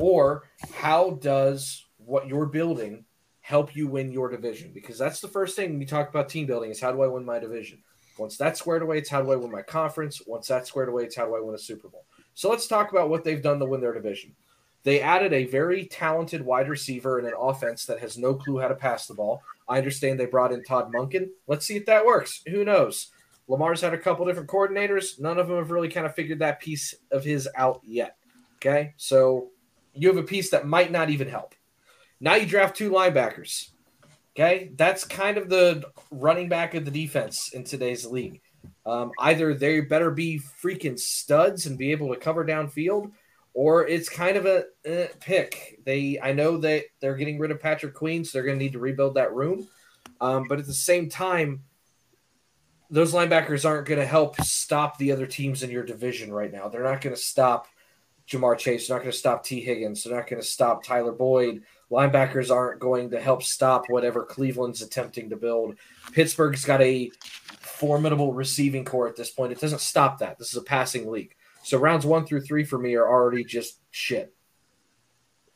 or 0.00 0.44
how 0.72 1.10
does 1.22 1.86
what 1.98 2.26
you're 2.26 2.46
building 2.46 3.04
help 3.40 3.76
you 3.76 3.86
win 3.86 4.10
your 4.10 4.30
division? 4.30 4.72
Because 4.74 4.98
that's 4.98 5.20
the 5.20 5.28
first 5.28 5.54
thing 5.54 5.78
we 5.78 5.84
talk 5.84 6.08
about 6.08 6.28
team 6.28 6.46
building: 6.46 6.70
is 6.70 6.80
how 6.80 6.90
do 6.90 7.02
I 7.02 7.06
win 7.06 7.24
my 7.24 7.38
division? 7.38 7.82
Once 8.18 8.36
that's 8.36 8.58
squared 8.58 8.82
away, 8.82 8.98
it's 8.98 9.08
how 9.08 9.22
do 9.22 9.30
I 9.30 9.36
win 9.36 9.50
my 9.50 9.62
conference? 9.62 10.20
Once 10.26 10.48
that's 10.48 10.68
squared 10.68 10.88
away, 10.88 11.04
it's 11.04 11.16
how 11.16 11.26
do 11.26 11.36
I 11.36 11.40
win 11.40 11.54
a 11.54 11.58
Super 11.58 11.88
Bowl? 11.88 12.04
So 12.34 12.50
let's 12.50 12.66
talk 12.66 12.90
about 12.90 13.08
what 13.08 13.24
they've 13.24 13.42
done 13.42 13.58
to 13.60 13.66
win 13.66 13.80
their 13.80 13.94
division. 13.94 14.34
They 14.82 15.00
added 15.00 15.32
a 15.32 15.44
very 15.44 15.84
talented 15.86 16.42
wide 16.42 16.68
receiver 16.68 17.18
and 17.18 17.28
an 17.28 17.34
offense 17.38 17.84
that 17.86 18.00
has 18.00 18.16
no 18.16 18.34
clue 18.34 18.58
how 18.58 18.68
to 18.68 18.74
pass 18.74 19.06
the 19.06 19.14
ball. 19.14 19.42
I 19.68 19.78
understand 19.78 20.18
they 20.18 20.26
brought 20.26 20.52
in 20.52 20.64
Todd 20.64 20.92
Monken. 20.92 21.28
Let's 21.46 21.66
see 21.66 21.76
if 21.76 21.86
that 21.86 22.06
works. 22.06 22.42
Who 22.48 22.64
knows? 22.64 23.08
Lamar's 23.46 23.80
had 23.80 23.94
a 23.94 23.98
couple 23.98 24.24
different 24.26 24.48
coordinators. 24.48 25.20
None 25.20 25.38
of 25.38 25.48
them 25.48 25.58
have 25.58 25.70
really 25.70 25.88
kind 25.88 26.06
of 26.06 26.14
figured 26.14 26.38
that 26.38 26.60
piece 26.60 26.94
of 27.10 27.24
his 27.24 27.48
out 27.56 27.80
yet. 27.84 28.16
Okay. 28.56 28.94
So 28.96 29.50
you 30.00 30.08
have 30.08 30.16
a 30.16 30.22
piece 30.22 30.50
that 30.50 30.66
might 30.66 30.90
not 30.90 31.10
even 31.10 31.28
help. 31.28 31.54
Now 32.20 32.34
you 32.36 32.46
draft 32.46 32.76
two 32.76 32.90
linebackers. 32.90 33.70
Okay. 34.34 34.70
That's 34.74 35.04
kind 35.04 35.36
of 35.36 35.50
the 35.50 35.84
running 36.10 36.48
back 36.48 36.74
of 36.74 36.86
the 36.86 36.90
defense 36.90 37.52
in 37.52 37.64
today's 37.64 38.06
league. 38.06 38.40
Um, 38.86 39.12
either 39.18 39.52
they 39.52 39.80
better 39.80 40.10
be 40.10 40.40
freaking 40.64 40.98
studs 40.98 41.66
and 41.66 41.76
be 41.76 41.90
able 41.92 42.08
to 42.08 42.20
cover 42.20 42.46
downfield, 42.46 43.12
or 43.52 43.86
it's 43.86 44.08
kind 44.08 44.38
of 44.38 44.46
a 44.46 44.64
pick. 45.20 45.80
They, 45.84 46.18
I 46.22 46.32
know 46.32 46.56
that 46.58 46.84
they're 47.00 47.16
getting 47.16 47.38
rid 47.38 47.50
of 47.50 47.60
Patrick 47.60 47.94
Queen, 47.94 48.24
so 48.24 48.38
they're 48.38 48.46
going 48.46 48.58
to 48.58 48.64
need 48.64 48.72
to 48.72 48.78
rebuild 48.78 49.16
that 49.16 49.34
room. 49.34 49.68
Um, 50.20 50.46
but 50.48 50.58
at 50.58 50.66
the 50.66 50.72
same 50.72 51.10
time, 51.10 51.64
those 52.88 53.12
linebackers 53.12 53.68
aren't 53.68 53.86
going 53.86 54.00
to 54.00 54.06
help 54.06 54.40
stop 54.40 54.96
the 54.96 55.12
other 55.12 55.26
teams 55.26 55.62
in 55.62 55.70
your 55.70 55.84
division 55.84 56.32
right 56.32 56.52
now. 56.52 56.68
They're 56.68 56.84
not 56.84 57.02
going 57.02 57.14
to 57.14 57.20
stop 57.20 57.66
Ja'Marr 58.30 58.56
Chase. 58.56 58.86
They're 58.86 58.96
not 58.96 59.02
going 59.02 59.12
to 59.12 59.18
stop 59.18 59.44
Tee 59.44 59.60
Higgins. 59.60 60.04
They're 60.04 60.14
not 60.14 60.28
going 60.28 60.40
to 60.40 60.46
stop 60.46 60.84
Tyler 60.84 61.12
Boyd. 61.12 61.62
Linebackers 61.90 62.54
aren't 62.54 62.80
going 62.80 63.10
to 63.10 63.20
help 63.20 63.42
stop 63.42 63.84
whatever 63.88 64.24
Cleveland's 64.24 64.82
attempting 64.82 65.28
to 65.30 65.36
build. 65.36 65.74
Pittsburgh's 66.12 66.64
got 66.64 66.80
a 66.80 67.10
formidable 67.58 68.32
receiving 68.32 68.84
corps 68.84 69.08
at 69.08 69.16
this 69.16 69.30
point. 69.30 69.52
It 69.52 69.60
doesn't 69.60 69.80
stop 69.80 70.18
that. 70.18 70.38
This 70.38 70.50
is 70.50 70.56
a 70.56 70.62
passing 70.62 71.10
league. 71.10 71.34
So 71.64 71.78
rounds 71.78 72.06
one 72.06 72.24
through 72.24 72.42
three 72.42 72.64
for 72.64 72.78
me 72.78 72.94
are 72.94 73.08
already 73.08 73.44
just 73.44 73.80
shit. 73.90 74.32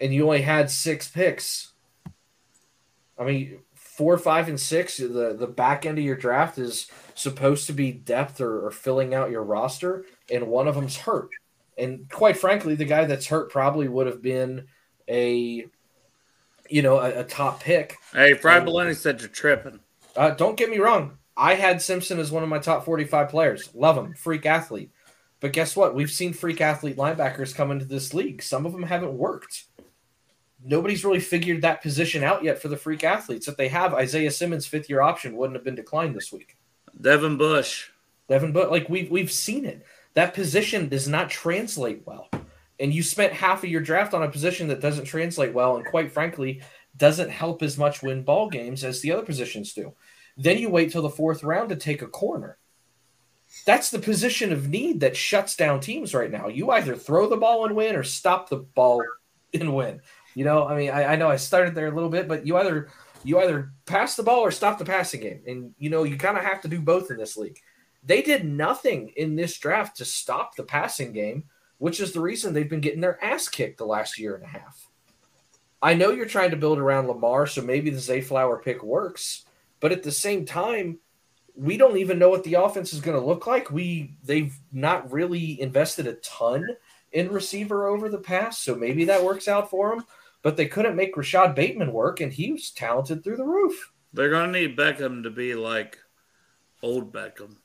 And 0.00 0.12
you 0.12 0.24
only 0.24 0.42
had 0.42 0.70
six 0.70 1.06
picks. 1.08 1.72
I 3.16 3.22
mean, 3.24 3.60
four, 3.74 4.18
five, 4.18 4.48
and 4.48 4.58
six, 4.58 4.96
the, 4.96 5.36
the 5.38 5.46
back 5.46 5.86
end 5.86 5.98
of 5.98 6.04
your 6.04 6.16
draft 6.16 6.58
is 6.58 6.90
supposed 7.14 7.68
to 7.68 7.72
be 7.72 7.92
depth 7.92 8.40
or, 8.40 8.66
or 8.66 8.72
filling 8.72 9.14
out 9.14 9.30
your 9.30 9.44
roster, 9.44 10.04
and 10.28 10.48
one 10.48 10.66
of 10.66 10.74
them's 10.74 10.96
hurt. 10.96 11.30
And 11.76 12.08
quite 12.08 12.36
frankly, 12.36 12.74
the 12.74 12.84
guy 12.84 13.04
that's 13.04 13.26
hurt 13.26 13.50
probably 13.50 13.88
would 13.88 14.06
have 14.06 14.22
been 14.22 14.66
a 15.08 15.66
you 16.68 16.82
know, 16.82 16.98
a, 16.98 17.20
a 17.20 17.24
top 17.24 17.60
pick. 17.60 17.98
Hey, 18.12 18.34
Fry 18.34 18.60
Baloney 18.60 18.96
said 18.96 19.20
you're 19.20 19.28
tripping. 19.28 19.80
Uh, 20.16 20.30
don't 20.30 20.56
get 20.56 20.70
me 20.70 20.78
wrong. 20.78 21.18
I 21.36 21.54
had 21.54 21.82
Simpson 21.82 22.18
as 22.18 22.30
one 22.30 22.42
of 22.42 22.48
my 22.48 22.58
top 22.58 22.84
45 22.84 23.28
players. 23.28 23.70
Love 23.74 23.96
him. 23.96 24.14
Freak 24.14 24.46
athlete. 24.46 24.90
But 25.40 25.52
guess 25.52 25.76
what? 25.76 25.94
We've 25.94 26.10
seen 26.10 26.32
freak 26.32 26.60
athlete 26.60 26.96
linebackers 26.96 27.54
come 27.54 27.70
into 27.70 27.84
this 27.84 28.14
league. 28.14 28.42
Some 28.42 28.64
of 28.64 28.72
them 28.72 28.84
haven't 28.84 29.12
worked. 29.12 29.64
Nobody's 30.64 31.04
really 31.04 31.20
figured 31.20 31.62
that 31.62 31.82
position 31.82 32.22
out 32.22 32.42
yet 32.42 32.62
for 32.62 32.68
the 32.68 32.76
freak 32.76 33.04
athletes. 33.04 33.48
If 33.48 33.56
they 33.56 33.68
have, 33.68 33.92
Isaiah 33.92 34.30
Simmons' 34.30 34.66
fifth 34.66 34.88
year 34.88 35.02
option 35.02 35.36
wouldn't 35.36 35.56
have 35.56 35.64
been 35.64 35.74
declined 35.74 36.14
this 36.14 36.32
week. 36.32 36.56
Devin 36.98 37.36
Bush. 37.36 37.90
Devin 38.28 38.52
Bush, 38.52 38.70
like 38.70 38.88
we've 38.88 39.10
we've 39.10 39.30
seen 39.30 39.66
it. 39.66 39.84
That 40.14 40.34
position 40.34 40.88
does 40.88 41.08
not 41.08 41.30
translate 41.30 42.02
well. 42.06 42.28
And 42.80 42.92
you 42.92 43.02
spent 43.02 43.32
half 43.32 43.62
of 43.62 43.70
your 43.70 43.80
draft 43.80 44.14
on 44.14 44.22
a 44.22 44.30
position 44.30 44.68
that 44.68 44.80
doesn't 44.80 45.04
translate 45.04 45.52
well, 45.52 45.76
and 45.76 45.86
quite 45.86 46.10
frankly, 46.10 46.62
doesn't 46.96 47.30
help 47.30 47.62
as 47.62 47.78
much 47.78 48.02
win 48.02 48.22
ball 48.22 48.48
games 48.48 48.84
as 48.84 49.00
the 49.00 49.12
other 49.12 49.24
positions 49.24 49.72
do. 49.72 49.94
Then 50.36 50.58
you 50.58 50.68
wait 50.68 50.90
till 50.90 51.02
the 51.02 51.10
fourth 51.10 51.44
round 51.44 51.68
to 51.68 51.76
take 51.76 52.02
a 52.02 52.06
corner. 52.06 52.58
That's 53.66 53.90
the 53.90 54.00
position 54.00 54.52
of 54.52 54.68
need 54.68 55.00
that 55.00 55.16
shuts 55.16 55.54
down 55.54 55.80
teams 55.80 56.14
right 56.14 56.30
now. 56.30 56.48
You 56.48 56.70
either 56.70 56.96
throw 56.96 57.28
the 57.28 57.36
ball 57.36 57.66
and 57.66 57.76
win 57.76 57.94
or 57.94 58.02
stop 58.02 58.48
the 58.48 58.56
ball 58.56 59.02
and 59.52 59.74
win. 59.74 60.00
You 60.34 60.44
know, 60.44 60.66
I 60.66 60.76
mean, 60.76 60.90
I, 60.90 61.12
I 61.12 61.16
know 61.16 61.28
I 61.28 61.36
started 61.36 61.74
there 61.74 61.86
a 61.86 61.94
little 61.94 62.10
bit, 62.10 62.26
but 62.26 62.46
you 62.46 62.56
either 62.56 62.88
you 63.22 63.38
either 63.38 63.72
pass 63.86 64.16
the 64.16 64.22
ball 64.22 64.40
or 64.40 64.50
stop 64.50 64.78
the 64.78 64.84
passing 64.84 65.20
game. 65.20 65.42
And 65.46 65.74
you 65.78 65.90
know, 65.90 66.02
you 66.02 66.16
kind 66.16 66.36
of 66.36 66.44
have 66.44 66.60
to 66.62 66.68
do 66.68 66.80
both 66.80 67.10
in 67.10 67.16
this 67.16 67.36
league. 67.36 67.60
They 68.04 68.22
did 68.22 68.44
nothing 68.44 69.12
in 69.16 69.36
this 69.36 69.58
draft 69.58 69.96
to 69.96 70.04
stop 70.04 70.56
the 70.56 70.62
passing 70.62 71.12
game, 71.12 71.44
which 71.78 72.00
is 72.00 72.12
the 72.12 72.20
reason 72.20 72.52
they've 72.52 72.68
been 72.68 72.80
getting 72.80 73.00
their 73.00 73.22
ass 73.24 73.48
kicked 73.48 73.78
the 73.78 73.86
last 73.86 74.18
year 74.18 74.34
and 74.34 74.44
a 74.44 74.48
half. 74.48 74.88
I 75.82 75.94
know 75.94 76.10
you're 76.10 76.26
trying 76.26 76.50
to 76.50 76.56
build 76.56 76.78
around 76.78 77.08
Lamar, 77.08 77.46
so 77.46 77.62
maybe 77.62 77.90
the 77.90 77.98
Zayflower 77.98 78.62
pick 78.62 78.82
works, 78.82 79.44
but 79.80 79.92
at 79.92 80.02
the 80.02 80.12
same 80.12 80.46
time, 80.46 80.98
we 81.54 81.76
don't 81.76 81.98
even 81.98 82.18
know 82.18 82.30
what 82.30 82.42
the 82.44 82.54
offense 82.54 82.92
is 82.92 83.00
going 83.00 83.18
to 83.18 83.24
look 83.24 83.46
like. 83.46 83.70
We 83.70 84.16
they've 84.24 84.56
not 84.72 85.12
really 85.12 85.60
invested 85.60 86.06
a 86.06 86.14
ton 86.14 86.66
in 87.12 87.30
receiver 87.30 87.86
over 87.86 88.08
the 88.08 88.18
past, 88.18 88.62
so 88.62 88.74
maybe 88.74 89.04
that 89.04 89.22
works 89.22 89.46
out 89.46 89.70
for 89.70 89.90
them. 89.90 90.04
But 90.42 90.56
they 90.56 90.66
couldn't 90.66 90.96
make 90.96 91.16
Rashod 91.16 91.54
Bateman 91.54 91.92
work, 91.92 92.20
and 92.20 92.32
he 92.32 92.52
was 92.52 92.70
talented 92.70 93.22
through 93.22 93.36
the 93.36 93.44
roof. 93.44 93.92
They're 94.12 94.30
going 94.30 94.52
to 94.52 94.60
need 94.60 94.76
Beckham 94.76 95.22
to 95.22 95.30
be 95.30 95.54
like 95.54 95.98
old 96.82 97.12
Beckham. 97.12 97.56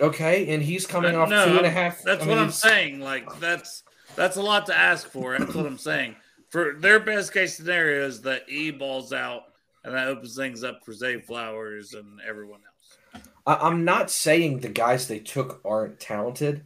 Okay, 0.00 0.52
and 0.52 0.62
he's 0.62 0.86
coming 0.86 1.14
off 1.14 1.28
No, 1.28 1.46
two 1.46 1.56
and 1.58 1.66
a 1.66 1.70
half. 1.70 2.02
That's 2.02 2.24
I 2.24 2.28
what 2.28 2.38
I'm 2.38 2.50
saying. 2.50 3.00
Like 3.00 3.38
that's 3.38 3.82
that's 4.16 4.36
a 4.36 4.42
lot 4.42 4.66
to 4.66 4.76
ask 4.76 5.08
for. 5.08 5.38
That's 5.38 5.54
what 5.54 5.66
I'm 5.66 5.78
saying. 5.78 6.16
For 6.50 6.74
their 6.78 7.00
best 7.00 7.32
case 7.32 7.56
scenario 7.56 8.06
is 8.06 8.20
that 8.22 8.48
E 8.48 8.70
balls 8.70 9.12
out 9.12 9.42
and 9.84 9.94
that 9.94 10.08
opens 10.08 10.36
things 10.36 10.64
up 10.64 10.80
for 10.84 10.92
Zay 10.92 11.20
Flowers 11.20 11.94
and 11.94 12.20
everyone 12.26 12.60
else. 12.66 13.24
I- 13.46 13.66
I'm 13.68 13.84
not 13.84 14.10
saying 14.10 14.60
the 14.60 14.68
guys 14.68 15.06
they 15.06 15.18
took 15.18 15.60
aren't 15.64 16.00
talented. 16.00 16.64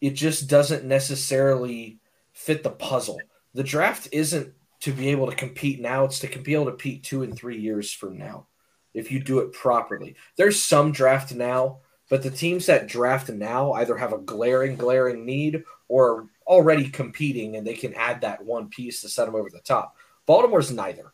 it 0.00 0.10
just 0.10 0.48
doesn't 0.48 0.84
necessarily 0.84 1.98
fit 2.32 2.62
the 2.62 2.70
puzzle. 2.70 3.20
The 3.54 3.64
draft 3.64 4.08
isn't 4.12 4.54
to 4.80 4.92
be 4.92 5.08
able 5.08 5.28
to 5.28 5.34
compete 5.34 5.80
now, 5.80 6.04
it's 6.04 6.20
to 6.20 6.28
be 6.38 6.54
able 6.54 6.66
to 6.66 6.70
compete 6.70 7.02
two 7.02 7.24
and 7.24 7.34
three 7.36 7.58
years 7.58 7.92
from 7.92 8.16
now 8.16 8.46
if 8.94 9.10
you 9.10 9.18
do 9.18 9.40
it 9.40 9.52
properly. 9.52 10.14
There's 10.36 10.62
some 10.62 10.92
draft 10.92 11.34
now, 11.34 11.80
but 12.08 12.22
the 12.22 12.30
teams 12.30 12.66
that 12.66 12.88
draft 12.88 13.28
now 13.28 13.72
either 13.72 13.96
have 13.96 14.12
a 14.12 14.18
glaring, 14.18 14.76
glaring 14.76 15.24
need 15.26 15.64
or 15.88 16.28
already 16.46 16.88
competing 16.88 17.56
and 17.56 17.66
they 17.66 17.74
can 17.74 17.94
add 17.94 18.22
that 18.22 18.44
one 18.44 18.68
piece 18.68 19.02
to 19.02 19.08
set 19.08 19.26
them 19.26 19.34
over 19.34 19.50
the 19.50 19.60
top. 19.60 19.94
Baltimore's 20.26 20.70
neither. 20.70 21.12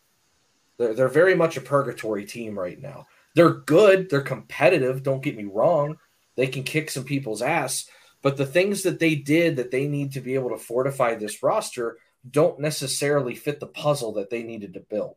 They're, 0.77 0.93
they're 0.93 1.07
very 1.07 1.35
much 1.35 1.57
a 1.57 1.61
purgatory 1.61 2.25
team 2.25 2.57
right 2.57 2.81
now. 2.81 3.07
They're 3.33 3.53
good, 3.53 4.09
they're 4.09 4.21
competitive, 4.21 5.03
don't 5.03 5.23
get 5.23 5.37
me 5.37 5.43
wrong. 5.45 5.97
They 6.35 6.47
can 6.47 6.63
kick 6.63 6.89
some 6.89 7.03
people's 7.03 7.41
ass, 7.41 7.89
but 8.21 8.37
the 8.37 8.45
things 8.45 8.83
that 8.83 8.99
they 8.99 9.15
did 9.15 9.57
that 9.57 9.71
they 9.71 9.87
need 9.87 10.13
to 10.13 10.21
be 10.21 10.35
able 10.35 10.49
to 10.49 10.57
fortify 10.57 11.15
this 11.15 11.43
roster 11.43 11.97
don't 12.29 12.59
necessarily 12.59 13.35
fit 13.35 13.59
the 13.59 13.67
puzzle 13.67 14.13
that 14.13 14.29
they 14.29 14.43
needed 14.43 14.73
to 14.73 14.79
build. 14.79 15.15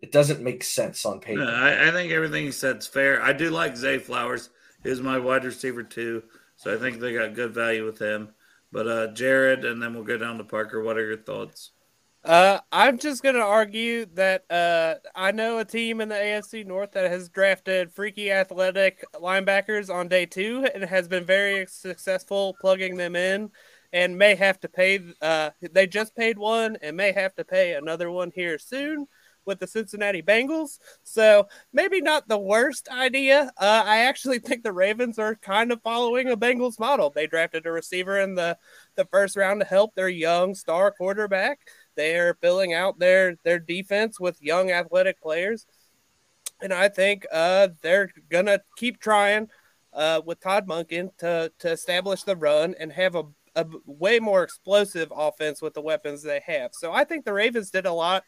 It 0.00 0.12
doesn't 0.12 0.40
make 0.40 0.64
sense 0.64 1.04
on 1.04 1.20
paper. 1.20 1.42
I, 1.42 1.88
I 1.88 1.90
think 1.90 2.10
everything 2.10 2.44
he 2.44 2.52
said 2.52 2.78
is 2.78 2.86
fair. 2.86 3.22
I 3.22 3.32
do 3.32 3.50
like 3.50 3.76
Zay 3.76 3.98
Flowers. 3.98 4.50
He's 4.82 5.00
my 5.00 5.18
wide 5.18 5.44
receiver 5.44 5.82
too, 5.82 6.22
so 6.56 6.74
I 6.74 6.78
think 6.78 7.00
they 7.00 7.12
got 7.12 7.34
good 7.34 7.52
value 7.52 7.84
with 7.84 7.98
him. 7.98 8.30
But 8.72 8.88
uh, 8.88 9.06
Jared, 9.08 9.64
and 9.64 9.82
then 9.82 9.94
we'll 9.94 10.04
go 10.04 10.16
down 10.16 10.38
to 10.38 10.44
Parker. 10.44 10.82
What 10.82 10.96
are 10.96 11.06
your 11.06 11.16
thoughts? 11.16 11.72
Uh, 12.22 12.60
I'm 12.70 12.98
just 12.98 13.22
going 13.22 13.34
to 13.34 13.40
argue 13.40 14.04
that 14.14 14.44
uh, 14.50 14.96
I 15.14 15.32
know 15.32 15.58
a 15.58 15.64
team 15.64 16.02
in 16.02 16.10
the 16.10 16.14
AFC 16.14 16.66
North 16.66 16.92
that 16.92 17.10
has 17.10 17.30
drafted 17.30 17.92
freaky 17.92 18.30
athletic 18.30 19.04
linebackers 19.14 19.92
on 19.92 20.08
day 20.08 20.26
two 20.26 20.66
and 20.74 20.84
has 20.84 21.08
been 21.08 21.24
very 21.24 21.64
successful 21.66 22.54
plugging 22.60 22.96
them 22.96 23.16
in 23.16 23.50
and 23.94 24.18
may 24.18 24.34
have 24.34 24.60
to 24.60 24.68
pay. 24.68 25.00
Uh, 25.22 25.50
they 25.72 25.86
just 25.86 26.14
paid 26.14 26.38
one 26.38 26.76
and 26.82 26.94
may 26.94 27.12
have 27.12 27.34
to 27.36 27.44
pay 27.44 27.72
another 27.72 28.10
one 28.10 28.30
here 28.34 28.58
soon 28.58 29.06
with 29.50 29.58
the 29.58 29.66
Cincinnati 29.66 30.22
Bengals. 30.22 30.78
So 31.02 31.48
maybe 31.72 32.00
not 32.00 32.28
the 32.28 32.38
worst 32.38 32.88
idea. 32.88 33.50
Uh, 33.58 33.82
I 33.84 33.98
actually 34.02 34.38
think 34.38 34.62
the 34.62 34.72
Ravens 34.72 35.18
are 35.18 35.34
kind 35.34 35.72
of 35.72 35.82
following 35.82 36.30
a 36.30 36.36
Bengals 36.36 36.78
model. 36.78 37.10
They 37.10 37.26
drafted 37.26 37.66
a 37.66 37.72
receiver 37.72 38.20
in 38.20 38.36
the, 38.36 38.56
the 38.94 39.04
first 39.06 39.36
round 39.36 39.60
to 39.60 39.66
help 39.66 39.96
their 39.96 40.08
young 40.08 40.54
star 40.54 40.92
quarterback. 40.92 41.58
They 41.96 42.16
are 42.16 42.38
filling 42.40 42.72
out 42.72 42.98
their 42.98 43.36
their 43.42 43.58
defense 43.58 44.20
with 44.20 44.40
young 44.40 44.70
athletic 44.70 45.20
players, 45.20 45.66
and 46.62 46.72
I 46.72 46.88
think 46.88 47.26
uh, 47.32 47.68
they're 47.82 48.12
gonna 48.30 48.60
keep 48.76 49.00
trying 49.00 49.48
uh, 49.92 50.20
with 50.24 50.40
Todd 50.40 50.66
Monken 50.66 51.10
to 51.18 51.52
to 51.58 51.70
establish 51.70 52.22
the 52.22 52.36
run 52.36 52.74
and 52.78 52.92
have 52.92 53.16
a, 53.16 53.24
a 53.56 53.66
way 53.84 54.20
more 54.20 54.42
explosive 54.42 55.12
offense 55.14 55.60
with 55.60 55.74
the 55.74 55.82
weapons 55.82 56.22
they 56.22 56.40
have. 56.46 56.70
So 56.72 56.92
I 56.92 57.04
think 57.04 57.24
the 57.24 57.32
Ravens 57.32 57.70
did 57.70 57.86
a 57.86 57.92
lot 57.92 58.22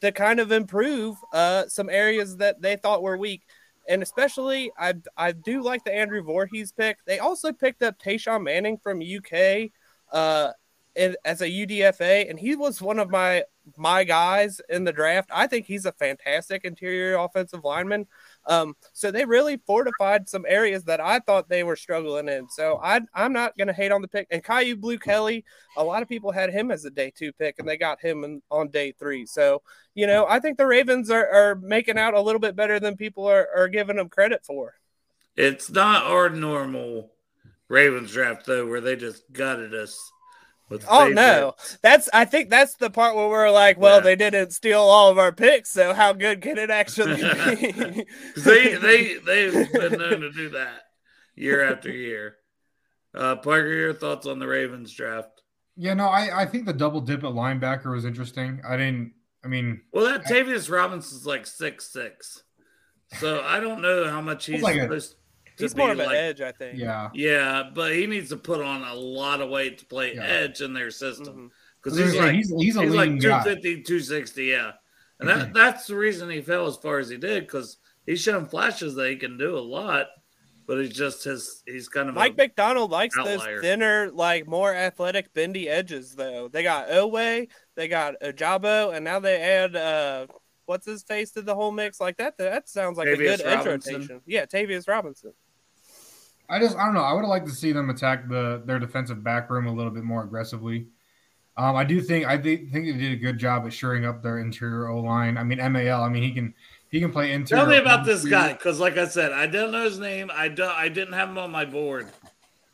to 0.00 0.12
kind 0.12 0.40
of 0.40 0.52
improve 0.52 1.16
uh, 1.32 1.66
some 1.68 1.90
areas 1.90 2.36
that 2.38 2.60
they 2.60 2.76
thought 2.76 3.02
were 3.02 3.18
weak. 3.18 3.42
And 3.88 4.02
especially, 4.02 4.70
I 4.78 4.94
I 5.16 5.32
do 5.32 5.62
like 5.62 5.84
the 5.84 5.94
Andrew 5.94 6.22
Vorhees 6.22 6.74
pick. 6.76 6.98
They 7.06 7.18
also 7.18 7.52
picked 7.52 7.82
up 7.82 7.98
Tashawn 7.98 8.44
Manning 8.44 8.78
from 8.78 9.00
UK 9.00 9.70
uh, 10.12 10.52
as 10.96 11.40
a 11.40 11.48
UDFA, 11.48 12.28
and 12.28 12.38
he 12.38 12.56
was 12.56 12.80
one 12.80 12.98
of 12.98 13.10
my 13.10 13.44
my 13.76 14.04
guys 14.04 14.60
in 14.68 14.84
the 14.84 14.92
draft. 14.92 15.30
I 15.32 15.46
think 15.46 15.66
he's 15.66 15.86
a 15.86 15.92
fantastic 15.92 16.64
interior 16.64 17.16
offensive 17.16 17.64
lineman. 17.64 18.06
Um, 18.46 18.74
so 18.92 19.10
they 19.10 19.24
really 19.24 19.58
fortified 19.66 20.28
some 20.28 20.44
areas 20.48 20.84
that 20.84 21.00
I 21.00 21.20
thought 21.20 21.48
they 21.48 21.62
were 21.62 21.76
struggling 21.76 22.28
in. 22.28 22.48
So 22.48 22.80
I, 22.82 23.00
I'm 23.14 23.32
not 23.32 23.56
going 23.56 23.68
to 23.68 23.74
hate 23.74 23.92
on 23.92 24.02
the 24.02 24.08
pick. 24.08 24.26
And 24.30 24.42
Kyu 24.42 24.76
Blu 24.76 24.98
Kelly, 24.98 25.44
a 25.76 25.84
lot 25.84 26.02
of 26.02 26.08
people 26.08 26.32
had 26.32 26.50
him 26.50 26.70
as 26.70 26.84
a 26.84 26.90
day 26.90 27.12
two 27.14 27.32
pick, 27.32 27.56
and 27.58 27.68
they 27.68 27.76
got 27.76 28.00
him 28.00 28.24
in, 28.24 28.42
on 28.50 28.68
day 28.68 28.92
three. 28.98 29.26
So, 29.26 29.62
you 29.94 30.06
know, 30.06 30.26
I 30.28 30.40
think 30.40 30.58
the 30.58 30.66
Ravens 30.66 31.10
are, 31.10 31.28
are 31.28 31.54
making 31.56 31.98
out 31.98 32.14
a 32.14 32.20
little 32.20 32.40
bit 32.40 32.56
better 32.56 32.80
than 32.80 32.96
people 32.96 33.26
are, 33.26 33.48
are 33.54 33.68
giving 33.68 33.96
them 33.96 34.08
credit 34.08 34.44
for. 34.44 34.74
It's 35.36 35.70
not 35.70 36.04
our 36.04 36.30
normal 36.30 37.12
Ravens 37.68 38.12
draft, 38.12 38.46
though, 38.46 38.66
where 38.66 38.80
they 38.80 38.96
just 38.96 39.22
gutted 39.32 39.74
us 39.74 40.10
with 40.70 40.84
Oh 40.88 41.08
no, 41.08 41.54
that's 41.82 42.08
I 42.14 42.24
think 42.24 42.48
that's 42.48 42.76
the 42.76 42.88
part 42.88 43.14
where 43.16 43.28
we're 43.28 43.50
like, 43.50 43.76
well, 43.78 43.96
Yeah. 43.96 44.00
they 44.04 44.16
didn't 44.16 44.52
steal 44.52 44.80
all 44.80 45.10
of 45.10 45.18
our 45.18 45.32
picks, 45.32 45.70
so 45.70 45.92
how 45.92 46.12
good 46.14 46.40
can 46.40 46.56
it 46.56 46.70
actually 46.70 47.16
be? 47.16 48.04
they 48.36 48.74
they 48.76 49.14
they've 49.26 49.72
been 49.72 49.98
known 49.98 50.20
to 50.20 50.32
do 50.32 50.48
that 50.50 50.82
year 51.34 51.62
after 51.70 51.90
year. 51.90 52.36
Uh, 53.14 53.36
Parker, 53.36 53.72
your 53.72 53.92
thoughts 53.92 54.26
on 54.26 54.38
the 54.38 54.46
Ravens 54.46 54.92
draft? 54.94 55.42
Yeah, 55.76 55.94
no, 55.94 56.06
I, 56.06 56.42
I 56.42 56.46
think 56.46 56.64
the 56.66 56.72
double 56.72 57.00
dip 57.00 57.24
at 57.24 57.30
linebacker 57.30 57.90
was 57.92 58.04
interesting. 58.04 58.60
I 58.68 58.76
didn't. 58.76 59.12
I 59.44 59.48
mean, 59.48 59.80
Well, 59.92 60.04
that 60.04 60.26
Tavius 60.26 60.70
Robinson's 60.70 61.26
like 61.26 61.46
six 61.46 61.90
six, 61.90 62.42
so 63.18 63.40
I 63.42 63.58
don't 63.58 63.80
know 63.82 64.08
how 64.08 64.20
much 64.20 64.46
he's 64.46 64.62
like 64.62 64.80
supposed 64.80 65.12
to 65.12 65.16
He's 65.60 65.76
more 65.76 65.92
of 65.92 65.98
an 66.00 66.06
like- 66.06 66.16
edge, 66.16 66.40
I 66.40 66.52
think. 66.52 66.78
yeah, 66.78 67.10
Yeah, 67.14 67.64
but 67.74 67.92
he 67.94 68.06
needs 68.06 68.28
to 68.30 68.36
put 68.36 68.60
on 68.60 68.82
a 68.82 68.94
lot 68.94 69.40
of 69.40 69.48
weight 69.50 69.78
to 69.78 69.86
play 69.86 70.14
Yeah. 70.14 70.24
edge 70.24 70.60
in 70.60 70.72
their 70.74 70.90
system 70.90 71.26
Mm-hmm. 71.26 71.46
because 71.82 71.98
he's 71.98 72.14
like 72.16 72.34
he's- 72.34 72.52
he's 72.58 72.76
a 72.76 72.82
he's 72.82 72.90
lean 72.90 72.96
like 72.96 73.10
guy. 73.22 73.42
250, 73.44 73.82
260, 73.82 74.44
yeah, 74.44 74.72
and 75.20 75.28
that 75.28 75.52
that's 75.54 75.86
the 75.86 75.96
reason 75.96 76.28
he 76.30 76.40
fell 76.40 76.66
as 76.66 76.76
far 76.76 76.98
as 76.98 77.08
he 77.08 77.16
did 77.16 77.44
because 77.46 77.78
he's 78.06 78.20
shown 78.20 78.46
flashes 78.46 78.94
that 78.96 79.08
he 79.10 79.16
can 79.16 79.36
do 79.38 79.56
a 79.56 79.60
lot, 79.60 80.06
but 80.66 80.78
he's 80.78 80.90
just 80.94 81.24
his 81.24 81.62
he's 81.66 81.88
kind 81.88 82.08
of 82.08 82.14
Mike 82.14 82.34
a, 82.34 82.36
McDonald 82.36 82.90
likes 82.90 83.16
outlier. 83.18 83.36
those 83.56 83.60
thinner, 83.62 84.10
like 84.12 84.46
more 84.46 84.74
athletic, 84.74 85.32
bendy 85.34 85.68
edges. 85.68 86.14
Though 86.14 86.48
they 86.48 86.62
got 86.62 86.88
Oweh, 86.88 87.48
they 87.76 87.88
got 87.88 88.14
Ojabo, 88.22 88.94
and 88.94 89.04
now 89.04 89.18
they 89.20 89.40
add 89.40 89.74
uh, 89.76 90.26
what's 90.66 90.86
his 90.86 91.02
face 91.02 91.32
to 91.32 91.42
the 91.42 91.54
whole 91.54 91.72
mix. 91.72 92.00
Like 92.00 92.18
that, 92.18 92.38
that 92.38 92.68
sounds 92.68 92.96
like 92.98 93.08
a 93.08 93.16
Tavius 93.16 93.38
good 93.38 93.40
edge 93.46 93.56
Robinson. 93.66 93.94
rotation. 93.94 94.20
Yeah, 94.26 94.46
Tavius 94.46 94.86
Robinson. 94.88 95.32
I 96.50 96.58
just 96.58 96.76
I 96.76 96.84
don't 96.84 96.94
know. 96.94 97.02
I 97.02 97.12
would 97.12 97.20
have 97.20 97.28
liked 97.28 97.46
to 97.46 97.54
see 97.54 97.72
them 97.72 97.90
attack 97.90 98.28
the 98.28 98.62
their 98.64 98.78
defensive 98.78 99.22
back 99.22 99.48
room 99.50 99.66
a 99.66 99.72
little 99.72 99.92
bit 99.92 100.04
more 100.04 100.24
aggressively. 100.24 100.88
Um, 101.56 101.76
I 101.76 101.84
do 101.84 102.00
think 102.00 102.26
I 102.26 102.36
think 102.36 102.72
think 102.72 102.86
they 102.86 102.92
did 102.92 103.12
a 103.12 103.16
good 103.16 103.38
job 103.38 103.66
at 103.66 103.72
shoring 103.72 104.04
up 104.04 104.22
their 104.22 104.38
interior 104.38 104.88
O 104.88 105.00
line. 105.00 105.38
I 105.38 105.44
mean 105.44 105.58
Mal. 105.58 106.02
I 106.02 106.08
mean 106.08 106.22
he 106.22 106.32
can 106.32 106.54
he 106.90 106.98
can 106.98 107.12
play 107.12 107.32
interior. 107.32 107.62
Tell 107.62 107.70
me 107.70 107.78
about 107.78 108.04
this 108.04 108.24
guy 108.24 108.52
because, 108.52 108.80
like 108.80 108.98
I 108.98 109.06
said, 109.06 109.32
I 109.32 109.46
don't 109.46 109.70
know 109.70 109.84
his 109.84 110.00
name. 110.00 110.30
I 110.34 110.48
don't. 110.48 110.70
I 110.70 110.88
didn't 110.88 111.14
have 111.14 111.28
him 111.28 111.38
on 111.38 111.50
my 111.50 111.64
board. 111.64 112.08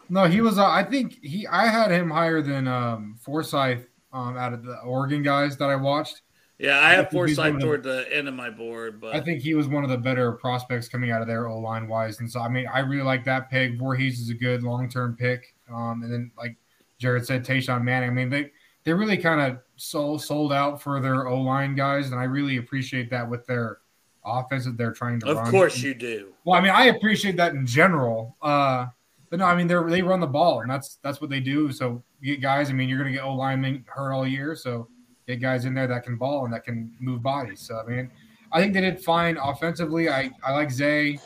No, 0.09 0.25
he 0.25 0.41
was. 0.41 0.59
Uh, 0.59 0.67
I 0.67 0.85
think 0.85 1.19
he. 1.23 1.47
I 1.47 1.67
had 1.67 1.91
him 1.91 2.11
higher 2.11 2.41
than 2.41 2.67
um, 2.67 3.17
Forsyth 3.21 3.87
um, 4.15 4.37
out 4.39 4.55
of 4.55 4.65
the 4.65 4.79
Oregon 4.81 5.23
guys 5.23 5.59
that 5.59 5.69
I 5.69 5.77
watched. 5.77 6.23
Yeah, 6.59 6.81
I 6.81 6.93
have 6.93 7.07
he's 7.07 7.13
Forsyth 7.13 7.37
the- 7.37 7.59
toward 7.59 7.83
the 7.83 8.07
end 8.15 8.29
of 8.29 8.35
my 8.35 8.49
board, 8.51 9.01
but 9.01 9.15
I 9.15 9.21
think 9.21 9.43
he 9.43 9.55
was 9.55 9.69
one 9.69 9.85
of 9.85 9.91
the 9.91 9.99
better 9.99 10.33
prospects 10.33 10.89
coming 10.89 11.11
out 11.11 11.21
of 11.21 11.29
there 11.29 11.49
O 11.49 11.59
line 11.59 11.87
wise, 11.87 12.21
and 12.21 12.31
so 12.31 12.41
I 12.41 12.49
mean 12.49 12.67
I 12.73 12.81
really 12.81 13.03
like 13.03 13.25
that 13.25 13.51
pick. 13.51 13.79
Vorhees 13.79 14.13
is 14.13 14.31
a 14.31 14.35
good 14.35 14.63
long 14.63 14.89
term 14.89 15.17
pick, 15.17 15.55
um, 15.73 16.03
and 16.03 16.13
then 16.13 16.31
like 16.39 16.57
Jared 16.99 17.27
said, 17.27 17.45
Tashawn 17.45 17.83
Manning. 17.83 18.11
I 18.11 18.13
mean 18.13 18.31
they 18.31 18.51
they 18.85 18.95
really 18.95 19.19
kind 19.19 19.41
of 19.41 19.59
sold 19.77 20.23
sold 20.23 20.53
out 20.53 20.81
for 20.81 21.01
their 21.01 21.27
O 21.29 21.41
line 21.43 21.75
guys, 21.75 22.11
and 22.11 22.19
I 22.19 22.25
really 22.25 22.57
appreciate 22.57 23.11
that 23.11 23.29
with 23.29 23.47
their 23.47 23.79
offense 24.25 24.65
that 24.65 24.77
they're 24.79 24.93
trying 24.93 25.21
to 25.21 25.29
of 25.31 25.37
run. 25.37 25.51
course 25.51 25.83
you 25.83 25.95
do. 25.95 26.33
Well, 26.45 26.59
I 26.59 26.63
mean, 26.63 26.73
I 26.73 26.87
appreciate 26.87 27.37
that 27.37 27.53
in 27.53 27.67
general. 27.67 28.37
Uh, 28.41 28.87
but 29.29 29.41
no, 29.41 29.45
I 29.45 29.57
mean, 29.57 29.67
they 29.67 29.75
they 29.91 30.03
run 30.03 30.21
the 30.21 30.27
ball, 30.27 30.61
and 30.61 30.71
that's 30.71 30.99
that's 31.03 31.21
what 31.21 31.29
they 31.29 31.41
do. 31.41 31.71
So 31.71 32.03
you 32.21 32.35
get 32.35 32.43
guys. 32.43 32.71
I 32.71 32.73
mean, 32.73 32.89
you're 32.89 32.99
going 32.99 33.13
to 33.13 33.19
get 33.19 33.25
O 33.25 33.35
linemen 33.35 33.85
hurt 33.89 34.13
all 34.13 34.27
year, 34.27 34.57
so 34.57 34.89
get 35.27 35.41
guys 35.41 35.65
in 35.65 35.75
there 35.75 35.87
that 35.87 36.05
can 36.05 36.17
ball 36.17 36.45
and 36.45 36.53
that 36.55 36.65
can 36.65 36.95
move 37.01 37.23
bodies. 37.23 37.61
So 37.61 37.79
I 37.79 37.89
mean, 37.89 38.11
I 38.53 38.61
think 38.61 38.75
they 38.75 38.81
did 38.81 39.03
fine 39.03 39.37
offensively. 39.37 40.09
I 40.09 40.31
I 40.45 40.53
like 40.53 40.71
Zay. 40.71 41.19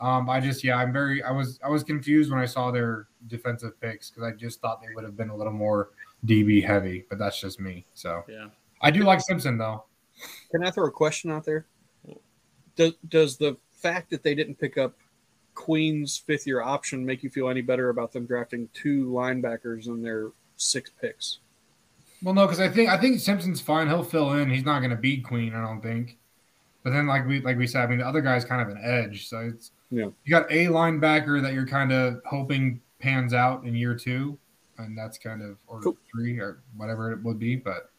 Um, 0.00 0.28
I 0.28 0.40
just 0.40 0.64
yeah, 0.64 0.76
I'm 0.76 0.92
very. 0.92 1.22
I 1.22 1.30
was 1.30 1.60
I 1.64 1.68
was 1.68 1.84
confused 1.84 2.30
when 2.30 2.40
I 2.40 2.46
saw 2.46 2.70
their 2.70 3.08
defensive 3.28 3.80
picks 3.80 4.10
because 4.10 4.24
I 4.24 4.32
just 4.36 4.60
thought 4.60 4.80
they 4.80 4.94
would 4.94 5.04
have 5.04 5.16
been 5.16 5.30
a 5.30 5.36
little 5.36 5.52
more 5.52 5.90
DB 6.26 6.64
heavy, 6.64 7.04
but 7.08 7.18
that's 7.18 7.40
just 7.40 7.60
me. 7.60 7.84
So 7.94 8.22
Yeah. 8.28 8.48
I 8.80 8.90
do 8.90 9.02
like 9.02 9.20
Simpson 9.20 9.58
though. 9.58 9.84
Can 10.50 10.64
I 10.64 10.70
throw 10.70 10.86
a 10.86 10.90
question 10.90 11.30
out 11.30 11.44
there? 11.44 11.66
Does, 12.74 12.94
does 13.08 13.36
the 13.36 13.56
fact 13.70 14.10
that 14.10 14.22
they 14.22 14.34
didn't 14.34 14.56
pick 14.56 14.78
up 14.78 14.94
Queen's 15.54 16.16
fifth 16.16 16.46
year 16.46 16.62
option 16.62 17.04
make 17.04 17.22
you 17.22 17.30
feel 17.30 17.48
any 17.48 17.60
better 17.60 17.90
about 17.90 18.12
them 18.12 18.26
drafting 18.26 18.68
two 18.72 19.06
linebackers 19.06 19.86
in 19.86 20.02
their 20.02 20.30
six 20.56 20.90
picks? 20.90 21.40
Well, 22.22 22.34
no, 22.34 22.46
because 22.46 22.60
I 22.60 22.68
think 22.68 22.88
I 22.88 22.98
think 22.98 23.20
Simpson's 23.20 23.60
fine. 23.60 23.88
He'll 23.88 24.04
fill 24.04 24.32
in. 24.34 24.48
He's 24.50 24.64
not 24.64 24.78
going 24.80 24.90
to 24.90 24.96
be 24.96 25.18
Queen, 25.20 25.54
I 25.54 25.60
don't 25.60 25.80
think. 25.82 26.18
But 26.84 26.90
then, 26.90 27.06
like 27.06 27.26
we 27.26 27.40
like 27.40 27.56
we 27.58 27.66
said, 27.66 27.82
I 27.82 27.86
mean, 27.86 27.98
the 27.98 28.06
other 28.06 28.20
guy's 28.20 28.44
kind 28.44 28.62
of 28.62 28.68
an 28.68 28.80
edge. 28.82 29.28
So 29.28 29.40
it's 29.40 29.72
Yeah. 29.90 30.06
you 30.24 30.30
got 30.30 30.50
a 30.50 30.66
linebacker 30.66 31.40
that 31.42 31.52
you're 31.52 31.66
kind 31.66 31.92
of 31.92 32.20
hoping 32.24 32.80
pans 33.00 33.34
out 33.34 33.64
in 33.64 33.74
year 33.74 33.94
two, 33.94 34.38
and 34.78 34.96
that's 34.96 35.18
kind 35.18 35.42
of 35.42 35.56
or 35.66 35.80
three 36.12 36.38
or 36.38 36.62
whatever 36.76 37.12
it 37.12 37.22
would 37.22 37.38
be. 37.38 37.56
But 37.56 37.90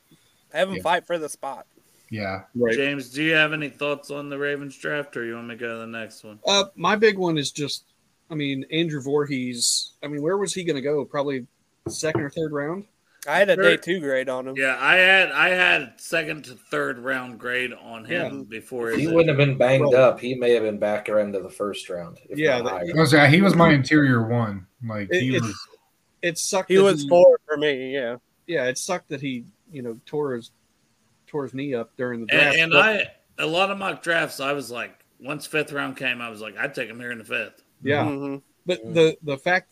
Have 0.53 0.69
him 0.69 0.75
Yeah. 0.75 0.81
fight 0.83 1.05
for 1.07 1.17
the 1.17 1.29
spot. 1.29 1.65
yeah, 2.09 2.43
James, 2.73 3.09
do 3.09 3.23
you 3.23 3.33
have 3.33 3.53
any 3.53 3.69
thoughts 3.69 4.11
on 4.11 4.29
the 4.29 4.37
Ravens 4.37 4.77
draft, 4.77 5.17
or 5.17 5.25
you 5.25 5.33
want 5.35 5.47
me 5.47 5.55
to 5.55 5.59
go 5.59 5.73
to 5.73 5.79
the 5.79 5.87
next 5.87 6.23
one? 6.23 6.39
Uh, 6.45 6.65
my 6.75 6.95
big 6.95 7.17
one 7.17 7.37
is 7.37 7.51
just 7.51 7.85
I 8.29 8.35
mean, 8.35 8.65
Andrew 8.71 9.01
Vorhees. 9.01 9.91
I 10.01 10.07
mean, 10.07 10.21
where 10.23 10.37
was 10.37 10.53
he 10.53 10.63
going 10.63 10.75
to 10.77 10.81
go? 10.81 11.03
Probably 11.05 11.45
second 11.89 12.21
or 12.21 12.29
third 12.29 12.51
round. 12.51 12.85
I 13.27 13.37
had 13.39 13.49
a 13.49 13.55
day 13.55 13.77
two 13.77 13.99
grade 13.99 14.27
on 14.29 14.47
him. 14.47 14.55
Yeah, 14.57 14.77
I 14.79 14.95
had 14.95 15.31
I 15.31 15.49
had 15.49 15.93
second 15.97 16.45
to 16.45 16.51
third 16.55 16.99
round 16.99 17.39
grade 17.39 17.71
on 17.73 18.03
him 18.05 18.39
Yeah. 18.39 18.43
before 18.49 18.91
he 18.91 19.07
wouldn't 19.07 19.29
have 19.29 19.37
been 19.37 19.57
banged 19.57 19.85
Right. 19.85 19.95
up, 19.95 20.19
he 20.19 20.35
may 20.35 20.51
have 20.53 20.63
been 20.63 20.77
back 20.79 21.07
around 21.09 21.33
to 21.33 21.39
the 21.39 21.49
first 21.49 21.89
round. 21.89 22.19
If 22.29 22.37
Yeah, 22.37 22.59
not 22.61 22.85
that- 22.85 22.95
was- 22.95 23.13
yeah, 23.13 23.27
he 23.27 23.41
was 23.41 23.55
my 23.55 23.71
interior 23.71 24.27
one. 24.27 24.67
Like 24.85 25.07
It, 25.11 25.21
he 25.21 25.35
it, 25.37 25.41
was. 25.41 25.67
it 26.21 26.37
sucked. 26.37 26.69
He 26.69 26.75
that 26.75 26.83
was 26.83 27.05
four 27.07 27.39
for 27.47 27.55
me. 27.57 27.93
Yeah. 27.93 28.17
Yeah, 28.47 28.65
it 28.65 28.77
sucked 28.77 29.07
that 29.09 29.21
he, 29.21 29.45
you 29.71 29.81
know, 29.81 29.99
tore 30.05 30.33
his 30.35 30.51
tore 31.27 31.43
his 31.43 31.53
knee 31.53 31.73
up 31.73 31.95
during 31.97 32.25
the 32.25 32.31
And, 32.33 32.41
draft. 32.41 32.57
and 32.57 32.71
but- 32.71 32.81
I 32.81 33.07
a 33.39 33.47
lot 33.47 33.71
of 33.71 33.77
mock 33.79 34.03
drafts, 34.03 34.39
I 34.39 34.53
was 34.53 34.69
like, 34.69 35.03
once 35.19 35.47
fifth 35.47 35.71
round 35.71 35.97
came, 35.97 36.21
I 36.21 36.29
was 36.29 36.41
like, 36.41 36.55
I'd 36.57 36.75
take 36.75 36.89
him 36.89 36.99
here 36.99 37.11
in 37.11 37.17
the 37.17 37.23
fifth. 37.23 37.63
Yeah, 37.81 38.03
Mhm. 38.03 38.41
but 38.65 38.93
the 38.93 39.17
the 39.23 39.37
fact 39.37 39.69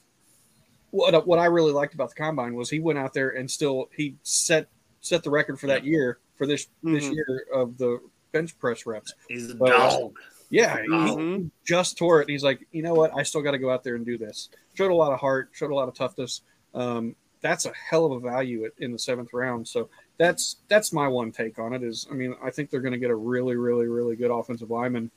what 0.91 1.25
what 1.27 1.39
I 1.39 1.45
really 1.45 1.71
liked 1.71 1.93
about 1.93 2.09
the 2.09 2.15
combine 2.15 2.53
was 2.53 2.69
he 2.69 2.79
went 2.79 2.99
out 2.99 3.13
there 3.13 3.29
and 3.31 3.49
still 3.49 3.89
he 3.95 4.15
set 4.23 4.67
set 5.01 5.23
the 5.23 5.29
record 5.29 5.59
for 5.59 5.67
that 5.67 5.83
year 5.83 6.19
for 6.37 6.45
this 6.45 6.67
this 6.83 7.05
Mhm. 7.05 7.15
year 7.15 7.45
of 7.53 7.77
the 7.77 7.99
bench 8.31 8.57
press 8.59 8.85
reps. 8.85 9.13
He's 9.27 9.49
a 9.49 9.55
But- 9.55 9.69
dog. 9.69 10.15
Yeah, 10.49 10.81
he, 10.81 10.87
Mhm. 10.89 11.37
he 11.43 11.51
just 11.63 11.97
tore 11.97 12.21
it. 12.21 12.29
He's 12.29 12.43
like, 12.43 12.67
you 12.73 12.81
know 12.83 12.93
what? 12.93 13.15
I 13.15 13.23
still 13.23 13.41
got 13.41 13.51
to 13.51 13.57
go 13.57 13.69
out 13.69 13.83
there 13.85 13.95
and 13.95 14.05
do 14.05 14.17
this. 14.17 14.49
Showed 14.73 14.91
a 14.91 14.95
lot 14.95 15.13
of 15.13 15.19
heart. 15.19 15.49
Showed 15.53 15.71
a 15.71 15.75
lot 15.75 15.87
of 15.87 15.93
toughness. 15.95 16.41
Um, 16.73 17.15
that's 17.39 17.65
a 17.65 17.71
hell 17.73 18.05
of 18.05 18.11
a 18.11 18.19
value 18.19 18.69
in 18.79 18.91
the 18.91 18.99
seventh 18.99 19.33
round. 19.33 19.65
So 19.67 19.89
that's 20.17 20.57
that's 20.67 20.91
my 20.91 21.07
one 21.07 21.31
take 21.31 21.57
on 21.57 21.73
it. 21.73 21.83
Is 21.83 22.05
I 22.11 22.15
mean, 22.15 22.35
I 22.43 22.51
think 22.51 22.69
they're 22.69 22.81
going 22.81 22.91
to 22.91 22.97
get 22.99 23.09
a 23.11 23.15
really, 23.15 23.55
really, 23.55 23.87
really 23.87 24.17
good 24.17 24.29
offensive 24.29 24.69
lineman. 24.69 25.09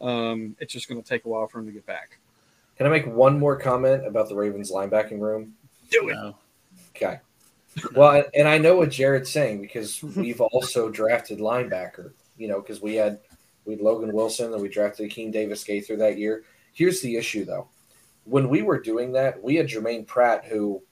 Um, 0.00 0.56
it's 0.58 0.72
just 0.72 0.88
going 0.88 1.00
to 1.00 1.08
take 1.08 1.24
a 1.24 1.28
while 1.28 1.46
for 1.46 1.60
him 1.60 1.66
to 1.66 1.72
get 1.72 1.86
back. 1.86 2.18
Can 2.80 2.86
I 2.86 2.90
make 2.90 3.06
one 3.06 3.38
more 3.38 3.56
comment 3.56 4.06
about 4.06 4.30
the 4.30 4.34
Ravens 4.34 4.72
linebacking 4.72 5.20
room? 5.20 5.52
Do 5.90 6.08
it. 6.08 6.14
No. 6.14 6.34
Okay. 6.96 7.18
Well, 7.94 8.12
and- 8.12 8.24
and 8.32 8.48
I 8.48 8.56
know 8.56 8.74
what 8.76 8.88
Jared's 8.88 9.28
saying 9.30 9.60
because 9.60 10.02
we've 10.02 10.40
also 10.40 10.88
drafted 10.88 11.40
linebacker. 11.40 12.12
You 12.38 12.48
know, 12.48 12.62
because 12.62 12.80
we 12.80 12.94
had 12.94 13.18
we 13.66 13.74
had 13.74 13.82
Logan 13.82 14.14
Wilson 14.14 14.54
and 14.54 14.62
we 14.62 14.70
drafted 14.70 15.10
Akeem 15.10 15.30
Davis-Gaither 15.30 15.94
that 15.98 16.16
year. 16.16 16.42
Here's 16.72 17.02
the 17.02 17.16
issue, 17.16 17.44
though. 17.44 17.68
When 18.24 18.48
we 18.48 18.62
were 18.62 18.80
doing 18.80 19.12
that, 19.12 19.42
we 19.42 19.56
had 19.56 19.68
Germaine 19.68 20.06
Pratt, 20.06 20.46
who 20.46 20.82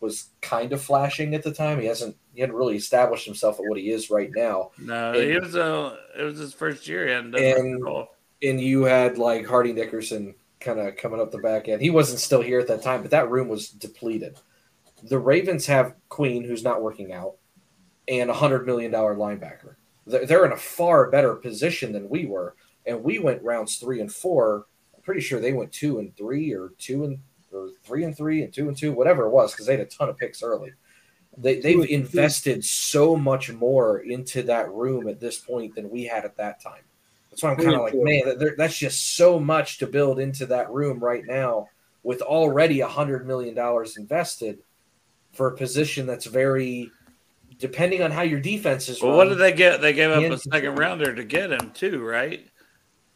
was 0.00 0.30
kind 0.40 0.72
of 0.72 0.82
flashing 0.82 1.32
at 1.36 1.44
the 1.44 1.52
time. 1.52 1.78
He 1.80 1.86
hasn't 1.86 2.16
he 2.34 2.40
hadn't 2.40 2.56
really 2.56 2.74
established 2.74 3.24
himself 3.24 3.60
at 3.60 3.66
what 3.68 3.78
he 3.78 3.90
is 3.90 4.10
right 4.10 4.32
now. 4.34 4.72
No, 4.80 5.12
And- 5.12 5.22
it 5.22 5.40
was 5.40 5.54
a 5.54 5.96
it 6.18 6.24
was 6.24 6.38
his 6.40 6.52
first 6.54 6.88
year, 6.88 7.06
and 7.06 7.32
And- 7.36 7.86
and 8.42 8.60
you 8.60 8.82
had 8.82 9.16
like 9.16 9.46
Hardy 9.46 9.72
Nickerson 9.72 10.34
kind 10.66 10.80
of 10.80 10.96
coming 10.96 11.20
up 11.20 11.30
the 11.30 11.38
back 11.38 11.68
end. 11.68 11.80
He 11.80 11.90
wasn't 11.90 12.18
still 12.18 12.42
here 12.42 12.58
at 12.58 12.66
that 12.68 12.82
time, 12.82 13.02
but 13.02 13.12
that 13.12 13.30
room 13.30 13.48
was 13.48 13.68
depleted. 13.68 14.36
The 15.04 15.18
Ravens 15.18 15.66
have 15.66 15.94
Queen, 16.08 16.42
who's 16.42 16.64
not 16.64 16.82
working 16.82 17.12
out, 17.12 17.36
and 18.08 18.28
a 18.28 18.34
hundred 18.34 18.66
million 18.66 18.90
dollar 18.90 19.14
linebacker. 19.14 19.76
They're 20.06 20.44
in 20.46 20.52
a 20.52 20.56
far 20.56 21.10
better 21.10 21.34
position 21.34 21.92
than 21.92 22.08
we 22.08 22.26
were, 22.26 22.56
and 22.84 23.02
we 23.02 23.18
went 23.18 23.42
rounds 23.42 23.76
three 23.76 24.00
and 24.00 24.12
four. 24.12 24.66
I'm 24.94 25.02
pretty 25.02 25.20
sure 25.20 25.40
they 25.40 25.52
went 25.52 25.72
two 25.72 25.98
and 25.98 26.16
three, 26.16 26.52
or 26.52 26.72
two 26.78 27.04
and 27.04 27.18
or 27.52 27.70
three 27.84 28.04
and 28.04 28.16
three, 28.16 28.42
and 28.42 28.52
two 28.52 28.68
and 28.68 28.76
two, 28.76 28.92
whatever 28.92 29.26
it 29.26 29.30
was, 29.30 29.52
because 29.52 29.66
they 29.66 29.76
had 29.76 29.86
a 29.86 29.90
ton 29.90 30.08
of 30.08 30.18
picks 30.18 30.42
early. 30.42 30.72
They, 31.38 31.60
they've 31.60 31.90
invested 31.90 32.64
so 32.64 33.14
much 33.14 33.52
more 33.52 33.98
into 34.00 34.42
that 34.44 34.72
room 34.72 35.06
at 35.08 35.20
this 35.20 35.38
point 35.38 35.74
than 35.74 35.90
we 35.90 36.04
had 36.04 36.24
at 36.24 36.36
that 36.38 36.62
time. 36.62 36.82
That's 37.36 37.42
why 37.42 37.50
I'm 37.50 37.56
kind 37.58 37.74
of 37.76 37.82
like, 37.82 37.94
man, 37.94 38.38
that- 38.38 38.54
that's 38.56 38.78
just 38.78 39.14
so 39.16 39.38
much 39.38 39.76
to 39.78 39.86
build 39.86 40.18
into 40.18 40.46
that 40.46 40.70
room 40.70 40.98
right 41.00 41.22
now 41.26 41.68
with 42.02 42.22
already 42.22 42.80
a 42.80 42.86
hundred 42.88 43.26
million 43.26 43.54
dollars 43.54 43.98
invested 43.98 44.60
for 45.34 45.48
a 45.48 45.56
position 45.56 46.06
that's 46.06 46.24
very 46.24 46.90
depending 47.58 48.00
on 48.02 48.10
how 48.10 48.22
your 48.22 48.40
defense 48.40 48.88
is. 48.88 49.02
Well, 49.02 49.16
what 49.18 49.24
run, 49.28 49.36
did 49.36 49.38
they 49.38 49.52
get? 49.52 49.82
They 49.82 49.92
gave 49.92 50.10
up 50.10 50.22
a 50.30 50.38
second 50.38 50.76
rounder 50.76 51.14
to 51.14 51.24
get 51.24 51.50
him 51.52 51.72
too, 51.72 52.02
right? 52.02 52.46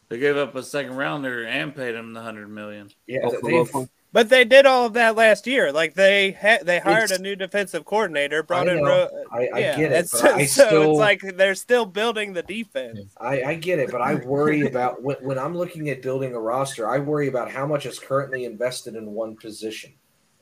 They 0.09 0.19
gave 0.19 0.37
up 0.37 0.53
a 0.55 0.61
second 0.61 0.97
rounder 0.97 1.43
and 1.45 1.75
paid 1.75 1.95
him 1.95 2.13
the 2.13 2.21
hundred 2.21 2.49
million. 2.49 2.91
Yeah, 3.07 3.21
Oh, 3.23 3.31
they've- 3.31 3.41
Wilson. 3.43 3.89
But 4.13 4.27
they 4.27 4.43
did 4.43 4.65
all 4.65 4.87
of 4.87 4.93
that 4.93 5.15
last 5.15 5.47
year. 5.47 5.71
Like 5.71 5.93
they 5.93 6.31
had, 6.31 6.65
they 6.65 6.79
hired 6.79 7.05
It's- 7.05 7.19
a 7.19 7.21
new 7.21 7.35
defensive 7.35 7.85
coordinator, 7.85 8.43
brought 8.43 8.67
I 8.67 8.73
in. 8.73 8.83
Ro- 8.83 9.07
I- 9.31 9.49
I 9.53 9.59
yeah, 9.59 9.77
get 9.77 9.91
it, 9.93 10.09
but 10.11 10.25
I 10.25 10.45
so 10.45 10.91
it's 10.91 10.99
like 10.99 11.21
they're 11.37 11.55
still 11.55 11.85
building 11.85 12.33
the 12.33 12.43
defense. 12.43 12.99
I, 13.17 13.41
I 13.43 13.55
get 13.55 13.79
it, 13.79 13.89
but 13.89 14.01
I 14.01 14.15
worry 14.15 14.61
about 14.67 15.01
when, 15.01 15.15
when 15.21 15.39
I'm 15.39 15.57
looking 15.57 15.89
at 15.89 16.01
building 16.01 16.33
a 16.35 16.39
roster, 16.39 16.89
I 16.89 16.99
worry 16.99 17.29
about 17.29 17.49
how 17.51 17.65
much 17.65 17.85
is 17.85 17.99
currently 17.99 18.43
invested 18.43 18.95
in 18.95 19.13
one 19.13 19.37
position. 19.37 19.93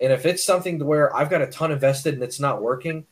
And 0.02 0.12
if 0.12 0.26
it's 0.26 0.44
something 0.44 0.80
to 0.80 0.86
where 0.86 1.16
I've 1.16 1.30
got 1.30 1.42
a 1.42 1.48
ton 1.48 1.72
invested 1.72 2.16
and 2.16 2.24
it's 2.24 2.40
not 2.40 2.62
working, 2.62 3.06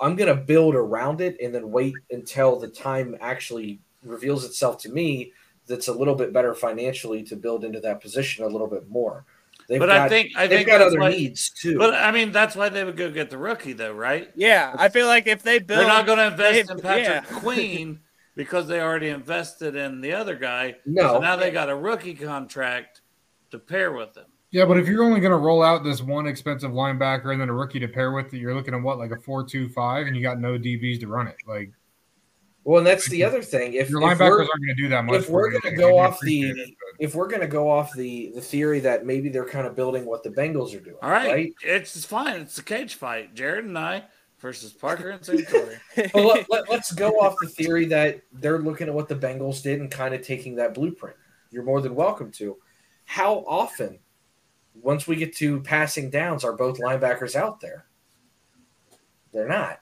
I'm 0.00 0.16
going 0.16 0.34
to 0.34 0.42
build 0.42 0.74
around 0.74 1.20
it 1.20 1.36
and 1.40 1.54
then 1.54 1.70
wait 1.70 1.94
until 2.10 2.58
the 2.58 2.66
time 2.68 3.16
actually 3.20 3.78
reveals 4.02 4.44
itself 4.44 4.78
to 4.82 4.88
me 4.88 5.32
that's 5.66 5.88
a 5.88 5.92
little 5.92 6.14
bit 6.14 6.32
better 6.32 6.54
financially 6.54 7.22
to 7.22 7.36
build 7.36 7.64
into 7.64 7.78
that 7.80 8.00
position 8.02 8.44
a 8.44 8.48
little 8.48 8.66
bit 8.66 8.88
more. 8.88 9.24
They've 9.68 9.78
but 9.78 9.86
got, 9.86 10.00
I 10.00 10.08
think 10.08 10.32
I 10.36 10.46
think 10.46 10.66
got 10.66 10.78
that's 10.78 10.88
other 10.92 11.00
why- 11.00 11.10
needs 11.10 11.50
too. 11.50 11.78
But 11.78 11.94
I 11.94 12.10
mean, 12.10 12.32
that's 12.32 12.54
why 12.54 12.68
they 12.68 12.84
would 12.84 12.96
go 12.96 13.10
get 13.10 13.30
the 13.30 13.38
rookie, 13.38 13.72
though, 13.72 13.92
right? 13.92 14.30
Yeah, 14.34 14.74
I 14.78 14.88
feel 14.88 15.06
like 15.06 15.26
if 15.26 15.42
they 15.42 15.58
build, 15.58 15.80
They're 15.80 15.86
not 15.88 16.06
going 16.06 16.18
to 16.18 16.26
invest 16.26 16.68
they- 16.68 16.72
in 16.74 16.80
Patrick 16.80 17.30
yeah. 17.30 17.38
Queen 17.38 18.00
because 18.36 18.66
they 18.68 18.80
already 18.80 19.08
invested 19.08 19.76
in 19.76 20.00
the 20.00 20.12
other 20.12 20.34
guy. 20.36 20.76
No. 20.84 21.14
so 21.14 21.20
now 21.20 21.36
they 21.36 21.50
got 21.50 21.70
a 21.70 21.76
rookie 21.76 22.14
contract 22.14 23.00
to 23.50 23.58
pair 23.58 23.92
with 23.92 24.16
him. 24.16 24.24
Yeah, 24.50 24.66
but 24.66 24.78
if 24.78 24.86
you're 24.86 25.02
only 25.02 25.18
going 25.20 25.32
to 25.32 25.36
roll 25.38 25.62
out 25.64 25.82
this 25.82 26.00
one 26.00 26.26
expensive 26.28 26.70
linebacker 26.70 27.32
and 27.32 27.40
then 27.40 27.48
a 27.48 27.52
rookie 27.52 27.80
to 27.80 27.88
pair 27.88 28.12
with, 28.12 28.32
it, 28.32 28.38
you're 28.38 28.54
looking 28.54 28.72
at 28.74 28.80
what 28.82 28.98
like 28.98 29.10
a 29.10 29.16
four-two-five, 29.20 30.06
and 30.06 30.14
you 30.14 30.22
got 30.22 30.38
no 30.38 30.56
DBs 30.58 31.00
to 31.00 31.08
run 31.08 31.26
it. 31.26 31.36
Like 31.46 31.72
well, 32.64 32.78
and 32.78 32.86
that's 32.86 33.08
the 33.10 33.22
other 33.22 33.42
thing. 33.42 33.74
If 33.74 33.90
your 33.90 34.00
if 34.02 34.18
linebackers 34.18 34.30
we're- 34.30 34.48
aren't 34.48 34.48
going 34.64 34.68
to 34.68 34.74
do 34.74 34.88
that 34.88 35.04
much. 35.04 35.14
if 35.20 35.28
we're 35.28 35.50
going 35.50 35.62
to 35.62 35.76
go 35.76 35.98
off 35.98 36.18
the 36.20 36.50
it, 36.50 36.56
but- 36.56 37.04
if 37.04 37.14
we're 37.14 37.28
going 37.28 37.40
to 37.42 37.46
go 37.46 37.70
off 37.70 37.92
the 37.94 38.32
the 38.34 38.40
theory 38.40 38.80
that 38.80 39.04
maybe 39.06 39.28
they're 39.28 39.44
kind 39.48 39.66
of 39.66 39.74
building 39.76 40.04
what 40.06 40.22
the 40.22 40.30
Bengals 40.30 40.74
are 40.74 40.80
doing, 40.80 40.96
All 41.02 41.10
right, 41.10 41.30
right? 41.30 41.54
it's 41.62 41.94
it's 41.96 42.04
fine. 42.04 42.40
It's 42.40 42.58
a 42.58 42.62
cage 42.62 42.94
fight. 42.94 43.34
Jared 43.34 43.64
and 43.66 43.78
I 43.78 44.04
versus 44.38 44.72
Parker 44.72 45.10
and 45.10 45.20
Santori. 45.22 45.78
well, 46.14 46.26
let, 46.50 46.50
let, 46.50 46.70
us 46.70 46.92
go 46.92 47.18
off 47.20 47.34
the 47.40 47.48
theory 47.48 47.86
that 47.86 48.20
they're 48.32 48.58
looking 48.58 48.88
at 48.88 48.94
what 48.94 49.08
the 49.08 49.14
Bengals 49.14 49.62
did 49.62 49.80
and 49.80 49.90
kind 49.90 50.14
of 50.14 50.20
taking 50.22 50.54
that 50.56 50.74
blueprint. 50.74 51.16
You're 51.50 51.62
more 51.62 51.80
than 51.80 51.94
welcome 51.94 52.30
to. 52.32 52.56
How 53.06 53.44
often, 53.46 53.98
once 54.74 55.06
we 55.06 55.16
get 55.16 55.34
to 55.36 55.60
passing 55.62 56.10
downs, 56.10 56.44
are 56.44 56.52
both 56.52 56.78
linebackers 56.78 57.34
out 57.36 57.60
there? 57.60 57.86
They're 59.32 59.48
not. 59.48 59.80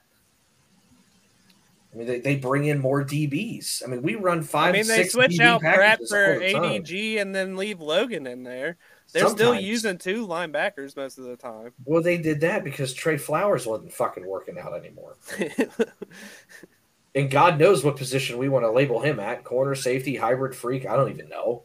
I 1.93 1.97
mean, 1.97 2.07
they, 2.07 2.19
they 2.19 2.35
bring 2.37 2.65
in 2.65 2.79
more 2.79 3.03
DBs. 3.03 3.83
I 3.83 3.87
mean, 3.87 4.01
we 4.01 4.15
run 4.15 4.39
I 4.39 4.43
five. 4.43 4.73
mean, 4.73 4.87
they 4.87 5.03
six 5.03 5.13
switch 5.13 5.37
DB 5.37 5.41
out 5.41 5.61
Pratt 5.61 5.99
for 6.09 6.33
all 6.33 6.39
the 6.39 6.53
time. 6.53 6.63
ADG 6.63 7.21
and 7.21 7.35
then 7.35 7.55
leave 7.55 7.79
Logan 7.79 8.25
in 8.25 8.43
there. 8.43 8.77
They're 9.11 9.29
still 9.29 9.53
using 9.53 9.99
two 9.99 10.25
linebackers 10.25 10.95
most 10.97 11.19
of 11.19 11.25
the 11.25 11.37
time. 11.37 11.71
Well, 11.85 12.01
they 12.01 12.17
did 12.17 12.41
that 12.41 12.63
because 12.63 12.93
Tre 12.93 13.17
Flowers 13.17 13.67
wasn't 13.67 13.93
fucking 13.93 14.25
working 14.25 14.57
out 14.57 14.73
anymore. 14.75 15.17
and 17.15 17.29
God 17.29 17.59
knows 17.59 17.83
what 17.83 17.95
position 17.95 18.39
we 18.39 18.49
want 18.49 18.65
to 18.65 18.71
label 18.71 18.99
him 18.99 19.19
at 19.19 19.43
corner, 19.43 19.75
safety, 19.75 20.15
hybrid 20.15 20.55
freak. 20.55 20.87
I 20.87 20.95
don't 20.95 21.11
even 21.11 21.29
know. 21.29 21.63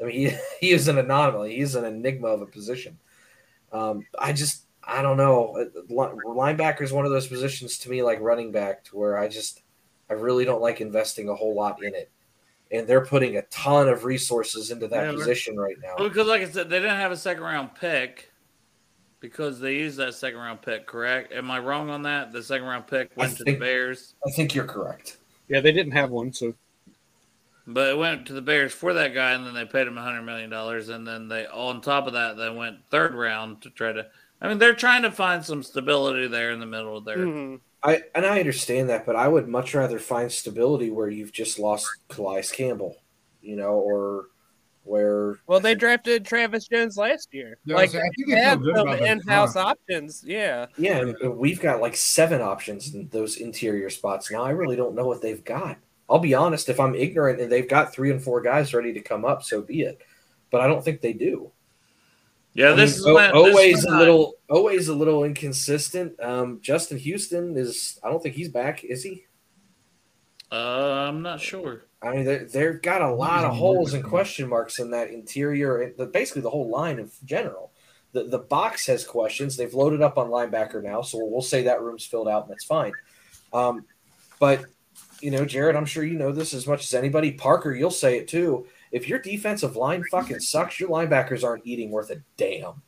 I 0.00 0.04
mean, 0.04 0.14
he, 0.14 0.36
he 0.60 0.72
is 0.72 0.88
an 0.88 0.98
anomaly. 0.98 1.56
He's 1.56 1.74
an 1.74 1.86
enigma 1.86 2.28
of 2.28 2.42
a 2.42 2.46
position. 2.46 2.98
Um, 3.72 4.06
I 4.18 4.34
just, 4.34 4.66
I 4.86 5.02
don't 5.02 5.16
know. 5.16 5.68
Linebacker 5.90 6.82
is 6.82 6.92
one 6.92 7.04
of 7.04 7.10
those 7.10 7.26
positions 7.26 7.78
to 7.78 7.90
me, 7.90 8.02
like 8.02 8.20
running 8.20 8.52
back, 8.52 8.84
to 8.84 8.96
where 8.96 9.18
I 9.18 9.28
just, 9.28 9.62
I 10.10 10.14
really 10.14 10.44
don't 10.44 10.60
like 10.62 10.80
investing 10.80 11.28
a 11.28 11.34
whole 11.34 11.54
lot 11.54 11.82
in 11.82 11.94
it. 11.94 12.10
And 12.70 12.86
they're 12.86 13.04
putting 13.04 13.36
a 13.36 13.42
ton 13.42 13.88
of 13.88 14.04
resources 14.04 14.70
into 14.70 14.88
that 14.88 15.06
Yeah, 15.06 15.12
position 15.12 15.56
right 15.56 15.76
now. 15.82 15.94
Because 15.96 16.26
like 16.26 16.42
I 16.42 16.48
said, 16.50 16.68
they 16.68 16.80
didn't 16.80 16.96
have 16.96 17.12
a 17.12 17.16
second 17.16 17.42
round 17.42 17.74
pick 17.74 18.32
because 19.20 19.60
they 19.60 19.74
used 19.76 19.96
that 19.98 20.14
second 20.14 20.40
round 20.40 20.60
pick. 20.62 20.86
Correct? 20.86 21.32
Am 21.32 21.50
I 21.50 21.58
wrong 21.60 21.88
on 21.90 22.02
that? 22.02 22.32
The 22.32 22.42
second 22.42 22.66
round 22.66 22.86
pick 22.86 23.12
I 23.16 23.20
went 23.20 23.36
to 23.38 23.44
think- 23.44 23.58
the 23.58 23.64
Bears, 23.64 24.14
I 24.26 24.30
think 24.30 24.54
you're 24.54 24.64
correct. 24.66 25.18
Yeah, 25.48 25.60
they 25.60 25.72
didn't 25.72 25.92
have 25.92 26.10
one, 26.10 26.32
so 26.32 26.54
but 27.66 27.88
it 27.90 27.96
went 27.98 28.26
to 28.26 28.34
the 28.34 28.42
Bears 28.42 28.72
for 28.74 28.92
that 28.94 29.14
guy, 29.14 29.32
and 29.32 29.46
then 29.46 29.54
they 29.54 29.64
paid 29.64 29.86
him 29.86 29.96
a 29.96 30.02
hundred 30.02 30.22
million 30.22 30.50
dollars, 30.50 30.88
and 30.90 31.06
then 31.06 31.28
they 31.28 31.46
on 31.46 31.80
top 31.80 32.06
of 32.06 32.12
that 32.14 32.36
they 32.36 32.50
went 32.50 32.84
third 32.90 33.14
round 33.14 33.62
to 33.62 33.70
try 33.70 33.92
to. 33.92 34.06
I 34.44 34.48
mean, 34.48 34.58
they're 34.58 34.74
trying 34.74 35.02
to 35.02 35.10
find 35.10 35.42
some 35.42 35.62
stability 35.62 36.26
there 36.26 36.50
in 36.50 36.60
the 36.60 36.66
middle 36.66 36.98
of 36.98 37.04
their. 37.06 37.16
Mhm. 37.16 37.60
I 37.82 38.02
and 38.14 38.26
I 38.26 38.38
understand 38.40 38.90
that, 38.90 39.06
but 39.06 39.16
I 39.16 39.26
would 39.26 39.48
much 39.48 39.74
rather 39.74 39.98
find 39.98 40.30
stability 40.30 40.90
where 40.90 41.08
you've 41.08 41.32
just 41.32 41.58
lost 41.58 41.86
Calais 42.08 42.44
Campbell, 42.52 42.96
you 43.40 43.56
know, 43.56 43.72
or 43.72 44.26
where 44.82 45.36
Well, 45.46 45.60
they 45.60 45.74
drafted 45.74 46.26
Travis 46.26 46.68
Jones 46.68 46.98
last 46.98 47.32
year. 47.32 47.56
Yeah, 47.64 47.76
like 47.76 47.90
so 47.90 47.98
I 47.98 48.02
think 48.02 48.28
they 48.28 48.34
they 48.34 48.40
have 48.42 48.60
some 48.74 48.88
in-house 48.88 49.54
front. 49.54 49.68
options. 49.68 50.22
Yeah. 50.26 50.66
yeah, 50.76 50.98
and 50.98 51.16
and 51.22 51.38
we've 51.38 51.60
got 51.60 51.80
like 51.80 51.96
seven 51.96 52.42
options 52.42 52.94
in 52.94 53.08
those 53.08 53.38
interior 53.38 53.88
spots 53.88 54.30
now. 54.30 54.42
I 54.42 54.50
really 54.50 54.76
don't 54.76 54.94
know 54.94 55.06
what 55.06 55.22
they've 55.22 55.42
got. 55.44 55.78
I'll 56.10 56.18
be 56.18 56.34
honest, 56.34 56.68
if 56.68 56.78
I'm 56.78 56.94
ignorant 56.94 57.40
and 57.40 57.50
they've 57.50 57.68
got 57.68 57.94
three 57.94 58.10
and 58.10 58.22
four 58.22 58.42
guys 58.42 58.74
ready 58.74 58.92
to 58.92 59.00
come 59.00 59.24
up, 59.24 59.42
so 59.42 59.62
be 59.62 59.80
it. 59.82 60.02
But 60.50 60.60
I 60.60 60.66
don't 60.66 60.84
think 60.84 61.00
they 61.00 61.14
do. 61.14 61.50
Yeah, 62.54 62.70
I 62.70 62.74
this 62.74 62.92
mean, 62.92 62.98
is 63.00 63.06
O- 63.06 63.14
when- 63.14 63.32
this 63.32 63.34
always 63.54 63.78
is 63.78 63.84
a 63.84 63.88
when 63.88 63.96
I- 63.96 63.98
little 64.00 64.34
always 64.48 64.88
a 64.88 64.94
little 64.94 65.24
inconsistent. 65.24 66.20
Um, 66.20 66.60
Justin 66.62 66.98
Houston 66.98 67.56
is. 67.56 67.98
I 68.04 68.08
don't 68.10 68.22
think 68.22 68.34
he's 68.36 68.48
back. 68.48 68.84
Is 68.84 69.02
he? 69.02 69.24
Uh, 70.52 71.06
I'm 71.08 71.22
not 71.22 71.40
sure. 71.40 71.84
I 72.02 72.12
mean, 72.14 72.24
they- 72.24 72.44
they've 72.44 72.80
got 72.80 73.02
a 73.02 73.10
lot 73.12 73.44
of 73.44 73.54
holes 73.54 73.94
and 73.94 74.04
question 74.04 74.48
marks 74.48 74.78
in 74.78 74.90
that 74.90 75.10
interior, 75.10 75.92
the, 75.96 76.06
basically 76.06 76.42
the 76.42 76.50
whole 76.50 76.68
line 76.70 76.98
in 76.98 77.10
general. 77.24 77.72
The, 78.12 78.24
the 78.24 78.38
box 78.38 78.86
has 78.86 79.04
questions. 79.04 79.56
They've 79.56 79.74
loaded 79.74 80.00
up 80.02 80.16
on 80.18 80.28
linebacker 80.28 80.82
now, 80.82 81.02
so 81.02 81.18
we'll 81.24 81.42
say 81.42 81.62
that 81.64 81.80
room's 81.82 82.04
filled 82.06 82.28
out 82.28 82.42
and 82.44 82.50
that's 82.52 82.64
fine. 82.64 82.92
Um, 83.52 83.86
but, 84.38 84.64
you 85.20 85.32
know, 85.32 85.44
Jared, 85.44 85.74
I'm 85.74 85.86
sure 85.86 86.04
you 86.04 86.16
know 86.18 86.30
this 86.30 86.54
as 86.54 86.66
much 86.68 86.84
as 86.84 86.94
anybody. 86.94 87.32
Parker, 87.32 87.74
you'll 87.74 87.90
say 87.90 88.18
it 88.18 88.28
too. 88.28 88.66
If 88.94 89.08
your 89.08 89.18
defensive 89.18 89.74
line 89.74 90.04
fucking 90.08 90.38
sucks, 90.38 90.78
your 90.78 90.88
linebackers 90.88 91.42
aren't 91.42 91.66
eating 91.66 91.90
worth 91.90 92.10
a 92.10 92.22
damn. 92.36 92.80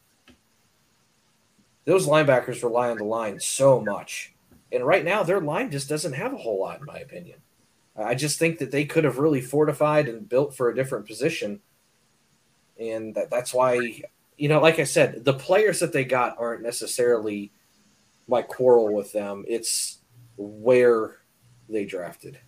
Those 1.84 2.06
linebackers 2.06 2.62
rely 2.62 2.90
on 2.90 2.98
the 2.98 3.04
line 3.04 3.40
so 3.40 3.80
much. 3.80 4.32
And 4.70 4.86
right 4.86 5.04
now, 5.04 5.24
their 5.24 5.40
line 5.40 5.68
just 5.68 5.88
doesn't 5.88 6.12
have 6.12 6.32
a 6.32 6.36
whole 6.36 6.60
lot, 6.60 6.78
in 6.78 6.86
my 6.86 6.98
opinion. 6.98 7.38
I 7.96 8.14
just 8.14 8.38
think 8.38 8.60
that 8.60 8.70
they 8.70 8.84
could 8.84 9.02
have 9.02 9.18
really 9.18 9.40
fortified 9.40 10.08
and 10.08 10.28
built 10.28 10.54
for 10.54 10.68
a 10.68 10.74
different 10.76 11.08
position. 11.08 11.60
And 12.78 13.12
that, 13.16 13.28
that's 13.28 13.52
why, 13.52 14.00
you 14.36 14.48
know, 14.48 14.60
like 14.60 14.78
I 14.78 14.84
said, 14.84 15.24
the 15.24 15.34
players 15.34 15.80
that 15.80 15.92
they 15.92 16.04
got 16.04 16.38
aren't 16.38 16.62
necessarily 16.62 17.50
my 18.28 18.42
quarrel 18.42 18.94
with 18.94 19.12
them. 19.12 19.44
It's 19.48 19.98
where 20.36 21.16
they 21.68 21.84
drafted. 21.84 22.38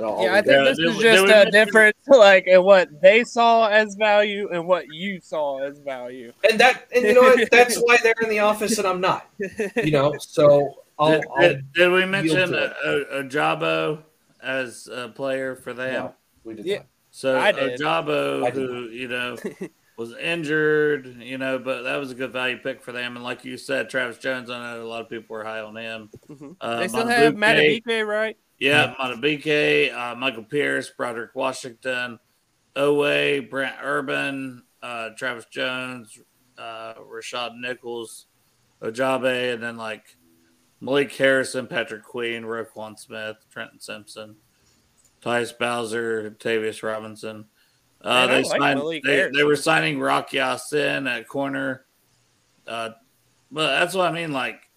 And 0.00 0.06
I'll- 0.08 0.22
Yeah, 0.22 0.28
I'll 0.30 0.32
I 0.32 0.36
leave 0.36 0.44
think 0.46 0.60
it- 0.60 0.64
this 0.64 0.78
is 0.78 0.98
just 0.98 1.32
a 1.46 1.50
difference, 1.50 1.98
like 2.08 2.46
in 2.46 2.62
what 2.64 2.88
they 3.02 3.22
saw 3.22 3.66
as 3.68 3.94
value 3.96 4.48
and 4.50 4.66
what 4.66 4.86
you 4.92 5.20
saw 5.20 5.58
as 5.62 5.78
value. 5.80 6.32
And 6.48 6.58
that, 6.58 6.88
and 6.94 7.04
you 7.04 7.12
know 7.14 7.20
what? 7.20 7.50
That's 7.52 7.76
why 7.76 7.98
they're 8.02 8.14
in 8.22 8.30
the 8.30 8.38
office 8.38 8.78
and 8.78 8.86
I'm 8.88 9.00
not. 9.02 9.28
You 9.76 9.90
know, 9.90 10.14
so 10.18 10.76
I'll. 10.98 11.10
did, 11.10 11.24
I'll 11.36 11.40
did, 11.48 11.72
did 11.74 11.92
we 11.92 11.98
yield 11.98 12.10
mention 12.10 12.50
to 12.52 12.74
a, 13.12 13.18
a, 13.20 13.24
Jabo 13.24 13.98
as 14.42 14.88
a 14.90 15.08
player 15.10 15.54
for 15.54 15.74
them? 15.74 15.92
No, 15.92 16.14
we 16.44 16.54
did 16.54 16.64
Yeah. 16.64 16.76
not. 16.78 16.86
So 17.10 17.38
I 17.38 17.52
did. 17.52 17.78
Ojabo, 17.80 18.50
who 18.52 18.84
you 18.88 19.08
know 19.08 19.36
was 19.98 20.16
injured, 20.16 21.16
you 21.20 21.36
know, 21.36 21.58
but 21.58 21.82
that 21.82 21.96
was 21.96 22.10
a 22.10 22.14
good 22.14 22.32
value 22.32 22.56
pick 22.56 22.80
for 22.82 22.92
them. 22.92 23.16
And 23.16 23.24
like 23.24 23.44
you 23.44 23.58
said, 23.58 23.90
Travis 23.90 24.16
Jones, 24.16 24.48
I 24.48 24.58
know 24.74 24.82
a 24.82 24.84
lot 24.86 25.02
of 25.02 25.10
people 25.10 25.34
were 25.36 25.44
high 25.44 25.60
on 25.60 25.76
him. 25.76 26.08
Uh, 26.60 26.78
they 26.78 26.88
still 26.88 27.06
have 27.06 27.34
Madubuike- 27.34 27.82
Matabike, 27.84 28.06
right? 28.06 28.36
Yeah, 28.60 28.94
Matabike, 29.00 29.92
uh, 29.92 30.14
Michael 30.14 30.44
Pierce, 30.44 30.90
Broderick 30.90 31.34
Washington, 31.34 32.18
Oweh, 32.76 33.48
Brent 33.48 33.76
Urban, 33.82 34.62
uh, 34.82 35.10
Travis 35.16 35.46
Jones, 35.46 36.18
uh, 36.58 36.94
Rashad 36.94 37.58
Nichols, 37.58 38.26
Ojabe, 38.82 39.54
and 39.54 39.62
then 39.62 39.78
like 39.78 40.16
Malik 40.80 41.12
Harrison, 41.14 41.66
Patrick 41.66 42.04
Queen, 42.04 42.42
Roquan 42.42 42.98
Smith, 42.98 43.36
Trenton 43.50 43.80
Simpson, 43.80 44.36
Tyus 45.22 45.56
Bowser, 45.58 46.30
Tavius 46.38 46.82
Robinson. 46.82 47.46
Uh, 48.02 48.26
Man, 48.26 48.28
they, 48.28 48.48
like 48.48 48.60
signed, 48.60 49.02
they, 49.04 49.30
they 49.34 49.42
were 49.42 49.56
signing 49.56 49.98
Rock 49.98 50.32
Ya-Sin 50.32 51.06
at 51.06 51.28
corner. 51.28 51.84
Uh, 52.66 52.90
but 53.50 53.78
that's 53.78 53.94
what 53.94 54.06
I 54.06 54.12
mean. 54.12 54.32
Like, 54.32 54.69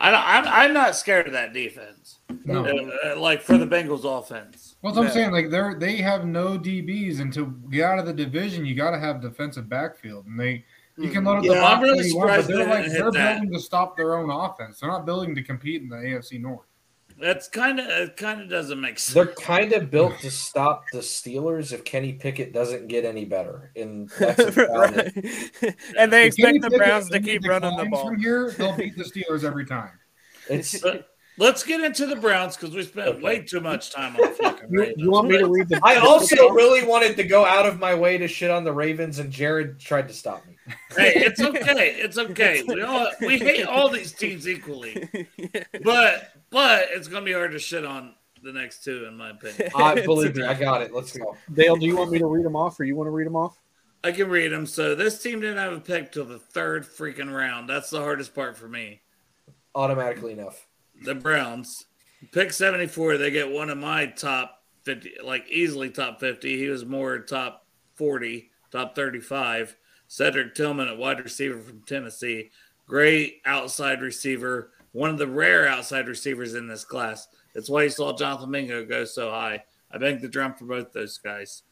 I 0.00 0.10
don't, 0.10 0.22
I'm, 0.24 0.48
I'm 0.48 0.72
not 0.72 0.96
scared 0.96 1.26
of 1.26 1.34
that 1.34 1.52
defense. 1.52 2.20
No. 2.44 2.64
Uh, 2.64 3.18
like 3.20 3.42
for 3.42 3.58
the 3.58 3.66
Bengals 3.66 4.04
offense. 4.04 4.76
Well, 4.80 4.92
that's 4.94 4.98
what 4.98 5.06
I'm 5.08 5.12
saying. 5.12 5.30
Like 5.32 5.50
they're 5.50 5.74
they 5.78 5.96
have 5.96 6.24
no 6.24 6.58
DBs, 6.58 7.20
and 7.20 7.32
to 7.34 7.54
get 7.70 7.84
out 7.84 7.98
of 7.98 8.06
the 8.06 8.14
division, 8.14 8.64
you 8.64 8.74
got 8.74 8.92
to 8.92 8.98
have 8.98 9.20
defensive 9.20 9.68
backfield, 9.68 10.24
and 10.26 10.40
they 10.40 10.64
you 10.96 11.10
can 11.10 11.24
load 11.24 11.38
up 11.38 11.44
the 11.44 11.50
Yeah, 11.50 11.64
I'm 11.64 11.82
really 11.82 11.98
all 11.98 12.04
you 12.04 12.16
want, 12.16 12.28
but 12.28 12.42
surprised 12.44 12.48
they're 12.48 12.64
they 12.64 12.70
like 12.70 12.92
they're 12.92 13.10
that. 13.12 13.34
building 13.34 13.52
to 13.52 13.60
stop 13.60 13.96
their 13.96 14.16
own 14.16 14.30
offense. 14.30 14.80
They're 14.80 14.90
not 14.90 15.04
building 15.04 15.34
to 15.34 15.42
compete 15.42 15.82
in 15.82 15.88
the 15.88 15.96
AFC 15.96 16.40
North. 16.40 16.66
That's 17.20 17.48
kind 17.48 17.78
of 17.78 17.86
uh, 17.86 18.02
it. 18.04 18.16
Kind 18.16 18.40
of 18.40 18.48
doesn't 18.48 18.80
make 18.80 18.98
sense. 18.98 19.14
They're 19.14 19.34
kind 19.34 19.72
of 19.74 19.90
built 19.90 20.18
to 20.20 20.30
stop 20.30 20.84
the 20.92 21.00
Steelers 21.00 21.72
if 21.72 21.84
Kenny 21.84 22.14
Pickett 22.14 22.52
doesn't 22.52 22.88
get 22.88 23.04
any 23.04 23.26
better, 23.26 23.72
and 23.76 24.08
that's 24.18 24.40
about 24.56 24.96
and 25.98 26.12
they 26.12 26.28
If 26.28 26.36
Kenny 26.36 26.56
expect 26.56 26.62
the 26.62 26.70
Pickett 26.70 26.78
Browns 26.78 27.10
to 27.10 27.20
keep 27.20 27.46
running 27.46 27.76
the 27.76 27.84
ball. 27.86 28.08
From 28.08 28.20
here, 28.20 28.50
they'll 28.52 28.76
beat 28.76 28.96
the 28.96 29.04
Steelers 29.04 29.44
every 29.44 29.66
time. 29.66 29.98
It's 30.48 30.80
But 30.80 31.08
let's 31.36 31.62
get 31.62 31.82
into 31.82 32.06
the 32.06 32.16
Browns 32.16 32.56
because 32.56 32.74
we 32.74 32.82
spent 32.84 33.20
way 33.20 33.40
too 33.40 33.60
much 33.60 33.92
time 33.92 34.16
on 34.16 34.22
the 34.22 34.28
fucking 34.28 34.70
Ravens. 34.70 34.96
You 34.98 35.10
want 35.10 35.28
me 35.28 35.38
to 35.38 35.46
read 35.46 35.68
the? 35.68 35.78
I 35.82 35.96
also 35.96 36.50
really 36.50 36.86
wanted 36.86 37.16
to 37.16 37.24
go 37.24 37.44
out 37.44 37.66
of 37.66 37.78
my 37.78 37.94
way 37.94 38.16
to 38.16 38.28
shit 38.28 38.50
on 38.50 38.64
the 38.64 38.72
Ravens, 38.72 39.18
and 39.18 39.30
Jared 39.30 39.78
tried 39.78 40.08
to 40.08 40.14
stop 40.14 40.46
me. 40.46 40.54
hey, 40.96 41.12
it's 41.16 41.40
okay. 41.40 41.96
It's 41.98 42.16
okay. 42.16 42.62
We 42.66 42.80
all 42.82 43.10
we 43.20 43.38
hate 43.38 43.66
all 43.66 43.90
these 43.90 44.12
teams 44.12 44.48
equally, 44.48 45.08
but 45.84 46.32
but 46.50 46.86
it's 46.90 47.08
gonna 47.08 47.24
be 47.24 47.32
hard 47.32 47.52
to 47.52 47.58
shit 47.58 47.84
on 47.84 48.14
the 48.42 48.52
next 48.52 48.84
two, 48.84 49.04
in 49.06 49.16
my 49.16 49.30
opinion. 49.30 49.70
I 49.76 49.94
believe 49.94 50.36
me, 50.36 50.44
I 50.44 50.54
got 50.54 50.82
it. 50.82 50.92
Let's 50.92 51.16
go. 51.16 51.36
Dale, 51.52 51.76
do 51.76 51.86
you 51.86 51.96
want 51.96 52.10
me 52.10 52.18
to 52.18 52.26
read 52.26 52.44
them 52.44 52.56
off, 52.56 52.78
or 52.80 52.84
you 52.84 52.96
want 52.96 53.06
to 53.06 53.12
read 53.12 53.26
them 53.26 53.36
off? 53.36 53.58
I 54.02 54.12
can 54.12 54.28
read 54.28 54.50
them. 54.50 54.66
So 54.66 54.94
this 54.94 55.22
team 55.22 55.40
didn't 55.40 55.58
have 55.58 55.72
a 55.72 55.80
pick 55.80 56.12
till 56.12 56.24
the 56.24 56.38
third 56.38 56.84
freaking 56.84 57.34
round. 57.34 57.68
That's 57.68 57.90
the 57.90 58.00
hardest 58.00 58.34
part 58.34 58.56
for 58.56 58.68
me. 58.68 59.02
Automatically 59.74 60.32
enough. 60.32 60.66
The 61.04 61.14
Browns 61.14 61.86
pick 62.32 62.52
seventy 62.52 62.86
four. 62.86 63.16
They 63.16 63.30
get 63.30 63.50
one 63.50 63.70
of 63.70 63.78
my 63.78 64.06
top 64.06 64.62
fifty, 64.82 65.12
like 65.22 65.48
easily 65.48 65.90
top 65.90 66.20
fifty. 66.20 66.58
He 66.58 66.68
was 66.68 66.84
more 66.84 67.18
top 67.18 67.66
forty, 67.94 68.50
top 68.70 68.94
thirty 68.94 69.20
five. 69.20 69.76
Cedric 70.08 70.56
Tillman 70.56 70.88
at 70.88 70.98
wide 70.98 71.20
receiver 71.20 71.60
from 71.60 71.82
Tennessee, 71.82 72.50
great 72.84 73.40
outside 73.46 74.02
receiver, 74.02 74.72
one 74.92 75.10
of 75.10 75.18
the 75.18 75.26
rare 75.26 75.66
outside 75.68 76.08
receivers 76.08 76.54
in 76.54 76.66
this 76.68 76.84
class. 76.84 77.28
That's 77.54 77.68
why 77.70 77.84
you 77.84 77.90
saw 77.90 78.16
Jonathan 78.16 78.50
Mingo 78.50 78.84
go 78.84 79.04
so 79.04 79.30
high. 79.30 79.64
I 79.92 79.98
banked 79.98 80.22
the 80.22 80.28
drum 80.28 80.54
for 80.54 80.64
both 80.66 80.92
those 80.92 81.18
guys. 81.18 81.62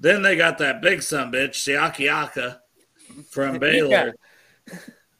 Then 0.00 0.22
they 0.22 0.36
got 0.36 0.58
that 0.58 0.82
big 0.82 1.02
son 1.02 1.30
bitch, 1.32 1.50
Siaki 1.52 2.06
Ika 2.26 2.60
from 3.30 3.58
Baylor. 3.60 4.14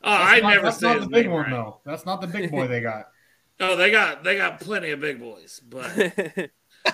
Oh, 0.06 0.10
I 0.12 0.40
not- 0.40 0.50
never 0.50 0.62
That's 0.66 0.78
say 0.80 0.86
not 0.88 0.96
his 0.96 1.04
the 1.06 1.10
big 1.10 1.28
one 1.30 1.44
right. 1.44 1.50
though. 1.50 1.80
That's 1.86 2.04
not 2.04 2.20
the 2.20 2.26
big 2.26 2.50
boy 2.50 2.66
they 2.66 2.82
got. 2.82 3.06
Oh, 3.60 3.74
they 3.76 3.90
got 3.92 4.22
they 4.24 4.36
got 4.36 4.60
plenty 4.60 4.90
of 4.90 5.00
big 5.00 5.20
boys, 5.20 5.60
but 5.66 5.94
they 5.94 6.48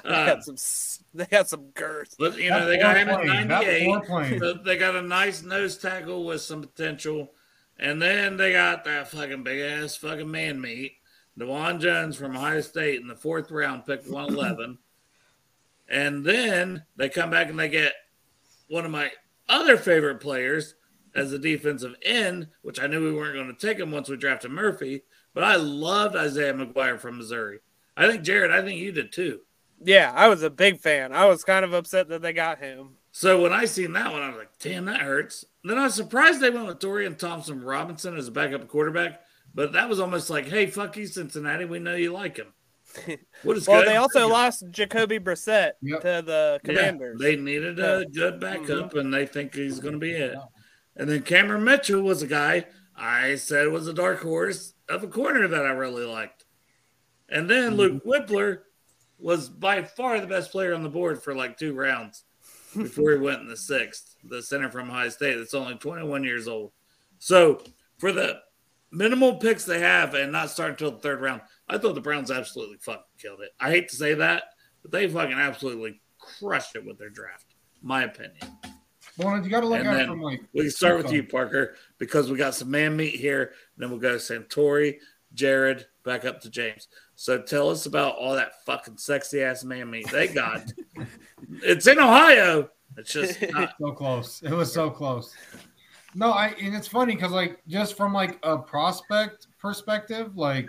uh, 0.05 0.27
got 0.27 0.44
some. 0.44 0.57
They 1.15 1.25
got 1.25 1.49
some 1.49 1.70
girth. 1.70 2.15
but 2.19 2.36
you 2.36 2.51
know 2.51 2.67
they 2.67 2.78
got 2.78 2.99
him 2.99 3.09
at 3.09 3.25
98. 3.49 4.39
So 4.39 4.52
they 4.62 4.77
got 4.77 4.94
a 4.94 5.01
nice 5.01 5.43
nose 5.43 5.78
tackle 5.78 6.25
with 6.27 6.43
some 6.43 6.60
potential, 6.60 7.33
and 7.81 8.00
then 8.00 8.36
they 8.36 8.52
got 8.52 8.84
that 8.84 9.09
fucking 9.09 9.42
big 9.42 9.59
ass 9.60 9.97
fucking 9.97 10.31
man 10.31 10.60
meat, 10.60 10.99
Dawand 11.39 11.81
Jones 11.81 12.17
from 12.17 12.36
Ohio 12.36 12.60
State 12.60 13.00
in 13.00 13.09
the 13.09 13.17
fourth 13.17 13.50
round, 13.50 13.86
picked 13.86 14.09
111, 14.09 14.78
and 15.89 16.25
then 16.25 16.84
they 16.97 17.09
come 17.09 17.31
back 17.31 17.49
and 17.49 17.59
they 17.59 17.70
get 17.70 17.94
one 18.68 18.84
of 18.84 18.91
my 18.91 19.10
other 19.49 19.78
favorite 19.78 20.20
players 20.20 20.75
as 21.15 21.33
a 21.33 21.39
defensive 21.39 21.94
end, 22.05 22.49
which 22.62 22.81
I 22.81 22.86
knew 22.86 23.02
we 23.02 23.17
weren't 23.17 23.34
going 23.34 23.55
to 23.55 23.67
take 23.67 23.78
him 23.78 23.91
once 23.91 24.09
we 24.09 24.17
drafted 24.17 24.50
Murphy, 24.50 25.02
but 25.33 25.42
I 25.42 25.57
loved 25.57 26.15
Isaiah 26.15 26.55
McGuire 26.55 27.00
from 27.00 27.17
Missouri. 27.17 27.60
I 27.97 28.07
think 28.07 28.23
Jared, 28.23 28.52
I 28.52 28.62
think 28.62 28.78
you 28.78 28.92
did 28.92 29.10
too. 29.10 29.41
Yeah, 29.83 30.12
I 30.15 30.28
was 30.28 30.42
a 30.42 30.50
big 30.50 30.78
fan. 30.78 31.12
I 31.12 31.25
was 31.25 31.44
kind 31.44 31.65
of 31.65 31.73
upset 31.73 32.09
that 32.09 32.20
they 32.20 32.34
got 32.34 32.59
him. 32.59 32.91
So 33.12 33.42
when 33.42 33.52
I 33.52 33.65
seen 33.65 33.94
that 33.94 34.12
one, 34.12 34.23
I 34.23 34.28
was 34.28 34.36
like, 34.36 34.59
damn, 34.59 34.84
that 34.84 35.00
hurts. 35.00 35.47
Then 35.65 35.79
I 35.79 35.85
was 35.85 35.95
surprised 35.95 36.41
they 36.41 36.51
went 36.51 36.67
with 36.67 36.79
Dorian 36.79 37.17
Thompson 37.17 37.63
Robinson 37.63 38.17
as 38.17 38.29
a 38.29 38.33
backup 38.33 38.67
quarterback, 38.69 39.21
but 39.55 39.73
that 39.73 39.89
was 39.89 40.01
almost 40.01 40.31
like, 40.31 40.47
hey, 40.47 40.67
fuck 40.67 40.97
you, 40.97 41.07
Cincinnati. 41.07 41.65
We 41.65 41.79
know 41.79 41.95
you 41.95 42.13
like 42.13 42.37
him. 42.39 42.53
What 43.43 43.57
is 43.57 43.69
well, 43.69 43.81
good? 43.81 43.89
they 43.89 43.97
also 43.97 44.29
lost 44.29 44.65
Jacoby 44.71 45.19
Brissett 45.19 45.73
Yep. 45.81 46.01
to 46.01 46.23
the 46.27 46.61
Yeah, 46.65 46.75
Commanders. 46.75 47.19
they 47.21 47.37
needed 47.37 47.79
a 47.79 48.05
good 48.05 48.41
backup, 48.41 48.91
mm-hmm. 48.91 48.99
and 48.99 49.15
they 49.15 49.27
think 49.27 49.55
he's 49.55 49.81
going 49.81 49.95
to 49.95 49.99
be 49.99 50.11
it. 50.13 50.37
And 50.97 51.09
then 51.09 51.23
Cameron 51.23 51.65
Mitchell 51.65 52.03
was 52.03 52.23
a 52.23 52.27
guy 52.27 52.67
I 52.97 53.37
said 53.37 53.69
was 53.69 53.87
a 53.87 53.95
dark 53.95 54.21
horse 54.21 54.75
of 54.89 55.03
a 55.03 55.09
corner 55.09 55.49
that 55.49 55.65
I 55.65 55.71
really 55.71 56.05
liked. 56.05 56.45
And 57.29 57.49
then 57.49 57.77
mm-hmm. 57.77 57.77
Luke 57.77 58.05
Wypler 58.05 58.59
was 59.19 59.49
by 59.49 59.83
far 59.83 60.21
the 60.21 60.27
best 60.27 60.51
player 60.51 60.75
on 60.75 60.83
the 60.83 60.89
board 60.89 61.23
for 61.23 61.35
like 61.35 61.57
two 61.57 61.75
rounds 61.75 62.25
before 62.76 63.12
he 63.12 63.18
went 63.18 63.40
in 63.40 63.49
the 63.49 63.57
sixth. 63.57 64.16
The 64.24 64.42
center 64.42 64.70
from 64.70 64.90
Ohio 64.90 65.08
State 65.08 65.36
that's 65.36 65.55
only 65.55 65.74
21 65.76 66.24
years 66.24 66.49
old. 66.49 66.73
So 67.18 67.62
for 67.99 68.12
the 68.12 68.40
minimal 68.90 69.36
picks 69.36 69.65
they 69.65 69.81
have 69.81 70.15
and 70.15 70.32
not 70.32 70.50
start 70.50 70.70
until 70.70 70.92
the 70.92 70.99
third 70.99 71.20
round, 71.20 71.42
I 71.68 71.78
thought 71.78 71.94
the 71.94 72.00
Browns 72.00 72.31
absolutely 72.31 72.78
fucking 72.78 73.02
killed 73.18 73.40
it. 73.40 73.50
I 73.60 73.70
hate 73.70 73.89
to 73.90 73.97
say 73.97 74.15
that, 74.15 74.44
but 74.82 74.90
they 74.90 75.08
fucking 75.08 75.39
absolutely 75.39 76.00
crushed 76.18 76.76
it 76.76 76.84
with 76.84 76.99
their 76.99 77.10
draft. 77.10 77.47
My 77.82 78.05
opinion. 78.05 78.36
Well, 79.18 79.42
you 79.42 79.50
got 79.50 79.60
to 79.60 79.66
look 79.66 79.81
And 79.81 79.89
at 79.89 80.00
it 80.00 80.07
from 80.07 80.23
like 80.23 80.40
we 80.55 80.62
can 80.62 80.70
start 80.70 81.02
with 81.02 81.12
you, 81.12 81.23
Parker, 81.23 81.74
because 81.99 82.31
we 82.31 82.39
got 82.39 82.55
some 82.55 82.70
man 82.70 82.97
meat 82.97 83.15
here. 83.15 83.52
Then 83.76 83.90
we'll 83.90 83.99
go 83.99 84.16
Santori, 84.16 84.97
Jared, 85.34 85.86
back 86.05 86.25
up 86.25 86.41
to 86.42 86.50
James. 86.50 86.89
So 87.15 87.41
tell 87.41 87.70
us 87.70 87.86
about 87.86 88.17
all 88.17 88.34
that 88.34 88.65
fucking 88.65 88.99
sexy 88.99 89.42
ass 89.42 89.65
man 89.65 89.91
meat 89.91 90.10
they 90.10 90.28
got. 90.28 90.73
it's 91.62 91.86
in 91.86 91.99
Ohio. 91.99 92.70
It's 92.97 93.12
just 93.12 93.41
not. 93.50 93.75
so 93.81 93.92
close. 93.92 94.42
It 94.42 94.50
was 94.52 94.73
so 94.73 94.91
close. 94.91 95.34
No, 96.15 96.33
I 96.33 96.49
and 96.60 96.75
it's 96.75 96.89
funny 96.89 97.15
because 97.15 97.31
like 97.33 97.60
just 97.68 97.97
from 97.97 98.12
like 98.12 98.39
a 98.42 98.59
prospect 98.59 99.47
perspective, 99.59 100.36
like 100.36 100.67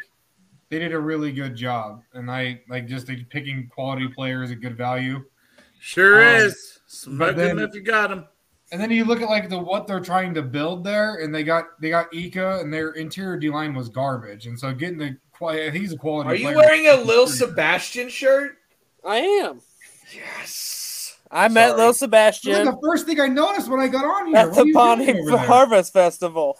they 0.69 0.77
did 0.79 0.93
a 0.93 0.99
really 0.99 1.31
good 1.31 1.55
job, 1.55 2.03
and 2.13 2.29
I 2.29 2.61
like 2.69 2.87
just 2.87 3.09
like, 3.09 3.27
picking 3.29 3.67
quality 3.73 4.07
players 4.07 4.51
at 4.51 4.61
good 4.61 4.77
value. 4.77 5.23
Sure 5.79 6.21
Um, 6.23 6.35
is. 6.43 6.79
Smoke 6.85 7.17
but 7.17 7.37
then- 7.37 7.55
them 7.55 7.67
if 7.67 7.73
you 7.73 7.81
got 7.81 8.09
them. 8.09 8.25
And 8.71 8.79
then 8.79 8.89
you 8.89 9.03
look 9.03 9.21
at 9.21 9.27
like 9.29 9.49
the 9.49 9.57
what 9.59 9.85
they're 9.85 9.99
trying 9.99 10.33
to 10.35 10.41
build 10.41 10.83
there, 10.83 11.15
and 11.15 11.33
they 11.35 11.43
got 11.43 11.65
they 11.81 11.89
got 11.89 12.13
Ika, 12.13 12.59
and 12.59 12.73
their 12.73 12.91
interior 12.91 13.37
D 13.37 13.49
line 13.49 13.73
was 13.73 13.89
garbage, 13.89 14.47
and 14.47 14.57
so 14.57 14.73
getting 14.73 14.97
the 14.97 15.17
quality, 15.33 15.77
he's 15.77 15.91
a 15.91 15.97
quality. 15.97 16.29
Are 16.29 16.35
you 16.35 16.55
wearing 16.55 16.87
a 16.87 16.95
Lil 16.95 17.27
Sebastian 17.27 18.07
shirt? 18.09 18.57
I 19.05 19.17
am. 19.17 19.61
Yes. 20.15 21.17
I 21.29 21.47
met 21.47 21.77
Lil 21.77 21.87
This 21.87 21.95
is 21.95 21.99
Sebastian 21.99 22.65
the 22.65 22.77
first 22.83 23.05
thing 23.05 23.19
I 23.19 23.27
noticed 23.27 23.69
when 23.69 23.79
I 23.79 23.87
got 23.87 24.03
on 24.05 24.27
here. 24.27 24.37
at 24.37 24.53
the 24.53 24.61
are 24.61 24.73
Bonnie 24.73 25.05
doing? 25.05 25.37
Harvest 25.37 25.93
Festival. 25.93 26.57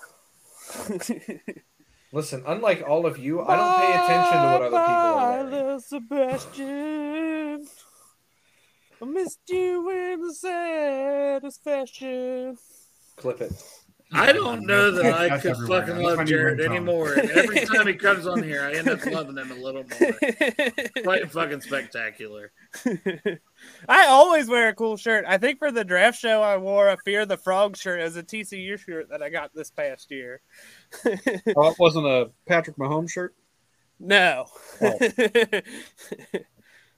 Listen, 2.14 2.44
unlike 2.46 2.84
all 2.88 3.06
of 3.06 3.18
you, 3.18 3.42
I 3.42 3.56
don't 3.56 3.80
pay 3.80 3.94
attention 3.94 4.34
to 4.34 4.48
what 4.48 4.62
other 4.62 4.66
people 4.66 4.78
are 4.78 5.16
Bye, 5.16 5.44
wearing. 5.44 5.68
Lil 5.68 5.80
Sebastian. 5.80 7.68
I 9.02 9.06
missed 9.06 9.40
you 9.50 9.90
in 9.90 10.22
the 10.22 10.34
saddest 10.34 11.64
fashion. 11.64 12.58
Clip 13.16 13.42
it. 13.42 13.54
I 14.14 14.34
don't 14.34 14.66
know 14.66 14.92
that 14.92 15.14
I 15.14 15.40
could 15.40 15.52
everywhere. 15.52 15.80
fucking 15.80 15.96
That's 15.96 16.18
love 16.18 16.28
Jared 16.28 16.60
anymore. 16.60 17.14
And 17.14 17.30
every 17.32 17.66
time 17.66 17.88
he 17.88 17.94
comes 17.94 18.28
on 18.28 18.44
here, 18.44 18.62
I 18.62 18.74
end 18.74 18.90
up 18.90 19.06
loving 19.06 19.38
him 19.38 19.52
a 19.52 19.56
little 19.56 19.86
more. 19.86 20.14
Quite 21.04 21.32
fucking 21.32 21.62
spectacular. 21.62 22.52
I 23.88 24.08
always 24.08 24.50
wear 24.50 24.68
a 24.68 24.76
cool 24.76 24.98
shirt. 24.98 25.24
I 25.26 25.38
think 25.38 25.60
for 25.60 25.72
the 25.72 25.86
draft 25.86 26.20
show, 26.20 26.42
I 26.42 26.58
wore 26.58 26.90
a 26.90 26.98
Fear 27.06 27.26
the 27.26 27.38
Frog 27.38 27.78
shirt 27.78 28.02
as 28.02 28.18
a 28.18 28.24
TCU 28.24 28.78
shirt 28.78 29.10
that 29.10 29.24
I 29.24 29.30
got 29.30 29.56
this 29.56 29.72
past 29.72 30.12
year. 30.12 30.42
Oh, 31.56 31.70
it 31.70 31.80
wasn't 31.80 32.06
a 32.06 32.32
Patrick 32.48 32.78
Mahomes 32.78 33.12
shirt. 33.12 33.34
No. 34.00 34.46
Oh, 34.82 35.00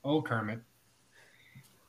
oh 0.04 0.22
Kermit. 0.22 0.62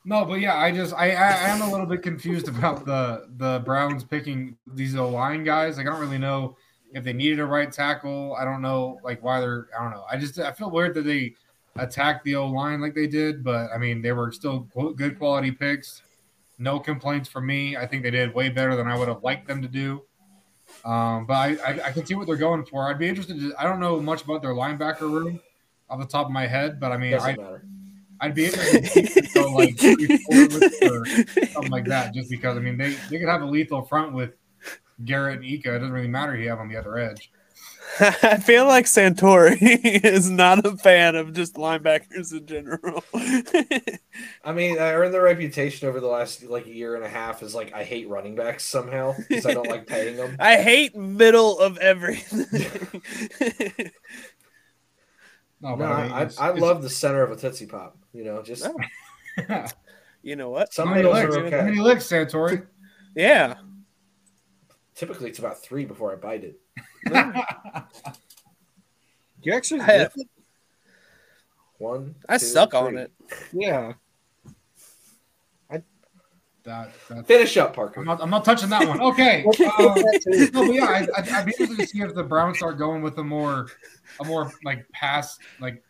No, 0.07 0.25
but 0.25 0.41
yeah, 0.41 0.57
I 0.57 0.71
just 0.71 0.93
I, 0.95 1.13
I 1.13 1.49
am 1.49 1.63
a 1.63 1.71
little 1.71 1.87
bit 1.87 2.03
confused 2.03 2.49
about 2.49 2.85
the 2.85 3.27
the 3.37 3.63
Browns 3.65 4.05
picking 4.05 4.57
these 4.67 4.95
O 4.97 5.09
line 5.09 5.45
guys. 5.45 5.79
Like 5.79 5.87
I 5.87 5.91
don't 5.91 6.01
really 6.01 6.19
know 6.19 6.57
if 6.93 7.05
they 7.05 7.15
needed 7.15 7.41
a 7.41 7.47
right 7.47 7.73
tackle. 7.73 8.37
I 8.39 8.45
don't 8.45 8.61
know 8.61 8.99
like 9.03 9.23
why 9.23 9.41
they're 9.41 9.69
I 9.79 9.83
don't 9.83 9.93
know. 9.93 10.05
I 10.11 10.19
just 10.19 10.39
I 10.39 10.53
feel 10.53 10.71
weird 10.71 10.95
that 10.95 11.03
they 11.03 11.35
attacked 11.77 12.25
the 12.25 12.37
O 12.37 12.47
line 12.49 12.81
like 12.83 12.95
they 12.95 13.07
did, 13.07 13.43
but 13.43 13.71
I 13.75 13.79
mean 13.79 14.03
they 14.03 14.13
were 14.13 14.31
still 14.31 14.69
good 14.95 15.19
quality 15.19 15.51
picks. 15.51 16.03
No 16.59 16.79
complaints 16.79 17.29
from 17.29 17.47
me. 17.47 17.77
I 17.77 17.87
think 17.87 18.03
they 18.03 18.11
did 18.11 18.35
way 18.35 18.51
better 18.51 18.77
than 18.77 18.87
I 18.87 18.99
would 18.99 19.09
have 19.09 19.23
liked 19.23 19.49
them 19.49 19.63
to 19.63 19.69
do. 19.69 20.03
Um, 20.85 21.25
but 21.27 21.35
I, 21.35 21.57
I 21.67 21.87
I 21.87 21.93
can 21.93 22.05
see 22.05 22.15
what 22.15 22.27
they're 22.27 22.37
going 22.37 22.65
for. 22.67 22.89
I'd 22.89 22.99
be 22.99 23.09
interested. 23.09 23.39
To, 23.41 23.55
I 23.59 23.65
don't 23.65 23.81
know 23.81 24.01
much 24.01 24.23
about 24.23 24.43
their 24.43 24.53
linebacker 24.53 25.11
room 25.11 25.41
off 25.89 25.99
the 25.99 26.07
top 26.07 26.27
of 26.27 26.33
my 26.33 26.47
head, 26.47 26.79
but 26.79 26.93
I 26.93 26.99
mean 26.99 27.13
Doesn't 27.13 27.41
I 27.41 27.43
matter. 27.43 27.65
I'd 28.25 28.35
be 28.35 28.47
interested 28.47 28.85
to 28.85 28.89
see 28.89 29.01
if 29.01 29.15
they 29.15 29.41
go 29.41 29.53
like 29.53 29.79
three, 29.79 30.17
four 30.17 30.59
with 30.59 30.83
or 30.83 31.05
something 31.49 31.71
like 31.71 31.85
that, 31.85 32.15
just 32.15 32.31
because 32.31 32.57
I 32.57 32.61
mean 32.61 32.79
they, 32.79 32.95
they 33.11 33.19
could 33.19 33.29
have 33.29 33.43
a 33.43 33.47
lethal 33.47 33.83
front 33.83 34.15
with 34.15 34.31
Garrett 35.05 35.37
and 35.37 35.45
Ika. 35.45 35.75
It 35.75 35.79
doesn't 35.81 35.93
really 35.93 36.09
matter 36.09 36.35
who 36.35 36.43
you 36.43 36.49
have 36.49 36.59
on 36.59 36.71
the 36.71 36.77
other 36.79 36.97
edge. 36.97 37.31
I 38.01 38.39
feel 38.39 38.65
like 38.67 38.87
Santori 38.87 39.59
is 40.05 40.31
not 40.31 40.65
a 40.65 40.75
fan 40.79 41.17
of 41.17 41.35
just 41.35 41.57
linebackers 41.57 42.33
in 42.33 42.47
general. 42.47 43.05
I 44.43 44.53
mean, 44.53 44.79
I 44.79 44.95
earned 44.95 45.13
the 45.13 45.21
reputation 45.21 45.87
over 45.87 46.01
the 46.01 46.07
last 46.07 46.45
like 46.45 46.67
year 46.67 46.95
and 46.97 47.05
a 47.05 47.09
half 47.11 47.43
as 47.43 47.55
like 47.55 47.75
I 47.75 47.85
hate 47.85 48.09
running 48.09 48.37
backs 48.37 48.65
somehow 48.65 49.15
because 49.29 49.45
I 49.45 49.53
don't 49.53 49.69
like 49.69 49.87
paying 49.87 50.17
them. 50.17 50.35
I 50.39 50.57
hate 50.57 50.97
middle 50.97 51.59
of 51.59 51.77
everything. 51.77 52.47
No, 55.65 55.75
No, 55.77 55.85
I 55.87 56.03
mean, 56.03 56.13
I, 56.13 56.23
it's- 56.23 56.39
I 56.39 56.49
it's- 56.51 56.61
love 56.63 56.83
the 56.83 56.91
center 56.91 57.23
of 57.23 57.33
a 57.33 57.37
Tootsie 57.37 57.67
Pop. 57.67 57.97
You 58.13 58.25
know, 58.25 58.43
just 58.43 58.69
you 60.23 60.37
know 60.37 60.51
what? 60.51 60.73
some 60.73 60.89
How 60.89 60.95
many 60.95 61.09
middles 61.09 61.35
licks? 61.35 61.37
are 61.37 61.57
How 61.59 61.65
many 61.65 61.79
okay. 61.79 61.81
licks, 61.81 62.05
Santori? 62.07 62.67
Yeah. 63.17 63.55
Typically, 64.95 65.31
it's 65.31 65.39
about 65.41 65.61
three 65.61 65.85
before 65.85 66.13
I 66.13 66.17
bite 66.17 66.45
it. 66.45 66.61
You 69.43 69.53
actually 69.53 69.81
I 69.81 69.85
have- 69.93 70.15
One. 71.79 72.15
I 72.29 72.39
two, 72.39 72.47
suck 72.47 72.73
on 72.73 72.97
it. 72.97 73.13
Yeah. 73.53 73.93
That, 76.65 76.93
that, 77.11 77.27
Finish 77.27 77.59
up, 77.59 77.75
Parker. 77.75 78.01
I'm 78.01 78.07
not, 78.07 78.23
I'm 78.23 78.31
not 78.31 78.43
touching 78.43 78.71
that 78.71 78.89
one. 78.89 79.01
Okay. 79.01 79.45
Um, 79.79 79.95
no, 80.27 80.49
but 80.53 80.73
yeah, 80.73 80.85
I, 80.85 81.07
I'd, 81.17 81.29
I'd 81.29 81.47
be 81.47 81.53
interested 81.59 81.79
to 81.79 81.87
see 81.87 82.01
if 82.01 82.15
the 82.15 82.23
Browns 82.23 82.59
start 82.59 82.79
going 82.79 83.03
with 83.03 83.19
a 83.19 83.25
more, 83.25 83.67
a 84.21 84.25
more 84.25 84.51
like 84.65 84.89
pass, 84.93 85.39
like 85.61 85.83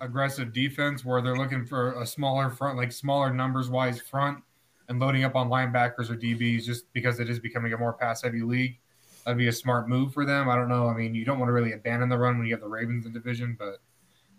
aggressive 0.00 0.52
defense 0.52 1.04
where 1.04 1.20
they're 1.22 1.36
looking 1.36 1.64
for 1.64 2.00
a 2.00 2.06
smaller 2.06 2.50
front, 2.50 2.76
like 2.76 2.92
smaller 2.92 3.32
numbers 3.32 3.68
wise 3.68 4.00
front, 4.00 4.42
and 4.88 4.98
loading 4.98 5.24
up 5.24 5.36
on 5.36 5.48
linebackers 5.48 6.10
or 6.10 6.16
DBs 6.16 6.64
just 6.64 6.92
because 6.92 7.20
it 7.20 7.28
is 7.28 7.38
becoming 7.38 7.72
a 7.72 7.78
more 7.78 7.92
pass 7.92 8.22
heavy 8.22 8.42
league. 8.42 8.78
That'd 9.24 9.38
be 9.38 9.48
a 9.48 9.52
smart 9.52 9.88
move 9.88 10.12
for 10.12 10.24
them. 10.24 10.48
I 10.48 10.56
don't 10.56 10.68
know. 10.68 10.88
I 10.88 10.94
mean, 10.94 11.14
you 11.14 11.24
don't 11.24 11.38
want 11.38 11.48
to 11.48 11.52
really 11.52 11.72
abandon 11.72 12.08
the 12.08 12.18
run 12.18 12.38
when 12.38 12.46
you 12.46 12.54
have 12.54 12.60
the 12.60 12.68
Ravens 12.68 13.06
in 13.06 13.12
division, 13.12 13.56
but 13.58 13.80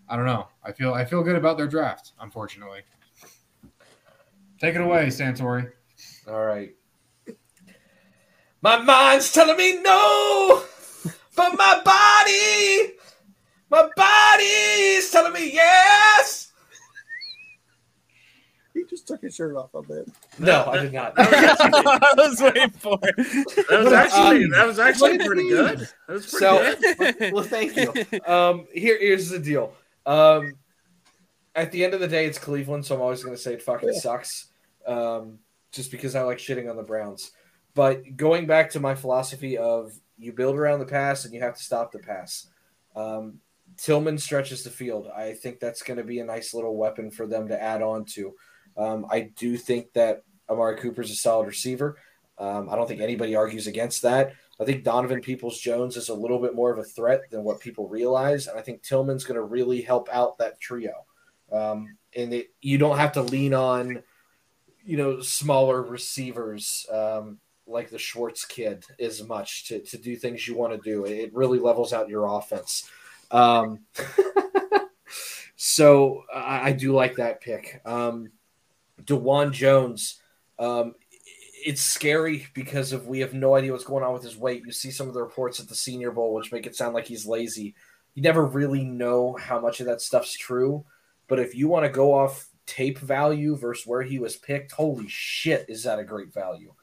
I 0.09 0.15
don't 0.15 0.25
know. 0.25 0.47
I 0.63 0.71
feel 0.71 0.93
I 0.93 1.05
feel 1.05 1.23
good 1.23 1.35
about 1.35 1.57
their 1.57 1.67
draft. 1.67 2.13
Unfortunately, 2.19 2.81
take 4.59 4.75
it 4.75 4.81
away, 4.81 5.07
Santori. 5.07 5.71
All 6.27 6.45
right. 6.45 6.75
My 8.61 8.77
mind's 8.77 9.31
telling 9.31 9.55
me 9.55 9.81
no, 9.81 10.63
but 11.35 11.55
my 11.57 11.81
body, 11.85 12.93
my 13.69 13.87
body 13.95 14.43
is 14.43 15.09
telling 15.11 15.33
me 15.33 15.53
yes. 15.53 16.51
He 18.73 18.83
just 18.83 19.07
took 19.07 19.21
his 19.21 19.35
shirt 19.35 19.55
off 19.55 19.73
a 19.73 19.81
bit. 19.81 20.07
No, 20.37 20.65
I 20.65 20.81
did 20.81 20.93
not. 20.93 21.13
I 21.17 22.13
was 22.17 22.41
waiting 22.41 22.69
for 22.71 22.99
it. 23.03 23.15
That 23.69 23.83
was 23.83 23.93
actually 23.93 24.43
Um, 24.45 24.51
that 24.51 24.67
was 24.67 24.79
actually 24.79 25.17
pretty 25.19 25.47
good. 25.49 25.79
That 26.07 26.13
was 26.13 26.29
pretty 26.29 26.45
So, 26.45 26.75
good. 27.19 27.33
well, 27.33 27.43
thank 27.43 27.75
you. 27.75 27.93
Um, 28.25 28.67
here, 28.73 28.97
here's 28.99 29.29
the 29.29 29.39
deal. 29.39 29.73
Um, 30.05 30.53
at 31.55 31.71
the 31.71 31.85
end 31.85 31.93
of 31.95 31.99
the 32.01 32.07
day, 32.07 32.25
it's 32.25 32.37
Cleveland, 32.37 32.85
so 32.85 32.95
I'm 32.95 33.01
always 33.01 33.23
going 33.23 33.35
to 33.35 33.41
say 33.41 33.53
it 33.53 33.63
fucking 33.63 33.93
sucks. 33.93 34.47
Um, 34.85 35.39
just 35.71 35.91
because 35.91 36.15
I 36.15 36.21
like 36.21 36.37
shitting 36.37 36.69
on 36.69 36.77
the 36.77 36.83
Browns. 36.83 37.31
But 37.73 38.17
going 38.17 38.47
back 38.47 38.71
to 38.71 38.79
my 38.79 38.95
philosophy 38.95 39.57
of 39.57 39.91
you 40.17 40.33
build 40.33 40.55
around 40.55 40.79
the 40.79 40.85
pass 40.85 41.25
and 41.25 41.33
you 41.33 41.41
have 41.41 41.55
to 41.55 41.63
stop 41.63 41.91
the 41.91 41.99
pass. 41.99 42.47
Um, 42.95 43.39
Tillman 43.77 44.17
stretches 44.17 44.63
the 44.63 44.69
field. 44.69 45.07
I 45.15 45.33
think 45.33 45.59
that's 45.59 45.83
going 45.83 45.97
to 45.97 46.03
be 46.03 46.19
a 46.19 46.25
nice 46.25 46.53
little 46.53 46.75
weapon 46.75 47.11
for 47.11 47.27
them 47.27 47.47
to 47.49 47.61
add 47.61 47.81
on 47.81 48.05
to. 48.05 48.33
Um, 48.75 49.05
I 49.11 49.31
do 49.35 49.57
think 49.57 49.93
that 49.93 50.23
Amari 50.49 50.77
Cooper's 50.77 51.11
a 51.11 51.15
solid 51.15 51.47
receiver. 51.47 51.97
Um, 52.39 52.69
I 52.69 52.75
don't 52.75 52.87
think 52.87 53.01
anybody 53.01 53.35
argues 53.35 53.67
against 53.67 54.01
that. 54.03 54.33
I 54.59 54.65
think 54.65 54.83
Donovan 54.83 55.21
Peoples 55.21 55.59
Jones 55.59 55.97
is 55.97 56.09
a 56.09 56.15
little 56.15 56.39
bit 56.39 56.55
more 56.55 56.71
of 56.71 56.79
a 56.79 56.83
threat 56.83 57.29
than 57.29 57.43
what 57.43 57.59
people 57.59 57.87
realize. 57.87 58.47
And 58.47 58.57
I 58.57 58.61
think 58.61 58.81
Tillman's 58.81 59.23
going 59.23 59.35
to 59.35 59.43
really 59.43 59.81
help 59.81 60.09
out 60.11 60.37
that 60.39 60.59
trio. 60.59 61.05
Um, 61.51 61.97
and 62.15 62.33
it, 62.33 62.47
you 62.61 62.77
don't 62.77 62.97
have 62.97 63.11
to 63.13 63.21
lean 63.21 63.53
on, 63.53 64.01
you 64.87 64.95
know, 64.95 65.19
smaller 65.19 65.81
receivers 65.81 66.87
um, 66.89 67.39
like 67.67 67.89
the 67.89 67.99
Schwartz 67.99 68.45
kid 68.45 68.85
as 68.99 69.21
much 69.21 69.67
to, 69.67 69.79
to 69.81 69.97
do 69.97 70.15
things 70.15 70.47
you 70.47 70.55
want 70.55 70.71
to 70.71 70.89
do. 70.89 71.05
It 71.05 71.35
really 71.35 71.59
levels 71.59 71.91
out 71.91 72.07
your 72.07 72.25
offense. 72.25 72.89
Um, 73.29 73.81
so 75.57 76.23
I, 76.33 76.69
I 76.69 76.71
do 76.71 76.93
like 76.93 77.17
that 77.17 77.41
pick. 77.41 77.81
Um, 77.85 78.31
Dawand 79.03 79.51
Jones, 79.51 80.21
um, 80.57 80.95
it's 81.65 81.81
scary 81.81 82.47
because 82.53 82.93
of 82.93 83.07
we 83.07 83.19
have 83.19 83.33
no 83.33 83.55
idea 83.55 83.73
what's 83.73 83.83
going 83.83 84.05
on 84.05 84.13
with 84.13 84.23
his 84.23 84.37
weight. 84.37 84.63
You 84.65 84.71
see 84.71 84.89
some 84.89 85.09
of 85.09 85.13
the 85.13 85.21
reports 85.21 85.59
at 85.59 85.67
the 85.67 85.75
Senior 85.75 86.11
Bowl, 86.11 86.33
which 86.33 86.53
make 86.53 86.65
it 86.65 86.77
sound 86.77 86.93
like 86.93 87.07
he's 87.07 87.25
lazy. 87.25 87.75
You 88.13 88.21
never 88.21 88.45
really 88.45 88.85
know 88.85 89.35
how 89.37 89.59
much 89.59 89.81
of 89.81 89.87
that 89.87 89.99
stuff's 89.99 90.33
true. 90.33 90.85
But 91.27 91.39
if 91.39 91.55
you 91.55 91.67
want 91.67 91.83
to 91.83 91.89
go 91.89 92.13
off 92.13 92.46
tape 92.67 92.99
value 92.99 93.55
versus 93.55 93.87
where 93.87 94.03
he 94.03 94.19
was 94.19 94.35
picked, 94.35 94.73
holy 94.73 95.07
shit, 95.07 95.65
is 95.69 95.83
that 95.83 95.97
a 95.97 96.03
great 96.03 96.33
value? 96.33 96.73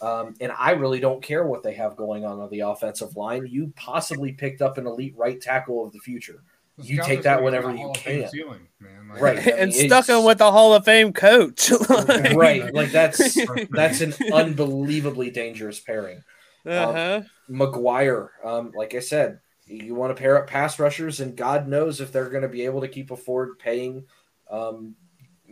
Um, 0.00 0.34
and 0.40 0.52
I 0.52 0.72
really 0.72 1.00
don't 1.00 1.22
care 1.22 1.46
what 1.46 1.62
they 1.62 1.74
have 1.74 1.96
going 1.96 2.24
on 2.24 2.40
on 2.40 2.50
the 2.50 2.60
offensive 2.60 3.16
line. 3.16 3.46
You 3.46 3.72
possibly 3.76 4.32
picked 4.32 4.62
up 4.62 4.78
an 4.78 4.86
elite 4.86 5.14
right 5.16 5.40
tackle 5.40 5.84
of 5.84 5.92
the 5.92 5.98
future. 5.98 6.42
The 6.78 6.84
You 6.84 7.02
take 7.02 7.22
that 7.22 7.36
saying 7.36 7.44
whenever 7.44 7.70
you 7.70 7.78
Hall 7.78 7.90
of 7.92 7.96
Fame 7.98 8.22
can. 8.22 8.30
Ceiling, 8.30 8.68
man. 8.80 9.08
Like- 9.08 9.20
Right. 9.20 9.38
I 9.38 9.50
and 9.52 9.72
stuck 9.72 10.08
him 10.08 10.24
with 10.24 10.40
a 10.40 10.50
Hall 10.50 10.74
of 10.74 10.84
Fame 10.84 11.12
coach. 11.12 11.70
Like- 11.88 12.32
right. 12.34 12.74
Like 12.74 12.90
that's 12.90 13.38
that's 13.70 14.00
an 14.00 14.14
unbelievably 14.32 15.30
dangerous 15.30 15.78
pairing. 15.80 16.22
Uh-huh. 16.66 17.22
Um, 17.22 17.26
McGuire, 17.56 18.28
um, 18.42 18.72
like 18.74 18.94
I 18.94 19.00
said, 19.00 19.40
you 19.66 19.94
want 19.94 20.14
to 20.14 20.20
pair 20.20 20.36
up 20.38 20.48
pass 20.48 20.78
rushers, 20.78 21.20
and 21.20 21.36
God 21.36 21.68
knows 21.68 22.00
if 22.00 22.10
they're 22.10 22.30
going 22.30 22.42
to 22.42 22.48
be 22.48 22.62
able 22.64 22.80
to 22.80 22.88
keep 22.88 23.10
afford 23.10 23.58
paying 23.58 24.04
um, 24.50 24.94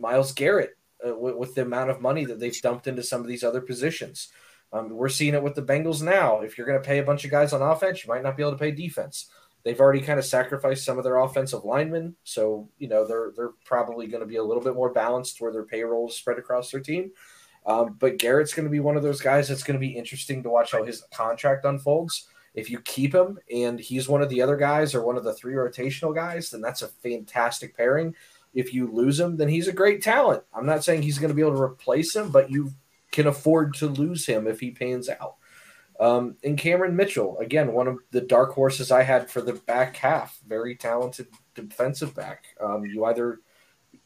Myles 0.02 0.32
Garrett 0.32 0.76
uh, 1.06 1.16
with, 1.16 1.36
with 1.36 1.54
the 1.54 1.62
amount 1.62 1.90
of 1.90 2.02
money 2.02 2.26
that 2.26 2.38
they've 2.38 2.60
dumped 2.60 2.86
into 2.86 3.02
some 3.02 3.22
of 3.22 3.28
these 3.28 3.44
other 3.44 3.62
positions. 3.62 4.28
Um, 4.72 4.90
we're 4.90 5.08
seeing 5.08 5.34
it 5.34 5.42
with 5.42 5.54
the 5.54 5.62
Bengals 5.62 6.02
now. 6.02 6.40
If 6.40 6.58
you're 6.58 6.66
going 6.66 6.80
to 6.80 6.86
pay 6.86 6.98
a 6.98 7.04
bunch 7.04 7.24
of 7.24 7.30
guys 7.30 7.52
on 7.52 7.62
offense, 7.62 8.04
you 8.04 8.12
might 8.12 8.22
not 8.22 8.36
be 8.36 8.42
able 8.42 8.52
to 8.52 8.58
pay 8.58 8.70
defense. 8.70 9.30
They've 9.64 9.80
already 9.80 10.00
kind 10.00 10.18
of 10.18 10.24
sacrificed 10.24 10.84
some 10.84 10.98
of 10.98 11.04
their 11.04 11.18
offensive 11.18 11.64
linemen, 11.64 12.16
so 12.24 12.68
you 12.78 12.88
know 12.88 13.06
they're 13.06 13.32
they're 13.36 13.52
probably 13.64 14.08
going 14.08 14.22
to 14.22 14.26
be 14.26 14.36
a 14.36 14.42
little 14.42 14.62
bit 14.62 14.74
more 14.74 14.92
balanced 14.92 15.40
where 15.40 15.52
their 15.52 15.64
payroll 15.64 16.08
is 16.08 16.16
spread 16.16 16.38
across 16.38 16.72
their 16.72 16.80
team. 16.80 17.12
Um, 17.64 17.96
but 17.98 18.18
Garrett's 18.18 18.54
going 18.54 18.64
to 18.64 18.70
be 18.72 18.80
one 18.80 18.96
of 18.96 19.04
those 19.04 19.20
guys 19.20 19.46
that's 19.46 19.62
going 19.62 19.78
to 19.78 19.86
be 19.86 19.96
interesting 19.96 20.42
to 20.42 20.50
watch 20.50 20.72
how 20.72 20.82
his 20.82 21.04
contract 21.14 21.64
unfolds. 21.64 22.26
If 22.54 22.70
you 22.70 22.80
keep 22.80 23.14
him 23.14 23.38
and 23.54 23.78
he's 23.78 24.08
one 24.08 24.20
of 24.20 24.28
the 24.28 24.42
other 24.42 24.56
guys 24.56 24.94
or 24.94 25.04
one 25.04 25.16
of 25.16 25.24
the 25.24 25.32
three 25.32 25.54
rotational 25.54 26.14
guys, 26.14 26.50
then 26.50 26.60
that's 26.60 26.82
a 26.82 26.88
fantastic 26.88 27.76
pairing. 27.76 28.14
If 28.54 28.74
you 28.74 28.90
lose 28.90 29.18
him, 29.18 29.36
then 29.36 29.48
he's 29.48 29.68
a 29.68 29.72
great 29.72 30.02
talent. 30.02 30.42
I'm 30.52 30.66
not 30.66 30.84
saying 30.84 31.02
he's 31.02 31.18
going 31.18 31.30
to 31.30 31.34
be 31.34 31.42
able 31.42 31.56
to 31.56 31.62
replace 31.62 32.14
him, 32.14 32.30
but 32.30 32.50
you 32.50 32.72
can 33.10 33.26
afford 33.26 33.74
to 33.74 33.86
lose 33.86 34.26
him 34.26 34.46
if 34.46 34.60
he 34.60 34.70
pans 34.70 35.08
out. 35.08 35.36
Um, 36.00 36.36
and 36.42 36.58
Cameron 36.58 36.96
Mitchell, 36.96 37.38
again, 37.38 37.72
one 37.72 37.86
of 37.86 37.98
the 38.10 38.20
dark 38.20 38.52
horses 38.52 38.90
I 38.90 39.02
had 39.02 39.30
for 39.30 39.40
the 39.40 39.52
back 39.52 39.96
half, 39.96 40.38
very 40.46 40.74
talented 40.74 41.28
defensive 41.54 42.14
back. 42.14 42.46
Um, 42.60 42.84
you 42.84 43.04
either 43.04 43.38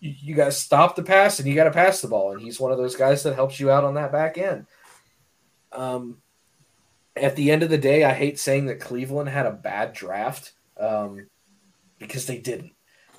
you 0.01 0.35
got 0.35 0.47
to 0.47 0.53
stop 0.53 0.95
the 0.95 1.03
pass 1.03 1.39
and 1.39 1.49
you 1.49 1.55
got 1.55 1.65
to 1.65 1.71
pass 1.71 2.01
the 2.01 2.09
ball, 2.09 2.33
and 2.33 2.41
he's 2.41 2.61
one 2.61 2.73
of 2.73 2.79
those 2.79 2.97
guys 2.97 3.23
that 3.23 3.35
helps 3.35 3.59
you 3.59 3.71
out 3.71 3.85
on 3.85 3.95
that 3.95 4.13
back 4.13 4.37
end. 4.37 4.67
Um, 5.73 6.19
at 7.17 7.35
the 7.35 7.51
end 7.51 7.63
of 7.63 7.71
the 7.71 7.79
day, 7.79 8.05
I 8.05 8.13
hate 8.13 8.39
saying 8.39 8.67
that 8.67 8.81
Cleveland 8.81 9.31
had 9.31 9.47
a 9.47 9.53
bad 9.53 9.95
draft 9.95 10.53
um, 10.79 11.29
because 11.99 12.27
they 12.27 12.39
didn't. 12.39 12.73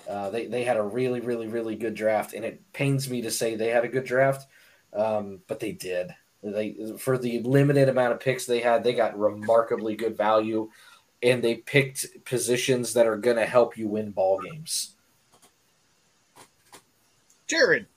Uh, 0.08 0.30
they 0.30 0.48
they 0.48 0.64
had 0.64 0.77
a 0.77 0.84
really 0.84 1.19
really 1.19 1.48
really 1.48 1.76
good 1.76 1.94
draft, 1.94 2.34
and 2.34 2.45
it 2.45 2.61
pains 2.74 3.10
me 3.10 3.22
to 3.22 3.32
say 3.32 3.56
they 3.56 3.69
had 3.69 3.84
a 3.84 3.90
good 3.90 4.06
draft, 4.06 4.48
um, 4.94 5.40
but 5.48 5.60
they 5.60 5.72
did. 5.74 6.14
They 6.42 6.77
for 6.98 7.18
the 7.18 7.42
limited 7.42 7.90
amount 7.90 8.14
of 8.14 8.19
picks 8.19 8.45
they 8.45 8.60
had, 8.60 8.84
they 8.84 8.94
got 8.94 9.19
remarkably 9.19 9.95
good 9.95 10.16
value, 10.16 10.69
and 11.22 11.44
they 11.44 11.56
picked 11.56 12.06
positions 12.26 12.94
that 12.94 13.08
are 13.08 13.18
going 13.18 13.38
to 13.38 13.45
help 13.45 13.77
you 13.77 13.88
win 13.88 14.11
ball 14.11 14.40
games. 14.40 14.95
Jared. 17.48 17.88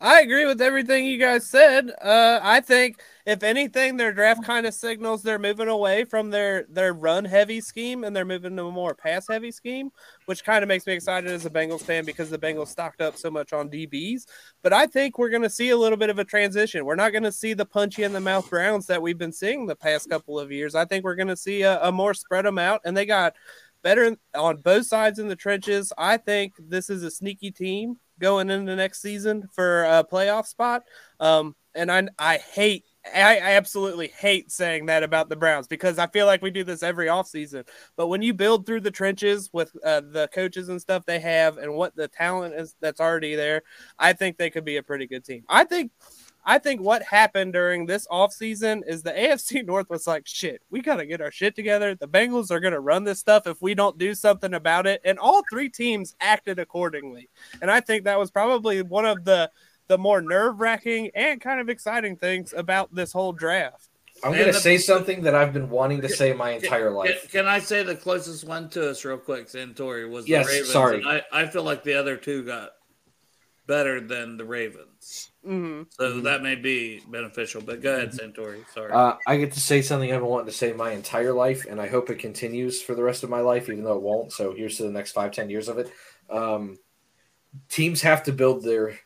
I 0.00 0.20
agree 0.20 0.46
with 0.46 0.60
everything 0.60 1.06
you 1.06 1.16
guys 1.16 1.46
said. 1.46 1.92
Uh, 2.02 2.40
I 2.42 2.60
think 2.60 3.00
if 3.24 3.42
anything, 3.42 3.96
their 3.96 4.12
draft 4.12 4.42
kind 4.44 4.66
of 4.66 4.74
signals 4.74 5.22
they're 5.22 5.38
moving 5.38 5.68
away 5.68 6.04
from 6.04 6.30
their 6.30 6.64
their 6.68 6.92
run 6.92 7.24
heavy 7.24 7.60
scheme 7.60 8.04
and 8.04 8.14
they're 8.14 8.24
moving 8.24 8.56
to 8.56 8.64
a 8.64 8.72
more 8.72 8.94
pass 8.94 9.28
heavy 9.28 9.52
scheme, 9.52 9.90
which 10.26 10.44
kind 10.44 10.62
of 10.62 10.68
makes 10.68 10.86
me 10.86 10.92
excited 10.94 11.30
as 11.30 11.46
a 11.46 11.50
Bengals 11.50 11.82
fan 11.82 12.04
because 12.04 12.30
the 12.30 12.38
Bengals 12.38 12.68
stocked 12.68 13.00
up 13.00 13.16
so 13.16 13.30
much 13.30 13.52
on 13.52 13.70
DBs. 13.70 14.24
But 14.62 14.72
I 14.72 14.86
think 14.86 15.18
we're 15.18 15.30
going 15.30 15.42
to 15.42 15.50
see 15.50 15.70
a 15.70 15.76
little 15.76 15.98
bit 15.98 16.10
of 16.10 16.18
a 16.18 16.24
transition. 16.24 16.84
We're 16.84 16.96
not 16.96 17.12
going 17.12 17.22
to 17.22 17.32
see 17.32 17.54
the 17.54 17.66
punchy 17.66 18.02
in 18.02 18.12
the 18.12 18.20
mouth 18.20 18.48
Browns 18.50 18.86
that 18.86 19.00
we've 19.00 19.18
been 19.18 19.32
seeing 19.32 19.66
the 19.66 19.76
past 19.76 20.10
couple 20.10 20.38
of 20.38 20.50
years. 20.50 20.74
I 20.74 20.84
think 20.84 21.04
we're 21.04 21.14
going 21.14 21.28
to 21.28 21.36
see 21.36 21.62
a, 21.62 21.80
a 21.82 21.92
more 21.92 22.14
spread 22.14 22.44
them 22.44 22.58
out, 22.58 22.80
and 22.84 22.96
they 22.96 23.06
got 23.06 23.34
better 23.82 24.16
on 24.34 24.56
both 24.58 24.86
sides 24.86 25.18
in 25.18 25.28
the 25.28 25.36
trenches. 25.36 25.92
I 25.96 26.16
think 26.16 26.54
this 26.58 26.90
is 26.90 27.02
a 27.02 27.10
sneaky 27.10 27.50
team 27.50 27.98
going 28.18 28.50
into 28.50 28.74
next 28.76 29.02
season 29.02 29.48
for 29.52 29.84
a 29.84 30.04
playoff 30.04 30.46
spot. 30.46 30.82
Um, 31.20 31.54
and 31.74 31.90
I 31.90 32.08
I 32.18 32.36
hate 32.36 32.84
I, 33.04 33.38
I, 33.38 33.52
absolutely 33.54 34.08
hate 34.08 34.52
saying 34.52 34.86
that 34.86 35.02
about 35.02 35.28
the 35.28 35.36
Browns 35.36 35.66
because 35.66 35.98
I 35.98 36.06
feel 36.06 36.26
like 36.26 36.40
we 36.40 36.50
do 36.50 36.62
this 36.62 36.82
every 36.82 37.06
offseason. 37.06 37.66
But 37.96 38.06
when 38.06 38.22
you 38.22 38.32
build 38.32 38.64
through 38.64 38.82
the 38.82 38.90
trenches 38.92 39.50
with 39.52 39.72
uh, 39.84 40.02
the 40.02 40.28
coaches 40.32 40.68
and 40.68 40.80
stuff 40.80 41.04
they 41.04 41.18
have 41.18 41.58
and 41.58 41.74
what 41.74 41.96
the 41.96 42.06
talent 42.06 42.54
is 42.54 42.76
that's 42.80 43.00
already 43.00 43.34
there, 43.34 43.62
I 43.98 44.12
think 44.12 44.36
they 44.36 44.50
could 44.50 44.64
be 44.64 44.76
a 44.76 44.82
pretty 44.82 45.06
good 45.06 45.24
team. 45.24 45.44
I 45.48 45.64
think 45.64 45.90
I 46.44 46.58
think 46.58 46.80
what 46.80 47.02
happened 47.02 47.52
during 47.52 47.86
this 47.86 48.06
offseason 48.08 48.82
is 48.86 49.02
the 49.02 49.12
AFC 49.12 49.64
North 49.64 49.88
was 49.88 50.06
like, 50.06 50.26
shit, 50.26 50.62
we 50.70 50.80
got 50.80 50.96
to 50.96 51.06
get 51.06 51.20
our 51.20 51.30
shit 51.30 51.54
together. 51.54 51.94
The 51.94 52.08
Bengals 52.08 52.50
are 52.50 52.60
going 52.60 52.72
to 52.72 52.80
run 52.80 53.04
this 53.04 53.20
stuff 53.20 53.46
if 53.46 53.62
we 53.62 53.74
don't 53.74 53.98
do 53.98 54.14
something 54.14 54.54
about 54.54 54.86
it. 54.86 55.00
And 55.04 55.18
all 55.18 55.42
three 55.50 55.68
teams 55.68 56.16
acted 56.20 56.58
accordingly. 56.58 57.28
And 57.60 57.70
I 57.70 57.80
think 57.80 58.04
that 58.04 58.18
was 58.18 58.30
probably 58.30 58.82
one 58.82 59.04
of 59.06 59.24
the 59.24 59.50
the 59.88 59.98
more 59.98 60.20
nerve 60.20 60.60
wracking 60.60 61.10
and 61.14 61.40
kind 61.40 61.60
of 61.60 61.68
exciting 61.68 62.16
things 62.16 62.54
about 62.56 62.94
this 62.94 63.12
whole 63.12 63.32
draft. 63.32 63.88
I'm 64.24 64.32
going 64.32 64.46
to 64.46 64.52
say 64.52 64.78
something 64.78 65.22
that 65.22 65.34
I've 65.34 65.52
been 65.52 65.68
wanting 65.68 66.00
to 66.02 66.08
say 66.08 66.32
my 66.32 66.50
entire 66.50 66.88
can, 66.88 66.94
life. 66.94 67.32
Can, 67.32 67.46
I 67.46 67.58
say 67.58 67.82
the 67.82 67.96
closest 67.96 68.44
one 68.44 68.68
to 68.70 68.90
us 68.90 69.04
real 69.04 69.18
quick, 69.18 69.48
Santori, 69.48 70.08
was 70.08 70.28
yes, 70.28 70.46
the 70.46 70.52
Ravens. 70.52 70.70
Sorry. 70.70 71.04
I, 71.04 71.22
I 71.32 71.46
feel 71.46 71.64
like 71.64 71.82
the 71.82 71.94
other 71.94 72.16
two 72.16 72.44
got 72.44 72.70
better 73.66 74.00
than 74.00 74.36
the 74.36 74.44
Ravens. 74.44 75.30
Mm-hmm. 75.46 75.82
So 75.90 76.20
that 76.20 76.42
may 76.42 76.54
be 76.54 77.00
beneficial. 77.08 77.62
But 77.62 77.82
go 77.82 77.96
ahead, 77.96 78.12
Santori. 78.12 78.64
Sorry. 78.72 78.92
Uh, 78.92 79.14
I 79.26 79.38
get 79.38 79.52
to 79.52 79.60
say 79.60 79.82
something 79.82 80.12
I've 80.12 80.20
been 80.20 80.28
wanting 80.28 80.46
to 80.46 80.52
say 80.52 80.72
my 80.72 80.92
entire 80.92 81.32
life, 81.32 81.66
and 81.68 81.80
I 81.80 81.88
hope 81.88 82.10
it 82.10 82.18
continues 82.18 82.80
for 82.80 82.94
the 82.94 83.02
rest 83.02 83.24
of 83.24 83.30
my 83.30 83.40
life, 83.40 83.68
even 83.68 83.82
though 83.82 83.96
it 83.96 84.02
won't. 84.02 84.32
So 84.32 84.54
here's 84.54 84.76
to 84.76 84.84
the 84.84 84.90
next 84.90 85.12
five, 85.12 85.32
ten 85.32 85.50
years 85.50 85.68
of 85.68 85.78
it. 85.78 85.90
Um, 86.30 86.76
teams 87.68 88.02
have 88.02 88.22
to 88.24 88.32
build 88.32 88.62
their 88.62 88.98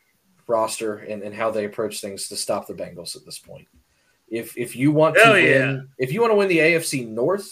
roster 0.46 0.96
and, 0.98 1.22
and 1.22 1.34
how 1.34 1.50
they 1.50 1.64
approach 1.64 2.00
things 2.00 2.28
to 2.28 2.36
stop 2.36 2.66
the 2.66 2.74
Bengals 2.74 3.16
at 3.16 3.24
this 3.24 3.38
point. 3.38 3.66
If 4.28 4.56
if 4.56 4.74
you 4.74 4.90
want 4.92 5.16
Hell 5.18 5.34
to 5.34 5.40
yeah. 5.42 5.58
win, 5.66 5.88
if 5.98 6.12
you 6.12 6.20
want 6.20 6.32
to 6.32 6.36
win 6.36 6.48
the 6.48 6.58
AFC 6.58 7.06
North, 7.08 7.48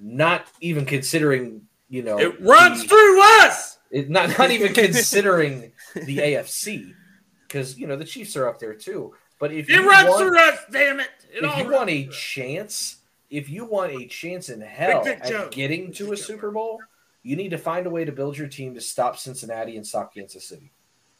not 0.00 0.46
even 0.60 0.84
considering 0.84 1.62
you 1.88 2.02
know 2.02 2.18
it 2.18 2.40
runs 2.40 2.82
the- 2.82 2.88
through 2.88 3.22
us. 3.42 3.78
it, 3.90 4.10
not 4.10 4.36
not 4.38 4.50
even 4.50 4.72
considering 4.74 5.72
the 5.94 6.18
AFC 6.18 6.92
because 7.46 7.78
you 7.78 7.86
know 7.86 7.96
the 7.96 8.04
Chiefs 8.04 8.36
are 8.36 8.48
up 8.48 8.58
there 8.58 8.74
too. 8.74 9.14
But 9.38 9.52
if 9.52 9.68
It 9.68 9.74
you 9.80 9.88
runs 9.88 10.08
want, 10.08 10.20
through 10.20 10.38
us. 10.38 10.58
Damn 10.70 11.00
it! 11.00 11.08
It 11.32 11.44
if 11.44 11.50
all 11.50 11.62
you 11.62 11.70
want 11.70 11.90
a 11.90 12.06
chance, 12.08 12.98
if 13.30 13.48
you 13.48 13.64
want 13.64 13.92
a 13.92 14.06
chance 14.06 14.48
in 14.48 14.60
hell 14.60 15.02
Big 15.02 15.14
Dick 15.16 15.24
at 15.24 15.30
Joe. 15.30 15.48
getting 15.50 15.92
to 15.94 16.12
a 16.12 16.16
Super 16.16 16.50
Bowl, 16.50 16.78
you 17.22 17.36
need 17.36 17.50
to 17.50 17.58
find 17.58 17.86
a 17.86 17.90
way 17.90 18.04
to 18.04 18.12
build 18.12 18.36
your 18.38 18.48
team 18.48 18.74
to 18.74 18.80
stop 18.80 19.16
Cincinnati 19.18 19.76
and 19.76 19.86
stop 19.86 20.14
Kansas 20.14 20.44
City. 20.46 20.70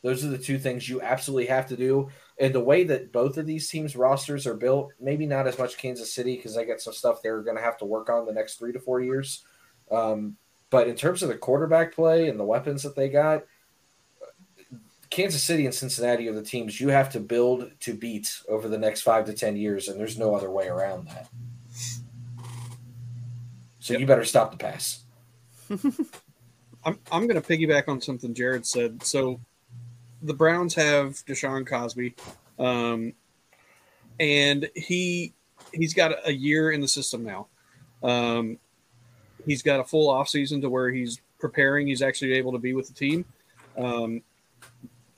Those 0.04 0.22
are 0.22 0.28
the 0.28 0.36
two 0.36 0.58
things 0.58 0.86
you 0.86 1.00
absolutely 1.00 1.46
have 1.46 1.66
to 1.68 1.78
do. 1.78 2.10
And 2.38 2.54
the 2.54 2.60
way 2.60 2.84
that 2.84 3.10
both 3.10 3.38
of 3.38 3.46
these 3.46 3.70
teams' 3.70 3.96
rosters 3.96 4.46
are 4.46 4.52
built, 4.52 4.92
maybe 5.00 5.24
not 5.24 5.46
as 5.46 5.58
much 5.58 5.78
Kansas 5.78 6.12
City 6.12 6.36
because 6.36 6.54
they 6.54 6.66
got 6.66 6.82
some 6.82 6.92
stuff 6.92 7.22
they're 7.22 7.40
going 7.40 7.56
to 7.56 7.62
have 7.62 7.78
to 7.78 7.86
work 7.86 8.10
on 8.10 8.26
the 8.26 8.32
next 8.32 8.56
three 8.56 8.74
to 8.74 8.78
four 8.78 9.00
years. 9.00 9.46
Um, 9.90 10.36
but 10.68 10.88
in 10.88 10.94
terms 10.94 11.22
of 11.22 11.30
the 11.30 11.38
quarterback 11.38 11.94
play 11.94 12.28
and 12.28 12.38
the 12.38 12.44
weapons 12.44 12.82
that 12.82 12.94
they 12.94 13.08
got, 13.08 13.44
Kansas 15.08 15.42
City 15.42 15.64
and 15.64 15.74
Cincinnati 15.74 16.28
are 16.28 16.34
the 16.34 16.42
teams 16.42 16.78
you 16.78 16.88
have 16.88 17.10
to 17.12 17.20
build 17.20 17.70
to 17.80 17.94
beat 17.94 18.42
over 18.46 18.68
the 18.68 18.76
next 18.76 19.00
five 19.00 19.24
to 19.24 19.32
ten 19.32 19.56
years, 19.56 19.88
and 19.88 19.98
there's 19.98 20.18
no 20.18 20.34
other 20.34 20.50
way 20.50 20.66
around 20.66 21.08
that. 21.08 21.28
So 23.80 23.96
you 23.96 24.04
better 24.04 24.24
stop 24.24 24.50
the 24.50 24.58
pass. 24.58 25.04
I'm 26.84 26.98
I'm 27.10 27.26
going 27.26 27.40
to 27.40 27.48
piggyback 27.48 27.88
on 27.88 28.02
something 28.02 28.34
Jared 28.34 28.66
said. 28.66 29.02
So 29.02 29.40
the 30.24 30.34
Browns 30.34 30.74
have 30.74 31.24
Deshaun 31.26 31.66
Cosby, 31.66 32.14
um, 32.58 33.12
and 34.18 34.68
he 34.74 35.34
he's 35.72 35.94
got 35.94 36.26
a 36.26 36.32
year 36.32 36.72
in 36.72 36.80
the 36.80 36.88
system 36.88 37.22
now. 37.22 37.46
Um, 38.02 38.58
he's 39.46 39.62
got 39.62 39.80
a 39.80 39.84
full 39.84 40.08
off 40.08 40.28
season 40.28 40.62
to 40.62 40.70
where 40.70 40.90
he's 40.90 41.20
preparing. 41.38 41.86
He's 41.86 42.02
actually 42.02 42.32
able 42.32 42.52
to 42.52 42.58
be 42.58 42.72
with 42.72 42.88
the 42.88 42.94
team. 42.94 43.24
Um, 43.76 44.22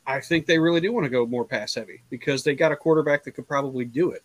I 0.06 0.20
think 0.20 0.46
they 0.46 0.58
really 0.58 0.80
do 0.80 0.92
want 0.92 1.04
to 1.04 1.10
go 1.10 1.24
more 1.24 1.44
pass 1.44 1.74
heavy 1.74 2.02
because 2.10 2.42
they 2.42 2.54
got 2.54 2.72
a 2.72 2.76
quarterback 2.76 3.24
that 3.24 3.32
could 3.32 3.48
probably 3.48 3.84
do 3.84 4.10
it. 4.10 4.24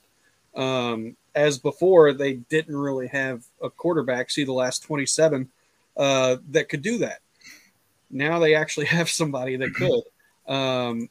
Um, 0.56 1.16
as 1.35 1.60
before, 1.60 2.11
they 2.11 2.34
didn't 2.34 2.76
really 2.76 3.08
have 3.08 3.43
a 3.61 3.69
quarterback. 3.69 4.32
See 4.32 4.43
the 4.43 4.51
last 4.51 4.80
twenty-seven 4.80 5.50
uh, 5.95 6.38
that 6.50 6.69
could 6.69 6.82
do 6.82 6.98
that. 7.00 7.19
Now 8.10 8.40
they 8.40 8.56
actually 8.56 8.85
have 8.98 9.10
somebody 9.10 9.58
that 9.58 9.76
could. 9.76 10.01
Um, 10.48 11.10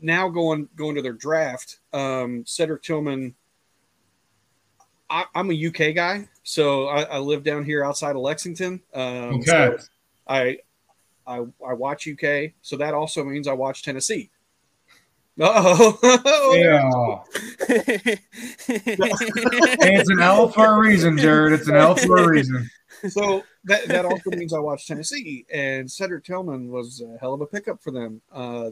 now 0.00 0.28
going 0.28 0.68
going 0.76 0.94
to 0.96 1.02
their 1.02 1.12
draft, 1.12 1.78
um, 1.92 2.44
Cedric 2.46 2.82
Tillman. 2.82 3.34
I, 5.10 5.24
I'm 5.34 5.50
a 5.50 5.66
UK 5.66 5.94
guy, 5.94 6.28
so 6.42 6.86
I, 6.88 7.02
I 7.02 7.18
live 7.18 7.44
down 7.44 7.64
here 7.64 7.84
outside 7.84 8.16
of 8.16 8.22
Lexington. 8.22 8.80
Um, 8.94 9.34
Okay. 9.36 9.42
so 9.44 9.76
I, 10.26 10.58
I 11.26 11.38
I 11.66 11.72
watch 11.74 12.08
UK, 12.08 12.52
so 12.62 12.76
that 12.78 12.94
also 12.94 13.22
means 13.24 13.46
I 13.46 13.52
watch 13.52 13.82
Tennessee. 13.82 14.30
Oh, 15.40 15.98
Yeah. 16.56 17.20
It's 18.68 20.08
an 20.10 20.20
L 20.20 20.48
for 20.48 20.74
a 20.74 20.78
reason, 20.78 21.18
Jared. 21.18 21.52
It's 21.52 21.68
an 21.68 21.76
L 21.76 21.94
for 21.96 22.18
a 22.18 22.28
reason. 22.28 22.68
So 23.08 23.44
that, 23.64 23.86
that 23.88 24.04
also 24.04 24.30
means 24.30 24.52
I 24.52 24.58
watched 24.58 24.88
Tennessee, 24.88 25.44
and 25.52 25.90
Cedric 25.90 26.24
Tillman 26.24 26.70
was 26.70 27.02
a 27.02 27.18
hell 27.18 27.34
of 27.34 27.40
a 27.40 27.46
pickup 27.46 27.82
for 27.82 27.90
them. 27.90 28.20
Uh, 28.32 28.70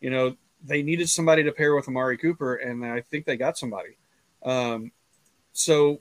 you 0.00 0.10
know, 0.10 0.36
they 0.64 0.82
needed 0.82 1.08
somebody 1.08 1.42
to 1.44 1.52
pair 1.52 1.74
with 1.74 1.88
Amari 1.88 2.18
Cooper, 2.18 2.56
and 2.56 2.84
I 2.84 3.00
think 3.00 3.24
they 3.24 3.36
got 3.36 3.58
somebody. 3.58 3.96
Um, 4.42 4.92
so 5.52 6.00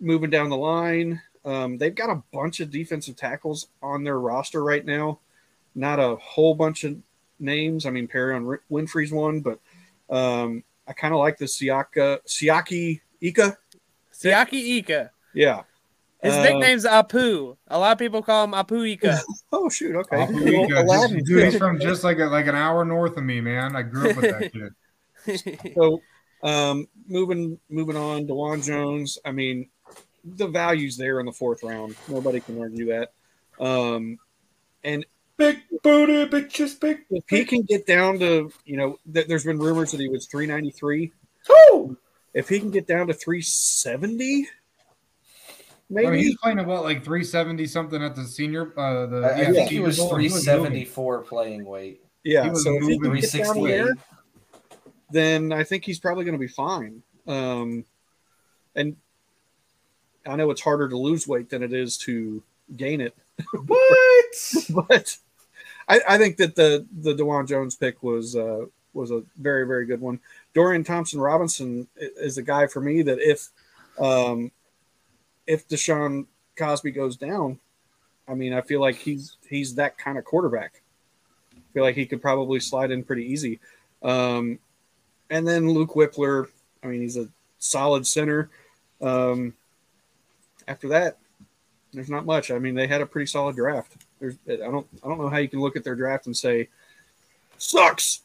moving 0.00 0.30
down 0.30 0.48
the 0.48 0.56
line, 0.56 1.20
um, 1.44 1.78
they've 1.78 1.94
got 1.94 2.10
a 2.10 2.22
bunch 2.32 2.60
of 2.60 2.70
defensive 2.70 3.16
tackles 3.16 3.68
on 3.82 4.04
their 4.04 4.18
roster 4.18 4.62
right 4.62 4.84
now. 4.84 5.20
Not 5.74 5.98
a 5.98 6.16
whole 6.16 6.54
bunch 6.54 6.84
of 6.84 6.96
names. 7.38 7.86
I 7.86 7.90
mean, 7.90 8.08
Perrion 8.08 8.58
Winfrey's 8.70 9.12
one, 9.12 9.40
but 9.40 9.58
um, 10.10 10.64
I 10.86 10.92
kind 10.92 11.14
of 11.14 11.20
like 11.20 11.38
the 11.38 11.46
Siaka 11.46 12.18
Siaki 12.26 13.00
Ika. 13.20 13.56
Siaki 14.12 14.78
Ika. 14.78 15.10
Yeah. 15.34 15.62
His 16.22 16.34
Uh, 16.34 16.42
nickname's 16.44 16.84
Apu. 16.84 17.56
A 17.68 17.78
lot 17.78 17.92
of 17.92 17.98
people 17.98 18.22
call 18.22 18.44
him 18.44 18.52
Apu 18.52 18.88
Ika. 18.92 19.18
Oh 19.52 19.68
shoot, 19.68 19.94
okay. 19.96 20.16
Apuika, 20.26 20.86
Well, 20.86 21.08
just- 21.08 21.26
dude, 21.26 21.44
he's 21.44 21.58
from 21.58 21.78
just 21.80 22.04
like 22.04 22.18
a, 22.18 22.24
like 22.26 22.46
an 22.46 22.54
hour 22.54 22.84
north 22.84 23.16
of 23.16 23.24
me, 23.24 23.40
man. 23.40 23.74
I 23.76 23.82
grew 23.82 24.10
up 24.10 24.16
with 24.16 24.30
that 24.30 24.52
kid. 25.56 25.74
so 25.74 26.00
um 26.42 26.86
moving 27.06 27.58
moving 27.70 27.96
on 27.96 28.26
Dawand 28.26 28.64
Jones 28.64 29.18
I 29.24 29.30
mean 29.30 29.68
the 30.24 30.48
value's 30.48 30.96
there 30.96 31.20
in 31.20 31.26
the 31.26 31.32
fourth 31.32 31.62
round 31.62 31.94
nobody 32.08 32.40
can 32.40 32.60
argue 32.60 32.86
that 32.86 33.12
um 33.60 34.18
and 34.82 35.06
big 35.36 35.60
booty 35.84 36.26
bitches 36.26 36.80
big 36.80 37.04
if 37.10 37.22
he 37.28 37.44
can 37.44 37.62
get 37.62 37.86
down 37.86 38.18
to 38.18 38.50
you 38.64 38.76
know 38.76 38.98
th- 39.14 39.28
there's 39.28 39.44
been 39.44 39.60
rumors 39.60 39.92
that 39.92 40.00
he 40.00 40.08
was 40.08 40.26
393 40.26 41.12
if 42.34 42.48
he 42.48 42.58
can 42.58 42.72
get 42.72 42.88
down 42.88 43.06
to 43.06 43.14
370 43.14 44.48
maybe 45.92 46.06
I 46.06 46.10
mean, 46.10 46.20
he's 46.20 46.36
playing 46.38 46.58
about 46.58 46.84
like 46.84 47.04
370 47.04 47.66
something 47.66 48.02
at 48.02 48.16
the 48.16 48.24
senior. 48.24 48.72
Uh, 48.78 49.06
the 49.06 49.16
I, 49.18 49.28
I 49.28 49.40
yeah, 49.42 49.52
think 49.52 49.70
he 49.70 49.80
was 49.80 49.98
Bowl. 49.98 50.10
three 50.10 50.28
moving. 50.28 50.86
playing 51.24 51.64
weight. 51.64 52.02
Yeah, 52.24 52.44
He 52.44 52.50
was 52.50 52.64
so 52.64 52.74
if 52.76 52.82
he 52.84 52.98
can 52.98 53.08
moving. 53.08 53.20
get 53.20 53.32
down 53.32 53.54
368. 53.54 53.76
there, 53.76 53.94
then 55.10 55.52
I 55.52 55.64
think 55.64 55.84
he's 55.84 55.98
probably 55.98 56.24
going 56.24 56.34
to 56.34 56.38
be 56.38 56.48
fine. 56.48 57.02
Um, 57.26 57.84
and 58.74 58.96
I 60.26 60.36
know 60.36 60.50
it's 60.50 60.60
harder 60.60 60.88
to 60.88 60.96
lose 60.96 61.26
weight 61.28 61.50
than 61.50 61.62
it 61.62 61.72
is 61.72 61.96
to 61.98 62.42
gain 62.76 63.00
it. 63.00 63.14
What? 63.66 64.54
but 64.88 65.16
I, 65.88 66.00
I 66.08 66.18
think 66.18 66.36
that 66.36 66.54
the 66.54 66.86
the 67.00 67.14
Dawand 67.14 67.48
Jones 67.48 67.74
pick 67.76 68.02
was 68.02 68.36
uh, 68.36 68.66
was 68.94 69.10
a 69.10 69.22
very 69.36 69.66
very 69.66 69.84
good 69.84 70.00
one. 70.00 70.20
Dorian 70.54 70.84
Thompson 70.84 71.20
Robinson 71.20 71.88
is 71.96 72.38
a 72.38 72.42
guy 72.42 72.66
for 72.66 72.80
me 72.80 73.02
that 73.02 73.18
if 73.18 73.48
um, 73.98 74.50
if 75.46 75.68
Deshaun 75.68 76.26
Cosby 76.56 76.92
goes 76.92 77.16
down, 77.16 77.58
I 78.28 78.34
mean 78.34 78.52
I 78.52 78.60
feel 78.60 78.80
like 78.80 78.96
he's 78.96 79.36
he's 79.48 79.74
that 79.76 79.98
kind 79.98 80.18
of 80.18 80.24
quarterback. 80.24 80.82
I 81.54 81.72
feel 81.74 81.82
like 81.82 81.96
he 81.96 82.06
could 82.06 82.22
probably 82.22 82.60
slide 82.60 82.90
in 82.90 83.04
pretty 83.04 83.24
easy. 83.24 83.60
Um, 84.02 84.58
and 85.30 85.46
then 85.46 85.70
Luke 85.70 85.94
Wypler, 85.94 86.48
I 86.82 86.88
mean 86.88 87.00
he's 87.00 87.16
a 87.16 87.28
solid 87.58 88.06
center. 88.06 88.50
Um, 89.00 89.54
after 90.68 90.88
that, 90.88 91.18
there's 91.92 92.10
not 92.10 92.24
much. 92.24 92.50
I 92.50 92.58
mean, 92.58 92.74
they 92.74 92.86
had 92.86 93.00
a 93.00 93.06
pretty 93.06 93.26
solid 93.26 93.56
draft. 93.56 93.96
There's, 94.18 94.36
I 94.48 94.56
don't, 94.56 94.86
I 95.04 95.08
don't 95.08 95.18
know 95.18 95.28
how 95.28 95.38
you 95.38 95.48
can 95.48 95.60
look 95.60 95.76
at 95.76 95.84
their 95.84 95.94
draft 95.94 96.26
and 96.26 96.36
say 96.36 96.68
sucks. 97.58 98.22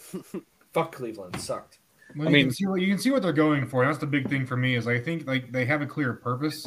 Fuck 0.72 0.92
Cleveland 0.92 1.40
sucked. 1.40 1.77
Well, 2.16 2.26
I 2.28 2.30
you 2.30 2.36
mean- 2.36 2.46
can 2.46 2.54
see 2.54 2.66
what 2.66 2.80
you 2.80 2.88
can 2.88 2.98
see 2.98 3.10
what 3.10 3.22
they're 3.22 3.32
going 3.32 3.66
for. 3.66 3.84
That's 3.84 3.98
the 3.98 4.06
big 4.06 4.28
thing 4.28 4.46
for 4.46 4.56
me 4.56 4.74
is 4.76 4.86
I 4.88 4.98
think 4.98 5.26
like 5.26 5.52
they 5.52 5.64
have 5.66 5.82
a 5.82 5.86
clear 5.86 6.14
purpose 6.14 6.66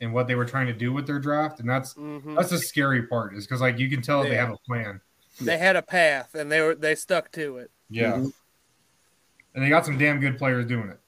in 0.00 0.12
what 0.12 0.26
they 0.26 0.34
were 0.34 0.44
trying 0.44 0.66
to 0.66 0.72
do 0.72 0.92
with 0.92 1.06
their 1.06 1.18
draft, 1.18 1.60
and 1.60 1.68
that's 1.68 1.94
Mhm. 1.94 2.36
that's 2.36 2.50
the 2.50 2.58
scary 2.58 3.04
part 3.06 3.34
is 3.34 3.46
because 3.46 3.60
like 3.60 3.78
you 3.78 3.88
can 3.88 4.02
tell 4.02 4.22
they 4.22 4.34
have 4.34 4.50
a 4.50 4.58
plan. 4.66 5.00
They 5.40 5.56
had 5.58 5.76
a 5.76 5.82
path 5.82 6.34
and 6.34 6.52
they 6.52 6.60
were 6.60 6.74
they 6.74 6.94
stuck 6.94 7.30
to 7.32 7.56
it. 7.58 7.70
Yeah, 7.88 8.12
Mm-hmm. 8.12 8.28
and 9.54 9.64
they 9.64 9.68
got 9.68 9.86
some 9.86 9.96
damn 9.98 10.20
good 10.20 10.36
players 10.38 10.66
doing 10.66 10.88
it. 10.88 10.98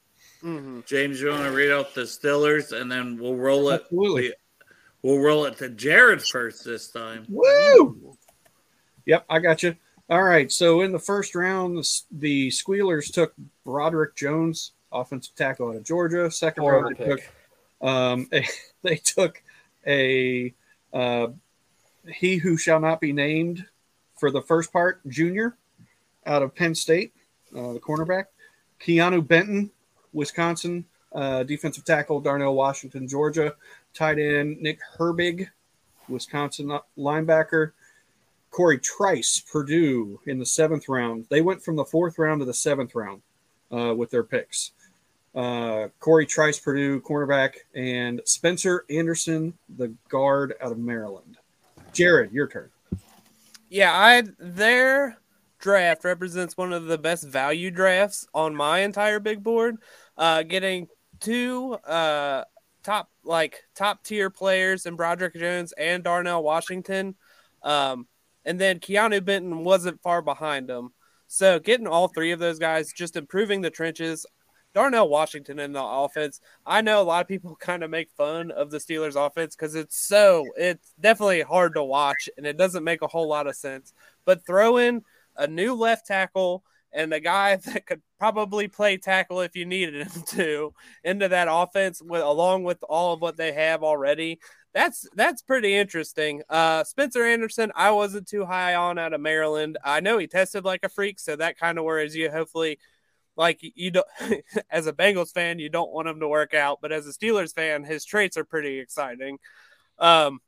hmm 0.41 0.81
James, 0.85 1.19
you 1.21 1.29
want 1.29 1.43
to 1.43 1.51
read 1.51 1.71
out 1.71 1.93
the 1.95 2.01
Stillers, 2.01 2.71
and 2.79 2.91
then 2.91 3.17
we'll 3.17 3.35
roll 3.35 3.69
it. 3.69 3.81
Absolutely. 3.83 4.33
We'll 5.01 5.19
roll 5.19 5.45
it 5.45 5.57
to 5.57 5.69
Jared 5.69 6.21
first 6.23 6.63
this 6.65 6.89
time. 6.91 7.25
Woo! 7.29 8.15
Yep, 9.05 9.25
I 9.29 9.37
got 9.39 9.61
you. 9.61 9.75
All 10.09 10.23
right. 10.23 10.51
So 10.51 10.81
in 10.81 10.91
the 10.91 10.99
first 10.99 11.35
round, 11.35 11.77
the, 11.77 12.01
the 12.11 12.51
Squealers 12.51 13.09
took 13.09 13.33
Broderick 13.63 14.15
Jones, 14.15 14.73
offensive 14.91 15.35
tackle 15.35 15.69
out 15.69 15.75
of 15.75 15.83
Georgia. 15.83 16.29
Second 16.29 16.61
Horrible 16.61 16.89
round, 16.89 16.97
they 16.97 17.05
pick. 17.05 17.17
took 17.17 17.87
um, 17.87 18.29
they 18.83 18.95
took 18.97 19.41
a 19.87 20.53
uh, 20.93 21.27
he 22.13 22.37
who 22.37 22.57
shall 22.57 22.79
not 22.79 23.01
be 23.01 23.13
named 23.13 23.65
for 24.17 24.31
the 24.31 24.41
first 24.41 24.71
part, 24.71 25.07
junior, 25.07 25.57
out 26.25 26.41
of 26.41 26.55
Penn 26.55 26.75
State, 26.75 27.13
uh, 27.55 27.73
the 27.73 27.79
cornerback. 27.79 28.25
Keanu 28.79 29.25
Benton, 29.25 29.71
Wisconsin, 30.13 30.85
uh, 31.13 31.43
defensive 31.43 31.85
tackle, 31.85 32.21
Darnell 32.21 32.55
Washington, 32.55 33.07
Georgia. 33.07 33.55
Tight 33.93 34.19
end, 34.19 34.61
Nick 34.61 34.79
Herbig, 34.97 35.47
Wisconsin 36.07 36.77
linebacker. 36.97 37.71
Corey 38.55 38.79
Trice, 38.79 39.41
Purdue, 39.41 40.17
in 40.27 40.39
the 40.39 40.45
seventh 40.45 40.87
round. 40.87 41.25
They 41.29 41.41
went 41.41 41.61
from 41.61 41.75
the 41.75 41.83
fourth 41.83 42.17
round 42.17 42.39
to 42.39 42.45
the 42.45 42.53
seventh 42.53 42.95
round 42.95 43.21
uh, 43.69 43.93
with 43.93 44.11
their 44.11 44.23
picks. 44.23 44.71
Uh, 45.35 45.89
Corey 45.99 46.25
Trice, 46.25 46.57
Purdue, 46.57 47.01
cornerback, 47.01 47.55
and 47.75 48.21
Spencer 48.23 48.85
Anderson, 48.89 49.55
the 49.75 49.93
guard 50.07 50.53
out 50.61 50.71
of 50.71 50.77
Maryland. 50.77 51.35
Jared, 51.91 52.31
your 52.31 52.47
turn. 52.47 52.69
Yeah, 53.67 53.91
I 53.93 54.23
their 54.39 55.17
draft 55.59 56.05
represents 56.05 56.55
one 56.55 56.71
of 56.71 56.85
the 56.85 56.97
best 56.97 57.27
value 57.27 57.71
drafts 57.71 58.25
on 58.33 58.55
my 58.55 58.79
entire 58.79 59.19
big 59.19 59.43
board. 59.43 59.75
Uh, 60.17 60.43
getting 60.43 60.87
two 61.19 61.73
uh, 61.73 62.45
top 62.83 63.09
like 63.25 63.65
top 63.75 64.01
tier 64.05 64.29
players 64.29 64.85
in 64.85 64.95
Broderick 64.95 65.35
Jones 65.35 65.73
and 65.73 66.05
Darnell 66.05 66.41
Washington, 66.41 67.15
um, 67.61 68.07
and 68.45 68.59
then 68.59 68.79
Keanu 68.79 69.23
Benton 69.23 69.63
wasn't 69.63 70.01
far 70.01 70.21
behind 70.21 70.67
them. 70.69 70.93
So 71.27 71.59
getting 71.59 71.87
all 71.87 72.07
three 72.07 72.31
of 72.31 72.39
those 72.39 72.59
guys, 72.59 72.93
just 72.93 73.15
improving 73.15 73.61
the 73.61 73.69
trenches. 73.69 74.25
Darnell 74.73 75.07
Washington 75.07 75.57
in 75.59 75.71
the 75.71 75.81
offense. 75.81 76.41
I 76.65 76.81
know 76.81 77.01
a 77.01 77.03
lot 77.03 77.21
of 77.21 77.29
people 77.29 77.55
kind 77.59 77.83
of 77.83 77.89
make 77.89 78.11
fun 78.11 78.51
of 78.51 78.71
the 78.71 78.77
Steelers 78.77 79.15
offense 79.15 79.55
because 79.55 79.73
it's 79.73 79.97
so 79.97 80.45
it's 80.57 80.93
definitely 80.99 81.41
hard 81.41 81.75
to 81.75 81.83
watch 81.83 82.29
and 82.37 82.45
it 82.45 82.57
doesn't 82.57 82.83
make 82.83 83.01
a 83.01 83.07
whole 83.07 83.27
lot 83.27 83.47
of 83.47 83.55
sense. 83.55 83.93
But 84.25 84.45
throw 84.45 84.77
in 84.77 85.03
a 85.37 85.47
new 85.47 85.73
left 85.73 86.05
tackle 86.05 86.63
and 86.95 87.13
a 87.13 87.19
guy 87.19 87.55
that 87.67 87.85
could 87.85 88.01
probably 88.17 88.67
play 88.67 88.97
tackle 88.97 89.41
if 89.41 89.55
you 89.55 89.65
needed 89.65 90.07
him 90.07 90.23
to 90.29 90.73
into 91.03 91.27
that 91.27 91.47
offense 91.51 92.01
with 92.01 92.23
along 92.23 92.63
with 92.63 92.79
all 92.89 93.13
of 93.13 93.21
what 93.21 93.37
they 93.37 93.51
have 93.51 93.83
already. 93.83 94.39
That's 94.73 95.07
that's 95.15 95.41
pretty 95.41 95.75
interesting. 95.75 96.41
Uh, 96.49 96.83
Spencer 96.83 97.23
Anderson, 97.23 97.71
I 97.75 97.91
wasn't 97.91 98.27
too 98.27 98.45
high 98.45 98.75
on 98.75 98.97
out 98.97 99.13
of 99.13 99.21
Maryland. 99.21 99.77
I 99.83 99.99
know 99.99 100.17
he 100.17 100.27
tested 100.27 100.65
like 100.65 100.83
a 100.83 100.89
freak, 100.89 101.19
so 101.19 101.35
that 101.35 101.57
kind 101.57 101.77
of 101.77 101.85
worries 101.85 102.15
you. 102.15 102.29
Hopefully, 102.29 102.79
like 103.37 103.59
you 103.61 103.91
don't 103.91 104.07
as 104.69 104.87
a 104.87 104.93
Bengals 104.93 105.33
fan, 105.33 105.59
you 105.59 105.69
don't 105.69 105.91
want 105.91 106.07
him 106.07 106.19
to 106.19 106.27
work 106.27 106.53
out, 106.53 106.79
but 106.81 106.91
as 106.91 107.07
a 107.07 107.11
Steelers 107.11 107.53
fan, 107.53 107.83
his 107.83 108.03
traits 108.03 108.37
are 108.37 108.43
pretty 108.43 108.79
exciting. 108.79 109.37
Um, 109.97 110.39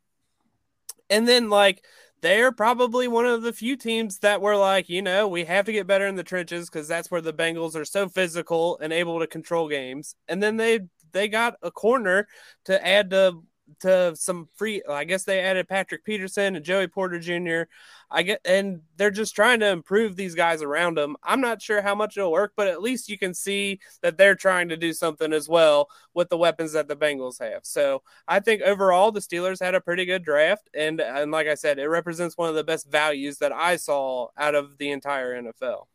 and 1.10 1.28
then 1.28 1.50
like 1.50 1.84
they're 2.22 2.52
probably 2.52 3.08
one 3.08 3.26
of 3.26 3.42
the 3.42 3.54
few 3.54 3.76
teams 3.76 4.20
that 4.20 4.42
were 4.42 4.56
like, 4.56 4.90
you 4.90 5.02
know, 5.02 5.28
we 5.28 5.46
have 5.46 5.66
to 5.66 5.72
get 5.72 5.88
better 5.88 6.08
in 6.08 6.16
the 6.16 6.24
trenches 6.24 6.70
because 6.70 6.88
that's 6.88 7.12
where 7.12 7.22
the 7.22 7.34
Bengals 7.34 7.76
are 7.76 7.86
so 7.86 8.10
physical 8.10 8.78
and 8.80 8.92
able 8.92 9.20
to 9.20 9.28
control 9.28 9.70
games. 9.70 10.16
And 10.28 10.42
then 10.42 10.58
they 10.58 10.82
they 11.12 11.28
got 11.28 11.56
a 11.62 11.72
corner 11.72 12.28
to 12.66 12.86
add 12.86 13.12
to 13.12 13.42
to 13.80 14.16
some 14.16 14.48
free. 14.56 14.82
I 14.90 15.04
guess 15.04 15.24
they 15.24 15.40
added 15.40 15.68
Patrick 15.68 16.04
Peterson 16.04 16.56
and 16.56 16.66
Joey 16.66 16.88
Porter 16.88 17.20
Jr. 17.20 17.70
I 18.10 18.24
get, 18.24 18.42
and 18.46 18.82
they're 18.96 19.12
just 19.12 19.36
trying 19.36 19.60
to 19.60 19.70
improve 19.70 20.16
these 20.16 20.36
guys 20.36 20.62
around 20.62 20.98
them. 20.98 21.18
I'm 21.24 21.42
not 21.42 21.62
sure 21.62 21.82
how 21.82 21.96
much 21.96 22.18
it'll 22.18 22.32
work, 22.32 22.54
but 22.56 22.68
at 22.68 22.82
least 22.82 23.10
you 23.10 23.18
can 23.18 23.34
see 23.34 23.80
that 24.02 24.18
they're 24.18 24.36
trying 24.36 24.70
to 24.70 24.78
do 24.78 24.94
something 24.94 25.34
as 25.34 25.50
well 25.50 25.90
with 26.14 26.30
the 26.30 26.38
weapons 26.38 26.74
that 26.74 26.88
the 26.88 26.96
Bengals 26.96 27.40
have. 27.40 27.66
So 27.66 28.04
I 28.28 28.40
think 28.40 28.62
overall 28.62 29.12
the 29.12 29.20
Steelers 29.20 29.62
had 29.62 29.76
a 29.76 29.82
pretty 29.82 30.06
good 30.06 30.24
draft, 30.24 30.70
and 30.74 31.02
and 31.02 31.32
like 31.32 31.48
I 31.48 31.56
said, 31.56 31.80
it 31.80 31.88
represents 31.88 32.38
one 32.38 32.50
of 32.50 32.56
the 32.56 32.64
best 32.64 32.90
values 32.90 33.38
that 33.40 33.52
I 33.52 33.76
saw 33.76 34.30
out 34.38 34.56
of 34.56 34.78
the 34.78 34.92
entire 34.92 35.42
NFL. 35.42 35.88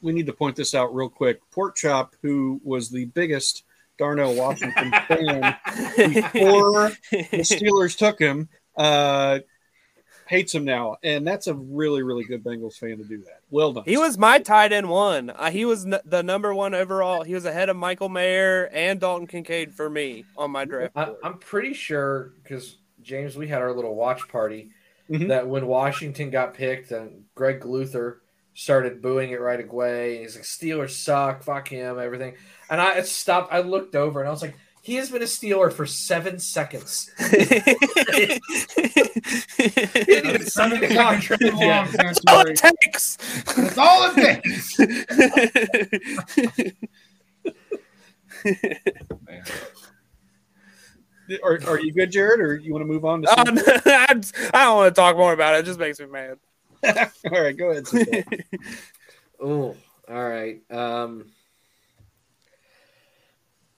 We 0.00 0.12
need 0.12 0.26
to 0.26 0.32
point 0.32 0.56
this 0.56 0.74
out 0.74 0.94
real 0.94 1.08
quick. 1.08 1.40
Pork 1.50 1.76
Chop, 1.76 2.14
who 2.22 2.60
was 2.62 2.88
the 2.88 3.06
biggest 3.06 3.64
Darnell 3.98 4.34
Washington 4.34 4.90
fan 5.08 5.56
before 5.96 6.90
the 7.10 7.42
Steelers 7.44 7.96
took 7.96 8.18
him, 8.18 8.48
uh, 8.76 9.40
hates 10.26 10.54
him 10.54 10.64
now, 10.64 10.96
and 11.02 11.26
that's 11.26 11.46
a 11.46 11.54
really, 11.54 12.02
really 12.02 12.24
good 12.24 12.42
Bengals 12.42 12.74
fan 12.76 12.96
to 12.98 13.04
do 13.04 13.18
that. 13.18 13.40
Well 13.50 13.72
done. 13.72 13.84
He 13.84 13.98
was 13.98 14.16
my 14.16 14.38
tight 14.38 14.72
end 14.72 14.88
one. 14.88 15.30
Uh, 15.30 15.50
he 15.50 15.64
was 15.64 15.84
n- 15.84 16.00
the 16.04 16.22
number 16.22 16.54
one 16.54 16.74
overall. 16.74 17.22
He 17.22 17.34
was 17.34 17.44
ahead 17.44 17.68
of 17.68 17.76
Michael 17.76 18.08
Mayer 18.08 18.70
and 18.72 18.98
Dalton 18.98 19.26
Kincaid 19.26 19.74
for 19.74 19.90
me 19.90 20.24
on 20.36 20.50
my 20.50 20.64
draft. 20.64 20.92
I, 20.96 21.04
board. 21.06 21.16
I'm 21.22 21.38
pretty 21.38 21.74
sure 21.74 22.32
because 22.42 22.78
James, 23.02 23.36
we 23.36 23.48
had 23.48 23.60
our 23.60 23.72
little 23.72 23.94
watch 23.94 24.26
party 24.28 24.70
Mhm. 25.10 25.28
that 25.28 25.46
when 25.46 25.66
Washington 25.66 26.30
got 26.30 26.54
picked 26.54 26.92
and 26.92 27.24
Greg 27.34 27.64
Luther 27.66 28.21
started 28.54 29.00
booing 29.02 29.30
it 29.30 29.40
right 29.40 29.64
away. 29.64 30.18
He's 30.20 30.36
like, 30.36 30.44
Steelers 30.44 30.90
suck, 30.90 31.42
fuck 31.42 31.68
him, 31.68 31.98
everything. 31.98 32.34
And 32.70 32.80
I 32.80 33.02
stopped, 33.02 33.52
I 33.52 33.60
looked 33.60 33.94
over 33.94 34.20
and 34.20 34.28
I 34.28 34.32
was 34.32 34.42
like, 34.42 34.54
He 34.82 34.94
has 34.96 35.10
been 35.10 35.22
a 35.22 35.26
Steeler 35.26 35.72
for 35.72 35.86
seven 35.86 36.38
seconds. 36.38 37.10
he 37.18 37.38
didn't 40.04 40.30
even 40.30 40.46
sign 40.46 40.80
the 40.80 40.88
contract 40.94 41.42
yet. 41.56 41.90
That's 41.92 42.20
all 42.28 42.46
it 42.46 42.56
takes. 42.56 43.16
That's 43.56 43.78
all 43.78 44.10
it 44.14 44.42
takes. 44.42 44.78
Are, 51.42 51.58
are 51.66 51.80
you 51.80 51.92
good, 51.92 52.10
Jared, 52.10 52.40
or 52.40 52.56
you 52.56 52.72
want 52.72 52.82
to 52.82 52.86
move 52.86 53.04
on 53.04 53.22
to? 53.22 53.28
Oh, 53.30 53.44
some- 53.44 53.54
no, 53.54 53.62
I 53.86 54.06
I 54.52 54.64
don't 54.64 54.76
want 54.76 54.94
to 54.94 55.00
talk 55.00 55.16
more 55.16 55.32
about 55.32 55.54
it. 55.54 55.60
It 55.60 55.64
just 55.66 55.78
makes 55.78 55.98
me 56.00 56.06
mad. 56.06 56.38
All 57.30 57.42
right, 57.42 57.56
go 57.56 57.70
ahead. 57.70 57.86
Oh, 59.44 59.74
all 60.08 60.28
right. 60.28 60.60
Um, 60.70 61.26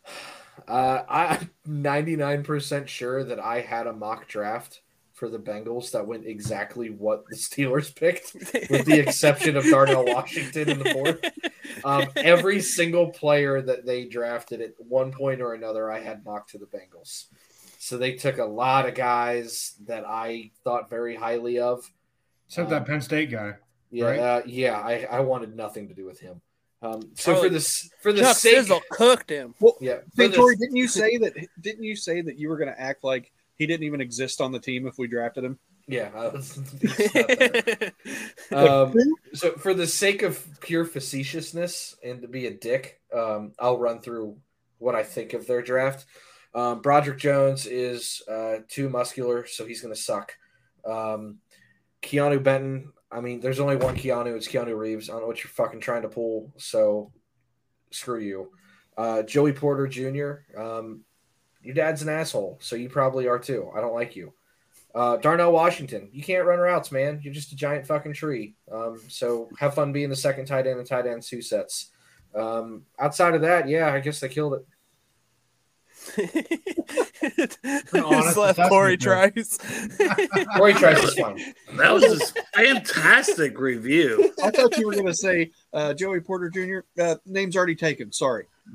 uh, 0.68 1.02
I'm 1.08 1.50
99% 1.66 2.86
sure 2.86 3.24
that 3.24 3.40
I 3.40 3.60
had 3.60 3.86
a 3.86 3.92
mock 3.94 4.28
draft 4.28 4.82
for 5.14 5.30
the 5.30 5.38
Bengals 5.38 5.92
that 5.92 6.06
went 6.06 6.26
exactly 6.26 6.90
what 6.90 7.24
the 7.30 7.36
Steelers 7.36 7.94
picked, 7.96 8.34
with 8.34 8.84
the 8.84 9.00
exception 9.00 9.56
of 9.56 9.64
Darnell 9.64 10.04
Washington 10.04 10.68
in 10.68 10.78
the 10.80 10.90
fourth. 10.90 11.24
Um, 11.82 12.08
every 12.16 12.60
single 12.60 13.06
player 13.08 13.62
that 13.62 13.86
they 13.86 14.04
drafted 14.04 14.60
at 14.60 14.74
one 14.76 15.12
point 15.12 15.40
or 15.40 15.54
another, 15.54 15.90
I 15.90 16.00
had 16.00 16.24
mocked 16.26 16.50
to 16.50 16.58
the 16.58 16.66
Bengals. 16.66 17.26
So 17.78 17.96
they 17.96 18.14
took 18.14 18.38
a 18.38 18.44
lot 18.44 18.86
of 18.88 18.94
guys 18.94 19.74
that 19.86 20.04
I 20.06 20.50
thought 20.62 20.90
very 20.90 21.14
highly 21.14 21.58
of. 21.58 21.90
Except 22.46 22.70
that 22.70 22.86
Penn 22.86 23.00
State 23.00 23.30
guy. 23.30 23.54
Yeah, 23.90 24.04
right? 24.04 24.18
uh, 24.20 24.42
yeah. 24.46 24.78
I, 24.78 25.06
I 25.10 25.20
wanted 25.20 25.56
nothing 25.56 25.88
to 25.88 25.94
do 25.94 26.04
with 26.04 26.20
him. 26.20 26.40
Um, 26.82 27.00
so 27.14 27.32
Probably 27.32 27.48
for 27.48 27.54
this, 27.54 27.90
for 28.02 28.12
the 28.12 28.20
Chuck 28.20 28.36
sake, 28.36 28.56
Sizzle 28.56 28.82
cooked 28.90 29.30
him. 29.30 29.54
Well, 29.60 29.76
yeah, 29.80 29.98
for 30.14 30.22
Hey, 30.22 30.28
the- 30.28 30.56
didn't 30.60 30.76
you 30.76 30.88
say 30.88 31.16
that? 31.18 31.34
Didn't 31.60 31.84
you 31.84 31.96
say 31.96 32.20
that 32.20 32.38
you 32.38 32.48
were 32.48 32.58
going 32.58 32.72
to 32.72 32.78
act 32.78 33.04
like 33.04 33.32
he 33.56 33.66
didn't 33.66 33.84
even 33.84 34.00
exist 34.00 34.40
on 34.40 34.52
the 34.52 34.58
team 34.58 34.86
if 34.86 34.98
we 34.98 35.06
drafted 35.06 35.44
him? 35.44 35.58
Yeah. 35.86 36.10
I 36.14 36.28
was- 36.28 36.58
um, 38.52 38.94
so 39.32 39.52
for 39.52 39.72
the 39.72 39.86
sake 39.86 40.22
of 40.22 40.46
pure 40.60 40.84
facetiousness 40.84 41.96
and 42.04 42.20
to 42.22 42.28
be 42.28 42.46
a 42.46 42.52
dick, 42.52 43.00
um, 43.14 43.52
I'll 43.58 43.78
run 43.78 44.00
through 44.00 44.36
what 44.78 44.94
I 44.94 45.02
think 45.02 45.32
of 45.32 45.46
their 45.46 45.62
draft. 45.62 46.04
Um, 46.54 46.82
Broderick 46.82 47.18
Jones 47.18 47.66
is 47.66 48.22
uh, 48.28 48.58
too 48.68 48.88
muscular, 48.88 49.46
so 49.46 49.66
he's 49.66 49.80
going 49.80 49.94
to 49.94 50.00
suck. 50.00 50.34
Um, 50.84 51.38
Keanu 52.04 52.42
Benton, 52.42 52.92
I 53.10 53.20
mean, 53.20 53.40
there's 53.40 53.60
only 53.60 53.76
one 53.76 53.96
Keanu. 53.96 54.36
It's 54.36 54.48
Keanu 54.48 54.76
Reeves. 54.76 55.08
I 55.08 55.12
don't 55.12 55.22
know 55.22 55.26
what 55.28 55.42
you're 55.42 55.50
fucking 55.50 55.80
trying 55.80 56.02
to 56.02 56.08
pull, 56.08 56.52
so 56.56 57.12
screw 57.90 58.20
you. 58.20 58.50
Uh, 58.96 59.22
Joey 59.22 59.52
Porter 59.52 59.86
Jr., 59.86 60.60
um, 60.60 61.04
your 61.62 61.74
dad's 61.74 62.02
an 62.02 62.08
asshole, 62.08 62.58
so 62.60 62.76
you 62.76 62.88
probably 62.88 63.26
are 63.26 63.38
too. 63.38 63.70
I 63.74 63.80
don't 63.80 63.94
like 63.94 64.14
you. 64.16 64.32
Uh, 64.94 65.16
Darnell 65.16 65.50
Washington, 65.50 66.08
you 66.12 66.22
can't 66.22 66.46
run 66.46 66.60
routes, 66.60 66.92
man. 66.92 67.20
You're 67.22 67.34
just 67.34 67.52
a 67.52 67.56
giant 67.56 67.86
fucking 67.86 68.12
tree. 68.12 68.54
Um, 68.70 69.00
so 69.08 69.48
have 69.58 69.74
fun 69.74 69.92
being 69.92 70.10
the 70.10 70.16
second 70.16 70.46
tight 70.46 70.66
end 70.66 70.78
and 70.78 70.86
tight 70.86 71.06
end 71.06 71.22
two 71.22 71.42
sets. 71.42 71.90
Um, 72.34 72.84
outside 72.98 73.34
of 73.34 73.40
that, 73.42 73.68
yeah, 73.68 73.92
I 73.92 74.00
guess 74.00 74.20
they 74.20 74.28
killed 74.28 74.54
it. 74.54 74.66
Just 77.92 78.36
left 78.36 78.58
Corey 78.68 78.96
Trice. 78.96 79.58
Corey 80.56 80.74
Trice 80.74 81.02
is 81.02 81.14
fine. 81.14 81.38
That 81.76 81.92
was 81.92 82.04
a 82.04 82.18
fantastic 82.56 83.58
review. 83.58 84.32
I 84.42 84.50
thought 84.50 84.76
you 84.76 84.86
were 84.86 84.92
going 84.92 85.06
to 85.06 85.14
say 85.14 85.50
uh, 85.72 85.94
Joey 85.94 86.20
Porter 86.20 86.50
Jr. 86.50 86.80
Uh, 87.00 87.16
name's 87.26 87.56
already 87.56 87.74
taken. 87.76 88.12
Sorry. 88.12 88.46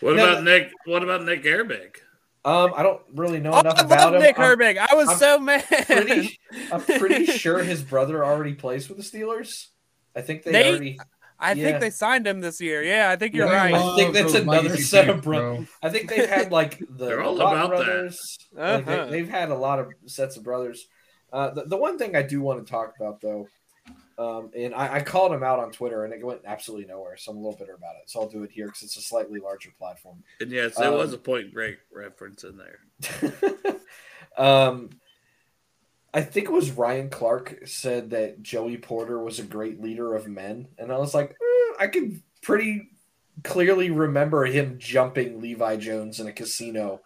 What 0.00 0.16
No, 0.16 0.24
about 0.32 0.44
Nick? 0.44 0.70
What 0.84 1.02
about 1.02 1.24
Nick 1.24 1.44
Airbag? 1.44 1.96
Um, 2.44 2.74
I 2.76 2.82
don't 2.82 3.00
really 3.14 3.40
know 3.40 3.52
Oh, 3.52 3.60
enough 3.60 3.78
I 3.78 3.84
about 3.84 3.98
love 4.12 4.14
him. 4.16 4.20
Nick 4.22 4.38
I'm- 4.38 4.58
Herbig. 4.58 4.76
I 4.76 4.94
was 4.94 5.08
I'm 5.08 5.16
so 5.16 5.38
mad. 5.38 5.64
Pretty, 5.86 6.38
I'm 6.70 6.82
pretty 6.82 7.24
sure 7.38 7.62
his 7.62 7.80
brother 7.82 8.22
already 8.22 8.52
plays 8.52 8.88
with 8.88 8.98
the 8.98 9.04
Steelers. 9.04 9.68
I 10.14 10.20
think 10.20 10.42
they 10.42 10.52
Nate? 10.52 10.66
already. 10.66 10.98
I 11.44 11.52
Yeah. 11.52 11.64
think 11.64 11.80
they 11.80 11.90
signed 11.90 12.26
him 12.26 12.40
this 12.40 12.60
year. 12.60 12.82
Yeah, 12.82 13.10
I 13.10 13.16
think 13.16 13.34
you're 13.34 13.46
Yeah, 13.46 13.56
right. 13.56 13.74
I 13.74 13.96
think 13.96 14.14
that's 14.14 14.34
another 14.34 14.76
set 14.76 15.08
of 15.08 15.22
brothers. 15.22 15.58
bro. 15.58 15.66
I 15.82 15.90
think 15.90 16.08
they've 16.08 16.28
had 16.28 16.50
like 16.50 16.78
the 16.88 17.06
They're 17.06 17.22
all 17.22 17.36
Watt 17.36 17.52
about 17.54 17.70
that. 17.70 17.84
brothers. 17.84 18.38
Like, 18.52 18.86
Uh-huh. 18.88 19.06
they, 19.06 19.18
have 19.20 19.28
had 19.28 19.50
a 19.50 19.54
lot 19.56 19.78
of 19.78 19.92
sets 20.06 20.36
of 20.36 20.42
brothers. 20.42 20.86
Uh, 21.32 21.50
the, 21.50 21.64
the 21.64 21.76
one 21.76 21.98
thing 21.98 22.16
I 22.16 22.22
do 22.22 22.40
want 22.40 22.64
to 22.64 22.70
talk 22.70 22.94
about 22.98 23.20
though, 23.20 23.46
um, 24.16 24.50
and 24.56 24.72
I, 24.74 24.96
I 24.96 25.00
called 25.02 25.32
him 25.32 25.42
out 25.42 25.58
on 25.58 25.72
Twitter, 25.72 26.04
and 26.04 26.14
it 26.14 26.24
went 26.24 26.42
absolutely 26.46 26.86
nowhere. 26.86 27.16
So 27.16 27.32
I'm 27.32 27.38
a 27.38 27.40
little 27.40 27.58
bitter 27.58 27.74
about 27.74 27.96
it. 28.00 28.08
So 28.08 28.20
I'll 28.20 28.28
do 28.28 28.44
it 28.44 28.52
here 28.52 28.66
because 28.66 28.82
it's 28.84 28.96
a 28.96 29.02
slightly 29.02 29.40
larger 29.40 29.70
platform. 29.76 30.22
And 30.40 30.50
yes, 30.52 30.76
there 30.76 30.92
was 30.92 31.08
Um, 31.10 31.14
a 31.16 31.18
point 31.18 31.52
break 31.52 31.78
reference 31.92 32.44
in 32.44 32.56
there. 32.56 32.78
Um, 34.36 34.90
I 36.14 36.22
think 36.22 36.46
it 36.46 36.52
was 36.52 36.70
Ryan 36.70 37.10
Clark 37.10 37.66
said 37.66 38.10
that 38.10 38.40
Joey 38.40 38.76
Porter 38.78 39.18
was 39.18 39.40
a 39.40 39.44
great 39.44 39.82
leader 39.82 40.14
of 40.14 40.28
men, 40.28 40.68
and 40.78 40.92
I 40.92 40.98
was 40.98 41.12
like, 41.12 41.30
eh, 41.30 41.72
I 41.80 41.88
can 41.88 42.22
pretty 42.40 42.90
clearly 43.42 43.90
remember 43.90 44.44
him 44.44 44.76
jumping 44.78 45.40
Levi 45.40 45.76
Jones 45.76 46.20
in 46.20 46.28
a 46.28 46.32
casino. 46.32 47.00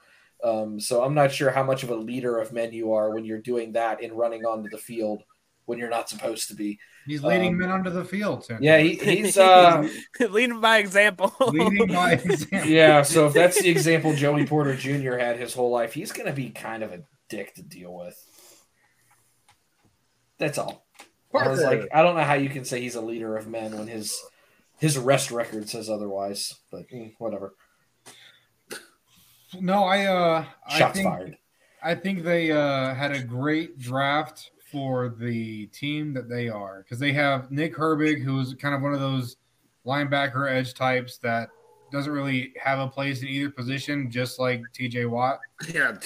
Um, 0.45 0.78
so 0.78 1.03
I'm 1.03 1.15
not 1.15 1.33
sure 1.33 1.51
how 1.51 1.62
much 1.65 1.83
of 1.83 1.91
a 1.91 1.97
leader 1.97 2.39
of 2.39 2.53
men 2.53 2.73
you 2.73 2.93
are 2.93 3.11
when 3.11 3.25
you're 3.25 3.41
doing 3.41 3.73
that 3.73 4.03
and 4.03 4.12
running 4.12 4.45
onto 4.45 4.69
the 4.69 4.78
field 4.78 5.23
when 5.65 5.78
you're 5.78 5.89
not 5.91 6.09
supposed 6.09 6.49
to 6.49 6.55
be. 6.55 6.78
He's 7.07 7.25
leading 7.25 7.55
Um, 7.55 7.59
men 7.59 7.70
onto 7.70 7.91
the 7.91 8.05
field. 8.05 8.45
Tim. 8.47 8.59
Yeah, 8.62 8.78
he, 8.78 8.95
he's 8.97 9.39
uh, 9.39 9.89
leading 10.31 10.61
by 10.61 10.78
example. 10.78 11.33
leading 11.49 11.89
by 11.89 12.12
example. 12.12 12.69
yeah. 12.69 13.03
So 13.03 13.27
if 13.27 13.33
that's 13.33 13.61
the 13.61 13.70
example 13.70 14.15
Joey 14.15 14.47
Porter 14.47 14.77
Jr. 14.77 15.17
had 15.17 15.39
his 15.39 15.55
whole 15.55 15.70
life, 15.70 15.95
he's 15.95 16.12
going 16.12 16.27
to 16.28 16.35
be 16.35 16.51
kind 16.51 16.83
of 16.83 16.93
a 16.93 17.03
dick 17.31 17.55
to 17.55 17.62
deal 17.62 17.95
with. 17.97 18.23
That's 20.39 20.58
all. 20.58 20.86
I 21.39 21.49
was 21.49 21.62
like, 21.62 21.89
I 21.92 22.02
don't 22.02 22.17
know 22.17 22.25
how 22.25 22.34
you 22.34 22.49
can 22.49 22.65
say 22.65 22.81
he's 22.81 22.94
a 22.94 23.00
leader 23.00 23.36
of 23.36 23.47
men 23.49 23.76
when 23.76 23.86
his 23.86 24.18
his 24.78 24.97
arrest 24.97 25.31
record 25.31 25.68
says 25.68 25.91
otherwise, 25.91 26.55
but 26.70 26.89
mm, 26.89 27.12
whatever. 27.18 27.55
No, 29.60 29.84
I 29.84 30.07
uh 30.07 30.44
I 30.67 30.78
Shots 30.78 30.94
think, 30.99 31.08
fired. 31.08 31.39
I 31.83 31.94
think 31.94 32.23
they 32.23 32.50
uh 32.50 32.94
had 32.94 33.12
a 33.12 33.23
great 33.23 33.78
draft 33.78 34.50
for 34.70 35.08
the 35.08 35.67
team 35.67 36.15
that 36.15 36.28
they 36.28 36.49
are 36.49 36.83
because 36.83 36.99
they 36.99 37.12
have 37.12 37.50
Nick 37.50 37.75
Herbig, 37.75 38.23
who's 38.23 38.55
kind 38.55 38.75
of 38.75 38.83
one 38.83 38.94
of 38.94 39.00
those 39.00 39.36
linebacker 39.86 40.50
edge 40.50 40.75
types 40.75 41.18
that 41.18 41.49
doesn't 41.91 42.12
really 42.12 42.52
have 42.62 42.78
a 42.78 42.86
place 42.86 43.23
in 43.23 43.28
either 43.28 43.50
position, 43.50 44.10
just 44.10 44.39
like 44.39 44.62
TJ 44.78 45.08
Watt. 45.08 45.41
Yeah, 45.73 45.97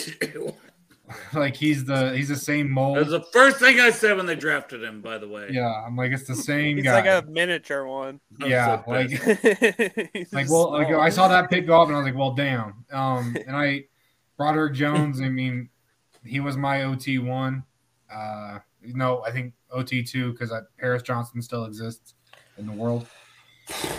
like 1.32 1.56
he's 1.56 1.84
the 1.84 2.14
he's 2.16 2.28
the 2.28 2.36
same 2.36 2.68
that 2.68 2.72
mold. 2.74 2.98
was 2.98 3.10
the 3.10 3.22
first 3.32 3.58
thing 3.58 3.80
I 3.80 3.90
said 3.90 4.16
when 4.16 4.26
they 4.26 4.34
drafted 4.34 4.82
him. 4.82 5.00
By 5.00 5.18
the 5.18 5.28
way, 5.28 5.48
yeah, 5.50 5.84
I'm 5.86 5.96
like 5.96 6.12
it's 6.12 6.26
the 6.26 6.34
same 6.34 6.76
He's 6.76 6.84
guy. 6.84 7.00
like 7.00 7.24
a 7.24 7.26
miniature 7.28 7.86
one. 7.86 8.20
Yeah, 8.46 8.82
so 8.84 8.90
like 8.90 9.10
like 10.32 10.50
well, 10.50 10.72
like. 10.72 10.88
I 10.88 11.08
saw 11.08 11.28
that 11.28 11.50
pick 11.50 11.66
go 11.66 11.80
up 11.80 11.88
and 11.88 11.96
I 11.96 11.98
was 12.00 12.06
like, 12.06 12.16
well, 12.16 12.32
damn. 12.32 12.84
Um, 12.92 13.36
and 13.46 13.56
I 13.56 13.84
Broderick 14.36 14.74
Jones. 14.74 15.20
I 15.20 15.28
mean, 15.28 15.68
he 16.24 16.40
was 16.40 16.56
my 16.56 16.84
OT 16.84 17.18
one. 17.18 17.64
Uh, 18.12 18.58
no, 18.82 19.22
I 19.24 19.30
think 19.30 19.54
OT 19.70 20.02
two 20.02 20.32
because 20.32 20.52
Paris 20.78 21.02
Johnson 21.02 21.40
still 21.42 21.64
exists 21.64 22.14
in 22.58 22.66
the 22.66 22.72
world. 22.72 23.06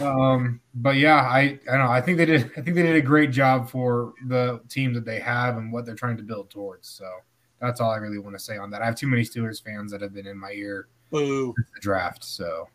Um, 0.02 0.60
but 0.76 0.96
yeah, 0.98 1.16
I 1.22 1.40
I 1.70 1.78
don't 1.78 1.86
know. 1.86 1.92
I 1.92 2.02
think 2.02 2.18
they 2.18 2.26
did. 2.26 2.52
I 2.58 2.62
think 2.62 2.76
they 2.76 2.84
did 2.84 2.96
a 2.96 3.02
great 3.02 3.32
job 3.32 3.70
for 3.70 4.14
the 4.28 4.62
team 4.70 4.94
that 4.94 5.06
they 5.06 5.20
have 5.20 5.58
and 5.58 5.72
what 5.72 5.86
they're 5.86 5.96
trying 5.96 6.18
to 6.18 6.24
build 6.24 6.50
towards. 6.50 6.88
So 6.88 7.06
that's 7.60 7.80
all 7.82 7.92
I 7.92 7.98
really 7.98 8.18
want 8.20 8.36
to 8.36 8.44
say 8.44 8.58
on 8.58 8.70
that. 8.72 8.82
I 8.82 8.86
have 8.86 8.96
too 8.96 9.08
many 9.08 9.24
Steelers 9.24 9.64
fans 9.64 9.92
that 9.92 10.02
have 10.02 10.14
been 10.14 10.28
in 10.28 10.38
my 10.38 10.52
ear 10.52 10.88
Boo. 11.12 11.54
since 11.58 11.68
the 11.76 11.80
draft. 11.82 12.24
So 12.24 12.68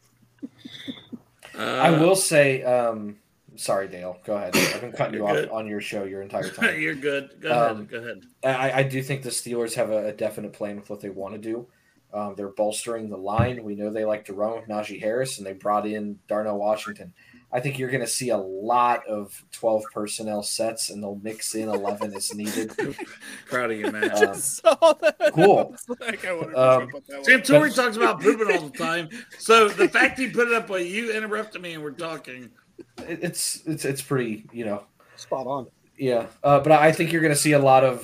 Uh, 1.59 1.63
I 1.63 1.91
will 1.91 2.15
say, 2.15 2.63
um, 2.63 3.17
sorry, 3.57 3.89
Dale. 3.89 4.19
Go 4.25 4.37
ahead. 4.37 4.55
I've 4.57 4.81
been 4.81 4.93
cutting 4.93 5.15
you 5.15 5.27
off 5.27 5.35
good. 5.35 5.49
on 5.51 5.67
your 5.67 5.81
show 5.81 6.05
your 6.05 6.23
entire 6.23 6.49
time. 6.51 6.81
You're 6.81 6.95
good. 6.95 7.31
Go 7.41 7.51
ahead. 7.51 7.71
Um, 7.71 7.87
Go 7.87 7.99
ahead. 7.99 8.23
I, 8.45 8.81
I 8.81 8.83
do 8.85 9.03
think 9.03 9.23
the 9.23 9.31
Steelers 9.31 9.75
have 9.75 9.91
a, 9.91 10.09
a 10.09 10.13
definite 10.13 10.53
plan 10.53 10.77
with 10.77 10.89
what 10.89 11.01
they 11.01 11.11
want 11.11 11.35
to 11.35 11.41
do. 11.41 11.67
Um, 12.13 12.35
they're 12.37 12.49
bolstering 12.49 13.11
the 13.11 13.19
line. 13.19 13.63
We 13.65 13.75
know 13.75 13.91
they 13.91 14.05
like 14.05 14.25
to 14.27 14.33
run 14.35 14.53
with 14.57 14.69
Najee 14.69 15.01
Harris, 15.01 15.39
and 15.39 15.47
they 15.47 15.53
brought 15.53 15.87
in 15.87 16.19
Darnell 16.27 16.59
Washington. 16.59 17.13
I 17.51 17.61
think 17.61 17.79
you're 17.79 17.91
going 17.91 18.03
to 18.03 18.07
see 18.07 18.29
a 18.29 18.37
lot 18.37 19.07
of 19.07 19.43
12 19.53 19.85
personnel 19.93 20.43
sets, 20.43 20.91
and 20.91 21.03
they'll 21.03 21.21
mix 21.23 21.55
in 21.55 21.69
11 21.69 22.15
as 22.15 22.35
needed. 22.35 22.73
Proud 23.47 23.71
of 23.71 23.79
you, 23.79 23.91
man. 23.91 24.11
Um, 24.11 24.41
cool. 25.33 25.71
It's 25.75 25.89
like, 25.89 26.27
I 26.27 26.33
wonder 26.35 26.53
if 26.53 26.59
Um, 26.59 26.83
I 26.83 26.87
put. 26.91 27.07
Santori 27.27 27.75
talks 27.75 27.97
about 27.97 28.21
pooping 28.21 28.55
all 28.57 28.69
the 28.69 28.77
time. 28.79 29.09
So 29.39 29.69
the 29.69 29.89
fact 29.89 30.19
he 30.19 30.29
put 30.29 30.49
it 30.49 30.55
up 30.55 30.69
while 30.69 30.79
you 30.79 31.13
interrupted 31.13 31.63
me 31.63 31.75
and 31.75 31.83
we're 31.83 31.93
talking. 31.93 32.51
It's 32.99 33.63
it's 33.67 33.85
it's 33.85 34.03
pretty, 34.03 34.45
you 34.53 34.65
know, 34.65 34.85
Spot 35.17 35.47
on. 35.47 35.67
Yeah, 35.97 36.27
uh, 36.45 36.61
but 36.61 36.73
I 36.73 36.93
think 36.93 37.13
you're 37.13 37.23
going 37.23 37.35
to 37.35 37.41
see 37.41 37.53
a 37.53 37.59
lot 37.59 37.83
of 37.85 38.03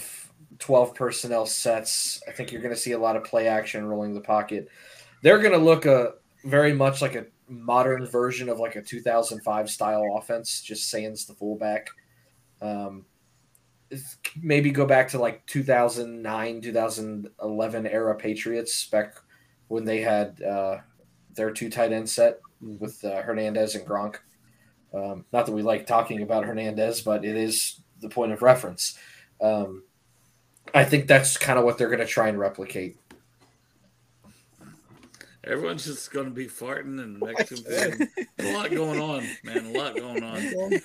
12 0.59 0.95
personnel 0.95 1.47
sets. 1.47 2.23
I 2.29 2.33
think 2.33 2.53
you're 2.53 2.63
going 2.63 2.75
to 2.75 2.81
see 2.81 2.93
a 2.93 2.99
lot 2.99 3.17
of 3.17 3.25
play 3.25 3.49
action 3.49 3.85
rolling 3.87 4.15
the 4.15 4.21
pocket. 4.21 4.69
They're 5.23 5.39
going 5.39 5.53
to 5.53 5.59
look 5.59 5.87
a 5.87 6.15
very 6.45 6.73
much 6.73 7.01
like 7.03 7.15
a 7.15 7.27
modern 7.49 8.07
version 8.07 8.49
of 8.49 8.59
like 8.59 8.77
a 8.77 8.83
2005 8.83 9.71
style 9.71 10.17
offense, 10.17 10.63
just 10.63 10.91
Sands 10.91 11.27
the 11.27 11.35
fullback. 11.35 11.89
Um, 12.61 13.05
maybe 14.41 14.71
go 14.71 14.87
back 14.87 15.09
to 15.09 15.19
like 15.19 15.45
2009, 15.47 16.61
2011 16.61 17.87
era 17.87 18.15
Patriots 18.17 18.87
back 18.87 19.15
when 19.69 19.85
they 19.85 20.01
had 20.01 20.41
uh, 20.43 20.79
their 21.35 21.51
two 21.51 21.71
tight 21.71 21.93
end 21.93 22.09
set 22.09 22.41
with 22.61 23.05
uh, 23.05 23.23
Hernandez 23.23 23.75
and 23.75 23.87
Gronk. 23.87 24.17
Um, 24.93 25.25
not 25.33 25.47
that 25.47 25.53
we 25.53 25.63
like 25.63 25.87
talking 25.87 26.23
about 26.23 26.45
Hernandez, 26.45 27.01
but 27.01 27.25
it 27.25 27.37
is 27.37 27.81
the 28.01 28.09
point 28.09 28.33
of 28.33 28.43
reference. 28.43 28.99
Um, 29.41 29.83
I 30.73 30.85
think 30.85 31.07
that's 31.07 31.37
kind 31.37 31.59
of 31.59 31.65
what 31.65 31.79
they're 31.79 31.89
going 31.89 32.01
to 32.01 32.07
try 32.07 32.29
and 32.29 32.39
replicate. 32.39 32.97
Everyone's 35.47 35.85
just 35.85 36.11
going 36.11 36.25
to 36.25 36.33
be 36.33 36.47
farting 36.47 37.03
and 37.03 37.21
Mexican 37.21 37.59
food. 37.59 38.09
a 38.39 38.53
lot 38.55 38.71
going 38.71 39.01
on, 39.01 39.29
man. 39.43 39.67
A 39.67 39.79
lot 39.79 39.95
going 39.95 40.25
on. 40.25 40.73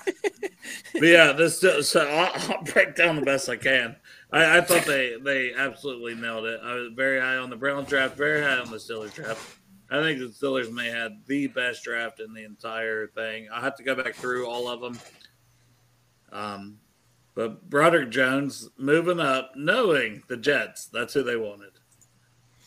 But 0.93 1.03
yeah, 1.03 1.31
this 1.31 1.61
so 1.61 2.07
I'll, 2.07 2.31
I'll 2.51 2.63
break 2.63 2.95
down 2.95 3.15
the 3.15 3.21
best 3.21 3.47
I 3.47 3.55
can. 3.55 3.95
I, 4.31 4.57
I 4.57 4.61
thought 4.61 4.85
they 4.85 5.15
they 5.23 5.53
absolutely 5.53 6.15
nailed 6.15 6.45
it. 6.45 6.59
I 6.63 6.73
was 6.73 6.91
very 6.93 7.19
high 7.19 7.37
on 7.37 7.49
the 7.49 7.55
Brown 7.55 7.85
draft, 7.85 8.17
very 8.17 8.41
high 8.41 8.57
on 8.57 8.69
the 8.69 8.77
Steelers 8.77 9.13
draft. 9.13 9.57
I 9.89 10.01
think 10.01 10.19
the 10.19 10.25
Steelers 10.25 10.71
may 10.71 10.89
have 10.89 11.13
the 11.25 11.47
best 11.47 11.83
draft 11.83 12.19
in 12.19 12.33
the 12.33 12.43
entire 12.43 13.07
thing. 13.07 13.47
I 13.51 13.61
have 13.61 13.75
to 13.77 13.83
go 13.83 13.95
back 13.95 14.15
through 14.15 14.47
all 14.47 14.67
of 14.67 14.81
them. 14.81 14.99
Um, 16.31 16.77
but 17.39 17.69
Broderick 17.69 18.09
Jones 18.09 18.67
moving 18.77 19.21
up, 19.21 19.51
knowing 19.55 20.21
the 20.27 20.35
Jets, 20.35 20.87
that's 20.87 21.13
who 21.13 21.23
they 21.23 21.37
wanted. 21.37 21.71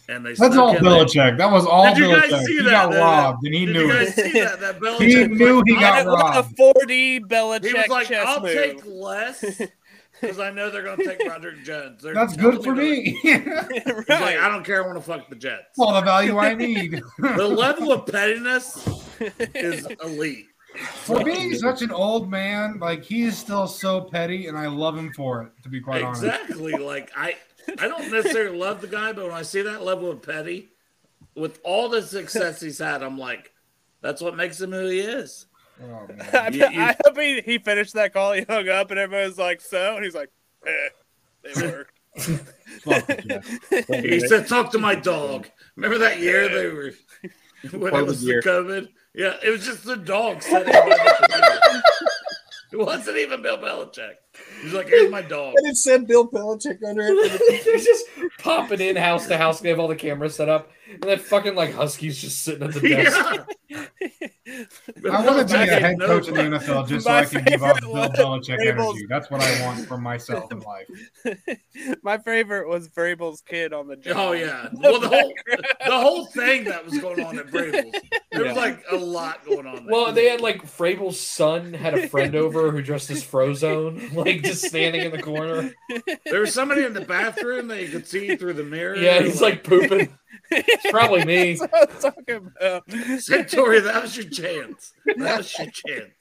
And 0.09 0.25
they 0.25 0.31
That's 0.31 0.55
snuck 0.55 0.57
all 0.57 0.75
in 0.77 0.83
there. 0.83 0.93
Belichick. 1.05 1.37
That 1.37 1.51
was 1.53 1.67
all 1.67 1.95
Did 1.95 1.99
you 1.99 2.09
guys 2.09 2.31
Belichick. 2.31 2.45
see 2.47 2.57
He 2.57 2.63
that? 2.65 2.71
got 2.71 2.91
That- 2.93 2.99
robbed, 3.01 3.45
and 3.47 3.55
he 3.55 3.67
did 3.67 3.73
knew 3.75 3.87
you 3.87 3.91
it. 3.93 4.05
guys 4.07 4.15
see 4.15 4.41
that? 4.41 4.61
That 4.61 4.81
Belichick 4.81 5.01
He 5.09 5.27
knew 5.27 5.63
he 5.67 5.73
like, 5.75 5.81
got 5.83 6.07
What 6.07 6.21
a 6.21 6.25
robbed. 6.39 6.57
40 6.57 7.21
Belichick 7.21 7.65
He 7.67 7.73
was 7.75 7.89
like, 7.89 8.07
chess 8.09 8.25
"I'll 8.27 8.41
move. 8.41 8.53
take 8.55 8.81
less 8.87 9.45
because 10.21 10.39
I 10.41 10.51
know 10.51 10.71
they're 10.71 10.83
going 10.83 10.97
to 10.99 11.05
take 11.05 11.19
Broderick 11.21 11.65
Jones." 11.65 12.03
They're 12.03 12.15
That's 12.15 12.35
good 12.35 12.65
for 12.65 12.75
me. 12.75 13.11
He's 13.23 13.37
like, 13.47 14.39
"I 14.39 14.49
don't 14.49 14.65
care. 14.65 14.83
I 14.83 14.87
want 14.87 14.99
to 14.99 15.05
fuck 15.05 15.29
the 15.29 15.37
Jets." 15.37 15.79
all 15.79 15.93
the 15.93 16.01
value 16.01 16.39
I 16.39 16.55
need. 16.55 17.01
the 17.19 17.47
level 17.47 17.93
of 17.93 18.07
pettiness 18.07 18.89
is 19.55 19.87
elite. 20.03 20.47
For 20.77 21.23
being 21.23 21.55
such 21.55 21.83
an 21.83 21.91
old 21.91 22.31
man, 22.31 22.79
like 22.79 23.05
he 23.05 23.23
is 23.23 23.37
still 23.37 23.67
so 23.67 24.01
petty, 24.01 24.47
and 24.47 24.57
I 24.57 24.67
love 24.69 24.97
him 24.97 25.13
for 25.13 25.43
it. 25.43 25.53
To 25.65 25.69
be 25.69 25.81
quite 25.81 26.03
honest, 26.03 26.23
Exactly. 26.25 26.73
Like 26.73 27.11
I, 27.17 27.37
I 27.79 27.89
don't 27.89 28.11
necessarily 28.11 28.57
love 28.57 28.81
the 28.81 28.87
guy, 28.87 29.13
but 29.13 29.25
when 29.25 29.35
I 29.35 29.43
see 29.43 29.63
that 29.63 29.83
level 29.83 30.11
of 30.11 30.23
petty, 30.23 30.69
with 31.35 31.61
all 31.65 31.89
the 31.89 32.03
success 32.03 32.61
he's 32.61 32.79
had, 32.79 33.03
I'm 33.03 33.19
like, 33.19 33.53
that's 34.01 34.23
what 34.23 34.37
makes 34.37 34.61
him 34.61 34.73
who 34.73 34.87
he 34.89 35.01
is. 35.01 35.47
Oh, 35.83 36.07
I, 36.33 36.49
You- 36.49 36.69
you- 36.71 36.81
I 36.81 36.97
hope 37.05 37.19
he, 37.19 37.41
he 37.43 37.59
finished 37.59 37.95
that 37.95 38.13
call. 38.13 38.33
He 38.33 38.43
hung 38.49 38.69
up, 38.69 38.91
and 38.91 38.99
everybody's 38.99 39.39
like, 39.39 39.61
"So," 39.61 39.97
and 39.97 40.05
he's 40.05 40.15
like, 40.15 40.31
eh, 40.67 40.89
"They 41.55 41.63
worked." 41.67 41.99
he 43.89 44.21
said, 44.21 44.47
"Talk 44.49 44.71
to 44.73 44.79
my 44.79 44.95
dog." 44.95 45.49
Remember 45.77 45.99
that 45.99 46.21
year 46.21 46.49
they 46.49 46.69
were 46.69 46.93
when 47.79 47.95
it 47.95 48.07
was 48.07 48.21
the 48.21 48.27
year. 48.29 48.43
COVID? 48.43 48.89
Yeah, 49.15 49.35
it 49.45 49.51
was 49.51 49.65
just 49.65 49.85
the 49.85 49.97
dog 49.97 50.43
sitting. 50.43 50.73
the 50.73 51.83
it 52.73 52.79
wasn't 52.79 53.19
even 53.19 53.43
Bill 53.43 53.59
Belichick. 53.59 54.15
He's 54.63 54.73
like, 54.73 54.89
"Here's 54.89 55.11
my 55.11 55.21
dog." 55.21 55.55
And 55.59 55.67
it 55.67 55.77
said 55.77 56.07
Bill 56.07 56.27
Belichick 56.27 56.79
under 56.89 57.03
it. 57.05 57.65
They're 57.65 57.77
just 57.77 58.07
popping 58.39 58.81
in 58.81 58.97
house 58.97 59.27
to 59.27 59.37
house. 59.37 59.61
They 59.61 59.69
have 59.69 59.79
all 59.79 59.89
the 59.89 59.97
cameras 59.97 60.37
set 60.37 60.49
up, 60.49 60.71
and 60.91 61.03
then 61.03 61.19
fucking 61.19 61.55
like 61.55 61.75
Huskies 61.75 62.21
just 62.21 62.43
sitting 62.43 62.63
at 62.67 62.73
the 62.73 62.81
desk. 63.71 64.32
I 65.11 65.27
want 65.27 65.49
to 65.49 65.55
be 65.55 65.63
a 65.63 65.67
head 65.81 66.01
coach 66.01 66.29
in 66.29 66.35
the. 66.35 66.43
NFL 66.53 66.89
just 66.89 67.07
so 67.07 67.13
I 67.13 67.25
can 67.25 67.45
give 67.45 67.63
off 67.63 67.79
favorite 67.79 67.83
Bill 67.83 67.93
was 67.93 68.11
Belichick 68.11 68.59
Vrabel's- 68.59 68.79
energy. 68.97 69.07
That's 69.09 69.31
what 69.31 69.41
I 69.41 69.63
want 69.65 69.87
for 69.87 69.97
myself 69.97 70.51
in 70.53 70.61
life. 70.61 70.89
My 72.03 72.19
favorite 72.19 72.69
was 72.69 72.89
Vrabel's 72.89 73.41
kid 73.41 73.73
on 73.73 73.87
the 73.89 73.97
job. 73.97 74.17
Oh 74.17 74.33
yeah. 74.33 74.69
Well, 74.83 75.01
the 75.01 75.09
whole 75.09 75.33
the 75.87 75.99
whole 75.99 76.27
thing 76.27 76.65
that 76.65 76.85
was 76.85 76.99
going 76.99 77.25
on 77.25 77.39
at 77.39 77.47
Vrabel's, 77.47 77.95
there 78.33 78.45
was 78.45 78.57
like 78.57 78.83
a 78.91 78.97
lot 78.97 79.45
going 79.45 79.67
on. 79.67 79.87
There. 79.87 79.93
Well, 79.93 80.13
they 80.13 80.29
had 80.29 80.41
like 80.41 80.63
Vrabel's 80.65 81.19
son 81.21 81.73
had 81.73 81.95
a 81.95 82.09
friend 82.09 82.35
over 82.35 82.71
who 82.71 82.83
dressed 82.83 83.11
as 83.11 83.25
Frozone, 83.25 84.13
like 84.15 84.43
just 84.43 84.65
standing 84.65 85.03
in 85.03 85.13
the 85.13 85.23
corner. 85.23 85.73
there 86.25 86.41
was 86.41 86.53
somebody 86.53 86.85
in 86.85 86.93
the 86.93 87.03
bathroom 87.03 87.69
that 87.69 87.81
you 87.81 87.89
could 87.89 88.07
see 88.07 88.37
through 88.37 88.55
the 88.55 88.65
mirror. 88.65 88.97
Yeah, 88.97 89.21
he's 89.23 89.41
like 89.41 89.65
pooping. 89.65 90.13
It's 90.51 90.91
probably 90.91 91.25
me. 91.25 91.55
That's 91.73 91.73
what 91.73 91.89
I'm 92.05 92.15
talking 92.27 92.37
about. 92.61 92.87
Santori, 92.89 93.83
that 93.85 94.03
was 94.03 94.17
your 94.17 94.29
chance. 94.29 94.93
That 95.17 95.39
was 95.39 95.59
your 95.59 95.69
chance. 95.71 96.13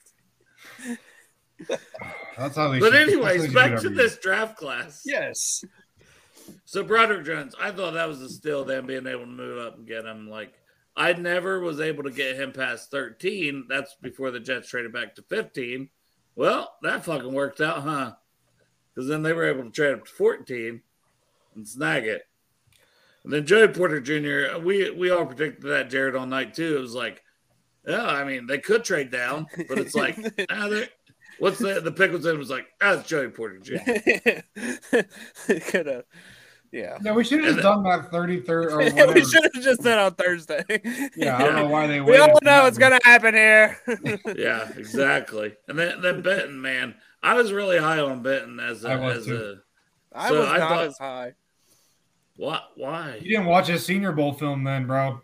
That's 2.36 2.56
how 2.56 2.68
they. 2.70 2.80
But 2.80 2.92
should- 2.92 2.94
that's 2.94 3.12
anyways, 3.12 3.54
back 3.54 3.80
to 3.80 3.88
this 3.88 4.18
draft 4.18 4.56
class. 4.56 5.02
Yes. 5.04 5.64
So 6.64 6.82
Broderick 6.82 7.24
Jones, 7.24 7.54
I 7.60 7.70
thought 7.70 7.94
that 7.94 8.08
was 8.08 8.20
a 8.20 8.28
steal. 8.28 8.64
Them 8.64 8.86
being 8.86 9.06
able 9.06 9.20
to 9.20 9.26
move 9.26 9.58
up 9.64 9.76
and 9.78 9.86
get 9.86 10.04
him. 10.04 10.28
Like 10.28 10.54
I 10.96 11.12
never 11.12 11.60
was 11.60 11.80
able 11.80 12.02
to 12.04 12.10
get 12.10 12.36
him 12.36 12.52
past 12.52 12.90
thirteen. 12.90 13.66
That's 13.68 13.94
before 14.00 14.30
the 14.30 14.40
Jets 14.40 14.68
traded 14.68 14.92
back 14.92 15.14
to 15.16 15.22
fifteen. 15.22 15.90
Well, 16.34 16.74
that 16.82 17.04
fucking 17.04 17.32
worked 17.32 17.60
out, 17.60 17.82
huh? 17.82 18.12
Because 18.94 19.08
then 19.08 19.22
they 19.22 19.32
were 19.32 19.48
able 19.48 19.64
to 19.64 19.70
trade 19.70 19.94
up 19.94 20.04
to 20.06 20.10
fourteen 20.10 20.82
and 21.54 21.68
snag 21.68 22.06
it. 22.06 22.22
And 23.24 23.32
then 23.32 23.46
Joey 23.46 23.68
Porter 23.68 24.00
Jr. 24.00 24.58
We 24.58 24.90
we 24.90 25.10
all 25.10 25.26
predicted 25.26 25.62
that 25.70 25.90
Jared 25.90 26.16
all 26.16 26.26
night 26.26 26.54
too. 26.54 26.76
It 26.76 26.80
was 26.80 26.94
like, 26.94 27.22
yeah, 27.86 28.04
I 28.06 28.24
mean 28.24 28.46
they 28.46 28.58
could 28.58 28.84
trade 28.84 29.10
down, 29.10 29.46
but 29.68 29.78
it's 29.78 29.94
like, 29.94 30.16
ah, 30.50 30.68
what's 31.38 31.58
the 31.58 31.80
the 31.80 31.92
pick 31.92 32.10
was 32.12 32.26
in 32.26 32.38
was 32.38 32.50
like, 32.50 32.66
ah, 32.80 32.94
it's 32.94 33.08
Joey 33.08 33.28
Porter 33.28 33.58
Jr. 33.58 33.76
Could 35.70 35.86
have, 35.86 36.04
yeah. 36.72 36.98
Yeah, 37.02 37.12
we 37.12 37.22
should 37.24 37.44
have 37.44 37.54
just 37.54 37.62
done 37.62 37.82
that 37.84 38.10
33rd 38.10 38.72
or 38.72 39.12
we 39.14 39.24
should 39.24 39.44
have 39.44 39.62
just 39.62 39.82
done 39.82 39.98
on 39.98 40.14
Thursday. 40.14 40.64
Yeah, 41.16 41.36
I 41.36 41.42
don't 41.44 41.54
know 41.56 41.66
why 41.68 41.86
they 41.86 42.00
We 42.00 42.16
all 42.16 42.28
know 42.28 42.38
that 42.42 42.62
what's 42.64 42.78
gonna 42.78 42.98
happen 43.04 43.34
here. 43.34 43.78
yeah, 44.36 44.68
exactly. 44.76 45.54
And 45.68 45.78
then 45.78 46.00
then 46.00 46.22
Benton, 46.22 46.60
man, 46.60 46.94
I 47.22 47.34
was 47.34 47.52
really 47.52 47.78
high 47.78 48.00
on 48.00 48.22
Benton 48.22 48.58
as 48.58 48.84
a 48.84 48.90
I 48.90 48.96
was 48.96 49.18
as 49.18 49.26
too. 49.26 49.58
a. 50.14 50.18
I 50.18 50.28
So 50.28 50.40
was 50.40 50.48
I 50.48 50.58
not 50.58 50.68
thought- 50.68 50.86
as 50.86 50.98
high. 50.98 51.32
What? 52.42 52.70
Why? 52.74 53.20
You 53.22 53.30
didn't 53.36 53.46
watch 53.46 53.68
his 53.68 53.86
Senior 53.86 54.10
Bowl 54.10 54.32
film 54.32 54.64
then, 54.64 54.84
bro. 54.88 55.20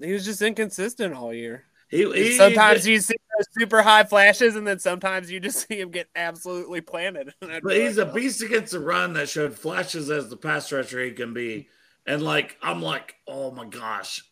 He 0.00 0.10
was 0.10 0.24
just 0.24 0.40
inconsistent 0.40 1.14
all 1.14 1.34
year. 1.34 1.64
He, 1.90 2.10
he 2.10 2.32
sometimes 2.38 2.86
you 2.86 2.98
see 2.98 3.14
those 3.36 3.46
super 3.58 3.82
high 3.82 4.04
flashes, 4.04 4.56
and 4.56 4.66
then 4.66 4.78
sometimes 4.78 5.30
you 5.30 5.38
just 5.38 5.68
see 5.68 5.78
him 5.78 5.90
get 5.90 6.08
absolutely 6.16 6.80
planted. 6.80 7.34
But 7.62 7.76
he's 7.76 7.98
like, 7.98 8.08
a 8.08 8.12
beast 8.14 8.40
against 8.40 8.72
the 8.72 8.80
run 8.80 9.12
that 9.12 9.28
showed 9.28 9.54
flashes 9.54 10.08
as 10.08 10.30
the 10.30 10.36
pass 10.38 10.72
rusher 10.72 11.04
he 11.04 11.10
can 11.10 11.34
be. 11.34 11.68
And 12.06 12.22
like 12.22 12.56
I'm 12.62 12.80
like, 12.80 13.16
oh 13.28 13.50
my 13.50 13.66
gosh. 13.66 14.24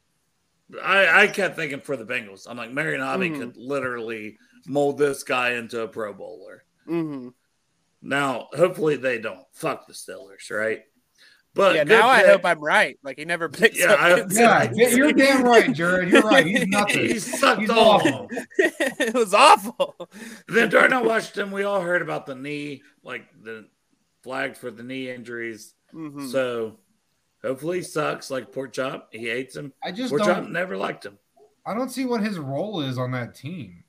I, 0.82 1.24
I 1.24 1.26
kept 1.26 1.56
thinking 1.56 1.82
for 1.82 1.98
the 1.98 2.06
Bengals. 2.06 2.46
I'm 2.48 2.56
like, 2.56 2.72
Marion 2.72 3.02
Hobby 3.02 3.28
Mhm. 3.28 3.38
could 3.38 3.56
literally 3.58 4.38
mold 4.66 4.96
this 4.96 5.24
guy 5.24 5.50
into 5.56 5.82
a 5.82 5.88
pro 5.88 6.14
bowler. 6.14 6.64
Mhm. 6.88 7.34
Now, 8.00 8.48
hopefully 8.54 8.96
they 8.96 9.18
don't. 9.18 9.44
Fuck 9.52 9.86
the 9.86 9.92
Steelers, 9.92 10.50
right? 10.50 10.84
But 11.54 11.74
yeah, 11.74 11.84
good 11.84 11.98
now 11.98 12.08
I 12.08 12.24
hope 12.26 12.44
I'm 12.44 12.60
right. 12.60 12.96
Like 13.02 13.18
he 13.18 13.24
never 13.24 13.48
picks 13.48 13.78
Yeah, 13.78 13.92
up. 13.92 14.00
I- 14.00 14.70
Yeah, 14.72 14.88
you're 14.88 15.12
damn 15.12 15.42
right, 15.42 15.72
Jared. 15.72 16.10
You're 16.10 16.22
right. 16.22 16.46
He's 16.46 16.66
nothing. 16.68 17.00
He 17.08 17.18
sucked 17.18 17.60
He's 17.62 17.70
all. 17.70 17.96
awful. 18.00 18.28
it 18.58 19.14
was 19.14 19.34
awful. 19.34 19.96
then 20.48 20.68
during 20.70 20.92
I 20.92 21.02
watched 21.02 21.36
him, 21.36 21.50
we 21.50 21.64
all 21.64 21.80
heard 21.80 22.02
about 22.02 22.26
the 22.26 22.36
knee, 22.36 22.82
like 23.02 23.24
the 23.42 23.66
flagged 24.22 24.56
for 24.58 24.70
the 24.70 24.82
knee 24.84 25.10
injuries. 25.10 25.74
Mhm. 25.92 26.30
So 26.30 26.78
hopefully 27.42 27.78
he 27.78 27.82
sucks 27.82 28.30
like 28.30 28.52
Pork 28.52 28.72
Chop. 28.72 29.08
He 29.12 29.28
hates 29.28 29.56
him. 29.56 29.72
I 29.82 29.90
just 29.90 30.10
Pork 30.10 30.22
Chop 30.22 30.44
never 30.48 30.76
liked 30.76 31.04
him. 31.04 31.18
I 31.66 31.74
don't 31.74 31.90
see 31.90 32.04
what 32.04 32.22
his 32.22 32.38
role 32.38 32.80
is 32.80 32.96
on 32.96 33.10
that 33.10 33.34
team. 33.34 33.82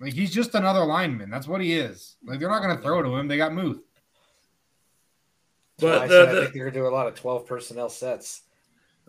Like 0.00 0.14
he's 0.14 0.32
just 0.32 0.54
another 0.54 0.84
lineman. 0.86 1.28
That's 1.28 1.46
what 1.46 1.60
he 1.60 1.74
is. 1.74 2.16
Like 2.24 2.40
they're 2.40 2.48
not 2.48 2.62
going 2.62 2.74
to 2.74 2.82
throw 2.82 3.02
to 3.02 3.14
him. 3.16 3.28
They 3.28 3.36
got 3.36 3.52
Muth. 3.52 3.82
But 5.80 5.98
But 5.98 6.02
I, 6.02 6.06
the, 6.06 6.26
think 6.26 6.30
the, 6.30 6.40
they're 6.58 6.64
going 6.70 6.74
to 6.74 6.80
do 6.80 6.86
a 6.86 6.88
lot 6.94 7.06
of 7.06 7.14
12 7.14 7.46
personnel 7.46 7.88
sets. 7.88 8.42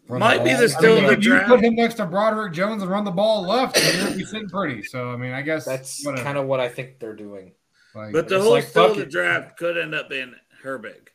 Run 0.08 0.20
Might 0.20 0.44
be 0.44 0.50
ball. 0.52 0.58
the 0.58 0.64
I 0.64 0.68
still 0.68 0.96
mean, 0.96 1.06
the 1.08 1.12
if 1.14 1.24
you 1.24 1.40
put 1.48 1.64
him 1.64 1.76
next 1.76 1.96
to 1.96 2.06
Broderick 2.06 2.54
Jones 2.54 2.82
and 2.82 2.92
run 2.92 3.04
the 3.06 3.12
ball 3.12 3.44
left, 3.44 3.76
then 3.76 4.08
you're 4.10 4.18
be 4.18 4.26
sitting 4.26 4.50
pretty. 4.50 4.84
So 4.84 5.12
I 5.12 5.16
mean, 5.16 5.32
I 5.32 5.42
guess 5.42 5.64
That's 5.66 6.04
kind 6.04 6.38
of 6.38 6.48
what 6.48 6.60
I 6.60 6.68
think 6.70 7.00
they're 7.00 7.16
doing. 7.16 7.54
Like, 7.94 8.12
but 8.14 8.28
the 8.28 8.36
It's 8.36 8.44
whole 8.44 8.54
like, 8.54 8.64
still 8.66 8.96
the 8.96 9.02
it. 9.02 9.12
draft 9.12 9.58
could 9.58 9.78
end 9.78 9.94
up 9.94 10.10
being 10.10 10.34
Herbig 10.64 11.10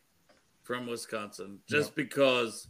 from 0.63 0.87
Wisconsin, 0.87 1.59
just 1.69 1.95
because 1.95 2.69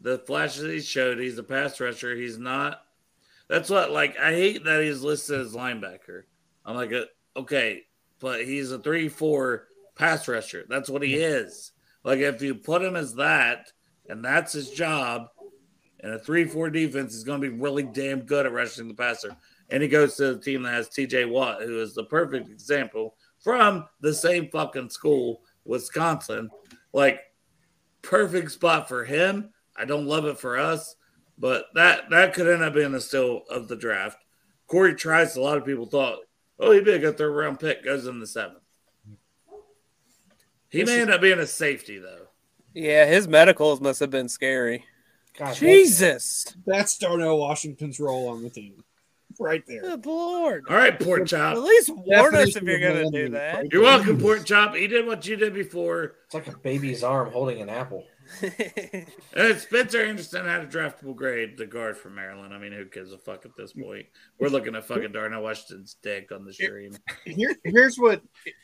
the 0.00 0.18
flashes 0.18 0.62
he 0.64 0.80
showed. 0.80 1.18
He's 1.18 1.38
a 1.38 1.42
pass 1.42 1.80
rusher. 1.80 2.16
He's 2.16 2.38
not. 2.38 2.82
That's 3.48 3.68
what 3.70 3.90
like 3.90 4.16
I 4.18 4.32
hate 4.32 4.64
that 4.64 4.82
he's 4.82 5.02
listed 5.02 5.40
as 5.40 5.54
linebacker. 5.54 6.22
I'm 6.64 6.76
like, 6.76 6.92
uh, 6.92 7.04
okay, 7.36 7.82
but 8.20 8.44
he's 8.44 8.72
a 8.72 8.78
three 8.78 9.08
four 9.08 9.68
pass 9.96 10.26
rusher. 10.28 10.64
That's 10.68 10.88
what 10.88 11.02
he 11.02 11.14
is. 11.14 11.72
Like 12.06 12.20
if 12.20 12.40
you 12.40 12.54
put 12.54 12.82
him 12.82 12.94
as 12.94 13.16
that, 13.16 13.72
and 14.08 14.24
that's 14.24 14.52
his 14.52 14.70
job, 14.70 15.26
and 16.00 16.12
a 16.12 16.18
3 16.20 16.44
4 16.44 16.70
defense 16.70 17.14
is 17.14 17.24
going 17.24 17.42
to 17.42 17.50
be 17.50 17.58
really 17.58 17.82
damn 17.82 18.20
good 18.20 18.46
at 18.46 18.52
rushing 18.52 18.86
the 18.86 18.94
passer. 18.94 19.36
And 19.70 19.82
he 19.82 19.88
goes 19.88 20.14
to 20.14 20.34
the 20.34 20.40
team 20.40 20.62
that 20.62 20.72
has 20.72 20.88
TJ 20.88 21.28
Watt, 21.28 21.62
who 21.62 21.80
is 21.80 21.94
the 21.94 22.04
perfect 22.04 22.48
example 22.48 23.16
from 23.42 23.86
the 24.00 24.14
same 24.14 24.48
fucking 24.50 24.90
school, 24.90 25.42
Wisconsin. 25.64 26.48
Like, 26.92 27.22
perfect 28.02 28.52
spot 28.52 28.86
for 28.86 29.04
him. 29.04 29.50
I 29.76 29.84
don't 29.84 30.06
love 30.06 30.26
it 30.26 30.38
for 30.38 30.56
us, 30.56 30.94
but 31.38 31.66
that 31.74 32.08
that 32.10 32.34
could 32.34 32.46
end 32.46 32.62
up 32.62 32.74
being 32.74 32.92
the 32.92 33.00
steal 33.00 33.42
of 33.50 33.66
the 33.66 33.74
draft. 33.74 34.18
Corey 34.68 34.94
Trice, 34.94 35.34
a 35.34 35.40
lot 35.40 35.58
of 35.58 35.66
people 35.66 35.86
thought, 35.86 36.20
oh, 36.60 36.70
he'd 36.70 36.84
be 36.84 36.92
a 36.92 37.00
good 37.00 37.18
third 37.18 37.32
round 37.32 37.58
pick, 37.58 37.84
goes 37.84 38.06
in 38.06 38.20
the 38.20 38.28
seventh. 38.28 38.62
He 40.70 40.84
may 40.84 41.00
end 41.00 41.10
up 41.10 41.20
being 41.20 41.38
a 41.38 41.46
safety 41.46 41.98
though. 41.98 42.28
Yeah, 42.74 43.06
his 43.06 43.26
medicals 43.26 43.80
must 43.80 44.00
have 44.00 44.10
been 44.10 44.28
scary. 44.28 44.84
God, 45.38 45.54
Jesus. 45.54 46.54
That's 46.66 46.98
Darnell 46.98 47.38
Washington's 47.38 48.00
role 48.00 48.28
on 48.28 48.42
the 48.42 48.50
team. 48.50 48.82
Right 49.38 49.62
there. 49.66 49.82
Good 49.82 50.06
lord. 50.06 50.64
All 50.68 50.76
right, 50.76 50.98
Pork 50.98 51.26
Chop. 51.26 51.56
At 51.56 51.62
least 51.62 51.90
warn 51.94 52.34
us 52.34 52.56
if 52.56 52.62
you're 52.62 52.80
gonna 52.80 53.10
do 53.10 53.30
that. 53.30 53.70
You're 53.70 53.82
welcome, 53.82 54.18
Pork 54.18 54.46
Chop. 54.46 54.74
He 54.74 54.86
did 54.86 55.06
what 55.06 55.26
you 55.26 55.36
did 55.36 55.52
before. 55.52 56.14
It's 56.24 56.34
like 56.34 56.46
a 56.46 56.56
baby's 56.56 57.02
arm 57.02 57.30
holding 57.32 57.60
an 57.60 57.68
apple. 57.68 58.04
And 59.34 59.58
Spencer 59.58 60.04
Anderson 60.04 60.46
had 60.46 60.62
a 60.62 60.66
draftable 60.66 61.14
grade, 61.14 61.58
the 61.58 61.66
guard 61.66 61.96
from 61.96 62.14
Maryland. 62.14 62.54
I 62.54 62.58
mean, 62.58 62.72
who 62.72 62.84
gives 62.86 63.12
a 63.12 63.18
fuck 63.18 63.44
at 63.44 63.56
this 63.56 63.72
point? 63.72 64.06
We're 64.38 64.48
looking 64.48 64.74
at 64.74 64.86
fucking 64.86 65.12
Darnell 65.12 65.42
Washington's 65.42 65.96
dick 66.02 66.32
on 66.32 66.44
the 66.44 66.52
stream. 66.52 66.96
Here, 67.24 67.54
here's 67.64 67.98
what 67.98 68.22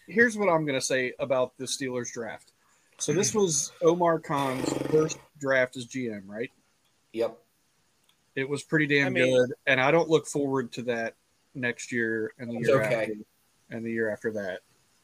here's 0.08 0.36
what 0.36 0.49
I'm 0.49 0.65
gonna 0.65 0.81
say 0.81 1.12
about 1.18 1.57
the 1.58 1.66
Steelers 1.66 2.12
draft. 2.12 2.52
So 2.99 3.12
this 3.12 3.34
was 3.34 3.73
Omar 3.82 4.18
Khan's 4.18 4.73
first 4.91 5.18
draft 5.39 5.76
as 5.76 5.86
GM, 5.86 6.23
right? 6.26 6.50
Yep. 7.12 7.39
It 8.34 8.49
was 8.49 8.62
pretty 8.62 8.86
damn 8.86 9.08
I 9.08 9.10
mean- 9.10 9.36
good, 9.36 9.52
and 9.66 9.81
I 9.81 9.91
don't 9.91 10.08
look 10.08 10.26
forward 10.26 10.73
to 10.73 10.82
that 10.82 11.16
next 11.55 11.92
year 11.92 12.32
and 12.39 12.50
the 12.50 12.66
year 12.66 12.82
okay. 12.82 13.02
after, 13.02 13.15
and 13.70 13.84
the 13.84 13.92
year 13.92 14.10
after 14.10 14.32
that. 14.32 14.60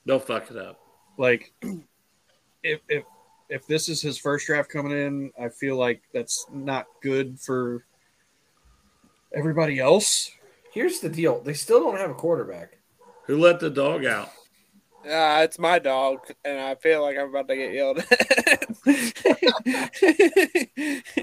Don't 0.06 0.24
fuck 0.24 0.50
it 0.50 0.56
up. 0.56 0.80
Like, 1.18 1.52
if 2.62 2.80
if 2.88 3.04
if 3.48 3.66
this 3.66 3.88
is 3.88 4.02
his 4.02 4.18
first 4.18 4.46
draft 4.46 4.70
coming 4.70 4.92
in, 4.92 5.32
I 5.40 5.48
feel 5.48 5.76
like 5.76 6.02
that's 6.12 6.46
not 6.52 6.86
good 7.02 7.40
for 7.40 7.84
everybody 9.34 9.78
else. 9.78 10.30
Here's 10.72 11.00
the 11.00 11.08
deal: 11.08 11.40
they 11.40 11.54
still 11.54 11.80
don't 11.80 11.96
have 11.96 12.10
a 12.10 12.14
quarterback. 12.14 12.78
Who 13.24 13.38
let 13.38 13.60
the 13.60 13.70
dog 13.70 14.04
out? 14.04 14.30
Uh, 15.04 15.40
it's 15.42 15.58
my 15.58 15.78
dog, 15.78 16.20
and 16.44 16.58
I 16.58 16.74
feel 16.74 17.02
like 17.02 17.16
I'm 17.16 17.30
about 17.30 17.48
to 17.48 17.56
get 17.56 17.72
yelled 17.72 17.98
at. 17.98 18.06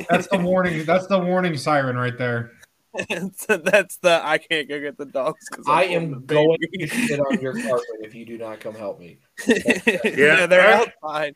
That's 0.09 0.27
the 0.27 0.39
warning. 0.41 0.85
That's 0.85 1.07
the 1.07 1.19
warning 1.19 1.57
siren 1.57 1.95
right 1.95 2.17
there. 2.17 2.51
so 3.37 3.57
that's 3.57 3.97
the 3.97 4.21
I 4.23 4.37
can't 4.37 4.67
go 4.69 4.79
get 4.79 4.97
the 4.97 5.05
dogs 5.05 5.45
because 5.49 5.65
I 5.67 5.83
am 5.85 6.25
going 6.25 6.57
to 6.79 6.87
shit 6.87 7.19
on 7.19 7.39
your 7.41 7.53
carpet 7.53 7.85
if 8.01 8.15
you 8.15 8.25
do 8.25 8.37
not 8.37 8.59
come 8.59 8.75
help 8.75 8.99
me. 8.99 9.19
yeah, 9.47 10.45
they're 10.45 10.75
all 10.77 10.85
right. 10.85 10.93
outside. 11.03 11.35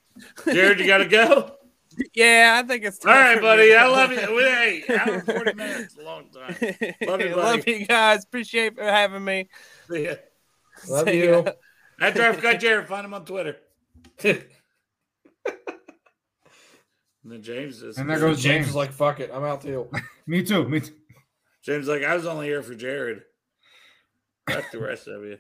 Jared, 0.54 0.80
you 0.80 0.88
got 0.88 1.00
to 1.00 1.06
go? 1.08 1.52
Yeah, 2.14 2.62
I 2.64 2.66
think 2.66 2.86
it's 2.86 3.04
All 3.06 3.12
time 3.12 3.22
right, 3.22 3.36
for 3.38 3.42
buddy. 3.42 3.70
me 3.72 3.76
I 3.76 3.88
love 3.88 4.12
you. 4.12 4.20
Hey, 4.20 4.84
hour 4.98 5.20
40 5.22 5.54
minutes, 5.54 5.98
a 6.00 6.04
long 6.04 6.30
time. 6.30 6.56
Love 6.62 7.20
you, 7.20 7.30
buddy. 7.30 7.34
Love 7.36 7.68
you 7.68 7.86
guys. 7.86 8.24
Appreciate 8.24 8.76
for 8.78 8.84
having 8.84 9.26
me. 9.26 9.50
See 9.90 10.06
ya. 10.06 10.14
Love 10.88 11.10
See 11.10 11.18
you. 11.24 11.32
ya. 11.44 11.52
At 12.00 12.16
Draft 12.16 12.42
Cut 12.42 12.60
Jared, 12.62 12.88
find 12.88 13.04
him 13.04 13.14
on 13.14 13.26
Twitter. 13.26 13.58
And 14.24 14.44
then 17.26 17.42
James 17.42 17.82
is. 17.82 17.98
And 17.98 18.10
there 18.10 18.20
goes 18.20 18.42
James 18.42 18.44
James. 18.44 18.68
is 18.70 18.76
like, 18.76 18.92
"Fuck 18.94 19.20
it, 19.20 19.30
I'm 19.34 19.44
out 19.44 19.62
too." 19.62 19.90
Me 20.26 20.42
too. 20.44 20.70
Me 20.70 20.80
too. 20.80 20.94
James 21.70 21.88
like, 21.88 22.04
I 22.04 22.16
was 22.16 22.26
only 22.26 22.48
here 22.48 22.64
for 22.64 22.74
Jared. 22.74 23.22
Fuck 24.50 24.72
the 24.72 24.80
rest 24.80 25.08
of 25.08 25.24
you. 25.24 25.38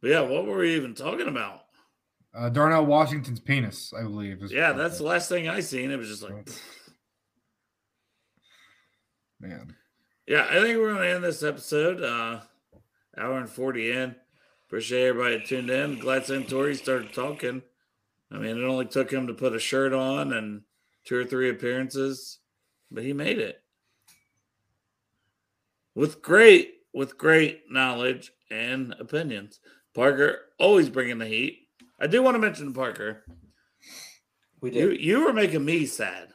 But 0.00 0.08
yeah, 0.08 0.20
what 0.22 0.46
were 0.46 0.56
we 0.56 0.74
even 0.74 0.94
talking 0.94 1.28
about? 1.28 1.64
Uh, 2.34 2.48
Darnell 2.48 2.86
Washington's 2.86 3.40
penis, 3.40 3.92
I 3.92 4.04
believe. 4.04 4.50
Yeah, 4.50 4.72
that's 4.72 4.96
the 4.96 5.04
last 5.04 5.28
thing 5.28 5.50
I 5.50 5.60
seen. 5.60 5.90
It 5.90 5.98
was 5.98 6.08
just 6.08 6.22
like, 6.22 6.48
man. 9.38 9.76
yeah, 10.26 10.46
I 10.48 10.62
think 10.62 10.78
we're 10.78 10.94
gonna 10.94 11.08
end 11.08 11.24
this 11.24 11.42
episode. 11.42 12.02
Uh, 12.02 12.40
hour 13.18 13.36
and 13.36 13.50
forty 13.50 13.92
in. 13.92 14.16
Appreciate 14.66 15.08
everybody 15.08 15.44
tuned 15.44 15.68
in. 15.68 15.98
Glad 15.98 16.22
Santori 16.22 16.74
started 16.74 17.12
talking. 17.12 17.60
I 18.32 18.38
mean, 18.38 18.56
it 18.56 18.64
only 18.64 18.86
took 18.86 19.10
him 19.10 19.26
to 19.26 19.34
put 19.34 19.54
a 19.54 19.58
shirt 19.58 19.92
on 19.92 20.32
and 20.32 20.62
two 21.04 21.16
or 21.16 21.26
three 21.26 21.50
appearances, 21.50 22.38
but 22.90 23.02
he 23.02 23.12
made 23.12 23.38
it 23.38 23.62
with 25.98 26.22
great 26.22 26.74
with 26.94 27.18
great 27.18 27.64
knowledge 27.70 28.30
and 28.50 28.94
opinions. 29.00 29.58
Parker 29.94 30.38
always 30.58 30.88
bringing 30.88 31.18
the 31.18 31.26
heat. 31.26 31.58
I 32.00 32.06
do 32.06 32.22
want 32.22 32.36
to 32.36 32.38
mention 32.38 32.72
Parker. 32.72 33.24
We 34.60 34.72
You 34.72 34.90
did. 34.90 35.00
you 35.00 35.24
were 35.24 35.32
making 35.32 35.64
me 35.64 35.86
sad 35.86 36.28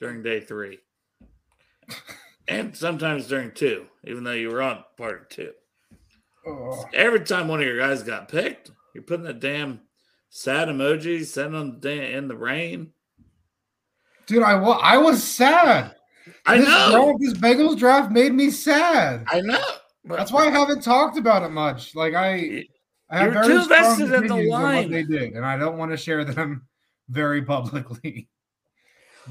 during 0.00 0.22
day 0.22 0.40
three, 0.40 0.78
and 2.48 2.76
sometimes 2.76 3.28
during 3.28 3.52
two, 3.52 3.86
even 4.04 4.24
though 4.24 4.32
you 4.32 4.50
were 4.50 4.62
on 4.62 4.82
part 4.98 5.22
of 5.22 5.28
two. 5.28 5.52
Oh. 6.46 6.84
Every 6.92 7.20
time 7.20 7.46
one 7.46 7.60
of 7.60 7.66
your 7.66 7.78
guys 7.78 8.02
got 8.02 8.28
picked, 8.28 8.72
you're 8.94 9.04
putting 9.04 9.24
that 9.26 9.38
damn 9.40 9.80
sad 10.28 10.66
emoji, 10.68 11.24
sending 11.24 11.78
them 11.80 11.92
in 12.02 12.26
the 12.28 12.36
rain. 12.36 12.92
Dude, 14.26 14.42
I, 14.42 14.54
wa- 14.56 14.80
I 14.82 14.98
was 14.98 15.22
sad. 15.22 15.94
I 16.46 16.58
this 16.58 16.66
know. 16.68 16.90
Draft, 16.90 17.18
this 17.20 17.32
Bengals 17.34 17.78
draft 17.78 18.10
made 18.10 18.32
me 18.34 18.50
sad. 18.50 19.24
I 19.28 19.40
know. 19.40 19.62
but- 20.04 20.16
That's 20.16 20.32
why 20.32 20.46
I 20.46 20.50
haven't 20.50 20.82
talked 20.82 21.16
about 21.18 21.42
it 21.42 21.50
much. 21.50 21.94
Like 21.94 22.14
I, 22.14 22.64
I 23.10 23.18
have 23.18 23.32
You're 23.32 23.42
very 23.42 23.46
too 23.46 23.62
strong 23.64 23.82
vested 23.82 24.04
in 24.06 24.10
the 24.10 24.16
opinions 24.18 24.52
on 24.54 24.62
line. 24.62 24.76
what 24.84 24.90
they 24.90 25.02
did, 25.04 25.32
and 25.34 25.44
I 25.46 25.56
don't 25.56 25.78
want 25.78 25.90
to 25.92 25.96
share 25.96 26.24
them 26.24 26.66
very 27.08 27.42
publicly. 27.42 28.28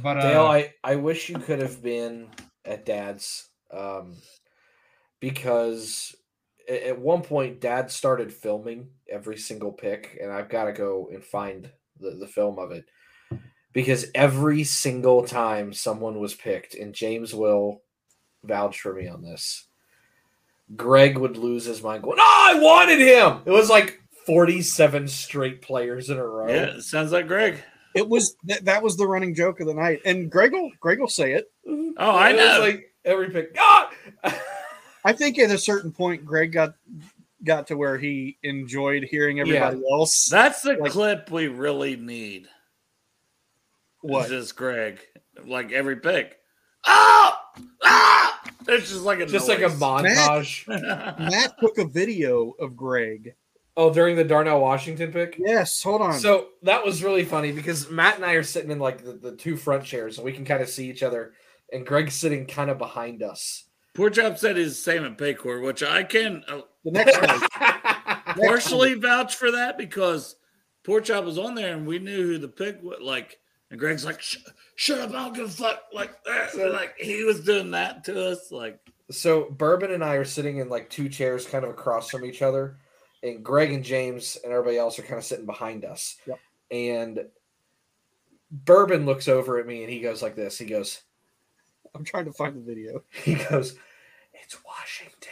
But 0.02 0.20
uh, 0.20 0.22
Dale, 0.22 0.44
I, 0.46 0.74
I 0.86 0.96
wish 0.96 1.28
you 1.28 1.38
could 1.38 1.60
have 1.60 1.84
been 1.84 2.30
at 2.64 2.86
Dad's 2.86 3.50
um, 3.72 4.16
because 5.20 6.16
a- 6.70 6.88
at 6.88 6.98
one 7.00 7.22
point 7.22 7.60
Dad 7.60 7.92
started 7.92 8.32
filming 8.32 8.90
every 9.10 9.38
single 9.38 9.74
pick, 9.74 10.18
and 10.22 10.32
I've 10.32 10.48
got 10.48 10.66
to 10.66 10.72
go 10.74 11.10
and 11.14 11.22
find 11.24 11.70
the, 12.00 12.12
the 12.12 12.28
film 12.28 12.58
of 12.58 12.72
it 12.72 12.86
because 13.74 14.08
every 14.16 14.64
single 14.64 15.24
time 15.26 15.74
someone 15.74 16.20
was 16.20 16.34
picked, 16.34 16.76
and 16.76 16.94
James 16.94 17.34
will 17.34 17.82
vouch 18.44 18.82
for 18.82 18.94
me 18.94 19.08
on 19.08 19.22
this, 19.22 19.66
Greg 20.76 21.18
would 21.18 21.38
lose 21.38 21.66
his 21.66 21.82
mind 21.84 22.04
going, 22.04 22.18
"Oh, 22.20 22.52
I 22.56 22.60
wanted 22.60 23.00
him." 23.00 23.42
It 23.46 23.52
was 23.52 23.70
like 23.70 24.02
forty-seven 24.26 25.08
straight 25.08 25.62
players 25.62 26.10
in 26.10 26.18
a 26.18 26.26
row. 26.26 26.48
Yeah, 26.48 26.76
it 26.78 26.82
sounds 26.84 27.12
like 27.12 27.28
Greg. 27.28 27.58
It 27.94 28.08
was 28.08 28.36
that, 28.46 28.64
that 28.66 28.82
was 28.84 28.96
the 28.96 29.06
running 29.08 29.36
joke 29.36 29.60
of 29.60 29.68
the 29.68 29.74
night, 29.74 30.02
and 30.06 30.32
Greg 30.32 30.54
will 30.54 30.72
Greg 30.80 31.00
will 31.00 31.08
say 31.10 31.34
it. 31.34 31.52
Oh, 31.68 31.94
I 31.98 32.30
It 32.30 32.36
was 32.38 32.46
know. 32.46 32.60
like 32.62 32.94
every 33.04 33.30
pick. 33.32 33.56
Ah! 33.60 33.92
God, 34.24 34.34
I 35.04 35.14
think 35.14 35.38
at 35.40 35.52
a 35.52 35.58
certain 35.58 35.92
point, 35.92 36.24
Greg 36.26 36.52
got 36.54 36.76
got 37.44 37.68
to 37.68 37.76
where 37.76 37.98
he 37.98 38.38
enjoyed 38.44 39.04
hearing 39.04 39.40
everybody 39.42 39.82
else. 39.92 40.28
That's 40.30 40.62
the 40.62 40.76
Like- 40.76 40.92
clip 40.92 41.32
we 41.32 41.48
really 41.48 41.96
need. 41.98 42.48
What? 44.02 44.22
It's 44.22 44.30
just 44.30 44.56
Greg, 44.56 45.00
like 45.46 45.72
every 45.72 45.98
pick. 45.98 46.38
Oh, 46.86 47.36
ah! 47.84 48.42
It's 48.68 48.90
just 48.90 49.04
like 49.04 49.20
a 49.20 49.26
just 49.26 49.48
like 49.48 49.62
a 49.62 49.70
montage. 49.70 50.68
Matt 51.20 51.54
took 51.60 51.78
a 51.78 51.86
video 51.86 52.54
of 52.60 52.76
Greg. 52.76 53.36
Oh, 53.78 53.94
during 53.94 54.16
the 54.16 54.24
Darnell 54.24 54.60
Washington 54.60 55.12
pick. 55.12 55.36
Yes, 55.40 55.82
hold 55.82 56.02
on. 56.02 56.14
So 56.14 56.50
that 56.64 56.84
was 56.84 57.04
really 57.04 57.24
funny 57.24 57.52
because 57.52 57.90
Matt 57.90 58.16
and 58.16 58.26
I 58.26 58.34
are 58.34 58.44
sitting 58.44 58.72
in 58.72 58.80
like 58.80 59.04
the, 59.04 59.14
the 59.14 59.36
two 59.36 59.56
front 59.56 59.84
chairs, 59.84 60.18
and 60.18 60.26
we 60.26 60.34
can 60.34 60.46
kind 60.46 60.62
of 60.62 60.70
see 60.70 60.90
each 60.90 61.04
other. 61.04 61.34
And 61.72 61.86
Greg's 61.86 62.16
sitting 62.16 62.46
kind 62.46 62.70
of 62.70 62.78
behind 62.78 63.24
us. 63.24 63.64
Pork 63.94 64.14
Chop 64.14 64.38
said 64.38 64.58
he's 64.58 64.70
the 64.70 64.76
same 64.76 65.06
at 65.06 65.18
Paycor, 65.18 65.64
which 65.64 65.84
I 65.84 66.04
can 66.04 66.44
uh, 66.48 66.62
the 66.84 66.92
next 66.92 67.20
one. 67.22 68.38
partially 68.48 68.94
vouch 68.96 69.36
for 69.36 69.52
that 69.52 69.78
because 69.78 70.36
Pork 70.84 71.06
Chop 71.06 71.26
was 71.26 71.38
on 71.38 71.56
there 71.56 71.76
and 71.76 71.86
we 71.86 72.00
knew 72.00 72.24
who 72.24 72.38
the 72.38 72.48
pick 72.48 72.82
was. 72.82 73.00
Like, 73.02 73.40
and 73.72 73.80
Greg's 73.80 74.06
like, 74.06 74.22
"Shut 74.76 75.00
up, 75.00 75.10
I 75.10 75.14
don't 75.14 75.36
give 75.36 75.46
a 75.46 75.50
fuck." 75.50 75.84
Like 75.94 76.24
that, 76.26 76.56
like 76.74 76.96
he 76.98 77.24
was 77.24 77.40
doing 77.44 77.72
that 77.72 78.04
to 78.04 78.32
us. 78.32 78.52
Like, 78.52 78.80
So 79.10 79.50
Bourbon 79.50 79.92
and 79.92 80.04
I 80.04 80.16
are 80.16 80.26
sitting 80.26 80.58
in 80.58 80.70
like 80.70 80.90
two 80.90 81.10
chairs, 81.10 81.48
kind 81.48 81.64
of 81.64 81.72
across 81.72 82.10
from 82.10 82.26
each 82.26 82.42
other, 82.42 82.78
and 83.24 83.44
Greg 83.44 83.72
and 83.72 83.84
James 83.84 84.38
and 84.44 84.52
everybody 84.52 84.78
else 84.78 85.00
are 85.00 85.04
kind 85.04 85.18
of 85.18 85.24
sitting 85.24 85.46
behind 85.46 85.86
us. 85.86 86.18
Yep. 86.28 86.40
And 86.70 87.26
Bourbon 88.52 89.06
looks 89.06 89.28
over 89.28 89.58
at 89.58 89.66
me 89.66 89.84
and 89.84 89.92
he 89.92 90.02
goes 90.02 90.22
like 90.22 90.36
this. 90.36 90.58
He 90.58 90.66
goes, 90.66 91.02
I'm 91.96 92.04
trying 92.04 92.26
to 92.26 92.34
find 92.34 92.56
the 92.56 92.62
video. 92.62 93.04
he 93.24 93.36
goes, 93.36 93.76
"It's 94.34 94.58
Washington," 94.66 95.32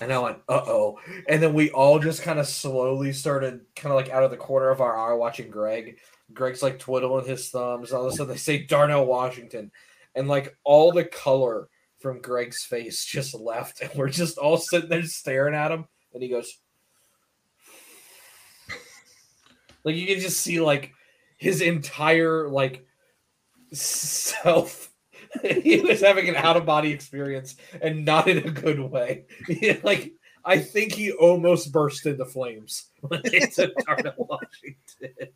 And 0.00 0.12
I 0.12 0.18
went, 0.18 0.38
uh 0.48 0.62
oh. 0.66 0.98
And 1.28 1.42
then 1.42 1.54
we 1.54 1.70
all 1.70 1.98
just 1.98 2.22
kind 2.22 2.38
of 2.38 2.46
slowly 2.46 3.12
started, 3.12 3.60
kind 3.74 3.92
of 3.92 3.96
like 3.96 4.10
out 4.10 4.22
of 4.22 4.30
the 4.30 4.36
corner 4.36 4.68
of 4.68 4.82
our 4.82 4.98
eye, 4.98 5.14
watching 5.14 5.50
Greg. 5.50 5.98
Greg's 6.32 6.62
like 6.62 6.78
twiddling 6.78 7.26
his 7.26 7.50
thumbs. 7.50 7.92
All 7.92 8.06
of 8.06 8.12
a 8.12 8.16
sudden, 8.16 8.32
they 8.32 8.38
say 8.38 8.64
Darnell 8.64 9.06
Washington. 9.06 9.70
And 10.14 10.28
like 10.28 10.56
all 10.64 10.92
the 10.92 11.04
color 11.04 11.68
from 11.98 12.20
Greg's 12.20 12.64
face 12.64 13.04
just 13.04 13.34
left. 13.34 13.80
And 13.82 13.90
we're 13.94 14.08
just 14.08 14.38
all 14.38 14.56
sitting 14.56 14.88
there 14.88 15.02
staring 15.02 15.54
at 15.54 15.72
him. 15.72 15.86
And 16.12 16.22
he 16.22 16.28
goes, 16.28 16.58
like 19.84 19.96
you 19.96 20.06
can 20.06 20.20
just 20.20 20.40
see 20.40 20.60
like 20.60 20.92
his 21.36 21.60
entire 21.60 22.48
like 22.48 22.86
self 23.72 24.90
he 25.42 25.80
was 25.80 26.00
having 26.00 26.28
an 26.28 26.36
out 26.36 26.56
of 26.56 26.64
body 26.64 26.90
experience 26.92 27.56
and 27.82 28.04
not 28.04 28.28
in 28.28 28.38
a 28.38 28.50
good 28.50 28.78
way. 28.80 29.26
Like 29.82 30.12
I 30.44 30.58
think 30.58 30.92
he 30.92 31.12
almost 31.12 31.72
burst 31.72 32.06
into 32.06 32.24
flames 32.24 32.90
when 33.00 33.20
they 33.24 33.40
said 33.40 33.72
Darnell 33.86 34.14
Washington. 34.16 35.32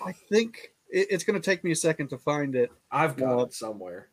Look, 0.00 0.06
I- 0.06 0.10
I 0.10 0.12
think 0.12 0.72
it, 0.90 1.08
it's 1.10 1.24
going 1.24 1.40
to 1.40 1.44
take 1.44 1.62
me 1.64 1.70
a 1.72 1.76
second 1.76 2.08
to 2.08 2.18
find 2.18 2.54
it. 2.54 2.70
I've 2.90 3.16
got 3.16 3.38
Uh, 3.38 3.42
it 3.44 3.54
somewhere. 3.54 4.08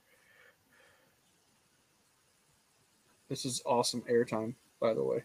This 3.30 3.46
is 3.46 3.62
awesome 3.66 4.02
airtime, 4.10 4.56
by 4.80 4.94
the 4.94 5.04
way. 5.04 5.24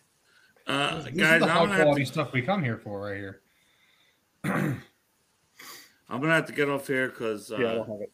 Uh, 0.67 1.03
This 1.03 1.15
guys, 1.15 1.15
is 1.15 1.19
the 1.19 1.33
I'm 1.33 1.41
high 1.49 1.67
gonna, 1.67 1.83
quality 1.85 2.05
to, 2.05 2.11
stuff 2.13 2.33
we 2.33 2.43
come 2.43 2.63
here 2.63 2.79
for 2.79 3.01
right 3.01 3.17
here. 3.17 3.41
I'm 4.45 4.81
gonna 6.21 6.35
have 6.35 6.47
to 6.47 6.53
get 6.53 6.69
off 6.69 6.87
here 6.87 7.09
because 7.09 7.51
uh, 7.53 7.59
Yeah, 7.59 7.71
I 7.71 7.75
don't 7.75 7.89
have 7.89 8.01
it. 8.01 8.13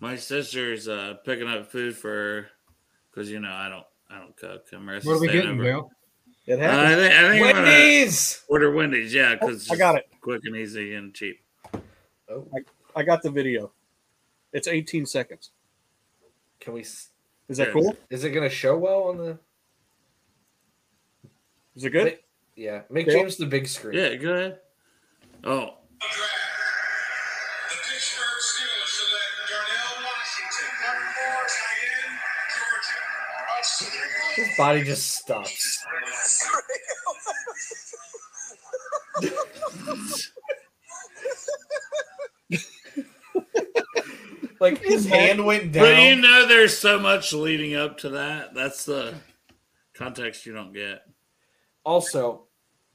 my 0.00 0.16
sister's 0.16 0.88
uh, 0.88 1.14
picking 1.24 1.48
up 1.48 1.70
food 1.70 1.96
for 1.96 2.48
because 3.10 3.30
you 3.30 3.40
know 3.40 3.52
I 3.52 3.68
don't 3.68 3.86
I 4.10 4.18
don't 4.18 4.36
cook. 4.36 4.66
I'm 4.72 4.86
What 4.86 5.04
are 5.06 5.20
we 5.20 5.28
getting, 5.28 5.58
Bill? 5.58 5.90
It 6.46 6.60
Uh, 6.60 6.64
I 6.66 6.94
think, 6.94 7.14
I 7.14 7.28
think 7.30 7.46
I'm 7.46 7.52
gonna 7.54 7.66
Wendy's. 7.66 8.44
order 8.48 8.72
Wendy's, 8.72 9.14
yeah, 9.14 9.34
because 9.36 9.70
I 9.70 9.76
got 9.76 9.94
it. 9.96 10.04
quick 10.20 10.42
and 10.44 10.56
easy 10.56 10.94
and 10.94 11.14
cheap. 11.14 11.43
Oh, 12.30 12.46
I 12.96 13.02
got 13.02 13.22
the 13.22 13.30
video. 13.30 13.70
It's 14.52 14.68
18 14.68 15.06
seconds. 15.06 15.50
can 16.60 16.72
we? 16.74 16.80
Is 16.80 17.10
that 17.48 17.72
cool? 17.72 17.96
Is 18.08 18.24
it 18.24 18.30
going 18.30 18.48
to 18.48 18.54
show 18.54 18.78
well 18.78 19.04
on 19.04 19.18
the? 19.18 19.38
Is 21.76 21.84
it 21.84 21.90
good? 21.90 22.04
Make- 22.04 22.24
yeah, 22.56 22.82
make 22.88 23.06
Bill? 23.06 23.16
James 23.18 23.36
the 23.36 23.46
big 23.46 23.66
screen. 23.66 23.98
Yeah, 23.98 24.14
go 24.14 24.32
ahead. 24.32 24.60
Oh, 25.42 25.74
The 26.00 26.06
Pittsburgh 27.68 28.40
Steelers 28.40 28.92
select 28.94 29.32
Darnell 29.50 29.96
Washington, 30.06 30.70
tight 31.50 31.82
end, 32.06 32.16
Georgia. 32.54 34.40
His 34.40 34.48
body 34.56 34.82
just 34.84 35.16
stops. 35.16 35.84
like 44.60 44.82
his 44.82 45.06
hand 45.06 45.44
went 45.44 45.72
down. 45.72 45.84
but 45.84 46.02
you 46.02 46.16
know, 46.16 46.46
there's 46.46 46.76
so 46.76 46.98
much 46.98 47.32
leading 47.32 47.74
up 47.74 47.98
to 47.98 48.10
that. 48.10 48.54
That's 48.54 48.84
the 48.84 49.14
context 49.94 50.46
you 50.46 50.52
don't 50.52 50.72
get. 50.72 51.02
Also, 51.84 52.46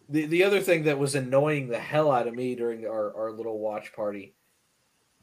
the, 0.10 0.26
the 0.26 0.44
other 0.44 0.60
thing 0.60 0.84
that 0.84 0.98
was 0.98 1.16
annoying 1.16 1.68
the 1.68 1.80
hell 1.80 2.12
out 2.12 2.28
of 2.28 2.34
me 2.34 2.56
during 2.56 2.86
our, 2.86 3.16
our 3.16 3.32
little 3.32 3.60
watch 3.60 3.94
party, 3.94 4.34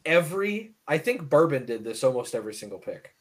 every 0.05 0.75
I 0.87 0.99
think 0.99 1.29
Bourbon 1.29 1.67
did 1.67 1.85
this 1.85 2.05
almost 2.05 2.35
every 2.35 2.55
single 2.55 2.79
pick. 2.79 3.16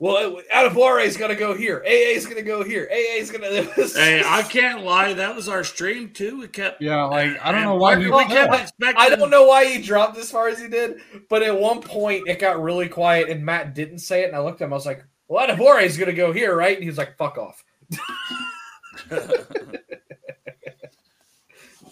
Well, 0.00 0.40
Adebawore 0.50 1.04
is 1.04 1.18
gonna 1.18 1.34
go 1.34 1.54
here. 1.54 1.84
AA 1.86 2.16
is 2.16 2.26
gonna 2.26 2.40
go 2.40 2.64
here. 2.64 2.88
AA 2.90 3.18
is 3.18 3.30
gonna. 3.30 3.50
Hey, 3.94 4.22
I 4.24 4.40
can't 4.40 4.82
lie. 4.82 5.12
That 5.12 5.36
was 5.36 5.46
our 5.46 5.62
stream 5.62 6.08
too. 6.08 6.40
We 6.40 6.48
kept 6.48 6.80
Yeah, 6.80 7.04
like 7.04 7.38
I 7.42 7.52
don't 7.52 7.60
know 7.62 7.74
why 7.74 7.96
we, 7.98 8.10
we 8.10 8.24
kept 8.24 8.54
expecting. 8.62 8.96
I 8.96 9.10
don't 9.14 9.28
know 9.28 9.44
why 9.44 9.66
he 9.66 9.82
dropped 9.82 10.16
as 10.16 10.30
far 10.30 10.48
as 10.48 10.58
he 10.58 10.68
did, 10.68 11.02
but 11.28 11.42
at 11.42 11.60
one 11.60 11.82
point 11.82 12.26
it 12.26 12.38
got 12.38 12.62
really 12.62 12.88
quiet 12.88 13.28
and 13.28 13.44
Matt 13.44 13.74
didn't 13.74 13.98
say 13.98 14.22
it, 14.22 14.28
and 14.28 14.36
I 14.36 14.40
looked 14.40 14.62
at 14.62 14.64
him. 14.64 14.72
I 14.72 14.76
was 14.76 14.86
like, 14.86 15.04
"Well, 15.28 15.46
Adebawore 15.46 15.82
is 15.82 15.98
gonna 15.98 16.14
go 16.14 16.32
here, 16.32 16.56
right?" 16.56 16.74
And 16.74 16.82
he 16.82 16.88
was 16.88 16.98
like, 16.98 17.18
"Fuck 17.18 17.36
off." 17.36 17.62
but, 19.10 19.50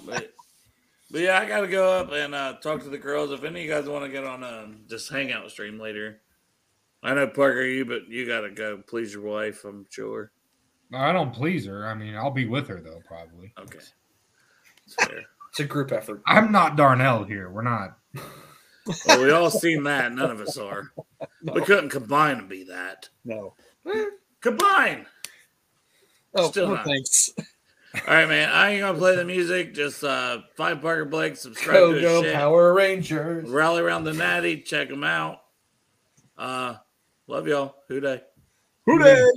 but 0.07 1.20
yeah, 1.20 1.39
I 1.39 1.47
got 1.47 1.61
to 1.61 1.69
go 1.69 1.93
up 1.93 2.12
and 2.12 2.35
uh, 2.35 2.55
talk 2.62 2.83
to 2.85 2.89
the 2.89 2.97
girls. 2.97 3.33
If 3.33 3.45
any 3.45 3.61
of 3.61 3.67
you 3.67 3.70
guys 3.70 3.87
want 3.87 4.05
to 4.05 4.11
get 4.11 4.25
on 4.25 4.43
a 4.43 4.70
just 4.89 5.11
hangout 5.11 5.51
stream 5.51 5.78
later, 5.78 6.23
I 7.02 7.15
know 7.15 7.28
Parker, 7.28 7.62
you 7.62 7.85
but 7.85 8.09
you 8.09 8.27
got 8.27 8.41
to 8.41 8.51
go 8.51 8.78
please 8.86 9.12
your 9.12 9.23
wife. 9.23 9.65
I'm 9.65 9.86
sure. 9.89 10.33
I 10.93 11.12
don't 11.12 11.33
please 11.33 11.67
her. 11.67 11.86
I 11.86 11.94
mean, 11.94 12.15
I'll 12.17 12.31
be 12.31 12.47
with 12.47 12.67
her 12.68 12.81
though, 12.81 13.01
probably. 13.07 13.52
Okay, 13.59 13.78
It's 14.86 14.94
fair. 14.94 15.23
It's 15.51 15.60
a 15.60 15.65
group 15.65 15.93
effort. 15.93 16.20
I'm 16.27 16.52
not 16.52 16.77
Darnell 16.77 17.25
here. 17.25 17.49
We're 17.51 17.62
not. 17.62 17.97
well, 19.07 19.23
we 19.23 19.31
all 19.31 19.49
seen 19.51 19.83
that. 19.85 20.12
None 20.12 20.31
of 20.31 20.41
us 20.41 20.59
are. 20.59 20.93
We 21.43 21.62
couldn't 21.62 21.89
combine 21.89 22.39
and 22.39 22.49
be 22.49 22.65
that. 22.65 23.09
No. 23.25 23.55
Combine. 24.41 25.07
Oh, 26.35 26.51
Still 26.51 26.68
no, 26.68 26.75
not. 26.75 26.85
thanks. 26.85 27.31
All 27.39 28.15
right, 28.15 28.28
man. 28.28 28.51
I 28.51 28.70
ain't 28.70 28.81
gonna 28.83 28.99
play 28.99 29.17
the 29.17 29.25
music. 29.25 29.73
Just 29.75 30.05
uh, 30.05 30.39
find 30.57 30.83
Parker 30.83 31.07
Blake, 31.07 31.36
subscribe 31.36 31.75
Go 31.75 31.89
to 31.93 31.94
his 31.94 32.02
go 32.02 32.23
shit. 32.23 32.35
Power 32.35 32.75
Rangers. 32.75 33.49
Rally 33.49 33.81
around 33.83 34.05
the 34.05 34.12
natty. 34.12 34.60
Check 34.60 34.89
them 34.91 35.05
out. 35.05 35.39
Uh, 36.36 36.75
love 37.28 37.47
y'all. 37.47 37.76
Who 37.89 38.00
Dey? 38.00 38.23
Who 38.86 38.98
dey? 38.98 39.31